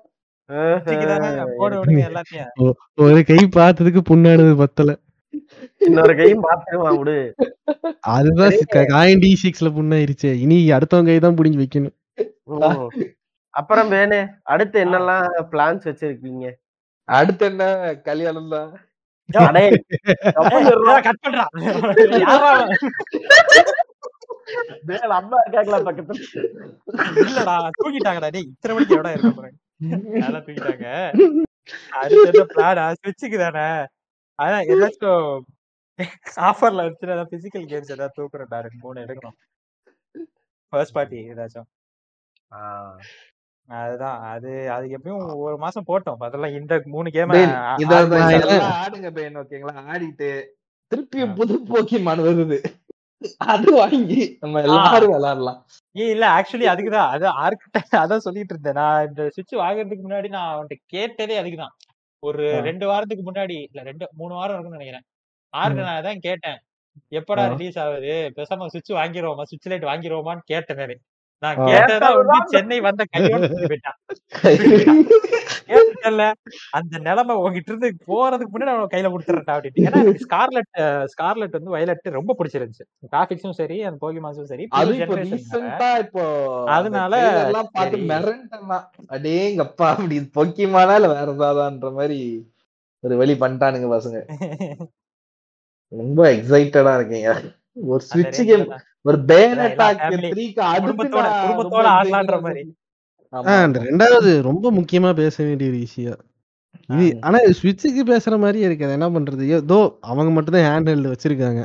ஒரு 3.05 3.21
கை 3.31 3.41
பார்த்ததுக்கு 3.57 4.01
புண்ணானது 4.11 4.55
பத்தல. 4.63 4.91
இன்னொரு 5.87 6.15
கையும் 6.19 6.45
பாத்துருவான் 6.49 6.99
விடு. 6.99 7.17
அதுதான் 8.15 8.57
காயின் 8.95 9.23
டி 9.25 9.31
சிக்ஸ்ல 9.43 9.71
புண்ணாயிருச்சே. 9.79 10.33
இனி 10.45 10.59
அடுத்தவங்க 10.77 11.11
கை 11.11 11.19
தான் 11.25 11.39
புடிஞ்சு 11.39 11.63
வைக்கணும். 11.63 11.97
அப்புறம் 13.55 13.91
வேணே. 13.97 14.21
அடுத்து 14.55 14.77
என்னெல்லாம் 14.85 15.27
பிளான்ஸ் 15.53 15.89
வச்சிருக்கீங்க? 15.91 16.47
அடுத்து 17.09 17.45
என்ன? 17.51 17.65
கல்யாணம் 18.09 18.53
தான் 18.55 18.71
கட்? 19.29 21.21
மேல 24.89 25.13
அம்மா 25.15 25.37
இருக்காங்களா 25.45 25.79
பக்கத்துல? 25.87 26.19
இல்லடா 27.23 27.55
தூக்கிட்டாங்கடா. 27.79 28.29
டேய் 28.31 28.49
இத்தனை 28.51 28.73
மணிக்கு 28.75 28.97
எவ்வளோ 28.97 29.13
இருக்க 29.13 29.31
போறேன்? 29.31 29.57
நல்லா 30.17 30.41
தூக்கிட்டாங்க? 30.47 30.87
அடுத்த 32.01 32.45
பிளான் 32.53 32.99
ஸ்விட்சுக்கு 32.99 33.39
தானே. 33.39 33.67
அதான் 34.39 34.69
ஏதாச்சும் 34.73 35.27
ஆஃபர்ல 36.49 36.85
வச்சு 36.87 37.07
ஏதாவது 37.09 37.33
பிசிக்கல் 37.35 37.67
கேம்ஸ் 37.71 37.93
ஏதாவது 37.93 38.17
தூக்குறேன்டா 38.19 38.59
ரெண்டு 38.61 38.81
மூணு 38.81 39.05
எடுக்கணும். 39.05 39.37
ஃபர்ஸ்ட் 40.73 40.97
பார்ட்டி 40.97 41.19
ஏதாச்சும். 41.33 41.69
ஆ. 42.53 42.61
அதுதான். 43.69 44.19
அது 44.33 44.51
அதுக்கு 44.71 44.97
எப்பயும் 44.99 45.23
ஒரு 45.47 45.57
மாசம் 45.59 45.89
போட்டோம். 45.89 46.21
அதெல்லாம் 46.27 46.57
இந்த 46.59 46.75
மூணு 46.95 47.09
கேம் 47.17 47.33
ஆடுங்க 48.81 49.11
பெயின் 49.17 49.39
ஓகேங்களா? 49.43 49.75
ஆடிட்டு 49.91 50.29
திருப்பியும் 50.93 51.37
புது 51.39 51.55
போக்கிமான் 51.71 52.27
வருது. 52.27 52.59
அது 53.47 53.69
வாங்கி 53.77 54.23
நம்ம 54.43 54.61
எல்லாரும் 54.67 55.15
விளையாடலாம் 55.15 55.61
ஏய் 55.97 56.13
இல்ல 56.15 56.25
ஆக்சுவலி 56.37 56.67
அதுக்குதான். 56.73 57.11
அது 57.15 57.27
ஆர்கிட்ட 57.43 57.75
அதான் 58.03 58.25
சொல்லிட்டு 58.27 58.53
இருந்தேன். 58.55 58.79
நான் 58.81 59.07
இந்த 59.09 59.23
சுவிட்ச் 59.35 59.55
வாங்குறதுக்கு 59.63 60.05
முன்னாடி 60.07 60.29
நான் 60.37 60.53
அவன்கிட்ட 60.55 60.77
கேட்டதே 60.95 61.37
அதுக்குதான். 61.43 61.75
ஒரு. 62.23 62.45
ரெண்டு 62.69 62.87
வாரத்துக்கு 62.87 63.25
முன்னாடி 63.31 63.57
இல்ல 63.67 63.81
ரெண்டு 63.83 64.05
மூணு 64.13 64.35
வாரம் 64.35 64.55
இருக்கும்னு 64.55 64.79
நினைக்கிறேன். 64.79 65.07
ஆர்கிட்ட 65.53 65.87
நான் 65.89 66.01
அதான் 66.01 66.25
கேட்டேன். 66.27 66.59
எப்படா. 67.13 67.43
ரிலீஸ் 67.55 67.79
ஆகுது? 67.79 68.15
பேசாம 68.37 68.67
சுவிட்ச் 68.67 68.93
வாங்கிருவோமா? 69.01 69.45
சுவிட்ச் 69.51 69.71
லைட் 69.73 69.91
வாங்கிருவோமான்னு 69.91 70.45
கேட்டேன் 70.47 70.95
நானு 71.43 71.59
நான். 71.59 71.71
கேட்டதா 71.71 72.09
வந்து 72.19 72.53
சென்னை 72.53 72.79
வந்த 72.87 73.03
கையோட 73.13 73.47
போயிட்டான் 73.73 73.99
அந்த 76.79 76.97
நிலைமை 77.07 77.35
உங்ககிட்ட 77.39 77.71
இருந்து 77.73 77.89
போறதுக்கு 78.09 78.53
முன்னாடி 78.53 78.73
அவன் 78.75 78.93
கையில 78.93 79.11
கொடுத்துறேன் 79.13 79.55
அப்படின்னு 79.55 79.87
ஏன்னா 79.89 80.01
ஸ்கார்லெட் 80.25 80.71
ஸ்கார்லெட் 81.13 81.57
வந்து 81.59 81.75
வயலட் 81.75 82.09
ரொம்ப 82.19 82.35
பிடிச்சிருந்துச்சு. 82.39 82.85
கிராபிக்ஸும் 83.13 83.59
சரி 83.61 83.79
அந்த 83.89 83.99
போகிமான்ஸும் 84.05 84.51
சரி 84.53 84.65
அதனால 86.77 87.13
எல்லாம் 87.43 87.71
பார்த்து. 87.77 88.01
மிரண்டனா 88.11 88.79
அடேங்கப்பா 89.17 89.89
அப்படி 89.95 90.19
பொக்கிமானா 90.39 90.97
இல்ல 91.01 91.11
வேற 91.15 91.29
ஏதாதான்ற 91.37 91.91
மாதிரி 91.99 92.21
ஒரு 93.05 93.17
வழி 93.23 93.37
பண்ணிட்டானுங்க 93.43 93.89
பசங்க. 93.97 94.19
ரொம்ப 95.93 96.21
எக்ஸைட்டடா 96.35 96.93
இருக்கீங்க. 96.99 97.31
ஒரு 97.91 98.03
range 98.15 98.41
கேம். 98.49 98.67
ஒரு 99.07 99.19
மாதிரி. 102.47 102.65
ரெண்டாவது 103.85 104.31
ரொம்ப 104.49 104.71
முக்கியமா 104.77 105.11
பேச 105.21 105.37
வேண்டிய 105.45 105.69
ஒரு 105.71 105.79
விஷயம் 105.85 106.21
இது. 106.91 107.07
ஆனா 107.27 107.39
ஸ்விட்சுக்கு 107.59 108.03
பேசுற 108.11 108.35
மாதிரியே 108.39 108.67
இருக்காது 108.69 108.97
என்ன 108.97 109.09
பண்றது 109.15 109.45
ஏதோ 109.57 109.79
அவங்க 110.11 110.31
மட்டும் 110.33 110.57
தான் 110.57 110.67
ஹேண்ட் 110.69 110.91
ஹெல்டு 110.93 111.13
வச்சிருக்காங்க 111.13 111.63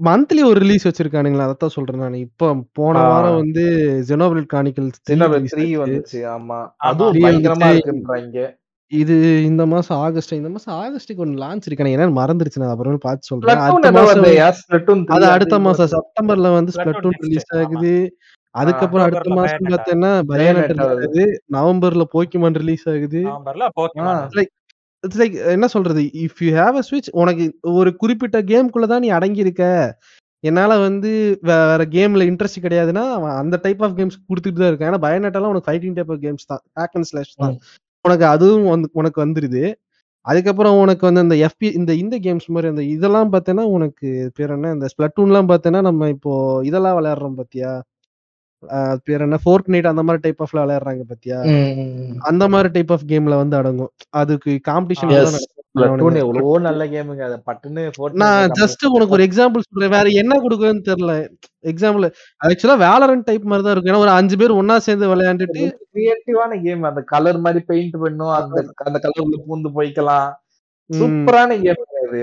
மந்த்லி 0.00 0.42
ஒரு 0.42 0.58
ரிலீஸ் 0.60 0.86
வச்சிருக்கானுங்களா 0.88 1.46
அதான் 1.46 1.74
சொல்றேன் 1.74 2.02
நான் 2.02 2.14
இப்போ 2.22 2.46
போன. 2.72 2.94
வாரம் 3.06 3.38
வந்து 3.40 3.64
ஜெனோபிள் 4.08 4.44
கானிக்கல்ஸ் 4.52 5.00
சின்ன 5.02 5.26
த்ரீ 5.52 5.66
வந்துச்சு 5.82 6.20
ஆமா. 6.30 6.58
அதுவும் 6.88 7.18
பயங்கரமா. 7.18 7.68
இருக்குன்றாங்க 7.74 8.38
இது 8.92 9.14
இந்த 9.46 9.62
மாசம் 9.66 9.98
ஆகஸ்ட் 9.98 10.32
இந்த 10.32 10.48
மாசம் 10.48 10.74
ஆகஸ்டுக்கு 10.80 11.22
ஒன்று 11.24 11.40
லான்ச் 11.42 11.68
இருக்கானே 11.68 11.92
ஏன்னா 11.94 12.06
மறந்துருச்சு. 12.18 12.60
நான் 12.62 12.72
அப்புறம் 12.74 13.04
பார்த்து 13.06 13.30
சொல்றேன். 13.30 13.62
அடுத்த 13.66 13.90
மாசம் 13.96 14.22
வருதுயா? 14.22 14.48
Splatoon 14.58 14.98
3 15.00 15.14
அது 15.16 15.26
அடுத்த 15.34 15.58
மாசம். 15.66 15.90
செப்டம்பர்ல 15.94 16.50
வந்து 16.56 16.74
ஸ்பிளட்டூன் 16.76 17.16
ரிலீஸ். 17.22 17.48
ஆகுது. 17.60 17.94
அதுக்கப்புறம் 18.54 19.06
அடுத்த 19.06 19.30
மாசம். 19.38 19.64
பார்த்தேன்னா 19.68 20.10
பயானட். 20.32 20.74
ஆகுது. 20.88 21.24
நவம்பர்ல 21.56 22.06
போக்கிமான் 22.14 22.58
ரிலீஸ் 22.62 22.86
ஆகுது. 22.94 23.22
இட்ஸ் 25.04 25.20
லைக் 25.20 25.34
என்ன 25.54 25.66
சொல்றது? 25.72 26.02
இஃப் 26.24 26.38
யூ 26.44 26.50
ஹேவ் 26.58 26.76
அ 26.78 26.84
ஸ்விட்ச் 26.86 27.10
உனக்கு 27.22 27.44
ஒரு 27.74 27.90
குறிப்பிட்ட 28.02 28.38
கேம்குள்ள 28.50 28.86
தான் 28.92 29.04
நீ 29.04 29.10
அடங்கி 29.18 29.44
இருக்க 29.44 29.64
என்னால 30.44 30.72
வந்து 30.82 31.10
வேற 31.50 31.82
கேம்ல 31.94 32.24
இன்ட்ரெஸ்ட் 32.30 32.64
கிடையாதுன்னா 32.64 33.04
அந்த 33.40 33.56
டைப் 33.64 33.82
ஆஃப் 33.86 33.96
கேம்ஸ் 33.98 34.16
கொடுத்துட்டு 34.30 34.60
தான் 34.60 34.70
இருக்கான். 34.70 34.90
ஏன்னா 34.90 35.02
பயனட்டெல்லாம் 35.06 35.52
உனக்கு 35.52 35.68
ஃபைட்டிங் 35.68 35.96
டைப் 35.98 36.12
ஆஃப் 36.14 36.22
கேம்ஸ் 36.24 36.50
தான். 36.52 36.62
ஹேக் 36.80 36.96
அண்ட் 36.98 37.08
ஸ்லாஷ் 37.10 37.34
தான். 37.42 37.54
உனக்கு 38.04 38.26
அதுவும் 38.26 38.68
வந்து 38.68 38.88
உனக்கு 38.92 39.26
வந்துருது. 39.26 39.62
அதுக்கப்புறம் 40.26 40.78
உனக்கு 40.78 41.12
வந்து 41.12 41.20
அந்த 41.20 41.34
எஃபி 41.46 41.72
இந்த 41.74 41.94
இந்த 41.94 42.18
கேம்ஸ் 42.18 42.46
மாதிரி 42.46 42.68
அந்த 42.68 42.82
இதெல்லாம் 42.82 43.32
பார்த்தேன்னா 43.32 43.62
உனக்கு 43.68 44.30
பேர் 44.34 44.50
என்ன? 44.50 44.72
இந்த 44.72 44.86
ஸ்பிளட்டூன்லாம் 44.92 45.48
பார்த்தேன்னா 45.48 45.80
நம்ம 45.80 46.08
இப்போ 46.08 46.32
இதெல்லாம் 46.64 46.96
விளையாடுறோம் 46.98 47.34
பாத்தியா? 47.34 47.70
அஹ் 48.62 48.96
பேர் 49.04 49.20
என்ன? 49.20 49.36
ஃபோர்ட் 49.42 49.66
நைட் 49.66 49.86
அந்த 49.86 50.02
மாதிரி 50.02 50.22
டைப் 50.22 50.42
ஆஃப்ல 50.42 50.60
விளையாடுறாங்க 50.60 51.00
பாத்தியா? 51.02 51.38
ம். 51.44 52.18
அந்த 52.20 52.48
மாதிரி 52.48 52.68
டைப் 52.68 52.92
ஆஃப் 52.92 53.06
கேம்ல 53.08 53.36
வந்து 53.36 53.56
அடங்கும். 53.56 53.92
அதுக்கு 54.10 54.60
காம்படிஷன் 54.68 55.14
எவ்வளவோ 55.74 56.50
நல்ல 56.66 56.82
கேமுங்க. 56.92 57.22
அத 57.28 57.36
பட்டுன்னு 57.48 57.82
நான் 58.22 58.52
ஜஸ்ட் 58.60 58.84
உனக்கு 58.96 59.14
ஒரு 59.16 59.24
எக்ஸாம்பிள் 59.28 59.64
சொல்றேன். 59.68 59.94
வேற 59.96 60.06
என்ன 60.22 60.34
கொடுக்குறதுன்னு 60.44 60.88
தெரியல. 60.90 61.14
எக்ஸாம்பிள் 61.72 62.04
ஆக்சுவலா 62.40 62.76
வேலரன் 62.84 63.24
டைப் 63.28 63.48
மாதிரி 63.50 63.64
தான் 63.66 63.74
இருக்கும். 63.74 63.92
ஏன்னா 63.92 64.04
ஒரு 64.04 64.12
அஞ்சு 64.18 64.36
பேர் 64.42 64.58
ஒன்னா 64.60 64.76
சேர்ந்து 64.86 65.10
விளையாண்டுட்டு 65.12 65.64
கிரியேட்டிவான 65.94 66.60
கேம் 66.66 66.88
அந்த 66.90 67.02
கலர் 67.14 67.40
மாதிரி 67.46 67.62
பெயிண்ட் 67.70 67.96
பண்ணும் 68.04 68.34
அந்த 68.38 68.56
அந்த 68.88 69.00
கலர்ல 69.06 69.40
பூந்து 69.48 69.70
போய்க்கலாம். 69.78 70.28
சூப்பரான 70.90 71.58
கேம் 71.64 71.82
அது 72.04 72.22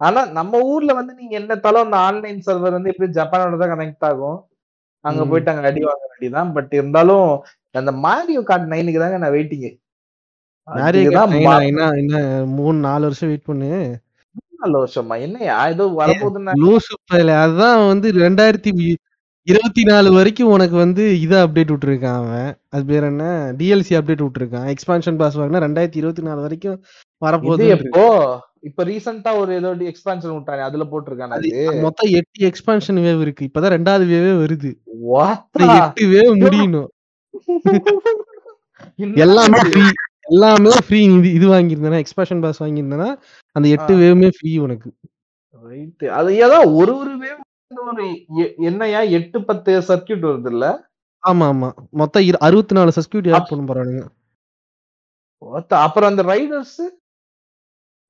ஆனா 0.00 0.20
நம்ம 0.38 0.60
ஊர்ல 0.72 0.92
வந்து 0.98 1.12
நீங்க 1.20 1.34
என்னத்தாலும் 1.40 1.84
அந்த 1.86 1.96
ஆன்லைன் 2.08 2.44
சர்வர் 2.46 2.76
வந்து 2.76 2.92
எப்படி 2.92 3.08
ஜப்பானோட 3.18 3.58
தான் 3.62 3.72
கனெக்ட் 3.74 4.06
ஆகும். 4.10 4.38
அங்க. 5.04 5.22
போயிட்டு 5.30 5.52
அங்க 5.52 5.70
அடி 5.70 5.80
வாங்க 5.88 6.04
வேண்டியதான் 6.10 6.52
பட் 6.56 6.72
இருந்தாலும் 6.78 7.26
அந்த 7.74 7.92
மாரியோ 8.04 8.42
கார்ட் 8.50 8.70
நைனுக்கு 8.74 9.02
தாங்க 9.04 9.18
நான் 9.24 9.36
வெயிட்டிங் 9.38 9.64
Mario 9.64 9.70
Kart 9.70 9.70
nine 9.70 9.70
என்ன 9.70 9.72
என்ன 9.72 9.80
மூணு 12.46 12.78
நாலு 12.78 13.02
வருஷம் 13.02 13.28
வெயிட் 13.28 13.44
பண்ணு. 13.44 13.98
நல்ல 14.58 14.84
வருஷமா? 14.84 15.20
என்னையா 15.20 15.68
ஏதோ 15.68 15.84
வரப்போகுதுன்னு? 15.98 17.86
வந்து 17.86 18.12
ரெண்டாயிரத்தி 18.12 18.94
இருபத்தி 19.46 19.82
நாலு 19.82 20.12
வரைக்கும் 20.12 20.48
உனக்கு 20.48 20.76
வந்து 20.76 21.20
இதை 21.20 21.42
அப்டேட் 21.42 21.72
விட்டுருக்கான் 21.74 22.14
அவன். 22.14 22.54
அது 22.68 22.84
பேர் 22.84 23.02
என்ன? 23.02 23.54
டிஎல்சி 23.58 23.90
அப்டேட் 23.90 24.26
விட்டுருக்கான். 24.26 24.74
எக்ஸ்பான்ஷன் 24.74 25.16
பாஸ் 25.16 25.38
வாங்கினா 25.38 25.62
ரெண்டாயிரத்தி 25.66 25.96
இருபத்தி 25.96 26.22
நாலு 26.22 26.40
வரைக்கும் 26.40 26.82
வரப்போகுது 27.26 27.66
எப்போ? 27.68 28.40
இப்ப 28.60 28.84
ரீசெண்டா 28.84 29.36
ஒரு 29.36 29.54
ஏதோ 29.54 29.74
எக்ஸ்பான்ஷன் 29.74 30.36
விட்டாங்க 30.36 30.60
அதுல 30.60 30.84
போட்டிருக்கானே 30.84 31.28
அது 31.28 31.80
மொத்தம் 31.80 32.10
எட்டு 32.10 32.50
எக்ஸ்பான்ஷன் 32.50 33.04
வேவ் 33.06 33.20
இருக்கு. 33.20 33.48
இப்பதான் 33.54 33.74
ரெண்டாவது 33.76 34.06
வேவே 34.14 34.32
வருது. 34.44 34.70
எட்டு 35.84 36.06
வேவ் 36.06 36.40
முடியணும். 36.44 36.86
எல்லாமே? 39.14 39.58
ஃப்ரீ 39.58 39.82
எல்லாமே 40.26 40.72
ஃப்ரீ 40.86 41.00
இது 41.10 41.30
இது 41.38 41.46
வாங்கியிருந்தேன்னா 41.48 42.00
எக்ஸ்பான்ஷன் 42.02 42.42
பாஸ் 42.44 42.62
வாங்கியிருந்தேன்னா 42.62 43.08
அந்த 43.56 43.66
எட்டு. 43.68 43.92
வேவுமே 44.02 44.28
ஃப்ரீ 44.36 44.52
உனக்கு. 44.66 44.88
Right. 45.64 46.00
அது 46.12 46.30
ஏதோ 46.38 46.56
ஒரு 46.78 46.92
ஒரு 47.00 47.12
வந்து 47.16 47.30
ஒரு 47.84 48.04
என்னையா 48.68 49.00
எட்டு 49.18 49.38
பத்து 49.48 49.72
சர்க்கியூட் 49.88 50.26
வருது 50.28 50.50
இல்ல 50.54 50.66
ஆமா 51.22 51.44
ஆமா 51.52 51.68
மொத்தம் 52.00 52.24
அறுபத்தி 52.46 52.74
நாலு 52.78 52.96
சர்க்கியூட் 52.96 53.28
ஆட் 53.36 53.50
பண்ண 53.50 53.62
போறானுங்க. 53.68 54.02
அப்புறம் 55.84 56.10
அந்த 56.12 56.22
ரைடர்ஸ் 56.32 56.78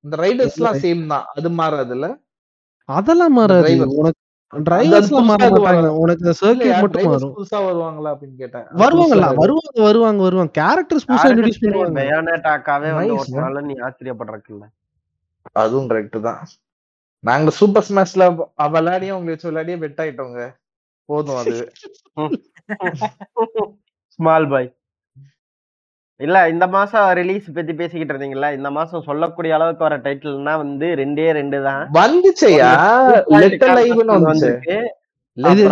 இந்த 0.04 0.14
ரைடர்ஸ் 0.22 0.56
எல்லாம் 0.58 0.80
சேம் 0.82 1.04
தான். 1.12 1.26
அது 1.34 1.50
மாறாதுல்ல? 1.60 2.08
அதெல்லாம் 2.88 3.36
மாறாது. 3.38 3.70
உனக்கு 4.00 4.20
உனக்கு 6.02 6.32
சர்க்கியூட் 6.40 6.82
மட்டும் 6.82 7.06
மாறும். 7.08 7.32
புதுசா 7.36 7.58
வருவாங்களா 7.68 8.10
அப்படின்னு 8.14 8.36
கேட்டேன். 8.42 8.66
வருவாங்கல்ல 8.82 9.28
புதுசா 9.28 9.40
வருவாங்க 9.42 9.80
வருவாங்க. 9.86 10.20
வருவாங்க 10.26 10.52
கேரக்டர்ஸ் 10.60 11.06
புதுசா 11.08 11.28
இன்ட்ரோடியூஸ் 11.30 11.62
பண்ணுவாங்க. 11.64 11.96
பயானட்டாக்காவே 12.00 12.90
வந்து 12.98 13.16
ஒரு. 13.16 13.32
நாள்ல 13.40 13.62
நீ 13.68 13.76
ஆச்சரியப்படுறதுல 13.86 14.66
அதுவும் 15.62 15.88
கரெக்ட் 15.90 16.18
தான். 16.20 16.40
நாங்க 17.24 17.50
சூப்பர் 17.58 17.86
ஸ்மாஷ்ல 17.88 18.24
விளையாடியும் 18.76 19.16
உங்களை 19.18 19.34
வச்சு 19.34 19.50
விளையாடியே 19.50 19.78
பெட் 19.84 20.00
ஆயிட்டோங்க. 20.04 20.40
போதும் 21.08 21.36
அது. 21.36 21.56
ஸ்மால் 24.18 24.48
பாய் 24.48 24.68
இல்ல 26.20 26.38
இந்த 26.50 26.66
மாசம் 26.74 27.06
ரிலீஸ் 27.18 27.46
பத்தி 27.54 27.72
பேசிக்கிட்டு 27.78 28.12
இருந்தீங்கல்ல 28.12 28.48
இந்த 28.56 28.68
மாசம் 28.76 29.06
சொல்லக்கூடிய 29.06 29.54
அளவுக்கு 29.56 29.86
வர 29.86 29.96
டைட்டில்னா 30.04 30.52
வந்து 30.64 30.88
ரெண்டே 31.00 31.26
ரெண்டு 31.38 31.58
தான். 31.68 31.82
வந்துச்சையா? 32.00 32.68
லெட்டர் 33.44 33.74
லைவ்னு 33.78 34.16
வந்துச்சு. 34.18 34.76
லைவ் 35.36 35.62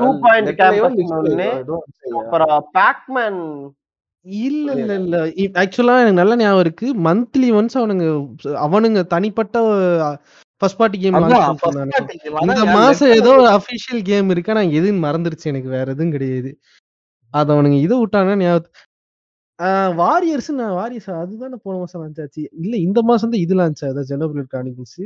Two 0.00 0.12
point 0.24 0.48
campus 0.60 1.04
ஒண்ணு. 1.18 1.48
அப்புறம் 2.20 2.56
பேக்மேன் 2.78 3.40
இல்ல 4.46 4.70
இல்ல 4.80 4.94
இல்ல. 5.02 5.18
ஆக்சுவலா 5.62 5.94
எனக்கு 6.00 6.20
நல்ல 6.22 6.34
ஞாபகம் 6.40 6.64
இருக்கு. 6.64 6.86
மந்த்லி 7.06 7.48
ஒன்ஸ் 7.58 7.78
அவனுங்க 7.80 8.06
அவனுங்க 8.66 9.02
தனிப்பட்ட 9.14 9.54
ஃபர்ஸ்ட் 10.62 10.80
பார்ட்டி 10.80 10.98
கேம் 11.02 11.14
இந்த 12.44 12.64
மாசம் 12.78 13.14
ஏதோ 13.18 13.30
ஒரு 13.38 13.48
அபிஷியல் 13.58 14.02
கேம் 14.10 14.30
இருக்கு. 14.34 14.52
ஆனா 14.54 14.64
எதுன்னு 14.78 15.04
மறந்துருச்சு 15.06 15.50
எனக்கு. 15.52 15.70
வேற 15.76 15.86
எதுவும் 15.94 16.14
கிடையாது. 16.16 16.50
அத 17.34 17.48
அவனுங்க 17.54 17.78
இதை 17.86 17.96
விட்டானா 18.00 18.34
ஞாபகம் 18.42 18.76
வாரியர்ஸ் 20.00 20.50
நான் 20.58 20.76
வாரியர்ஸ் 20.78 21.08
அதுதானே 21.22 21.56
போன 21.64 21.74
மாசம் 21.80 22.02
லான்ச் 22.02 22.20
ஆச்சு. 22.24 22.42
இல்ல 22.62 22.74
இந்த 22.86 23.00
மாசம் 23.08 23.32
தான் 23.32 23.42
இது 23.44 23.54
லான்ச் 23.58 23.82
ஆகுது? 23.86 24.02
ஜெனோபிள் 24.10 24.46
கானிக்கல்ஸ் 24.54 25.02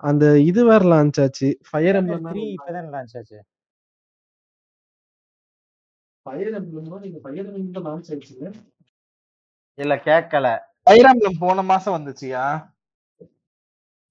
அந்த 0.00 0.24
இது 0.50 0.60
வேற 0.68 0.82
லான்ச் 0.92 1.18
ஆச்சு. 1.24 1.48
ஃபயர் 1.68 1.98
எம்ப்ளம் 2.00 2.26
த்ரீ 2.30 2.42
இப்பதான் 2.54 2.92
லான்ச் 2.94 3.16
ஆச்சு. 3.18 3.38
ஃபயர் 6.26 6.56
எம்ப்ளம் 6.60 7.02
நீங்க 7.04 7.18
ஃபயர் 7.24 7.48
எம்ப்ளம் 7.52 7.86
லான்ச் 7.88 8.10
ஆச்சு 8.14 8.36
இல்ல 9.78 9.94
கேட்கல 10.08 10.46
ஐராம்லம் 10.86 11.38
போன 11.42 11.62
மாசம் 11.70 11.94
வந்துச்சுயா? 11.96 12.44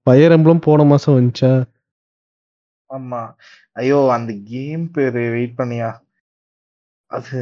ஃபயர் 0.08 0.34
எம்ப்ளம் 0.38 0.64
போன 0.68 0.84
மாசம் 0.92 1.16
வந்துச்சா? 1.18 1.52
ஆமா. 2.90 3.22
ஐயோ 3.82 4.00
அந்த 4.16 4.32
கேம் 4.52 4.86
பேரு 4.96 5.22
வெயிட் 5.36 5.60
பண்ணியா? 5.60 5.90
அது 7.12 7.40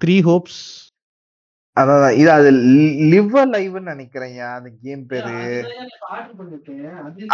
த்ரீ 0.00 0.16
ஹோப்ஸ் 0.24 0.60
அதான் 1.76 2.04
இது 2.18 2.30
அது 2.32 2.48
லிவ் 3.10 3.34
லைவ்னு 3.50 3.90
நினைக்கிறேன்யா 3.90 4.46
அந்த 4.54 4.68
கேம் 4.78 5.02
பேரு. 5.10 5.34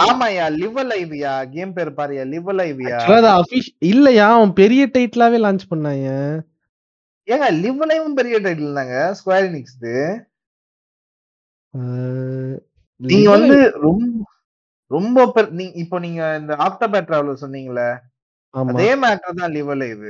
ஆமாயா 0.04 0.46
லிவ் 0.56 0.80
லைவ்யா 0.90 1.32
கேம் 1.54 1.72
பேர் 1.76 1.90
பாருயா 1.94 2.24
லிவ் 2.32 2.50
லைவ்யா 2.58 2.98
இல்லையா 3.88 4.26
அவன் 4.34 4.52
பெரிய 4.60 4.84
டைட்டிலாவே 4.94 5.38
லான்ச் 5.40 5.64
பண்ணாங்க 5.70 6.08
ஏங்க 7.28 7.46
லிவ் 7.62 7.82
லைவும் 7.90 8.18
பெரிய 8.18 8.36
டைட்டில் 8.44 8.78
தாங்க 8.80 8.96
ஸ்கொயர் 9.20 9.48
நிக்ஸ் 9.54 9.78
அஹ், 11.74 12.56
நீங்க 13.00 13.28
வந்து 13.36 13.56
ரொம்ப 13.80 14.26
ரொம்ப 14.90 15.18
இப்போ 15.82 15.96
நீங்க 16.00 16.22
இந்த 16.36 16.52
ஆக்டோபர் 16.66 17.06
டிராவலர் 17.08 17.42
சொன்னீங்கல்ல 17.42 17.84
ஆமா 17.94 18.13
அதே 18.54 18.90
மேட்டர் 19.02 19.38
தான் 19.38 19.52
லிவ் 19.52 19.72
லைவ் 19.76 20.04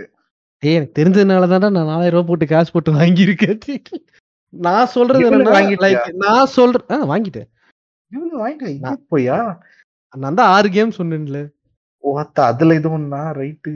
ஏய் 0.62 0.76
எனக்கு 0.76 0.98
தெரிஞ்சதுனால 0.98 1.48
தான்டா 1.50 1.70
நான் 1.70 1.90
நாலாயிரம் 1.90 2.16
ரூபாய் 2.16 2.28
போட்டு 2.28 2.46
காசு 2.46 2.70
போட்டு 2.72 2.90
வாங்கியிருக்கேன். 2.98 3.58
நான் 4.54 4.90
சொல்றது 4.92 5.22
நான் 6.24 6.52
சொல்றேன் 6.52 6.90
ஆ, 6.94 7.06
வாங்கிட்டேன். 7.12 7.48
இவ்வளவு 8.12 8.40
வாங்கிட்டு? 8.42 8.68
இங்கே 8.74 8.92
போயா? 9.12 9.38
நான் 10.14 10.38
தான் 10.38 10.52
ஆறு 10.54 10.68
கேம் 10.70 10.96
சொன்னேன்ல. 10.98 11.38
ஓத்த 12.04 12.38
அதுல 12.44 12.74
இது 12.74 12.88
ஒண்ணா? 12.90 13.20
ரைட்டு. 13.38 13.72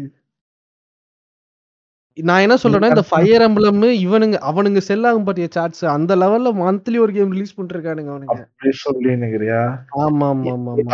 நான் 2.19 2.45
என்ன 2.45 2.57
சொல்றேன்னா 2.63 2.89
இந்த 2.93 3.03
ஃபயர் 3.09 3.45
எம்பளம் 3.47 3.83
இவனுங்க 4.05 4.37
அவனுங்க 4.49 4.81
செல் 4.87 5.07
ஆகும் 5.09 5.27
பாட்டிய 5.27 5.49
சார்ட்ஸ் 5.57 5.85
அந்த 5.93 6.13
லெவல்ல 6.23 6.51
மந்த்லி 6.59 6.99
ஒரு 7.05 7.13
கேம் 7.17 7.35
ரிலீஸ் 7.35 7.57
பண்ணிருக்கானுங்க 7.59 8.11
அவனுங்க. 8.15 8.37
அப்படி 8.37 8.71
சொல்லினுக்கிறியா? 8.83 9.61
ஆமா 10.05 10.29
ஆமா 10.33 10.53
ஆமா 10.55 10.73
அப்படி 10.73 10.85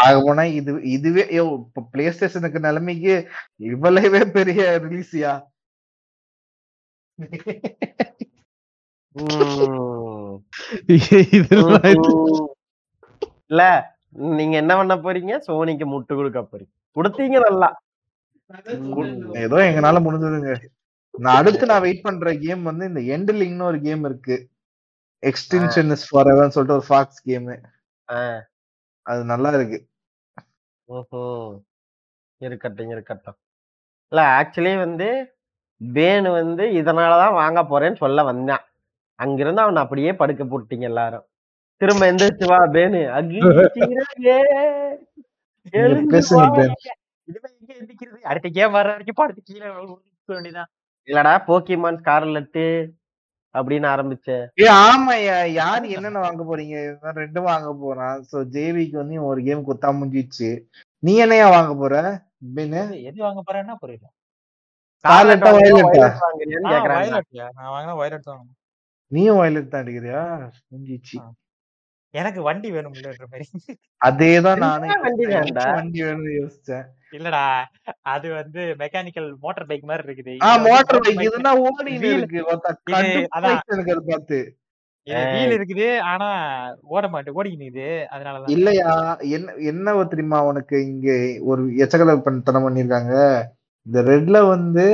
பார்க்க 0.00 0.26
போனா 0.26 0.44
இது 0.58 0.72
இதுவே 0.94 1.24
யோ 1.38 1.44
இப்ப 1.60 1.84
பிளே 1.92 2.06
ஸ்டேஷனுக்கு 2.16 2.60
நிலைமைக்கு 2.68 3.14
இவ்வளவே 3.70 4.22
பெரிய 4.36 4.56
ரிலீஸியா. 4.86 5.32
இல்ல 13.50 13.62
நீங்க 14.38 14.54
என்ன 14.62 14.72
பண்ண 14.78 14.94
போறீங்க? 15.04 15.32
சோனிக்கு 15.46 15.86
முட்டு 15.92 16.12
கொடுக்க 16.14 16.40
போறீங்க. 16.44 16.70
கொடுத்தீங்க 16.96 17.38
நல்லா. 17.46 17.68
ஏதோ 19.34 19.56
எங்கனால 19.56 19.96
முடிஞ்சதுங்க. 20.00 20.64
நான் 21.18 21.36
அடுத்து 21.36 21.66
நான் 21.66 21.80
வெயிட் 21.80 22.02
பண்ற 22.02 22.34
கேம் 22.34 22.62
வந்து 22.62 22.86
இந்த 22.86 23.00
எண்டிலிங்னு 23.00 23.62
ஒரு 23.62 23.80
கேம் 23.80 24.04
இருக்கு. 24.04 24.48
எக்ஸ்டென்ஷன் 25.26 25.90
இஸ் 25.90 26.08
ஃபார் 26.08 26.26
சொல்லிட்டு 26.26 26.72
ஒரு 26.72 26.82
ஃபாக்ஸ் 26.88 27.22
கேம். 27.22 27.60
அது 29.02 29.24
நல்லா 29.24 29.50
இருக்கு. 29.50 29.78
ம்ஹும். 30.88 31.60
இருக்கட்டும் 32.36 32.90
இருக்கட்டும். 32.90 33.36
இல்ல 34.08 34.22
ஆக்சுவலி 34.40 34.78
வந்து 34.78 35.34
பேனு 35.80 36.32
வந்து 36.32 36.64
இதனாலதான் 36.64 37.32
வாங்க 37.32 37.60
போறேன்னு 37.62 37.96
சொல்ல 37.96 38.22
வந்தான். 38.22 38.64
அங்கிருந்து 39.14 39.60
அவன் 39.60 39.76
அப்படியே 39.76 40.12
படுக்க 40.12 40.44
போட்டீங்க 40.44 40.86
எல்லாரும். 40.92 41.26
திரும்ப 41.76 42.12
எந்திரிச்சு 42.12 42.46
வா 42.46 42.58
பேனு 42.66 43.00
அகிலே 43.10 43.50
எங்க 47.30 48.20
அடுத்த 48.22 48.48
கேம் 48.48 48.70
வர 48.70 48.88
வரைக்கும் 48.88 49.14
படுத்து 49.14 49.42
கீழே 49.42 49.68
வேண்டியதான் 50.28 50.70
இல்லடா 51.08 51.34
போக்கிமான் 51.46 52.00
ஸ்கார்லெட்டு 52.00 52.64
அப்படின்னு 53.54 53.86
ஆரம்பிச்ச. 53.92 54.28
ஏ 54.60 54.66
ஆமாய்யா 54.80 55.46
யார் 55.52 55.84
என்னென்ன 55.88 56.18
வாங்க 56.18 56.42
போறீங்க? 56.42 56.74
ரெண்டும் 57.14 57.42
வாங்க 57.42 57.74
போறான். 57.74 58.24
சோ 58.32 58.36
ஜேவிக்கு 58.52 58.90
வந்து 58.92 59.24
ஒரு 59.24 59.42
கேம் 59.42 59.66
குத்தா 59.68 59.88
முடிஞ்சிச்சு 59.92 60.50
நீ 61.02 61.14
என்னையா 61.16 61.48
வாங்க 61.50 61.74
போற? 61.74 61.94
பின்னு? 62.54 62.82
எது- 63.08 63.16
வாங்க 63.18 63.42
போறேன்னா 63.46 63.74
புரியல. 63.74 64.06
கேக்குறாங்க. 66.70 67.00
வயலட்யா 67.00 67.46
நான் 67.54 67.72
வாங்கினா 67.72 67.96
வயலட் 67.96 68.22
தான். 68.22 68.44
நீயும் 69.12 69.36
வயலட் 69.36 69.68
தான் 69.68 69.84
அடிக்கிறியா 69.84 70.22
முடிஞ்சிச்சு. 70.70 71.16
எனக்கு 72.14 72.40
வண்டி 72.42 72.68
வேணும்லன்ற 72.72 73.26
மாதிரி 73.32 73.44
அதேதான் 74.00 74.62
என்ன 74.78 74.96
வண்டி 75.04 75.24
யோசிச்சேன். 75.26 75.44
வேண்டா? 75.46 75.66
வேணும்னு 75.98 76.32
யோசிச்சேன். 76.40 76.86
இல்லடா 77.12 77.42
அது 78.12 78.26
வந்து 78.30 78.60
மெக்கானிக்கல் 78.80 79.28
மோட்டார் 79.44 79.68
பைக் 79.68 79.88
மாதிரி 79.90 80.06
இருக்குது. 80.08 80.34
ஆ 80.46 80.48
மோட்டர் 80.66 81.04
பைக் 81.06 81.22
இதுனா 81.26 81.52
ஓடி. 81.66 81.92
இருக்கு. 82.12 82.40
அதான். 83.36 84.08
பார்த்து. 84.10 84.40
வீல் 85.34 85.54
இருக்குது 85.56 85.86
ஆனா 86.10 86.26
ஓட 86.94 87.04
மாட்டேன். 87.08 87.36
ஓடிக்கினுது 87.38 87.86
அதனாலதான். 88.14 88.52
இல்லையா? 88.56 88.90
என்ன 89.36 89.54
என்ன 89.70 90.04
தெரியுமா 90.04 90.40
உனக்கு 90.42 90.76
இங்க 90.86 91.08
ஒரு 91.50 91.62
எச்சகல 91.84 92.16
தனம் 92.48 92.66
பண்ணிருக்காங்க 92.66 93.14
இந்த 93.86 94.00
ரெட்ல 94.10 94.38
வந்து 94.48 94.86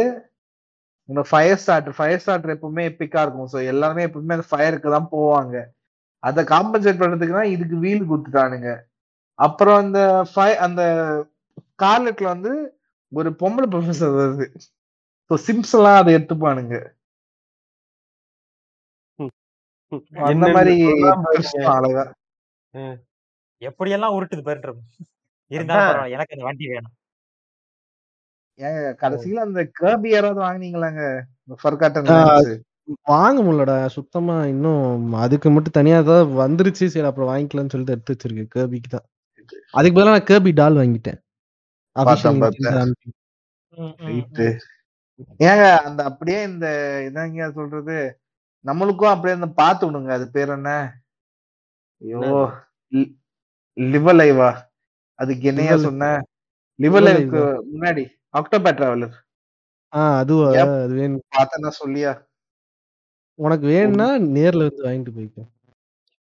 இந்த 1.09 1.23
ஃபயர் 1.31 1.61
ஸ்டார்டர் 1.63 1.97
ஃபயர் 1.99 2.23
ஸ்டார்டர் 2.23 2.55
எப்பவுமே 2.55 2.85
எப்பிக்கா 2.91 3.21
இருக்கும். 3.25 3.51
சோ 3.53 3.59
எல்லாருமே 3.73 4.07
எப்பவுமே 4.07 4.37
அந்த 4.39 4.49
ஃபயருக்கு 4.53 4.95
தான் 4.97 5.13
போவாங்க. 5.13 5.57
அதை 6.27 6.45
காம்பன்சேட் 6.45 7.01
பண்றதுக்கு 7.01 7.33
தான் 7.33 7.45
இதுக்கு 7.45 7.77
வீல் 7.77 8.11
குடுத்துட்டானுங்க. 8.11 8.83
அப்புறம் 9.35 9.77
அந்த 9.77 10.27
ஃபை- 10.35 10.55
அந்த 10.55 10.83
கார்லெட்ல 11.83 12.23
வந்து 12.23 12.79
ஒரு 13.09 13.31
பொம்பளை 13.31 13.69
ப்ரொஃபசர் 13.71 14.17
வருது. 14.19 14.47
ஸோ 15.29 15.35
சிம்ஸ் 15.47 15.73
எல்லாம் 15.73 15.99
அதை 15.99 16.15
எடுத்துப்பானுங்க. 16.15 16.95
அந்த 20.25 20.47
மாதிரி 20.53 20.81
அழகா. 21.65 22.13
எப்படியெல்லாம் 23.61 24.15
உருட்டுது 24.17 24.43
பண்றோம் 24.47 24.81
இருந்தாலும் 25.47 26.05
எனக்கு 26.11 26.35
அந்த 26.35 26.45
வண்டி 26.45 26.67
வேணும். 26.67 26.95
ஏங்க 28.59 28.95
கடைசியில 29.01 29.35
அந்த 29.35 29.71
கேர்பி 29.81 30.09
யாராவது 30.09 30.41
வாங்குனீங்களாங்க? 30.41 31.23
வாங்க 33.13 33.39
முடியலடா 33.43 33.77
சுத்தமா 33.95 34.35
இன்னும் 34.53 35.15
அதுக்கு 35.25 35.49
மட்டும் 35.55 35.77
தனியா 35.79 35.99
தான் 36.11 36.29
வந்துருச்சு. 36.43 36.85
சரி 36.95 37.09
அப்புறம் 37.11 37.31
வாங்கிக்கலாம்னு 37.31 37.73
சொல்லிட்டு 37.75 37.95
எடுத்து 37.97 38.15
வச்சிருக்கு 38.15 38.45
கேர்பிக்கு 38.55 38.91
தான். 38.95 39.07
அதுக்கு 39.75 39.97
பதிலா 39.97 40.15
நான் 40.17 40.29
கேர்பி 40.31 40.53
டால் 40.61 40.79
வாங்கிட்டேன். 40.81 41.19
பார்த்தேன், 41.97 42.41
பார்த்தேன். 42.45 42.95
ஏங்க 45.49 45.65
அந்த 45.89 46.01
அப்படியே 46.11 46.39
இந்த 46.51 46.67
என்னங்க 47.09 47.49
சொல்றது? 47.59 47.99
நம்மளுக்கும் 48.65 49.13
அப்படியே 49.13 49.37
இந்த 49.39 49.49
பாத்து 49.61 49.83
விடுங்க. 49.87 50.11
அது 50.19 50.27
பேர் 50.37 50.55
என்ன? 50.57 50.71
ஐயோ 52.03 52.23
லிவர் 53.77 54.19
லைவா 54.21 54.51
அதுக்கு 55.19 55.45
என்னையா 55.51 55.75
Live 55.75 55.85
சொன்ன? 55.87 56.05
லிவர் 56.79 57.05
Live 57.05 57.17
லைவ்க்கு 57.17 57.43
முன்னாடி. 57.73 58.05
அக்டோபர் 58.35 58.77
டிராவலர் 58.79 59.15
ஆ 59.93 60.01
அதுவா? 60.23 60.47
Yep. 60.57 60.71
அது 60.85 60.95
வேணும். 61.01 61.23
பார்த்தேன்னா 61.37 61.71
சொல்லியா? 61.83 62.13
உனக்கு 63.39 63.67
வேணும்னா 63.71 64.07
நேர்ல 64.37 64.67
வந்து 64.67 64.87
வாங்கிட்டு 64.87 65.15
போய்க்க. 65.17 65.39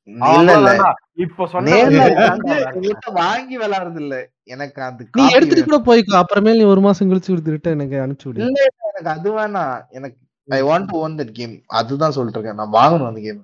இல்ல 0.08 0.20
இல்ல. 0.20 0.28
அவ்வளவுதான்டா. 0.28 0.92
இப்ப 1.26 1.46
சொன்ன 1.48 1.70
நேர்ல 1.72 2.00
மாதிரி 2.00 2.16
வந்து 2.22 2.48
தான்டா. 2.48 2.72
உங்கள்ட்ட 2.78 3.12
வாங்கி 3.20 3.56
விளையாடுறது 3.58 4.02
இல்ல 4.04 4.16
எனக்கு 4.48 4.80
அது 4.88 5.04
நீ 5.20 5.26
எடுத்துட்டு. 5.30 5.68
கூட 5.68 5.80
போய்க்கோ. 5.90 6.16
அப்புறமேல் 6.22 6.60
நீ 6.60 6.66
ஒரு 6.74 6.82
மாசம் 6.88 7.10
கழிச்சு 7.12 7.32
கொடுத்துட்டு 7.32 7.76
எனக்கு 7.78 7.98
அனுப்பிச்சு 8.04 8.30
விடு. 8.30 8.42
எனக்கு 8.90 9.12
அது 9.16 9.32
வேணாம் 9.38 9.76
எனக்கு 9.98 10.18
I 10.48 10.62
want 10.70 10.90
to 10.90 10.98
own 11.02 11.18
that 11.20 11.34
game 11.38 11.56
அதுதான் 11.80 12.16
சொல்லிட்டு 12.16 12.40
இருக்கேன். 12.40 12.60
நான் 12.62 12.76
வாங்கணும் 12.80 13.10
அந்த 13.12 13.22
கேம் 13.28 13.42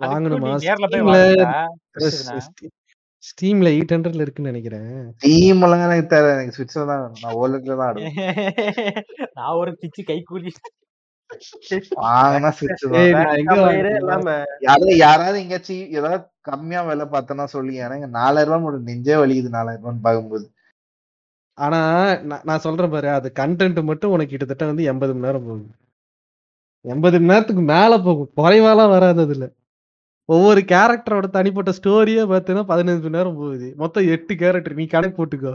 வாங்கணுமா. 0.00 0.50
ஸ்டீம்ல 3.24 3.68
எயிட் 3.72 3.92
ஹண்ட்ரட்ல 3.94 4.24
இருக்குன்னு 4.24 4.50
நினைக்கிறேன். 4.50 4.90
டீம் 5.22 5.62
எல்லாம் 5.66 5.84
எனக்கு 5.86 6.04
தேவை 6.12 6.28
எனக்கு 6.34 6.52
தான் 6.82 6.90
வேணும். 6.92 7.16
நான் 7.22 7.38
ஓலட்ல 7.40 7.74
தான் 7.74 7.88
ஆடுவேன். 7.88 8.14
நான் 9.38 9.56
ஒரு 9.62 9.72
பிச்சு 9.80 10.02
கை 10.10 10.18
கூலி. 10.28 10.52
வாங்கினா 12.04 12.50
யாராவது 14.98 15.36
எங்கேயாச்சும் 15.42 15.90
ஏதாவது 15.98 16.20
கம்மியா 16.42 16.80
விலை 16.82 17.06
பார்த்தனா 17.14 17.44
சொல்லி 17.54 17.74
எனக்கு 17.86 18.08
நாலாயிரம் 18.18 18.52
ரூபாய் 18.52 18.64
மட்டும் 18.66 18.88
நெஞ்சே 18.90 19.16
வலிக்குது 19.22 19.50
நாலாயிரம் 19.56 19.84
ரூபான்னு 19.84 20.06
பார்க்கும்போது. 20.06 20.46
ஆனா 21.58 21.78
நான் 22.30 22.44
நான் 22.44 22.64
சொல்றேன் 22.66 22.90
பாரு 22.90 23.08
அது 23.10 23.28
கண்டென்ட் 23.40 23.80
மட்டும் 23.82 24.12
உனக்கு 24.14 24.32
கிட்டத்தட்ட 24.32 24.66
வந்து 24.66 24.84
எண்பது 24.84 25.12
மணி 25.14 25.26
நேரம் 25.26 25.46
போகும் 25.46 25.70
எண்பது 26.84 27.16
மணி 27.18 27.30
நேரத்துக்கு 27.32 27.62
மேல 27.72 27.92
போகும். 27.98 28.30
குறைவாலாம் 28.36 28.92
வராது 28.96 29.20
அதுல. 29.26 29.46
ஒவ்வொரு 30.28 30.60
கேரக்டரோட 30.72 31.26
தனிப்பட்ட 31.30 31.70
ஸ்டோரியே 31.78 32.24
பார்த்தீங்கன்னா 32.32 32.66
பதினஞ்சு 32.72 33.02
மணி 33.02 33.18
நேரம் 33.18 33.36
போகுது. 33.36 33.68
மொத்தம் 33.76 34.08
எட்டு 34.08 34.32
கேரக்டர் 34.34 34.78
நீ 34.80 34.86
கணக்கு 34.86 35.18
போட்டுக்கோ. 35.18 35.54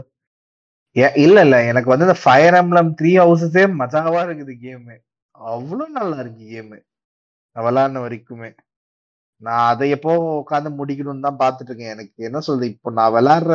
இல்ல 1.24 1.38
இல்ல. 1.46 1.56
எனக்கு 1.70 1.92
வந்து 1.92 2.06
இந்த 2.08 2.18
ஃபயர் 2.22 2.56
எம்ப்ளம் 2.62 2.90
த்ரீ 3.00 3.12
ஹவுசஸே 3.22 3.64
மஜாவா 3.80 4.20
இருக்குது 4.26 4.54
கேம் 4.64 4.84
அவ்வளவு 5.38 5.90
நல்லா 5.90 6.18
இருக்கு 6.18 6.44
கேம் 6.46 6.74
நான் 7.56 7.96
வரைக்குமே. 7.96 8.50
நான் 9.42 9.66
அதை 9.66 9.90
எப்போ 9.90 10.12
உட்காந்து 10.40 10.70
முடிக்கணும்னு 10.78 11.26
தான் 11.26 11.40
பாத்துட்டு 11.42 11.70
இருக்கேன். 11.70 11.94
எனக்கு 11.94 12.24
என்ன 12.24 12.40
சொல்றது? 12.40 12.66
இப்போ 12.66 12.90
நான் 12.90 13.14
விளையாடுற 13.14 13.54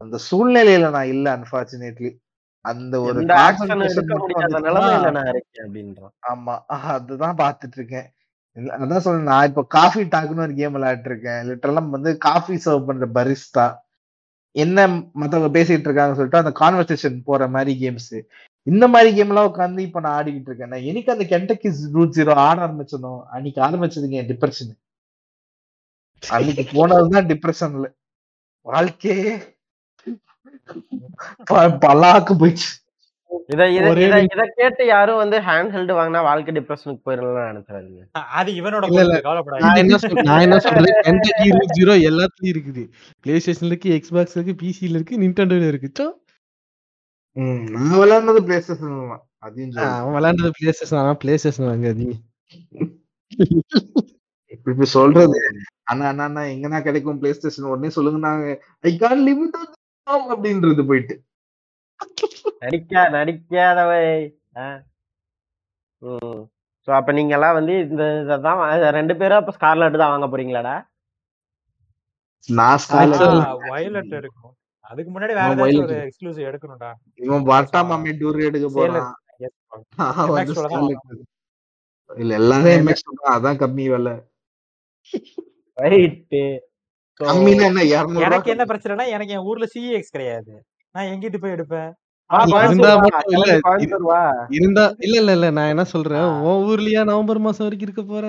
அந்த 0.00 0.16
சூழ்நிலையில 0.30 0.90
நான் 0.90 1.06
இல்ல 1.06 1.26
அன்பார்ச்சுனேட்லி 1.36 2.10
அந்த 2.64 3.00
ஒரு 3.00 3.20
ஆமா 6.32 6.54
அதுதான் 6.68 7.38
பாத்துட்டு 7.38 7.76
இருக்கேன். 7.76 8.08
அதான் 8.56 9.00
சொல்றேன் 9.00 9.22
நான் 9.22 9.46
இப்போ 9.46 9.62
காஃபி 9.66 10.02
டாக்னு 10.02 10.44
ஒரு 10.46 10.54
கேம் 10.54 10.72
விளையாட்டு 10.72 11.08
இருக்கேன். 11.10 11.40
லிட்டரலா 11.48 11.82
வந்து 11.90 12.18
காஃபி 12.18 12.56
சர்வ் 12.56 12.86
பண்ற 12.86 13.06
பரிஸ்தா 13.06 13.66
என்ன 14.52 14.86
மத்தவங்க 14.88 15.50
பேசிட்டு 15.58 15.86
இருக்காங்கன்னு 15.88 16.18
சொல்லிட்டு 16.18 16.42
அந்த 16.42 16.52
கான்வர்சேஷன் 16.60 17.16
போற 17.24 17.48
மாதிரி 17.48 17.72
கேம்ஸ் 17.80 18.12
இந்த 18.66 18.84
மாதிரி 18.92 19.08
கேம் 19.16 19.32
எல்லாம் 19.32 19.48
உட்காந்து 19.50 19.80
இப்ப 19.86 20.00
நான் 20.04 20.16
ஆடிக்கிட்டு 20.18 20.50
இருக்கேன். 20.50 20.72
நான் 20.72 20.86
எனக்கு 20.90 21.12
அந்த 21.14 21.24
கென்டக்கி 21.32 21.70
ரூட் 21.96 22.14
ஜீரோ 22.18 22.34
ஆட 22.46 22.58
ஆரம்பிச்சனோ 22.66 23.12
அன்னைக்கு 23.34 23.60
ஆரம்பிச்சதுங்க 23.66 24.20
என் 24.20 24.30
டிப்ரெஷன் 24.32 24.72
அன்னைக்கு 26.22 26.64
போனதுதான் 26.76 27.28
டிப்ரெஷன்ல 27.32 27.88
வாழ்க்கையே 28.66 29.34
பல்லாக்கு 31.84 32.34
போயிடுச்சு. 32.42 32.70
இத 33.52 33.62
கேட்டு 34.58 34.82
யாரும் 34.92 35.20
வந்து 35.22 35.36
ஹேண்ட் 35.48 35.72
ஹெல்டு 35.76 35.94
வாங்கினா 35.98 36.20
வாழ்க்கை 36.28 36.52
டிப்ரெஷனுக்கு 36.58 37.04
போயிடலாம் 37.06 37.48
நினைச்சாருங்க 37.50 38.02
அது 38.40 38.50
இவனோட 38.60 38.84
நான் 39.64 39.80
என்ன 39.82 39.98
நான் 40.30 40.44
என்ன 40.46 40.58
சொல்றேன் 40.66 41.00
கென்டக்கி 41.08 41.48
ரூட் 41.56 41.76
ஜீரோ 41.78 41.94
எல்லாத்துலயும் 42.10 42.52
இருக்குது. 42.54 42.84
பிளே 43.24 43.36
ஸ்டேஷன்ல 43.44 43.72
இருக்கு 43.72 43.96
எக்ஸ்பாக்ஸ்ல 43.98 44.38
இருக்கு 44.38 44.60
பிசில 44.62 44.96
இருக்கு 44.98 45.20
நிண்டோல 45.24 45.66
இருக்கு. 45.72 45.90
நான் 47.36 47.94
விளையாடுனது 47.94 48.40
பிளே 48.46 48.56
ஸ்டேஷன் 48.60 48.90
தான். 49.04 49.22
அதையும். 49.38 49.72
அவன் 49.94 50.14
விளையாண்டது 50.16 50.50
பிளே 50.56 50.72
ஸ்டேஷன் 50.72 51.00
ஆனா 51.00 51.12
பிளே 51.22 51.34
ஸ்டேஷன் 51.36 51.68
வாங்காதீங்க 51.68 52.14
இப்ப 54.52 54.66
இப்ப 54.72 54.86
சொல்றது. 54.94 55.38
அண்ணா 55.84 56.04
அண்ணா 56.10 56.24
அண்ணா 56.24 56.42
எங்கண்ணா 56.52 56.78
கிடைக்கும் 56.82 57.18
பிளே 57.20 57.32
ஸ்டேஷன் 57.34 57.70
உடனே 57.72 57.90
சொல்லுங்க 57.96 58.20
நாங்க 58.26 58.46
ஐ 58.84 58.92
கான் 58.96 59.24
லிமிட் 59.26 59.58
அப்படின்றது 60.26 60.84
போயிட்டு. 60.90 61.14
நடிக்கா 62.62 63.02
நடிக்காதவை. 63.14 64.02
சோ 66.88 66.92
அப்ப 66.92 67.12
நீங்க 67.12 67.32
எல்லாம் 67.34 67.56
வந்து 67.58 67.74
இந்த 67.84 68.04
இததான் 68.22 68.58
வா- 68.60 68.90
ரெண்டு 68.96 69.14
பேரும் 69.16 69.40
அப்ப 69.40 69.52
ஸ்கார்லெட் 69.56 70.02
தான் 70.02 70.12
வாங்க 70.14 70.26
போறீங்களாடா? 70.28 70.74
நான் 72.48 72.74
Actually- 72.76 73.70
வயலட் 73.70 74.14
இருக்கும். 74.18 74.54
அதுக்கு 74.94 75.10
முன்னாடி 75.12 75.34
வேற 75.34 75.46
ஏதாச்சும் 75.50 75.84
ஒரு. 75.84 75.96
எக்ஸ்க்ளூசிவ் 76.06 76.48
எடுக்கணும்டா. 76.50 76.90
இவன் 77.20 77.46
பட்டா 77.50 77.82
மாமி 77.82 78.12
டூர் 78.20 78.46
எடுக்க 78.48 78.68
போறான். 78.70 79.12
இல்ல 82.10 82.32
எல்லாரும் 82.34 82.74
எம்எக்ஸ் 82.74 83.06
அதான் 83.32 83.60
கம்மி 83.62 83.84
விலை. 83.92 84.14
ரைட்டு 85.84 86.42
கம்மின்னா 87.20 87.64
என்ன? 87.70 87.82
இருநூறு 87.90 88.24
எனக்கு 88.26 88.52
என்ன 88.54 88.64
பிரச்சனைனா 88.70 89.04
எனக்கு 89.16 89.34
என் 89.36 89.46
ஊர்ல 89.50 89.66
சிஎக்ஸ் 89.74 90.14
கிடையாது. 90.14 90.52
நான் 90.94 91.10
எங்கிட்டு 91.12 91.38
போய் 91.38 91.54
எடுப்பேன்? 91.56 91.90
இருந்தா 94.56 94.84
இல்ல, 94.98 95.16
இல்ல 95.18 95.32
இல்ல 95.32 95.46
நான் 95.50 95.72
என்ன 95.72 95.84
சொல்றேன்? 95.92 96.28
உன் 96.44 96.62
ஊர்லயா 96.68 97.02
நவம்பர் 97.10 97.46
மாசம் 97.46 97.66
வரைக்கும் 97.66 97.88
இருக்க 97.88 98.04
போற? 98.04 98.26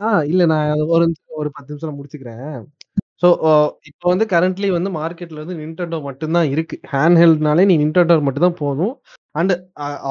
ஆ 0.00 0.10
இல்ல 0.24 0.42
நான் 0.46 0.82
ஒரு 0.88 1.04
ஒரு 1.38 1.48
பத்து 1.50 1.72
நிமிஷம் 1.72 1.98
முடிச்சுக்கிறேன். 1.98 2.52
ஸோ 3.22 3.28
இப்போ 3.90 4.06
வந்து 4.12 4.24
கரண்ட்லி 4.32 4.68
வந்து 4.74 4.90
மார்க்கெட்ல 4.98 5.42
வந்து 5.42 5.56
நின்டெண்டோ 5.60 5.98
மட்டும்தான் 6.06 6.48
இருக்கு. 6.54 6.76
ஹேண்ட் 6.92 7.18
ஹெல்ட்னாலே 7.22 7.64
நீ 7.70 7.74
நின்டெண்டோ 7.82 8.16
மட்டும் 8.26 8.46
தான் 8.46 8.60
போதும் 8.62 8.94
அண்ட் 9.34 9.52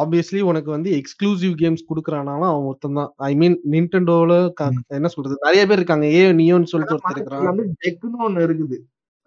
ஆப்வியஸ்லி 0.01 0.41
உனக்கு 0.49 0.69
வந்து 0.75 0.89
எக்ஸ்க்ளூசிவ் 0.99 1.55
கேம்ஸ் 1.61 1.87
கொடுக்குறானாலும் 1.89 2.49
அவன் 2.51 2.67
ஒருத்தன் 2.69 2.99
தான் 2.99 3.09
ஐ 3.29 3.31
மீன் 3.41 3.57
நின்டெண்டோல 3.73 4.33
என்ன 4.99 5.09
சொல்றது? 5.15 5.35
நிறைய 5.47 5.63
பேர் 5.69 5.81
இருக்காங்க. 5.81 6.05
ஏ 6.17 6.21
நியோன்னு 6.41 6.71
சொல்லிட்டு 6.73 6.95
ஒருத்தர் 6.97 7.17
இருக்கிறான். 7.17 7.59
டெக்னு 7.85 8.19
ஒண்ணு 8.27 8.45
இருக்குது. 8.47 8.77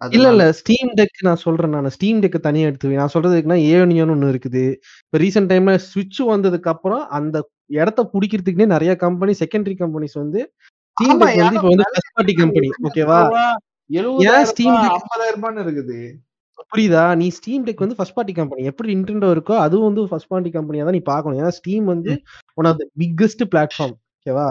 இல்ல 0.01 0.27
இல்ல. 0.33 0.45
ஸ்டீம் 0.59 0.89
டெக் 0.99 1.19
நான் 1.27 1.43
சொல்றேன் 1.43 1.73
நான். 1.75 1.93
ஸ்டீம் 1.95 2.21
டெக் 2.23 2.37
தனியா 2.47 2.69
எடுத்து 2.69 3.01
நான் 3.01 3.13
சொல்றது 3.13 3.35
இருக்குன்னா 3.35 3.59
ஏனியன் 3.73 4.13
ஒன்னு 4.15 4.31
இருக்குது. 4.33 4.63
இப்ப 5.03 5.21
ரீசெண்ட் 5.23 5.51
டைம்ல 5.51 5.75
சுவிட்ச் 5.89 6.21
வந்ததுக்கு 6.33 6.71
அப்புறம் 6.73 7.03
அந்த 7.19 7.37
இடத்த 7.79 8.01
பிடிக்கிறதுக்குனே 8.13 8.67
நிறைய 8.75 8.93
கம்பெனி 9.05 9.33
செகண்டரி 9.41 9.75
கம்பெனிஸ் 9.83 10.17
வந்து 10.23 10.41
ஸ்டீம் 10.97 11.21
டெக் 11.21 11.37
வந்து 11.43 11.59
இப்ப 11.59 11.69
வந்து 11.69 11.87
ஃபர்ஸ்ட் 11.91 12.15
பார்ட்டி 12.17 12.33
கம்பெனி 12.41 12.67
ஓகேவா 12.89 13.19
எழுபதாயிரம் 13.93 14.51
Steam 14.51 14.69
ரூபாய், 14.69 14.87
Deck- 14.87 14.99
ஐம்பதாயிரம் 14.99 15.39
ரூபான்னு 15.39 15.63
இருக்குது. 15.65 15.99
புரியுதா? 16.73 17.15
நீ 17.15 17.29
ஸ்டீம் 17.29 17.65
டெக் 17.65 17.83
வந்து 17.83 17.95
ஃபர்ஸ்ட் 17.95 18.13
பார்ட்டி 18.13 18.33
கம்பெனி 18.33 18.63
எப்படி 18.63 18.95
நிண்டெண்டோ 18.95 19.29
இருக்கோ 19.35 19.55
அதுவும் 19.57 19.85
வந்து 19.85 20.07
ஃபர்ஸ்ட் 20.07 20.27
பார்ட்டி 20.27 20.49
கம்பெனியா 20.49 20.83
தான் 20.83 20.93
நீ 20.93 20.99
பார்க்கணும். 20.99 21.39
ஏன்னா 21.39 21.47
ஸ்டீம் 21.47 21.85
வந்து 21.85 22.13
one 22.53 22.65
of 22.65 22.77
the 22.77 22.85
biggest 22.99 23.43
platform 23.51 23.95
ஓகேவா 24.17 24.47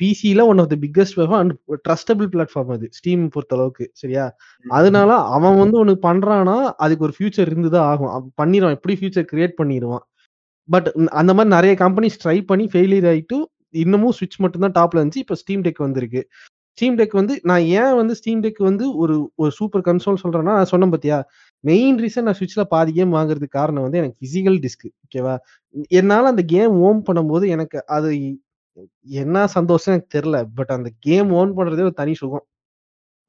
பிசில 0.00 0.46
one 0.46 0.58
of 0.58 0.68
the 0.68 0.76
biggest 0.80 1.14
platform 1.16 1.38
and 1.38 1.52
trustable 1.88 2.28
platform 2.34 2.72
அது 2.72 2.88
ஸ்டீம் 2.90 3.28
பொறுத்த 3.28 3.56
அளவுக்கு 3.56 3.90
சரியா 3.92 4.24
அதனால 4.68 5.14
அவன் 5.36 5.58
வந்து 5.58 5.84
ஒண்ணு 5.84 5.94
பண்றானா 6.02 6.56
அதுக்கு 6.76 7.04
ஒரு 7.04 7.14
ஃபியூச்சர் 7.18 7.48
இருந்துதான் 7.48 7.86
ஆகும். 7.86 8.32
பண்ணிடுவான் 8.42 8.76
எப்படி 8.78 8.94
ஃபியூச்சர் 9.00 9.28
கிரியேட் 9.32 9.58
பண்ணிடுவான். 9.62 10.04
பட் 10.68 10.88
அந்த 11.10 11.34
மாதிரி 11.34 11.54
நிறைய 11.54 11.76
கம்பெனிஸ் 11.78 12.20
ட்ரை 12.24 12.46
பண்ணி 12.46 12.66
ஃபெயிலியர் 12.66 13.08
ஆயிட்டு 13.12 13.38
இன்னமும் 13.74 14.12
ஸ்விட்ச் 14.12 14.38
மட்டும் 14.38 14.70
தான் 14.70 14.76
டாப்ல 14.78 14.98
இருந்துச்சு 14.98 15.22
இப்போ 15.24 15.34
ஸ்டீம் 15.34 15.62
டெக் 15.62 15.84
வந்திருக்கு. 15.86 16.22
ஸ்டீம் 16.78 16.94
டெக் 16.98 17.14
வந்து 17.18 17.34
நான் 17.42 17.64
ஏன் 17.78 17.94
வந்து 17.96 18.14
ஸ்டீம் 18.20 18.42
டெக் 18.44 18.60
வந்து 18.68 18.84
ஒரு 19.02 19.14
ஒரு 19.36 19.50
சூப்பர் 19.58 19.84
கன்சோல் 19.88 20.20
சொல்றேன்னா 20.22 20.54
நான் 20.58 20.70
சொன்னேன் 20.72 20.92
பாத்தியா? 20.94 21.18
மெயின் 21.64 21.98
ரீசன் 22.02 22.26
நான் 22.28 22.38
ஸ்விட்ச்ல 22.38 22.62
பாதி 22.74 22.92
கேம் 22.92 23.12
வாங்குறதுக்கு 23.16 23.58
காரணம் 23.58 23.84
வந்து 23.86 24.00
எனக்கு 24.02 24.16
பிசிக்கல் 24.24 24.58
டிஸ்க் 24.64 24.86
ஓகேவா 25.04 25.34
என்னால 25.98 26.30
அந்த 26.32 26.44
கேம் 26.54 26.74
ஓன் 26.88 27.00
பண்ணும்போது 27.08 27.46
எனக்கு 27.56 27.78
அது 27.96 28.08
என்ன 29.20 29.36
சந்தோஷம் 29.56 29.92
எனக்கு 29.94 30.14
தெரியல 30.16 30.38
பட் 30.58 30.72
அந்த 30.76 30.88
கேம் 31.06 31.30
ஓன் 31.40 31.52
பண்றதே 31.58 31.84
ஒரு 31.88 31.96
தனி 32.02 32.14
சுகம். 32.20 32.44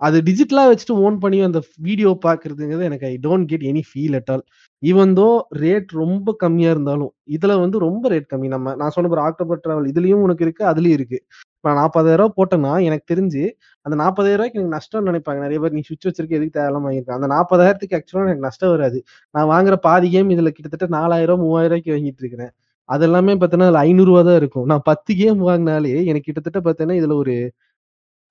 அது 0.01 0.17
டிஜிட்டலா 0.27 0.63
வச்சுட்டு 0.69 0.95
ஓன் 1.05 1.17
பண்ணி 1.23 1.37
அந்த 1.47 1.59
வீடியோ 1.87 2.11
பாக்குறதுங்கிறது 2.25 2.87
எனக்கு 2.89 3.05
I 3.11 3.15
don't 3.25 3.47
get 3.51 3.65
any 3.71 3.83
feel 3.89 4.15
at 4.19 4.31
all 4.33 4.43
even 4.83 5.13
though 5.19 5.27
rate 5.63 5.91
ரொம்ப 6.01 6.35
கம்மியா 6.43 6.71
இருந்தாலும் 6.75 7.11
இதுல 7.35 7.53
வந்து 7.63 7.77
ரொம்ப 7.87 8.03
ரேட் 8.13 8.29
கம்மி. 8.33 8.49
நம்ம 8.55 8.75
நான் 8.81 8.95
சொன்ன 8.95 9.11
ஒரு 9.15 9.23
ஆக்டோபர் 9.27 9.61
டிராவல் 9.65 9.89
இதுலயும் 9.93 10.23
உனக்கு 10.27 10.45
இருக்கு 10.47 10.65
அதுலயும் 10.71 10.97
இருக்கு. 10.99 11.19
நான் 11.63 11.77
நாற்பதாயிரம் 11.79 12.21
ரூபாய் 12.21 12.37
போட்டேன்னா 12.39 12.71
எனக்கு 12.87 13.05
தெரிஞ்சு 13.13 13.43
அந்த 13.85 13.95
நாற்பதாயிரம் 14.01 14.39
ரூபாய்க்கு 14.39 14.59
எனக்கு 14.59 14.75
நஷ்டம் 14.77 15.07
நினைப்பாங்க. 15.09 15.39
நிறைய 15.45 15.59
பேர் 15.63 15.75
நீ 15.77 15.81
சுவிட்ச் 15.87 16.07
வச்சிருக்க 16.09 16.33
எதுக்கு 16.39 16.55
தேவையில்லாம 16.57 16.85
வாங்கியிருக்கேன் 16.87 17.17
அந்த 17.19 17.29
நாற்பதாயிரத்துக்கு 17.35 17.97
ஆக்சுவலாக 17.99 18.27
எனக்கு 18.27 18.45
நஷ்டம் 18.47 18.73
வராது. 18.75 18.99
நான் 19.35 19.49
வாங்குற 19.53 19.75
பாதி 19.87 20.09
கேம் 20.15 20.31
இதுல 20.35 20.51
கிட்டத்தட்ட 20.57 20.87
நாலாயிரம் 20.97 21.41
மூவாயிரம் 21.45 21.71
ரூபாய்க்கு 21.73 21.93
வாங்கிட்டு 21.95 22.23
இருக்கிறேன். 22.25 22.53
அது 22.89 23.03
எல்லாமே 23.07 23.33
பார்த்தீங்கன்னா 23.33 23.69
அதுல 23.69 23.83
ஐநூறு 23.87 24.23
தான் 24.29 24.39
இருக்கும். 24.41 24.67
நான் 24.71 24.85
பத்து 24.89 25.11
கேம் 25.21 25.41
வாங்கினாலே 25.49 25.93
எனக்கு 26.11 26.27
கிட்டத்தட்ட 26.29 26.59
பார்த்தீங்கன்னா 26.65 26.99
இதுல 27.01 27.15
ஒரு 27.23 27.35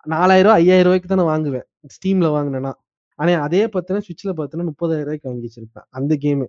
நாலாயிரம் 0.06 0.56
ஐயாயிரம் 0.60 0.88
ரூபாய்க்கு 0.88 1.20
நான் 1.20 1.30
வாங்குவேன். 1.34 1.66
ஸ்டீம்ல 1.94 2.28
வாங்கினேன்னா. 2.36 2.72
ஆனா 3.18 3.32
அதே 3.46 3.62
பார்த்தீங்கன்னா 3.66 4.06
சுவிட்ச்ல 4.08 4.32
பார்த்தீங்கன்னா 4.38 4.70
முப்பதாயிரம் 4.72 5.06
ரூபாய்க்கு 5.08 5.30
வாங்கி 5.30 5.46
வச்சிருப்பேன். 5.48 5.86
அந்த 5.98 6.14
கேமு 6.24 6.46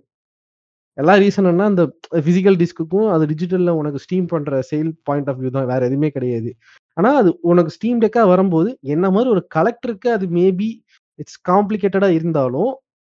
எல்லா 0.98 1.14
ரீசன் 1.16 1.48
என்ன 1.50 1.64
அந்த 1.70 1.82
பிசிக்கல் 2.26 2.56
டிஸ்க்குக்கும் 2.60 3.08
அது 3.14 3.24
டிஜிட்டல்ல 3.26 3.70
உனக்கு 3.80 3.98
ஸ்டீம் 3.98 4.26
பண்ற 4.26 4.60
சேல் 4.70 4.90
பாயிண்ட் 5.08 5.28
ஆஃப் 5.30 5.40
வியூ 5.40 5.50
தான். 5.56 5.68
வேற 5.72 5.80
எதுவுமே 5.88 6.10
கிடையாது. 6.16 6.50
ஆனா 6.96 7.10
அது 7.20 7.30
உனக்கு 7.52 7.70
ஸ்டீம் 7.76 8.02
டெக்கா 8.04 8.22
வரும்போது 8.32 8.70
என்ன 8.94 9.10
மாதிரி 9.10 9.30
ஒரு 9.30 9.42
கலெக்டருக்கு 9.56 10.08
அது 10.16 10.26
மேபி 10.38 10.68
இட்ஸ் 11.18 11.40
காம்ப்ளிகேட்டடா 11.50 12.10
இருந்தாலும் 12.18 12.72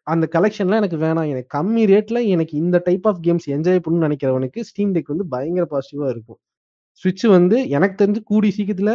அந்த 0.07 0.24
கலெக்ஷன்லாம் 0.36 0.82
எனக்கு 0.82 0.98
வேணாம். 1.07 1.31
எனக்கு 1.32 1.50
கம்மி 1.58 1.84
ரேட்ல 1.92 2.18
எனக்கு 2.34 2.55
இந்த 2.62 2.76
டைப் 2.84 3.07
ஆஃப் 3.10 3.23
கேம்ஸ் 3.26 3.48
என்ஜாய் 3.57 3.82
பண்ணணும்னு 3.84 4.07
நினைக்கிறவனுக்கு 4.08 4.60
ஸ்டீம் 4.70 4.94
டெக் 4.97 5.12
வந்து 5.15 5.26
பயங்கர 5.36 5.66
பாசிட்டிவா 5.74 6.08
இருக்கும். 6.15 6.40
ஸ்விட்ச் 7.00 7.24
வந்து 7.36 7.56
எனக்கு 7.76 7.96
தெரிஞ்சு 8.02 8.20
கூடி 8.30 8.48
சீக்கிரத்துல 8.56 8.92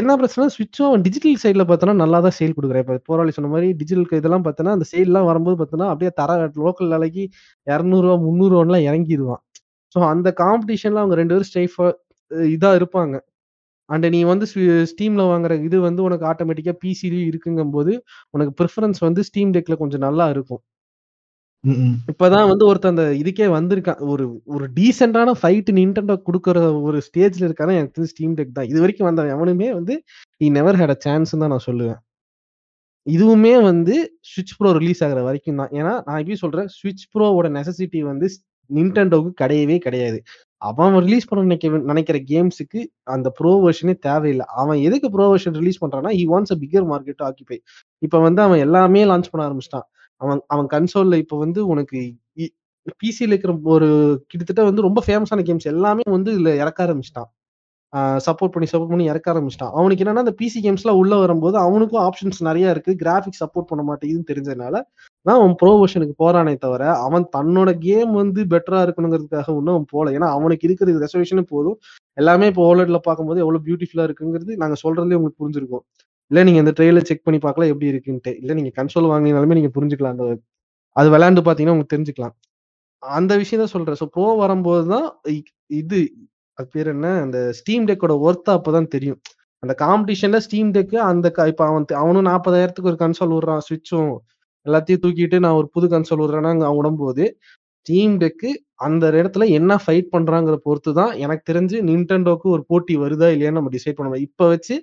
என்ன 0.00 0.16
பிரச்சனை 0.20 0.46
ஸ்விட்சும் 0.56 0.94
டிஜிட்டல் 1.06 1.40
சைட்ல 1.44 1.64
பார்த்தோன்னா 1.70 1.96
நல்லா 2.02 2.18
தான் 2.26 2.36
சேல் 2.38 2.56
கொடுக்குறேன். 2.58 2.84
இப்போ 2.84 2.96
போராளி 3.10 3.32
சொன்ன 3.36 3.50
மாதிரி 3.54 3.68
டிஜிட்டல் 3.80 4.20
இதெல்லாம் 4.22 4.46
பார்த்தோன்னா 4.46 4.74
அந்த 4.76 4.86
சேல்லாம் 4.92 5.28
வரும்போது 5.30 5.58
பார்த்தோன்னா 5.60 5.88
அப்படியே 5.92 6.12
தர 6.20 6.30
லோக்கல் 6.64 6.90
விலைக்கு 6.94 7.24
இரநூறுவா 7.66 8.16
முந்நூறுவான்லாம் 8.26 8.86
இறங்கிடுவான் 8.90 9.42
ஸோ 9.94 10.00
அந்த 10.12 10.28
காம்படிஷன்ல 10.42 11.02
அவங்க 11.02 11.16
ரெண்டு 11.22 11.34
பேரும் 11.34 11.50
ஸ்டேஃபா 11.52 11.86
இதா 12.56 12.70
இருப்பாங்க. 12.80 13.16
அண்ட் 13.88 14.06
நீ 14.14 14.20
வந்து 14.32 14.46
ஸ்டீம்ல 14.92 15.22
வாங்குற 15.32 15.52
இது 15.68 15.76
வந்து 15.88 16.00
உனக்கு 16.08 16.24
ஆட்டோமேட்டிக்கா 16.30 16.74
பிசிலையும் 16.84 17.28
இருக்குங்கும்போது 17.32 17.92
உனக்கு 18.36 18.52
ப்ரிஃபரன்ஸ் 18.60 19.00
வந்து 19.06 19.22
ஸ்டீம் 19.28 19.52
டெக்ல 19.56 19.76
கொஞ்சம் 19.82 20.04
நல்லா 20.06 20.26
இருக்கும். 20.34 20.62
இப்பதான் 22.10 22.48
வந்து 22.50 22.64
ஒருத்தன் 22.68 22.92
அந்த 22.94 23.04
இதுக்கே 23.20 23.46
வந்திருக்கான் 23.54 24.00
ஒரு 24.12 24.24
ஒரு 24.54 24.66
டீசென்டான 24.76 25.34
ஃபைட் 25.40 25.70
நின்டெண்டோ 25.78 26.16
கொடுக்குற 26.28 26.58
ஒரு 26.88 26.98
ஸ்டேஜ்ல 27.06 27.46
இருக்கானா 27.48 27.76
எனக்கு 27.78 27.94
தெரிஞ்சு 27.96 28.12
ஸ்டீம் 28.14 28.34
டெக் 28.38 28.56
தான். 28.58 28.68
இது 28.72 28.78
வரைக்கும் 28.84 29.08
வந்த 29.08 29.24
எவனுமே 29.36 29.68
வந்து 29.78 29.94
I 30.40 30.48
never 30.58 30.78
had 30.80 30.94
a 30.94 30.98
chance 31.06 31.32
தான் 31.42 31.52
நான் 31.54 31.66
சொல்லுவேன். 31.68 32.00
இதுவுமே 33.06 33.54
வந்து 33.68 33.94
ஸ்விட்ச் 34.30 34.54
ப்ரோ 34.58 34.70
ரிலீஸ் 34.78 35.02
ஆகிற 35.06 35.20
வரைக்கும் 35.28 35.60
தான். 35.60 35.72
ஏன்னா 35.78 35.92
நான் 36.06 36.20
எப்படி 36.22 36.38
சொல்றேன் 36.44 36.68
ஸ்விட்ச் 36.76 37.04
ப்ரோவோட 37.12 37.48
நெசசிட்டி 37.58 38.00
வந்து 38.10 38.28
நின்டெண்டோவுக்கு 38.70 39.34
கிடையவே 39.42 39.76
கிடையாது. 39.84 40.18
அவன் 40.62 40.96
ரிலீஸ் 41.06 41.28
பண்ண 41.28 41.42
நினைக்க 41.48 41.68
நினைக்கிற 41.90 42.18
கேம்ஸுக்கு 42.30 42.80
அந்த 43.14 43.28
ப்ரோ 43.38 43.52
வெர்ஷனே 43.64 43.94
தேவையில்லை. 44.08 44.46
அவன் 44.62 44.78
எதுக்கு 44.88 45.08
ப்ரோ 45.14 45.26
வெர்ஷன் 45.32 45.58
ரிலீஸ் 45.60 45.82
பண்றான்னா 45.84 46.12
he 46.18 46.24
wants 46.32 46.54
a 46.54 46.60
bigger 46.64 46.86
market 46.92 47.24
occupy 47.28 47.58
இப்போ 48.02 48.20
வந்து 48.26 48.42
அவன் 48.46 48.62
எல்லாமே 48.66 49.02
லான்ச் 49.12 49.30
பண்ண 49.32 49.44
ஆரம்பிச்சிட்டான். 49.48 49.86
அவன் 50.20 50.40
அவன் 50.54 50.68
கன்சோல்ல 50.74 51.16
இப்ப 51.24 51.38
வந்து 51.44 51.60
உனக்கு 51.72 52.00
பிசியில் 53.00 53.32
இருக்கிற 53.32 53.52
ஒரு 53.74 53.88
கிட்டத்தட்ட 54.30 54.62
வந்து 54.68 54.86
ரொம்ப 54.86 55.00
ஃபேமஸான 55.06 55.44
கேம்ஸ் 55.48 55.72
எல்லாமே 55.74 56.04
வந்து 56.16 56.30
இதுல 56.36 56.50
இறக்க 56.62 56.80
ஆரம்பிச்சிட்டான். 56.86 57.28
சப்போர்ட் 58.26 58.52
பண்ணி 58.54 58.66
சப்போர்ட் 58.70 58.92
பண்ணி 58.92 59.06
இறக்க 59.12 59.28
ஆரம்பிச்சிட்டான். 59.32 59.72
அவனுக்கு 59.78 60.02
என்னன்னா 60.04 60.24
அந்த 60.24 60.34
பிசி 60.40 60.58
கேம்ஸ்லாம் 60.64 61.00
உள்ள 61.02 61.14
வரும்போது 61.22 61.56
அவனுக்கும் 61.66 62.02
ஆப்ஷன்ஸ் 62.06 62.40
நிறைய 62.48 62.74
இருக்கு. 62.74 62.92
கிராஃபிக்ஸ் 63.02 63.42
சப்போர்ட் 63.44 63.68
பண்ண 63.70 63.82
மாட்டேங்குதுன்னு 63.90 64.30
தெரிஞ்சதுனால 64.32 64.74
தான் 65.26 65.38
அவன் 65.40 65.54
ப்ரோவர்ஷனுக்கு 65.62 66.16
போறானே 66.22 66.54
தவிர 66.64 66.82
அவன் 67.06 67.26
தன்னோட 67.36 67.70
கேம் 67.86 68.12
வந்து 68.20 68.42
பெட்டரா 68.52 68.80
இருக்கணுங்கிறதுக்காக 68.86 69.48
ஒன்றும் 69.58 69.74
அவன் 69.76 69.90
போல 69.94 70.12
ஏன்னா 70.18 70.28
அவனுக்கு 70.38 70.66
இருக்கிறது 70.68 71.02
ரெசர்வேஷனும் 71.04 71.50
போதும். 71.54 71.78
எல்லாமே 72.18 72.48
இப்போ 72.52 72.64
ஓலட்ல 72.70 73.00
பார்க்கும்போது 73.08 73.42
எவ்வளவு 73.44 73.64
பியூட்டிஃபுல்லா 73.68 74.06
இருக்குங்கிறது 74.08 74.54
நாங்க 74.64 74.78
சொல்றதுலேயே 74.84 75.18
உங்களுக்கு 75.20 75.42
புரிஞ்சிருக்கும். 75.44 75.84
இல்லை 76.30 76.42
நீங்கள் 76.48 76.62
இந்த 76.64 76.72
ட்ரெயில 76.78 77.00
செக் 77.08 77.24
பண்ணி 77.26 77.38
பார்க்கலாம் 77.46 77.70
எப்படி 77.72 77.88
இருக்குன்ட்டு. 77.92 78.32
இல்லை 78.40 78.54
நீங்கள் 78.58 78.76
கன்சோல் 78.78 79.10
வாங்கினாலுமே 79.12 79.56
நீங்கள் 79.58 79.74
புரிஞ்சுக்கலாம். 79.76 80.14
அந்த 80.16 80.26
அது 80.96 81.08
விளையாண்டு 81.14 81.42
பார்த்தீங்கன்னா 81.46 81.74
உங்களுக்கு 81.76 81.94
தெரிஞ்சுக்கலாம். 81.96 82.34
அந்த 83.02 83.32
விஷயம் 83.36 83.62
தான் 83.62 83.74
சொல்கிறேன் 83.74 84.00
ஸோ 84.02 84.06
ப்ரோ 84.14 84.28
வரும்போது 84.44 84.84
தான் 84.94 85.06
இது 85.82 85.98
அது 86.58 86.68
பேர் 86.74 86.88
என்ன? 86.94 87.08
அந்த 87.24 87.38
ஸ்டீம் 87.58 87.86
டெக்கோட 87.90 88.14
ஒர்த் 88.26 88.50
அப்பதான் 88.56 88.92
தெரியும். 88.96 89.20
அந்த 89.62 89.74
காம்படிஷனில் 89.84 90.44
ஸ்டீம் 90.46 90.70
டெக்கு 90.76 90.98
அந்த 91.10 91.26
இப்போ 91.52 91.64
அவன் 91.70 91.86
அவனும் 92.02 92.28
நாற்பதாயிரத்துக்கு 92.30 92.90
ஒரு 92.92 93.00
கன்சோல் 93.04 93.34
விடுறான் 93.36 93.64
சுவிட்சும் 93.68 94.12
எல்லாத்தையும் 94.66 95.02
தூக்கிட்டு 95.04 95.38
நான் 95.44 95.58
ஒரு 95.60 95.68
புது 95.74 95.86
கன்சோல் 95.94 96.22
விடுறேன்னா 96.24 96.52
அங்கே 96.54 96.66
அவன் 96.66 97.32
ஸ்டீம் 97.86 98.14
டெக்கு 98.16 98.50
அந்த 98.76 99.04
இடத்துல 99.10 99.44
என்ன 99.48 99.72
ஃபைட் 99.82 100.08
பண்றாங்கிற 100.14 100.56
பொறுத்து 100.64 100.90
தான் 100.92 101.12
எனக்கு 101.16 101.44
தெரிஞ்சு 101.50 101.76
நின்டெண்டோக்கு 101.90 102.46
ஒரு 102.54 102.62
போட்டி 102.70 102.94
வருதா 102.96 103.28
இல்லையான்னு 103.34 103.58
நம்ம 103.58 103.72
டிசைட் 103.76 103.98
பண்ணுவோம் 103.98 104.24
இப்போ 104.26 104.44
வச்சு 104.48 104.74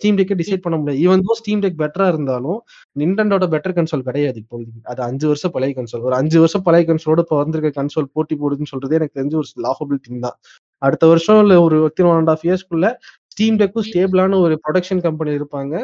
ஸ்டீம் 0.00 0.18
டெக்கை 0.20 0.36
டிசைட் 0.40 0.62
பண்ண 0.64 0.76
முடியாது. 0.80 1.00
ஈவன் 1.04 1.22
தோ 1.28 1.32
ஸ்டீம் 1.40 1.62
டெக் 1.64 1.80
பெட்டரா 1.82 2.06
இருந்தாலும் 2.12 2.58
நிண்டெண்டோட 3.00 3.46
பெட்டர் 3.54 3.74
கன்சோல் 3.78 4.04
கிடையாது 4.08 4.38
இப்போதைக்கு 4.42 4.88
அது 4.92 5.00
அஞ்சு 5.08 5.26
வருஷம் 5.30 5.52
பழைய 5.56 5.72
கன்சோல் 5.78 6.06
ஒரு 6.08 6.16
அஞ்சு 6.20 6.38
வருஷம் 6.42 6.64
பழைய 6.68 6.84
கன்சோலோட 6.90 7.22
இப்போ 7.26 7.38
வந்திருக்க 7.42 7.70
கன்சோல் 7.80 8.08
போட்டி 8.16 8.36
போடுதுன்னு 8.42 8.72
சொல்றது 8.72 8.98
எனக்கு 9.00 9.16
தெரிஞ்ச 9.20 9.36
ஒரு 9.42 9.48
லாஃபபிள் 9.66 10.00
திங் 10.06 10.22
தான். 10.26 10.36
அடுத்த 10.82 11.04
வருஷம் 11.12 11.40
இல்ல 11.44 11.54
ஒரு 11.66 11.78
ஒன் 12.10 12.18
அண்ட் 12.20 12.32
ஆஃப் 12.34 12.44
இயர்ஸ்க்குள்ள 12.48 12.88
ஸ்டீம் 13.32 13.58
டெக்கும் 13.62 13.86
ஸ்டேபிளான 13.88 14.38
ஒரு 14.46 14.54
ப்ரொடக்ஷன் 14.64 15.02
கம்பெனி 15.08 15.32
இருப்பாங்க. 15.40 15.74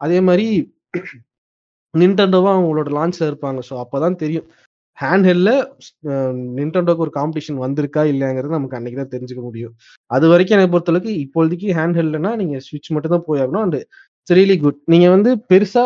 அதே 0.00 0.18
மாதிரி 0.28 0.46
நிண்டெண்டோவும் 1.94 2.54
அவங்களோட 2.56 2.90
லான்ச்ல 2.98 3.24
இருப்பாங்க. 3.30 3.60
ஸோ 3.68 3.74
அப்பதான் 3.84 4.20
தெரியும். 4.22 4.46
ஹேண்ட் 4.98 5.26
ஹெல்ல 5.30 5.50
நிண்டெண்டோக்கு 6.58 7.04
ஒரு 7.06 7.12
காம்படிஷன் 7.18 7.58
வந்திருக்கா 7.64 8.02
இல்லையாங்கிறது 8.12 8.56
நமக்கு 8.56 8.76
அன்னைக்கு 8.78 8.98
தான் 9.00 9.12
தெரிஞ்சுக்க 9.14 9.42
முடியும். 9.48 9.74
அது 10.10 10.26
வரைக்கும் 10.32 10.56
எனக்கு 10.58 10.74
பொறுத்தளவுக்கு 10.74 11.12
இப்போதைக்கு 11.24 11.68
ஹேண்ட் 11.78 11.98
ஹெல்ட்னா 12.00 12.32
நீங்க 12.42 12.56
ஸ்விட்ச் 12.66 12.92
மட்டும் 12.96 13.14
தான் 13.16 13.26
போயாகணும் 13.30 13.64
அண்ட் 13.66 13.78
இட்ஸ் 13.80 14.36
ரியலி 14.40 14.56
குட் 14.64 14.80
நீங்க 14.94 15.08
வந்து 15.16 15.32
பெருசா 15.52 15.84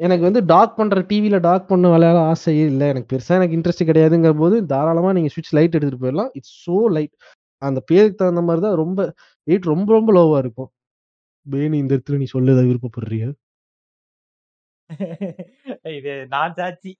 எனக்கு 0.00 0.24
வந்து 0.28 0.40
டாக் 0.52 0.76
பண்ற 0.78 1.00
டிவில 1.10 1.36
டாக் 1.48 1.68
பண்ண 1.70 1.86
விளையாட 1.94 2.18
ஆசையே 2.32 2.64
இல்லை. 2.72 2.86
எனக்கு 2.92 3.10
பெருசா 3.14 3.32
எனக்கு 3.40 3.56
இன்ட்ரெஸ்ட் 3.58 3.88
கிடையாதுங்கிற 3.90 4.34
போது 4.42 4.56
தாராளமா 4.72 5.10
நீங்க 5.18 5.30
ஸ்விட்ச் 5.34 5.54
லைட் 5.58 5.76
எடுத்துட்டு 5.78 6.02
போயிடலாம். 6.04 6.32
இட்ஸ் 6.40 6.56
சோ 6.66 6.76
லைட் 6.96 7.14
அந்த 7.62 7.80
பேருக்கு 7.90 8.20
தகுந்த 8.22 8.42
மாதிரி 8.48 8.62
தான் 8.66 8.78
ரொம்ப 8.82 9.00
வெயிட் 9.48 9.70
ரொம்ப 9.74 9.88
ரொம்ப 9.98 10.10
லோவா 10.18 10.38
இருக்கும். 10.44 10.70
பேனி 11.46 11.76
இந்த 11.84 11.92
இடத்துல 11.96 12.18
நீ 12.22 12.28
சொல்லுத 12.36 12.60
விருப்பப்படுறியா? 12.68 13.28
இது 15.98 16.12
நான் 16.34 16.56
சாட்சி. 16.58 16.92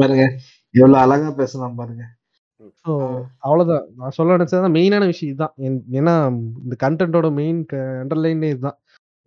பாருங்க 0.00 0.24
எவ்வளவு 0.74 1.00
அழகா 1.04 1.30
பேசலாம் 1.32 1.78
பாருங்க. 1.80 2.02
ஸோ 2.82 2.92
அவ்வளவுதான். 3.46 3.84
நான் 3.98 4.14
சொல்ல 4.16 4.36
நினைச்சது 4.36 4.70
மெயினான 4.76 5.06
விஷயம் 5.06 5.30
இதுதான். 5.32 5.54
ஏன்னா 5.98 6.14
இந்த 6.64 6.74
கண்டென்ட்டோட 6.84 7.28
மெயின் 7.40 7.60
அண்டர்லைனே 8.02 8.50
இதுதான். 8.54 8.78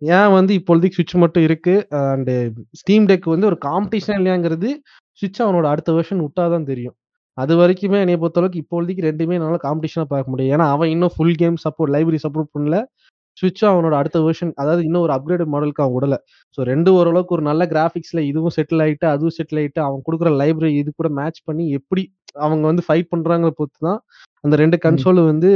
ஏன் 0.02 0.30
வந்து 0.30 0.52
இப்போதைக்கு 0.60 0.96
சுவிட்ச் 0.98 1.22
மட்டும் 1.22 1.42
இருக்கு? 1.42 1.74
அண்ட் 2.02 2.30
ஸ்டீம் 2.72 3.08
டெக் 3.10 3.26
வந்து 3.34 3.48
ஒரு 3.50 3.58
காம்படிஷன் 3.68 4.18
இல்லையாங்கிறது 4.20 4.70
சுவிட்ச் 5.20 5.42
அவனோட 5.44 5.66
அடுத்த 5.72 5.90
வெர்ஷன் 5.92 6.22
விட்டாதான் 6.26 6.68
தெரியும். 6.72 6.96
அது 7.38 7.52
வரைக்குமே 7.60 7.98
என்னைய 8.02 8.18
பொறுத்தளவுக்கு 8.22 8.62
இப்போதைக்கு 8.64 9.06
ரெண்டுமே 9.10 9.36
என்னால 9.38 9.58
காம்படிஷனா 9.66 10.04
பார்க்க 10.12 10.32
முடியும். 10.32 10.52
ஏன்னா 10.56 10.66
அவன் 10.70 10.90
இன்னும் 10.90 11.14
full 11.16 11.36
game 11.42 11.56
support 11.64 11.92
library 11.96 12.20
support 12.26 12.52
பண்ணல. 12.56 12.78
சுவிட்சும் 13.38 13.70
அவனோட 13.72 13.94
அடுத்த 14.00 14.18
வெர்ஷன் 14.26 14.52
அதாவது 14.62 14.82
இன்னும் 14.88 15.04
ஒரு 15.06 15.12
அப்கிரேட் 15.16 15.52
மாடலுக்கு 15.54 15.82
அவன் 15.84 15.96
விடல. 15.96 16.16
ஸோ 16.58 16.62
ரெண்டு 16.70 16.90
ஓரளவுக்கு 16.98 17.34
ஒரு 17.36 17.44
நல்ல 17.50 17.62
கிராஃபிக்ஸ்ல 17.72 18.20
இதுவும் 18.30 18.54
செட்டில் 18.58 18.82
ஆயிட்டு 18.84 19.06
அதுவும் 19.14 19.36
செட்டில் 19.38 19.60
ஆயிட்டு 19.62 19.80
அவன் 19.86 20.04
கொடுக்குற 20.06 20.30
லைப்ரரி 20.42 20.72
இது 20.82 20.90
கூட 21.00 21.10
மேட்ச் 21.20 21.40
பண்ணி 21.48 21.66
எப்படி 21.78 22.04
அவங்க 22.44 22.64
வந்து 22.70 22.84
ஃபைட் 22.86 23.10
பண்றாங்க 23.12 23.48
பொறுத்து 23.58 23.80
தான் 23.88 24.00
அந்த 24.44 24.54
ரெண்டு 24.62 24.76
கன்சோல் 24.86 25.20
வந்து 25.30 25.50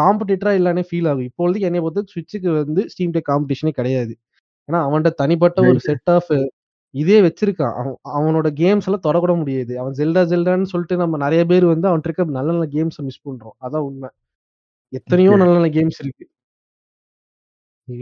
காம்படிட்டரா 0.00 0.52
இல்லானே 0.58 0.82
ஃபீல் 0.88 1.08
ஆகும். 1.10 1.26
இப்போதைக்கு 1.30 1.68
என்னை 1.68 1.80
பொறுத்து 1.84 2.12
சுவிட்சுக்கு 2.14 2.50
வந்து 2.60 2.82
ஸ்டீம் 2.92 3.14
டெக் 3.16 3.30
காம்படிஷனே 3.30 3.72
கிடையாது. 3.78 4.12
ஏன்னா 4.68 4.80
அவன்கிட்ட 4.88 5.12
தனிப்பட்ட 5.22 5.60
ஒரு 5.70 5.80
செட் 5.88 6.10
ஆஃப் 6.16 6.30
இதே 6.94 7.18
வச்சிருக்கான். 7.26 7.74
அவன் 7.80 7.96
அவனோட 8.18 8.48
கேம்ஸ் 8.60 8.86
எல்லாம் 8.88 9.06
தொடக்கூட 9.06 9.34
முடியாது. 9.42 9.72
அவன் 9.82 9.96
ஜெல்டா 10.00 10.22
ஜெல்டான்னு 10.32 10.70
சொல்லிட்டு 10.72 10.96
நம்ம 11.02 11.18
நிறைய 11.24 11.42
பேர் 11.52 11.66
வந்து 11.74 11.88
அவன் 11.90 12.04
இருக்க 12.08 12.26
நல்ல 12.38 12.50
நல்ல 12.56 12.66
கேம்ஸை 12.76 13.04
மிஸ் 13.08 13.24
பண்றோம். 13.28 13.56
அதான் 13.66 13.86
உண்மை. 13.88 14.10
எத்தனையோ 14.92 15.32
நல்ல 15.42 15.54
நல்ல 15.58 15.70
கேம்ஸ் 15.78 16.00
இருக்கு. 16.04 16.26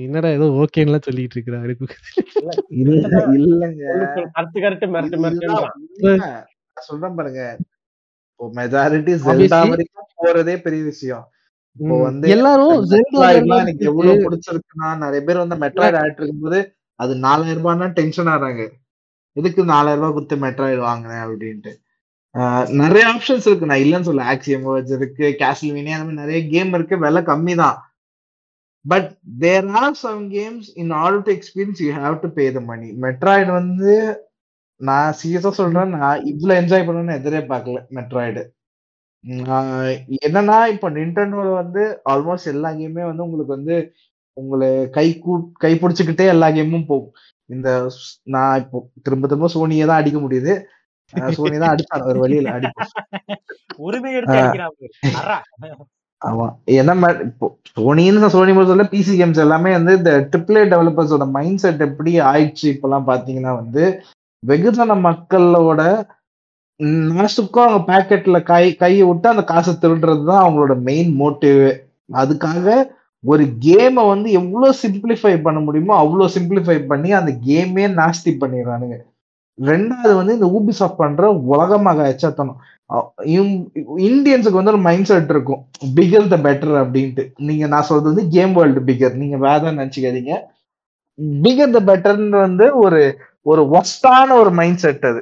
என்னடா 0.05 0.29
ஏதோ 0.37 0.47
ஓகேன்னுலாம் 0.61 1.07
சொல்லிட்டு 1.07 1.37
இருக்கிறாரு 1.37 1.75
இல்ல 2.79 3.03
இல்லங்க. 3.39 3.83
மிரட்டு. 5.25 6.13
நான் 6.23 6.89
சொல்றேன் 6.89 7.17
பாருங்க. 7.19 7.43
இப்போ 8.31 8.47
மெஜாரிட்டி 8.59 9.13
ஜெல்டா. 9.27 9.61
வரைக்கும் 9.73 9.95
போறதே 10.21 10.57
பெரிய 10.67 10.83
விஷயம். 10.91 11.25
இப்போ. 11.77 11.97
வந்து 12.07 12.27
எல்லாரும் 12.35 12.77
எனக்கு 13.65 13.85
எவ்வளவு 13.93 14.23
பிடிச்சிருக்குன்னா 14.25 14.89
நிறைய 15.05 15.23
பேர் 15.29 15.43
வந்து 15.45 15.59
மெட்ராய்டு 15.65 15.99
ஆயிட்டு 16.03 16.21
இருக்கும்போது 16.23 16.61
அது 17.01 17.13
நாலாயிரம் 17.27 17.61
ரூபாய்னா 17.61 17.89
டென்ஷன் 17.99 18.31
ஆறாங்க. 18.35 18.63
எதுக்கு 19.37 19.63
நாலாயிரம் 19.73 20.03
ரூபாய் 20.03 20.17
கொடுத்து 20.17 20.37
மெட்ராய்டு 20.45 20.81
வாங்கினேன் 20.89 21.25
அப்படின்ட்டு. 21.27 21.73
ஆஹ் 22.35 22.67
நிறைய 22.81 23.05
ஆப்ஷன்ஸ் 23.13 23.47
இருக்கு. 23.49 23.71
நான் 23.71 23.83
இல்லைன்னு 23.85 24.09
சொல்ல 24.11 24.25
ஆக்சியம் 24.33 24.67
இருக்கு 24.97 25.27
கேஸ்ல்வினியா 25.43 25.97
அந்த 25.97 26.07
மாதிரி 26.07 26.23
நிறைய 26.23 26.41
கேம் 26.55 26.73
இருக்கு. 26.75 26.97
விலை 27.05 27.23
கம்மி 27.31 27.55
தான் 27.63 27.77
but 28.89 29.09
there 29.41 29.69
are 29.81 29.99
some 30.03 30.23
games 30.31 30.69
in 30.83 30.93
order 31.01 31.25
to 31.27 31.33
experience 31.37 31.83
you 31.85 31.91
have 31.99 32.17
to 32.25 32.31
pay 32.39 32.47
the 32.53 32.61
money 32.71 32.89
Metroid 33.05 33.51
வந்து 33.53 33.93
நான் 34.81 35.17
சீரியஸா 35.21 35.53
சொல்றேன் 35.61 35.95
நான் 35.97 36.25
இவ்வளவு 36.33 36.59
என்ஜாய் 36.61 36.87
பண்ணணும்னு 36.87 37.19
எதிரே 37.21 37.43
பார்க்கல 37.53 37.81
மெட்ராய்டு 37.99 38.45
என்னன்னா 40.27 40.59
இப்போ 40.75 40.89
நிண்டனோட 40.97 41.49
வந்து 41.55 41.83
ஆல்மோஸ்ட் 42.13 42.53
எல்லா 42.53 42.71
கேமுமே 42.77 43.05
வந்து 43.09 43.27
உங்களுக்கு 43.27 43.57
வந்து 43.57 43.77
உங்களை 44.37 44.69
கை 44.97 45.07
கூ 45.25 45.33
கை 45.65 45.73
பிடிச்சுக்கிட்டே 45.75 46.27
எல்லா 46.35 46.49
கேமும் 46.57 46.89
போகும். 46.91 47.15
இந்த 47.51 47.69
நான் 48.35 48.61
இப்போ 48.63 48.79
திரும்ப 49.07 49.27
திரும்ப 49.27 49.49
சோனியை 49.55 49.87
தான் 49.87 50.01
அடிக்க 50.01 50.19
முடியுது. 50.25 50.53
சோனி 51.37 51.57
தான் 51.59 51.73
அடிச்சான் 51.73 52.09
ஒரு 52.11 52.19
வழியில 52.25 52.49
உரிமை 53.87 54.11
எடுத்து 54.19 54.39
ஆமா. 56.23 56.47
என்ன 56.75 56.93
மா- 56.95 57.21
இப்போ 57.23 57.47
சோனின்னு 57.77 58.29
சோனி 58.29 58.53
சொல்ல 58.67 58.85
பிசி 58.93 59.13
கேம்ஸ் 59.17 59.43
எல்லாமே 59.43 59.73
வந்து 59.73 59.93
இந்த 59.97 60.13
ட்ரிபிள் 60.31 60.71
டெவலப்பர்ஸோட 60.73 61.27
மைண்ட் 61.31 61.59
செட் 61.59 61.81
எப்படி 61.81 62.13
ஆயிடுச்சு 62.29 62.67
இப்பெல்லாம் 62.73 63.09
பாத்தீங்கன்னா 63.09 63.53
வந்து 63.55 63.85
வெகுஜன 64.43 64.97
மக்களோட 65.05 65.83
மனசுக்கும் 67.11 67.67
அவங்க 67.67 67.81
பேக்கெட்ல 67.89 68.43
கை 68.43 68.65
கையை 68.75 69.03
விட்டு 69.03 69.29
அந்த 69.29 69.45
காசை 69.45 69.75
திருடுறது 69.75 70.25
தான் 70.25 70.43
அவங்களோட 70.45 70.75
மெயின் 70.83 71.11
மோட்டிவ் 71.21 71.63
அதுக்காக 72.13 72.67
ஒரு 73.25 73.45
கேமை 73.65 74.09
வந்து 74.09 74.29
எவ்வளோ 74.33 74.75
சிம்பிளிஃபை 74.83 75.43
பண்ண 75.43 75.61
முடியுமோ 75.61 75.95
அவ்வளோ 75.99 76.29
சிம்பிளிஃபை 76.35 76.87
பண்ணி 76.87 77.11
அந்த 77.13 77.33
கேமே 77.47 77.85
நாஸ்தி 77.97 78.33
பண்ணிடுறானுங்க. 78.41 78.97
ரெண்டாவது 79.59 80.15
வந்து 80.15 80.35
இந்த 80.35 80.49
ஊபிசாஃப்ட் 80.57 80.97
பண்ற 80.97 81.23
உலகமாக 81.49 82.09
எச்சத்தனம் 82.09 82.61
இந்தியன்ஸுக்கு 84.09 84.59
வந்து 84.59 84.73
ஒரு 84.75 84.83
மைண்ட் 84.87 85.09
செட் 85.09 85.33
இருக்கும். 85.35 85.63
பிகர் 85.97 86.31
த 86.35 86.37
பெட்டர் 86.47 86.77
அப்படின்ட்டு. 86.83 87.25
நீங்க 87.49 87.65
நான் 87.73 87.89
சொல்றது 87.89 88.11
வந்து 88.11 88.25
கேம் 88.37 88.55
வேர்ல்டு 88.59 88.83
பிகர் 88.91 89.19
நீங்க 89.23 89.37
வேற 89.47 89.73
நினைச்சுக்காதீங்க. 89.73 90.35
பிகர் 91.45 91.75
த 91.77 91.81
பெட்டர்ன்னு 91.91 92.39
வந்து 92.47 92.67
ஒரு 92.85 93.01
ஒரு 93.51 93.63
ஒஸ்டான 93.79 94.29
ஒரு 94.43 94.51
மைண்ட் 94.61 94.83
செட் 94.85 95.05
அது 95.11 95.21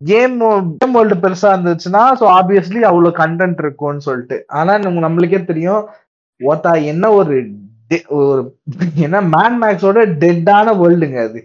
கேம் 0.00 0.36
கேம் 0.80 0.94
வேர்ல்டு 0.96 1.16
பெருசா 1.24 1.48
இருந்துச்சுன்னா 1.54 2.02
ஸோ 2.20 2.26
ஆப்வியஸ்லி 2.38 2.82
அவ்வளோ 2.90 3.10
கண்டென்ட் 3.22 3.58
இருக்கும்னு 3.64 4.06
சொல்லிட்டு. 4.08 4.36
ஆனா 4.58 4.72
நம்ம 4.84 5.02
நம்மளுக்கே 5.06 5.40
தெரியும். 5.50 5.82
ஓத்தா 6.40 6.72
என்ன 6.92 7.04
ஒரு 7.20 7.36
ஒரு 8.18 8.42
என்ன 9.06 9.20
மேன் 9.34 9.56
மேக்ஸோட 9.62 10.00
டெட்டான 10.22 10.74
வேர்ல்டுங்க 10.80 11.18
அது. 11.28 11.40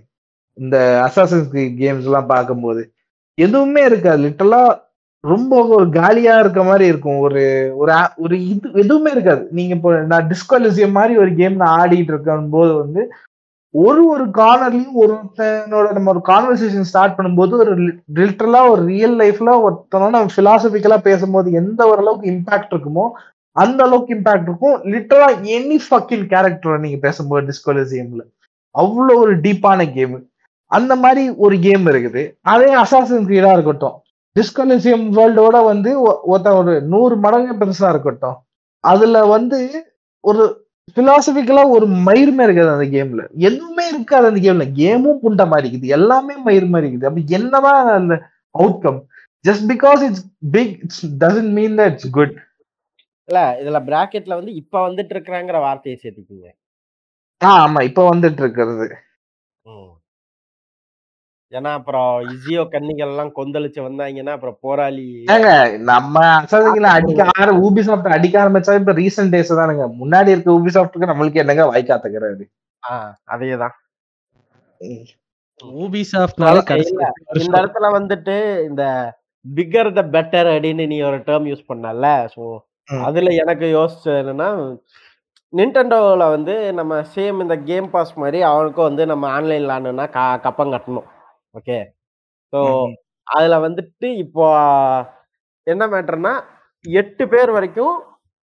இந்த 0.57 0.75
அசாசன்ஸ் 1.06 1.48
கேம்ஸ் 1.82 2.07
எல்லாம் 2.09 2.32
பார்க்கும்போது. 2.33 2.82
எதுவுமே 3.38 3.82
இருக்காது. 3.90 4.19
லிட்டலா 4.25 4.61
ரொம்ப 5.32 5.60
ஒரு 5.76 5.86
காலியா 6.00 6.34
இருக்க 6.40 6.62
மாதிரி 6.64 6.86
இருக்கும். 6.92 7.20
ஒரு 7.26 7.44
ஒரு 7.82 7.94
ஒரு 8.24 8.36
இது 8.54 8.68
எதுவுமே 8.84 9.12
இருக்காது. 9.16 9.44
நீங்க 9.58 9.72
இப்போ 9.78 9.92
நான் 10.12 10.28
டிஸ்குவாலிசியம் 10.32 10.98
மாதிரி 10.98 11.14
ஒரு 11.24 11.32
கேம் 11.40 11.56
நான் 11.62 11.78
ஆடிட்டு 11.84 12.14
இருக்கும் 12.14 12.56
போது 12.58 12.74
வந்து 12.82 13.04
ஒரு 13.74 14.02
ஒரு 14.14 14.26
கார்னர்லயும் 14.40 15.00
ஒருத்தனோட 15.04 15.88
நம்ம 15.95 16.12
ஒரு 16.14 16.22
கான்வர்சேஷன் 16.30 16.90
ஸ்டார்ட் 16.90 17.18
பண்ணும்போது 17.18 17.54
ஒரு 17.64 17.74
லிட்டரலா 18.20 18.62
ஒரு 18.74 18.84
ரியல் 18.92 19.16
லைஃப்ல 19.22 19.56
ஒருத்தனோட 19.66 20.22
பிலாசபிக்கலா 20.36 21.00
பேசும்போது 21.10 21.58
எந்த 21.62 21.82
ஓரளவுக்கு 21.92 22.32
இம்பாக்ட் 22.34 22.72
இருக்குமோ 22.76 23.08
அந்த 23.56 23.82
அளவுக்கு 23.88 24.16
இம்பாக்ட் 24.18 24.48
இருக்கும். 24.50 24.78
லிட்டரலா 24.94 25.30
எனி 25.58 25.78
ஃபக்கின் 25.88 26.26
கேரக்டரை 26.32 26.78
நீங்க 26.86 27.00
பேசும்போது 27.08 27.48
டிஸ்குவாலிசியம்ல 27.50 28.24
அவ்வளோ 28.76 29.14
ஒரு 29.26 29.36
டீப்பான 29.45 29.92
கேம் 29.98 30.16
அந்த 30.72 30.94
மாதிரி 31.04 31.24
ஒரு 31.45 31.56
கேம் 31.68 31.86
இருக்குது. 31.92 32.24
அதே 32.54 32.72
அசாசன் 32.84 33.28
கிரீடா 33.30 33.52
இருக்கட்டும். 33.56 33.95
டிஸ்கலிசியம் 34.36 35.06
வேர்ல்டோட 35.18 35.58
வந்து 35.72 35.92
ஒருத்தன் 36.32 36.60
ஒரு 36.62 36.74
நூறு 36.94 37.16
மடங்கு 37.18 37.54
பெருசா 37.62 37.90
இருக்கட்டும். 37.94 38.38
அதுல 38.84 39.26
வந்து 39.26 39.60
ஒரு 40.24 40.44
பிலாசபிக்கலா 40.98 41.64
ஒரு 41.76 41.86
மயிர்மே 42.08 42.44
இருக்காது 42.48 42.70
அந்த 42.70 42.88
கேம்ல 42.96 43.22
எதுவுமே 43.48 43.86
இருக்காது 43.88 44.28
அந்த 44.28 44.42
கேம்ல 44.46 44.66
கேமும் 44.82 45.22
புண்ட 45.24 45.44
மாதிரி 45.48 45.68
இருக்குது. 45.70 45.94
எல்லாமே 45.98 46.36
மயிர் 46.48 46.68
மாதிரி 46.68 46.90
இருக்குது. 46.90 47.10
அப்படி 47.10 47.26
என்னதான் 47.38 47.88
அந்த 48.00 48.16
outcome 48.60 49.00
just 49.46 49.66
because 49.72 50.04
it's 50.10 50.26
big 50.52 50.76
it 50.84 51.06
doesn't 51.24 51.52
mean 51.52 51.78
that 51.80 51.92
it's 51.92 52.10
good 52.10 52.36
இல்ல 53.30 53.40
இதுல 53.62 53.80
பிராக்கெட்ல 53.90 54.34
வந்து 54.40 54.54
இப்ப 54.54 54.90
வந்துட்டு 54.90 55.14
இருக்கிறாங்கிற 55.16 55.60
வார்த்தையை 55.60 55.98
சேர்த்துக்கீங்க. 56.04 56.48
ஆ 57.42 57.52
ஆமா. 57.66 57.80
இப்ப 57.84 58.10
வந்துட்டு 58.10 58.42
இருக்கிறது. 58.46 58.88
ஏன்னா 61.56 61.72
அப்புறம் 61.72 62.06
இசியோ 62.32 62.64
கன்னிகள் 62.69 63.11
எல்லாம் 63.11 63.32
கொந்தளிச்சு 63.35 63.80
வந்தாங்கன்னா 63.82 64.34
அப்புறம் 64.34 64.58
போராளி 64.61 65.06
நம்ம 65.85 66.16
அசாதிகளை 66.38 66.90
அடிக்க 66.95 67.27
ஆர 67.35 67.50
ஊபி 67.64 67.84
சாஃப்ட் 67.88 68.16
அடிக்க 68.16 68.35
ஆரம்பிச்சா 68.43 68.80
இப்ப 68.80 68.93
ரீசெண்ட் 68.93 69.34
டேஸ் 69.35 69.59
தானுங்க. 69.59 69.85
முன்னாடி 70.01 70.34
இருக்க 70.34 70.58
ஊபி 70.58 70.74
சாஃப்ட்டுக்கு 70.75 71.11
நம்மளுக்கு 71.11 71.42
என்னங்க 71.43 71.66
வாய்க்காத்துக்கிறாரு 71.72 72.48
ஆஹ் 72.84 73.11
அதேதான். 73.34 73.75
ஊபி 75.80 76.01
சாஃப்ட்னாலே 76.11 76.61
இந்த 77.40 77.56
இடத்துல 77.59 77.90
வந்துட்டு 77.98 78.35
இந்த 78.66 78.84
பிக்கர் 79.45 79.90
த 79.93 80.03
பெட்டர் 80.14 80.50
அப்படின்னு 80.51 80.85
நீ 80.88 80.98
ஒரு 81.03 81.17
டேர்ம் 81.27 81.50
யூஸ் 81.50 81.69
பண்ணல 81.69 82.06
சோ. 82.35 82.43
அதுல 83.06 83.30
எனக்கு 83.42 83.66
யோசிச்சது 83.75 84.19
என்னன்னா 84.24 84.50
நின்டெண்டோல 85.53 86.24
வந்து 86.30 86.53
நம்ம 86.74 86.93
சேம் 87.14 87.38
இந்த 87.42 87.56
கேம் 87.64 87.90
பாஸ் 87.90 88.14
மாதிரி 88.17 88.40
அவனுக்கும் 88.43 88.88
வந்து 88.88 89.03
நம்ம 89.06 89.27
ஆன்லைன் 89.30 89.64
விளாடணும்னா 89.64 90.06
க 90.09 90.22
கப்பம் 90.40 90.74
கட்டணும். 90.74 91.08
ஓகே. 91.56 91.77
ஸோ. 92.53 92.59
அதுல 93.27 93.56
வந்துட்டு 93.64 94.08
இப்போ 94.24 94.45
என்ன 95.67 95.84
மேட்டர்னா 95.88 96.34
எட்டு 96.85 97.24
பேர் 97.27 97.51
வரைக்கும் 97.51 97.95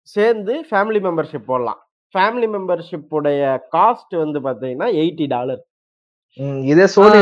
சேர்ந்து 0.09 0.55
ஃபேமிலி 0.69 1.01
மெம்பர்ஷிப் 1.07 1.49
போடலாம். 1.49 1.81
ஃபேமிலி 2.15 2.49
மெம்பர்ஷிப் 2.53 3.11
உடைய 3.13 3.41
காஸ்ட் 3.75 4.15
வந்து 4.17 4.39
பாத்தீங்கன்னா 4.45 4.89
எயிட்டி 5.01 5.27
டாலர். 5.29 5.63
ம், 6.39 6.61
இதே 6.65 6.87
சோனி 6.87 7.19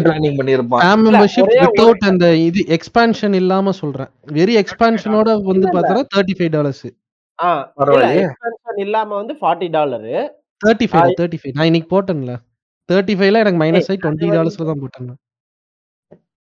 பிளானிங் 0.00 0.36
பண்ணிருப்பான் 0.38 0.84
அந்த 2.08 2.26
இது 2.44 2.60
எக்ஸ்பான்ஷன் 2.76 3.34
இல்லாம 3.40 3.72
சொல்றேன். 3.80 4.10
வெரி 4.32 4.54
எக்ஸ்பான்ஷனோட 4.62 5.28
வந்து. 5.48 5.66
பார்த்தா 5.76 6.04
தேர்ட்டி 6.14 6.36
ஃபைவ் 6.38 6.52
டாலர்ஸ் 6.52 6.86
ஆ. 7.38 7.50
எக்ஸ்பென்ஷன் 8.22 8.80
இல்லாம 8.84 9.10
வந்து 9.16 9.34
forty 9.40 9.68
dollar 9.76 10.14
thirty 10.60 10.86
ah, 10.86 10.92
five 10.92 11.14
thirty 11.20 11.40
five 11.40 11.56
நான் 11.56 11.68
இன்னைக்கு 11.70 11.88
போட்டேன்ல. 11.94 12.34
தேர்ட்டி 12.88 13.14
ஃபைவ்ல 13.18 13.42
எனக்கு 13.44 13.60
மைனஸ் 13.62 13.88
ஆகி 13.90 14.00
டுவெண்ட்டி 14.02 14.28
டாலர்ஸ்ல 14.34 14.66
தான் 14.70 14.80
போட்டேன் 14.82 15.08
நான். 15.10 15.20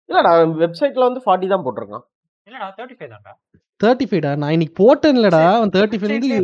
இல்லடா 0.10 0.32
வெப்சைட்ல 0.64 1.08
வந்து 1.08 1.24
ஃபார்ட்டி 1.26 1.48
தான் 1.54 1.64
போட்டிருக்கான். 1.66 2.06
இல்லடா 2.48 2.68
தேர்ட்டி 2.78 2.96
ஃபைவ் 2.98 3.12
தான்டா. 3.14 3.34
தேர்ட்டி 3.82 4.06
ஃபைவ்டா 4.10 4.32
நான் 4.42 4.54
இன்னைக்கு 4.56 4.76
போட்டேன்லடா 4.82 5.42
அவன் 5.54 5.74
தேர்ட்டி 5.76 5.98
ஃபைவ் 6.00 6.14
இல்ல 6.18 6.36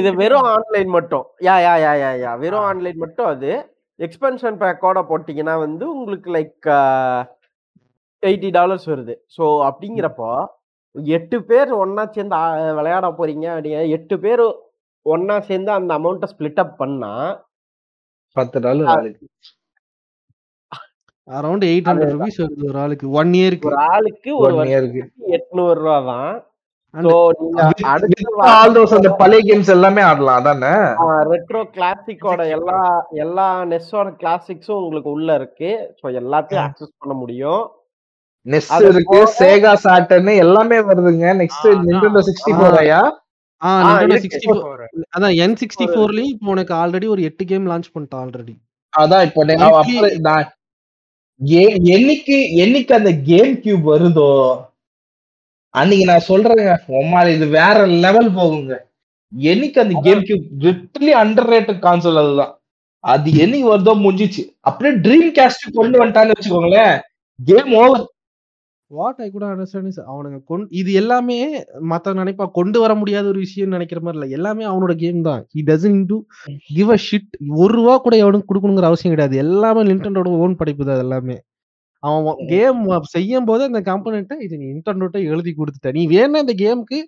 இது. 0.00 0.10
வெறும் 0.22 0.48
ஆன்லைன் 0.52 0.90
மட்டும். 0.96 1.24
யா 1.46 1.56
யா 1.66 1.74
யா 1.84 1.92
யா 2.02 2.10
யா. 2.24 2.32
வெறும். 2.42 2.66
ஆன்லைன் 2.70 3.00
மட்டும் 3.04 3.28
அது. 3.32 3.50
எக்ஸ்பென்ஷன் 4.00 4.58
பேக்கோட 4.60 4.98
போட்டீங்கன்னா 5.08 5.54
வந்து 5.64 5.84
உங்களுக்கு 5.94 6.28
லைக் 6.36 6.66
எயிட்டி 8.22 8.50
டாலர்ஸ் 8.58 8.86
வருது. 8.92 9.14
ஸோ 9.36 9.44
அப்படிங்கிறப்போ 9.68 10.28
எட்டு 11.16 11.38
பேர் 11.48 11.70
ஒண்ணா 11.82 12.04
சேர்ந்து 12.14 12.36
விளையாட 12.78 13.06
போறீங்க 13.18 13.46
அப்படிங்க 13.54 13.80
எட்டு 13.96 14.16
பேர் 14.24 14.42
ஒண்ணா 15.06 15.36
சேர்ந்து 15.48 15.70
அந்த 15.78 15.90
அமௌண்ட்டை 15.98 16.28
ஸ்பிளிட் 16.32 16.62
அப் 16.62 16.78
பண்ணா 16.80 17.10
பத்து 18.36 18.58
டாலர் 18.66 18.90
ஆளுக்கு. 18.96 19.26
அரௌண்ட் 21.28 21.64
எயிட் 21.70 21.88
ஹண்ட்ரட் 21.88 22.12
ருபீஸ் 22.16 22.42
வருது 22.42 22.68
ஒரு 22.70 22.78
ஆளுக்கு. 22.84 23.06
ஒன் 23.20 23.32
இயருக்கு 23.40 23.68
ஒரு 23.70 23.80
ஆளுக்கு 23.94 24.30
ஒரு 24.42 24.54
இயருக்கு 24.72 25.02
எட்நூறு 25.38 25.78
ரூபா 25.80 25.96
தான் 26.12 26.30
அந்த 28.94 29.08
பழைய 29.20 29.40
கேம்ஸ் 29.48 29.72
எல்லாமே 29.74 30.02
ஆடலாம் 30.10 30.38
அதானே? 30.40 30.70
ரெட்ரோ 31.32 31.62
கிளாசிக்கோட 31.74 32.40
எல்லா 32.56 32.78
எல்லா 33.24 33.46
நெஸ்ஸோட 33.72 34.08
கிளாசிக்ஸும் 34.22 34.78
உங்களுக்கு 34.78 35.10
உள்ள 35.16 35.28
இருக்கு. 35.40 35.70
ஸோ 35.98 36.06
எல்லாத்தையும் 36.20 36.64
ஆக்சஸ் 36.66 36.98
பண்ண 37.00 37.14
முடியும். 37.22 37.62
நெஸ் 38.46 38.70
இருக்கு 38.90 39.18
சேகா 39.40 39.72
சாட்டர்னு 39.84 40.34
எல்லாமே 40.44 40.78
வருதுங்க. 40.90 41.26
நெக்ஸ்ட். 41.42 41.68
நிண்டோ 41.88 42.22
சிக்ஸ்டி. 42.28 42.54
ஃபோர் 42.58 42.78
ஐயா? 42.84 43.02
ஆ 43.62 43.70
ஆ, 43.80 43.92
Nintendo 44.00 44.16
இருக்கு. 44.16 44.38
64 44.40 45.06
அதான் 45.16 45.34
என் 45.44 45.56
சிக்ஸ்டி 45.60 45.86
ஃபோர்லயும் 45.88 46.32
இப்போ 46.34 46.50
உனக்கு 46.52 46.72
ஆல்ரெடி 46.74 47.06
ஒரு 47.08 47.22
எட்டு 47.28 47.44
கேம் 47.46 47.68
லான்ச் 47.70 47.92
பண்ணிட்டான் 47.94 48.22
ஆல்ரெடி 48.24 48.54
அதான் 48.92 49.24
இப்போ 49.26 49.42
நான் 50.28 50.46
என்னைக்கு 51.94 52.36
என்னைக்கு 52.62 52.92
அந்த 52.96 53.10
கேம் 53.26 53.52
கியூப் 53.64 53.84
வருதோ 53.90 54.30
அன்னைக்கு 55.74 56.04
நான் 56.10 56.28
சொல்றேங்க 56.28 56.70
உம்மால 57.00 57.32
இது 57.34 57.46
வேற 57.54 57.74
லெவல் 58.04 58.30
போகுங்க. 58.38 58.72
என்னைக்கு 59.32 59.78
அந்த 59.82 59.94
game 60.06 60.22
cube 60.26 60.46
literally 60.64 61.12
under 61.20 61.50
rated 61.52 61.82
console 61.84 62.20
அதுதான். 62.22 62.52
அது 63.04 63.28
என்னைக்கு 63.44 63.68
வருதோ 63.72 63.92
முடிஞ்சிச்சு. 64.04 64.42
அப்படியே 64.62 64.92
ட்ரீம் 65.04 65.28
கேஸ்ட் 65.36 65.66
கொண்டு 65.76 66.00
வந்துட்டான்னு 66.00 66.34
வச்சுக்கோங்களேன். 66.34 66.94
கேம் 67.38 67.72
ஓவர் 67.80 68.04
வாட் 68.90 69.18
ஐ 69.24 69.26
கூட 69.32 69.44
அண்டர்ஸ்டாண்ட் 69.52 69.88
இஸ் 69.90 70.00
அவனுங்க 70.10 70.38
கொண்டு 70.50 70.66
இது 70.80 70.90
எல்லாமே 71.00 71.36
மத்த 71.92 72.14
நினைப்பா 72.20 72.44
கொண்டு 72.58 72.78
வர 72.84 72.92
முடியாத 73.00 73.26
ஒரு 73.32 73.40
விஷயம் 73.46 73.74
நினைக்கிற 73.76 74.00
மாதிரி 74.04 74.18
இல்ல. 74.18 74.28
எல்லாமே 74.38 74.64
அவனோட 74.70 74.92
கேம் 75.02 75.20
தான். 75.28 75.42
He 75.54 75.62
doesn't 76.10 76.16
give 76.70 76.92
a 76.96 76.98
shit 77.08 77.32
ஒரு 77.62 77.72
ரூபா 77.78 77.94
கூட 78.06 78.14
எவனுக்கு 78.22 78.48
கொடுக்கணுங்கிற 78.50 78.88
அவசியம் 78.90 79.14
கிடையாது. 79.14 79.36
எல்லாமே 79.44 79.82
நின்டெண்டோட 79.90 80.30
ஓன் 80.44 80.58
படைப்பு 80.60 80.86
தான் 80.90 81.02
எல்லாமே. 81.06 81.36
அவன் 82.02 82.40
கேம் 82.50 82.80
செய்யும் 83.14 83.46
போது 83.48 83.62
அந்த 83.68 83.80
கம்பெனிட்ட 83.88 84.34
இது 84.46 84.54
நீ 84.60 84.66
இன்டர்நெட்டை 84.74 85.20
எழுதி 85.32 85.52
கொடுத்துட்ட. 85.54 85.88
நீ 85.96 86.02
வேணா 86.12 86.40
இந்த 86.44 86.54
கேமுக்கு 86.62 86.98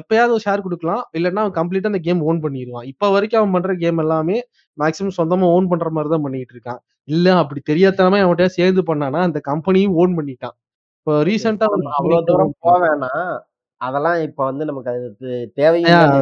எப்பயாவது 0.00 0.34
ஒரு 0.36 0.44
ஷேர் 0.46 0.64
கொடுக்கலாம். 0.66 1.02
இல்லைன்னா 1.18 1.42
அவன் 1.44 1.56
கம்ப்ளீட்டா 1.60 1.90
அந்த 1.92 2.00
கேம் 2.08 2.22
ஓன் 2.30 2.40
பண்ணிடுவான் 2.44 2.86
இப்ப 2.92 3.10
வரைக்கும் 3.16 3.40
அவன் 3.42 3.54
பண்ற 3.56 3.74
கேம் 3.84 4.02
எல்லாமே 4.04 4.38
மேக்ஸிமம் 4.78 5.16
சொந்தமா 5.20 5.48
ஓன் 5.56 5.70
பண்ற 5.72 5.88
மாதிரி 5.96 6.12
தான் 6.14 6.24
பண்ணிட்டு 6.26 6.54
இருக்கான். 6.56 6.80
இல்ல 7.08 7.26
அப்படி 7.42 7.60
தெரியாதனமா 7.70 8.20
அவன்கிட்ட 8.24 8.48
சேர்ந்து 8.58 8.84
பண்ணானா 8.90 9.20
அந்த 9.28 9.40
கம்பெனியும் 9.50 9.96
ஓன் 10.02 10.14
பண்ணிட்டான். 10.18 10.56
இப்போ 11.06 11.14
ரீசெண்டா 11.28 11.66
அவ்வளவு 11.96 12.26
தூரம் 12.28 12.52
போக 12.60 12.76
வேணாம் 12.82 13.32
அதெல்லாம் 13.80 14.18
இப்ப 14.26 14.40
வந்து 14.44 14.64
நமக்கு 14.68 14.90
அது. 14.90 15.30
தேவையில்லை 15.58 16.20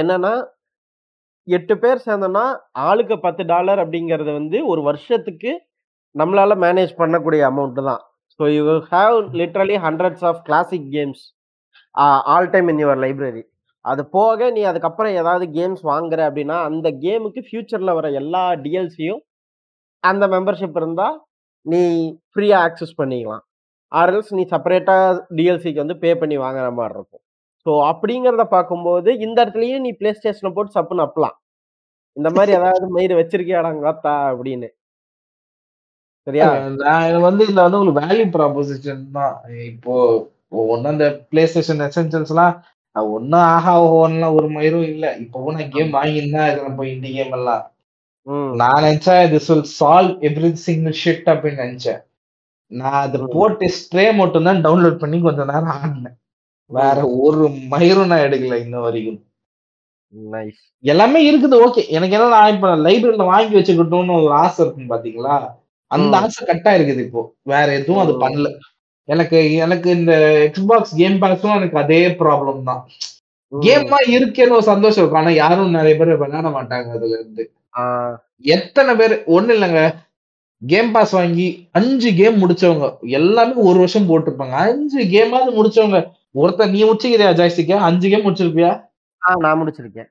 என்னன்னா 0.00 0.30
எட்டு 1.48 1.74
பேர் 1.82 2.04
சேர்ந்தோம்னா 2.04 2.44
ஆளுக்கு 2.84 3.16
பத்து 3.24 3.42
டாலர் 3.44 3.80
அப்படிங்கறது 3.84 4.30
வந்து 4.32 4.58
ஒரு 4.72 4.80
வருஷத்துக்கு 4.82 5.52
நம்மளால 6.14 6.56
மேனேஜ் 6.64 6.92
பண்ணக்கூடிய 7.00 7.40
அமௌண்ட் 7.48 7.80
தான். 7.88 8.02
So 8.40 8.42
you 8.54 8.62
have 8.92 9.16
literally 9.40 9.78
hundreds 9.86 10.24
of 10.30 10.38
classic 10.46 10.86
games 10.94 11.24
all 12.34 12.50
time 12.52 12.70
in 12.72 12.82
your 12.82 13.02
library 13.04 13.42
அது 13.84 14.04
போக 14.14 14.50
நீ 14.50 14.62
அதுக்கப்புறம் 14.70 15.16
ஏதாவது 15.20 15.48
கேம்ஸ் 15.56 15.82
வாங்குற 15.90 16.20
அப்படின்னா 16.28 16.58
அந்த 16.68 16.88
கேமுக்கு 17.04 17.42
ஃபியூச்சர்ல 17.48 17.94
வர 17.98 18.10
எல்லா 18.20 18.44
டிஎல்சியும் 18.64 19.20
அந்த 20.04 20.24
மெம்பர்ஷிப் 20.28 20.78
இருந்தா 20.82 21.08
நீ 21.66 21.80
ஃப்ரீயா 22.32 22.58
ஆக்சஸ் 22.66 22.98
பண்ணிக்கலாம். 23.00 23.44
ஆர்எல்ஸ் 23.92 24.32
நீ 24.38 24.42
செப்பரேட்டா 24.52 24.96
டிஎல்சிக்கு 25.36 25.82
வந்து 25.82 25.96
பே 26.02 26.10
பண்ணி 26.20 26.36
வாங்குற 26.44 26.66
மாதிரி 26.78 26.94
இருக்கும் 26.96 27.22
ஸோ 27.66 27.70
அப்படிங்கிறத 27.90 28.44
பார்க்கும்போது 28.56 29.10
இந்த 29.26 29.38
இடத்துலயும் 29.44 29.84
நீ 29.86 29.90
பிளே 30.00 30.10
ஸ்டேஷனை 30.18 30.50
போட்டு 30.56 30.76
சப்புன்னு 30.76 31.06
அப்பலாம் 31.06 31.36
இந்த 32.16 32.28
மாதிரி 32.36 32.52
ஏதாவது 32.58 32.86
மயிறு 32.94 33.14
வச்சிருக்கியாடாங்கத்தா 33.18 34.14
அப்படின்னு. 34.30 34.68
சரியா? 36.26 36.46
நான் 36.84 37.06
இது 37.10 37.18
வந்து 37.26 37.42
இதுல 37.46 37.64
வந்து 37.66 37.78
உங்களுக்கு 37.78 38.00
வேல்யூ 38.02 38.26
ப்ராபோசிஷன் 38.36 39.04
தான். 39.18 39.34
இப்போ 39.70 39.94
ஒன்னும் 40.72 40.92
அந்த 40.92 41.06
பிளே 41.30 41.42
ஸ்டேஷன் 41.52 41.84
எசென்சியல்ஸ் 41.88 42.32
எல்லாம் 42.34 42.54
ஒன்னும் 43.16 43.44
ஆஹா 43.54 43.74
ஓஹோன்லாம் 43.84 44.36
ஒரு 44.38 44.48
மயிரும் 44.56 44.86
இல்ல. 44.92 45.06
இப்போ 45.24 45.52
நான் 45.56 45.72
கேம் 45.76 45.96
வாங்கியிருந்தா 45.98 46.44
இருக்கிறேன் 46.48 46.72
இப்போ 46.74 46.86
இந்த 46.94 47.06
கேம் 47.16 47.34
எல்லாம். 47.38 47.62
நான் 48.60 48.82
நினைச்சேன் 48.82 49.30
this 49.32 49.48
will 49.50 49.68
solve 49.78 50.14
every 50.28 50.50
single 50.66 50.94
shit 51.02 51.28
அப்படின்னு 51.32 51.62
நினைச்சேன். 51.64 52.00
நான் 52.72 53.00
அதை. 53.04 53.18
போட்டு 53.36 53.66
ஸ்ப்ரே 53.78 54.04
மட்டும் 54.16 54.48
தான் 54.48 54.64
டவுன்லோட் 54.66 55.02
பண்ணி 55.02 55.20
கொஞ்ச 55.20 55.44
நேரம் 55.44 55.72
ஆடினேன். 55.76 56.16
வேற 56.70 56.98
ஒரு 57.22 57.44
மயிரும் 57.72 58.10
நான் 58.12 58.26
எடுக்கல 58.26 58.58
இன்ன 58.64 58.80
வரைக்கும். 58.80 59.20
எல்லாமே 60.84 61.20
இருக்குது 61.30 61.56
ஓகே 61.66 61.82
எனக்கு 61.96 62.16
என்ன 62.16 62.30
நான் 62.36 62.54
இப்ப 62.54 62.68
லைப்ரரியில 62.86 63.26
வாங்கி 63.32 63.54
வச்சுக்கிட்டோம்னு 63.58 64.16
ஒரு 64.20 64.34
ஆசை 64.42 64.60
இருக்கும் 64.64 64.90
பாத்தீங்களா? 64.92 65.34
அந்த. 65.90 66.12
ஆசை 66.22 66.40
கட்டா 66.46 66.72
இருக்குது 66.78 67.02
இப்போ. 67.06 67.22
வேற 67.44 67.66
எதுவும் 67.72 68.02
அது. 68.04 68.14
பண்ணல. 68.24 68.48
எனக்கு 69.08 69.38
எனக்கு 69.64 69.88
இந்த 69.98 70.12
எக்ஸ்பாக்ஸ் 70.46 70.92
கேம் 70.96 71.16
பாக்ஸும் 71.22 71.56
எனக்கு 71.58 71.78
அதே 71.78 72.00
ப்ராப்ளம் 72.20 72.62
தான். 72.70 72.82
கேம் 73.52 73.86
தான் 73.94 74.06
இருக்கேன்னு 74.16 74.56
ஒரு 74.58 74.66
சந்தோஷம் 74.72 75.02
இருக்கும் 75.02 75.22
ஆனா 75.22 75.32
யாரும் 75.42 75.76
நிறைய 75.78 75.94
பேர் 76.00 76.20
விளையாட 76.22 76.48
மாட்டாங்க 76.58 76.88
அதுல 76.96 77.14
இருந்து. 77.18 77.44
எத்தனை 78.38 78.94
பேர்? 78.94 79.22
ஒண்ணு 79.26 79.48
இல்லைங்க. 79.48 79.94
கேம் 80.66 80.92
பாஸ் 80.92 81.10
வாங்கி 81.10 81.68
அஞ்சு 81.72 82.14
கேம் 82.14 82.48
முடிச்சவங்க. 82.48 82.98
எல்லாமே 83.00 83.52
ஒரு 83.52 83.78
வருஷம் 83.78 84.08
போட்டிருப்பாங்க. 84.08 84.50
அஞ்சு 84.50 85.04
கேமாவது 85.04 85.54
முடிச்சவங்க. 85.54 86.10
ஒருத்தர் 86.34 86.70
நீ 86.70 86.84
முடிச்சுக்கிறியா 86.84 87.34
ஜாய்ஸ்டிக்க? 87.34 87.76
அஞ்சு 87.76 88.08
கேம் 88.08 88.24
முடிச்சிருப்பியா 88.24 88.88
நான் 89.38 89.62
முடிச்சிருக்கேன். 89.62 90.06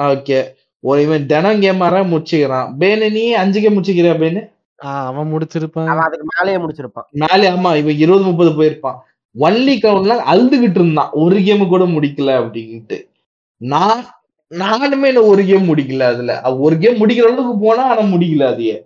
ஓகே. 0.00 0.44
ஒரு 0.80 1.02
இவன் 1.02 1.26
தினம் 1.26 1.60
கேம் 1.60 1.80
ஆற 1.80 2.02
முடிச்சுக்கிறான். 2.04 2.74
பேனு 2.80 3.10
நீ 3.10 3.32
அஞ்சு 3.32 3.60
கேம் 3.60 3.82
முடிச்சுக்கிறியா 3.82 4.18
பேனு? 4.18 4.50
ஆஹ் 4.76 5.04
அவன் 5.04 5.32
முடிச்சிருப்பான். 5.32 5.86
அதுக்கு 5.86 6.26
மேலேயே 6.38 6.64
முடிச்சிருப்பான். 6.64 7.08
மேலே 7.10 7.50
ஆமா 7.50 7.76
இவன் 7.76 7.96
இருபது 7.96 8.24
முப்பது 8.24 8.50
போயிருப்பான். 8.50 8.96
ஒன்லி 9.38 9.76
கவுன்லாம் 9.76 10.22
அழுதுகிட்டு 10.32 10.70
இருந்தான். 10.70 11.08
ஒரு 11.12 11.42
கேம் 11.42 11.68
கூட 11.68 11.84
முடிக்கல 11.84 12.30
அப்படின்ட்டு. 12.40 13.08
நான் 13.56 14.17
நானுமே 14.54 15.06
இன்னும் 15.06 15.26
ஒரு 15.26 15.44
கேம் 15.44 15.66
முடிக்கல 15.68 16.00
அதுல. 16.12 16.32
ஒரு 16.56 16.78
கேம் 16.78 17.00
முடிக்கிற 17.00 17.22
அளவுக்கு 17.22 17.58
போனா 17.60 17.90
ஆனா 17.90 18.00
முடிக்கல 18.14 18.46
அதையே. 18.52 18.76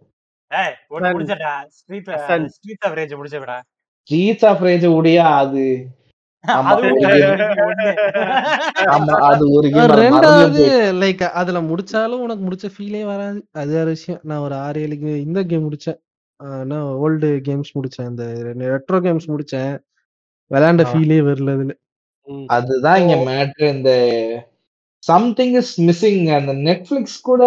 ஸ்ட்ரீட் 4.09 4.45
ஆஃப் 4.45 4.63
ரேஜ் 4.63 4.87
உடைய 4.87 5.19
அது? 5.41 5.67
ரெண்டாவது 10.03 10.65
லைக் 11.03 11.23
அதுல 11.41 11.61
முடிச்சாலும் 11.61 12.21
உனக்கு 12.25 12.43
முடிச்ச 12.47 12.67
ஃபீலே 12.77 13.03
வராது. 13.05 13.39
அது 13.53 13.71
வேற 13.73 13.85
விஷயம். 13.85 14.21
நான் 14.25 14.45
ஒரு 14.47 14.55
ஆறு 14.67 14.81
ஏழு 14.85 14.97
இந்த 15.27 15.45
கேம் 15.45 15.67
முடிச்சேன். 15.69 15.99
ஓல்டு 17.05 17.29
கேம்ஸ் 17.49 17.73
முடிச்சேன். 17.77 18.09
இந்த 18.09 18.25
ரெட்ரோ 18.63 18.99
கேம்ஸ் 19.07 19.29
முடிச்சேன். 19.33 19.73
விளையாண்ட. 20.51 20.85
ஃபீலே 20.91 21.19
வரல 21.29 21.53
அதுல. 21.55 21.73
அதுதான் 22.57 23.01
இங்க 23.03 23.17
மேட்ரு 23.27 23.65
இந்த 23.77 23.91
சம்திங் 25.09 25.55
இஸ் 25.61 25.75
மிஸ்ஸிங் 25.89 26.25
அந்த 26.39 26.53
நெட்ஃபிளிக்ஸ் 26.69 27.19
கூட 27.29 27.43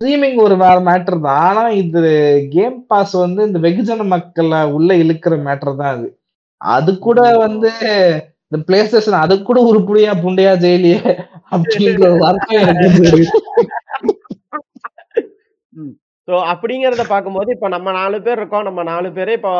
ஸ்ட்ரீமிங் 0.00 0.38
ஒரு 0.44 0.54
வேற 0.64 0.76
மேட்டர் 0.88 1.16
தான். 1.26 1.40
ஆனா 1.48 1.62
இது 1.82 2.00
கேம் 2.54 2.78
பாஸ் 2.90 3.14
வந்து 3.24 3.40
இந்த 3.48 3.58
வெகுஜன 3.66 4.06
மக்களை 4.14 4.60
உள்ள 4.76 4.90
இழுக்கிற 5.02 5.34
மேட்டர் 5.48 5.80
தான் 5.80 5.94
அது. 5.96 6.08
அது 6.60 6.90
கூட 7.06 7.20
வந்து 7.44 7.70
இந்த 8.46 8.58
பிளே 8.68 8.78
ஸ்டேஷன் 8.86 9.22
அது 9.24 9.34
கூட 9.48 9.58
உருப்படியா 9.70 10.12
புண்டையா 10.22 10.52
ஜெயிலியே 10.64 11.00
அப்படிங்கிற 11.54 12.08
எனக்கு 12.62 13.26
ஸோ 16.28 16.36
அப்படிங்கிறத 16.52 17.04
பார்க்கும்போது 17.12 17.50
இப்போ 17.54 17.68
நம்ம 17.74 17.92
நாலு 17.98 18.16
பேர் 18.24 18.38
இருக்கோம். 18.40 18.66
நம்ம 18.68 18.80
நாலு 18.90 19.08
பேரே 19.14 19.32
இப்போ 19.38 19.52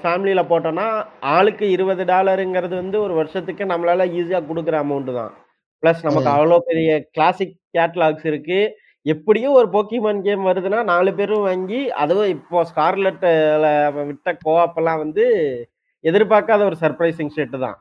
ஃபேமிலியில் 0.00 0.48
போட்டோம்னா 0.50 0.86
ஆளுக்கு 1.34 1.66
இருபது 1.74 2.04
டாலருங்கிறது 2.10 2.74
வந்து 2.82 2.98
ஒரு 3.04 3.14
வருஷத்துக்கு 3.20 3.64
நம்மளால 3.72 4.06
ஈஸியாக 4.18 4.48
கொடுக்குற 4.48 4.76
அமௌண்ட்டு 4.84 5.14
தான். 5.20 5.32
ப்ளஸ் 5.82 6.04
நமக்கு. 6.06 6.30
அவ்வளோ 6.34 6.58
பெரிய 6.68 6.88
கிளாசிக் 7.14 7.54
கேட்லாக்ஸ் 7.76 8.26
இருக்கு. 8.30 8.60
எப்படியும் 9.06 9.56
ஒரு 9.58 9.68
போக்கிமான் 9.74 10.24
கேம் 10.24 10.48
வருதுன்னா 10.48 10.80
நாலு 10.84 11.10
பேரும் 11.18 11.44
வாங்கி 11.48 11.80
அதுவும் 12.02 12.30
இப்போ 12.34 12.62
ஸ்கார்லெட்டில் 12.70 13.66
விட்ட 14.08 14.32
கோஆப்பெல்லாம் 14.42 15.02
வந்து 15.04 15.24
எதிர்பார்க்காத 16.04 16.62
ஒரு 16.64 16.76
சர்ப்ரைசிங் 16.82 17.32
ஷெட்டு 17.36 17.58
தான். 17.64 17.76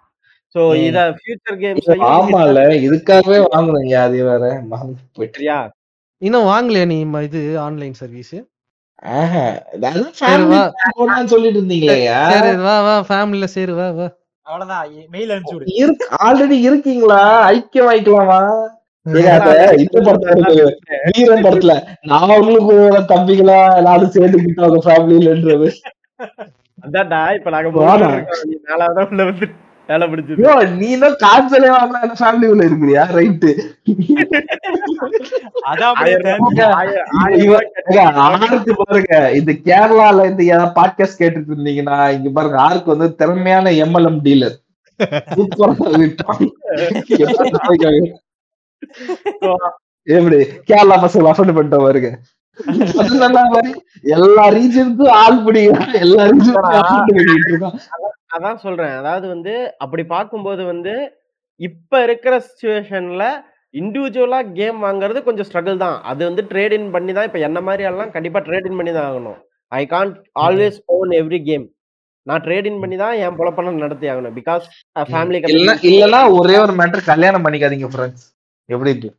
ஸோ 0.56 0.60
ம். 0.68 0.78
இதை 0.86 1.02
ஃபியூச்சர் 1.18 1.58
கேம்ஸ்லையும் 1.64 2.06
ஆமால 2.14 2.60
இதுக்காகவே 2.86 3.40
வாங்குறேன் 3.48 3.90
அது 4.04 4.20
வேற. 4.30 4.44
சரியா 5.34 5.58
இன்னும் 6.22 6.48
வாங்கலையா 6.52 6.86
நீ 6.92 6.98
இது 7.28 7.42
ஆன்லைன் 7.66 7.98
சர்வீஸ் 8.02 8.36
சொல்லிட்டு 11.32 11.60
இருந்தீங்களேயா 11.60 12.20
சரி 12.34 12.54
வா 12.64 12.78
வா. 12.88 12.96
ஃபேமிலில 13.10 13.48
சரி 13.56 13.74
வா 13.80 13.90
வா. 13.98 14.08
அவ்வளவுதான். 14.48 14.84
மெயில் 15.14 15.32
அனுப்பிச்சு 15.34 15.56
விடு. 15.56 15.74
இருக்கு 15.82 16.06
ஆல்ரெடி 16.26 16.58
இருக்கீங்களா? 16.68 17.22
ஐக்கியம் 17.52 17.90
ஆயிக்கலாமா? 17.92 18.40
வீரன் 19.06 19.06
படத்துல 21.46 21.74
நான் 22.10 22.34
உங்களுக்கு 22.38 22.74
தம்பிகளா 23.12 23.60
எல்லாரும் 23.78 24.12
சேர்ந்துக்கிட்டு 24.16 24.64
அவங்க 24.64 24.80
ஃபேமிலியிலன்றது 24.86 25.68
அதான்டா 26.84 27.22
இப்ப 27.38 27.52
நாங்க 27.52 27.70
நாலாவது 28.68 29.06
உள்ள 29.06 29.24
வந்து 29.30 29.48
வேலை 29.90 30.08
பிடிச்சது 30.08 30.46
ஐயோ 30.46 30.54
நீ 30.74 30.98
தான் 30.98 31.14
கான்சலே 31.22 31.68
வாங்கலாம் 31.74 32.06
அந்த 32.06 32.16
ஃபேமிலி 32.20 32.48
உள்ள 32.48 32.68
இருக்கிறியா? 32.68 33.04
கட்டி 33.12 33.52
ஆருக்கு 38.48 38.74
பாருங்க. 38.82 39.30
இந்த 39.40 39.52
கேரளால 39.68 40.26
ஏதாவது 40.48 40.76
பாட்காஸ்ட் 40.78 41.22
கேட்டுட்டு 41.22 41.52
இருந்தீங்கன்னா 41.52 41.98
இங்க 42.16 42.32
பாருங்க 42.32 42.58
ஆருக்கு 42.66 42.96
வந்து 42.96 43.16
திறமையான 43.16 43.70
எம்எல்எம் 43.84 44.22
டீலர் 44.28 44.58
எப்படி? 50.08 50.38
கேரளா 50.68 50.96
பசங்க 51.02 51.30
அஃபண்ட் 51.30 51.54
பண்ணிட்ட 51.56 51.78
பாருங்க 51.80 52.10
எல்லா 54.16 54.44
ரீஜனுக்கும் 54.56 55.14
ஆள் 55.20 55.38
பிடிக்கிறான் 55.46 55.94
எல்லா 56.02 56.22
ரீஜனுக்கும் 56.30 58.16
அதான் 58.30 58.64
சொல்றேன். 58.66 58.96
அதாவது 59.02 59.26
வந்து 59.34 59.54
அப்படி 59.84 60.04
பார்க்கும்போது 60.16 60.64
வந்து 60.72 60.94
இப்ப 61.60 62.02
இருக்கிற 62.08 62.34
சுச்சுவேஷன்ல 62.48 63.26
இண்டிவிஜுவலா 63.74 64.40
கேம் 64.60 64.78
வாங்குறது 64.86 65.20
கொஞ்சம் 65.28 65.48
ஸ்ட்ரகிள் 65.48 65.84
தான். 65.86 65.98
அது 66.12 66.22
வந்து 66.30 66.44
ட்ரேட் 66.52 66.76
இன் 66.78 66.92
பண்ணி 66.96 67.14
தான் 67.18 67.28
இப்ப 67.30 67.40
என்ன 67.48 67.60
மாதிரி 67.68 67.84
எல்லாம் 67.92 68.14
கண்டிப்பா 68.16 68.40
ட்ரேட் 68.48 68.68
இன் 68.70 68.80
பண்ணி 68.80 68.94
தான் 68.98 69.08
ஆகணும். 69.10 69.40
I 69.72 69.82
can't 69.94 70.16
always 70.46 70.78
own 70.98 71.12
every 71.22 71.40
game 71.50 71.66
நான் 72.28 72.44
ட்ரேட் 72.46 72.68
இன் 72.70 72.82
பண்ணி 72.84 72.98
தான் 73.04 73.16
என் 73.26 73.38
பொழப்பெல்லாம் 73.40 73.84
நடத்தி 73.84 74.08
ஆகணும். 74.14 74.36
பிகாஸ் 74.40 74.66
ஃபேமிலி 75.12 75.40
இல்ல 75.56 75.74
இல்லனா 75.92 76.22
ஒரே 76.40 76.58
ஒரு 76.66 76.76
மேட்டர் 76.82 77.10
கல்யாணம் 77.12 77.46
பண்ணிக்காதீங்க 77.46 77.90
ஃப்ரெண்ட்ஸ் 77.94 78.26
எப்படி 78.70 78.94
இருக்கு 78.94 79.12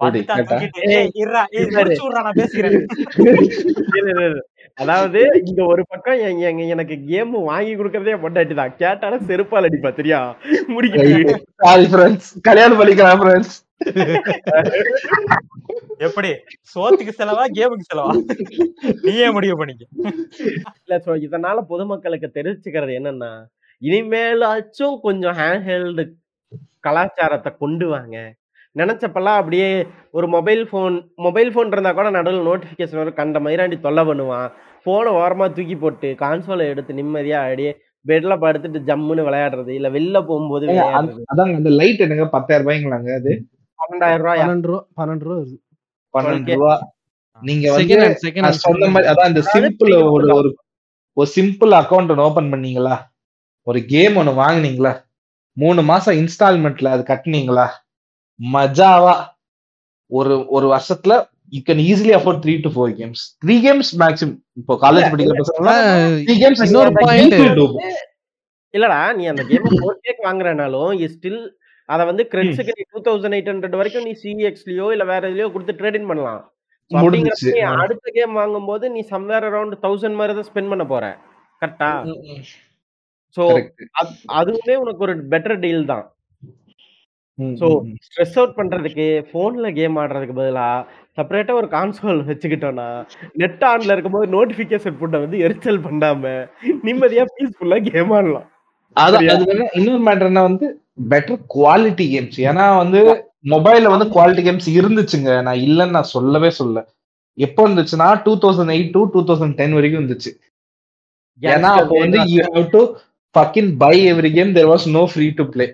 அதாவது 4.78 5.20
இங்க 5.40 5.60
ஒரு 5.72 5.82
பக்கம் 5.90 6.18
எனக்கு 6.74 6.96
கேம் 7.10 7.30
வாங்கி 7.50 7.72
கொடுக்கறதே 7.74 8.16
பொண்டாட்டி 8.24 8.54
தான். 8.58 8.74
கேட்டாலும் 8.82 9.24
செருப்பால் 9.28 9.66
அடிப்பா 9.68 9.90
தெரியா? 10.00 10.18
ஃப்ரெண்ட்ஸ் 11.92 12.28
கல்யாணம் 12.48 12.80
பண்ணிக்கலாம் 12.80 13.20
ஃப்ரெண்ட்ஸ் 13.22 13.54
எப்படி? 16.06 16.30
சோத்துக்கு 16.74 17.12
செலவா 17.20 17.44
கேமுக்கு 17.58 17.88
செலவா? 17.90 18.12
நீயே 19.06 19.28
முடிவு 19.36 19.56
பண்ணிக்க. 19.60 19.82
இல்ல 20.82 20.94
சோ 21.06 21.12
இதனால 21.26 21.64
பொதுமக்களுக்கு 21.72 22.30
தெரிவிச்சுக்கிறது 22.38 22.94
என்னன்னா 23.00 23.32
இனிமேலாச்சும் 23.82 24.96
கொஞ்சம் 25.06 25.36
ஹேண்ட் 25.40 26.02
கலாச்சாரத்தை 26.86 27.50
கொண்டு 27.64 27.86
வாங்க. 27.94 28.16
நினைச்சப்பெல்லாம் 28.76 29.40
அப்படியே 29.40 29.68
ஒரு 30.10 30.26
மொபைல் 30.28 30.62
ஃபோன் 30.70 30.94
மொபைல் 31.16 31.50
ஃபோன் 31.54 31.72
இருந்தா 31.74 31.92
கூட 31.92 32.10
நடுவில் 32.10 32.46
நோட்டிபிகேஷன் 32.48 33.00
வரும். 33.00 33.18
கண்ட 33.20 33.40
மயிராண்டி 33.40 33.76
தொல்லை 33.80 34.04
பண்ணுவான். 34.04 34.48
போனை 34.86 35.12
ஓரமா 35.12 35.46
தூக்கி 35.52 35.76
போட்டு 35.76 36.08
கான்சோலை 36.22 36.64
எடுத்து 36.72 36.94
நிம்மதியா 36.94 37.38
அப்படியே 37.44 37.72
பெட்ல 38.06 38.34
படுத்துட்டு 38.42 38.80
ஜம்முன்னு 38.88 39.26
விளையாடுறது 39.28 39.68
இல்ல 39.68 39.88
வெளில 39.90 40.18
போகும்போது 40.26 40.66
அதாங்க 41.30 41.54
அந்த 41.60 41.70
லைட் 41.80 42.04
எனக்கு 42.06 42.26
பத்தாயிரம் 42.28 42.66
ரூபாய்ங்களாங்க 42.66 43.10
அது? 43.20 43.32
பன்னெண்டாயிரம் 43.78 44.22
ரூபாயா? 44.24 44.44
பன்னெண்டு 44.44 44.68
ரூபா 44.70 44.82
பன்னெண்டு 44.98 45.24
ரூபா 45.26 45.36
வருது. 45.38 45.56
பன்னெண்டு. 46.14 46.52
ரூபா. 46.54 46.74
நீங்க 47.42 47.72
வந்து 47.72 48.52
சொன்ன 48.58 48.86
மாதிரி 48.86 49.10
அதான் 49.12 49.28
இந்த 49.28 49.42
சிம்பிள் 49.54 49.92
ஒரு. 50.12 50.26
ஒரு 50.38 50.50
ஒரு 51.16 51.28
சிம்பிள் 51.36 51.72
அக்கௌண்ட் 51.80 52.10
ஒன்று 52.12 52.22
ஓபன் 52.22 52.52
பண்ணீங்களா? 52.52 52.94
ஒரு 53.66 53.84
கேம் 53.84 54.16
ஒன்று 54.16 54.32
வாங்குனீங்களா? 54.42 54.92
மூணு 55.56 55.82
மாசம் 55.82 56.16
இன்ஸ்டால்மெண்ட்ல 56.16 56.88
அது 56.94 57.02
கட்டுனீங்களா? 57.12 57.66
மஜாவா 58.40 59.16
ஒரு 60.10 60.34
ஒரு 60.56 60.66
வருஷத்துல 60.74 61.14
you 61.54 61.60
can 61.68 61.82
easily 61.90 62.14
afford 62.18 62.40
three 62.44 62.54
to 62.64 62.70
four 62.74 62.92
games 63.00 63.22
three 63.44 63.56
games 63.66 63.90
maximum 64.02 64.38
இப்போ 64.60 64.74
காலேஜ் 64.84 65.10
படிக்கிற 65.12 65.36
பசங்க 65.42 65.76
த்ரீ 66.26 66.36
கேம்ஸ் 66.42 66.64
இன்னொரு 66.66 66.92
point. 67.02 67.36
இல்லடா 68.74 69.00
நீ 69.18 69.24
அந்த 69.32 69.42
கேம் 69.50 69.68
ஃபோர் 69.76 70.02
கேக் 70.06 70.26
வாங்குறனாலும் 70.28 70.92
ஸ்டில் 71.14 71.40
அத 71.88 72.00
வந்து 72.10 72.22
கிரெட்ஸுக்கு 72.32 72.72
நீ 72.78 72.84
டூ 72.94 73.00
தௌசண்ட் 73.08 73.36
எயிட் 73.36 73.50
ஹண்ட்ரட் 73.50 73.76
வரைக்கும் 73.80 74.06
நீ 74.08 74.12
சிஎக்ஸ்லயோ 74.22 74.86
இல்ல 74.94 75.04
வேற 75.12 75.22
எதுலயோ 75.30 75.48
கொடுத்து 75.54 75.78
ட்ரேட் 75.80 75.98
இன் 75.98 76.08
பண்ணலாம். 76.10 76.40
அடுத்த 77.84 78.06
கேம் 78.16 78.34
வாங்கும்போது 78.40 78.84
நீ 78.94 79.00
சம்வேர் 79.12 79.46
அரௌண்ட் 79.48 79.76
தௌசண்ட் 79.84 80.18
மாதிரி 80.20 80.34
தான் 80.38 80.48
ஸ்பெண்ட் 80.50 80.72
பண்ண 80.72 80.84
போற. 80.92 81.04
கரெக்டா 81.62 81.90
சோ 83.36 83.44
அதுவுமே 84.40 84.74
உனக்கு 84.82 85.04
ஒரு 85.06 85.14
பெட்டர் 85.32 85.60
டீல் 85.64 85.88
தான். 85.92 86.04
So, 87.60 87.68
ஸ்ட்ரெஸ் 88.04 88.36
அவுட் 88.38 88.54
பண்றதுக்கு 88.58 89.06
போன்ல 89.32 89.66
கேம் 89.78 89.96
ஆடுறதுக்கு 90.02 90.34
பதிலா 90.38 90.66
செப்பரேட்டா 91.16 91.52
ஒரு 91.58 91.68
கான்சோல் 91.74 92.20
வச்சுக்கிட்டோம்னா 92.28 92.86
நெட் 93.42 93.64
ஆன்ல 93.70 93.94
இருக்கும்போது 93.94 94.26
நோட்டிபிகேஷன் 94.34 94.96
போட்ட 95.00 95.18
வந்து 95.24 95.38
எரிச்சல் 95.46 95.80
பண்ணாம 95.86 96.32
நிம்மதியா 96.86 97.24
பீஸ்ஃபுல்லா 97.34 97.78
கேம் 97.88 98.12
ஆடலாம். 98.18 98.46
அதான் 98.96 99.28
அது 99.34 99.46
வேணா 99.50 99.66
இன்னொரு 99.78 100.02
மேட்டர் 100.06 100.30
என்ன 100.30 100.44
வந்து 100.48 100.66
பெட்டர் 101.12 101.42
குவாலிட்டி 101.56 102.06
கேம்ஸ் 102.14 102.38
ஏன்னா 102.48 102.66
வந்து 102.82 103.02
மொபைல்ல 103.54 103.92
வந்து 103.94 104.06
குவாலிட்டி 104.14 104.44
கேம்ஸ் 104.46 104.68
இருந்துச்சுங்க. 104.78 105.30
நான் 105.48 105.62
இல்லைன்னு 105.66 105.96
நான் 105.98 106.14
சொல்லவே 106.16 106.50
சொல்ல 106.60 106.86
எப்போ 107.38 107.60
இருந்துச்சுன்னா 107.66 108.08
two 108.26 108.34
thousand 108.44 108.74
eight 108.76 108.94
to 108.96 109.02
two 109.14 109.22
thousand 109.30 109.58
ten 109.60 109.76
வரைக்கும் 109.78 110.00
இருந்துச்சு. 110.02 110.32
ஏன்னா 111.42 111.72
அப்போ 111.82 111.94
வந்து 112.04 112.20
you 112.32 112.40
have 112.54 112.70
to 112.76 112.82
fucking 113.36 113.70
buy 113.82 113.96
every 114.12 114.32
game 114.36 114.56
there 114.56 114.70
was 114.72 114.88
no 114.96 115.04
free 115.12 115.28
to 115.38 115.46
play 115.54 115.66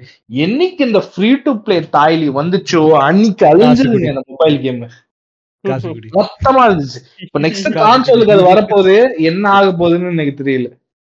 என்னைக்கு 0.45 0.83
இந்த 0.89 1.03
ஃப்ரீ 1.11 1.31
டு 1.47 1.55
ப்ளே 1.67 1.79
தாய்லி 1.97 2.29
வந்துச்சோ 2.41 2.83
அன்னைக்கு 3.07 3.47
அழிஞ்சிருங்க 3.53 4.13
அந்த 4.15 4.25
மொபைல் 4.35 4.59
கேம் 4.67 4.83
மொத்தமா 6.17 6.63
இருந்துச்சு 6.69 7.01
இப்ப 7.25 7.41
நெக்ஸ்ட் 7.45 7.69
கான்சோலுக்கு 7.77 8.35
அது 8.37 8.45
வரப்போகுது 8.49 8.95
என்ன 9.31 9.45
ஆக 9.59 9.67
போகுதுன்னு 9.81 10.15
எனக்கு 10.17 10.35
தெரியல. 10.41 10.69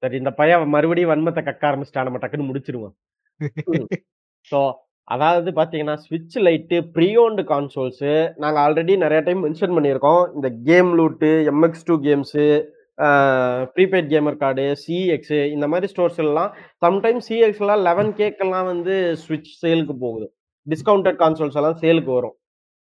சரி 0.02 0.16
இந்த 0.22 0.30
பையன் 0.40 0.72
மறுபடியும் 0.74 1.12
வன்மத்தை 1.12 1.42
கக்க 1.44 1.64
ஆரம்பிச்சிட்டா 1.68 2.06
நம்ம 2.08 2.20
டக்குன்னு 2.22 2.48
முடிச்சிருவோம். 2.50 2.94
ஸோ 4.50 4.58
அதாவது 5.08 5.48
பாத்தீங்கன்னா 5.58 5.94
ஸ்விட்ச் 6.02 6.36
லைட்டு 6.46 6.76
ப்ரீயோன்டு 6.96 7.42
கான்சோல்ஸ் 7.50 8.04
நாங்க 8.42 8.58
ஆல்ரெடி 8.64 8.94
நிறைய 9.04 9.20
டைம் 9.26 9.40
மென்ஷன் 9.46 9.74
பண்ணியிருக்கோம். 9.76 10.22
இந்த 10.36 10.48
game 10.68 10.90
Loot 11.00 11.30
MX 11.52 11.86
two 11.88 11.96
games 12.06 12.44
prepaid 13.74 14.10
gamer 14.12 14.40
card 14.42 14.64
CX 14.82 15.38
இந்த 15.54 15.66
மாதிரி 15.72 15.86
ஸ்டோர்ஸ் 15.92 16.20
எல்லாம் 16.24 16.50
சம்டைம் 16.84 17.20
சிஎக்ஸ்லாம் 17.28 17.82
லெவன் 17.88 18.12
கேக்கெல்லாம் 18.20 18.68
வந்து 18.72 18.94
ஸ்விட்ச் 19.22 19.52
சேலுக்கு 19.62 19.94
போகுது. 20.04 20.26
டிஸ்கவுண்டட் 20.66 21.18
கான்சோல்ஸ் 21.22 21.58
எல்லாம் 21.60 21.80
சேலுக்கு 21.82 22.12
வரும். 22.18 22.36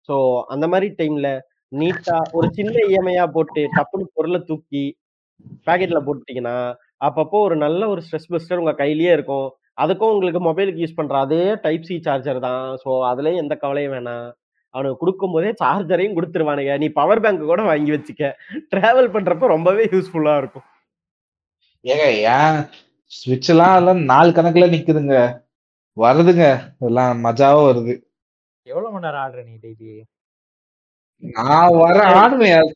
ஸோ 0.09 0.15
அந்த 0.53 0.65
மாதிரி 0.73 0.87
டைம்ல 0.99 1.29
நீட்டா 1.71 2.17
ஒரு 2.37 2.47
சின்ன 2.57 2.75
இஎம்ஐயா 2.91 3.25
போட்டு 3.35 3.61
டப்புன்னு 3.77 4.07
பொருளை 4.17 4.39
தூக்கி 4.49 4.83
பேக்கெட்ல 5.67 5.99
போட்டுட்டீங்கன்னா 6.07 6.57
அப்பப்போ 7.07 7.37
ஒரு 7.47 7.55
நல்ல 7.65 7.81
ஒரு 7.93 8.01
ஸ்ட்ரெஸ் 8.07 8.31
பஸ்டர் 8.33 8.61
உங்க 8.63 8.73
கையிலேயே 8.81 9.11
இருக்கும். 9.17 9.47
அதுக்கும் 9.83 10.11
உங்களுக்கு 10.13 10.41
மொபைலுக்கு 10.49 10.83
யூஸ் 10.83 10.97
பண்ற 10.99 11.15
அதே 11.25 11.43
டைப் 11.65 11.87
சி 11.89 11.95
சார்ஜர் 12.07 12.39
தான். 12.47 12.65
ஸோ 12.83 12.89
அதுலயும் 13.11 13.41
எந்த 13.43 13.55
கவலையும் 13.63 13.95
வேணாம். 13.95 14.27
அவனுக்கு 14.71 14.97
கொடுக்கும் 14.97 15.31
போதே 15.31 15.53
சார்ஜரையும் 15.63 16.17
கொடுத்துருவானுங்க. 16.17 16.77
நீ 16.77 16.87
பவர் 16.87 17.21
பேங்க் 17.21 17.39
கூட 17.39 17.61
வாங்கி 17.61 17.91
வச்சுக்க. 17.91 18.31
டிராவல் 18.75 19.13
பண்றப்ப 19.15 19.47
ரொம்பவே 19.55 19.83
யூஸ்ஃபுல்லா 19.85 20.37
இருக்கும். 20.37 20.67
ஏங்க 21.83 22.07
ஏன்? 22.35 22.59
ஸ்விட்ச் 23.15 23.49
எல்லாம் 23.53 23.75
எல்லாம் 23.77 24.03
நாலு 24.03 24.31
கணக்குல 24.31 24.67
நிக்குதுங்க. 24.75 25.43
வருதுங்க. 25.95 26.45
எல்லாம் 26.79 27.23
மஜாவா 27.25 27.61
வருது. 27.69 28.01
எவ்வளவு 28.63 28.93
மணி 28.93 29.05
நேரம் 29.05 29.21
ஆடுற 29.21 29.43
நீ 29.45 29.53
டெய்லி? 29.63 30.01
நான் 31.17 31.77
வர 31.77 31.97
ஆடுவேன். 32.03 32.71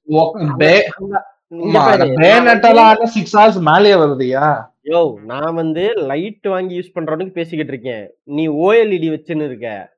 six 3.15 3.27
hours 3.39 3.57
மேலயே 3.69 3.95
வருதுயா? 4.03 4.45
யோ 4.83 4.99
நான் 5.23 5.53
வந்து 5.53 5.93
லைட் 5.95 6.47
வாங்கி 6.47 6.79
யூஸ் 6.79 6.97
பண்றவனுக்கு 6.97 7.31
பேசிக்கிட்டு 7.31 7.73
இருக்கேன். 7.73 8.11
நீ 8.23 8.47
ஓஎல்இடி 8.47 9.09
வச்சுன்னு 9.15 9.45
இருக்க. 9.45 9.94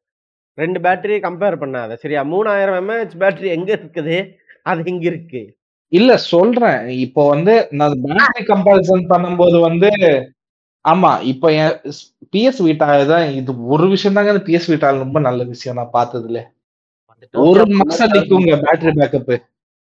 ரெண்டு 0.57 0.79
பேட்டரியை 0.85 1.19
கம்பேர் 1.25 1.61
பண்ணாத. 1.63 1.91
சரியா? 2.03 2.21
மூணாயிரம் 2.33 2.79
எம்ஏஹெச் 2.81 3.19
பேட்டரி 3.21 3.49
எங்க 3.57 3.69
இருக்குது? 3.77 4.17
அது 4.65 4.89
எங்க 4.93 5.05
இருக்கு. 5.11 5.41
இல்ல 5.91 6.11
சொல்றேன். 6.31 6.81
இப்போ 7.05 7.21
வந்து 7.33 7.53
நான் 7.79 8.01
பேட்டரி 8.05 8.43
கம்பேரிசன் 8.53 9.05
பண்ணும்போது 9.13 9.59
வந்து 9.69 9.89
ஆமா 10.85 11.11
இப்போ 11.31 11.47
என் 11.61 11.73
பிஎஸ் 12.33 12.59
வீட்டா 12.65 12.85
தான் 13.09 13.25
இது 13.39 13.51
ஒரு 13.73 13.85
விஷயம் 13.93 14.17
தாங்க 14.17 14.33
பிஎஸ் 14.47 14.67
வீட்டா 14.71 14.89
ரொம்ப 15.03 15.19
நல்ல 15.27 15.41
விஷயம் 15.53 15.77
நான் 15.79 15.95
பார்த்ததுல 15.95 16.39
ஒரு 17.33 17.63
மாசம் 17.79 18.13
நிக்குங்க 18.15 18.55
பேட்டரி 18.63 18.93
பேக்கப் 18.99 19.31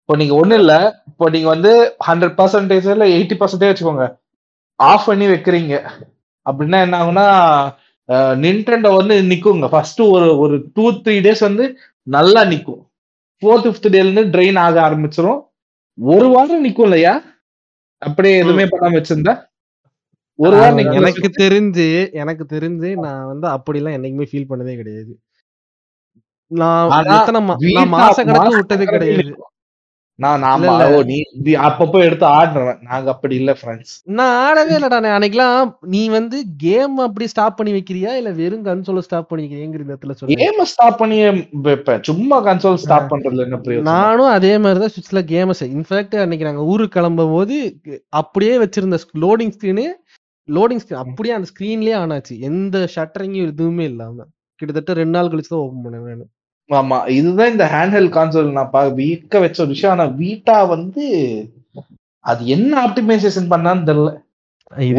இப்போ 0.01 0.17
நீங்க 0.21 0.35
ஒண்ணு 0.41 0.57
இல்ல 0.63 0.73
இப்போ 1.11 1.27
நீங்க 1.35 1.49
வந்து 1.55 1.73
ஹண்ட்ரட் 2.09 2.37
பர்சன்டேஜ் 2.41 2.87
இல்ல 2.95 3.07
எயிட்டி 3.17 3.37
பர்சன்டேஜ் 3.41 3.73
வச்சுக்கோங்க. 3.73 4.07
ஆஃப் 4.81 5.09
பண்ணி 5.11 5.27
வைக்கிறீங்க. 5.33 5.75
அப்படின்னா 6.47 6.79
என்ன 6.87 6.99
ஆகும்னா 7.01 7.27
நின்டெண்டோ 8.43 8.91
வந்து 8.97 9.15
நிக்குங்க. 9.31 9.69
ஃபர்ஸ்ட் 9.69 10.01
ஒரு 10.15 10.29
ஒரு 10.39 10.57
டூ 10.75 10.85
த்ரீ 11.05 11.17
டேஸ் 11.27 11.43
வந்து 11.49 11.65
நல்லா 12.07 12.43
நிக்கும். 12.53 12.83
ஃபோர்த் 13.43 13.67
ஃபிஃப்த் 13.67 13.93
டேல 13.95 14.09
இருந்து 14.09 14.25
ட்ரெயின் 14.35 14.59
ஆக 14.59 14.77
ஆரம்பிச்சிரும். 14.89 15.41
ஒரு 15.99 16.29
வாரம் 16.29 16.65
நிக்கும் 16.65 16.87
இல்லையா? 16.89 17.15
அப்படியே 18.03 18.37
எதுவுமே 18.37 18.65
பண்ணாம 18.65 18.97
வச்சிருந்தா? 18.99 19.35
ஒரு 20.39 20.57
வாரம் 20.57 20.79
எனக்கு 20.99 21.29
தெரிஞ்சு 21.43 21.87
எனக்கு 22.23 22.45
தெரிஞ்சு 22.55 22.89
நான் 23.05 23.27
வந்து 23.27 23.47
அப்படிலாம் 23.49 23.97
என்னைக்குமே 23.99 24.27
ஃபீல் 24.31 24.51
பண்ணதே 24.51 24.75
கிடையாது. 24.81 25.13
நான் 26.51 26.91
மாச 27.95 28.17
கணக்கு 28.29 28.57
விட்டது 28.57 28.85
கிடையாது. 28.87 29.33
நான் 30.19 30.43
நாம 30.43 30.75
நீ 31.09 31.17
நீ 31.41 31.53
அப்பப்போ 31.67 31.99
எடுத்து 32.05 32.27
ஆடுறேன் 32.37 32.79
நாங்க 32.83 33.09
அப்படி 33.15 33.35
இல்ல 33.37 33.53
ஃப்ரெண்ட்ஸ் 33.59 33.91
நான் 34.19 34.37
ஆடவே 34.45 34.75
இல்லடா 34.79 34.99
நான் 34.99 35.17
அன்னைக்கெல்லாம் 35.17 35.59
நீ 35.95 36.03
வந்து 36.15 36.37
கேம் 36.63 36.95
அப்படி 37.07 37.27
ஸ்டாப் 37.33 37.59
பண்ணி 37.59 37.73
வைக்கிறியா? 37.75 38.13
இல்ல 38.21 38.31
வெறும் 38.39 38.65
கன்சோல 38.69 39.03
ஸ்டாப் 39.07 39.29
பண்ணி 39.29 39.45
வைக்கிறியாங்கிற 39.45 39.85
இந்த 39.85 39.95
இடத்துல 39.95 40.15
சொல்லு 40.19 40.39
கேம் 40.41 40.63
ஸ்டாப் 40.73 40.99
பண்ணி 40.99 41.19
வைப்பேன். 41.67 42.01
சும்மா 42.11 42.39
கன்சோல் 42.47 42.81
ஸ்டாப் 42.85 43.11
பண்றதுல 43.13 43.47
என்ன 43.47 43.83
நானும் 43.91 44.33
அதே 44.37 44.53
மாதிரி 44.59 44.81
தான் 44.81 44.95
சுவிட்ச்ல 44.95 45.23
கேம் 45.27 45.53
இன்ஃபேக்ட் 45.71 46.17
அன்னைக்கு 46.23 46.49
நாங்க 46.49 46.65
ஊருக்கு 46.67 46.97
கிளம்பும் 46.97 47.35
போது 47.35 47.59
அப்படியே 48.21 48.55
வச்சிருந்த 48.65 48.99
லோடிங் 49.25 49.55
ஸ்கிரீனு 49.57 49.87
லோடிங் 50.49 50.83
ஸ்கிரீன் 50.83 51.03
அப்படியே 51.05 51.35
அந்த 51.37 51.49
ஸ்கிரீன்லயே 51.51 51.95
ஆன் 52.01 52.15
ஆச்சு. 52.17 52.35
எந்த 52.49 52.77
ஷட்டரிங்கும் 52.95 53.49
எதுவுமே 53.49 53.85
இல்லாம. 53.85 54.17
கிட்டத்தட்ட 54.61 54.93
ரெண்டு 55.01 55.15
நாள் 55.17 55.31
கழிச்சு 55.31 55.53
தான் 55.53 55.63
ஓபன் 55.63 55.85
பண்ணேன் 55.87 56.25
ஆமா 56.71 56.99
இதுதான் 57.17 57.53
இந்த 57.53 57.65
ஹேண்ட்ஹெல்ட் 57.73 58.15
கான்சோல் 58.17 58.57
நான் 58.57 58.73
பா 58.73 58.81
வீக்க 58.99 59.41
வச்ச 59.43 59.59
ஒரு 59.65 59.73
விஷயம். 59.75 59.95
ஆனா 59.95 60.07
வீட்டா 60.21 60.57
வந்து 60.75 61.05
அது 62.25 62.43
என்ன 62.57 62.73
ஆப்டிமைசேஷன் 62.87 63.51
பண்ணான்னு 63.53 63.89
தெரியல. 63.91 64.13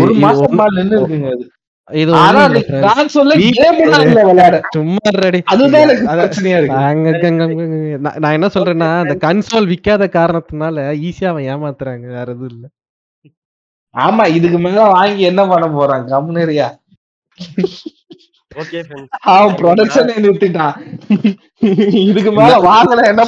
ஒரு 0.03 0.13
மாசம் 0.25 0.43
நின்னு 0.77 0.97
இருக்குங்க 0.99 1.29
அது. 1.35 1.45
இது. 1.89 2.11
நான் 8.03 8.19
நான் 8.23 8.35
என்ன 8.37 8.47
சொல்றேன்னா 8.55 8.89
அந்த 9.03 9.15
கன்சோல் 9.25 9.69
விக்காத 9.73 10.05
காரணத்தினால 10.17 10.77
ஈஸியா 11.07 11.29
அவன் 11.33 11.49
ஏமாத்துறாங்க. 11.53 12.05
வேற 12.17 12.27
எதுவும் 12.35 12.51
இல்ல. 12.53 12.65
ஆமா 13.95 14.23
இதுக்கு 14.37 14.59
மேல 14.65 14.81
வாங்கி 14.95 15.23
என்ன 15.31 15.41
பண்ண 15.51 15.67
போறான்? 15.77 16.03
கம்னேரியா 16.11 16.67
ஓகே 18.51 18.79
அவன் 19.31 19.55
ப்ரொடக்ஷன் 19.59 20.11
நிறுத்திட்டான். 20.17 20.75
இதுக்கு 22.01 22.31
மேல 22.31 22.55
வாங்கல 22.63 23.01
என்ன 23.07 23.23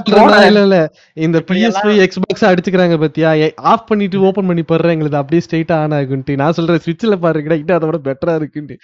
இல்ல 0.47 0.61
இல்ல. 0.61 0.77
இந்த 1.17 1.37
இப்படி 1.37 1.59
PS5 1.59 1.67
எல்லாம் 1.85 2.09
Xbox 2.09 2.43
அடிச்சுக்கிறாங்க 2.49 2.97
பாத்தியா? 2.99 3.29
ஆஃப் 3.71 3.87
பண்ணிட்டு 3.87 4.21
ஓபன் 4.21 4.45
பண்ணி 4.45 4.61
போடுறேன் 4.61 4.95
எங்களுக்கு. 4.95 5.17
அப்படியே 5.17 5.41
ஸ்ட்ரைட்டா 5.45 5.75
ஆன் 5.75 5.95
ஆகுன்ட்டு. 5.99 6.35
நான் 6.35 6.51
சொல்றேன் 6.51 6.81
ஸ்விட்ச்ல 6.85 7.17
பாருங்கடா 7.23 7.57
கிட்ட 7.57 7.73
அதை 7.73 7.89
விட 7.89 7.99
பெட்டரா 8.07 8.35
இருக்குன்ட்டு. 8.39 8.77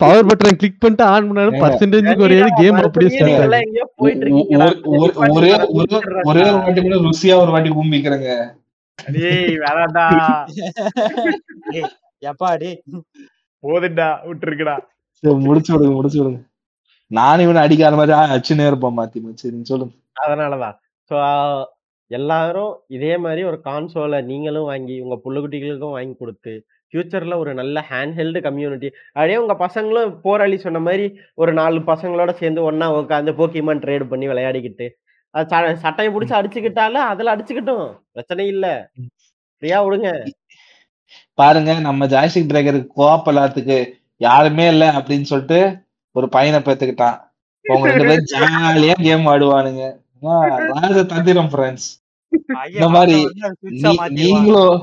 பவர் 0.00 0.26
பட்டன் 0.26 0.56
கிளிக் 0.56 0.80
பண்ணிட்டு 0.80 1.04
ஆன் 1.06 1.26
பண்ணாலும் 1.26 1.58
பர்சன்டேஜ் 1.62 2.08
குறையாது 2.16 2.50
கேம் 2.56 2.78
அப்படியே 2.80 3.10
ஸ்டார்ட் 3.12 3.44
ஆகும் 3.50 3.92
ஒரே 3.96 4.14
ஒரே 5.36 5.52
ஒரு- 5.74 6.24
ஒரே 6.24 6.42
ஒரு 6.46 6.56
வாட்டி 6.56 6.82
கூட 6.82 6.96
ருசியா 7.04 7.36
ஒரு 7.42 7.50
வாட்டி 7.50 7.70
ஊம்பிக்கிறேங்க. 7.74 8.30
டேய் 8.98 9.56
வேணாம்டா 9.62 10.04
ஏய், 11.72 11.88
எப்பா 12.22 12.50
டேய் 12.58 12.76
போதுடா 13.64 14.08
விட்டுருக்குடா. 14.28 14.76
சரி 15.22 15.34
முடிச்சு 15.46 15.70
விடுங்க 15.72 15.92
முடிச்சு 15.92 16.18
விடுங்க. 16.20 16.40
நானும் 17.10 17.44
இவனை 17.44 17.60
அடிக்காத 17.62 17.96
மாதிரி 17.96 18.14
அச்சுனே 18.36 18.66
இருப்போம் 18.66 18.96
மாத்தி 18.98 19.18
சரி 19.40 19.58
சொல்லுங்க 19.64 19.94
அதனாலதான். 20.22 20.76
ஸோ 21.10 21.16
எல்லாரும் 22.10 22.72
இதே 22.96 23.14
மாதிரி 23.18 23.42
ஒரு 23.44 23.58
கான்சோலை 23.64 24.18
நீங்களும் 24.26 24.68
வாங்கி 24.68 24.96
உங்க 25.04 25.16
புள்ளுக்குட்டிகளுக்கும் 25.24 25.96
வாங்கி 25.96 26.14
கொடுத்து 26.14 26.52
ஃபியூச்சர்ல 26.92 27.36
ஒரு 27.36 27.52
நல்ல 27.54 27.78
ஹேண்ட்ஹெல்டு 27.88 28.40
கம்யூனிட்டி 28.44 28.88
அதே 29.14 29.36
உங்க 29.36 29.54
பசங்களும் 29.60 30.12
போராளி 30.22 30.56
சொன்ன 30.58 30.80
மாதிரி 30.80 31.06
ஒரு 31.34 31.52
நாலு 31.52 31.78
பசங்களோட 31.88 32.32
சேர்ந்து 32.36 32.60
ஒண்ணா 32.62 32.88
உட்காந்து 32.98 33.32
போக்கிமான் 33.38 33.82
ட்ரேட் 33.84 34.10
பண்ணி 34.10 34.26
விளையாடிக்கிட்டு 34.28 34.86
அது 35.34 35.46
ச- 35.52 35.80
சட்டையை 35.82 36.10
பிடிச்சி 36.12 36.34
அடிச்சுக்கிட்டாலும் 36.36 37.06
அதுல 37.08 37.32
அடிச்சுக்கிட்டும். 37.34 37.86
பிரச்சனை 38.12 38.44
இல்ல. 38.48 38.66
ஃப்ரீயா 39.56 39.78
விடுங்க. 39.84 40.10
பாருங்க 41.38 41.72
நம்ம 41.80 42.06
ஜாய்ஸ்டிக் 42.06 42.48
டிரைகருக்கு 42.50 42.96
கோப் 42.96 43.28
எல்லாத்துக்கு 43.28 43.76
யாருமே 44.20 44.66
இல்ல 44.68 44.84
அப்படின்னு 44.96 45.28
சொல்லிட்டு 45.32 45.60
ஒரு 46.16 46.26
பையனை 46.34 46.58
பெத்துக்கிட்டான். 46.60 47.16
அவங்க 47.64 47.86
ரெண்டு 47.88 48.04
பேரும் 48.08 48.30
ஜாலியா 48.32 48.94
கேம் 49.06 49.26
ஆடுவானுங்க. 49.26 49.84
ராஜ 50.72 51.04
தந்திரம் 51.04 51.50
ஃப்ரெண்ட்ஸ் 51.52 51.88
இந்த 52.72 52.88
மாதிரி. 52.94 53.18
நீங்களும் 54.08 54.78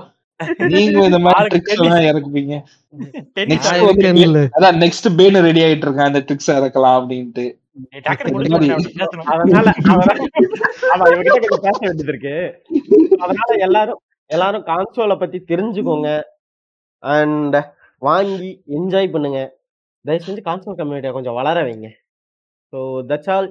நீங்களும் 0.58 1.08
இந்த 1.10 1.20
மாதிரி 1.26 1.48
ட்ரிக்ஸ் 1.54 1.76
எல்லாம் 1.84 2.08
இறக்குவீங்க. 2.10 2.56
இருக்கேன்ல 3.88 4.42
அதான் 4.58 4.80
நெக்ஸ்ட் 4.84 5.10
பேன் 5.18 5.42
ரெடி 5.48 5.62
ஆயிட்டு 5.66 5.86
இருக்கேன். 5.86 6.10
அந்த 6.10 6.22
ட்ரிக்ஸ் 6.28 6.54
இறக்கலாம் 6.56 6.98
அப்படின்ட்டு. 7.00 7.46
அதனால 9.34 9.72
பேச 11.66 11.78
வேண்டியது 11.80 12.06
இருக்கு. 12.12 12.36
அதனால 13.24 13.50
எல்லாரும் 13.68 14.02
எல்லாரும் 14.26 14.66
கான்சோலை 14.72 15.16
பத்தி 15.20 15.38
தெரிஞ்சுக்கோங்க. 15.52 16.10
அண்ட் 17.14 17.58
வாங்கி 17.98 18.52
என்ஜாய் 18.78 19.14
பண்ணுங்க. 19.16 19.42
தயவு 20.06 20.26
செஞ்சு 20.26 20.42
கான்சோல் 20.48 20.80
கம்யூனிட்டியை 20.80 21.14
கொஞ்சம் 21.14 21.38
வளர 21.40 21.58
வைங்க. 21.64 21.90
ஸோ 22.74 22.80
தட்ஸ் 23.10 23.32
ஆல் 23.36 23.50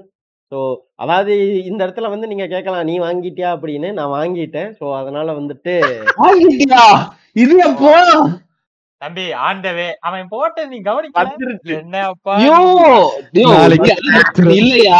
ஸோ 0.53 0.59
அதாவது 0.95 1.35
இந்த 1.71 1.81
இடத்துல 1.87 2.09
வந்து 2.11 2.27
நீங்க 2.27 2.47
கேட்கலாம் 2.47 2.85
நீ 2.85 2.95
வாங்கிட்டியா? 3.01 3.51
அப்படின்னு 3.57 3.93
நான் 3.93 4.15
வாங்கிட்டேன். 4.19 4.71
ஸோ 4.81 4.85
அதனால 5.01 5.33
வந்துட்டு 5.33 5.75
வாங்கிட்டியா? 6.25 6.83
இது 7.35 7.55
தம்பி 9.03 9.23
ஆண்டவே 9.45 9.87
அவன் 10.01 10.29
போட்ட 10.29 10.65
நீ 10.67 10.77
கவனிக்கல? 10.83 11.23
வந்துருச்சு. 11.23 11.73
என்ன 11.77 11.97
அப்பா 12.09 12.33
ஐயோ 12.37 12.59
ஐயோ, 13.33 13.47
நாளைக்கு 13.53 13.91
இது 14.01 14.19
அப்படி 14.21 14.55
இல்லையா? 14.59 14.99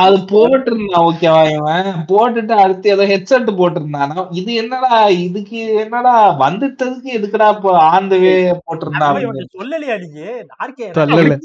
அது 0.00 0.16
போட்டிருந்தான் 0.30 1.04
ஓகேவா 1.08 1.42
இவன். 1.52 1.90
போட்டுட்டு 2.10 2.54
அடுத்து 2.62 2.92
ஏதோ 2.94 3.06
ஹெட்செட் 3.12 3.50
போட்டிருந்தானா? 3.60 4.16
இது 4.40 4.50
என்னடா 4.62 4.92
இதுக்கு 5.20 5.60
என்னடா 5.82 6.14
வந்துட்டதுக்கு 6.42 7.10
எதுக்குடா 7.18 7.48
இப்போ 7.56 7.72
ஆந்தவே 7.90 8.34
போட்டிருந்தான் 8.64 9.20
சொல்லலையா 9.56 9.96
நீங்க 10.02 10.20
யாருக்கே 10.52 10.88
சொல்லல. 10.98 11.36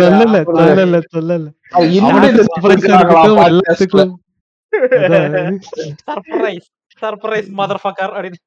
சொல்லல 0.00 0.42
சொல்லல 0.52 1.02
சொல்லல. 1.16 1.48
சர்ப்ரைஸ் 6.06 6.66
சர்ப்ரைஸ் 7.02 7.48
மதர் 7.58 7.82
ஃபக்கர் 7.82 8.14
அப்படின்னு. 8.16 8.40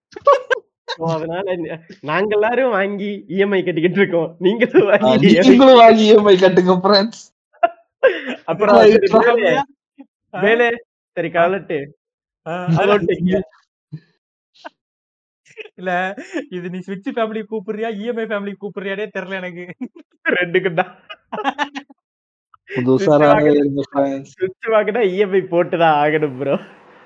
அதனால 1.09 1.55
நாங்க 2.09 2.31
எல்லாரும் 2.37 2.75
வாங்கி 2.77 3.09
இஎம்ஐ 3.35 3.59
கட்டிக்கிட்டு 3.61 3.99
இருக்கோம். 4.01 4.29
நீங்களும் 4.45 4.87
வாங்கி 4.91 5.29
நீங்களும் 5.49 5.81
வாங்கி 5.83 6.03
இஎம்ஐ 6.09 6.35
கட்டுங்க 6.43 6.75
ஃப்ரெண்ட்ஸ் 6.85 7.23
அப்புறம் 8.51 8.77
வேலு, 10.33 10.67
சரி 11.17 11.29
கலட்டு. 11.31 11.77
இல்ல 15.79 15.91
இது 16.55 16.67
நீ 16.73 16.79
ஸ்விட்ச் 16.85 17.09
ஃபேமிலி 17.15 17.41
கூப்பிடுறியா 17.51 17.89
இஎம்ஐ 17.99 18.25
ஃபேமிலி 18.31 18.53
கூப்பிடுறியாடே 18.55 19.05
தெரியல 19.15 19.39
எனக்கு. 19.41 19.65
ரெண்டுக்கு 20.35 20.71
தான் 20.79 20.91
புதுசா 22.69 23.15
சுவிட்ச் 24.31 24.67
இஎம்ஐ 25.11 25.41
போட்டு 25.53 25.75
தான் 25.83 25.97
ஆகணும் 26.03 26.37
ப்ரோ 26.39 26.55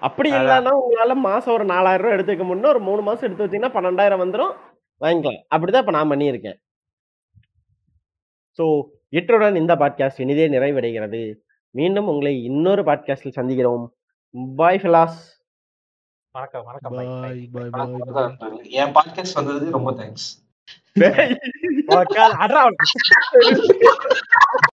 அப்படி. 0.03 0.31
இல்லைன்னா 0.31 0.81
உங்களால 0.81 1.15
மாசம் 1.15 1.53
ஒரு 1.53 1.65
நாலாயிரம் 1.65 2.05
ரூபாய் 2.05 2.17
எடுத்துக்க 2.17 2.43
முடியும் 2.43 2.69
ஒரு 2.69 2.79
மூணு 2.79 3.01
மாசம் 3.01 3.23
எடுத்து 3.23 3.45
வச்சீங்கன்னா 3.45 3.77
பன்னெண்டாயிரம் 3.77 4.23
வந்துரும். 4.23 4.53
வாங்கிக்கலாம். 5.01 5.43
அப்படிதான் 5.55 5.77
இப்ப 5.77 5.91
நான் 5.91 6.09
பண்ணியிருக்கேன். 6.09 6.61
ஸோ 8.59 8.83
இத்துடன் 9.09 9.55
இந்த 9.55 9.75
பாட்காஸ்ட் 9.75 10.17
இனிதே 10.17 10.47
நிறைவடைகிறது. 10.47 11.39
மீண்டும் 11.75 12.07
உங்களை 12.07 12.43
இன்னொரு 12.43 12.83
பாட்காஸ்டில் 12.83 13.39
சந்திக்கிறோம். 13.39 13.87
பாய் 14.55 14.79
ஃபிலாஸ் 14.83 15.41
வணக்கம் 16.35 16.65
வணக்கம். 16.65 16.95
பாய் 16.95 17.49
பாய் 17.51 17.69
பாய் 18.37 18.79
என் 18.79 18.93
பாட்காஸ்ட் 18.93 19.35
வந்ததுக்கு 19.35 19.69
ரொம்ப 19.69 19.91
தேங்க்ஸ் 19.91 20.41
அட்ரா. 22.43 22.69